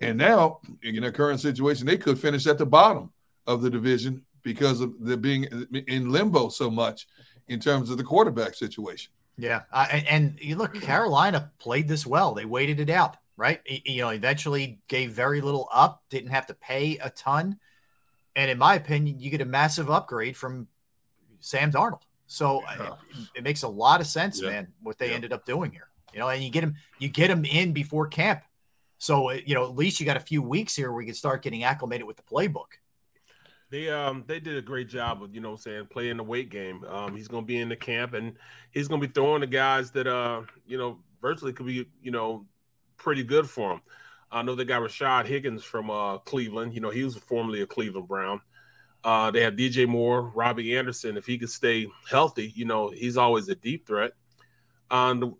and 0.00 0.18
now 0.18 0.60
in 0.82 1.00
their 1.00 1.12
current 1.12 1.40
situation, 1.40 1.86
they 1.86 1.96
could 1.98 2.18
finish 2.18 2.46
at 2.46 2.58
the 2.58 2.66
bottom 2.66 3.12
of 3.46 3.62
the 3.62 3.70
division 3.70 4.24
because 4.42 4.80
of 4.80 4.94
the 5.00 5.16
being 5.16 5.44
in 5.86 6.10
limbo 6.10 6.48
so 6.48 6.70
much 6.70 7.06
in 7.48 7.58
terms 7.60 7.90
of 7.90 7.96
the 7.98 8.04
quarterback 8.04 8.54
situation. 8.54 9.12
Yeah, 9.36 9.62
uh, 9.72 9.86
and, 9.90 10.06
and 10.08 10.38
you 10.40 10.56
look, 10.56 10.74
Carolina 10.80 11.50
played 11.58 11.86
this 11.88 12.04
well. 12.06 12.34
They 12.34 12.44
waited 12.44 12.80
it 12.80 12.90
out, 12.90 13.16
right? 13.36 13.60
You 13.66 14.02
know, 14.02 14.08
eventually 14.10 14.80
gave 14.88 15.12
very 15.12 15.40
little 15.40 15.68
up, 15.72 16.02
didn't 16.10 16.30
have 16.30 16.46
to 16.46 16.54
pay 16.54 16.98
a 16.98 17.10
ton, 17.10 17.58
and 18.34 18.50
in 18.50 18.58
my 18.58 18.74
opinion, 18.74 19.20
you 19.20 19.30
get 19.30 19.40
a 19.40 19.44
massive 19.44 19.90
upgrade 19.90 20.36
from 20.36 20.66
Sam 21.40 21.70
Darnold. 21.70 22.02
So 22.26 22.62
uh, 22.68 22.96
it, 23.10 23.38
it 23.38 23.44
makes 23.44 23.62
a 23.62 23.68
lot 23.68 24.00
of 24.00 24.06
sense, 24.06 24.40
Yeah. 24.42 24.50
man, 24.50 24.68
what 24.82 24.98
they 24.98 25.12
ended 25.12 25.32
up 25.32 25.46
doing 25.46 25.70
here. 25.70 25.88
You 26.12 26.18
know, 26.20 26.28
and 26.28 26.42
you 26.42 26.50
get 26.50 26.62
him, 26.64 26.74
you 26.98 27.08
get 27.08 27.30
him 27.30 27.44
in 27.44 27.72
before 27.72 28.06
camp, 28.08 28.42
so 28.98 29.30
you 29.30 29.54
know 29.54 29.64
at 29.64 29.74
least 29.74 30.00
you 30.00 30.06
got 30.06 30.16
a 30.16 30.20
few 30.20 30.42
weeks 30.42 30.74
here 30.74 30.92
where 30.92 31.00
you 31.00 31.06
can 31.06 31.14
start 31.14 31.42
getting 31.42 31.64
acclimated 31.64 32.06
with 32.06 32.16
the 32.16 32.22
playbook. 32.22 32.78
They 33.70 33.90
um 33.90 34.24
they 34.26 34.40
did 34.40 34.56
a 34.56 34.62
great 34.62 34.88
job 34.88 35.22
of 35.22 35.34
you 35.34 35.40
know 35.40 35.56
saying 35.56 35.86
playing 35.90 36.16
the 36.16 36.24
weight 36.24 36.50
game. 36.50 36.84
Um, 36.84 37.16
he's 37.16 37.28
gonna 37.28 37.46
be 37.46 37.58
in 37.58 37.68
the 37.68 37.76
camp 37.76 38.14
and 38.14 38.34
he's 38.70 38.88
gonna 38.88 39.00
be 39.00 39.12
throwing 39.12 39.40
the 39.40 39.46
guys 39.46 39.90
that 39.92 40.06
uh 40.06 40.42
you 40.66 40.78
know 40.78 40.98
virtually 41.20 41.52
could 41.52 41.66
be 41.66 41.86
you 42.02 42.10
know 42.10 42.46
pretty 42.96 43.22
good 43.22 43.48
for 43.48 43.72
him. 43.72 43.80
I 44.30 44.42
know 44.42 44.54
they 44.54 44.64
got 44.64 44.82
Rashad 44.82 45.26
Higgins 45.26 45.64
from 45.64 45.90
uh 45.90 46.18
Cleveland. 46.18 46.74
You 46.74 46.80
know 46.80 46.90
he 46.90 47.04
was 47.04 47.16
formerly 47.16 47.62
a 47.62 47.66
Cleveland 47.66 48.08
Brown. 48.08 48.40
Uh, 49.04 49.30
they 49.30 49.42
have 49.42 49.54
DJ 49.54 49.86
Moore, 49.86 50.32
Robby 50.34 50.76
Anderson. 50.76 51.16
If 51.16 51.24
he 51.24 51.38
could 51.38 51.50
stay 51.50 51.86
healthy, 52.10 52.52
you 52.56 52.64
know 52.64 52.88
he's 52.88 53.16
always 53.16 53.48
a 53.48 53.54
deep 53.54 53.86
threat. 53.86 54.12
Um, 54.90 55.36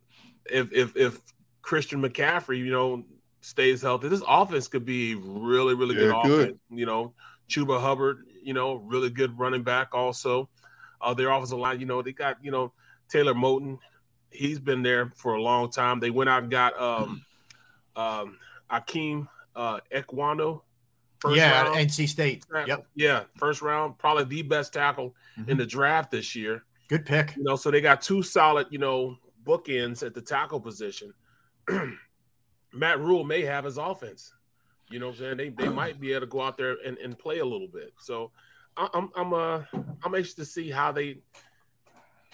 if 0.51 0.73
if 0.73 0.97
if 0.97 1.19
Christian 1.63 2.03
McCaffrey, 2.03 2.59
you 2.59 2.71
know, 2.71 3.05
stays 3.49 3.81
healthy, 3.83 4.09
this 4.09 4.23
offense 4.29 4.69
could 4.69 4.85
be 4.85 5.15
really 5.15 5.75
really 5.75 5.95
good 5.95 6.11
Yeah, 6.11 6.19
offense. 6.21 6.31
good. 6.35 6.61
You 6.71 6.87
know, 6.87 7.15
Chuba 7.49 7.81
Hubbard, 7.81 8.25
you 8.43 8.53
know, 8.55 8.75
really 8.77 9.11
good 9.11 9.39
running 9.39 9.63
back 9.63 9.95
also. 9.95 10.49
Uh, 11.01 11.15
their 11.15 11.31
offensive 11.31 11.59
line, 11.59 11.79
you 11.81 11.87
know, 11.87 12.03
they 12.03 12.13
got, 12.13 12.37
you 12.45 12.51
know, 12.51 12.73
Taylor 13.09 13.33
Moton. 13.35 13.79
He's 14.31 14.59
been 14.59 14.83
there 14.83 15.13
for 15.17 15.35
a 15.35 15.41
long 15.41 15.71
time. 15.71 16.01
They 16.01 16.11
went 16.11 16.29
out 16.29 16.43
and 16.43 16.51
got 16.51 16.79
um 16.81 17.25
um 17.97 18.37
Ikem 18.71 19.27
uh 19.57 19.81
Ekwonu. 19.95 20.61
yeah, 21.31 21.63
round. 21.63 21.77
NC 21.77 22.09
State. 22.09 22.45
Yep. 22.67 22.87
Yeah, 22.95 23.25
first 23.37 23.63
round, 23.63 23.97
probably 23.99 24.25
the 24.25 24.43
best 24.43 24.73
tackle 24.73 25.15
in 25.47 25.57
the 25.57 25.65
draft 25.67 26.11
this 26.11 26.35
year. 26.37 26.65
Good 26.89 27.07
pick. 27.07 27.35
You 27.37 27.45
know, 27.45 27.57
so 27.57 27.71
they 27.71 27.81
got 27.81 28.01
two 28.03 28.23
solid, 28.23 28.67
you 28.71 28.79
know, 28.79 29.17
bookends 29.45 30.05
at 30.05 30.15
the 30.15 30.21
tackle 30.23 30.61
position. 30.61 31.15
Matt 32.73 33.01
Rhule 33.01 33.25
may 33.25 33.43
have 33.43 33.65
his 33.65 33.79
offense. 33.79 34.33
You 34.91 34.99
know 34.99 35.07
what 35.09 35.17
I'm 35.17 35.19
saying? 35.21 35.37
They 35.37 35.49
they 35.51 35.69
might 35.69 36.01
be 36.01 36.13
able 36.13 36.21
to 36.23 36.27
go 36.27 36.41
out 36.41 36.57
there 36.57 36.77
and, 36.85 36.97
and 36.99 37.19
play 37.19 37.39
a 37.41 37.45
little 37.45 37.69
bit. 37.69 37.93
So 37.99 38.31
I- 38.77 38.89
I'm 38.95 39.11
I'm 39.17 39.33
uh 39.35 39.63
I'm 40.03 40.15
anxious 40.15 40.35
to 40.35 40.45
see 40.45 40.71
how 40.71 40.93
they 40.93 41.19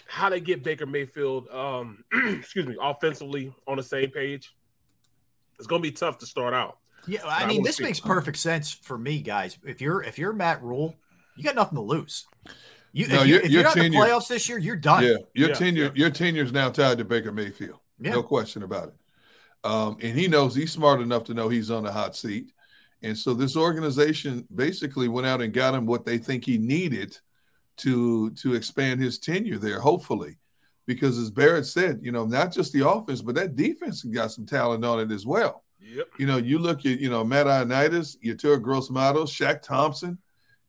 how 0.07 0.29
they 0.29 0.39
get 0.39 0.63
Baker 0.63 0.85
Mayfield 0.85 1.47
um 1.49 2.03
excuse 2.13 2.65
me 2.65 2.75
offensively 2.81 3.53
on 3.67 3.77
the 3.77 3.83
same 3.83 4.09
page. 4.11 4.55
It's 5.57 5.67
gonna 5.67 5.81
be 5.81 5.91
tough 5.91 6.17
to 6.19 6.25
start 6.25 6.53
out. 6.53 6.77
Yeah, 7.07 7.25
I 7.25 7.43
I 7.43 7.47
mean, 7.47 7.57
wanna 7.57 7.67
this 7.67 7.77
see- 7.77 7.83
makes 7.83 7.99
perfect 7.99 8.37
sense 8.37 8.71
for 8.71 8.97
me, 8.97 9.21
guys. 9.21 9.57
If 9.65 9.81
you're 9.81 10.01
if 10.03 10.17
you're 10.17 10.33
Matt 10.33 10.61
Rhule, 10.63 10.95
you 11.35 11.43
got 11.43 11.55
nothing 11.55 11.75
to 11.75 11.81
lose. 11.81 12.25
You, 12.93 13.07
No, 13.09 13.21
if, 13.23 13.27
you, 13.27 13.33
you're- 13.33 13.45
if 13.45 13.51
you're 13.51 13.61
you're 13.61 13.63
not 13.63 13.77
in 13.77 13.91
the 13.91 13.97
playoffs 13.97 14.27
this 14.29 14.47
year, 14.47 14.57
you're 14.57 14.75
done. 14.77 15.03
Yeah, 15.03 15.17
your 15.33 15.49
Yeah. 15.49 15.55
tenure, 15.55 15.91
your 15.95 16.09
tenure 16.09 16.43
is 16.43 16.53
now 16.53 16.69
tied 16.69 16.97
to 16.99 17.05
Baker 17.05 17.31
Mayfield. 17.33 17.79
Yeah. 17.99 18.11
No 18.11 18.23
question 18.23 18.63
about 18.63 18.87
it. 18.89 18.93
Um, 19.65 19.97
and 20.01 20.17
he 20.17 20.27
knows 20.27 20.55
he's 20.55 20.71
smart 20.71 21.01
enough 21.01 21.23
to 21.25 21.33
know 21.33 21.49
he's 21.49 21.71
on 21.71 21.83
the 21.83 21.91
hot 21.91 22.15
seat. 22.15 22.51
And 23.01 23.17
so 23.17 23.33
this 23.33 23.57
organization 23.57 24.47
basically 24.53 25.07
went 25.07 25.27
out 25.27 25.41
and 25.41 25.51
got 25.51 25.73
him 25.73 25.85
what 25.85 26.05
they 26.05 26.19
think 26.19 26.45
he 26.45 26.57
needed 26.57 27.17
to 27.77 28.29
to 28.31 28.53
expand 28.53 29.01
his 29.01 29.19
tenure 29.19 29.57
there, 29.57 29.79
hopefully. 29.79 30.37
Because 30.85 31.17
as 31.17 31.31
Barrett 31.31 31.65
said, 31.65 31.99
you 32.03 32.11
know, 32.11 32.25
not 32.25 32.53
just 32.53 32.71
the 32.73 32.87
offense, 32.87 33.21
but 33.21 33.35
that 33.35 33.55
defense 33.55 34.03
got 34.03 34.31
some 34.31 34.45
talent 34.45 34.85
on 34.85 34.99
it 34.99 35.11
as 35.11 35.25
well. 35.25 35.63
Yep. 35.79 36.07
You 36.19 36.27
know, 36.27 36.37
you 36.37 36.59
look 36.59 36.85
at, 36.85 36.99
you 36.99 37.09
know, 37.09 37.23
Matt 37.23 37.47
Ioannidis, 37.47 38.17
Yetur 38.23 38.61
Gross-Matos, 38.61 39.35
Shaq 39.35 39.61
Thompson, 39.61 40.19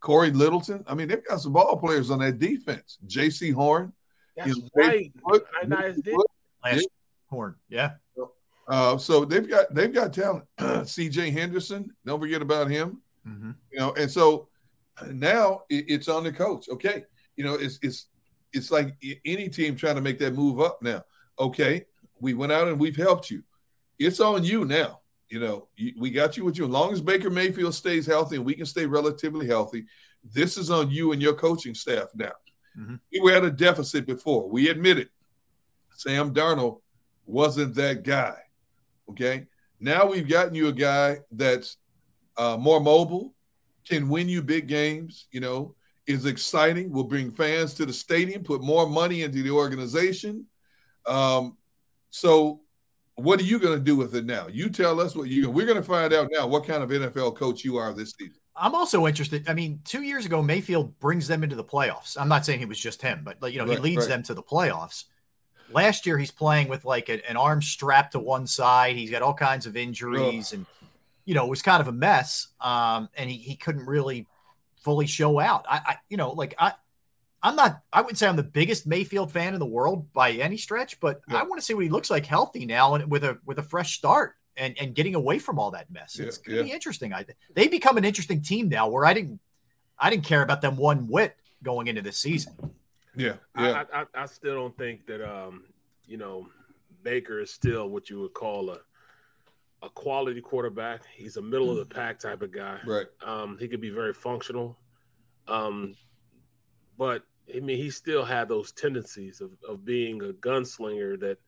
Cory 0.01 0.31
Littleton. 0.31 0.85
I 0.87 0.95
mean, 0.95 1.09
they've 1.09 1.25
got 1.25 1.41
some 1.41 1.53
ball 1.53 1.77
players 1.77 2.11
on 2.11 2.21
that 2.21 2.39
defense. 2.39 2.99
Jaycee 3.07 3.53
Horn. 3.53 3.93
That's 4.37 4.49
you 4.49 4.63
know, 4.63 4.69
right. 4.75 5.13
Wood- 5.23 5.45
Ioannidis 5.63 6.03
did. 6.03 6.17
Last 6.65 6.89
horn. 7.29 7.55
Yeah. 7.69 7.93
Uh, 8.69 8.99
so 8.99 9.25
they've 9.25 9.49
got 9.49 9.73
they've 9.75 9.93
got 9.93 10.13
talent. 10.13 10.45
C.J. 10.89 11.31
Henderson, 11.31 11.91
don't 12.05 12.21
forget 12.21 12.43
about 12.43 12.69
him. 12.71 13.01
Mhm. 13.27 13.55
You 13.71 13.79
know, 13.79 13.93
and 13.95 14.11
so 14.11 14.49
now 15.13 15.63
it, 15.69 15.85
it's 15.89 16.09
on 16.09 16.25
the 16.25 16.33
coach. 16.33 16.69
Okay, 16.69 17.05
you 17.37 17.45
know, 17.45 17.55
it's 17.55 17.79
it's 17.83 18.07
it's 18.53 18.71
like 18.71 18.97
any 19.25 19.49
team 19.49 19.77
trying 19.77 19.95
to 19.97 20.01
make 20.01 20.19
that 20.19 20.35
move 20.35 20.61
up 20.61 20.81
now. 20.83 21.05
Okay, 21.39 21.85
we 22.21 22.35
went 22.35 22.53
out 22.53 22.69
and 22.69 22.79
we've 22.81 22.97
helped 22.97 23.31
you. 23.31 23.43
It's 23.99 24.21
on 24.21 24.43
you 24.45 24.65
now. 24.65 25.01
You 25.29 25.41
know, 25.41 25.69
you, 25.77 25.93
we 25.99 26.11
got 26.11 26.37
you 26.37 26.45
with 26.45 26.57
you. 26.57 26.65
As 26.65 26.71
long 26.71 26.93
as 26.93 27.01
Baker 27.01 27.31
Mayfield 27.31 27.75
stays 27.75 28.07
healthy 28.07 28.37
and 28.37 28.45
we 28.45 28.55
can 28.55 28.67
stay 28.67 28.87
relatively 28.87 29.47
healthy, 29.47 29.87
this 30.25 30.57
is 30.57 30.71
on 30.71 30.91
you 30.91 31.13
and 31.13 31.21
your 31.21 31.35
coaching 31.35 31.75
staff 31.75 32.09
now. 32.15 32.33
Mhm. 32.79 33.01
We 33.13 33.21
were 33.21 33.33
at 33.33 33.45
a 33.45 33.51
deficit 33.51 34.07
before. 34.07 34.49
We 34.49 34.69
admit 34.71 34.99
it. 34.99 35.09
Sam 35.95 36.33
Darnold 36.33 36.81
wasn't 37.27 37.75
that 37.75 38.03
guy. 38.05 38.37
Okay. 39.11 39.47
Now 39.81 40.07
we've 40.07 40.29
gotten 40.29 40.55
you 40.55 40.69
a 40.69 40.73
guy 40.73 41.19
that's 41.31 41.77
uh, 42.37 42.57
more 42.59 42.81
mobile, 42.81 43.35
can 43.87 44.09
win 44.09 44.29
you 44.29 44.43
big 44.43 44.67
games, 44.67 45.29
you 45.31 45.41
know, 45.41 45.75
is 46.07 46.27
exciting, 46.27 46.93
will 46.93 47.05
bring 47.05 47.31
fans 47.31 47.75
to 47.75 47.87
the 47.87 47.93
stadium, 47.93 48.43
put 48.43 48.63
more 48.63 48.89
money 48.89 49.23
into 49.23 49.43
the 49.43 49.51
organization. 49.51 50.47
Um, 51.07 51.57
so, 52.11 52.61
what 53.17 53.41
are 53.41 53.45
you 53.45 53.59
going 53.59 53.79
to 53.79 53.83
do 53.83 53.97
with 53.97 54.15
it 54.15 54.27
now? 54.27 54.47
You 54.49 54.69
tell 54.69 55.01
us 55.01 55.17
what 55.17 55.29
you. 55.29 55.51
We're 55.51 55.67
going 55.67 55.79
to 55.79 55.83
find 55.83 56.13
out 56.13 56.29
now 56.31 56.47
what 56.47 56.67
kind 56.67 56.83
of 56.83 56.91
NFL 56.91 57.37
coach 57.37 57.65
you 57.65 57.77
are 57.77 57.93
this 57.95 58.15
season. 58.19 58.37
I'm 58.55 58.75
also 58.75 59.07
interested. 59.07 59.49
I 59.49 59.55
mean, 59.55 59.81
two 59.85 60.03
years 60.03 60.27
ago, 60.27 60.43
Mayfield 60.43 60.99
brings 60.99 61.29
them 61.29 61.43
into 61.43 61.57
the 61.57 61.65
playoffs. 61.65 62.17
I'm 62.19 62.29
not 62.29 62.45
saying 62.45 62.61
it 62.61 62.69
was 62.69 62.81
just 62.81 63.03
him, 63.03 63.23
but 63.25 63.41
like 63.41 63.53
you 63.53 63.59
know, 63.59 63.71
he 63.71 63.77
leads 63.77 64.01
right. 64.01 64.09
them 64.09 64.23
to 64.25 64.35
the 64.35 64.43
playoffs. 64.43 65.05
Last 65.71 66.07
year, 66.07 66.19
he's 66.19 66.31
playing 66.31 66.69
with 66.69 66.85
like 66.85 67.09
a- 67.09 67.29
an 67.29 67.37
arm 67.37 67.61
strapped 67.63 68.13
to 68.13 68.19
one 68.19 68.47
side. 68.47 68.97
He's 68.97 69.11
got 69.11 69.23
all 69.23 69.35
kinds 69.35 69.67
of 69.67 69.77
injuries, 69.77 70.53
and 70.53 70.67
you 71.25 71.35
know, 71.35 71.45
it 71.45 71.51
was 71.51 71.63
kind 71.63 71.81
of 71.81 71.89
a 71.89 71.93
mess. 71.93 72.49
Um, 72.61 73.09
and 73.17 73.29
he, 73.29 73.37
he 73.37 73.57
couldn't 73.57 73.87
really 73.87 74.27
fully 74.77 75.07
show 75.07 75.41
out. 75.41 75.65
I, 75.69 75.81
I, 75.85 75.97
you 76.09 76.17
know, 76.17 76.31
like 76.31 76.55
I, 76.59 76.73
I'm 77.43 77.57
not. 77.57 77.81
I 77.93 78.01
wouldn't 78.01 78.19
say 78.19 78.29
I'm 78.29 78.37
the 78.37 78.43
biggest 78.43 78.87
Mayfield 78.87 79.33
fan 79.33 79.53
in 79.55 79.61
the 79.61 79.67
world 79.67 80.13
by 80.13 80.33
any 80.33 80.57
stretch, 80.57 81.01
but 81.01 81.21
I 81.29 81.43
want 81.43 81.61
to 81.61 81.65
see 81.65 81.75
what 81.75 81.85
he 81.85 81.91
looks 81.91 82.11
like 82.11 82.27
healthy 82.27 82.65
now 82.67 82.95
and 82.95 83.11
with 83.11 83.25
a 83.25 83.39
with 83.45 83.59
a 83.59 83.63
fresh 83.63 83.97
start 83.97 84.37
and 84.57 84.77
and 84.79 84.95
getting 84.95 85.15
away 85.15 85.39
from 85.39 85.59
all 85.59 85.73
that 85.73 85.91
mess. 85.91 86.19
It's 86.19 86.41
Yeah, 86.47 86.55
gonna 86.57 86.65
be 86.65 86.73
interesting. 86.73 87.13
I 87.13 87.25
they 87.55 87.69
become 87.69 87.99
an 87.99 88.05
interesting 88.05 88.41
team 88.41 88.69
now. 88.69 88.89
Where 88.89 89.05
I 89.05 89.13
didn't, 89.13 89.41
I 89.99 90.11
didn't 90.11 90.25
care 90.25 90.43
about 90.43 90.61
them 90.63 90.77
one 90.77 91.09
whit 91.09 91.37
going 91.63 91.89
into 91.89 92.03
this 92.03 92.19
season. 92.19 92.55
Yeah, 93.17 93.35
I, 93.55 93.71
I, 93.73 93.85
I- 94.03 94.23
I 94.23 94.27
still 94.27 94.55
don't 94.55 94.77
think 94.77 95.07
that 95.07 95.23
um, 95.27 95.65
you 96.07 96.17
know, 96.17 96.49
Baker 97.03 97.41
is 97.41 97.51
still 97.51 97.89
what 97.89 98.11
you 98.11 98.21
would 98.21 98.35
call 98.35 98.71
a 98.71 98.79
a 99.83 99.91
quality 99.91 100.41
quarterback. 100.41 101.03
He's 101.15 101.37
a 101.37 101.43
middle 101.43 101.71
of 101.71 101.77
the 101.77 101.85
pack 101.85 102.19
type 102.19 102.43
of 102.43 102.51
guy. 102.51 102.79
Right. 102.87 103.07
Um, 103.25 103.57
he 103.61 103.69
could 103.69 103.81
be 103.81 103.91
very 103.91 104.15
functional. 104.15 104.79
Um, 105.49 105.95
but 106.97 107.23
I 107.55 107.61
mean, 107.61 107.77
he 107.77 107.91
still 107.91 108.25
had 108.25 108.49
those 108.49 108.73
tendencies 108.73 109.41
of, 109.41 109.51
of 109.69 109.85
being 109.85 110.23
a 110.23 110.33
gunslinger 110.33 111.21
that 111.21 111.39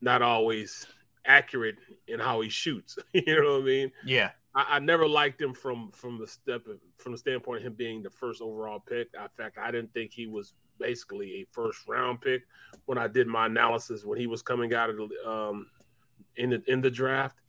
not 0.00 0.22
always 0.22 0.86
accurate 1.24 1.76
in 2.08 2.18
how 2.18 2.40
he 2.40 2.48
shoots. 2.48 2.98
you 3.12 3.40
know 3.42 3.52
what 3.54 3.62
I 3.62 3.64
mean? 3.64 3.92
Yeah. 4.04 4.30
I, 4.54 4.66
I 4.76 4.78
never 4.80 5.06
liked 5.06 5.40
him 5.40 5.54
from 5.54 5.90
from 5.92 6.18
the 6.18 6.26
step 6.26 6.62
from 6.96 7.12
the 7.12 7.18
standpoint 7.18 7.58
of 7.58 7.66
him 7.66 7.74
being 7.74 8.02
the 8.02 8.10
first 8.10 8.42
overall 8.42 8.80
pick. 8.80 9.08
In 9.14 9.28
fact, 9.36 9.56
I 9.56 9.70
didn't 9.70 9.94
think 9.94 10.10
he 10.12 10.26
was 10.26 10.52
basically 10.78 11.34
a 11.34 11.46
first 11.52 11.86
round 11.88 12.20
pick 12.20 12.42
when 12.86 12.98
I 12.98 13.08
did 13.08 13.26
my 13.26 13.46
analysis 13.46 14.04
when 14.04 14.18
he 14.18 14.26
was 14.26 14.42
coming 14.42 14.74
out 14.74 14.90
of 14.90 14.96
the 14.96 15.28
um 15.28 15.66
in 16.36 16.50
the 16.50 16.62
in 16.66 16.80
the 16.80 16.90
draft. 16.90 17.40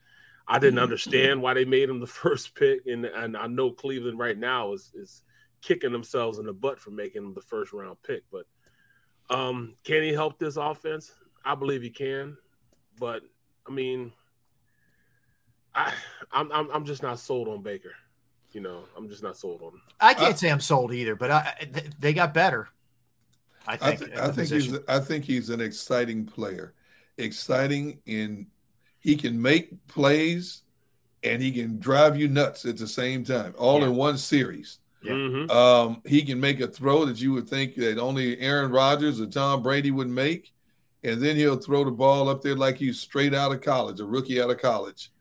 I 0.48 0.58
didn't 0.58 0.80
understand 0.80 1.43
why 1.43 1.53
they 1.53 1.66
made 1.66 1.90
him 1.90 1.99
the 1.99 2.08
first 2.22 2.56
pick, 2.56 2.82
and 2.88 3.06
and 3.06 3.38
I 3.38 3.48
know 3.48 3.72
Cleveland 3.72 4.19
right 4.19 4.38
now 4.38 4.74
is 4.74 4.91
is 4.95 5.24
kicking 5.61 5.91
themselves 5.91 6.40
in 6.40 6.45
the 6.45 6.53
butt 6.53 6.80
for 6.80 6.91
making 6.91 7.24
him 7.24 7.33
the 7.33 7.41
first 7.41 7.74
round 7.74 7.98
pick. 8.03 8.24
But 8.32 8.45
um, 9.30 9.75
can 9.83 10.03
he 10.03 10.14
help 10.14 10.40
this 10.40 10.58
offense? 10.58 11.11
I 11.45 11.56
believe 11.56 11.82
he 11.82 11.90
can, 11.90 12.38
but 12.99 13.22
I 13.67 13.72
mean, 13.72 14.11
I 15.74 15.93
I'm 16.32 16.51
I'm, 16.51 16.69
I'm 16.72 16.85
just 16.85 17.03
not 17.03 17.19
sold 17.19 17.48
on 17.48 17.61
Baker. 17.61 17.93
You 18.51 18.61
know, 18.61 18.85
I'm 18.98 19.08
just 19.08 19.22
not 19.22 19.38
sold 19.38 19.61
on 19.61 19.74
him. 19.74 19.82
I 19.99 20.16
can't 20.16 20.38
say 20.38 20.49
I'm 20.49 20.59
sold 20.59 20.91
either, 20.91 21.16
but 21.16 21.30
I, 21.30 21.67
they 21.99 22.14
got 22.14 22.33
better. 22.33 22.69
I 23.69 23.73
I, 23.73 23.95
think. 23.95 23.99
th- 24.11 24.17
I 24.19 24.25
think 24.25 24.35
position. 24.35 24.72
he's 24.73 24.80
I 24.88 24.99
think 24.99 25.25
he's 25.25 25.49
an 25.49 25.61
exciting 25.61 26.25
player. 26.25 26.73
Exciting 27.17 27.99
in 28.06 28.48
he 28.99 29.15
can 29.15 29.41
make 29.41 29.69
plays 29.88 30.64
and 31.23 31.41
he 31.41 31.51
can 31.51 31.80
drive 31.80 32.17
you 32.17 32.27
nuts 32.27 32.65
at 32.65 32.77
the 32.77 32.88
same 32.88 33.23
time, 33.23 33.53
all 33.57 33.83
in 33.83 33.95
one 33.95 34.17
series. 34.17 34.80
Yeah. 35.03 35.14
Mhm. 35.14 35.49
Um, 35.51 36.01
he 36.06 36.22
can 36.23 36.39
make 36.39 36.59
a 36.61 36.67
throw 36.67 37.06
that 37.06 37.19
you 37.22 37.31
would 37.33 37.49
think 37.49 37.75
that 37.75 37.98
only 37.98 38.39
Aaron 38.39 38.72
Rodgers 38.72 39.19
or 39.22 39.25
Tom 39.27 39.61
Brady 39.64 39.91
would 39.91 40.09
make, 40.09 40.51
and 41.03 41.22
then 41.22 41.35
he'll 41.38 41.57
throw 41.57 41.83
the 41.85 41.91
ball 41.91 42.27
up 42.30 42.41
there 42.41 42.56
like 42.56 42.77
he's 42.77 42.99
straight 42.99 43.33
out 43.33 43.51
of 43.53 43.61
college, 43.61 43.99
a 44.01 44.06
rookie 44.06 44.41
out 44.41 44.49
of 44.49 44.57
college. 44.59 45.11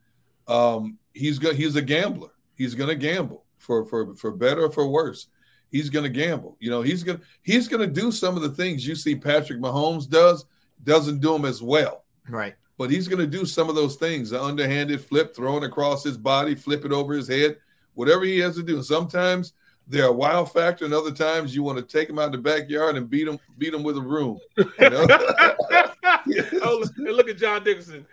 Um, 0.49 0.99
he's 1.15 1.39
go- 1.39 1.55
he's 1.55 1.77
a 1.77 1.83
gambler. 1.83 2.31
He's 2.57 2.75
going 2.75 2.89
to 2.91 2.97
gamble 2.97 3.45
for 3.59 3.85
for 3.85 4.15
for 4.15 4.31
better 4.33 4.65
or 4.65 4.73
for 4.73 4.89
worse. 4.89 5.29
He's 5.71 5.91
going 5.91 6.05
to 6.05 6.09
gamble. 6.11 6.57
You 6.61 6.71
know, 6.71 6.83
he's 6.83 7.03
going 7.03 7.19
to 7.19 7.25
he's 7.43 7.69
going 7.69 7.81
to 7.87 8.01
do 8.01 8.11
some 8.11 8.37
of 8.37 8.43
the 8.43 8.51
things 8.51 8.87
you 8.87 8.95
see 8.95 9.15
Patrick 9.17 9.61
Mahomes 9.61 10.09
does. 10.09 10.45
Doesn't 10.85 11.21
do 11.21 11.33
them 11.33 11.45
as 11.45 11.61
well 11.61 12.05
Right. 12.29 12.55
but 12.79 12.89
he's 12.91 13.09
going 13.09 13.19
to 13.19 13.27
do 13.27 13.45
some 13.45 13.69
of 13.69 13.75
those 13.75 13.97
things 13.97 14.31
the 14.31 14.41
underhanded 14.43 15.01
flip, 15.01 15.35
throwing 15.35 15.65
across 15.65 16.05
his 16.05 16.17
body, 16.17 16.55
flip 16.55 16.85
it 16.85 16.93
over 16.93 17.15
his 17.15 17.27
head, 17.27 17.57
whatever 17.95 18.25
he 18.25 18.39
has 18.39 18.55
to 18.55 18.63
do. 18.63 18.77
And 18.77 18.85
sometimes 18.85 19.55
they're 19.89 20.05
a 20.07 20.13
wild 20.13 20.53
factor, 20.53 20.85
and 20.85 20.95
other 20.95 21.11
times 21.11 21.55
you 21.55 21.63
want 21.65 21.79
to 21.79 21.83
take 21.83 22.07
them 22.09 22.19
out 22.19 22.27
in 22.27 22.33
the 22.33 22.39
backyard 22.39 22.97
and 22.97 23.11
beat 23.11 23.25
them, 23.25 23.41
beat 23.59 23.73
them 23.73 23.83
with 23.83 23.97
a 23.99 24.01
broom. 24.01 24.39
You 24.57 24.67
know? 24.79 25.07
oh, 26.63 26.79
look- 26.81 26.97
look 27.17 27.29
at 27.29 27.39
John 27.39 27.65
Dickerson. 27.65 28.07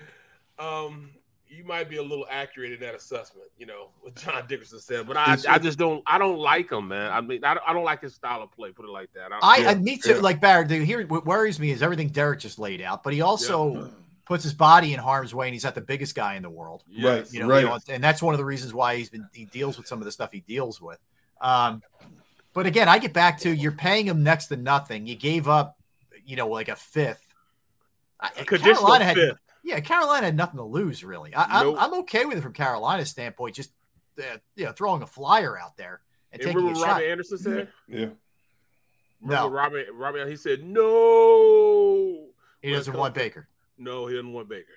Um, 0.58 1.12
you 1.56 1.64
might 1.64 1.90
be 1.90 1.98
a 1.98 2.04
little 2.04 2.26
accurate 2.30 2.74
in 2.74 2.80
that 2.82 2.96
assessment, 2.96 3.48
you 3.58 3.66
know, 3.66 3.90
what 4.02 4.16
John 4.16 4.46
Dickerson 4.48 4.80
said, 4.80 5.08
but 5.08 5.18
I, 5.18 5.38
I 5.48 5.60
just 5.60 5.78
don't, 5.78 6.04
I 6.06 6.18
don't 6.18 6.38
like 6.38 6.72
him, 6.72 6.90
man. 6.90 7.12
I 7.12 7.22
mean, 7.22 7.44
I 7.44 7.54
don't, 7.54 7.64
I 7.68 7.74
don't 7.74 7.84
like 7.84 8.02
his 8.02 8.14
style 8.14 8.42
of 8.42 8.52
play. 8.52 8.72
Put 8.72 8.86
it 8.86 8.92
like 8.92 9.12
that. 9.14 9.32
I, 9.32 9.68
I 9.68 9.76
me 9.76 9.98
too. 9.98 10.20
Like 10.20 10.42
Barrett, 10.42 10.68
dude, 10.68 10.86
here 10.86 11.06
what 11.08 11.26
worries 11.26 11.60
me 11.60 11.72
is 11.72 11.82
everything 11.82 12.10
Derrick 12.10 12.40
just 12.40 12.60
laid 12.60 12.82
out, 12.82 13.04
but 13.04 13.14
he 13.14 13.22
also 13.22 13.92
puts 14.26 14.44
his 14.44 14.54
body 14.54 14.94
in 14.94 15.00
harm's 15.00 15.34
way, 15.34 15.48
and 15.48 15.54
he's 15.54 15.64
not 15.64 15.76
the 15.76 15.82
biggest 15.82 16.16
guy 16.16 16.36
in 16.36 16.44
the 16.44 16.50
world. 16.50 16.84
Right, 17.02 17.32
You 17.32 17.42
know, 17.42 17.48
right. 17.48 17.62
you 17.62 17.68
know, 17.68 17.80
and 17.90 18.04
that's 18.04 18.22
one 18.22 18.34
of 18.34 18.38
the 18.38 18.46
reasons 18.46 18.74
why 18.74 18.98
he's 18.98 19.10
been 19.10 19.28
he 19.34 19.46
deals 19.46 19.78
with 19.78 19.88
some 19.88 20.00
of 20.00 20.06
the 20.06 20.12
stuff 20.12 20.32
he 20.32 20.42
deals 20.42 20.82
with. 20.82 21.00
Um, 21.42 21.82
but 22.54 22.66
again, 22.66 22.90
I 22.90 23.00
get 23.00 23.14
back 23.14 23.40
to 23.42 23.54
you're 23.54 23.72
paying 23.72 24.08
him 24.08 24.24
next 24.24 24.48
to 24.48 24.58
nothing. 24.58 25.08
You 25.08 25.16
gave 25.16 25.48
up, 25.48 25.78
you 26.26 26.36
know, 26.36 26.48
like 26.48 26.70
a 26.70 26.76
fifth. 26.76 27.22
I- 28.20 28.30
conditional 28.30 28.76
Carolina 28.76 29.06
had, 29.06 29.16
fifth. 29.16 29.38
Yeah, 29.66 29.80
Carolina 29.80 30.28
had 30.28 30.38
nothing 30.38 30.58
to 30.58 30.64
lose 30.64 31.04
really. 31.04 31.34
I, 31.36 31.64
Nope. 31.64 31.78
I'm, 31.80 31.94
I'm 31.94 32.00
okay 32.02 32.26
with 32.26 32.38
it 32.38 32.42
from 32.42 32.54
Carolina's 32.54 33.10
standpoint. 33.10 33.56
Just 33.56 33.72
uh, 34.20 34.38
you 34.56 34.66
know, 34.66 34.72
throwing 34.72 35.02
a 35.02 35.08
flyer 35.08 35.60
out 35.60 35.76
there 35.76 36.02
and 36.32 36.40
And 36.42 36.52
taking 36.52 36.62
a 36.62 36.72
what 36.72 36.78
shot. 36.78 36.88
Robert 36.88 37.06
Anderson 37.06 37.38
said? 37.40 37.68
Yeah. 37.88 38.08
Remember 39.22 39.56
Robert, 39.56 39.88
Robert, 39.94 40.30
he 40.30 40.36
said 40.36 40.64
no. 40.64 42.28
He 42.62 42.72
doesn't 42.72 42.96
want 42.96 43.16
Baker. 43.16 43.48
No, 43.78 44.06
he 44.06 44.16
doesn't 44.16 44.32
want 44.32 44.48
Baker. 44.48 44.72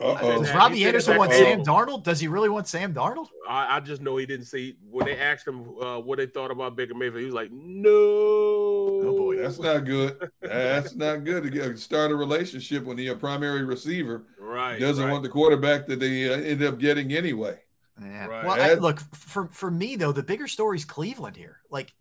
Uh-oh. 0.00 0.42
Does 0.42 0.54
Robbie 0.54 0.78
said 0.78 0.88
Anderson 0.88 1.12
that 1.14 1.18
want 1.18 1.32
Sam 1.32 1.58
then. 1.58 1.66
Darnold? 1.66 2.04
Does 2.04 2.20
he 2.20 2.28
really 2.28 2.48
want 2.48 2.68
Sam 2.68 2.94
Darnold? 2.94 3.26
I, 3.48 3.76
I 3.76 3.80
just 3.80 4.00
know 4.00 4.16
he 4.16 4.26
didn't 4.26 4.46
say 4.46 4.76
when 4.88 5.06
they 5.06 5.18
asked 5.18 5.46
him 5.46 5.76
uh, 5.80 5.98
what 5.98 6.18
they 6.18 6.26
thought 6.26 6.52
about 6.52 6.76
Baker 6.76 6.94
Mayfield. 6.94 7.18
He 7.18 7.24
was 7.24 7.34
like, 7.34 7.50
"No." 7.50 7.90
Oh 7.90 9.14
boy, 9.16 9.36
that's 9.38 9.58
not 9.58 9.84
good. 9.84 10.30
That's 10.40 10.94
not 10.94 11.24
good 11.24 11.44
to 11.44 11.50
get, 11.50 11.78
start 11.78 12.10
a 12.10 12.16
relationship 12.16 12.84
when 12.84 12.96
the 12.96 13.14
primary 13.14 13.64
receiver 13.64 14.24
Right, 14.38 14.78
doesn't 14.78 15.04
right. 15.04 15.10
want 15.10 15.22
the 15.22 15.28
quarterback 15.28 15.86
that 15.86 16.00
they 16.00 16.28
uh, 16.28 16.38
end 16.38 16.62
up 16.62 16.78
getting 16.78 17.12
anyway. 17.12 17.58
Yeah. 18.00 18.26
Right. 18.26 18.44
Well, 18.44 18.60
I, 18.60 18.74
look 18.74 19.00
for 19.14 19.48
for 19.48 19.70
me 19.70 19.96
though, 19.96 20.12
the 20.12 20.22
bigger 20.22 20.46
story 20.46 20.78
is 20.78 20.84
Cleveland 20.84 21.36
here. 21.36 21.58
Like, 21.70 21.92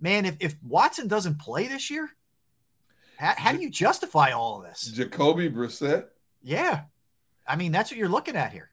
man, 0.00 0.24
if, 0.24 0.36
if 0.40 0.56
Watson 0.62 1.08
doesn't 1.08 1.38
play 1.38 1.68
this 1.68 1.90
year, 1.90 2.10
how, 3.18 3.34
how 3.36 3.52
do 3.52 3.60
you 3.60 3.70
justify 3.70 4.32
all 4.32 4.58
of 4.58 4.64
this? 4.64 4.82
Jacoby 4.82 5.48
Brissett. 5.50 6.06
Yeah, 6.42 6.82
I 7.46 7.56
mean 7.56 7.72
that's 7.72 7.90
what 7.90 7.98
you're 7.98 8.08
looking 8.08 8.36
at 8.36 8.52
here 8.52 8.70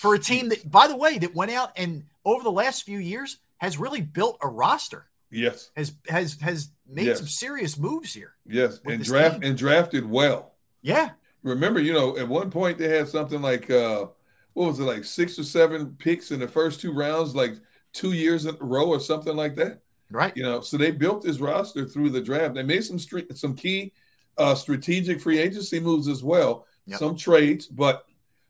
for 0.00 0.14
a 0.14 0.18
team 0.20 0.48
that, 0.50 0.70
by 0.70 0.86
the 0.86 0.96
way, 0.96 1.18
that 1.18 1.34
went 1.34 1.50
out 1.50 1.72
and 1.76 2.04
over 2.24 2.44
the 2.44 2.50
last 2.52 2.84
few 2.84 2.98
years 2.98 3.38
has 3.58 3.76
really 3.76 4.00
built 4.00 4.38
a 4.40 4.46
roster. 4.48 5.06
yes, 5.30 5.70
Has 5.76 5.94
has 6.08 6.38
has 6.40 6.70
made 6.88 7.06
Yes. 7.06 7.18
some 7.18 7.26
serious 7.26 7.76
moves 7.76 8.14
here. 8.14 8.34
yes, 8.46 8.78
and 8.84 9.02
draft 9.02 9.40
team. 9.40 9.42
and 9.50 9.58
drafted 9.58 10.08
well. 10.08 10.52
Yeah, 10.82 11.10
Remember, 11.42 11.80
you 11.80 11.92
know, 11.92 12.16
at 12.16 12.28
one 12.28 12.50
point 12.50 12.78
they 12.78 12.88
had 12.88 13.08
something 13.08 13.42
like 13.42 13.68
uh 13.70 14.06
what 14.52 14.68
was 14.68 14.78
it, 14.80 14.84
like 14.84 15.04
six 15.04 15.38
or 15.38 15.44
seven 15.44 15.96
picks 15.98 16.30
in 16.30 16.40
the 16.40 16.48
first 16.48 16.80
two 16.80 16.92
rounds, 16.92 17.34
like 17.34 17.54
two 17.92 18.12
years 18.12 18.46
in 18.46 18.54
a 18.60 18.64
row 18.64 18.86
or 18.88 19.00
something 19.00 19.34
like 19.36 19.54
that. 19.56 19.80
right. 20.10 20.34
You 20.36 20.42
know, 20.44 20.60
so 20.60 20.76
they 20.76 20.90
built 20.92 21.22
this 21.24 21.40
roster 21.40 21.84
through 21.86 22.10
the 22.10 22.20
draft. 22.22 22.54
They 22.54 22.62
made 22.62 22.84
some 22.84 22.98
some 23.34 23.54
key 23.56 23.92
uh 24.38 24.54
strategic 24.54 25.20
free 25.20 25.38
agency 25.38 25.80
moves 25.80 26.06
as 26.08 26.22
well, 26.22 26.66
Yep. 26.86 26.98
some 26.98 27.16
trades, 27.16 27.66
but 27.66 28.06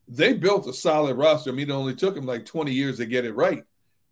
they 0.09 0.33
built 0.35 0.67
a 0.67 0.73
solid 0.73 1.17
roster. 1.17 1.51
I 1.51 1.55
mean, 1.55 1.71
it 1.71 1.73
only 1.73 1.95
took 1.95 2.15
them 2.15 2.27
like 2.27 2.45
20 2.45 2.73
years 2.73 2.99
to 2.99 3.07
get 3.07 3.25
it 3.25 3.35
right, 3.35 3.65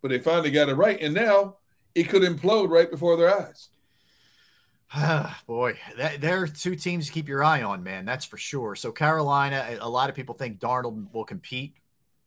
but 0.02 0.08
they 0.08 0.18
finally 0.18 0.50
got 0.50 0.68
it 0.68 0.74
right. 0.74 1.00
And 1.00 1.14
now 1.14 1.56
it 1.94 2.04
could 2.04 2.22
implode 2.22 2.70
right 2.70 2.90
before 2.90 3.16
their 3.16 3.38
eyes. 3.38 3.68
Boy, 5.46 5.78
that, 5.96 6.20
there 6.20 6.42
are 6.42 6.46
two 6.46 6.76
teams 6.76 7.06
to 7.06 7.12
keep 7.12 7.28
your 7.28 7.42
eye 7.42 7.62
on, 7.62 7.82
man. 7.82 8.04
That's 8.04 8.24
for 8.24 8.36
sure. 8.36 8.76
So 8.76 8.92
Carolina, 8.92 9.78
a- 9.80 9.88
lot 9.88 10.08
of 10.08 10.16
people 10.16 10.34
think 10.34 10.58
Darnold 10.58 11.12
will 11.12 11.24
compete. 11.24 11.74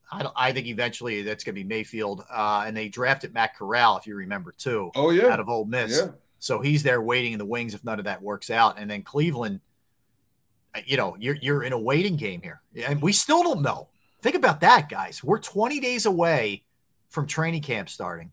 I 0.10 0.24
don't. 0.24 0.34
I 0.38 0.54
think 0.54 0.68
eventually 0.68 1.22
that's 1.22 1.44
going 1.44 1.54
to 1.54 1.62
be 1.62 1.68
Mayfield, 1.68 2.24
uh, 2.32 2.64
and 2.66 2.78
they 2.78 2.88
drafted 2.88 3.34
Matt 3.34 3.58
Corral, 3.58 3.98
if 3.98 4.08
you 4.08 4.16
remember, 4.16 4.54
too. 4.58 4.90
Oh, 4.96 5.10
yeah. 5.10 5.28
out 5.28 5.42
of 5.42 5.50
Ole 5.50 5.66
Miss. 5.66 6.00
Yeah. 6.00 6.12
So 6.40 6.62
he's 6.62 6.82
there 6.82 7.02
waiting 7.02 7.34
in 7.34 7.40
the 7.40 7.46
wings 7.46 7.74
if 7.74 7.84
none 7.84 8.00
of 8.00 8.06
that 8.06 8.22
works 8.22 8.50
out, 8.50 8.80
and 8.80 8.90
then 8.90 9.02
Cleveland. 9.04 9.60
Uh, 10.78 10.82
You 10.86 10.98
know, 10.98 11.16
you're 11.20 11.36
you're 11.42 11.64
in 11.64 11.74
a 11.74 11.80
waiting 11.80 12.16
game 12.16 12.42
here, 12.42 12.62
and 12.86 13.02
we 13.02 13.12
still 13.14 13.44
don't 13.44 13.62
know. 13.62 13.90
Think 14.22 14.36
about 14.36 14.62
that, 14.62 14.90
guys. 14.90 15.24
We're 15.24 15.40
20 15.40 15.80
days 15.80 16.06
away 16.06 16.64
from 17.10 17.28
training 17.28 17.62
camp 17.62 17.90
starting, 17.90 18.32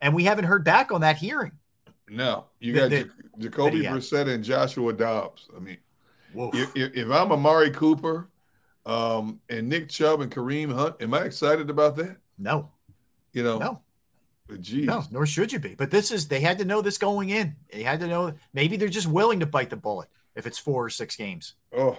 and 0.00 0.14
we 0.14 0.24
haven't 0.24 0.44
heard 0.44 0.64
back 0.64 0.92
on 0.92 1.00
that 1.02 1.16
hearing. 1.16 1.52
No, 2.08 2.46
you 2.60 2.74
got 2.74 2.90
the- 2.90 2.98
Ja- 3.38 3.48
Jacoby. 3.48 3.82
Brissett 3.84 4.28
and 4.28 4.44
Joshua 4.44 4.92
Dobbs. 4.92 5.48
I 5.56 5.60
mean, 5.60 5.78
if, 6.34 6.76
if, 6.76 6.94
if 6.94 7.10
I'm 7.10 7.32
Amari 7.32 7.70
Cooper 7.70 8.28
um, 8.84 9.40
and 9.48 9.68
Nick 9.68 9.88
Chubb 9.88 10.20
and 10.20 10.30
Kareem 10.30 10.72
Hunt, 10.72 10.96
am 11.00 11.14
I 11.14 11.20
excited 11.22 11.70
about 11.70 11.96
that? 11.96 12.18
No, 12.38 12.68
You 13.32 13.42
know, 13.42 13.58
no. 13.58 13.80
geez. 14.60 14.84
No, 14.86 15.02
nor 15.10 15.24
should 15.24 15.50
you 15.52 15.58
be. 15.58 15.74
But 15.74 15.90
this 15.90 16.10
is 16.10 16.28
they 16.28 16.40
had 16.40 16.58
to 16.58 16.64
know 16.66 16.82
this 16.82 16.98
going 16.98 17.30
in. 17.30 17.56
They 17.72 17.82
had 17.82 18.00
to 18.00 18.06
know 18.06 18.34
maybe 18.52 18.76
they're 18.76 18.88
just 18.88 19.06
willing 19.06 19.40
to 19.40 19.46
bite 19.46 19.70
the 19.70 19.76
bullet 19.76 20.08
if 20.36 20.46
it's 20.46 20.58
four 20.58 20.84
or 20.84 20.90
six 20.90 21.16
games, 21.16 21.54
Oh, 21.76 21.98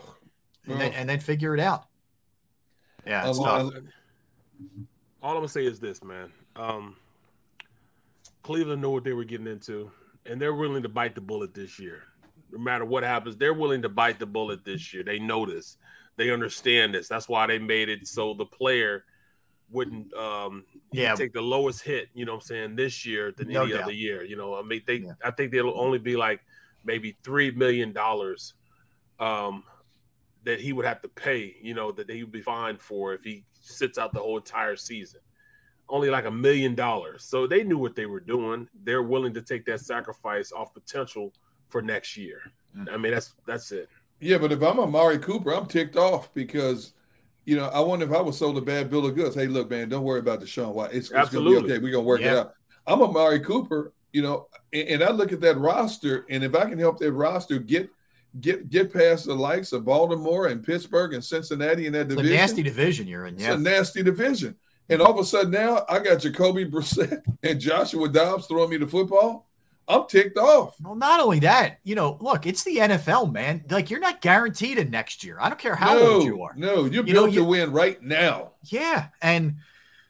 and, 0.65 0.79
then, 0.79 0.93
and 0.93 1.09
then 1.09 1.19
figure 1.19 1.53
it 1.53 1.59
out. 1.59 1.85
Yeah, 3.05 3.27
it's 3.29 3.37
tough. 3.39 3.73
All 5.21 5.31
I'm 5.31 5.37
gonna 5.37 5.47
say 5.47 5.65
is 5.65 5.79
this, 5.79 6.03
man. 6.03 6.31
Um, 6.55 6.95
Cleveland 8.43 8.81
knew 8.81 8.91
what 8.91 9.03
they 9.03 9.13
were 9.13 9.23
getting 9.23 9.47
into, 9.47 9.89
and 10.25 10.41
they're 10.41 10.53
willing 10.53 10.83
to 10.83 10.89
bite 10.89 11.15
the 11.15 11.21
bullet 11.21 11.53
this 11.53 11.79
year. 11.79 12.03
No 12.51 12.59
matter 12.59 12.85
what 12.85 13.03
happens, 13.03 13.37
they're 13.37 13.53
willing 13.53 13.81
to 13.81 13.89
bite 13.89 14.19
the 14.19 14.25
bullet 14.25 14.63
this 14.65 14.93
year. 14.93 15.03
They 15.03 15.19
know 15.19 15.45
this. 15.45 15.77
They 16.17 16.29
understand 16.31 16.93
this. 16.93 17.07
That's 17.07 17.27
why 17.27 17.47
they 17.47 17.57
made 17.57 17.89
it 17.89 18.07
so 18.07 18.33
the 18.33 18.45
player 18.45 19.05
wouldn't 19.71 20.13
um 20.13 20.65
Yeah. 20.91 21.15
take 21.15 21.33
the 21.33 21.41
lowest 21.41 21.81
hit, 21.81 22.09
you 22.13 22.25
know 22.25 22.33
what 22.33 22.43
I'm 22.43 22.47
saying, 22.47 22.75
this 22.75 23.05
year 23.05 23.31
than 23.35 23.47
No 23.47 23.63
any 23.63 23.71
doubt. 23.73 23.83
other 23.83 23.91
year. 23.93 24.23
You 24.23 24.35
know, 24.35 24.53
I 24.55 24.61
mean 24.61 24.83
they 24.85 25.03
I 25.23 25.31
think 25.31 25.51
they'll 25.51 25.69
only 25.75 25.97
be 25.97 26.15
like 26.15 26.41
maybe 26.83 27.17
three 27.23 27.51
million 27.51 27.91
dollars 27.93 28.53
um 29.19 29.63
that 30.43 30.59
he 30.59 30.73
would 30.73 30.85
have 30.85 31.01
to 31.01 31.07
pay, 31.07 31.55
you 31.61 31.73
know, 31.73 31.91
that 31.91 32.09
he 32.09 32.23
would 32.23 32.31
be 32.33 32.41
fined 32.41 32.81
for 32.81 33.13
if 33.13 33.23
he 33.23 33.45
sits 33.61 33.97
out 33.97 34.11
the 34.11 34.19
whole 34.19 34.37
entire 34.37 34.75
season. 34.75 35.21
Only 35.87 36.09
like 36.09 36.25
a 36.25 36.31
million 36.31 36.75
dollars. 36.75 37.23
So 37.23 37.47
they 37.47 37.63
knew 37.63 37.77
what 37.77 37.95
they 37.95 38.05
were 38.07 38.19
doing. 38.19 38.67
They're 38.83 39.03
willing 39.03 39.33
to 39.35 39.41
take 39.41 39.65
that 39.65 39.79
sacrifice 39.79 40.51
off 40.51 40.73
potential 40.73 41.33
for 41.69 41.81
next 41.81 42.17
year. 42.17 42.41
I 42.91 42.97
mean, 42.97 43.13
that's 43.13 43.35
that's 43.45 43.71
it. 43.71 43.87
Yeah, 44.19 44.37
but 44.37 44.51
if 44.51 44.61
I'm 44.61 44.79
Amari 44.79 45.19
Cooper, 45.19 45.53
I'm 45.53 45.65
ticked 45.65 45.95
off 45.95 46.33
because, 46.33 46.93
you 47.45 47.55
know, 47.55 47.65
I 47.65 47.79
wonder 47.81 48.05
if 48.05 48.11
I 48.11 48.21
was 48.21 48.37
sold 48.37 48.57
a 48.57 48.61
bad 48.61 48.89
bill 48.89 49.05
of 49.05 49.15
goods. 49.15 49.35
Hey, 49.35 49.47
look, 49.47 49.69
man, 49.69 49.89
don't 49.89 50.03
worry 50.03 50.19
about 50.19 50.41
Deshaun 50.41 50.73
White. 50.73 50.93
It's, 50.93 51.11
it's 51.11 51.29
going 51.29 51.45
to 51.45 51.51
be 51.51 51.57
okay. 51.57 51.79
We're 51.79 51.91
going 51.91 52.03
to 52.05 52.07
work 52.07 52.21
it 52.21 52.35
out. 52.35 52.53
I'm 52.87 53.01
Amari 53.01 53.41
Cooper, 53.41 53.93
you 54.14 54.22
know, 54.22 54.48
and, 54.72 54.88
and 54.88 55.03
I 55.03 55.11
look 55.11 55.32
at 55.33 55.42
that 55.42 55.58
roster, 55.58 56.25
and 56.30 56.43
if 56.43 56.56
I 56.56 56.69
can 56.69 56.77
help 56.80 57.00
that 57.00 57.11
roster 57.11 57.59
get 57.59 57.90
get 58.40 58.69
get 58.69 58.92
past 58.93 59.25
the 59.25 59.35
likes 59.35 59.74
of 59.74 59.85
Baltimore 59.85 60.48
and 60.48 60.64
Pittsburgh 60.64 61.14
and 61.14 61.24
Cincinnati 61.24 61.85
in 61.88 61.93
that 61.93 62.06
It's 62.08 62.14
a 62.14 62.16
division, 62.17 62.35
nasty 62.38 62.64
division 62.64 63.08
you're 63.08 63.25
in. 63.27 63.35
it's 63.35 63.43
Yeah, 63.43 63.53
a 63.53 63.58
nasty 63.58 64.01
division. 64.03 64.56
And 64.90 65.01
all 65.01 65.11
of 65.11 65.19
a 65.19 65.24
sudden 65.25 65.51
now 65.51 65.85
I 65.90 66.00
got 66.00 66.19
Jacoby 66.22 66.66
Brissett 66.72 67.22
and 67.43 67.59
Joshua 67.59 68.09
Dobbs 68.09 68.48
throwing 68.48 68.69
me 68.69 68.77
the 68.77 68.88
football. 68.88 69.48
I'm 69.88 70.08
ticked 70.08 70.38
off. 70.38 70.75
Well, 70.82 70.95
not 70.95 71.19
only 71.19 71.40
that, 71.42 71.80
you 71.83 71.93
know, 71.93 72.17
look, 72.22 72.45
it's 72.48 72.64
the 72.64 72.77
NFL, 72.77 73.32
man. 73.33 73.66
Like 73.69 73.90
you're 73.92 74.00
not 74.00 74.22
guaranteed 74.22 74.77
in 74.77 74.90
next 74.90 75.24
year. 75.24 75.38
I 75.40 75.50
don't 75.50 75.59
care 75.59 75.75
how 75.75 75.93
no, 75.93 76.14
old 76.14 76.24
you 76.24 76.42
are. 76.42 76.53
no, 76.56 76.85
you're 76.85 77.06
You 77.06 77.14
know, 77.14 77.24
built 77.24 77.32
you- 77.33 77.40
to 77.42 77.45
win 77.45 77.72
right 77.72 78.01
now. 78.01 78.51
Yeah, 78.64 79.08
and 79.22 79.58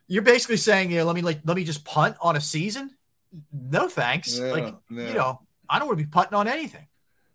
you're 0.08 0.22
basically 0.22 0.58
saying, 0.58 0.92
yeah, 0.92 1.04
let 1.04 1.16
me 1.16 1.22
like 1.24 1.42
let 1.44 1.58
me 1.58 1.64
just 1.66 1.84
punt 1.86 2.16
on 2.22 2.36
a 2.36 2.42
season. 2.42 2.92
No 3.52 3.88
thanks. 3.88 4.38
No, 4.38 4.52
like 4.52 4.76
no. 4.90 5.08
you 5.08 5.14
know, 5.14 5.42
I 5.70 5.80
don't 5.80 5.88
want 5.88 6.00
to 6.00 6.06
be 6.06 6.10
putting 6.10 6.34
on 6.36 6.48
anything. 6.48 6.88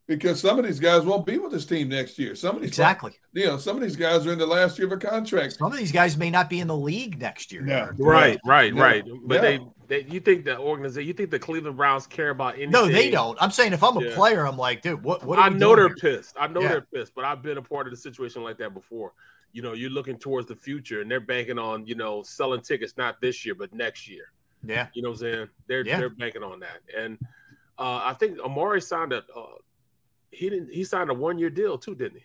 because 0.06 0.40
some 0.40 0.58
of 0.58 0.64
these 0.64 0.80
guys 0.80 1.02
won't 1.04 1.26
be 1.26 1.38
with 1.38 1.52
this 1.52 1.66
team 1.66 1.88
next 1.88 2.18
year. 2.18 2.34
Some 2.34 2.56
of 2.56 2.62
these 2.62 2.70
Exactly. 2.70 3.12
you 3.32 3.46
know, 3.46 3.58
some 3.58 3.76
of 3.76 3.82
these 3.82 3.96
guys 3.96 4.26
are 4.26 4.32
in 4.32 4.38
the 4.38 4.46
last 4.46 4.78
year 4.78 4.86
of 4.86 4.92
a 4.92 4.96
contract. 4.96 5.54
Some 5.54 5.70
of 5.72 5.78
these 5.78 5.92
guys 5.92 6.16
may 6.16 6.30
not 6.30 6.48
be 6.48 6.60
in 6.60 6.68
the 6.68 6.76
league 6.76 7.20
next 7.20 7.52
year. 7.52 7.62
No, 7.62 7.90
Right, 7.98 8.38
right, 8.46 8.72
no, 8.72 8.82
right. 8.82 9.04
But 9.24 9.34
no. 9.36 9.40
they, 9.42 9.60
they, 10.02 10.10
you 10.10 10.20
think 10.20 10.44
the 10.44 10.58
organization, 10.58 11.06
you 11.08 11.14
think 11.14 11.30
the 11.30 11.38
Cleveland 11.38 11.76
Browns 11.76 12.06
care 12.06 12.30
about 12.30 12.54
anything? 12.54 12.70
No, 12.70 12.86
they 12.86 13.10
don't. 13.10 13.36
I'm 13.40 13.50
saying 13.50 13.72
if 13.72 13.82
I'm 13.82 13.96
a 13.96 14.04
Yeah. 14.04 14.14
player, 14.14 14.46
I'm 14.46 14.56
like, 14.56 14.82
dude, 14.82 15.02
what? 15.02 15.24
What? 15.24 15.38
Are 15.38 15.46
I 15.46 15.48
we 15.48 15.54
know 15.56 15.74
doing 15.74 15.88
they're 16.00 16.10
here? 16.10 16.16
pissed. 16.18 16.36
I 16.38 16.46
know 16.46 16.60
Yeah. 16.62 16.68
they're 16.68 16.86
pissed, 16.94 17.14
but 17.14 17.24
I've 17.24 17.42
been 17.42 17.58
a 17.58 17.62
part 17.62 17.86
of 17.86 17.90
the 17.90 17.96
situation 17.96 18.42
like 18.42 18.58
that 18.58 18.72
before. 18.74 19.12
You 19.52 19.62
know, 19.62 19.72
you're 19.72 19.90
looking 19.90 20.18
towards 20.18 20.46
the 20.46 20.56
future, 20.56 21.00
and 21.00 21.10
they're 21.10 21.20
banking 21.20 21.58
on 21.58 21.86
you 21.86 21.94
know 21.94 22.22
selling 22.22 22.60
tickets 22.60 22.94
not 22.96 23.20
this 23.20 23.44
year 23.46 23.54
but 23.54 23.72
next 23.74 24.06
year. 24.08 24.30
Yeah, 24.64 24.88
You 24.94 25.02
know 25.02 25.10
what 25.10 25.14
I'm 25.16 25.20
saying? 25.20 25.48
They're 25.68 25.86
Yeah. 25.86 25.98
they're 25.98 26.10
banking 26.10 26.42
on 26.42 26.60
that, 26.60 26.80
and 26.96 27.18
uh, 27.78 28.00
I 28.04 28.14
think 28.14 28.38
Amari 28.40 28.80
signed 28.80 29.12
a 29.12 29.18
uh, 29.18 29.46
he 30.30 30.50
didn't 30.50 30.72
he 30.72 30.84
signed 30.84 31.10
a 31.10 31.14
one 31.14 31.38
year 31.38 31.50
deal 31.50 31.78
too, 31.78 31.94
didn't 31.94 32.18
he? 32.18 32.24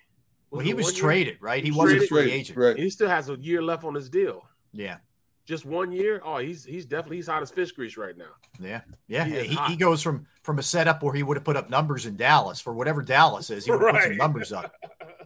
Well, 0.49 0.61
he 0.61 0.73
was 0.73 0.93
traded, 0.93 1.33
year? 1.35 1.37
right? 1.41 1.63
He 1.63 1.71
He 1.71 1.77
wasn't 1.77 2.03
a 2.03 2.07
traded? 2.07 2.29
free 2.29 2.31
agent. 2.39 2.57
Right. 2.57 2.77
He 2.77 2.89
still 2.89 3.09
has 3.09 3.29
a 3.29 3.35
year 3.35 3.61
left 3.61 3.83
on 3.83 3.93
his 3.95 4.09
deal. 4.09 4.43
Yeah, 4.71 4.97
just 5.45 5.65
one 5.65 5.91
year. 5.91 6.21
Oh, 6.23 6.37
he's 6.37 6.63
he's 6.65 6.85
definitely 6.85 7.17
he's 7.17 7.27
hot 7.27 7.41
as 7.43 7.51
fish 7.51 7.71
grease 7.71 7.97
right 7.97 8.17
now. 8.17 8.31
Yeah, 8.59 8.81
yeah. 9.07 9.25
He 9.25 9.47
He, 9.47 9.55
he, 9.69 9.75
goes 9.75 10.01
from 10.01 10.25
from 10.41 10.59
a 10.59 10.63
setup 10.63 11.01
where 11.03 11.13
he 11.13 11.23
would 11.23 11.37
have 11.37 11.43
put 11.43 11.55
up 11.55 11.69
numbers 11.69 12.05
in 12.05 12.17
Dallas 12.17 12.59
for 12.59 12.73
whatever 12.73 13.01
Dallas 13.03 13.49
is. 13.51 13.65
He 13.65 13.71
would 13.71 13.81
have 13.81 13.93
put 13.93 14.03
some 14.03 14.17
numbers 14.17 14.51
up. 14.51 14.73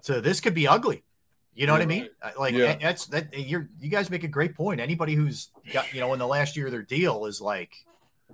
So 0.02 0.22
this 0.22 0.40
could 0.40 0.53
be 0.53 0.68
ugly. 0.68 1.03
You 1.58 1.66
know 1.66 1.74
what 1.74 1.82
I 1.82 1.86
mean? 1.88 2.08
Uh, 2.22 2.32
Like 2.38 2.53
Yeah. 2.53 2.76
that's 2.77 3.08
that. 3.08 3.34
You're 3.38 3.68
you 3.80 3.90
guys 3.90 4.10
make 4.11 4.24
a 4.24 4.27
great 4.27 4.53
point. 4.56 4.80
Anybody 4.80 5.16
who's 5.16 5.50
got 5.74 5.92
you 5.94 6.00
know 6.00 6.14
in 6.14 6.19
the 6.19 6.27
last 6.27 6.56
year 6.56 6.68
of 6.68 6.72
their 6.72 6.84
deal 6.84 7.26
is 7.26 7.42
like, 7.42 7.74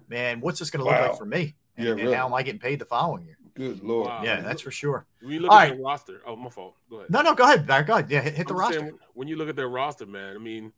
man, 0.10 0.42
what's 0.42 0.60
this 0.60 0.70
going 0.70 0.84
to 0.84 0.90
look 0.92 1.00
Wow. 1.00 1.08
like 1.10 1.18
for 1.18 1.26
me? 1.26 1.56
And, 1.78 1.86
Yeah, 1.86 1.92
and 1.94 2.02
really. 2.02 2.16
how 2.16 2.26
am 2.26 2.34
I 2.34 2.44
getting 2.44 2.60
paid 2.60 2.80
the 2.80 2.86
following 2.86 3.24
year? 3.26 3.38
Good 3.56 3.82
lord. 3.84 4.08
Wow. 4.08 4.24
Yeah, 4.24 4.42
that's 4.42 4.62
for 4.62 4.72
sure. 4.72 5.06
When 5.22 5.32
you 5.32 5.40
look 5.40 5.52
All 5.52 5.58
at 5.58 5.70
right. 5.70 5.78
the 5.78 5.84
roster, 5.84 6.22
oh 6.26 6.36
my 6.36 6.50
fault. 6.50 6.76
Go 6.90 6.98
ahead. 6.98 7.10
No, 7.10 7.22
no, 7.22 7.34
go 7.34 7.44
ahead, 7.46 7.66
Barrett. 7.66 7.88
Go 7.88 7.94
ahead. 7.94 8.10
Yeah, 8.12 8.22
hit, 8.22 8.34
hit 8.34 8.48
the 8.48 8.56
roster. 8.56 8.80
saying, 8.80 9.00
when 9.14 9.28
you 9.30 9.36
look 9.38 9.48
at 9.48 9.56
their 9.56 9.70
roster, 9.70 10.06
man, 10.06 10.36
I 10.36 10.40
mean, 10.40 10.74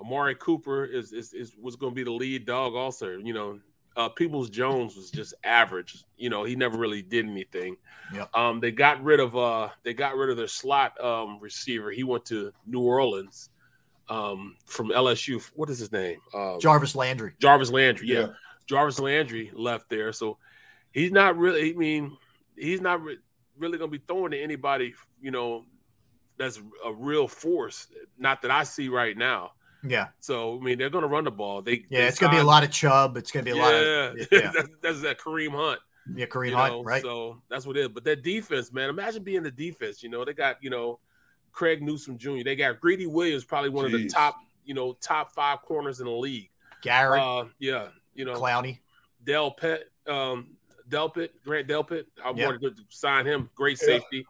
Amari 0.00 0.34
Cooper 0.36 0.84
is 0.84 1.12
is, 1.12 1.32
is 1.34 1.56
was 1.60 1.74
going 1.76 1.90
to 1.92 1.96
be 1.96 2.04
the 2.04 2.12
lead 2.12 2.46
dog. 2.46 2.74
Also, 2.74 3.18
you 3.18 3.34
know, 3.34 3.58
uh, 3.96 4.08
Peoples 4.08 4.50
Jones 4.50 4.96
was 4.96 5.10
just 5.10 5.34
average. 5.44 6.04
You 6.16 6.30
know, 6.30 6.44
he 6.44 6.56
never 6.56 6.78
really 6.78 7.02
did 7.02 7.26
anything. 7.26 7.76
Yep. 8.14 8.34
Um, 8.34 8.60
they 8.60 8.70
got 8.70 9.02
rid 9.02 9.20
of 9.20 9.36
uh, 9.36 9.68
they 9.82 9.94
got 9.94 10.16
rid 10.16 10.30
of 10.30 10.36
their 10.36 10.48
slot 10.48 11.02
um 11.02 11.38
receiver. 11.40 11.90
He 11.90 12.04
went 12.04 12.24
to 12.26 12.52
New 12.66 12.80
Orleans, 12.80 13.50
um, 14.10 14.56
from 14.66 14.90
LSU. 14.90 15.42
What 15.54 15.70
is 15.70 15.78
his 15.78 15.92
name? 15.92 16.18
Um, 16.34 16.58
Jarvis 16.60 16.94
Landry. 16.94 17.32
Jarvis 17.38 17.70
Landry. 17.70 18.08
Yeah. 18.08 18.18
Yeah. 18.18 18.26
Jarvis 18.66 18.98
Landry 18.98 19.50
left 19.54 19.88
there. 19.88 20.12
So 20.12 20.36
he's 20.92 21.12
not 21.12 21.38
really, 21.38 21.70
I 21.70 21.76
mean, 21.76 22.16
he's 22.56 22.80
not 22.80 23.02
re- 23.02 23.18
really 23.56 23.78
going 23.78 23.90
to 23.90 23.98
be 23.98 24.04
throwing 24.06 24.32
to 24.32 24.40
anybody, 24.40 24.94
you 25.22 25.30
know, 25.30 25.64
that's 26.36 26.60
a 26.84 26.92
real 26.92 27.28
force. 27.28 27.86
Not 28.18 28.42
that 28.42 28.50
I 28.50 28.64
see 28.64 28.88
right 28.88 29.16
now. 29.16 29.52
Yeah, 29.82 30.08
So, 30.20 30.58
I 30.58 30.62
mean, 30.62 30.78
they're 30.78 30.90
going 30.90 31.02
to 31.02 31.08
run 31.08 31.24
the 31.24 31.30
ball. 31.30 31.62
They, 31.62 31.84
yeah. 31.88 32.00
they 32.00 32.06
It's 32.08 32.18
going 32.18 32.30
to 32.32 32.36
be 32.36 32.40
a 32.42 32.44
lot 32.46 32.62
of 32.64 32.70
Chubb. 32.70 33.16
It's 33.16 33.30
going 33.30 33.44
to 33.44 33.52
be 33.52 33.58
a 33.58 33.62
lot 33.62 33.74
of 33.74 34.16
yeah, 34.30 34.52
that's, 34.54 34.68
that's 34.82 35.00
that 35.02 35.18
Kareem 35.18 35.52
Hunt. 35.52 35.80
yeah. 36.14 36.26
Kareem 36.26 36.52
Hunt, 36.52 36.72
know, 36.74 36.82
right? 36.84 37.02
So 37.02 37.40
that's 37.48 37.66
what 37.66 37.76
it 37.76 37.80
is. 37.80 37.88
But 37.88 38.04
that 38.04 38.22
defense, 38.22 38.72
man, 38.72 38.90
imagine 38.90 39.22
being 39.22 39.42
the 39.42 39.50
defense. 39.50 40.02
You 40.02 40.10
know, 40.10 40.24
they 40.24 40.34
got, 40.34 40.62
you 40.62 40.68
know, 40.70 40.98
Greg 41.52 41.82
Newsome 41.82 42.18
Jr. 42.18 42.42
They 42.44 42.56
got 42.56 42.80
Greedy 42.80 43.06
Williams, 43.06 43.44
probably 43.44 43.70
one 43.70 43.86
of 43.86 43.92
the 43.92 44.06
top, 44.08 44.36
you 44.64 44.74
know, 44.74 44.92
top 45.00 45.32
five 45.32 45.62
corners 45.62 46.00
in 46.00 46.06
the 46.06 46.12
league. 46.12 46.50
Garrett, 46.82 47.22
Uh, 47.22 47.44
yeah, 47.58 47.88
you 48.14 48.24
know, 48.24 48.34
Clowney. 48.34 48.78
Del 49.24 49.50
Pet, 49.50 49.84
um, 50.06 50.48
Delpit, 50.88 51.30
Grant 51.44 51.68
Delpit. 51.68 52.04
I 52.24 52.32
Yeah. 52.32 52.46
wanted 52.46 52.76
to 52.76 52.82
sign 52.88 53.26
him. 53.26 53.48
Great 53.54 53.78
safety. 53.78 54.26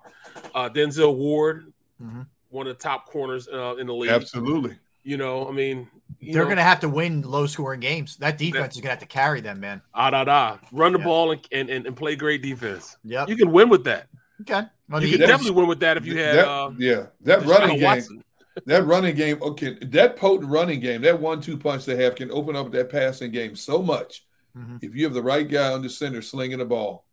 Uh, 0.54 0.68
Denzel 0.68 1.16
Ward, 1.16 1.72
Mhm. 2.02 2.26
one 2.50 2.66
of 2.66 2.76
the 2.76 2.82
top 2.82 3.06
corners 3.06 3.48
uh, 3.48 3.76
in 3.76 3.86
the 3.86 3.94
league. 3.94 4.10
Absolutely. 4.10 4.76
You 5.02 5.16
know, 5.16 5.48
I 5.48 5.52
mean, 5.52 5.88
you 6.18 6.32
They're 6.34 6.44
going 6.44 6.56
to 6.56 6.62
have 6.62 6.80
to 6.80 6.88
win 6.88 7.22
low 7.22 7.46
scoring 7.46 7.80
games. 7.80 8.16
That 8.18 8.36
defense 8.36 8.74
is 8.74 8.80
going 8.82 8.88
to 8.88 8.90
have 8.90 8.98
to 9.00 9.06
carry 9.06 9.40
them, 9.40 9.60
man. 9.60 9.80
ah 9.94 10.10
da 10.10 10.24
da, 10.24 10.58
run 10.72 10.92
the 10.92 10.98
Yeah. 10.98 11.04
ball 11.04 11.30
and, 11.32 11.70
and 11.70 11.86
and 11.86 11.96
play 11.96 12.16
great 12.16 12.42
defense. 12.42 12.96
Yeah. 13.04 13.24
You 13.26 13.36
can 13.36 13.50
win 13.52 13.68
with 13.70 13.84
that. 13.84 14.08
Okay. 14.42 14.62
Well, 14.88 15.02
You 15.02 15.18
can 15.18 15.26
definitely 15.28 15.52
win 15.52 15.66
with 15.68 15.80
that 15.80 15.96
if 15.96 16.04
you 16.04 16.18
had. 16.18 16.36
that, 16.36 16.48
uh, 16.48 16.70
yeah, 16.78 17.06
that 17.22 17.44
running 17.46 17.76
game, 17.78 17.84
Watson. 17.84 18.24
that 18.66 18.84
running 18.84 19.14
game, 19.14 19.38
okay, 19.42 19.78
that 19.82 20.16
potent 20.16 20.50
running 20.50 20.80
game, 20.80 21.00
that 21.02 21.20
one-two 21.20 21.56
punch 21.56 21.84
they 21.84 22.02
have 22.02 22.14
can 22.16 22.30
open 22.32 22.56
up 22.56 22.70
that 22.72 22.90
passing 22.90 23.30
game 23.30 23.54
so 23.56 23.80
much. 23.82 24.24
Mhm. 24.58 24.82
If 24.82 24.94
you 24.96 25.04
have 25.04 25.14
the 25.14 25.22
right 25.22 25.48
guy 25.48 25.72
on 25.72 25.82
the 25.82 25.88
center 25.88 26.20
slinging 26.22 26.58
the 26.58 26.64
ball, 26.64 27.04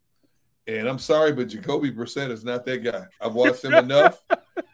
and 0.65 0.87
I'm 0.89 0.99
sorry, 0.99 1.31
but 1.33 1.47
Jacoby 1.49 1.91
Brissett 1.91 2.31
is 2.31 2.43
not 2.43 2.65
that 2.65 2.83
guy. 2.83 3.05
I've 3.21 3.35
watched 3.35 3.63
him 3.63 3.73
enough. 3.73 4.21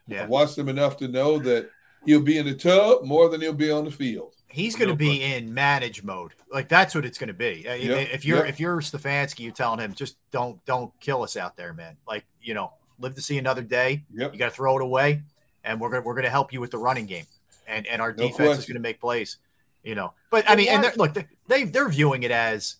Yeah. 0.07 0.23
I've 0.23 0.29
watched 0.29 0.57
him 0.57 0.67
enough 0.69 0.97
to 0.97 1.07
know 1.07 1.39
that 1.39 1.69
he'll 2.05 2.21
be 2.21 2.37
in 2.37 2.45
the 2.45 2.53
tub 2.53 3.03
more 3.03 3.29
than 3.29 3.41
he'll 3.41 3.53
be 3.53 3.71
on 3.71 3.85
the 3.85 3.91
field. 3.91 4.33
He's 4.47 4.75
going 4.75 4.87
to 4.89 4.93
No 4.93 4.97
be 4.97 5.23
in 5.23 5.51
manage 5.53 6.03
mode. 6.03 6.33
Like 6.51 6.69
that's 6.69 6.93
what 6.93 7.05
it's 7.05 7.17
going 7.17 7.29
to 7.29 7.33
be. 7.33 7.63
Yep, 7.65 8.09
If 8.13 8.23
you're 8.23 8.39
yep. 8.39 8.49
if 8.49 8.59
you're 8.59 8.79
Stefanski, 8.81 9.39
you're 9.39 9.51
telling 9.51 9.79
him 9.79 9.93
just 9.93 10.17
don't 10.31 10.63
don't 10.65 10.91
kill 10.99 11.23
us 11.23 11.35
out 11.37 11.57
there, 11.57 11.73
man. 11.73 11.97
Like 12.07 12.25
you 12.41 12.53
know, 12.53 12.73
live 12.99 13.15
to 13.15 13.21
see 13.21 13.37
another 13.37 13.63
day. 13.63 14.03
Yep. 14.13 14.33
You 14.33 14.39
got 14.39 14.49
to 14.49 14.55
throw 14.55 14.77
it 14.77 14.83
away, 14.83 15.23
and 15.63 15.79
we're 15.79 15.89
gonna 15.89 16.03
we're 16.03 16.13
gonna 16.13 16.29
help 16.29 16.53
you 16.53 16.61
with 16.61 16.69
the 16.69 16.77
running 16.77 17.07
game, 17.07 17.25
and 17.67 17.87
and 17.87 18.01
our 18.01 18.13
No 18.13 18.27
defense 18.27 18.59
is 18.59 18.65
going 18.65 18.75
to 18.75 18.81
make 18.81 18.99
plays. 18.99 19.37
You 19.83 19.95
know, 19.95 20.13
but 20.29 20.49
I 20.49 20.55
mean, 20.55 20.69
and 20.69 20.83
they're, 20.83 20.93
look, 20.95 21.17
they 21.47 21.63
they're 21.63 21.89
viewing 21.89 22.23
it 22.23 22.31
as. 22.31 22.75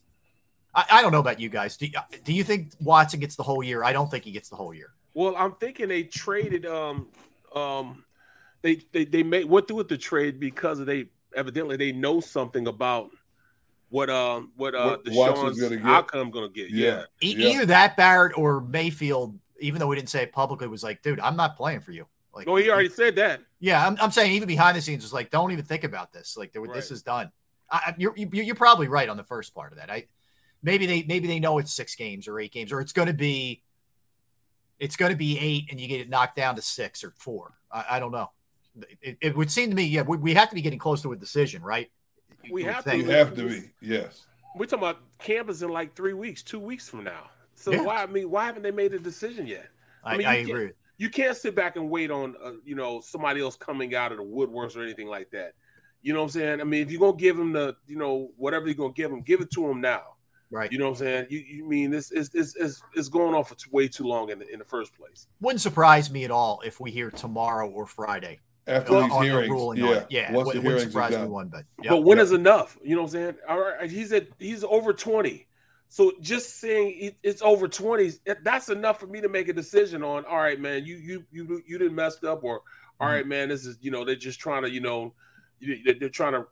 I, 0.75 0.85
I 0.89 1.01
don't 1.01 1.11
know 1.11 1.19
about 1.19 1.39
you 1.39 1.49
guys. 1.49 1.75
Do, 1.75 1.87
do 2.23 2.33
you 2.33 2.43
think 2.43 2.71
Watson 2.79 3.19
gets 3.19 3.35
the 3.35 3.43
whole 3.43 3.61
year? 3.61 3.83
I 3.83 3.93
don't 3.93 4.09
think 4.09 4.23
he 4.23 4.31
gets 4.31 4.49
the 4.49 4.55
whole 4.55 4.73
year. 4.73 4.93
Well, 5.13 5.35
I'm 5.35 5.53
thinking 5.55 5.87
they 5.87 6.03
traded. 6.03 6.65
Um, 6.65 7.09
um, 7.53 8.05
they 8.63 8.81
they 8.91 9.05
they 9.05 9.21
made 9.21 9.45
went 9.45 9.67
through 9.67 9.77
with 9.77 9.89
the 9.89 9.97
trade 9.97 10.39
because 10.39 10.83
they 10.83 11.05
evidently 11.35 11.77
they 11.77 11.91
know 11.91 12.19
something 12.19 12.65
about 12.67 13.11
what 13.89 14.09
um 14.09 14.51
what 14.55 14.73
uh 14.73 14.97
What 15.05 15.13
Watson's 15.13 15.57
Deshaun's 15.57 15.61
gonna 15.61 15.75
get. 15.77 15.85
outcome 15.85 16.31
gonna 16.31 16.49
get. 16.49 16.71
Yeah. 16.71 17.03
E- 17.21 17.35
Either 17.37 17.65
that 17.67 17.95
Barrett 17.95 18.35
or 18.37 18.61
Mayfield, 18.61 19.37
even 19.59 19.79
though 19.79 19.87
we 19.87 19.95
didn't 19.95 20.09
say 20.09 20.23
it 20.23 20.31
publicly, 20.31 20.67
was 20.67 20.83
like, 20.83 21.03
dude, 21.03 21.19
I'm 21.19 21.35
not 21.35 21.55
playing 21.55 21.81
for 21.81 21.91
you. 21.91 22.07
Like, 22.33 22.47
Oh, 22.47 22.55
he 22.55 22.71
already 22.71 22.89
said 22.89 23.15
that. 23.17 23.41
Yeah, 23.59 23.85
I'm, 23.85 23.95
I'm 24.01 24.09
saying 24.09 24.31
even 24.31 24.47
behind 24.47 24.75
the 24.75 24.81
scenes, 24.81 25.03
it's 25.03 25.13
like 25.13 25.29
don't 25.29 25.51
even 25.51 25.65
think 25.65 25.83
about 25.83 26.11
this. 26.11 26.35
Like 26.35 26.51
there, 26.53 26.63
this 26.73 26.89
is 26.89 27.03
done. 27.03 27.31
I, 27.69 27.77
I- 27.87 27.95
you're 27.97 28.13
you- 28.17 28.29
you're 28.31 28.55
probably 28.55 28.87
right 28.87 29.07
on 29.09 29.17
the 29.17 29.23
first 29.23 29.53
part 29.53 29.71
of 29.71 29.77
that. 29.77 29.91
I 29.91 30.07
maybe 30.63 30.85
they 30.87 31.03
maybe 31.03 31.27
they 31.27 31.39
know 31.39 31.57
it's 31.59 31.73
six 31.73 31.93
games 31.95 32.27
or 32.27 32.39
eight 32.39 32.51
games 32.53 32.71
or 32.71 32.79
it's 32.81 32.93
going 32.93 33.07
to 33.09 33.13
be 33.13 33.61
it's 34.79 34.95
going 34.95 35.11
to 35.11 35.17
be 35.17 35.37
eight 35.37 35.67
and 35.69 35.79
you 35.79 35.87
get 35.87 36.01
it 36.01 36.09
knocked 36.09 36.35
down 36.35 36.55
to 36.55 36.61
six 36.61 37.03
or 37.03 37.13
four. 37.17 37.53
I, 37.71 37.85
I 37.91 37.99
don't 37.99 38.11
know. 38.11 38.31
It, 39.01 39.17
it 39.21 39.35
would 39.37 39.51
seem 39.51 39.69
to 39.69 39.75
me, 39.75 39.83
yeah, 39.83 40.01
we, 40.01 40.17
we 40.17 40.33
have 40.33 40.49
to 40.49 40.55
be 40.55 40.61
getting 40.61 40.79
close 40.79 41.01
to 41.03 41.11
a 41.11 41.15
decision, 41.15 41.61
right? 41.61 41.89
We 42.51 42.61
You 42.61 42.67
would 42.67 42.73
have 42.75 42.83
to. 42.85 42.89
think. 42.91 43.03
You 43.05 43.09
have 43.11 43.35
to 43.35 43.47
be, 43.47 43.71
yes. 43.81 44.25
We're 44.55 44.65
talking 44.65 44.79
about 44.87 44.99
campus 45.19 45.61
in 45.61 45.69
like 45.69 45.95
three 45.95 46.13
weeks, 46.13 46.43
two 46.43 46.59
weeks 46.59 46.89
from 46.89 47.03
now. 47.03 47.29
So 47.55 47.71
Yeah. 47.71 47.81
why? 47.83 48.03
I 48.03 48.05
mean, 48.07 48.29
why 48.29 48.45
haven't 48.45 48.63
they 48.63 48.71
made 48.71 48.93
a 48.93 48.99
decision 48.99 49.45
yet? 49.47 49.67
I, 50.03 50.17
mean, 50.17 50.27
I 50.27 50.37
you 50.37 50.45
can't- 50.47 50.57
agree. 50.57 50.71
You 50.97 51.09
can't 51.09 51.35
sit 51.35 51.55
back 51.55 51.75
and 51.75 51.89
wait 51.89 52.11
on 52.11 52.35
uh, 52.41 52.51
you 52.63 52.75
know 52.75 53.01
somebody 53.01 53.41
else 53.41 53.57
coming 53.57 53.95
out 53.95 54.11
of 54.11 54.19
the 54.19 54.23
woodworks 54.23 54.75
or 54.77 54.83
anything 54.83 55.07
like 55.07 55.31
that. 55.31 55.53
You 56.03 56.13
know 56.13 56.19
what 56.19 56.25
I'm 56.25 56.31
saying? 56.31 56.61
I 56.61 56.63
mean, 56.65 56.83
if 56.83 56.91
you're 56.91 56.99
gonna 56.99 57.17
give 57.17 57.35
them 57.35 57.51
the 57.51 57.75
you 57.87 57.97
know 57.97 58.29
whatever 58.37 58.67
you're 58.67 58.75
gonna 58.75 58.93
give 58.93 59.11
him, 59.11 59.21
give 59.21 59.41
it 59.41 59.49
to 59.51 59.67
them 59.67 59.81
now. 59.81 60.03
Right. 60.51 60.71
You 60.71 60.77
know 60.77 60.85
what 60.85 60.99
I'm 60.99 61.05
saying? 61.05 61.27
You, 61.31 61.39
you 61.39 61.67
mean 61.67 61.89
this 61.89 62.11
is 62.11 62.29
is 62.35 62.55
is 62.55 62.81
is 62.95 63.09
going 63.09 63.33
on 63.33 63.43
for 63.43 63.55
t- 63.55 63.69
way 63.71 63.87
too 63.87 64.03
long 64.03 64.29
in 64.29 64.39
the, 64.39 64.47
in 64.53 64.59
the 64.59 64.65
first 64.65 64.95
place. 64.95 65.27
Wouldn't 65.41 65.61
surprise 65.61 66.11
me 66.11 66.25
at 66.25 66.31
all 66.31 66.61
if 66.63 66.79
we 66.79 66.91
hear 66.91 67.09
tomorrow 67.09 67.67
or 67.69 67.87
Friday 67.87 68.39
After 68.67 68.95
on- 68.95 69.03
these 69.03 69.11
on 69.11 69.21
a 69.21 69.25
hearings, 69.25 69.49
ruling 69.49 69.77
yeah. 69.79 69.89
it. 69.91 70.07
Yeah, 70.09 70.31
Once 70.31 70.49
it 70.49 70.53
the 70.53 70.59
wouldn't 70.59 70.63
hearings 70.63 70.83
are 70.83 70.89
surprise 70.91 71.11
me 71.11 71.17
done. 71.17 71.29
one 71.29 71.47
bit. 71.49 71.65
Yep. 71.83 71.89
but 71.91 71.97
when 72.03 72.17
yep. 72.17 72.23
is 72.25 72.31
enough? 72.31 72.77
You 72.83 72.95
know 72.95 73.01
what 73.01 73.07
I'm 73.09 73.11
saying? 73.13 73.35
All 73.49 73.59
right, 73.59 73.89
he's 73.91 74.11
at 74.13 74.27
he's 74.39 74.63
over 74.63 74.93
20. 74.93 75.47
So 75.89 76.11
just 76.21 76.59
saying 76.59 77.11
it's 77.21 77.41
over 77.43 77.67
20, 77.67 78.13
that's 78.41 78.69
enough 78.69 78.99
for 78.99 79.05
me 79.05 79.21
to 79.21 79.29
make 79.29 79.47
a 79.47 79.53
decision 79.53 80.01
on. 80.03 80.25
All 80.25 80.37
right, 80.37 80.59
man, 80.59 80.85
you 80.85 80.95
you 80.95 81.23
you 81.31 81.61
you 81.67 81.77
didn't 81.77 81.93
messed 81.95 82.23
up, 82.23 82.43
or 82.43 82.61
all 82.99 83.07
Mm-hmm. 83.07 83.15
right, 83.15 83.27
man, 83.27 83.49
this 83.49 83.65
is 83.65 83.77
you 83.81 83.91
know 83.91 84.03
they're 84.05 84.15
just 84.15 84.39
trying 84.39 84.63
to 84.63 84.69
you 84.71 84.79
know 84.81 85.13
they're 85.99 86.09
trying 86.09 86.33
to 86.33 86.45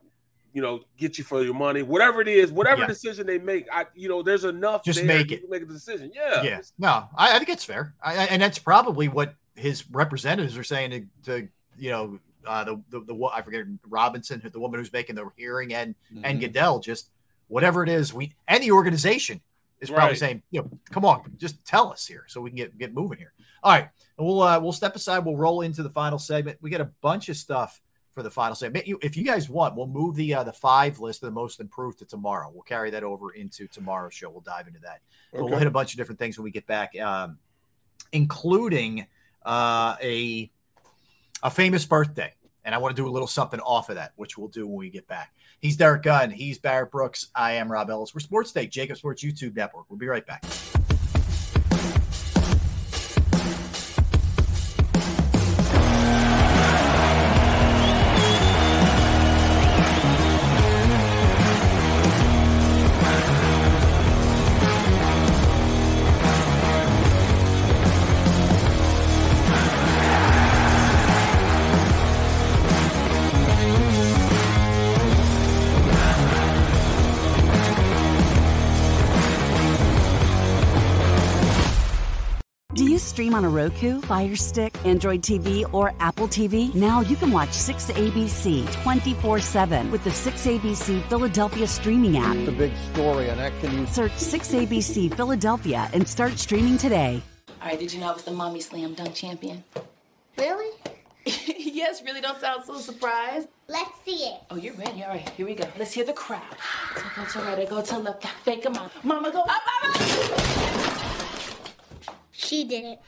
you 0.53 0.61
know 0.61 0.81
get 0.97 1.17
you 1.17 1.23
for 1.23 1.41
your 1.43 1.53
money, 1.53 1.81
whatever 1.81 2.21
it 2.21 2.27
is, 2.27 2.51
whatever 2.51 2.81
Yeah. 2.81 2.87
decision 2.87 3.25
they 3.25 3.39
make. 3.39 3.65
I 3.71 3.85
you 3.95 4.09
know 4.09 4.21
there's 4.21 4.43
enough. 4.43 4.83
Just 4.83 4.99
there 4.99 5.07
make 5.07 5.31
it. 5.31 5.49
make 5.49 5.63
a 5.63 5.65
decision. 5.65 6.11
Yeah, 6.13 6.43
yeah. 6.43 6.61
No, 6.77 7.07
I, 7.15 7.35
I 7.35 7.37
think 7.39 7.49
it's 7.49 7.63
fair, 7.65 7.95
I, 8.03 8.13
I- 8.17 8.25
and 8.25 8.41
that's 8.41 8.59
probably 8.59 9.07
what 9.07 9.33
his 9.55 9.89
representatives 9.89 10.57
are 10.57 10.63
saying 10.63 10.91
to, 10.91 11.31
to 11.41 11.47
you 11.77 11.89
know, 11.89 12.19
uh, 12.45 12.63
the, 12.63 12.81
the 12.89 12.99
the 13.01 13.25
I 13.33 13.41
forget 13.41 13.65
Robinson, 13.87 14.41
the 14.51 14.59
woman 14.59 14.79
who's 14.79 14.91
making 14.91 15.15
the 15.15 15.29
hearing, 15.37 15.73
and 15.73 15.95
and 16.23 16.23
Mm-hmm. 16.23 16.39
Goodell, 16.39 16.79
just 16.79 17.09
whatever 17.47 17.83
it 17.83 17.89
is, 17.89 18.13
we 18.13 18.33
and 18.47 18.63
the 18.63 18.71
organization 18.71 19.41
is 19.79 19.89
probably 19.89 20.09
Right. 20.09 20.17
saying, 20.19 20.43
you 20.51 20.61
know, 20.61 20.69
come 20.89 21.05
on, 21.05 21.33
just 21.37 21.63
tell 21.65 21.91
us 21.91 22.05
here 22.05 22.25
so 22.27 22.41
we 22.41 22.49
can 22.49 22.57
get 22.57 22.77
get 22.77 22.93
moving 22.93 23.17
here. 23.17 23.33
All 23.63 23.71
right, 23.71 23.87
and 24.17 24.25
we'll 24.27 24.41
uh, 24.41 24.59
we'll 24.59 24.71
step 24.73 24.95
aside. 24.95 25.19
We'll 25.19 25.37
roll 25.37 25.61
into 25.61 25.83
the 25.83 25.89
final 25.89 26.17
segment. 26.19 26.57
We 26.61 26.69
got 26.69 26.81
a 26.81 26.89
bunch 27.01 27.29
of 27.29 27.37
stuff 27.37 27.79
for 28.11 28.23
the 28.23 28.29
final 28.31 28.55
segment. 28.55 28.85
If 29.01 29.15
you 29.15 29.23
guys 29.23 29.47
want, 29.49 29.75
we'll 29.75 29.87
move 29.87 30.15
the 30.15 30.33
uh, 30.33 30.43
the 30.43 30.51
five 30.51 30.99
list 30.99 31.21
of 31.23 31.27
the 31.27 31.31
most 31.33 31.59
improved 31.61 31.99
to 31.99 32.05
tomorrow. 32.05 32.49
We'll 32.51 32.63
carry 32.63 32.89
that 32.89 33.03
over 33.03 33.31
into 33.31 33.67
tomorrow's 33.67 34.13
show. 34.15 34.29
We'll 34.29 34.41
dive 34.41 34.67
into 34.67 34.79
that. 34.81 35.01
But 35.31 35.45
we'll 35.45 35.59
hit 35.59 35.67
a 35.67 35.71
bunch 35.71 35.93
of 35.93 35.97
different 35.97 36.19
things 36.19 36.37
when 36.37 36.43
we 36.43 36.51
get 36.51 36.67
back, 36.67 36.99
um, 36.99 37.37
including 38.11 39.05
uh, 39.45 39.95
a 40.01 40.51
a 41.43 41.49
famous 41.49 41.85
birthday. 41.85 42.33
And 42.63 42.75
I 42.75 42.77
want 42.77 42.95
to 42.95 43.01
do 43.01 43.07
a 43.07 43.11
little 43.11 43.27
something 43.27 43.59
off 43.61 43.89
of 43.89 43.95
that, 43.95 44.13
which 44.17 44.37
we'll 44.37 44.47
do 44.47 44.67
when 44.67 44.77
we 44.77 44.89
get 44.89 45.07
back. 45.07 45.33
He's 45.59 45.77
Derrick 45.77 46.03
Gunn. 46.03 46.29
He's 46.29 46.59
Barrett 46.59 46.91
Brooks. 46.91 47.27
I 47.35 47.53
am 47.53 47.71
Rob 47.71 47.89
Ellis. 47.89 48.13
We're 48.13 48.19
Sports 48.19 48.51
Take, 48.51 48.71
JAKIB 48.71 48.97
Sports 48.97 49.23
YouTube 49.23 49.55
Network. 49.55 49.85
We'll 49.89 49.99
be 49.99 50.07
right 50.07 50.25
back. 50.25 50.45
Stream 83.31 83.45
on 83.45 83.49
a 83.49 83.49
Roku, 83.49 84.01
Fire 84.01 84.35
Stick, 84.35 84.75
Android 84.85 85.21
TV, 85.21 85.63
or 85.73 85.93
Apple 86.01 86.27
TV? 86.27 86.73
Now 86.75 86.99
you 86.99 87.15
can 87.15 87.31
watch 87.31 87.51
6ABC 87.51 88.69
24 88.83 89.39
7 89.39 89.89
with 89.89 90.03
the 90.03 90.09
6ABC 90.09 91.01
Philadelphia 91.07 91.65
streaming 91.65 92.17
app. 92.17 92.35
The 92.45 92.51
big 92.51 92.73
story 92.91 93.29
on 93.29 93.39
Action 93.39 93.77
News. 93.77 93.89
Search 93.89 94.11
6ABC 94.11 95.15
Philadelphia 95.15 95.89
and 95.93 96.05
start 96.05 96.37
streaming 96.37 96.77
today. 96.77 97.21
All 97.61 97.69
right, 97.69 97.79
did 97.79 97.93
you 97.93 98.01
know 98.01 98.09
I 98.09 98.13
was 98.13 98.23
the 98.23 98.31
mommy 98.31 98.59
slam 98.59 98.95
dunk 98.95 99.15
champion? 99.15 99.63
Really? 100.37 100.75
yes, 101.25 102.03
really 102.03 102.19
don't 102.19 102.41
sound 102.41 102.65
so 102.65 102.79
surprised. 102.79 103.47
Let's 103.69 103.91
see 104.03 104.25
it. 104.25 104.41
Oh, 104.49 104.57
you're 104.57 104.73
ready. 104.73 105.03
All 105.03 105.09
right, 105.09 105.29
here 105.29 105.45
we 105.45 105.55
go. 105.55 105.63
Let's 105.79 105.93
hear 105.93 106.03
the 106.03 106.11
crowd. 106.11 106.41
So 106.95 107.03
go 107.15 107.23
to 107.23 107.39
right, 107.39 107.69
go 107.69 107.81
to 107.81 107.97
left, 107.97 108.27
fake 108.43 108.65
a 108.65 108.69
mom. 108.69 108.89
Mama 109.03 109.31
go 109.31 109.39
up, 109.39 109.49
up, 109.49 109.95
up. 109.95 110.41
She 112.31 112.65
did 112.65 112.83
it. 112.83 112.99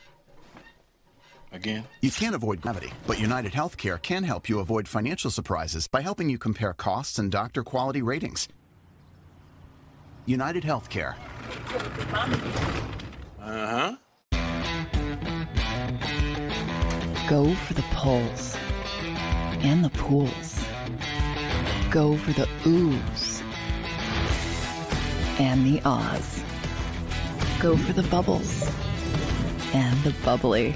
Again? 1.53 1.83
You 2.01 2.09
can't 2.09 2.33
avoid 2.33 2.61
gravity, 2.61 2.91
but 3.05 3.19
United 3.19 3.51
Healthcare 3.51 4.01
can 4.01 4.23
help 4.23 4.49
you 4.49 4.59
avoid 4.59 4.87
financial 4.87 5.29
surprises 5.29 5.87
by 5.87 6.01
helping 6.01 6.27
you 6.27 6.39
compare 6.39 6.73
costs 6.73 7.19
and 7.19 7.31
doctor 7.31 7.63
quality 7.63 8.01
ratings. 8.01 8.47
United 10.25 10.63
Healthcare. 10.63 11.15
Uh 13.39 13.67
huh. 13.67 13.95
Go 17.29 17.53
for 17.53 17.73
the 17.75 17.83
poles 17.91 18.57
and 19.61 19.85
the 19.85 19.89
pools. 19.91 20.59
Go 21.91 22.17
for 22.17 22.33
the 22.33 22.47
oohs 22.63 23.43
and 25.39 25.65
the 25.65 25.81
ahs. 25.85 26.43
Go 27.59 27.77
for 27.77 27.93
the 27.93 28.03
bubbles 28.03 28.67
and 29.73 30.01
the 30.03 30.15
bubbly. 30.25 30.75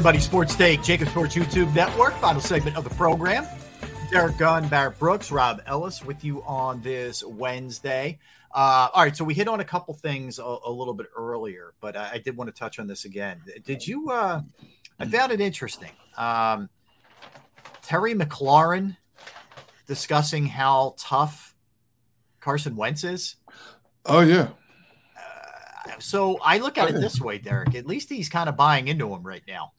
Everybody 0.00 0.20
sports 0.20 0.56
take, 0.56 0.80
JAKIB 0.80 1.10
Sports 1.10 1.34
YouTube 1.34 1.74
Network, 1.74 2.14
final 2.20 2.40
segment 2.40 2.74
of 2.74 2.84
the 2.84 2.90
program. 2.94 3.46
Derrick 4.10 4.38
Gunn, 4.38 4.66
Barrett 4.66 4.98
Brooks, 4.98 5.30
Rob 5.30 5.60
Ellis 5.66 6.02
with 6.02 6.24
you 6.24 6.42
on 6.44 6.80
this 6.80 7.22
Wednesday. 7.22 8.18
Uh, 8.50 8.88
all 8.94 9.02
right, 9.02 9.14
so 9.14 9.24
we 9.24 9.34
hit 9.34 9.46
on 9.46 9.60
a 9.60 9.64
couple 9.64 9.92
things 9.92 10.38
a, 10.38 10.42
a 10.42 10.70
little 10.72 10.94
bit 10.94 11.08
earlier, 11.14 11.74
but 11.82 11.98
I, 11.98 12.12
I 12.12 12.18
did 12.18 12.34
want 12.34 12.48
to 12.48 12.58
touch 12.58 12.78
on 12.78 12.86
this 12.86 13.04
again. 13.04 13.42
Did 13.62 13.86
you? 13.86 14.08
Uh, 14.08 14.40
I 14.98 15.04
found 15.04 15.32
it 15.32 15.40
interesting. 15.42 15.92
Um, 16.16 16.70
Terry 17.82 18.14
McLaurin 18.14 18.96
discussing 19.86 20.46
how 20.46 20.94
tough 20.96 21.54
Carson 22.40 22.74
Wentz 22.74 23.04
is. 23.04 23.36
Oh 24.06 24.20
yeah. 24.20 24.48
So 25.98 26.38
I 26.42 26.58
look 26.58 26.78
at 26.78 26.88
it 26.88 26.94
this 26.94 27.20
way, 27.20 27.36
Derrick. 27.38 27.74
At 27.74 27.86
least 27.86 28.08
he's 28.08 28.28
kind 28.28 28.48
of 28.48 28.56
buying 28.56 28.88
into 28.88 29.12
him 29.12 29.22
right 29.22 29.42
now. 29.46 29.72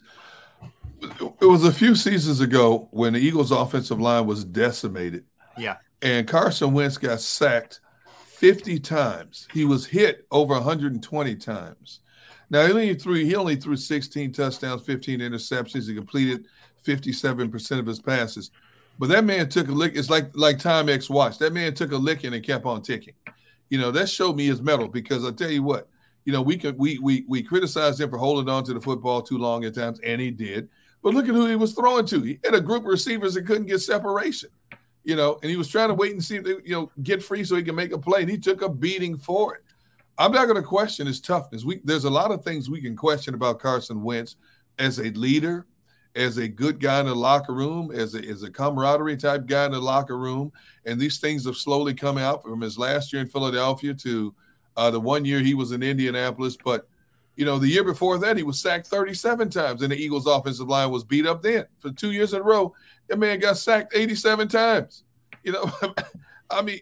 It 1.01 1.45
was 1.45 1.63
a 1.63 1.71
few 1.71 1.95
seasons 1.95 2.41
ago 2.41 2.87
when 2.91 3.13
the 3.13 3.19
Eagles' 3.19 3.51
offensive 3.51 3.99
line 3.99 4.25
was 4.25 4.43
decimated, 4.43 5.25
Yeah. 5.57 5.77
and 6.01 6.27
Carson 6.27 6.73
Wentz 6.73 6.97
got 6.97 7.19
sacked 7.21 7.79
50 8.25 8.79
times. 8.79 9.47
He 9.53 9.65
was 9.65 9.85
hit 9.85 10.25
over 10.31 10.53
120 10.53 11.35
times. 11.35 11.99
Now 12.49 12.65
he 12.65 12.71
only 12.73 12.93
threw 12.95 13.15
he 13.15 13.35
only 13.35 13.55
threw 13.55 13.75
16 13.75 14.33
touchdowns, 14.33 14.81
15 14.83 15.19
interceptions. 15.19 15.87
He 15.87 15.95
completed 15.95 16.45
57% 16.85 17.79
of 17.79 17.85
his 17.85 17.99
passes. 17.99 18.51
But 18.99 19.09
that 19.09 19.23
man 19.23 19.47
took 19.49 19.69
a 19.69 19.71
lick. 19.71 19.93
It's 19.95 20.09
like 20.09 20.29
like 20.35 20.57
Timex 20.57 21.09
watch. 21.09 21.37
That 21.39 21.53
man 21.53 21.73
took 21.73 21.91
a 21.93 21.97
licking 21.97 22.33
and 22.33 22.43
kept 22.43 22.65
on 22.65 22.81
ticking. 22.81 23.13
You 23.69 23.77
know, 23.79 23.89
that 23.91 24.09
showed 24.09 24.35
me 24.35 24.47
his 24.47 24.61
metal 24.61 24.87
because 24.89 25.23
I 25.25 25.31
tell 25.31 25.49
you 25.49 25.63
what, 25.63 25.87
you 26.25 26.33
know, 26.33 26.41
we 26.41 26.57
can 26.57 26.77
we 26.77 26.99
we 26.99 27.23
we 27.27 27.41
criticized 27.41 28.01
him 28.01 28.09
for 28.09 28.17
holding 28.17 28.49
on 28.49 28.63
to 28.65 28.73
the 28.73 28.81
football 28.81 29.21
too 29.21 29.37
long 29.37 29.63
at 29.63 29.73
times, 29.73 29.99
and 30.01 30.19
he 30.19 30.29
did. 30.29 30.67
But 31.03 31.13
look 31.13 31.27
at 31.27 31.35
who 31.35 31.47
he 31.47 31.55
was 31.55 31.73
throwing 31.73 32.05
to. 32.07 32.21
He 32.21 32.39
had 32.43 32.53
a 32.53 32.61
group 32.61 32.83
of 32.83 32.89
receivers 32.89 33.33
that 33.33 33.45
couldn't 33.45 33.67
get 33.67 33.79
separation. 33.79 34.49
You 35.03 35.15
know, 35.15 35.39
and 35.41 35.49
he 35.49 35.57
was 35.57 35.67
trying 35.67 35.87
to 35.87 35.95
wait 35.95 36.11
and 36.11 36.23
see 36.23 36.35
if 36.35 36.43
they, 36.43 36.51
you 36.63 36.75
know, 36.75 36.91
get 37.01 37.23
free 37.23 37.43
so 37.43 37.55
he 37.55 37.63
can 37.63 37.73
make 37.73 37.91
a 37.91 37.97
play. 37.97 38.21
And 38.21 38.29
he 38.29 38.37
took 38.37 38.61
a 38.61 38.69
beating 38.69 39.17
for 39.17 39.55
it. 39.55 39.63
I'm 40.17 40.31
not 40.31 40.45
going 40.45 40.61
to 40.61 40.67
question 40.67 41.07
his 41.07 41.19
toughness. 41.19 41.65
We 41.65 41.81
there's 41.83 42.03
a 42.03 42.09
lot 42.09 42.29
of 42.29 42.43
things 42.43 42.69
we 42.69 42.81
can 42.81 42.95
question 42.95 43.33
about 43.33 43.59
Carson 43.59 44.03
Wentz 44.03 44.35
as 44.77 44.99
a 44.99 45.09
leader, 45.11 45.65
as 46.15 46.37
a 46.37 46.47
good 46.47 46.79
guy 46.79 46.99
in 46.99 47.07
the 47.07 47.15
locker 47.15 47.53
room, 47.53 47.89
as 47.91 48.13
a 48.13 48.23
as 48.23 48.43
a 48.43 48.51
camaraderie 48.51 49.17
type 49.17 49.47
guy 49.47 49.65
in 49.65 49.71
the 49.71 49.79
locker 49.79 50.19
room. 50.19 50.51
And 50.85 50.99
these 50.99 51.19
things 51.19 51.45
have 51.45 51.57
slowly 51.57 51.95
come 51.95 52.19
out 52.19 52.43
from 52.43 52.61
his 52.61 52.77
last 52.77 53.11
year 53.11 53.23
in 53.23 53.27
Philadelphia 53.27 53.95
to 53.95 54.35
uh, 54.77 54.91
the 54.91 54.99
one 54.99 55.25
year 55.25 55.39
he 55.39 55.55
was 55.55 55.71
in 55.71 55.81
Indianapolis. 55.81 56.57
But 56.63 56.87
you 57.41 57.45
know, 57.47 57.57
the 57.57 57.67
year 57.67 57.83
before 57.83 58.19
that, 58.19 58.37
he 58.37 58.43
was 58.43 58.59
sacked 58.59 58.85
37 58.85 59.49
times, 59.49 59.81
and 59.81 59.91
the 59.91 59.95
Eagles' 59.97 60.27
offensive 60.27 60.67
line 60.67 60.91
was 60.91 61.03
beat 61.03 61.25
up 61.25 61.41
then. 61.41 61.65
For 61.79 61.89
two 61.89 62.11
years 62.11 62.33
in 62.35 62.39
a 62.41 62.43
row, 62.43 62.71
that 63.07 63.17
man 63.17 63.39
got 63.39 63.57
sacked 63.57 63.95
87 63.95 64.47
times. 64.47 65.03
You 65.43 65.53
know, 65.53 65.71
I 66.51 66.61
mean, 66.61 66.81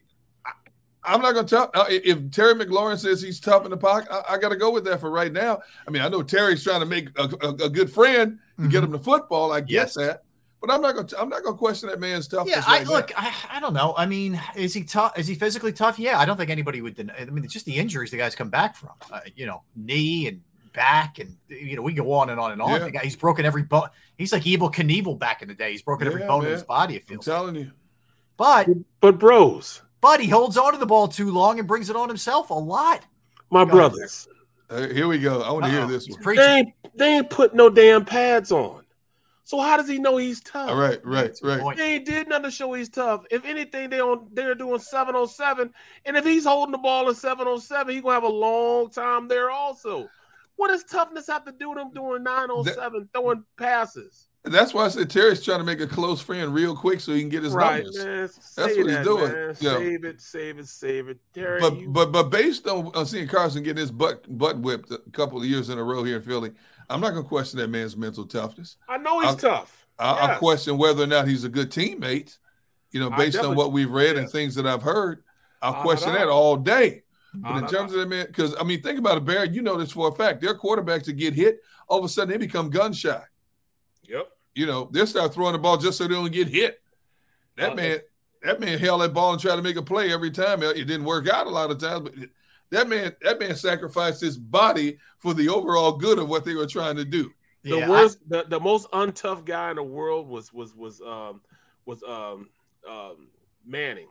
I, 1.06 1.14
am 1.16 1.22
not 1.22 1.32
going 1.34 1.46
to 1.46 1.56
tell. 1.56 1.72
uh, 1.74 1.86
If 1.88 2.30
Terry 2.32 2.56
McLaurin 2.56 2.98
says 3.00 3.22
he's 3.22 3.40
tough 3.40 3.64
in 3.64 3.72
the 3.72 3.78
pocket, 3.78 4.10
I, 4.12 4.34
I 4.34 4.38
got 4.38 4.50
to 4.50 4.58
go 4.58 4.70
with 4.70 4.84
that 4.84 5.00
for 5.00 5.10
right 5.10 5.32
now. 5.32 5.62
I 5.88 5.92
mean, 5.92 6.02
I 6.02 6.10
know 6.10 6.22
Terry's 6.22 6.62
trying 6.62 6.82
to 6.82 6.86
make 6.86 7.08
a, 7.18 7.24
a, 7.42 7.50
a 7.68 7.70
good 7.70 7.90
friend 7.90 8.38
to 8.60 8.68
get 8.68 8.84
him 8.84 8.92
to 8.92 9.00
football. 9.00 9.54
I 9.54 9.62
get 9.62 9.70
Yes. 9.72 9.94
that, 9.94 10.24
but 10.60 10.70
I'm 10.70 10.82
not 10.82 10.94
going. 10.96 11.08
to 11.08 11.22
I'm 11.22 11.30
not 11.30 11.42
going 11.42 11.56
to 11.56 11.58
question 11.58 11.88
that 11.88 12.02
man's 12.02 12.28
toughness. 12.28 12.54
Yeah, 12.58 12.64
I 12.68 12.80
right 12.80 12.88
look. 12.88 13.14
I, 13.16 13.34
I 13.50 13.60
don't 13.62 13.74
know. 13.74 13.94
I 13.98 14.06
mean, 14.08 14.38
is 14.58 14.74
he 14.74 14.84
tough? 14.84 15.18
Is 15.18 15.26
he 15.26 15.36
physically 15.36 15.72
tough? 15.72 15.98
Yeah, 16.00 16.20
I 16.20 16.26
don't 16.26 16.36
think 16.36 16.50
anybody 16.50 16.82
would 16.82 16.96
deny. 16.96 17.14
I 17.18 17.26
mean, 17.26 17.46
it's 17.46 17.54
just 17.54 17.66
the 17.66 17.78
injuries 17.78 18.12
the 18.12 18.18
guys 18.18 18.36
come 18.36 18.50
back 18.50 18.76
from. 18.76 18.90
Uh, 19.10 19.22
you 19.38 19.46
know, 19.46 19.64
knee 19.78 20.28
and 20.28 20.42
back, 20.74 21.20
and 21.20 21.36
you 21.48 21.76
know, 21.76 21.82
we 21.82 21.94
go 21.94 22.12
on 22.14 22.30
and 22.30 22.40
on 22.40 22.52
and 22.52 22.62
on. 22.62 22.72
Yeah. 22.72 22.86
The 22.86 22.92
guy, 22.92 23.00
he's 23.04 23.16
broken 23.16 23.46
every 23.46 23.64
bone. 23.64 23.90
He's 24.18 24.32
like 24.34 24.44
Evel 24.44 24.74
Knievel 24.74 25.18
back 25.20 25.42
in 25.42 25.48
the 25.48 25.54
day. 25.54 25.72
He's 25.72 25.82
broken 25.82 26.08
every 26.08 26.22
Yeah, 26.22 26.28
bone 26.28 26.46
in 26.46 26.52
his 26.52 26.64
body. 26.64 26.96
It 26.96 27.04
I'm 27.04 27.08
feels. 27.08 27.26
telling 27.26 27.56
you. 27.56 27.72
But 28.38 28.68
but 29.02 29.20
bros, 29.20 29.82
but 30.02 30.22
he 30.22 30.28
holds 30.28 30.58
on 30.58 30.74
to 30.74 30.80
the 30.80 30.86
ball 30.86 31.08
too 31.08 31.32
long 31.32 31.60
and 31.60 31.68
brings 31.68 31.90
it 31.90 31.96
on 31.96 32.08
himself 32.08 32.50
a 32.50 32.54
lot. 32.54 33.06
my 33.50 33.66
Go 33.66 33.72
brothers, 33.72 34.28
Uh, 34.70 34.88
here 34.88 35.08
we 35.08 35.20
go. 35.20 35.42
I 35.42 35.52
want 35.52 35.66
to 35.66 35.72
hear 35.72 35.86
this 35.88 36.08
one. 36.08 36.22
preaching. 36.22 36.44
they 36.46 36.52
ain't, 36.58 36.74
they 36.96 37.16
ain't 37.18 37.30
put 37.30 37.54
no 37.54 37.70
damn 37.70 38.06
pads 38.06 38.52
on. 38.52 38.84
So 39.44 39.60
how 39.60 39.78
does 39.78 39.88
he 39.88 39.98
know 39.98 40.18
he's 40.18 40.42
tough? 40.42 40.70
All 40.70 40.78
right, 40.78 41.04
right, 41.04 41.36
right. 41.42 41.76
They 41.76 41.96
ain't 41.96 42.06
did 42.06 42.30
nothing 42.30 42.44
to 42.44 42.52
show 42.52 42.72
he's 42.74 42.88
tough. 42.88 43.24
If 43.32 43.46
anything, 43.46 43.90
they 43.90 44.00
on 44.00 44.28
they're 44.32 44.54
doing 44.54 44.80
seven 44.80 45.16
on 45.16 45.28
seven, 45.28 45.74
and 46.06 46.16
if 46.16 46.24
he's 46.24 46.46
holding 46.46 46.72
the 46.72 46.78
ball 46.78 47.10
in 47.10 47.16
seven 47.16 47.48
on 47.48 47.60
seven, 47.60 47.96
he 47.96 48.00
gonna 48.00 48.14
have 48.14 48.24
a 48.24 48.28
long 48.28 48.92
time 48.92 49.28
there 49.28 49.50
also. 49.50 50.08
What 50.60 50.68
does 50.72 50.84
toughness 50.84 51.28
have 51.28 51.46
to 51.46 51.54
do 51.54 51.70
with 51.70 51.78
him 51.78 51.92
doing 51.94 52.22
907 52.22 53.08
throwing 53.14 53.46
passes? 53.58 54.28
That's 54.44 54.74
why 54.74 54.84
I 54.84 54.90
said 54.90 55.10
Terry's 55.10 55.42
trying 55.42 55.60
to 55.60 55.64
make 55.64 55.80
a 55.80 55.88
close 55.88 56.20
friend 56.22 56.54
real 56.54 56.76
quick 56.76 57.00
so 57.00 57.14
he 57.14 57.22
can 57.22 57.30
get 57.30 57.44
his 57.44 57.54
Right, 57.54 57.84
numbers. 57.86 57.98
man. 58.04 58.18
That's 58.58 58.58
what 58.58 58.76
he's 58.76 58.86
that, 58.88 59.04
doing. 59.06 59.32
man. 59.32 59.56
Yeah. 59.62 59.78
Save 59.78 60.04
it, 60.04 60.22
save 60.22 60.60
it, 60.60 60.68
save 60.68 61.08
it. 61.08 61.18
Terry, 61.34 61.62
But 61.62 61.78
you- 61.80 61.88
but 61.90 62.12
but 62.12 62.24
based 62.24 62.68
on, 62.68 62.88
on 62.94 63.06
seeing 63.06 63.28
Carson 63.30 63.64
getting 63.64 63.80
his 63.80 63.92
butt 63.92 64.26
butt 64.38 64.60
whipped 64.60 64.92
a 64.92 64.98
couple 65.14 65.38
of 65.40 65.46
years 65.46 65.70
in 65.70 65.78
a 65.78 65.84
row 65.84 66.04
here 66.04 66.18
in 66.18 66.22
Philly, 66.24 66.52
I'm 66.90 67.00
not 67.00 67.12
going 67.12 67.24
to 67.24 67.30
question 67.30 67.60
that 67.60 67.70
man's 67.70 67.96
mental 67.96 68.26
toughness. 68.26 68.76
I 68.90 68.98
know 68.98 69.22
he's 69.22 69.30
I'll- 69.30 69.36
tough. 69.38 69.86
I'll, 69.98 70.16
I'll 70.32 70.38
question 70.40 70.78
whether 70.78 71.04
or 71.04 71.08
not 71.08 71.28
he's 71.28 71.46
a 71.46 71.50
good 71.50 71.70
teammate. 71.72 72.38
You 72.92 73.00
know, 73.02 73.10
based 73.12 73.38
on 73.38 73.56
what 73.56 73.72
we've 73.72 73.92
read 73.92 74.18
and 74.18 74.30
things 74.30 74.56
that 74.56 74.66
I've 74.68 74.82
heard, 74.82 75.24
I'll 75.62 75.82
question 75.84 76.14
that 76.14 76.28
all 76.28 76.56
day. 76.58 77.04
But 77.34 77.58
in 77.64 77.68
terms 77.68 77.94
of 77.94 78.00
that 78.00 78.10
man, 78.10 78.26
because 78.28 78.56
I 78.60 78.64
mean, 78.64 78.82
think 78.82 78.98
about 79.00 79.18
it, 79.18 79.26
Barry. 79.26 79.50
You 79.50 79.62
know 79.62 79.78
this 79.78 79.92
for 79.92 80.08
a 80.10 80.12
fact. 80.12 80.42
Their 80.42 80.58
quarterbacks 80.58 81.06
that 81.06 81.14
get 81.14 81.34
hit, 81.34 81.60
all 81.88 82.00
of 82.00 82.06
a 82.06 82.10
sudden 82.10 82.30
they 82.32 82.38
become 82.38 82.70
gun 82.70 82.92
shy. 82.94 83.22
Yep. 84.04 84.28
You 84.56 84.66
know, 84.66 84.90
they 84.92 85.06
start 85.06 85.34
throwing 85.34 85.54
the 85.54 85.60
ball 85.60 85.78
just 85.78 85.98
so 85.98 86.08
they 86.08 86.14
don't 86.16 86.32
get 86.32 86.48
hit. 86.48 86.82
That 87.56 87.76
man, 87.76 88.00
that 88.42 88.60
man 88.60 88.80
held 88.80 89.02
that 89.02 89.14
ball 89.14 89.34
and 89.34 89.42
tried 89.42 89.58
to 89.58 89.62
make 89.62 89.76
a 89.76 89.82
play 89.82 90.12
every 90.12 90.32
time. 90.32 90.64
It 90.64 90.74
didn't 90.86 91.04
work 91.04 91.28
out 91.30 91.46
a 91.46 91.50
lot 91.50 91.70
of 91.72 91.78
times, 91.78 92.10
but 92.10 92.14
that 92.72 92.88
man, 92.88 93.16
that 93.22 93.40
man 93.40 93.56
sacrificed 93.56 94.22
his 94.22 94.38
body 94.38 94.98
for 95.20 95.34
the 95.34 95.50
overall 95.50 95.92
good 95.94 96.20
of 96.20 96.30
what 96.30 96.46
they 96.46 96.56
were 96.56 96.66
trying 96.68 96.96
to 96.96 97.06
do. 97.06 97.32
the 97.64 97.78
Yeah, 97.78 97.86
I- 97.86 97.90
worst, 97.90 98.20
the, 98.28 98.46
the 98.48 98.60
most 98.60 98.90
untough 98.92 99.44
guy 99.46 99.70
in 99.70 99.76
the 99.76 99.84
world 99.84 100.28
was 100.28 100.52
was 100.54 100.74
was 100.76 101.00
um 101.02 101.42
was 101.86 102.02
um 102.04 102.50
um 102.90 103.28
Manning, 103.66 104.08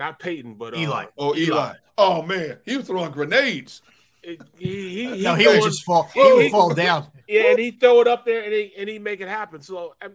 not 0.00 0.18
Peyton, 0.18 0.54
but 0.54 0.74
uh, 0.74 0.78
Eli. 0.78 1.04
Oh, 1.16 1.36
Eli. 1.36 1.74
Oh 1.96 2.22
man, 2.22 2.58
he 2.64 2.76
was 2.76 2.86
throwing 2.86 3.12
grenades. 3.12 3.82
It- 4.22 4.40
he, 4.58 4.66
he, 4.88 5.16
he 5.16 5.22
no, 5.22 5.34
he 5.34 5.46
would 5.46 5.62
just 5.62 5.84
fall. 5.84 6.04
He 6.12 6.20
he- 6.22 6.32
would 6.34 6.50
fall 6.50 6.74
down. 6.86 7.06
Yeah, 7.28 7.50
and 7.50 7.58
he 7.58 7.70
throw 7.70 8.00
it 8.00 8.08
up 8.08 8.24
there 8.24 8.42
and 8.42 8.52
he 8.52 8.72
and 8.76 8.88
he 8.88 8.98
make 8.98 9.20
it 9.20 9.28
happen. 9.28 9.60
So 9.62 9.94
um, 10.02 10.12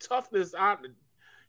toughness, 0.00 0.54
I, 0.58 0.76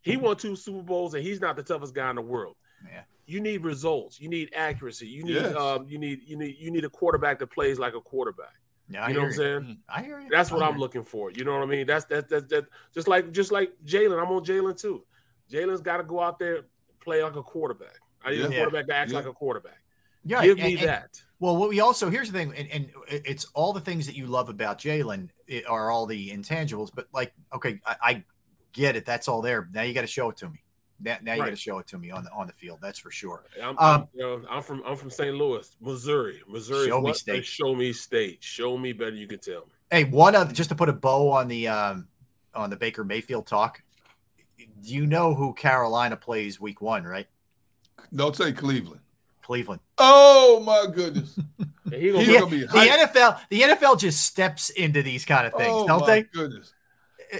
he 0.01 0.17
won 0.17 0.35
two 0.37 0.55
Super 0.55 0.81
Bowls 0.83 1.13
and 1.13 1.23
he's 1.23 1.41
not 1.41 1.55
the 1.55 1.63
toughest 1.63 1.93
guy 1.95 2.09
in 2.09 2.15
the 2.17 2.21
world. 2.21 2.55
Yeah. 2.87 3.01
You 3.25 3.39
need 3.39 3.63
results. 3.63 4.19
You 4.19 4.27
need 4.29 4.51
accuracy. 4.55 5.07
You 5.07 5.23
need 5.23 5.35
Yes. 5.35 5.55
um 5.55 5.85
you 5.87 5.97
need 5.97 6.21
you 6.25 6.35
need 6.37 6.57
you 6.59 6.71
need 6.71 6.83
a 6.85 6.89
quarterback 6.89 7.39
that 7.39 7.47
plays 7.47 7.79
like 7.79 7.93
a 7.95 8.01
quarterback. 8.01 8.53
Yeah, 8.89 9.05
I 9.05 9.07
you 9.09 9.13
know 9.13 9.19
what 9.21 9.27
I'm 9.27 9.33
saying? 9.33 9.77
I 9.87 10.01
hear 10.03 10.19
you. 10.19 10.27
That's 10.29 10.51
what 10.51 10.61
I'm 10.63 10.73
you. 10.75 10.79
looking 10.81 11.03
for. 11.03 11.31
You 11.31 11.45
know 11.45 11.53
what 11.53 11.61
I 11.63 11.65
mean? 11.65 11.87
That's 11.87 12.05
that's 12.05 12.29
that's 12.29 12.45
that. 12.47 12.65
Just 12.93 13.07
like 13.07 13.31
just 13.31 13.51
like 13.51 13.71
Jalen, 13.85 14.21
I'm 14.21 14.31
on 14.31 14.43
Jalen 14.43 14.77
too. 14.79 15.05
Jalen's 15.49 15.81
got 15.81 15.97
to 15.97 16.03
go 16.03 16.19
out 16.21 16.39
there 16.39 16.63
play 17.01 17.23
like 17.23 17.35
a 17.35 17.43
quarterback. 17.43 17.99
I 18.23 18.31
need 18.31 18.39
Yeah. 18.39 18.45
a 18.45 18.49
quarterback 18.49 18.87
that 18.87 18.95
acts 18.95 19.11
Yeah. 19.11 19.17
like 19.19 19.27
a 19.27 19.33
quarterback. 19.33 19.79
Yeah, 20.23 20.43
Give 20.43 20.57
and- 20.57 20.67
me 20.67 20.77
and- 20.77 20.87
that. 20.87 21.21
Well, 21.39 21.57
what 21.57 21.69
we 21.69 21.79
also 21.79 22.11
here's 22.11 22.31
the 22.31 22.37
thing, 22.37 22.53
and, 22.55 22.69
and 22.69 22.91
it's 23.07 23.45
all 23.55 23.73
the 23.73 23.81
things 23.81 24.05
that 24.05 24.15
you 24.15 24.27
love 24.27 24.47
about 24.49 24.77
Jalen 24.77 25.29
are 25.67 25.89
all 25.89 26.05
the 26.05 26.29
intangibles. 26.29 26.91
But 26.93 27.07
like, 27.13 27.33
okay, 27.51 27.81
I, 27.83 27.95
I 28.03 28.23
get 28.73 28.95
it. 28.95 29.05
That's 29.07 29.27
all 29.27 29.41
there. 29.41 29.67
Now 29.73 29.81
you 29.81 29.93
got 29.95 30.01
to 30.01 30.07
show 30.07 30.29
it 30.29 30.37
to 30.37 30.49
me. 30.49 30.61
Now, 30.99 31.17
now 31.23 31.33
you 31.33 31.39
got 31.43 31.49
to 31.49 31.55
show 31.55 31.79
it 31.79 31.87
to 31.87 31.97
me 31.97 32.11
on 32.11 32.25
the 32.25 32.31
on 32.31 32.45
the 32.45 32.53
field. 32.53 32.77
That's 32.79 32.99
for 32.99 33.09
sure. 33.09 33.43
I'm, 33.59 33.69
Um, 33.69 33.75
I'm, 33.79 34.07
you 34.13 34.21
know, 34.21 34.43
I'm 34.51 34.61
from 34.61 34.83
I'm 34.85 34.95
from 34.95 35.09
St. 35.09 35.35
Louis, 35.35 35.75
Missouri. 35.81 36.43
Missouri, 36.47 36.87
Show 36.89 37.01
me 37.01 37.13
state. 37.13 37.43
Show 37.43 37.73
me 37.73 37.91
state. 37.91 38.43
Show 38.43 38.77
me 38.77 38.93
better. 38.93 39.15
You 39.15 39.25
can 39.25 39.39
tell 39.39 39.61
me. 39.61 39.71
Hey, 39.89 40.03
one 40.03 40.35
of 40.35 40.53
just 40.53 40.69
to 40.69 40.75
put 40.75 40.89
a 40.89 40.93
bow 40.93 41.31
on 41.31 41.47
the 41.47 41.67
um 41.69 42.07
on 42.53 42.69
the 42.69 42.75
Baker 42.77 43.03
Mayfield 43.03 43.47
talk. 43.47 43.81
You 44.83 45.05
know 45.05 45.33
who 45.33 45.53
Carolina 45.53 46.17
plays 46.17 46.59
week 46.59 46.81
one, 46.81 47.03
right? 47.03 47.27
Don't 48.13 48.35
say 48.35 48.51
Cleveland. 48.51 49.01
Cleveland. 49.41 49.81
Oh 49.97 50.61
my 50.65 50.91
goodness. 50.93 51.37
And 51.91 52.01
he 52.01 52.09
gonna 52.13 52.25
The, 52.25 52.33
gonna 52.33 52.45
be 52.49 52.59
the. 52.61 52.67
NFL, 52.67 53.39
the 53.49 53.61
NFL 53.63 53.99
just 53.99 54.23
steps 54.23 54.69
into 54.69 55.03
these 55.03 55.25
kind 55.25 55.45
of 55.45 55.51
things, 55.53 55.67
oh 55.73 55.85
don't 55.87 55.99
my 56.01 56.05
they? 56.07 56.23
goodness. 56.23 56.73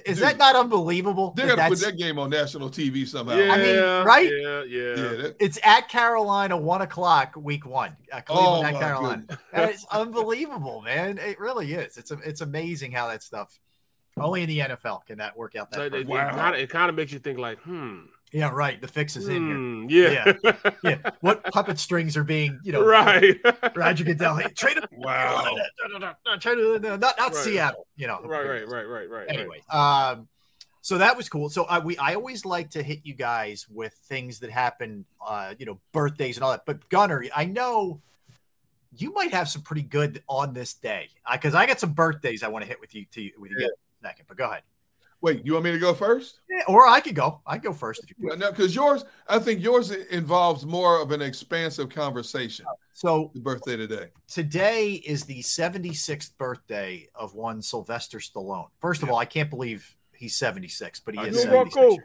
Is 0.05 0.17
Dude. 0.17 0.25
that 0.27 0.37
not 0.37 0.57
unbelievable? 0.57 1.31
They're 1.37 1.47
that 1.47 1.55
gonna 1.55 1.69
put 1.69 1.79
that's- 1.79 1.93
that 1.93 1.97
game 1.97 2.19
on 2.19 2.29
national 2.31 2.69
TV 2.69 3.07
somehow. 3.07 3.37
Yeah, 3.37 3.53
I 3.53 3.57
mean, 3.57 4.05
right? 4.05 4.29
Yeah, 4.29 4.63
yeah. 4.63 4.89
Yeah, 4.89 5.21
that- 5.21 5.35
It's 5.39 5.57
at 5.63 5.87
Carolina, 5.87 6.57
one 6.57 6.81
o'clock, 6.81 7.33
week 7.37 7.65
one. 7.65 7.95
Uh, 8.11 8.19
Cleveland 8.21 8.65
Oh, 8.65 8.67
at 8.67 8.81
Carolina. 8.81 9.23
And 9.53 9.69
it's 9.69 9.85
unbelievable, 9.89 10.81
man. 10.81 11.17
It 11.17 11.39
really 11.39 11.71
is. 11.73 11.95
It's 11.97 12.11
it's 12.11 12.41
amazing 12.41 12.91
how 12.91 13.07
that 13.07 13.23
stuff. 13.23 13.57
Only 14.23 14.43
in 14.43 14.49
the 14.49 14.59
NFL 14.59 15.05
can 15.05 15.17
that 15.19 15.37
work 15.37 15.55
out 15.55 15.71
that. 15.71 15.77
So 15.77 15.83
it, 15.83 15.93
it, 15.93 16.07
perfect. 16.07 16.37
kind 16.37 16.55
of 16.55 16.61
it 16.61 16.69
kind 16.69 16.89
of 16.89 16.95
makes 16.95 17.11
you 17.11 17.19
think 17.19 17.39
like, 17.39 17.59
hmm, 17.59 18.01
Yeah, 18.31 18.51
right. 18.51 18.79
The 18.79 18.87
fix 18.87 19.15
is 19.15 19.27
in 19.27 19.47
here. 19.47 19.55
hmm, 19.55 19.85
yeah, 19.89 20.33
Yeah. 20.83 21.11
What 21.21 21.43
puppet 21.45 21.79
strings 21.79 22.15
are 22.17 22.23
being, 22.23 22.59
you 22.63 22.71
know, 22.71 22.85
right, 22.85 23.35
Roger 23.75 24.03
Goodell, 24.03 24.37
hey, 24.37 24.49
trade 24.49 24.77
him. 24.77 24.85
Wow. 24.91 25.55
Trade 26.39 26.57
him, 26.59 26.81
not 26.81 26.99
not 26.99 27.17
Right. 27.17 27.35
Seattle. 27.35 27.87
You 27.95 28.07
know. 28.07 28.21
right, 28.23 28.47
right, 28.47 28.67
right, 28.67 28.87
right, 28.87 29.09
right. 29.09 29.25
Anyway, 29.29 29.61
um, 29.71 30.27
so 30.81 30.97
that 30.97 31.15
was 31.15 31.29
cool. 31.29 31.49
So 31.49 31.65
I 31.65 31.79
we 31.79 31.97
I 31.97 32.15
always 32.15 32.45
like 32.45 32.71
to 32.71 32.83
hit 32.83 33.01
you 33.03 33.13
guys 33.13 33.67
with 33.69 33.93
things 33.93 34.39
that 34.39 34.49
happen, 34.49 35.05
uh, 35.25 35.53
you 35.57 35.65
know, 35.65 35.79
birthdays 35.91 36.37
and 36.37 36.43
all 36.43 36.51
that. 36.51 36.65
But 36.65 36.89
Gunner, 36.89 37.23
I 37.35 37.45
know 37.45 38.01
you 38.97 39.13
might 39.13 39.31
have 39.31 39.47
some 39.47 39.61
pretty 39.61 39.83
good 39.83 40.23
on 40.27 40.53
this 40.53 40.73
day 40.73 41.09
because 41.31 41.55
I 41.55 41.65
got 41.65 41.79
some 41.79 41.93
birthdays 41.93 42.43
I 42.43 42.47
want 42.47 42.63
to 42.63 42.67
hit 42.67 42.81
with 42.81 42.93
you 42.95 43.05
to 43.11 43.29
with 43.37 43.51
you 43.51 43.57
in 43.57 43.63
a 43.63 43.69
second. 44.01 44.25
But 44.27 44.37
go 44.37 44.49
ahead. 44.49 44.63
Wait, 45.21 45.45
you 45.45 45.53
want 45.53 45.65
me 45.65 45.71
to 45.71 45.77
go 45.77 45.93
first? 45.93 46.39
Yeah, 46.49 46.63
or 46.67 46.87
I 46.87 46.99
could 46.99 47.13
go. 47.13 47.41
I 47.45 47.59
go 47.59 47.73
first 47.73 48.03
if 48.03 48.09
you 48.09 48.15
Yeah, 48.27 48.35
no, 48.35 48.49
because 48.49 48.73
yours, 48.73 49.05
I 49.29 49.37
think 49.37 49.61
yours 49.61 49.91
involves 49.91 50.65
more 50.65 50.99
of 50.99 51.11
an 51.11 51.21
expansive 51.21 51.89
conversation. 51.89 52.65
Oh, 52.67 52.73
so 52.93 53.31
The 53.35 53.39
birthday 53.39 53.77
today. 53.77 54.07
today 54.27 54.93
is 54.93 55.25
the 55.25 55.41
76th 55.41 56.35
birthday 56.39 57.07
of 57.13 57.35
one 57.35 57.61
Sylvester 57.61 58.17
Stallone. 58.17 58.69
First 58.79 59.03
of 59.03 59.11
all, 59.11 59.17
I 59.17 59.25
can't 59.25 59.51
believe 59.51 59.95
he's 60.15 60.35
76, 60.35 60.99
but 61.01 61.13
he 61.13 61.19
I 61.19 61.25
is 61.25 61.45
know. 61.45 61.65
76. 61.69 62.03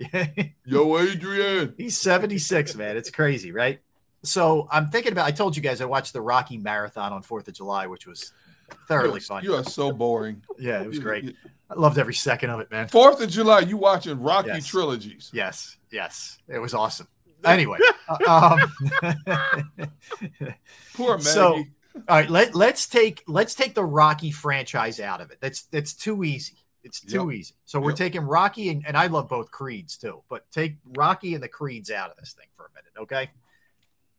Yo, 0.64 0.98
Adrian. 0.98 1.74
He's 1.76 1.96
76, 2.00 2.74
man. 2.74 2.96
It's 2.96 3.10
crazy, 3.10 3.52
right? 3.52 3.80
So 4.24 4.66
I'm 4.72 4.88
thinking 4.88 5.12
about 5.12 5.26
I 5.26 5.30
told 5.30 5.56
you 5.56 5.62
guys 5.62 5.80
I 5.80 5.84
watched 5.84 6.12
the 6.12 6.20
Rocky 6.20 6.58
Marathon 6.58 7.12
on 7.12 7.22
4th 7.22 7.46
of 7.46 7.54
July, 7.54 7.86
which 7.86 8.04
was 8.06 8.32
thoroughly 8.88 9.20
fun. 9.20 9.44
You 9.44 9.54
are 9.54 9.64
so 9.64 9.92
boring. 9.92 10.42
Yeah, 10.58 10.82
it 10.82 10.86
was 10.88 10.98
great. 10.98 11.36
I 11.70 11.74
loved 11.74 11.98
every 11.98 12.14
second 12.14 12.50
of 12.50 12.60
it, 12.60 12.70
man. 12.70 12.88
Fourth 12.88 13.20
of 13.20 13.28
July, 13.28 13.60
you 13.60 13.76
watching 13.76 14.18
Rocky 14.20 14.48
Yes. 14.48 14.66
trilogies. 14.66 15.30
Yes, 15.34 15.76
yes. 15.90 16.38
It 16.48 16.58
was 16.58 16.72
awesome. 16.74 17.08
Anyway, 17.44 17.78
uh, 18.08 18.18
um, 18.26 18.72
Poor 20.94 21.16
Maggie. 21.18 21.24
So, 21.24 21.54
all 21.54 22.02
right, 22.08 22.28
let 22.30 22.54
let's 22.54 22.86
take 22.86 23.22
let's 23.26 23.54
take 23.54 23.74
the 23.74 23.84
Rocky 23.84 24.30
franchise 24.30 24.98
out 25.00 25.20
of 25.20 25.30
it. 25.30 25.38
That's 25.40 25.62
that's 25.64 25.94
too 25.94 26.24
easy. 26.24 26.54
It's 26.82 27.00
too 27.00 27.28
Yep. 27.30 27.38
easy. 27.38 27.54
So 27.64 27.80
we're 27.80 27.90
Yep. 27.90 27.98
taking 27.98 28.20
Rocky 28.22 28.70
and, 28.70 28.86
and 28.86 28.96
I 28.96 29.08
love 29.08 29.28
both 29.28 29.50
creeds 29.50 29.96
too, 29.96 30.22
but 30.28 30.50
take 30.50 30.76
Rocky 30.96 31.34
and 31.34 31.42
the 31.42 31.48
creeds 31.48 31.90
out 31.90 32.10
of 32.10 32.16
this 32.16 32.32
thing 32.32 32.46
for 32.56 32.66
a 32.66 32.68
minute, 32.74 32.92
okay? 33.02 33.30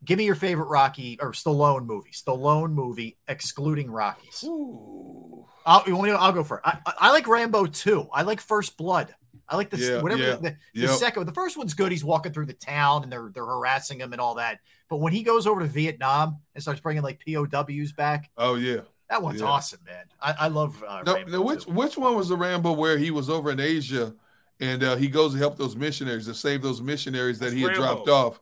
Give 0.06 0.18
me 0.18 0.26
your 0.26 0.36
favorite 0.36 0.68
Rocky 0.68 1.18
or 1.22 1.34
Stallone 1.34 1.86
movie. 1.86 2.12
Stallone 2.12 2.72
movie 2.72 3.18
excluding 3.28 3.92
Rockies. 3.92 4.44
Ooh. 4.48 5.46
I'll, 5.66 5.84
you 5.86 5.94
want 5.96 6.06
me 6.08 6.12
to- 6.14 6.20
I'll 6.20 6.32
go 6.32 6.44
for 6.44 6.58
it. 6.58 6.64
I, 6.66 6.80
I- 6.86 6.94
I 7.00 7.12
like 7.12 7.28
Rambo 7.28 7.66
too. 7.66 8.08
I 8.14 8.22
like 8.24 8.40
First 8.40 8.78
Blood. 8.78 9.14
I 9.48 9.56
like 9.58 9.70
the 9.72 9.78
Yeah, 9.78 10.02
whatever 10.02 10.22
yeah, 10.24 10.36
the, 10.36 10.42
the 10.76 10.82
yep. 10.82 10.90
second. 10.92 11.26
The 11.26 11.34
first 11.34 11.58
one's 11.58 11.74
good. 11.74 11.92
He's 11.92 12.04
walking 12.04 12.32
through 12.32 12.46
the 12.46 12.54
town 12.54 13.02
and 13.04 13.12
they're 13.12 13.32
they're 13.34 13.46
harassing 13.46 14.00
him 14.00 14.14
and 14.14 14.22
all 14.22 14.36
that. 14.36 14.60
But 14.90 14.98
when 14.98 15.12
he 15.12 15.24
goes 15.24 15.48
over 15.48 15.60
to 15.62 15.66
Vietnam 15.66 16.38
and 16.54 16.62
starts 16.62 16.80
bringing 16.82 17.02
like 17.04 17.20
POWs 17.26 17.92
back, 17.94 18.30
Oh 18.38 18.56
yeah. 18.56 18.82
that 19.10 19.22
one's 19.24 19.42
Yeah. 19.42 19.48
awesome, 19.48 19.80
man. 19.88 20.06
I, 20.22 20.36
I 20.42 20.48
love. 20.50 20.82
Uh, 20.88 21.02
No, 21.06 21.16
Rambo 21.16 21.32
no, 21.32 21.42
which 21.42 21.66
too. 21.66 21.72
which 21.72 21.98
one 21.98 22.16
was 22.16 22.30
the 22.30 22.38
Rambo 22.38 22.74
where 22.74 22.98
he 23.00 23.10
was 23.12 23.28
over 23.30 23.50
in 23.52 23.60
Asia 23.60 24.14
and 24.60 24.84
uh, 24.84 24.96
he 24.98 25.08
goes 25.08 25.34
to 25.34 25.40
help 25.40 25.58
those 25.58 25.76
missionaries 25.76 26.26
to 26.28 26.34
save 26.36 26.62
those 26.62 26.80
missionaries 26.82 27.40
that 27.40 27.46
That's 27.46 27.56
he 27.56 27.62
had 27.64 27.72
Rambo. 27.78 28.06
dropped 28.06 28.10
off? 28.10 28.40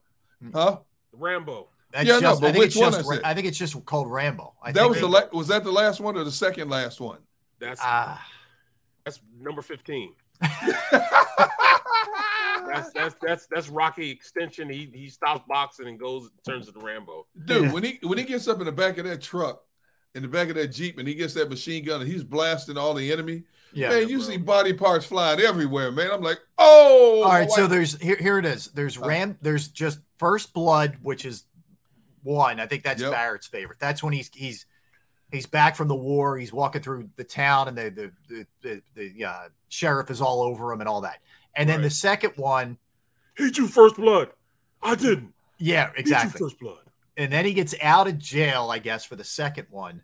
Huh? 0.54 0.78
Rambo. 1.14 1.70
That's 1.92 2.08
Yeah, 2.08 2.20
no, 2.20 2.40
but 2.40 2.48
I 2.50 2.52
think 2.52 2.58
which 2.64 2.68
it's 2.68 2.76
one 2.78 2.92
just, 2.92 3.02
is 3.02 3.08
Ra- 3.08 3.16
it? 3.16 3.22
I 3.24 3.34
think 3.34 3.48
it's 3.48 3.58
just 3.58 3.86
called 3.86 4.12
Rambo. 4.12 4.54
I 4.62 4.72
that 4.72 4.80
think 4.82 4.92
was 4.92 5.00
the 5.02 5.08
la- 5.08 5.28
was 5.32 5.48
that 5.48 5.64
the 5.64 5.72
last 5.72 6.00
one 6.00 6.18
or 6.18 6.24
the 6.24 6.32
second 6.32 6.70
last 6.70 7.00
one? 7.00 7.20
That's 7.60 7.80
Ah, 7.84 8.24
that's 9.06 9.20
number 9.40 9.62
fifteen. 9.62 10.14
That's 12.68 12.92
that's 12.92 13.16
that's 13.22 13.48
that's 13.48 13.70
Rocky 13.70 14.10
extension. 14.12 14.70
He 14.70 14.90
he 14.94 15.10
stops 15.10 15.44
boxing 15.48 15.88
and 15.88 15.98
goes 15.98 16.30
turns 16.46 16.68
into 16.68 16.80
Rambo. 16.82 17.26
Dude, 17.46 17.64
Yeah. 17.66 17.72
when 17.72 17.84
he 17.84 17.98
when 18.04 18.18
he 18.18 18.24
gets 18.26 18.48
up 18.48 18.60
in 18.60 18.66
the 18.66 18.72
back 18.74 18.98
of 18.98 19.06
that 19.06 19.22
truck, 19.22 19.64
in 20.16 20.22
the 20.22 20.28
back 20.28 20.50
of 20.50 20.56
that 20.56 20.68
Jeep, 20.68 20.98
and 21.00 21.08
he 21.08 21.16
gets 21.16 21.34
that 21.36 21.50
machine 21.50 21.86
gun 21.86 22.02
and 22.02 22.12
he's 22.12 22.24
blasting 22.26 22.78
all 22.78 22.94
the 22.94 23.12
enemy, 23.12 23.44
yeah. 23.74 23.90
man, 23.90 24.10
you 24.10 24.22
see 24.22 24.38
body 24.38 24.74
parts 24.74 25.06
flying 25.06 25.40
everywhere, 25.40 25.92
man. 25.92 26.10
I'm 26.12 26.22
like, 26.22 26.40
oh 26.58 27.24
All 27.24 27.32
right, 27.32 27.48
my 27.50 27.56
so 27.56 27.62
wife- 27.64 27.72
there's 27.72 27.98
here 28.02 28.18
here 28.18 28.38
it 28.40 28.46
is. 28.46 28.68
There's 28.68 28.98
Uh, 28.98 29.06
Ram. 29.06 29.38
There's 29.42 29.68
just 29.68 30.00
First 30.18 30.54
Blood, 30.54 30.98
which 31.02 31.26
is 31.26 31.44
one. 32.24 32.60
I 32.60 32.68
think 32.68 32.84
that's 32.84 33.02
Yep. 33.02 33.12
Barrett's 33.12 33.48
favorite. 33.48 33.80
That's 33.80 34.02
when 34.04 34.14
he's 34.14 34.30
he's 34.34 34.66
he's 35.32 35.46
back 35.46 35.76
from 35.76 35.88
the 35.88 35.96
war. 35.96 36.38
He's 36.38 36.54
walking 36.54 36.82
through 36.82 37.10
the 37.16 37.24
town, 37.24 37.68
and 37.68 37.78
the 37.78 37.90
the 37.90 38.12
the, 38.64 38.82
the, 38.96 39.12
the 39.16 39.26
uh, 39.26 39.50
sheriff 39.70 40.10
is 40.10 40.22
all 40.22 40.42
over 40.42 40.72
him 40.72 40.80
and 40.82 40.90
all 40.90 41.02
that. 41.02 41.20
And 41.56 41.68
then 41.68 41.82
the 41.82 41.90
second 41.90 42.34
one, 42.36 42.78
He 43.38 43.50
drew 43.50 43.68
first 43.68 43.96
blood. 43.96 44.30
I 44.82 44.94
didn't. 44.94 45.34
yeah, 45.58 45.88
He 45.88 46.04
drew 46.04 46.14
exactly. 46.14 46.40
first 46.40 46.60
blood. 46.60 46.80
And 47.18 47.34
then 47.34 47.46
he 47.46 47.54
gets 47.54 47.74
out 47.82 48.08
of 48.08 48.20
jail, 48.20 48.70
I 48.72 48.78
guess, 48.78 49.04
for 49.06 49.16
the 49.16 49.24
second 49.24 49.66
one. 49.72 50.04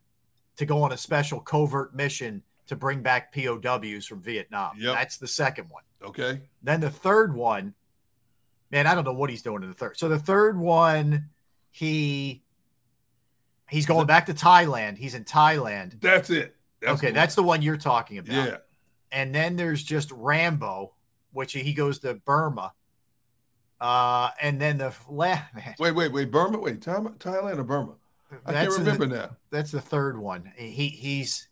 to 0.58 0.66
go 0.66 0.82
on 0.84 0.92
a 0.92 0.98
special 0.98 1.40
covert 1.40 1.96
mission 1.96 2.42
to 2.68 2.76
bring 2.76 3.02
back 3.02 3.34
POWs 3.34 4.06
from 4.06 4.22
Vietnam. 4.22 4.78
Yep. 4.80 4.96
That's 4.96 5.18
the 5.18 5.28
second 5.28 5.70
one. 5.70 5.84
Okay. 6.04 6.42
Then 6.62 6.80
the 6.82 6.90
third 6.90 7.34
one, 7.36 7.74
man, 8.72 8.88
I 8.88 8.96
don't 8.96 9.04
know 9.04 9.14
what 9.14 9.30
he's 9.30 9.42
doing 9.42 9.64
in 9.64 9.70
the 9.70 9.76
third. 9.76 9.98
So 9.98 10.08
the 10.10 10.20
third 10.20 10.58
one, 10.58 11.30
he 11.72 12.44
he's 13.70 13.86
going 13.86 14.08
back 14.08 14.26
to 14.28 14.34
Thailand. 14.34 14.98
He's 14.98 15.14
in 15.16 15.24
Thailand. 15.26 16.00
That's 16.02 16.30
it. 16.30 16.56
That's 16.82 16.94
okay, 17.00 17.08
cool. 17.08 17.16
that's 17.16 17.36
the 17.36 17.44
one 17.44 17.62
you're 17.62 17.78
talking 17.78 18.18
about. 18.18 18.34
Yeah. 18.34 18.58
And 19.12 19.34
then 19.34 19.56
there's 19.56 19.84
just 19.84 20.12
Rambo, 20.12 20.94
which 21.32 21.54
he 21.54 21.74
goes 21.74 22.00
to 22.00 22.16
Burma. 22.16 22.74
Uh, 23.80 24.30
and 24.42 24.60
then 24.62 24.78
the 24.78 24.94
last 25.10 25.54
man, 25.56 25.76
Wait, 25.80 25.92
wait, 25.92 26.12
wait. 26.12 26.32
Burma? 26.32 26.60
Wait, 26.60 26.80
Thailand 26.80 27.58
or 27.60 27.64
Burma? 27.64 27.94
I 28.32 28.36
can't 28.36 28.46
That's 28.66 28.78
the- 28.78 28.84
remember 28.84 29.08
now. 29.08 29.38
That's 29.52 29.72
the 29.72 29.82
third 29.82 30.18
one. 30.18 30.52
He 30.56 30.88
he's 30.90 31.48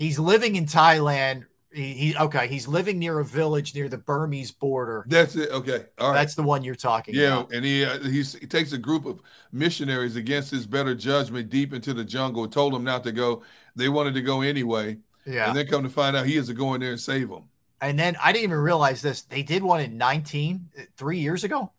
he's 0.00 0.18
living 0.18 0.56
in 0.56 0.66
Thailand. 0.66 1.44
He, 1.72 1.92
he 1.92 2.16
okay. 2.16 2.48
He's 2.48 2.66
living 2.66 2.98
near 2.98 3.20
a 3.20 3.24
village 3.24 3.76
near 3.76 3.88
the 3.88 3.98
Burmese 3.98 4.50
border. 4.50 5.04
That's 5.06 5.36
it. 5.36 5.50
Okay. 5.50 5.84
All 5.98 6.08
right. 6.10 6.14
That's 6.18 6.34
the 6.34 6.42
one 6.42 6.64
you're 6.64 6.74
talking 6.74 7.14
about. 7.14 7.22
Yeah, 7.22 7.38
about. 7.38 7.52
and 7.52 7.64
he 7.64 7.84
uh, 7.84 8.00
he's, 8.00 8.32
he 8.34 8.46
takes 8.48 8.72
a 8.72 8.78
group 8.78 9.06
of 9.06 9.20
missionaries 9.52 10.16
against 10.16 10.50
his 10.50 10.66
better 10.66 10.96
judgment 10.96 11.48
deep 11.48 11.72
into 11.72 11.94
the 11.94 12.02
jungle. 12.04 12.48
Told 12.48 12.72
them 12.74 12.82
not 12.82 13.04
to 13.04 13.12
go. 13.12 13.44
They 13.76 13.88
wanted 13.88 14.14
to 14.14 14.22
go 14.22 14.40
anyway. 14.40 14.98
Yeah. 15.24 15.46
And 15.48 15.56
then 15.56 15.68
come 15.68 15.84
to 15.84 15.88
find 15.88 16.16
out 16.16 16.26
he 16.26 16.34
has 16.36 16.48
to 16.48 16.54
go 16.54 16.74
in 16.74 16.80
there 16.80 16.90
and 16.90 16.98
save 17.00 17.28
them. 17.28 17.44
And 17.80 17.96
then 17.96 18.16
I 18.20 18.32
didn't 18.32 18.44
even 18.44 18.58
realize 18.58 19.00
this. 19.00 19.22
They 19.22 19.42
did 19.44 19.62
one 19.62 19.80
in 19.80 19.96
19 19.96 20.70
uh, 20.76 20.82
three 20.96 21.18
years 21.18 21.44
ago. 21.44 21.70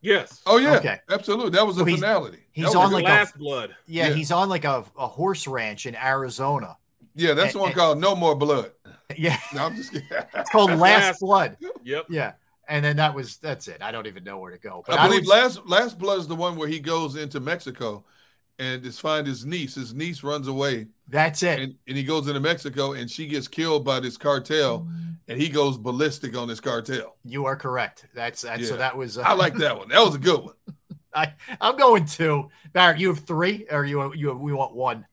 Yes. 0.00 0.40
Oh 0.46 0.58
yeah. 0.58 0.76
Okay. 0.76 0.98
Absolutely. 1.10 1.50
That 1.50 1.66
was 1.66 1.74
the 1.76 1.80
So 1.82 1.86
he's- 1.86 1.98
finality. 2.00 2.38
He's 2.52 2.66
That 2.66 2.68
was 2.68 2.76
on 2.76 2.92
a 2.92 2.94
like 2.94 3.04
good- 3.04 3.10
a 3.10 3.14
Last 3.14 3.36
Blood. 3.38 3.74
yeah, 3.86 4.08
Yeah. 4.08 4.14
He's 4.14 4.30
on 4.30 4.48
like 4.48 4.64
a, 4.64 4.84
a 4.96 5.08
horse 5.08 5.46
ranch 5.48 5.86
in 5.86 5.96
Arizona. 5.96 6.76
Yeah, 7.14 7.34
that's 7.34 7.48
and- 7.48 7.54
the 7.54 7.58
one 7.58 7.68
and- 7.70 7.78
called 7.78 7.98
No 7.98 8.14
More 8.14 8.34
Blood. 8.34 8.72
Yeah, 9.16 9.36
No, 9.52 9.66
I'm 9.66 9.74
just 9.74 9.90
kidding. 9.92 10.06
it's 10.34 10.50
called 10.50 10.70
Last 10.78 10.80
Last- 10.80 11.20
Blood. 11.20 11.56
Yep. 11.82 12.06
Yeah, 12.10 12.32
and 12.68 12.84
then 12.84 12.96
that 12.96 13.12
was 13.12 13.38
that's 13.38 13.66
it. 13.66 13.82
I 13.82 13.90
don't 13.90 14.06
even 14.06 14.22
know 14.22 14.38
where 14.38 14.52
to 14.52 14.58
go. 14.58 14.84
But 14.86 15.00
I 15.00 15.06
believe 15.08 15.22
was- 15.22 15.28
last 15.28 15.66
last 15.66 15.98
blood 15.98 16.20
is 16.20 16.28
the 16.28 16.36
one 16.36 16.54
where 16.56 16.68
he 16.68 16.78
goes 16.78 17.16
into 17.16 17.40
Mexico 17.40 18.04
and 18.60 18.86
is 18.86 19.00
find 19.00 19.26
his 19.26 19.44
niece. 19.44 19.74
His 19.74 19.92
niece 19.94 20.22
runs 20.22 20.46
away 20.46 20.86
that's 21.08 21.42
it. 21.42 21.58
and, 21.58 21.74
and 21.88 21.96
he 21.96 22.04
goes 22.04 22.28
into 22.28 22.38
Mexico 22.38 22.92
and 22.92 23.10
she 23.10 23.26
gets 23.26 23.48
killed 23.48 23.84
by 23.84 23.98
this 23.98 24.16
cartel 24.16 24.86
and 25.26 25.40
he 25.40 25.48
goes 25.48 25.76
ballistic 25.76 26.36
on 26.36 26.46
this 26.46 26.60
cartel. 26.60 27.16
you 27.24 27.46
are 27.46 27.56
correct. 27.56 28.06
That's 28.14 28.42
that's 28.42 28.68
so 28.68 28.76
that 28.76 28.96
was. 28.96 29.18
Uh, 29.18 29.22
I 29.22 29.32
like 29.32 29.54
that 29.56 29.76
one. 29.76 29.88
That 29.88 30.04
was 30.04 30.14
a 30.14 30.18
good 30.18 30.40
one. 30.44 30.54
I 31.12 31.32
I'm 31.60 31.76
going 31.76 32.04
two. 32.04 32.48
Barrett, 32.72 33.00
you 33.00 33.08
have 33.08 33.20
three, 33.20 33.66
or 33.72 33.84
you 33.84 34.14
you 34.14 34.32
we 34.34 34.52
want 34.52 34.76
one. 34.76 35.04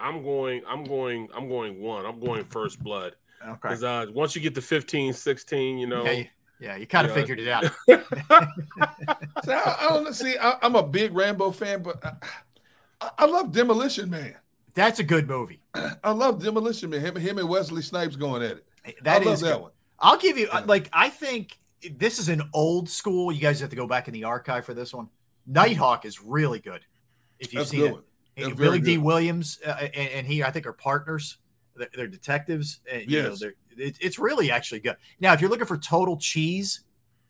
I'm 0.00 0.22
going. 0.22 0.62
I'm 0.66 0.84
going. 0.84 1.28
I'm 1.34 1.48
going 1.48 1.80
one. 1.80 2.06
I'm 2.06 2.20
going 2.20 2.44
First 2.44 2.78
Blood. 2.82 3.14
Okay. 3.42 3.52
Because 3.62 3.84
uh, 3.84 4.06
once 4.12 4.34
you 4.34 4.42
get 4.42 4.54
to 4.56 4.62
15, 4.62 5.12
16, 5.12 5.78
you 5.78 5.86
know. 5.86 6.04
Yeah, 6.04 6.10
you, 6.12 6.26
yeah, 6.60 6.76
you 6.76 6.86
kind 6.86 7.06
of 7.06 7.14
Yeah. 7.16 7.20
figured 7.22 7.38
it 7.40 7.48
out. 7.48 7.64
See, 9.44 9.52
I, 9.52 9.76
I 9.80 9.88
don't. 9.90 10.14
See, 10.14 10.36
I, 10.38 10.58
I'm 10.62 10.74
a 10.74 10.82
big 10.82 11.14
Rambo 11.14 11.50
fan, 11.52 11.82
but 11.82 12.04
I, 12.04 12.12
I, 13.00 13.10
I 13.18 13.26
love 13.26 13.52
Demolition 13.52 14.10
Man. 14.10 14.34
That's 14.74 14.98
a 14.98 15.04
good 15.04 15.28
movie. 15.28 15.60
I 16.04 16.10
love 16.10 16.42
Demolition 16.42 16.90
Man. 16.90 17.00
Him, 17.00 17.16
him 17.16 17.38
and 17.38 17.48
Wesley 17.48 17.82
Snipes 17.82 18.16
going 18.16 18.42
at 18.42 18.58
it. 18.58 18.64
That 19.02 19.22
I 19.22 19.24
love 19.24 19.34
is 19.34 19.40
that 19.40 19.52
good. 19.54 19.62
one. 19.62 19.72
I'll 20.00 20.18
give 20.18 20.38
you 20.38 20.48
uh, 20.50 20.62
like 20.66 20.88
I 20.92 21.08
think 21.08 21.58
this 21.96 22.18
is 22.18 22.28
an 22.28 22.42
old 22.52 22.88
school. 22.88 23.30
You 23.32 23.40
guys 23.40 23.60
have 23.60 23.70
to 23.70 23.76
go 23.76 23.86
back 23.86 24.08
in 24.08 24.14
the 24.14 24.24
archive 24.24 24.64
for 24.64 24.74
this 24.74 24.92
one. 24.94 25.08
Nighthawk 25.46 26.04
is 26.04 26.22
really 26.22 26.58
good. 26.58 26.80
If 27.38 27.52
you've 27.52 27.60
That's 27.60 27.70
seen 27.70 27.80
good 27.80 27.86
it, 27.86 27.92
one. 27.92 28.02
That's 28.46 28.54
Billy 28.58 28.78
very 28.78 28.96
D. 28.96 28.98
Williams 28.98 29.58
uh, 29.66 29.70
and, 29.94 30.10
and 30.10 30.26
he, 30.26 30.42
I 30.42 30.50
think, 30.50 30.66
are 30.66 30.72
partners. 30.72 31.38
They're, 31.76 31.88
they're 31.94 32.06
detectives. 32.08 32.80
And, 32.90 33.10
you 33.10 33.22
know, 33.22 33.28
Yes. 33.30 33.40
they're, 33.40 33.54
it, 33.76 33.96
it's 34.00 34.18
really 34.18 34.50
actually 34.50 34.80
good. 34.80 34.96
Now, 35.20 35.32
if 35.32 35.40
you're 35.40 35.50
looking 35.50 35.66
for 35.66 35.78
total 35.78 36.16
cheese, 36.16 36.80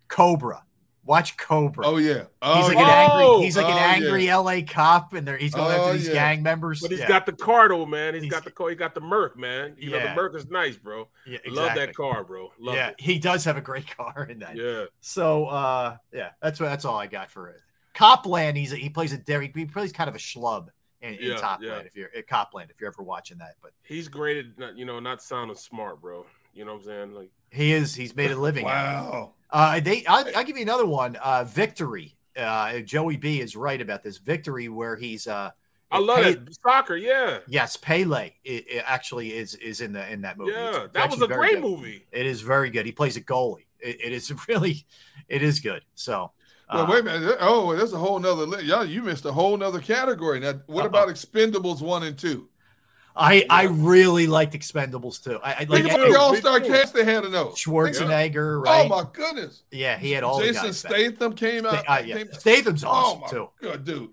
Cobra. 0.09 0.65
Watch 1.05 1.39
Cobra. 1.39 1.87
Oh 1.87 1.97
yeah. 1.97 2.15
He's 2.15 2.25
Oh, 2.43 2.61
like 2.69 2.77
yeah. 2.77 3.05
an 3.05 3.11
Oh! 3.13 3.31
angry. 3.33 3.45
He's 3.47 3.57
like 3.57 3.65
Oh, 3.67 3.71
an 3.71 3.79
angry 3.79 4.27
yeah. 4.27 4.37
LA 4.37 4.61
cop, 4.61 5.15
and 5.15 5.27
they're, 5.27 5.39
he's 5.39 5.55
going 5.55 5.73
Oh, 5.75 5.85
after 5.87 5.93
these 5.95 6.09
yeah. 6.09 6.13
gang 6.15 6.43
members. 6.43 6.81
But 6.83 6.91
he's 6.91 7.01
Yeah. 7.01 7.09
got 7.09 7.25
the 7.25 7.33
car 7.33 7.69
though, 7.71 7.87
man. 7.87 8.13
he's 8.13 8.25
He's- 8.25 8.31
got 8.35 8.45
the 8.45 8.51
car. 8.51 8.69
He 8.69 8.75
got 8.75 8.95
the 8.95 9.01
Merc, 9.01 9.39
man. 9.39 9.75
You 9.79 9.91
know 9.91 10.01
the 10.01 10.15
Merc 10.15 10.35
is 10.37 10.49
nice, 10.51 10.77
bro. 10.77 11.09
Yeah, 11.27 11.39
Love 11.47 11.75
that 11.77 11.95
car, 11.95 12.25
bro. 12.25 12.53
Love 12.59 12.75
yeah, 12.75 12.89
it. 12.91 13.01
he 13.01 13.19
does 13.19 13.43
have 13.45 13.57
a 13.57 13.63
great 13.63 13.87
car 13.97 14.27
in 14.31 14.41
that. 14.41 14.55
Yeah. 14.57 14.85
So 15.01 15.47
uh 15.47 15.97
yeah, 16.13 16.31
that's 16.43 16.61
what 16.61 16.67
that's 16.67 16.85
all 16.85 16.99
I 16.99 17.07
got 17.07 17.31
for 17.31 17.49
it. 17.49 17.61
Copland, 17.95 18.59
he's 18.59 18.73
a, 18.73 18.77
he 18.77 18.91
plays 18.91 19.13
a 19.15 19.19
Derrick, 19.19 19.57
he 19.57 19.65
plays 19.65 19.93
kind 19.93 20.09
of 20.11 20.15
a 20.15 20.19
schlub 20.19 20.69
in, 21.03 21.15
in 21.15 21.31
Yeah, 21.31 21.37
Top 21.37 21.63
yeah. 21.63 21.73
Land 21.73 21.87
if 21.87 21.97
you're 21.97 22.11
at 22.17 22.27
Copland 22.27 22.71
if 22.71 22.81
you're 22.81 22.89
ever 22.91 23.03
watching 23.03 23.39
that. 23.39 23.55
But 23.63 23.73
He's 23.85 24.09
great 24.09 24.39
at 24.39 24.59
not- 24.59 24.77
you 24.77 24.85
know 24.85 25.01
not 25.01 25.23
sounding 25.23 25.57
smart, 25.57 26.01
bro. 26.01 26.27
You 26.55 26.65
know 26.65 26.73
what 26.75 26.81
I'm 26.83 26.87
saying? 26.87 27.15
Like 27.15 27.31
he 27.51 27.73
is 27.73 27.95
he's 27.95 28.15
made 28.17 28.31
a 28.31 28.37
living. 28.41 28.65
Wow. 28.65 29.33
Uh 29.51 29.81
they 29.81 30.05
I'll, 30.07 30.25
I'll 30.37 30.45
give 30.45 30.57
you 30.57 30.63
another 30.63 30.87
one. 30.87 31.17
Uh 31.17 31.45
Victory. 31.45 32.17
Uh 32.37 32.81
Joey 32.81 33.17
B 33.17 33.41
is 33.41 33.57
right 33.57 33.81
about 33.81 34.03
this. 34.03 34.19
Victory 34.19 34.69
where 34.69 34.97
he's 34.97 35.27
uh 35.27 35.51
I 35.91 35.99
love 36.01 36.19
Pe- 36.23 36.35
that 36.35 36.55
soccer. 36.63 36.97
Yeah. 36.97 37.39
Yes, 37.49 37.77
Pele 37.77 38.33
it, 38.45 38.65
it 38.69 38.85
actually 38.87 39.33
is 39.35 39.55
is 39.55 39.81
in 39.81 39.93
the 39.95 40.07
in 40.13 40.21
that 40.23 40.37
movie. 40.37 40.53
Yeah, 40.53 40.85
It's 40.85 40.93
that 40.95 41.11
was 41.11 41.23
a 41.23 41.27
great 41.29 41.55
good. 41.55 41.63
movie. 41.63 42.05
It 42.13 42.27
is 42.27 42.43
very 42.43 42.69
good. 42.71 42.85
He 42.85 42.93
plays 42.93 43.17
a 43.17 43.23
goalie. 43.23 43.65
It, 43.81 43.99
it 44.05 44.13
is 44.13 44.31
really, 44.49 44.85
it 45.29 45.43
is 45.43 45.61
good. 45.61 45.83
So, 45.95 46.33
Well, 46.73 46.85
uh, 46.85 46.91
wait 46.91 47.01
a 47.01 47.03
minute. 47.05 47.37
Oh, 47.41 47.75
that's 47.75 47.93
a 47.93 47.99
whole 47.99 48.19
nother 48.19 48.45
list. 48.47 48.65
Y'all, 48.65 48.85
you 48.85 49.03
missed 49.03 49.25
a 49.25 49.33
whole 49.33 49.57
nother 49.57 49.81
category. 49.81 50.41
Now, 50.41 50.55
what 50.67 50.83
Uh-oh. 50.83 50.87
about 50.89 51.09
Expendables 51.09 51.81
one 51.81 52.03
and 52.03 52.19
two? 52.19 52.49
I 53.17 53.45
I 53.51 53.65
really 53.65 54.27
liked 54.29 54.53
Expendables 54.55 55.23
too. 55.23 55.41
I, 55.43 55.53
I 55.53 55.59
like 55.69 55.83
Think 55.83 55.87
about 55.87 56.09
the 56.09 56.19
All 56.19 56.37
Star 56.37 56.61
cast 56.61 56.95
they 56.95 57.05
had 57.05 57.25
in 57.25 57.33
those. 57.33 57.55
Schwarzenegger, 57.57 58.59
Oh 58.59 58.61
right? 58.63 58.89
my 58.89 59.05
goodness! 59.13 59.65
Yeah, 59.73 59.99
he 59.99 60.13
had 60.13 60.23
all 60.23 60.39
the 60.39 60.45
Jason 60.47 60.65
guys 60.67 60.83
back. 60.83 60.93
Statham 60.93 61.33
came 61.35 61.67
out. 61.67 61.81
Sta- 61.81 61.93
uh, 61.95 62.03
yeah. 62.07 62.17
came- 62.19 62.33
Statham's 62.33 62.85
Oh 62.85 62.89
awesome 62.89 63.21
my 63.23 63.27
too. 63.29 63.49
god, 63.61 63.85
dude! 63.85 64.11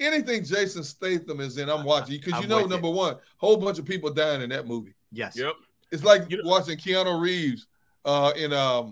Anything 0.00 0.44
Jason 0.44 0.84
Statham 0.84 1.40
is 1.40 1.58
in, 1.58 1.68
I'm 1.68 1.84
watching 1.84 2.18
because 2.18 2.40
you 2.40 2.48
know, 2.48 2.62
with 2.62 2.70
number 2.70 2.88
one, 2.88 3.16
whole 3.36 3.56
bunch 3.58 3.78
of 3.78 3.84
people 3.84 4.10
dying 4.10 4.40
in 4.42 4.48
that 4.50 4.66
movie. 4.66 4.94
Yes. 5.12 5.36
Yep. 5.36 5.52
It's 5.92 6.04
like 6.04 6.22
watching 6.44 6.78
Keanu 6.78 7.20
Reeves 7.20 7.66
uh, 8.06 8.32
in 8.36 8.52
um 8.52 8.90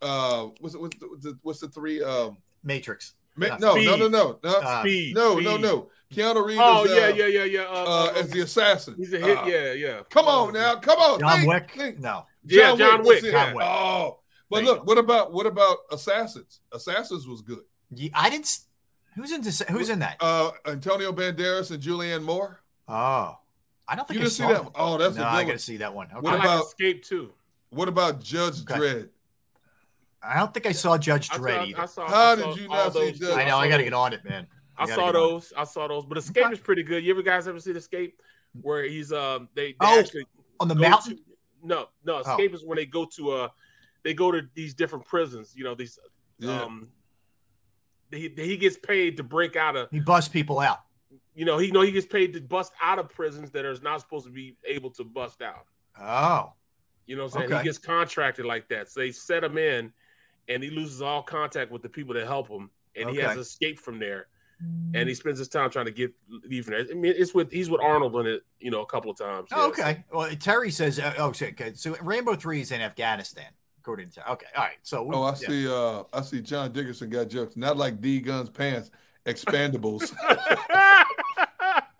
uh 0.00 0.46
what's 0.60 0.74
it, 0.74 0.80
the, 1.00 1.06
what's 1.08 1.24
the, 1.24 1.38
what's 1.42 1.60
the 1.60 1.68
three 1.68 2.02
um 2.02 2.36
Matrix. 2.62 3.14
Ma- 3.36 3.46
Yeah. 3.46 3.56
no, 3.58 3.74
no, 3.76 3.96
no, 3.96 4.08
no, 4.08 4.38
no, 4.42 4.50
Uh, 4.60 4.80
Speed. 4.82 5.14
no, 5.14 5.34
Speed. 5.34 5.44
no, 5.44 5.56
no. 5.56 5.90
Keanu 6.12 6.44
Reeves. 6.44 6.60
Oh 6.62 6.84
is, 6.84 6.90
yeah, 6.90 7.04
uh, 7.04 7.08
yeah, 7.08 7.26
yeah, 7.26 7.44
yeah. 7.44 7.60
Uh, 7.62 7.72
Uh, 7.72 8.04
uh, 8.04 8.12
as 8.18 8.30
the 8.30 8.40
assassin. 8.40 8.94
he's 8.98 9.12
a 9.14 9.18
hit. 9.18 9.38
Uh, 9.38 9.44
yeah, 9.46 9.72
yeah. 9.72 10.00
Come 10.10 10.26
on 10.26 10.52
now, 10.52 10.76
come 10.76 10.98
on. 10.98 11.18
John 11.20 11.38
think, 11.38 11.48
Wick. 11.48 11.70
think. 11.74 11.98
No. 12.00 12.26
Yeah, 12.44 12.76
John 12.76 12.98
that's 13.02 13.08
Wick. 13.08 13.24
John 13.32 13.54
Wick. 13.54 13.64
Oh, 13.66 14.18
but 14.50 14.56
There 14.56 14.64
you 14.64 14.70
look, 14.72 14.86
what 14.86 14.98
about 14.98 15.32
what 15.32 15.46
about 15.46 15.78
Assassins? 15.90 16.60
Assassins 16.70 17.26
was 17.26 17.40
good. 17.40 17.60
Ye- 17.94 18.10
I 18.14 18.28
didn't. 18.28 18.50
Who's 19.14 19.32
in 19.32 19.40
this? 19.40 19.62
Who's 19.70 19.88
in 19.88 20.00
that? 20.00 20.16
Uh, 20.20 20.50
Antonio 20.66 21.12
Banderas 21.12 21.70
and 21.70 21.82
Julianne 21.82 22.22
Moore. 22.22 22.60
Oh, 22.88 23.38
I 23.88 23.96
don't 23.96 24.06
think 24.06 24.20
You 24.20 24.26
I 24.26 24.28
didn't 24.28 24.32
see 24.34 24.46
that 24.46 24.64
one? 24.64 24.72
Oh, 24.74 24.98
that's 24.98 25.16
a 25.16 25.18
no, 25.20 25.24
good 25.24 25.30
I 25.30 25.44
got 25.44 25.52
to 25.52 25.58
see 25.58 25.76
that 25.78 25.94
one. 25.94 26.08
Okay. 26.08 26.20
What 26.20 26.34
I 26.34 26.36
like 26.36 26.44
about- 26.44 26.64
Escape 26.66 27.02
too. 27.04 27.32
What 27.70 27.88
about 27.88 28.20
Judge 28.20 28.60
Okay. 28.62 28.74
Dredd? 28.78 29.08
I 30.24 30.38
don't 30.38 30.54
think 30.54 30.66
I 30.66 30.72
saw 30.72 30.96
Judge 30.98 31.30
I 31.32 31.36
Dredd 31.38 31.68
either. 31.68 31.80
I 31.80 31.86
saw, 31.86 32.06
How 32.08 32.32
I 32.32 32.36
did 32.36 32.56
you 32.56 32.68
not 32.68 32.92
see 32.92 32.98
those, 33.10 33.18
Judge- 33.18 33.36
I 33.38 33.44
know. 33.44 33.58
I 33.58 33.68
got 33.68 33.78
to 33.78 33.84
get 33.84 33.92
on 33.92 34.12
it, 34.12 34.24
man. 34.24 34.46
I 34.76 34.82
gotta 34.86 34.94
saw 34.94 35.06
get 35.06 35.16
on 35.16 35.30
those. 35.30 35.52
I 35.56 35.64
saw 35.64 35.88
those. 35.88 36.06
But 36.06 36.18
Escape 36.18 36.44
Okay. 36.44 36.52
is 36.52 36.60
pretty 36.60 36.82
good. 36.82 37.04
You 37.04 37.12
ever 37.12 37.22
guys 37.22 37.46
ever 37.48 37.58
seen 37.60 37.76
Escape? 37.76 38.20
Where 38.60 38.84
he's 38.84 39.12
um 39.12 39.48
they, 39.54 39.68
they 39.72 39.76
Oh, 39.80 39.98
actually 39.98 40.26
on 40.60 40.68
the 40.68 40.74
mountain. 40.74 41.16
to- 41.16 41.22
no, 41.62 41.86
no. 42.04 42.16
Oh. 42.16 42.20
Escape 42.20 42.54
is 42.54 42.64
when 42.64 42.76
they 42.76 42.86
go 42.86 43.04
to 43.16 43.30
uh 43.32 43.48
they 44.04 44.14
go 44.14 44.30
to 44.32 44.42
these 44.54 44.74
different 44.74 45.04
prisons. 45.06 45.54
You 45.56 45.64
know 45.64 45.74
these 45.74 45.98
Yeah. 46.38 46.62
um 46.62 46.88
he 48.10 48.32
he 48.36 48.56
gets 48.56 48.76
paid 48.76 49.16
to 49.16 49.22
break 49.22 49.56
out 49.56 49.76
of 49.76 49.88
He 49.90 50.00
busts 50.00 50.28
people 50.28 50.58
out. 50.60 50.80
you 51.34 51.44
know 51.44 51.58
he 51.58 51.70
know 51.70 51.80
he 51.82 51.92
gets 51.92 52.06
paid 52.06 52.32
to 52.34 52.40
bust 52.40 52.72
out 52.80 52.98
of 52.98 53.08
prisons 53.08 53.50
that 53.52 53.64
are 53.64 53.76
not 53.82 54.00
supposed 54.00 54.26
to 54.26 54.32
be 54.32 54.56
able 54.66 54.90
to 54.90 55.04
bust 55.04 55.40
out. 55.42 55.66
Oh, 56.00 56.52
You 57.06 57.16
know 57.16 57.24
what 57.24 57.34
I'm 57.34 57.40
saying? 57.40 57.52
Okay. 57.52 57.58
He 57.62 57.64
gets 57.64 57.78
contracted 57.78 58.44
like 58.46 58.68
that. 58.68 58.88
So 58.90 59.00
they 59.00 59.12
set 59.12 59.42
him 59.44 59.56
in 59.58 59.92
and 60.48 60.62
he 60.62 60.70
loses 60.70 61.02
all 61.02 61.22
contact 61.22 61.70
with 61.70 61.82
the 61.82 61.88
people 61.88 62.14
that 62.14 62.26
help 62.26 62.48
him. 62.48 62.70
And 62.96 63.10
he 63.10 63.16
has 63.18 63.36
escaped 63.38 63.80
from 63.80 63.98
there. 63.98 64.26
And 64.94 65.08
he 65.08 65.14
spends 65.14 65.40
his 65.40 65.48
time 65.48 65.70
trying 65.70 65.86
to 65.86 65.90
get 65.90 66.12
leave 66.48 66.66
from 66.66 66.74
there. 66.74 66.86
I 66.88 66.94
mean, 66.94 67.12
it's 67.16 67.34
with 67.34 67.50
he's 67.50 67.68
with 67.68 67.80
Arnold 67.80 68.14
in 68.16 68.26
it, 68.26 68.42
you 68.60 68.70
know, 68.70 68.82
a 68.82 68.86
couple 68.86 69.10
of 69.10 69.16
times. 69.18 69.48
Oh, 69.50 69.62
yeah, 69.62 69.66
okay. 69.68 70.04
Well, 70.12 70.30
Terry 70.36 70.70
says, 70.70 71.00
uh, 71.00 71.14
oh, 71.18 71.32
so, 71.32 71.46
okay. 71.46 71.72
So 71.74 71.96
Rambo 72.00 72.36
Three 72.36 72.60
is 72.60 72.70
in 72.70 72.80
Afghanistan, 72.80 73.46
according 73.80 74.10
to 74.10 74.30
Okay, 74.32 74.46
all 74.56 74.62
right. 74.62 74.76
So, 74.82 75.02
we- 75.02 75.16
Oh, 75.16 75.22
I 75.24 75.30
yeah. 75.30 75.48
see. 75.48 75.68
Uh, 75.68 76.04
I 76.12 76.22
see. 76.22 76.40
John 76.42 76.70
Dickerson 76.70 77.10
got 77.10 77.28
jokes. 77.28 77.56
Not 77.56 77.76
like 77.76 78.00
D 78.00 78.20
Gunn's 78.20 78.50
pants. 78.50 78.90
Expendables. 79.26 80.14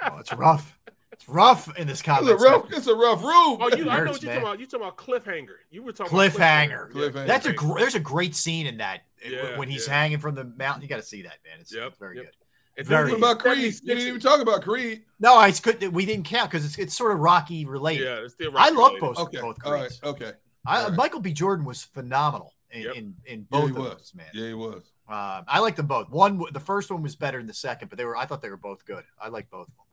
Oh, 0.05 0.19
it's 0.19 0.33
rough. 0.35 0.79
It's 1.23 1.28
rough 1.28 1.78
in 1.78 1.86
this 1.86 2.01
it's 2.01 2.02
comment. 2.02 2.33
a 2.33 2.36
rough. 2.36 2.73
It's 2.73 2.86
a 2.89 2.94
rough 2.94 3.23
room. 3.23 3.59
Oh, 3.60 3.68
you 3.76 3.89
I 3.89 4.01
know 4.01 4.10
what 4.10 4.23
you're 4.23 4.33
man. 4.33 4.41
talking 4.41 4.42
about. 4.42 4.59
You're 4.59 4.67
talking 4.68 4.86
about 4.86 4.97
cliffhanger. 4.97 5.55
You 5.70 5.83
were 5.84 5.92
talking 5.92 6.17
Cliffhanger. 6.18 6.91
about 6.91 7.12
Cliffhanger. 7.15 7.26
That's 7.26 7.47
a 7.47 7.52
gr- 7.52 7.78
there's 7.78 7.94
a 7.94 8.01
great 8.01 8.34
scene 8.34 8.67
in 8.67 8.78
that 8.78 9.02
uh, 9.25 9.28
Yeah, 9.31 9.59
when 9.59 9.68
he's 9.68 9.86
yeah. 9.86 9.94
hanging 9.94 10.18
from 10.18 10.34
the 10.34 10.44
mountain. 10.44 10.83
You 10.83 10.89
got 10.89 10.97
to 10.97 11.02
see 11.02 11.23
that, 11.23 11.39
man. 11.44 11.60
It's, 11.60 11.73
Yep, 11.73 11.86
it's 11.89 11.99
very 11.99 12.17
yep. 12.17 12.25
good. 12.26 12.34
It's 12.75 12.89
Very 12.89 13.10
What 13.10 13.18
about 13.18 13.39
Creed? 13.39 13.75
You 13.83 13.94
didn't 13.94 14.09
even 14.09 14.20
talk 14.20 14.41
about 14.41 14.62
Creed. 14.62 15.02
No, 15.20 15.36
I 15.36 15.52
could. 15.52 15.81
We 15.94 16.07
didn't 16.07 16.25
count 16.25 16.51
because 16.51 16.65
it's 16.65 16.76
it's 16.78 16.97
sort 16.97 17.12
of 17.12 17.18
Rocky 17.20 17.67
related. 17.67 18.05
Yeah, 18.05 18.25
it's 18.25 18.34
still 18.34 18.51
Rocky 18.51 18.70
I 18.70 18.73
love 18.75 18.92
related. 18.94 19.01
both 19.01 19.18
Okay, 19.18 19.41
both 19.41 19.57
all 19.65 19.73
right, 19.73 19.81
Creeds. 19.83 20.01
okay. 20.02 20.33
I, 20.67 20.78
all 20.83 20.89
right. 20.89 20.97
Michael 20.97 21.20
B. 21.20 21.33
Jordan 21.33 21.65
was 21.67 21.84
phenomenal 21.84 22.52
in 22.70 22.83
Yep. 22.83 22.94
in, 22.97 23.15
in 23.26 23.42
both 23.42 23.65
he 23.65 23.70
of 23.70 23.76
was. 23.76 23.89
those, 23.91 24.12
man. 24.17 24.26
Yeah, 24.34 24.47
he 24.49 24.55
was. 24.55 24.83
Uh, 25.09 25.42
I 25.47 25.59
like 25.60 25.76
them 25.76 25.86
both. 25.86 26.09
One, 26.09 26.42
the 26.52 26.60
first 26.60 26.91
one 26.91 27.02
was 27.02 27.15
better 27.15 27.36
than 27.39 27.47
the 27.47 27.52
second, 27.55 27.89
but 27.91 27.99
they 27.99 28.05
were. 28.07 28.17
I 28.17 28.25
thought 28.25 28.41
they 28.42 28.49
were 28.51 28.57
both 28.57 28.84
good. 28.86 29.05
I 29.20 29.28
like 29.28 29.51
both 29.51 29.68
of 29.68 29.75
them. 29.75 29.84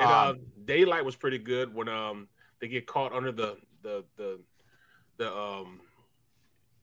And 0.00 0.10
uh, 0.10 0.30
Um, 0.30 0.40
Daylight 0.64 1.04
was 1.04 1.16
pretty 1.16 1.38
good 1.38 1.74
when 1.74 1.88
um 1.88 2.28
they 2.60 2.68
get 2.68 2.86
caught 2.86 3.12
under 3.12 3.32
the 3.32 3.56
the 3.82 4.04
the 4.16 4.40
the 5.18 5.32
um 5.36 5.80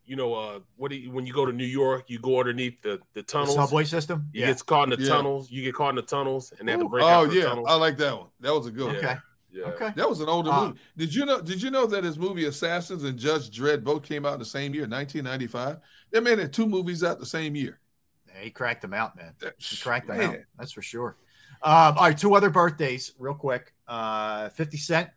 you 0.05 0.15
know 0.15 0.33
uh 0.33 0.59
what 0.75 0.89
do 0.91 0.97
you, 0.97 1.11
when 1.11 1.25
you 1.25 1.33
go 1.33 1.45
to 1.45 1.51
New 1.51 1.65
York 1.65 2.05
you 2.07 2.19
go 2.19 2.39
underneath 2.39 2.81
the 2.81 2.99
the 3.13 3.21
The 3.21 3.23
tunnels 3.23 3.55
subway 3.55 3.83
system. 3.85 4.29
you 4.33 4.41
Yeah. 4.41 4.47
get 4.47 4.65
caught 4.65 4.91
in 4.91 4.97
the 4.99 5.03
Yeah. 5.03 5.09
tunnels 5.15 5.49
you 5.51 5.63
get 5.63 5.73
caught 5.75 5.89
in 5.89 5.95
the 5.95 6.01
tunnels 6.01 6.53
and 6.59 6.67
they 6.67 6.71
have 6.73 6.81
to 6.81 6.89
break 6.89 7.03
Oh 7.03 7.07
out 7.07 7.29
the 7.29 7.35
yeah, 7.35 7.43
tunnels. 7.45 7.67
I 7.69 7.75
like 7.75 7.97
that 7.97 8.17
one. 8.17 8.29
That 8.39 8.53
was 8.53 8.67
a 8.67 8.71
good 8.71 8.87
one. 8.87 8.95
Okay. 8.97 9.15
yeah. 9.51 9.65
Okay. 9.65 9.91
That 9.95 10.09
was 10.09 10.19
an 10.21 10.29
older 10.29 10.51
Uh, 10.51 10.67
movie. 10.67 10.79
Did 10.97 11.13
you 11.15 11.25
know? 11.25 11.41
Did 11.41 11.61
you 11.61 11.71
know 11.71 11.85
that 11.87 12.03
his 12.03 12.17
movie 12.19 12.45
Assassins 12.45 13.03
and 13.03 13.17
Judge 13.17 13.49
Dredd 13.49 13.83
both 13.83 14.03
came 14.03 14.25
out 14.25 14.33
in 14.33 14.39
the 14.39 14.45
same 14.45 14.73
year, 14.73 14.85
1995? 14.87 15.79
That 16.11 16.23
man 16.23 16.37
had 16.39 16.53
two 16.53 16.67
movies 16.67 17.03
out 17.03 17.19
the 17.19 17.25
same 17.25 17.55
year. 17.55 17.79
Yeah, 18.27 18.41
he 18.43 18.49
cracked 18.51 18.81
them 18.83 18.93
out, 18.93 19.15
man. 19.15 19.33
That- 19.39 19.55
He 19.57 19.77
cracked 19.77 20.07
them 20.07 20.19
out. 20.21 20.31
man. 20.33 20.45
That's 20.57 20.71
for 20.71 20.81
sure. 20.81 21.17
Um, 21.63 21.97
all 21.97 22.03
right, 22.05 22.17
two 22.17 22.35
other 22.35 22.49
birthdays, 22.49 23.13
real 23.19 23.33
quick. 23.33 23.73
Uh, 23.87 24.49
50 24.49 24.77
Cent 24.77 25.09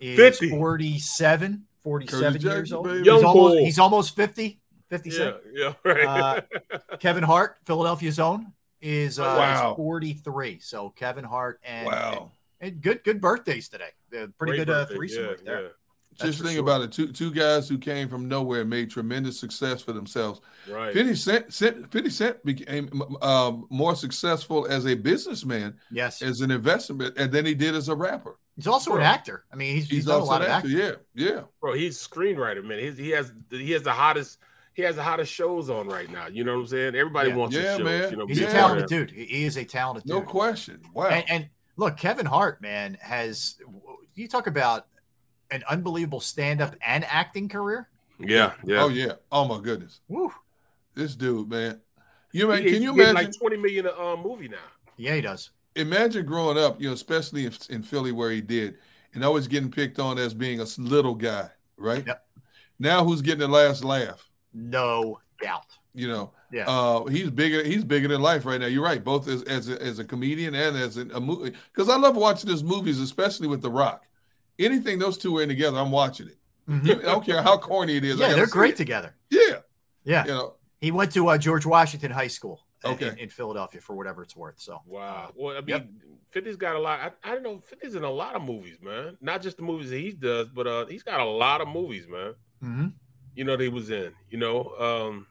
is 0.00 0.16
50. 0.18 0.50
47, 0.50 1.64
47 1.82 2.32
Curtis 2.32 2.42
years 2.44 2.54
Jackson, 2.70 2.76
old. 2.76 2.86
baby. 2.86 2.98
He's 2.98 3.06
Young 3.06 3.24
almost, 3.24 3.54
bull. 3.54 3.64
he's 3.64 3.78
almost 3.78 4.16
50. 4.16 4.60
50 4.88 5.10
yeah 5.10 5.16
Cent. 5.16 5.36
yeah 5.52 5.72
right 5.84 6.04
Uh, 6.06 6.40
Kevin 6.98 7.24
Hart, 7.24 7.56
Philadelphia's 7.64 8.18
own, 8.20 8.52
is 8.80 9.18
uh, 9.18 9.22
Wow. 9.24 9.70
is 9.72 9.76
43. 9.76 10.58
So 10.60 10.90
Kevin 10.90 11.24
Hart 11.24 11.60
and, 11.64 11.86
Wow. 11.86 12.30
and, 12.60 12.72
and 12.74 12.80
good 12.82 13.02
good 13.02 13.20
birthdays 13.20 13.68
today. 13.68 13.90
Uh, 14.12 14.26
pretty 14.38 14.52
Great 14.52 14.56
good 14.58 14.70
uh, 14.70 14.80
birthday, 14.84 14.94
threesome 14.94 15.22
yeah, 15.24 15.28
right 15.30 15.44
there. 15.44 15.70
Yeah. 16.18 16.24
That's 16.26 16.36
Just 16.36 16.44
think 16.46 16.56
sure. 16.56 16.62
about 16.64 16.82
it. 16.82 16.92
Two 16.92 17.12
two 17.12 17.30
guys 17.30 17.68
who 17.68 17.78
came 17.78 18.08
from 18.08 18.28
nowhere 18.28 18.64
made 18.64 18.90
tremendous 18.90 19.38
success 19.38 19.82
for 19.82 19.92
themselves. 19.92 20.40
right 20.70 20.92
50 20.92 21.14
Cent, 21.14 21.52
Cent 21.54 21.92
50 21.92 22.10
Cent 22.10 22.44
became 22.44 22.90
um, 23.22 23.66
more 23.70 23.94
successful 23.94 24.66
as 24.66 24.86
a 24.86 24.94
businessman, 24.94 25.78
Yes. 25.90 26.22
as 26.22 26.40
an 26.40 26.50
investment, 26.50 27.16
and 27.18 27.30
then 27.32 27.44
he 27.46 27.54
did 27.54 27.74
as 27.74 27.88
a 27.88 27.94
rapper. 27.94 28.38
He's 28.56 28.66
also 28.66 28.96
an 28.96 29.02
actor. 29.02 29.44
I 29.52 29.56
mean, 29.56 29.74
he's, 29.74 29.84
he's, 29.84 29.90
He's, 29.98 30.04
done 30.06 30.20
a 30.22 30.24
lot 30.24 30.40
an 30.40 30.46
of 30.46 30.52
actor. 30.52 30.68
acting. 30.68 30.80
Yeah, 31.14 31.32
yeah. 31.34 31.40
bro 31.60 31.74
he's 31.74 32.00
a 32.04 32.08
screenwriter 32.08 32.64
man 32.64 32.78
he's, 32.78 32.96
he 32.96 33.10
has 33.10 33.30
he 33.50 33.72
has 33.72 33.82
the 33.82 33.92
hottest 33.92 34.38
he 34.72 34.80
has 34.82 34.96
the 34.96 35.02
hottest 35.02 35.30
shows 35.32 35.68
on 35.68 35.88
right 35.88 36.10
now 36.10 36.26
you 36.28 36.42
know 36.44 36.54
what 36.54 36.60
I'm 36.62 36.66
saying 36.68 36.94
everybody 36.94 37.28
Yeah. 37.30 37.36
wants 37.36 37.54
his 37.54 37.64
show. 37.64 37.70
Yeah, 37.70 37.76
shows 37.76 37.84
man. 37.84 38.10
you 38.12 38.16
know 38.16 38.26
He's 38.26 38.40
a 38.40 38.46
talented 38.46 38.84
that. 38.84 38.88
dude. 38.88 39.10
He 39.10 39.24
he 39.26 39.44
is 39.44 39.56
a 39.58 39.64
talented 39.64 40.08
No 40.08 40.20
dude. 40.20 40.28
question. 40.28 40.80
Wow. 40.94 41.08
And, 41.08 41.24
and 41.30 41.48
look, 41.76 41.98
Kevin 41.98 42.24
Hart, 42.24 42.62
man, 42.62 42.96
has 43.02 43.56
you 44.14 44.26
talk 44.28 44.46
about 44.46 44.86
an 45.50 45.62
unbelievable 45.68 46.20
stand-up 46.20 46.74
and 46.86 47.04
acting 47.04 47.48
career. 47.48 47.88
yeah 48.18 48.52
yeah 48.64 48.82
Oh 48.82 48.88
yeah. 48.88 49.12
Oh 49.30 49.44
my 49.46 49.60
goodness. 49.60 50.00
Woo. 50.08 50.32
This 50.94 51.14
dude, 51.14 51.48
man. 51.50 51.80
You 52.32 52.48
man, 52.48 52.62
He- 52.62 52.72
can 52.72 52.82
you 52.82 52.92
he's 52.94 53.00
imagine? 53.08 53.14
like 53.14 53.38
20 53.38 53.56
million 53.58 53.86
a 53.86 53.90
uh, 53.90 54.16
movie 54.16 54.48
now 54.48 54.56
Yeah, 54.96 55.14
he 55.14 55.20
does. 55.20 55.50
imagine 55.74 56.24
growing 56.26 56.58
up, 56.58 56.80
you 56.80 56.88
know, 56.88 56.94
especially 56.94 57.46
in, 57.46 57.52
in 57.70 57.82
Philly 57.82 58.12
where 58.12 58.30
he 58.30 58.40
did, 58.40 58.76
and 59.14 59.24
always 59.24 59.46
getting 59.46 59.70
picked 59.70 59.98
on 59.98 60.18
as 60.18 60.34
being 60.34 60.60
a 60.60 60.66
little 60.78 61.14
guy, 61.14 61.48
right? 61.76 62.04
Yep. 62.06 62.26
Now 62.78 63.04
who's 63.04 63.22
getting 63.22 63.40
the 63.40 63.48
last 63.48 63.84
laugh? 63.84 64.28
No 64.52 65.20
doubt. 65.40 65.66
You 65.94 66.08
know, 66.08 66.32
Yeah. 66.52 66.64
uh, 66.68 67.04
he's 67.06 67.30
bigger. 67.30 67.62
He's 67.64 67.84
bigger 67.84 68.08
than 68.08 68.20
life 68.20 68.44
right 68.44 68.60
now. 68.60 68.66
You're 68.66 68.84
right, 68.84 69.02
both 69.02 69.28
as 69.28 69.42
as 69.44 69.68
a, 69.70 69.80
as 69.82 69.98
a 69.98 70.04
comedian 70.04 70.54
and 70.54 70.76
as 70.76 70.98
an, 70.98 71.10
a 71.14 71.20
movie. 71.20 71.52
Because 71.72 71.88
I 71.88 71.96
love 71.96 72.16
watching 72.16 72.50
his 72.50 72.62
movies, 72.62 73.00
especially 73.00 73.48
with 73.48 73.62
The 73.62 73.70
Rock. 73.70 74.04
Anything 74.58 74.98
those 74.98 75.18
two 75.18 75.36
are 75.38 75.42
in 75.42 75.48
together, 75.48 75.78
I'm 75.78 75.90
watching 75.90 76.28
it. 76.28 76.38
Mhm. 76.68 76.98
I 77.00 77.02
don't 77.02 77.24
care 77.24 77.42
how 77.42 77.58
corny 77.58 77.96
it 77.96 78.04
is. 78.04 78.18
Yeah, 78.18 78.34
they're 78.34 78.46
great 78.46 78.74
it. 78.74 78.76
together. 78.78 79.14
Yeah, 79.30 79.60
Yeah. 80.04 80.24
you 80.24 80.30
know, 80.30 80.54
He 80.80 80.90
went 80.90 81.12
to 81.12 81.28
uh, 81.28 81.38
George 81.38 81.64
Washington 81.66 82.10
High 82.10 82.26
School 82.28 82.60
in- 82.84 82.90
Okay. 82.92 83.08
in, 83.08 83.18
in 83.18 83.28
Philadelphia 83.28 83.80
for 83.80 83.94
whatever 83.94 84.22
it's 84.22 84.34
worth. 84.36 84.58
So 84.60 84.82
Wow. 84.86 85.32
Well, 85.36 85.56
I 85.56 85.60
mean, 85.60 85.68
Yep. 85.68 85.88
50's 86.34 86.56
got 86.56 86.76
a 86.76 86.78
lot. 86.78 87.00
I, 87.24 87.30
I 87.30 87.34
don't 87.34 87.42
know. 87.42 87.58
50's 87.70 87.94
in 87.94 88.02
a 88.04 88.10
lot 88.10 88.34
of 88.34 88.42
movies, 88.42 88.78
man. 88.82 89.16
Not 89.20 89.42
just 89.42 89.56
the 89.58 89.62
movies 89.62 89.90
that 89.90 89.98
he 89.98 90.12
does, 90.12 90.48
but 90.48 90.66
uh, 90.66 90.86
he's 90.86 91.02
got 91.02 91.20
a 91.20 91.24
lot 91.24 91.60
of 91.60 91.68
movies, 91.68 92.06
man. 92.08 92.34
Mhm. 92.62 92.92
You 93.34 93.44
know, 93.44 93.56
that 93.56 93.62
he 93.62 93.68
was 93.68 93.90
in. 93.90 94.12
You 94.30 94.38
know, 94.38 94.74
um, 94.78 95.26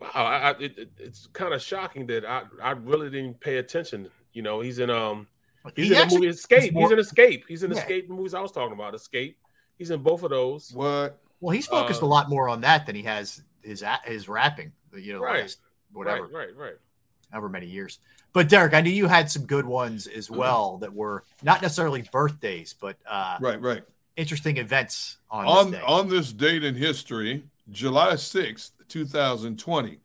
wow. 0.00 0.08
I, 0.14 0.36
I, 0.36 0.50
it, 0.60 0.78
it- 0.78 0.92
it's 0.98 1.26
kind 1.32 1.54
of 1.54 1.62
shocking 1.62 2.06
that 2.08 2.24
I, 2.24 2.42
I 2.62 2.70
really 2.72 3.10
didn't 3.10 3.40
pay 3.40 3.58
attention. 3.58 4.10
You 4.32 4.42
know, 4.42 4.60
he's 4.60 4.78
in 4.78 4.90
um, 4.90 5.28
he's 5.76 5.88
He 5.88 5.94
in 5.94 6.08
the 6.08 6.14
movie 6.14 6.26
Escape. 6.28 6.72
he's 6.72 6.82
He's, 6.82 6.90
in 6.90 6.98
Escape. 6.98 7.44
He's 7.48 7.62
in 7.62 7.70
Yeah. 7.72 7.78
Escape 7.78 8.08
the 8.08 8.14
movies 8.14 8.34
I 8.34 8.40
was 8.40 8.52
talking 8.52 8.72
about. 8.74 8.94
Escape. 8.94 9.38
He's 9.78 9.90
in 9.90 10.02
both 10.02 10.22
of 10.22 10.30
those. 10.30 10.72
what? 10.72 11.18
well, 11.40 11.54
he's 11.54 11.66
focused 11.66 12.02
Uh, 12.02 12.06
a 12.06 12.08
lot 12.08 12.28
more 12.28 12.48
on 12.48 12.60
that 12.62 12.84
than 12.86 12.94
he 12.94 13.02
has 13.04 13.42
his 13.62 13.82
a- 13.82 14.00
his 14.04 14.28
rapping. 14.28 14.72
You 14.94 15.14
know, 15.14 15.20
Right. 15.20 15.42
last 15.42 15.58
whatever, 15.92 16.22
Right. 16.24 16.32
Right. 16.48 16.56
Right. 16.56 16.74
however 17.30 17.48
many 17.48 17.66
years. 17.66 17.98
But 18.32 18.48
Derrick, 18.48 18.74
I 18.74 18.80
knew 18.80 18.90
you 18.90 19.06
had 19.08 19.30
some 19.30 19.44
good 19.46 19.64
ones 19.66 20.06
as 20.06 20.30
well 20.30 20.78
that 20.78 20.92
were 20.94 21.24
not 21.42 21.62
necessarily 21.62 22.02
birthdays, 22.12 22.74
but 22.74 22.96
uh, 23.06 23.38
Right, 23.40 23.60
right. 23.60 23.82
interesting 24.16 24.56
events 24.58 25.16
on, 25.30 25.46
on 25.46 25.70
this 25.70 25.80
day. 25.80 25.86
on 25.86 26.08
this 26.08 26.32
date 26.32 26.64
in 26.64 26.74
history, 26.76 27.44
July 27.70 28.14
6th, 28.14 28.72
2020, 28.88 29.98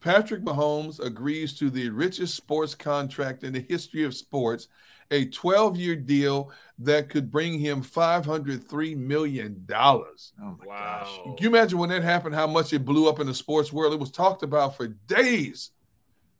Patrick 0.00 0.42
Mahomes 0.42 1.00
agrees 1.00 1.52
to 1.58 1.70
the 1.70 1.88
richest 1.90 2.34
sports 2.34 2.74
contract 2.74 3.42
in 3.44 3.52
the 3.52 3.60
history 3.60 4.04
of 4.04 4.14
sports, 4.14 4.68
a 5.10 5.26
12-year 5.26 5.96
deal 5.96 6.50
that 6.80 7.08
could 7.08 7.30
bring 7.30 7.58
him 7.58 7.82
503 7.82 8.94
million 8.94 9.62
dollars. 9.66 10.32
oh 10.40 10.56
my 10.58 10.66
Wow. 10.66 11.00
gosh. 11.04 11.36
Can 11.36 11.44
you 11.44 11.48
imagine 11.48 11.78
when 11.78 11.88
that 11.90 12.02
happened 12.02 12.34
how 12.34 12.46
much 12.46 12.72
it 12.72 12.84
blew 12.84 13.08
up 13.08 13.18
in 13.20 13.26
the 13.26 13.34
sports 13.34 13.72
world? 13.72 13.92
It 13.94 14.00
was 14.00 14.10
talked 14.10 14.42
about 14.42 14.76
for 14.76 14.88
days. 14.88 15.70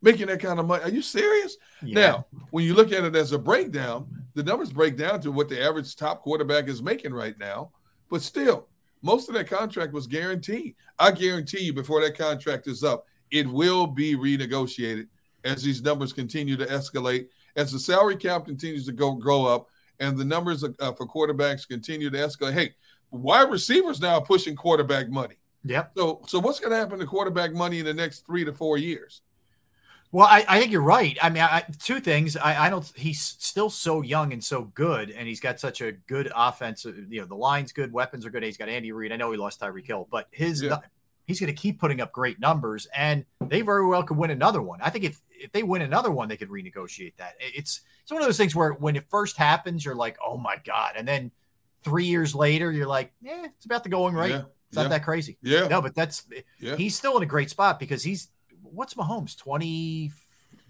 Making 0.01 0.27
that 0.27 0.39
kind 0.39 0.59
of 0.61 0.65
money. 0.65 0.83
Are 0.83 0.89
you 0.89 1.01
serious? 1.01 1.57
Yeah. 1.83 1.93
Now, 1.99 2.25
when 2.51 2.63
you 2.63 2.73
look 2.73 2.93
at 2.93 3.03
it 3.03 3.17
as 3.17 3.33
a 3.33 3.37
breakdown, 3.39 4.07
the 4.33 4.43
numbers 4.43 4.71
break 4.71 4.95
down 4.95 5.19
to 5.21 5.31
what 5.31 5.49
the 5.49 5.61
average 5.61 5.93
top 5.97 6.21
quarterback 6.21 6.69
is 6.69 6.81
making 6.81 7.13
right 7.13 7.37
now. 7.37 7.71
But 8.09 8.21
still, 8.21 8.69
most 9.01 9.27
of 9.27 9.35
that 9.35 9.47
contract 9.49 9.91
was 9.91 10.07
guaranteed. 10.07 10.75
I 10.99 11.11
guarantee 11.11 11.63
you, 11.63 11.73
before 11.73 11.99
that 12.01 12.17
contract 12.17 12.67
is 12.67 12.81
up, 12.81 13.07
it 13.29 13.45
will 13.45 13.87
be 13.87 14.15
renegotiated 14.15 15.07
as 15.43 15.63
these 15.63 15.81
numbers 15.81 16.13
continue 16.13 16.55
to 16.55 16.65
escalate, 16.67 17.27
as 17.55 17.71
the 17.71 17.79
salary 17.79 18.15
cap 18.15 18.45
continues 18.45 18.85
to 18.85 18.91
go 18.91 19.13
grow 19.13 19.45
up, 19.45 19.67
and 19.99 20.17
the 20.17 20.25
numbers 20.25 20.63
uh, 20.63 20.93
for 20.93 21.05
quarterbacks 21.05 21.67
continue 21.67 22.09
to 22.09 22.17
escalate. 22.17 22.53
Hey, 22.53 22.75
wide 23.11 23.49
receivers 23.51 23.99
now 23.99 24.15
are 24.15 24.25
pushing 24.25 24.55
quarterback 24.55 25.09
money. 25.09 25.35
Yep. 25.65 25.91
So, 25.97 26.21
so 26.27 26.39
what's 26.39 26.59
going 26.59 26.71
to 26.71 26.77
happen 26.77 26.99
to 26.99 27.05
quarterback 27.05 27.53
money 27.53 27.79
in 27.79 27.85
the 27.85 27.93
next 27.93 28.25
three 28.25 28.45
to 28.45 28.53
four 28.53 28.77
years? 28.77 29.21
Well, 30.11 30.25
I, 30.25 30.43
I 30.47 30.59
think 30.59 30.71
you're 30.71 30.81
right. 30.81 31.17
I 31.21 31.29
mean, 31.29 31.43
I, 31.43 31.65
two 31.83 31.99
things. 31.99 32.35
I, 32.35 32.65
I 32.65 32.69
don't. 32.71 32.89
He's 32.95 33.21
still 33.21 33.69
so 33.69 34.01
young 34.01 34.33
and 34.33 34.43
so 34.43 34.63
good, 34.63 35.11
and 35.11 35.27
he's 35.27 35.39
got 35.39 35.59
such 35.59 35.81
a 35.81 35.91
good 35.91 36.31
offensive. 36.35 36.97
You 37.13 37.21
know, 37.21 37.27
the 37.27 37.35
line's 37.35 37.73
good, 37.73 37.93
weapons 37.93 38.25
are 38.25 38.31
good. 38.31 38.41
He's 38.41 38.57
got 38.57 38.69
Andy 38.69 38.91
Reid. 38.91 39.11
I 39.11 39.17
know 39.17 39.31
he 39.31 39.37
lost 39.37 39.61
Tyreek 39.61 39.85
Hill, 39.85 40.07
but 40.09 40.27
his 40.31 40.63
Yeah. 40.63 40.79
He's 41.29 41.39
going 41.39 41.53
to 41.53 41.61
keep 41.61 41.79
putting 41.79 42.01
up 42.01 42.11
great 42.11 42.39
numbers, 42.39 42.87
and 42.93 43.23
they 43.39 43.61
very 43.61 43.85
well 43.85 44.01
could 44.03 44.17
win 44.17 44.31
another 44.31 44.61
one. 44.63 44.79
I 44.81 44.89
think 44.89 45.05
if 45.05 45.21
if 45.29 45.51
they 45.51 45.61
win 45.63 45.83
another 45.83 46.09
one, 46.11 46.27
they 46.27 46.35
could 46.35 46.49
renegotiate 46.49 47.13
that. 47.17 47.35
It's 47.39 47.81
it's 48.01 48.11
one 48.11 48.19
of 48.21 48.27
those 48.27 48.35
things 48.37 48.55
where 48.55 48.71
when 48.73 48.95
it 48.95 49.05
first 49.09 49.37
happens, 49.37 49.85
you're 49.85 49.95
like, 49.95 50.17
oh 50.25 50.37
my 50.37 50.55
god, 50.65 50.93
and 50.97 51.07
then 51.07 51.31
three 51.83 52.05
years 52.05 52.33
later, 52.35 52.71
you're 52.71 52.87
like, 52.87 53.13
yeah, 53.21 53.45
it's 53.45 53.65
about 53.65 53.83
the 53.83 53.89
going 53.89 54.15
right. 54.15 54.31
Yeah, 54.31 54.41
It's 54.69 54.75
not 54.75 54.81
yeah. 54.83 54.87
that 54.89 55.03
crazy. 55.05 55.37
Yeah. 55.43 55.67
No, 55.67 55.81
but 55.83 55.93
that's 55.95 56.25
Yeah. 56.59 56.75
he's 56.75 56.95
still 56.97 57.15
in 57.15 57.23
a 57.23 57.27
great 57.27 57.51
spot 57.51 57.79
because 57.79 58.01
he's 58.03 58.29
what's 58.63 58.95
Mahomes 58.95 59.37
twenty 59.37 60.11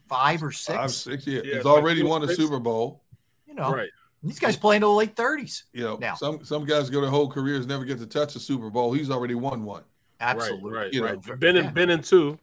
five 0.09 0.43
or 0.43 0.51
six. 0.51 0.77
Five, 0.77 0.91
six, 0.91 1.25
yeah. 1.25 1.41
Yeah, 1.43 1.55
He's 1.55 1.65
already 1.65 2.03
won 2.03 2.21
a 2.21 2.25
26. 2.25 2.37
Super 2.43 2.59
Bowl. 2.59 3.03
You 3.47 3.53
know, 3.55 3.71
Right. 3.73 3.89
these 4.23 4.39
guys 4.39 4.57
playing 4.57 4.81
to 4.81 4.87
the 4.87 4.91
late 4.91 5.15
thirties. 5.15 5.63
You 5.71 5.83
know, 5.85 5.95
Now. 5.95 6.15
some 6.15 6.43
some 6.43 6.65
guys 6.65 6.89
go 6.89 6.99
their 6.99 7.09
whole 7.09 7.29
careers 7.29 7.65
never 7.65 7.85
get 7.85 7.97
to 7.99 8.05
touch 8.07 8.35
a 8.35 8.39
Super 8.39 8.69
Bowl. 8.69 8.91
He's 8.91 9.09
already 9.09 9.35
won 9.35 9.63
one. 9.63 9.83
Absolutely. 10.19 10.71
Right. 10.71 10.81
Right. 10.81 10.93
You 10.93 11.01
know, 11.01 11.07
right. 11.07 11.39
been 11.39 11.57
in 11.57 11.65
yeah. 11.65 11.71
been 11.71 11.89
in 11.89 12.01
two. 12.01 12.37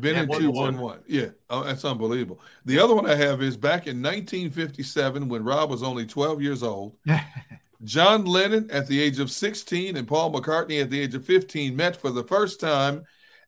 Been 0.00 0.14
Yeah, 0.14 0.22
in 0.22 0.28
one 0.28 0.40
two, 0.40 0.46
to 0.46 0.52
one, 0.52 0.74
one. 0.74 0.82
one. 0.82 0.98
Yeah, 1.06 1.28
oh, 1.50 1.64
that's 1.64 1.84
unbelievable. 1.84 2.40
The 2.64 2.78
other 2.78 2.94
one 2.94 3.04
I 3.04 3.14
have 3.14 3.42
is 3.42 3.58
back 3.58 3.86
in 3.86 4.00
1957 4.00 5.28
when 5.28 5.44
Rob 5.44 5.68
was 5.68 5.82
only 5.82 6.06
12 6.06 6.40
years 6.40 6.62
old. 6.62 6.96
John 7.84 8.24
Lennon 8.24 8.70
at 8.70 8.86
the 8.86 9.00
age 9.02 9.18
of 9.18 9.30
16 9.30 9.96
and 9.96 10.08
Paul 10.08 10.32
McCartney 10.32 10.80
at 10.80 10.88
the 10.88 11.00
age 11.00 11.14
of 11.14 11.26
15 11.26 11.76
met 11.76 11.96
for 11.96 12.10
the 12.10 12.24
first 12.24 12.58
time 12.58 13.02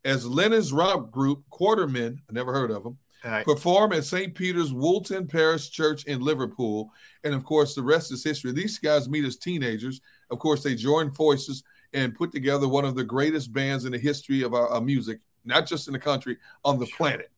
as 0.04 0.26
Lennon's 0.26 0.72
rock 0.72 1.10
group 1.10 1.44
Quarrymen. 1.50 2.20
I 2.28 2.32
never 2.32 2.52
heard 2.52 2.70
of 2.70 2.82
them. 2.82 2.98
All 3.24 3.30
right. 3.30 3.44
Perform 3.46 3.92
at 3.92 4.04
St. 4.04 4.34
Peter's 4.34 4.72
Woolton 4.72 5.26
Parish 5.26 5.70
Church 5.70 6.04
in 6.04 6.20
Liverpool. 6.20 6.90
And 7.22 7.32
of 7.32 7.44
course, 7.44 7.74
the 7.74 7.82
rest 7.82 8.12
is 8.12 8.22
history. 8.22 8.52
These 8.52 8.78
guys 8.78 9.08
meet 9.08 9.24
as 9.24 9.38
teenagers. 9.38 10.00
Of 10.30 10.40
course, 10.40 10.62
they 10.62 10.74
join 10.74 11.12
forces 11.12 11.62
and 11.94 12.14
put 12.14 12.32
together 12.32 12.68
one 12.68 12.84
of 12.84 12.94
the 12.94 13.04
greatest 13.04 13.52
bands 13.52 13.84
in 13.86 13.92
the 13.92 13.98
history 13.98 14.42
of 14.42 14.52
our, 14.52 14.68
our 14.68 14.80
music, 14.80 15.20
not 15.44 15.66
just 15.66 15.86
in 15.86 15.92
the 15.94 15.98
country, 15.98 16.36
on 16.64 16.78
the 16.78 16.86
planet. 16.86 17.30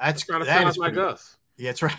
That's 0.00 0.22
Trying 0.24 0.40
to 0.40 0.46
that 0.46 0.62
sound 0.62 0.76
like 0.78 0.94
pretty- 0.94 1.08
us. 1.08 1.36
Yeah, 1.58 1.70
that's 1.70 1.82
right. 1.82 1.94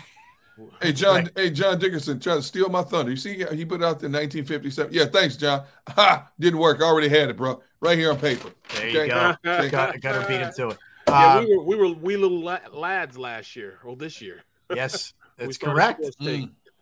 Hey 0.82 0.92
John, 0.92 1.30
hey 1.34 1.50
John 1.50 1.78
Dickerson 1.78 2.20
trying 2.20 2.36
to 2.36 2.42
steal 2.42 2.68
my 2.68 2.82
thunder. 2.82 3.10
You 3.10 3.16
see, 3.16 3.42
he 3.54 3.64
put 3.64 3.80
it 3.80 3.84
out 3.84 4.00
there 4.00 4.08
in 4.08 4.12
1957. 4.12 4.92
Yeah, 4.92 5.06
thanks, 5.06 5.36
John. 5.36 5.64
Ha! 5.88 6.28
Didn't 6.38 6.58
work. 6.60 6.80
I 6.82 6.84
already 6.84 7.08
had 7.08 7.30
it, 7.30 7.36
bro. 7.36 7.62
Right 7.80 7.96
here 7.98 8.10
on 8.10 8.18
paper. 8.18 8.50
There 8.76 8.88
you 8.88 9.06
go. 9.08 9.34
got, 9.44 10.00
got 10.00 10.20
to 10.20 10.26
beat 10.28 10.40
him 10.40 10.52
to 10.56 10.68
it. 10.70 10.78
Yeah, 11.08 11.34
Um, 11.36 11.46
we 11.48 11.56
were 11.56 11.64
we 11.64 11.76
were 11.76 11.88
we 11.94 12.16
little 12.16 12.42
lads 12.42 13.16
last 13.16 13.56
year 13.56 13.78
or 13.82 13.96
this 13.96 14.20
year. 14.20 14.42
Yes, 14.74 15.14
that's 15.36 15.56
correct. 15.58 16.04
Sports 16.04 16.16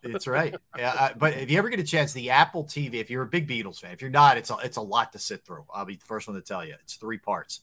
That's 0.03 0.27
right. 0.27 0.55
Yeah, 0.79 0.95
uh, 0.99 1.09
but 1.17 1.35
if 1.35 1.51
you 1.51 1.59
ever 1.59 1.69
get 1.69 1.81
a 1.81 1.85
chance, 1.85 2.13
the 2.13 2.31
Apple 2.31 2.65
TV. 2.65 2.95
If 2.95 3.11
you're 3.11 3.23
a 3.23 3.27
big 3.27 3.49
Beatles 3.49 3.81
fan, 3.81 3.93
if 3.93 4.01
you're 4.01 4.11
not, 4.11 4.37
it's 4.37 4.51
a, 4.51 4.57
it's 4.65 4.77
a 4.77 4.83
lot 4.83 5.13
to 5.13 5.19
sit 5.19 5.45
through. 5.45 5.65
I'll 5.73 5.85
be 5.85 5.97
the 5.97 6.05
first 6.05 6.27
one 6.27 6.37
to 6.37 6.43
tell 6.43 6.65
you. 6.65 6.75
It's 6.83 6.95
three 6.95 7.19
parts. 7.19 7.61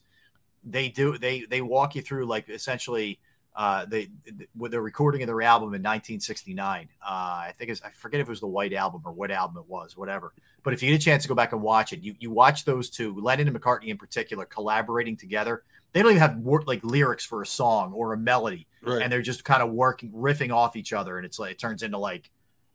They 0.64 0.90
do 0.90 1.18
they 1.18 1.42
they 1.42 1.62
walk 1.62 1.96
you 1.96 2.02
through 2.02 2.26
like 2.26 2.50
essentially 2.50 3.20
uh, 3.58 3.86
they 3.86 4.10
with 4.56 4.72
the 4.72 4.80
recording 4.80 5.24
of 5.24 5.28
their 5.28 5.42
album 5.42 5.70
in 5.70 5.82
1969. 5.82 6.90
Uh, 7.02 7.06
I 7.10 7.54
think 7.58 7.72
it's 7.72 7.82
I 7.82 7.90
forget 7.90 8.22
if 8.22 8.28
it 8.28 8.30
was 8.30 8.40
the 8.40 8.48
White 8.48 8.74
Album 8.74 9.02
or 9.04 9.12
what 9.12 9.32
album 9.32 9.58
it 9.58 9.68
was, 9.68 9.98
whatever. 9.98 10.34
But 10.62 10.74
if 10.74 10.84
you 10.84 10.92
get 10.92 11.02
a 11.02 11.04
chance 11.04 11.24
to 11.24 11.30
go 11.30 11.34
back 11.34 11.54
and 11.54 11.62
watch 11.62 11.92
it, 11.92 12.02
you 12.02 12.16
you 12.20 12.30
watch 12.30 12.66
those 12.66 12.90
two, 12.92 13.20
Lennon 13.20 13.48
and 13.48 13.60
McCartney 13.60 13.88
in 13.88 13.98
particular, 13.98 14.46
collaborating 14.46 15.18
together. 15.18 15.64
They 15.98 16.04
don't 16.04 16.12
even 16.12 16.22
have 16.22 16.38
wor- 16.38 16.64
like 16.66 16.84
lyrics 16.84 17.26
for 17.26 17.42
a 17.42 17.46
song 17.46 17.92
or 17.94 18.14
a 18.14 18.18
melody, 18.18 18.68
Right. 18.84 19.02
and 19.02 19.12
they're 19.12 19.22
just 19.22 19.44
kind 19.44 19.62
of 19.64 19.72
working, 19.72 20.12
riffing 20.12 20.54
off 20.54 20.76
each 20.76 20.94
other, 20.94 21.18
and 21.18 21.26
it's 21.26 21.40
like 21.40 21.52
it 21.54 21.60
turns 21.60 21.82
into 21.84 21.98
like 21.98 22.30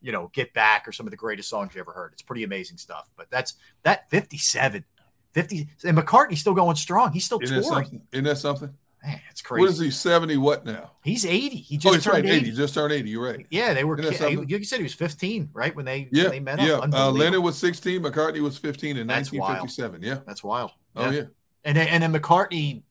you 0.05 0.11
know, 0.11 0.31
Get 0.35 0.53
Back 0.53 0.89
or 0.89 0.93
some 0.93 1.07
of 1.07 1.13
the 1.13 1.17
greatest 1.17 1.49
songs 1.49 1.77
you 1.77 1.81
ever 1.81 1.93
heard. 1.93 2.11
It's 2.13 2.23
pretty 2.23 2.43
amazing 2.43 2.77
stuff. 2.77 3.09
But 3.17 3.31
that's 3.31 3.55
that 3.85 4.11
57, 4.11 4.85
50, 5.33 5.69
and 5.85 5.97
McCartney's 5.97 6.41
still 6.41 6.55
going 6.55 6.75
strong. 6.75 7.13
He's 7.13 7.25
still 7.25 7.39
Isn't 7.41 7.63
touring. 7.63 7.85
something? 7.85 8.03
Isn't 8.11 8.25
that 8.25 8.39
something? 8.39 8.75
Man, 9.05 9.21
it's 9.31 9.41
crazy. 9.43 9.61
What 9.61 9.71
is 9.71 9.79
he? 9.79 9.93
70 9.93 10.37
what 10.39 10.65
now? 10.65 10.91
He's 11.05 11.25
80. 11.25 11.57
He 11.57 11.77
Oh, 11.77 11.79
just 11.79 11.95
he's 11.95 12.07
right. 12.09 12.15
turned 12.15 12.27
80. 12.27 12.37
80. 12.49 12.53
Just 12.57 12.75
turned 12.75 12.93
80. 12.93 13.11
You're 13.11 13.25
right. 13.25 13.47
Yeah, 13.51 13.75
they 13.75 13.85
were. 13.85 13.97
Isn't 13.99 14.47
ki- 14.49 14.57
You 14.59 14.65
said 14.65 14.79
he 14.79 14.83
was 14.83 14.95
15, 14.95 15.51
right? 15.53 15.75
When 15.75 15.85
they 15.85 16.09
Yeah, 16.11 16.25
when 16.25 16.31
they 16.33 16.41
met 16.41 16.61
yeah. 16.61 16.75
up. 16.79 16.93
Uh, 16.93 17.11
Lennon 17.13 17.43
was 17.43 17.57
16. 17.59 18.03
McCartney 18.03 18.41
was 18.41 18.59
15 18.59 18.97
in 18.97 19.07
That's 19.07 19.31
wild. 19.31 19.51
1957. 19.61 20.03
Yeah. 20.03 20.19
That's 20.27 20.43
wild. 20.43 20.73
Oh 20.97 21.11
yeah. 21.11 21.23
And 21.65 21.77
then, 21.77 21.87
and 21.87 22.03
then 22.03 22.13
McCartney, 22.13 22.83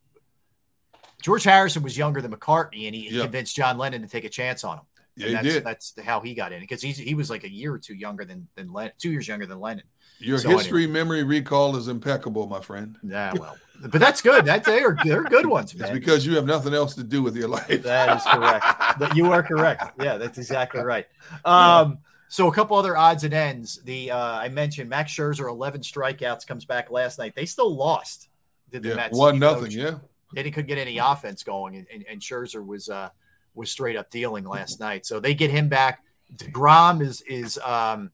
George 1.21 1.43
Harrison 1.43 1.83
was 1.83 1.97
younger 1.97 2.21
than 2.21 2.31
McCartney, 2.31 2.85
and 2.87 2.95
he 2.95 3.09
Yeah. 3.09 3.23
convinced 3.23 3.55
John 3.55 3.77
Lennon 3.77 4.01
to 4.01 4.07
take 4.07 4.23
a 4.25 4.29
chance 4.29 4.63
on 4.63 4.77
him. 4.79 4.83
Yeah, 5.17 5.27
And 5.27 5.35
that's, 5.35 5.45
did. 5.47 5.63
That's 5.65 5.93
how 6.05 6.21
he 6.21 6.33
got 6.33 6.53
in 6.53 6.61
because 6.61 6.81
he's 6.81 6.97
he 6.97 7.15
was 7.15 7.29
like 7.29 7.43
a 7.43 7.51
year 7.51 7.73
or 7.73 7.77
two 7.79 7.93
younger 7.95 8.23
than 8.25 8.47
than 8.55 8.71
Lennon, 8.71 8.93
two 8.97 9.11
years 9.11 9.27
younger 9.27 9.45
than 9.45 9.59
Lennon. 9.59 9.83
Your 10.19 10.37
So 10.37 10.47
anyway. 10.49 10.63
history 10.63 10.87
memory 10.87 11.23
recall 11.23 11.75
is 11.75 11.87
impeccable, 11.89 12.47
my 12.47 12.61
friend. 12.61 12.97
Yeah, 13.03 13.33
well, 13.33 13.57
but 13.81 13.99
that's 13.99 14.21
good. 14.21 14.45
That's 14.45 14.65
they're 14.65 14.95
they're 15.03 15.23
good 15.23 15.45
ones, 15.47 15.73
It's 15.73 15.89
because 15.89 16.25
you 16.25 16.35
have 16.35 16.45
nothing 16.45 16.73
else 16.73 16.95
to 16.95 17.03
do 17.03 17.21
with 17.21 17.35
your 17.35 17.49
life. 17.49 17.83
That 17.83 18.17
is 18.17 18.23
correct. 18.23 18.99
That- 18.99 19.15
you 19.15 19.31
are 19.33 19.43
correct. 19.43 19.99
Yeah, 20.01 20.17
that's 20.17 20.37
exactly 20.37 20.81
right. 20.81 21.07
Um, 21.43 21.99
so 22.29 22.47
a 22.47 22.53
couple 22.53 22.77
other 22.77 22.95
odds 22.95 23.23
and 23.25 23.33
ends. 23.33 23.81
The 23.83 24.11
uh, 24.11 24.17
I 24.17 24.47
mentioned 24.47 24.89
Max 24.89 25.11
Scherzer, 25.11 25.49
eleven 25.49 25.81
strikeouts, 25.81 26.47
comes 26.47 26.63
back 26.65 26.89
last 26.89 27.19
night. 27.19 27.33
They 27.35 27.45
still 27.45 27.75
lost. 27.75 28.29
Did 28.71 28.83
the 28.83 28.89
Yeah, 28.89 28.95
Mets? 28.95 29.17
one 29.17 29.39
nothing? 29.39 29.77
though 29.77 29.83
nothing, 29.91 30.01
yeah. 30.33 30.43
They 30.43 30.51
couldn't 30.51 30.67
get 30.67 30.77
any 30.77 30.97
offense 30.97 31.43
going, 31.43 31.75
and, 31.75 31.87
and, 31.93 32.05
and 32.09 32.21
Scherzer 32.21 32.65
was 32.65 32.89
uh, 32.89 33.09
was 33.53 33.71
straight 33.71 33.95
up 33.95 34.09
dealing 34.09 34.45
last 34.45 34.79
night. 34.79 35.05
So 35.05 35.19
they 35.19 35.33
get 35.33 35.51
him 35.51 35.69
back. 35.69 36.03
deGrom 36.35 37.01
is 37.01 37.21
is 37.21 37.57
um, 37.59 38.11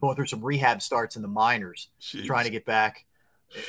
going 0.00 0.16
through 0.16 0.26
some 0.26 0.44
rehab 0.44 0.82
starts 0.82 1.16
in 1.16 1.22
the 1.22 1.28
minors, 1.28 1.88
Jeez. 2.00 2.26
trying 2.26 2.44
to 2.44 2.50
get 2.50 2.64
back. 2.64 3.04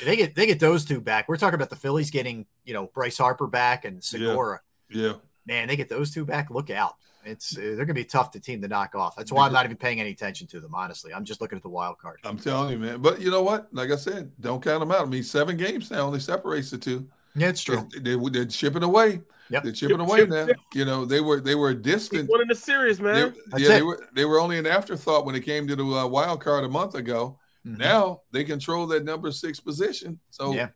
They 0.04 0.16
get 0.16 0.34
they 0.34 0.46
get 0.46 0.60
those 0.60 0.84
two 0.84 1.00
back. 1.00 1.28
We're 1.28 1.36
talking 1.36 1.56
about 1.56 1.70
the 1.70 1.76
Phillies 1.76 2.10
getting 2.10 2.46
you 2.64 2.74
know 2.74 2.90
Bryce 2.94 3.18
Harper 3.18 3.46
back 3.46 3.84
and 3.84 4.02
Segura 4.02 4.60
Yeah. 4.88 5.14
man, 5.46 5.68
they 5.68 5.76
get 5.76 5.88
those 5.88 6.10
two 6.10 6.24
back. 6.24 6.50
Look 6.50 6.70
out! 6.70 6.94
It's 7.24 7.56
uh, 7.56 7.60
they're 7.60 7.76
going 7.76 7.88
to 7.88 7.94
be 7.94 8.04
tough 8.04 8.30
to 8.32 8.40
team 8.40 8.62
to 8.62 8.68
knock 8.68 8.94
off. 8.94 9.16
That's 9.16 9.32
why 9.32 9.46
I'm 9.46 9.52
not 9.52 9.64
even 9.64 9.76
paying 9.76 10.00
any 10.00 10.10
attention 10.10 10.46
to 10.48 10.60
them. 10.60 10.74
Honestly, 10.74 11.12
I'm 11.12 11.24
just 11.24 11.40
looking 11.40 11.56
at 11.56 11.62
the 11.62 11.68
wild 11.68 11.98
card. 11.98 12.20
I'm 12.24 12.38
telling 12.38 12.72
you, 12.72 12.78
man. 12.78 13.00
But 13.00 13.20
you 13.20 13.30
know 13.30 13.42
what? 13.42 13.68
Like 13.72 13.90
I 13.90 13.96
said, 13.96 14.32
don't 14.40 14.62
count 14.62 14.80
them 14.80 14.90
out. 14.90 15.02
I 15.02 15.04
mean, 15.06 15.22
seven 15.22 15.56
games 15.56 15.90
now 15.90 16.00
only 16.00 16.20
separates 16.20 16.70
the 16.70 16.78
two. 16.78 17.06
Yeah, 17.36 17.48
it's 17.48 17.62
true. 17.62 17.88
They, 17.92 18.16
they, 18.16 18.38
are 18.40 18.44
chipping 18.46 18.82
away. 18.82 19.20
Yep. 19.50 19.62
They're 19.62 19.72
chipping 19.72 19.98
Chip, 19.98 20.06
away 20.08 20.18
chip, 20.20 20.28
now. 20.30 20.46
chip. 20.46 20.56
You 20.72 20.84
know, 20.84 21.04
they 21.04 21.20
were 21.20 21.40
they 21.40 21.54
were 21.54 21.74
distant. 21.74 22.30
One 22.30 22.40
in 22.40 22.48
the 22.48 22.54
series, 22.54 22.98
They, 22.98 23.04
man. 23.04 23.34
That's 23.48 23.62
yeah, 23.62 23.68
they 23.70 23.82
were 23.82 24.06
they 24.14 24.24
were 24.24 24.40
only 24.40 24.58
an 24.58 24.66
afterthought 24.66 25.26
when 25.26 25.34
it 25.34 25.40
came 25.40 25.66
to 25.68 25.76
the 25.76 25.84
uh, 25.84 26.06
wild 26.06 26.40
card 26.40 26.64
a 26.64 26.68
month 26.68 26.94
ago. 26.94 27.38
Mhm. 27.66 27.78
Now 27.78 28.20
they 28.32 28.44
control 28.44 28.86
that 28.88 29.04
number 29.04 29.30
six 29.32 29.60
position. 29.60 30.18
So, 30.30 30.54
Yeah. 30.54 30.68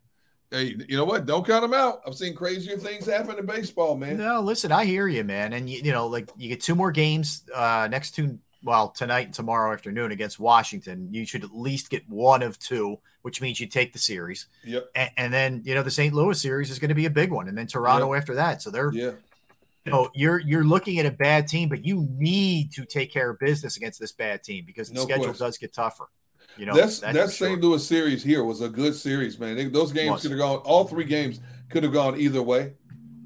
hey, 0.51 0.77
you 0.89 0.97
know 0.97 1.05
what? 1.05 1.27
Don't 1.27 1.47
count 1.47 1.63
them 1.63 1.75
out. 1.75 2.01
I've 2.07 2.15
seen 2.15 2.35
crazier 2.35 2.77
things 2.77 3.07
happen 3.07 3.39
in 3.39 3.47
baseball, 3.47 3.97
man. 3.97 4.19
No, 4.19 4.41
listen, 4.41 4.73
I 4.73 4.85
hear 4.85 5.07
you, 5.09 5.25
man. 5.25 5.53
And 5.53 5.69
you, 5.69 5.81
you 5.83 5.93
know, 5.93 6.07
like 6.07 6.31
you 6.37 6.49
get 6.49 6.61
two 6.61 6.75
more 6.75 6.91
games 6.91 7.45
uh 7.55 7.89
next 7.91 8.13
two 8.13 8.39
well, 8.63 8.89
tonight 8.91 9.27
and 9.27 9.35
tomorrow 9.35 9.73
afternoon 9.73 10.11
against 10.13 10.39
Washington. 10.41 11.09
You 11.13 11.25
should 11.27 11.45
at 11.45 11.55
least 11.55 11.91
get 11.91 12.09
one 12.09 12.43
of 12.43 12.59
two, 12.59 12.99
which 13.23 13.41
means 13.41 13.61
you 13.61 13.67
take 13.67 13.93
the 13.93 13.99
series. 13.99 14.47
Yep. 14.65 14.91
And, 14.95 15.11
and 15.17 15.33
then, 15.33 15.63
you 15.65 15.75
know, 15.75 15.83
the 15.83 15.91
St. 15.91 16.13
Louis 16.13 16.41
series 16.41 16.71
is 16.71 16.79
going 16.79 16.89
to 16.89 16.95
be 16.95 17.07
a 17.07 17.11
big 17.11 17.31
one. 17.31 17.49
And 17.49 17.57
then 17.57 17.67
Toronto 17.67 18.15
after 18.15 18.35
that. 18.35 18.61
So 18.63 18.71
they're 18.71 18.93
Yeah. 18.93 19.13
you 19.85 19.93
know, 19.93 20.11
you're 20.15 20.41
you're 20.41 20.65
looking 20.65 20.99
at 20.99 21.07
a 21.07 21.11
bad 21.11 21.47
team, 21.49 21.69
but 21.69 21.85
you 21.85 22.09
need 22.11 22.73
to 22.73 22.85
take 22.85 23.13
care 23.13 23.31
of 23.31 23.39
business 23.39 23.77
against 23.77 24.01
this 24.01 24.13
bad 24.13 24.43
team 24.43 24.65
because 24.67 24.89
the 24.89 24.95
No 24.97 25.03
schedule 25.03 25.25
question. 25.27 25.47
does 25.47 25.59
get 25.59 25.73
tougher. 25.73 26.09
You 26.57 26.67
know, 26.67 26.75
that's 26.75 26.99
that 27.01 27.15
sure. 27.15 27.29
St. 27.29 27.61
Louis 27.61 27.87
series 27.87 28.25
here 28.25 28.43
was 28.43 28.61
a 28.61 28.69
good 28.69 28.95
series, 28.97 29.39
man. 29.39 29.55
They, 29.57 29.67
those 29.67 29.93
games 29.93 30.23
could 30.23 30.33
have 30.33 30.41
gone. 30.41 30.57
All 30.59 30.85
three 30.85 31.05
games 31.05 31.39
could 31.71 31.85
have 31.85 31.93
gone 31.93 32.19
either 32.19 32.43
way. 32.43 32.73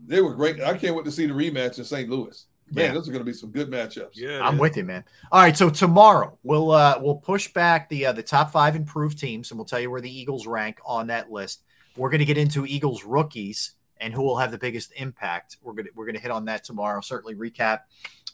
They 0.07 0.21
were 0.21 0.35
great. 0.35 0.61
I 0.61 0.77
can't 0.77 0.95
wait 0.95 1.07
to 1.07 1.11
see 1.13 1.25
the 1.25 1.33
rematch 1.33 1.79
in 1.79 1.85
St. 1.85 2.11
Louis. 2.11 2.45
Man, 2.75 2.87
Yeah. 2.87 2.93
those 2.95 3.09
are 3.09 3.13
going 3.13 3.21
to 3.25 3.31
be 3.31 3.33
some 3.35 3.51
good 3.51 3.71
matchups. 3.71 4.13
Yeah, 4.15 4.39
I'm 4.41 4.55
man. 4.55 4.59
with 4.59 4.77
you, 4.77 4.85
man. 4.85 5.05
All 5.31 5.41
right, 5.41 5.57
so 5.57 5.69
tomorrow 5.71 6.39
we'll 6.43 6.71
uh 6.71 6.99
we'll 7.01 7.17
push 7.17 7.53
back 7.53 7.89
the 7.89 8.07
uh, 8.07 8.13
the 8.13 8.23
top 8.23 8.51
five 8.51 8.75
improved 8.77 9.19
teams, 9.19 9.51
and 9.51 9.59
we'll 9.59 9.67
tell 9.67 9.81
you 9.81 9.91
where 9.91 10.01
the 10.01 10.11
Eagles 10.15 10.47
rank 10.47 10.79
on 10.85 11.07
that 11.09 11.31
list. 11.31 11.63
We're 11.97 12.09
going 12.11 12.21
to 12.21 12.25
get 12.25 12.39
into 12.39 12.65
Eagles 12.67 13.05
rookies 13.05 13.73
and 14.01 14.15
who 14.15 14.23
will 14.23 14.39
have 14.39 14.51
the 14.51 14.59
biggest 14.59 14.93
impact. 14.97 15.59
We're 15.63 15.75
gonna 15.75 15.91
we're 15.95 16.07
gonna 16.07 16.19
hit 16.19 16.31
on 16.31 16.47
that 16.47 16.65
tomorrow. 16.65 17.01
Certainly 17.03 17.35
recap, 17.37 17.81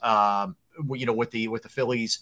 um, 0.02 0.56
you 0.92 1.06
know, 1.06 1.12
what 1.12 1.30
the 1.30 1.48
what 1.48 1.62
the 1.62 1.68
Phillies 1.68 2.20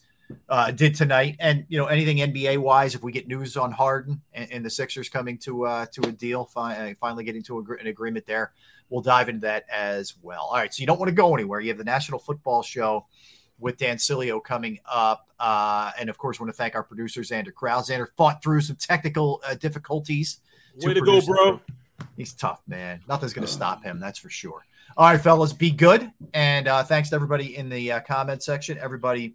uh, 0.49 0.71
did 0.73 0.95
tonight, 0.95 1.37
and 1.39 1.65
you 1.69 1.79
know 1.79 1.87
anything 1.87 2.17
NBA 2.17 2.59
wise. 2.59 2.95
If 2.95 3.03
we 3.03 3.13
get 3.13 3.29
news 3.29 3.57
on 3.57 3.71
Harden 3.73 4.23
and, 4.33 4.51
and 4.51 4.65
the 4.65 4.71
Sixers 4.71 5.09
coming 5.09 5.39
to 5.39 5.67
uh, 5.67 5.87
to 5.93 6.09
a 6.09 6.13
deal, 6.13 6.47
fi- 6.47 6.91
uh, 6.91 6.95
finally 7.01 7.23
getting 7.25 7.43
to 7.45 7.59
a, 7.59 7.73
an 7.81 7.87
agreement 7.87 8.27
there, 8.27 8.53
we'll 8.91 9.03
dive 9.03 9.29
into 9.29 9.41
that 9.43 9.65
as 9.71 10.15
well. 10.23 10.49
All 10.51 10.57
right, 10.57 10.73
so 10.73 10.81
you 10.81 10.87
don't 10.87 10.99
want 10.99 11.09
to 11.09 11.15
go 11.15 11.35
anywhere. 11.35 11.61
You 11.61 11.69
have 11.69 11.79
the 11.79 11.85
National 11.85 12.19
Football 12.19 12.63
Show 12.63 13.07
with 13.59 13.79
Dan 13.79 13.97
Sileo 13.97 14.43
coming 14.43 14.79
up. 14.91 15.29
Uh, 15.39 15.91
and 15.99 16.09
of 16.09 16.19
course, 16.19 16.39
want 16.41 16.51
to 16.51 16.57
thank 16.57 16.75
our 16.75 16.83
producer, 16.83 17.21
Xander 17.23 17.53
Krause. 17.53 17.89
Xander 17.89 18.07
fought 18.17 18.43
through 18.43 18.61
some 18.61 18.77
technical 18.77 19.43
uh, 19.47 19.55
difficulties. 19.55 20.41
Way 20.83 20.95
to 20.95 21.01
go, 21.01 21.21
bro. 21.21 21.61
He's 22.17 22.35
tough, 22.35 22.61
man. 22.67 23.01
Nothing's 23.09 23.33
going 23.33 23.47
to 23.47 23.53
stop 23.53 23.83
him, 23.83 24.01
that's 24.01 24.19
for 24.19 24.31
sure. 24.31 24.67
All 24.97 25.11
right, 25.11 25.21
fellas, 25.21 25.53
be 25.53 25.71
good. 25.71 26.11
And 26.33 26.69
uh, 26.69 26.83
thanks 26.85 27.11
to 27.11 27.15
everybody 27.17 27.57
in 27.57 27.69
the 27.69 27.93
uh, 27.93 28.01
comment 28.01 28.43
section, 28.43 28.79
everybody 28.79 29.35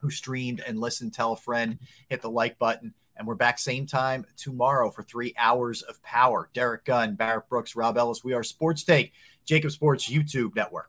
who 0.00 0.10
streamed 0.10 0.62
and 0.66 0.78
listened. 0.78 1.14
Tell 1.14 1.32
a 1.32 1.36
friend, 1.36 1.78
hit 2.08 2.22
the 2.22 2.30
like 2.30 2.58
button. 2.58 2.92
And 3.16 3.26
we're 3.26 3.34
back 3.34 3.58
same 3.58 3.86
time 3.86 4.26
tomorrow 4.36 4.90
for 4.90 5.02
three 5.02 5.34
hours 5.36 5.82
of 5.82 6.02
power. 6.02 6.50
Derrick 6.54 6.84
Gunn, 6.84 7.14
Barrett 7.14 7.48
Brooks, 7.48 7.76
Rob 7.76 7.96
Ellis. 7.96 8.24
We 8.24 8.32
are 8.32 8.42
Sports 8.42 8.84
Take, 8.84 9.12
JAKIB 9.46 9.70
Sports 9.70 10.10
YouTube 10.10 10.56
Network. 10.56 10.88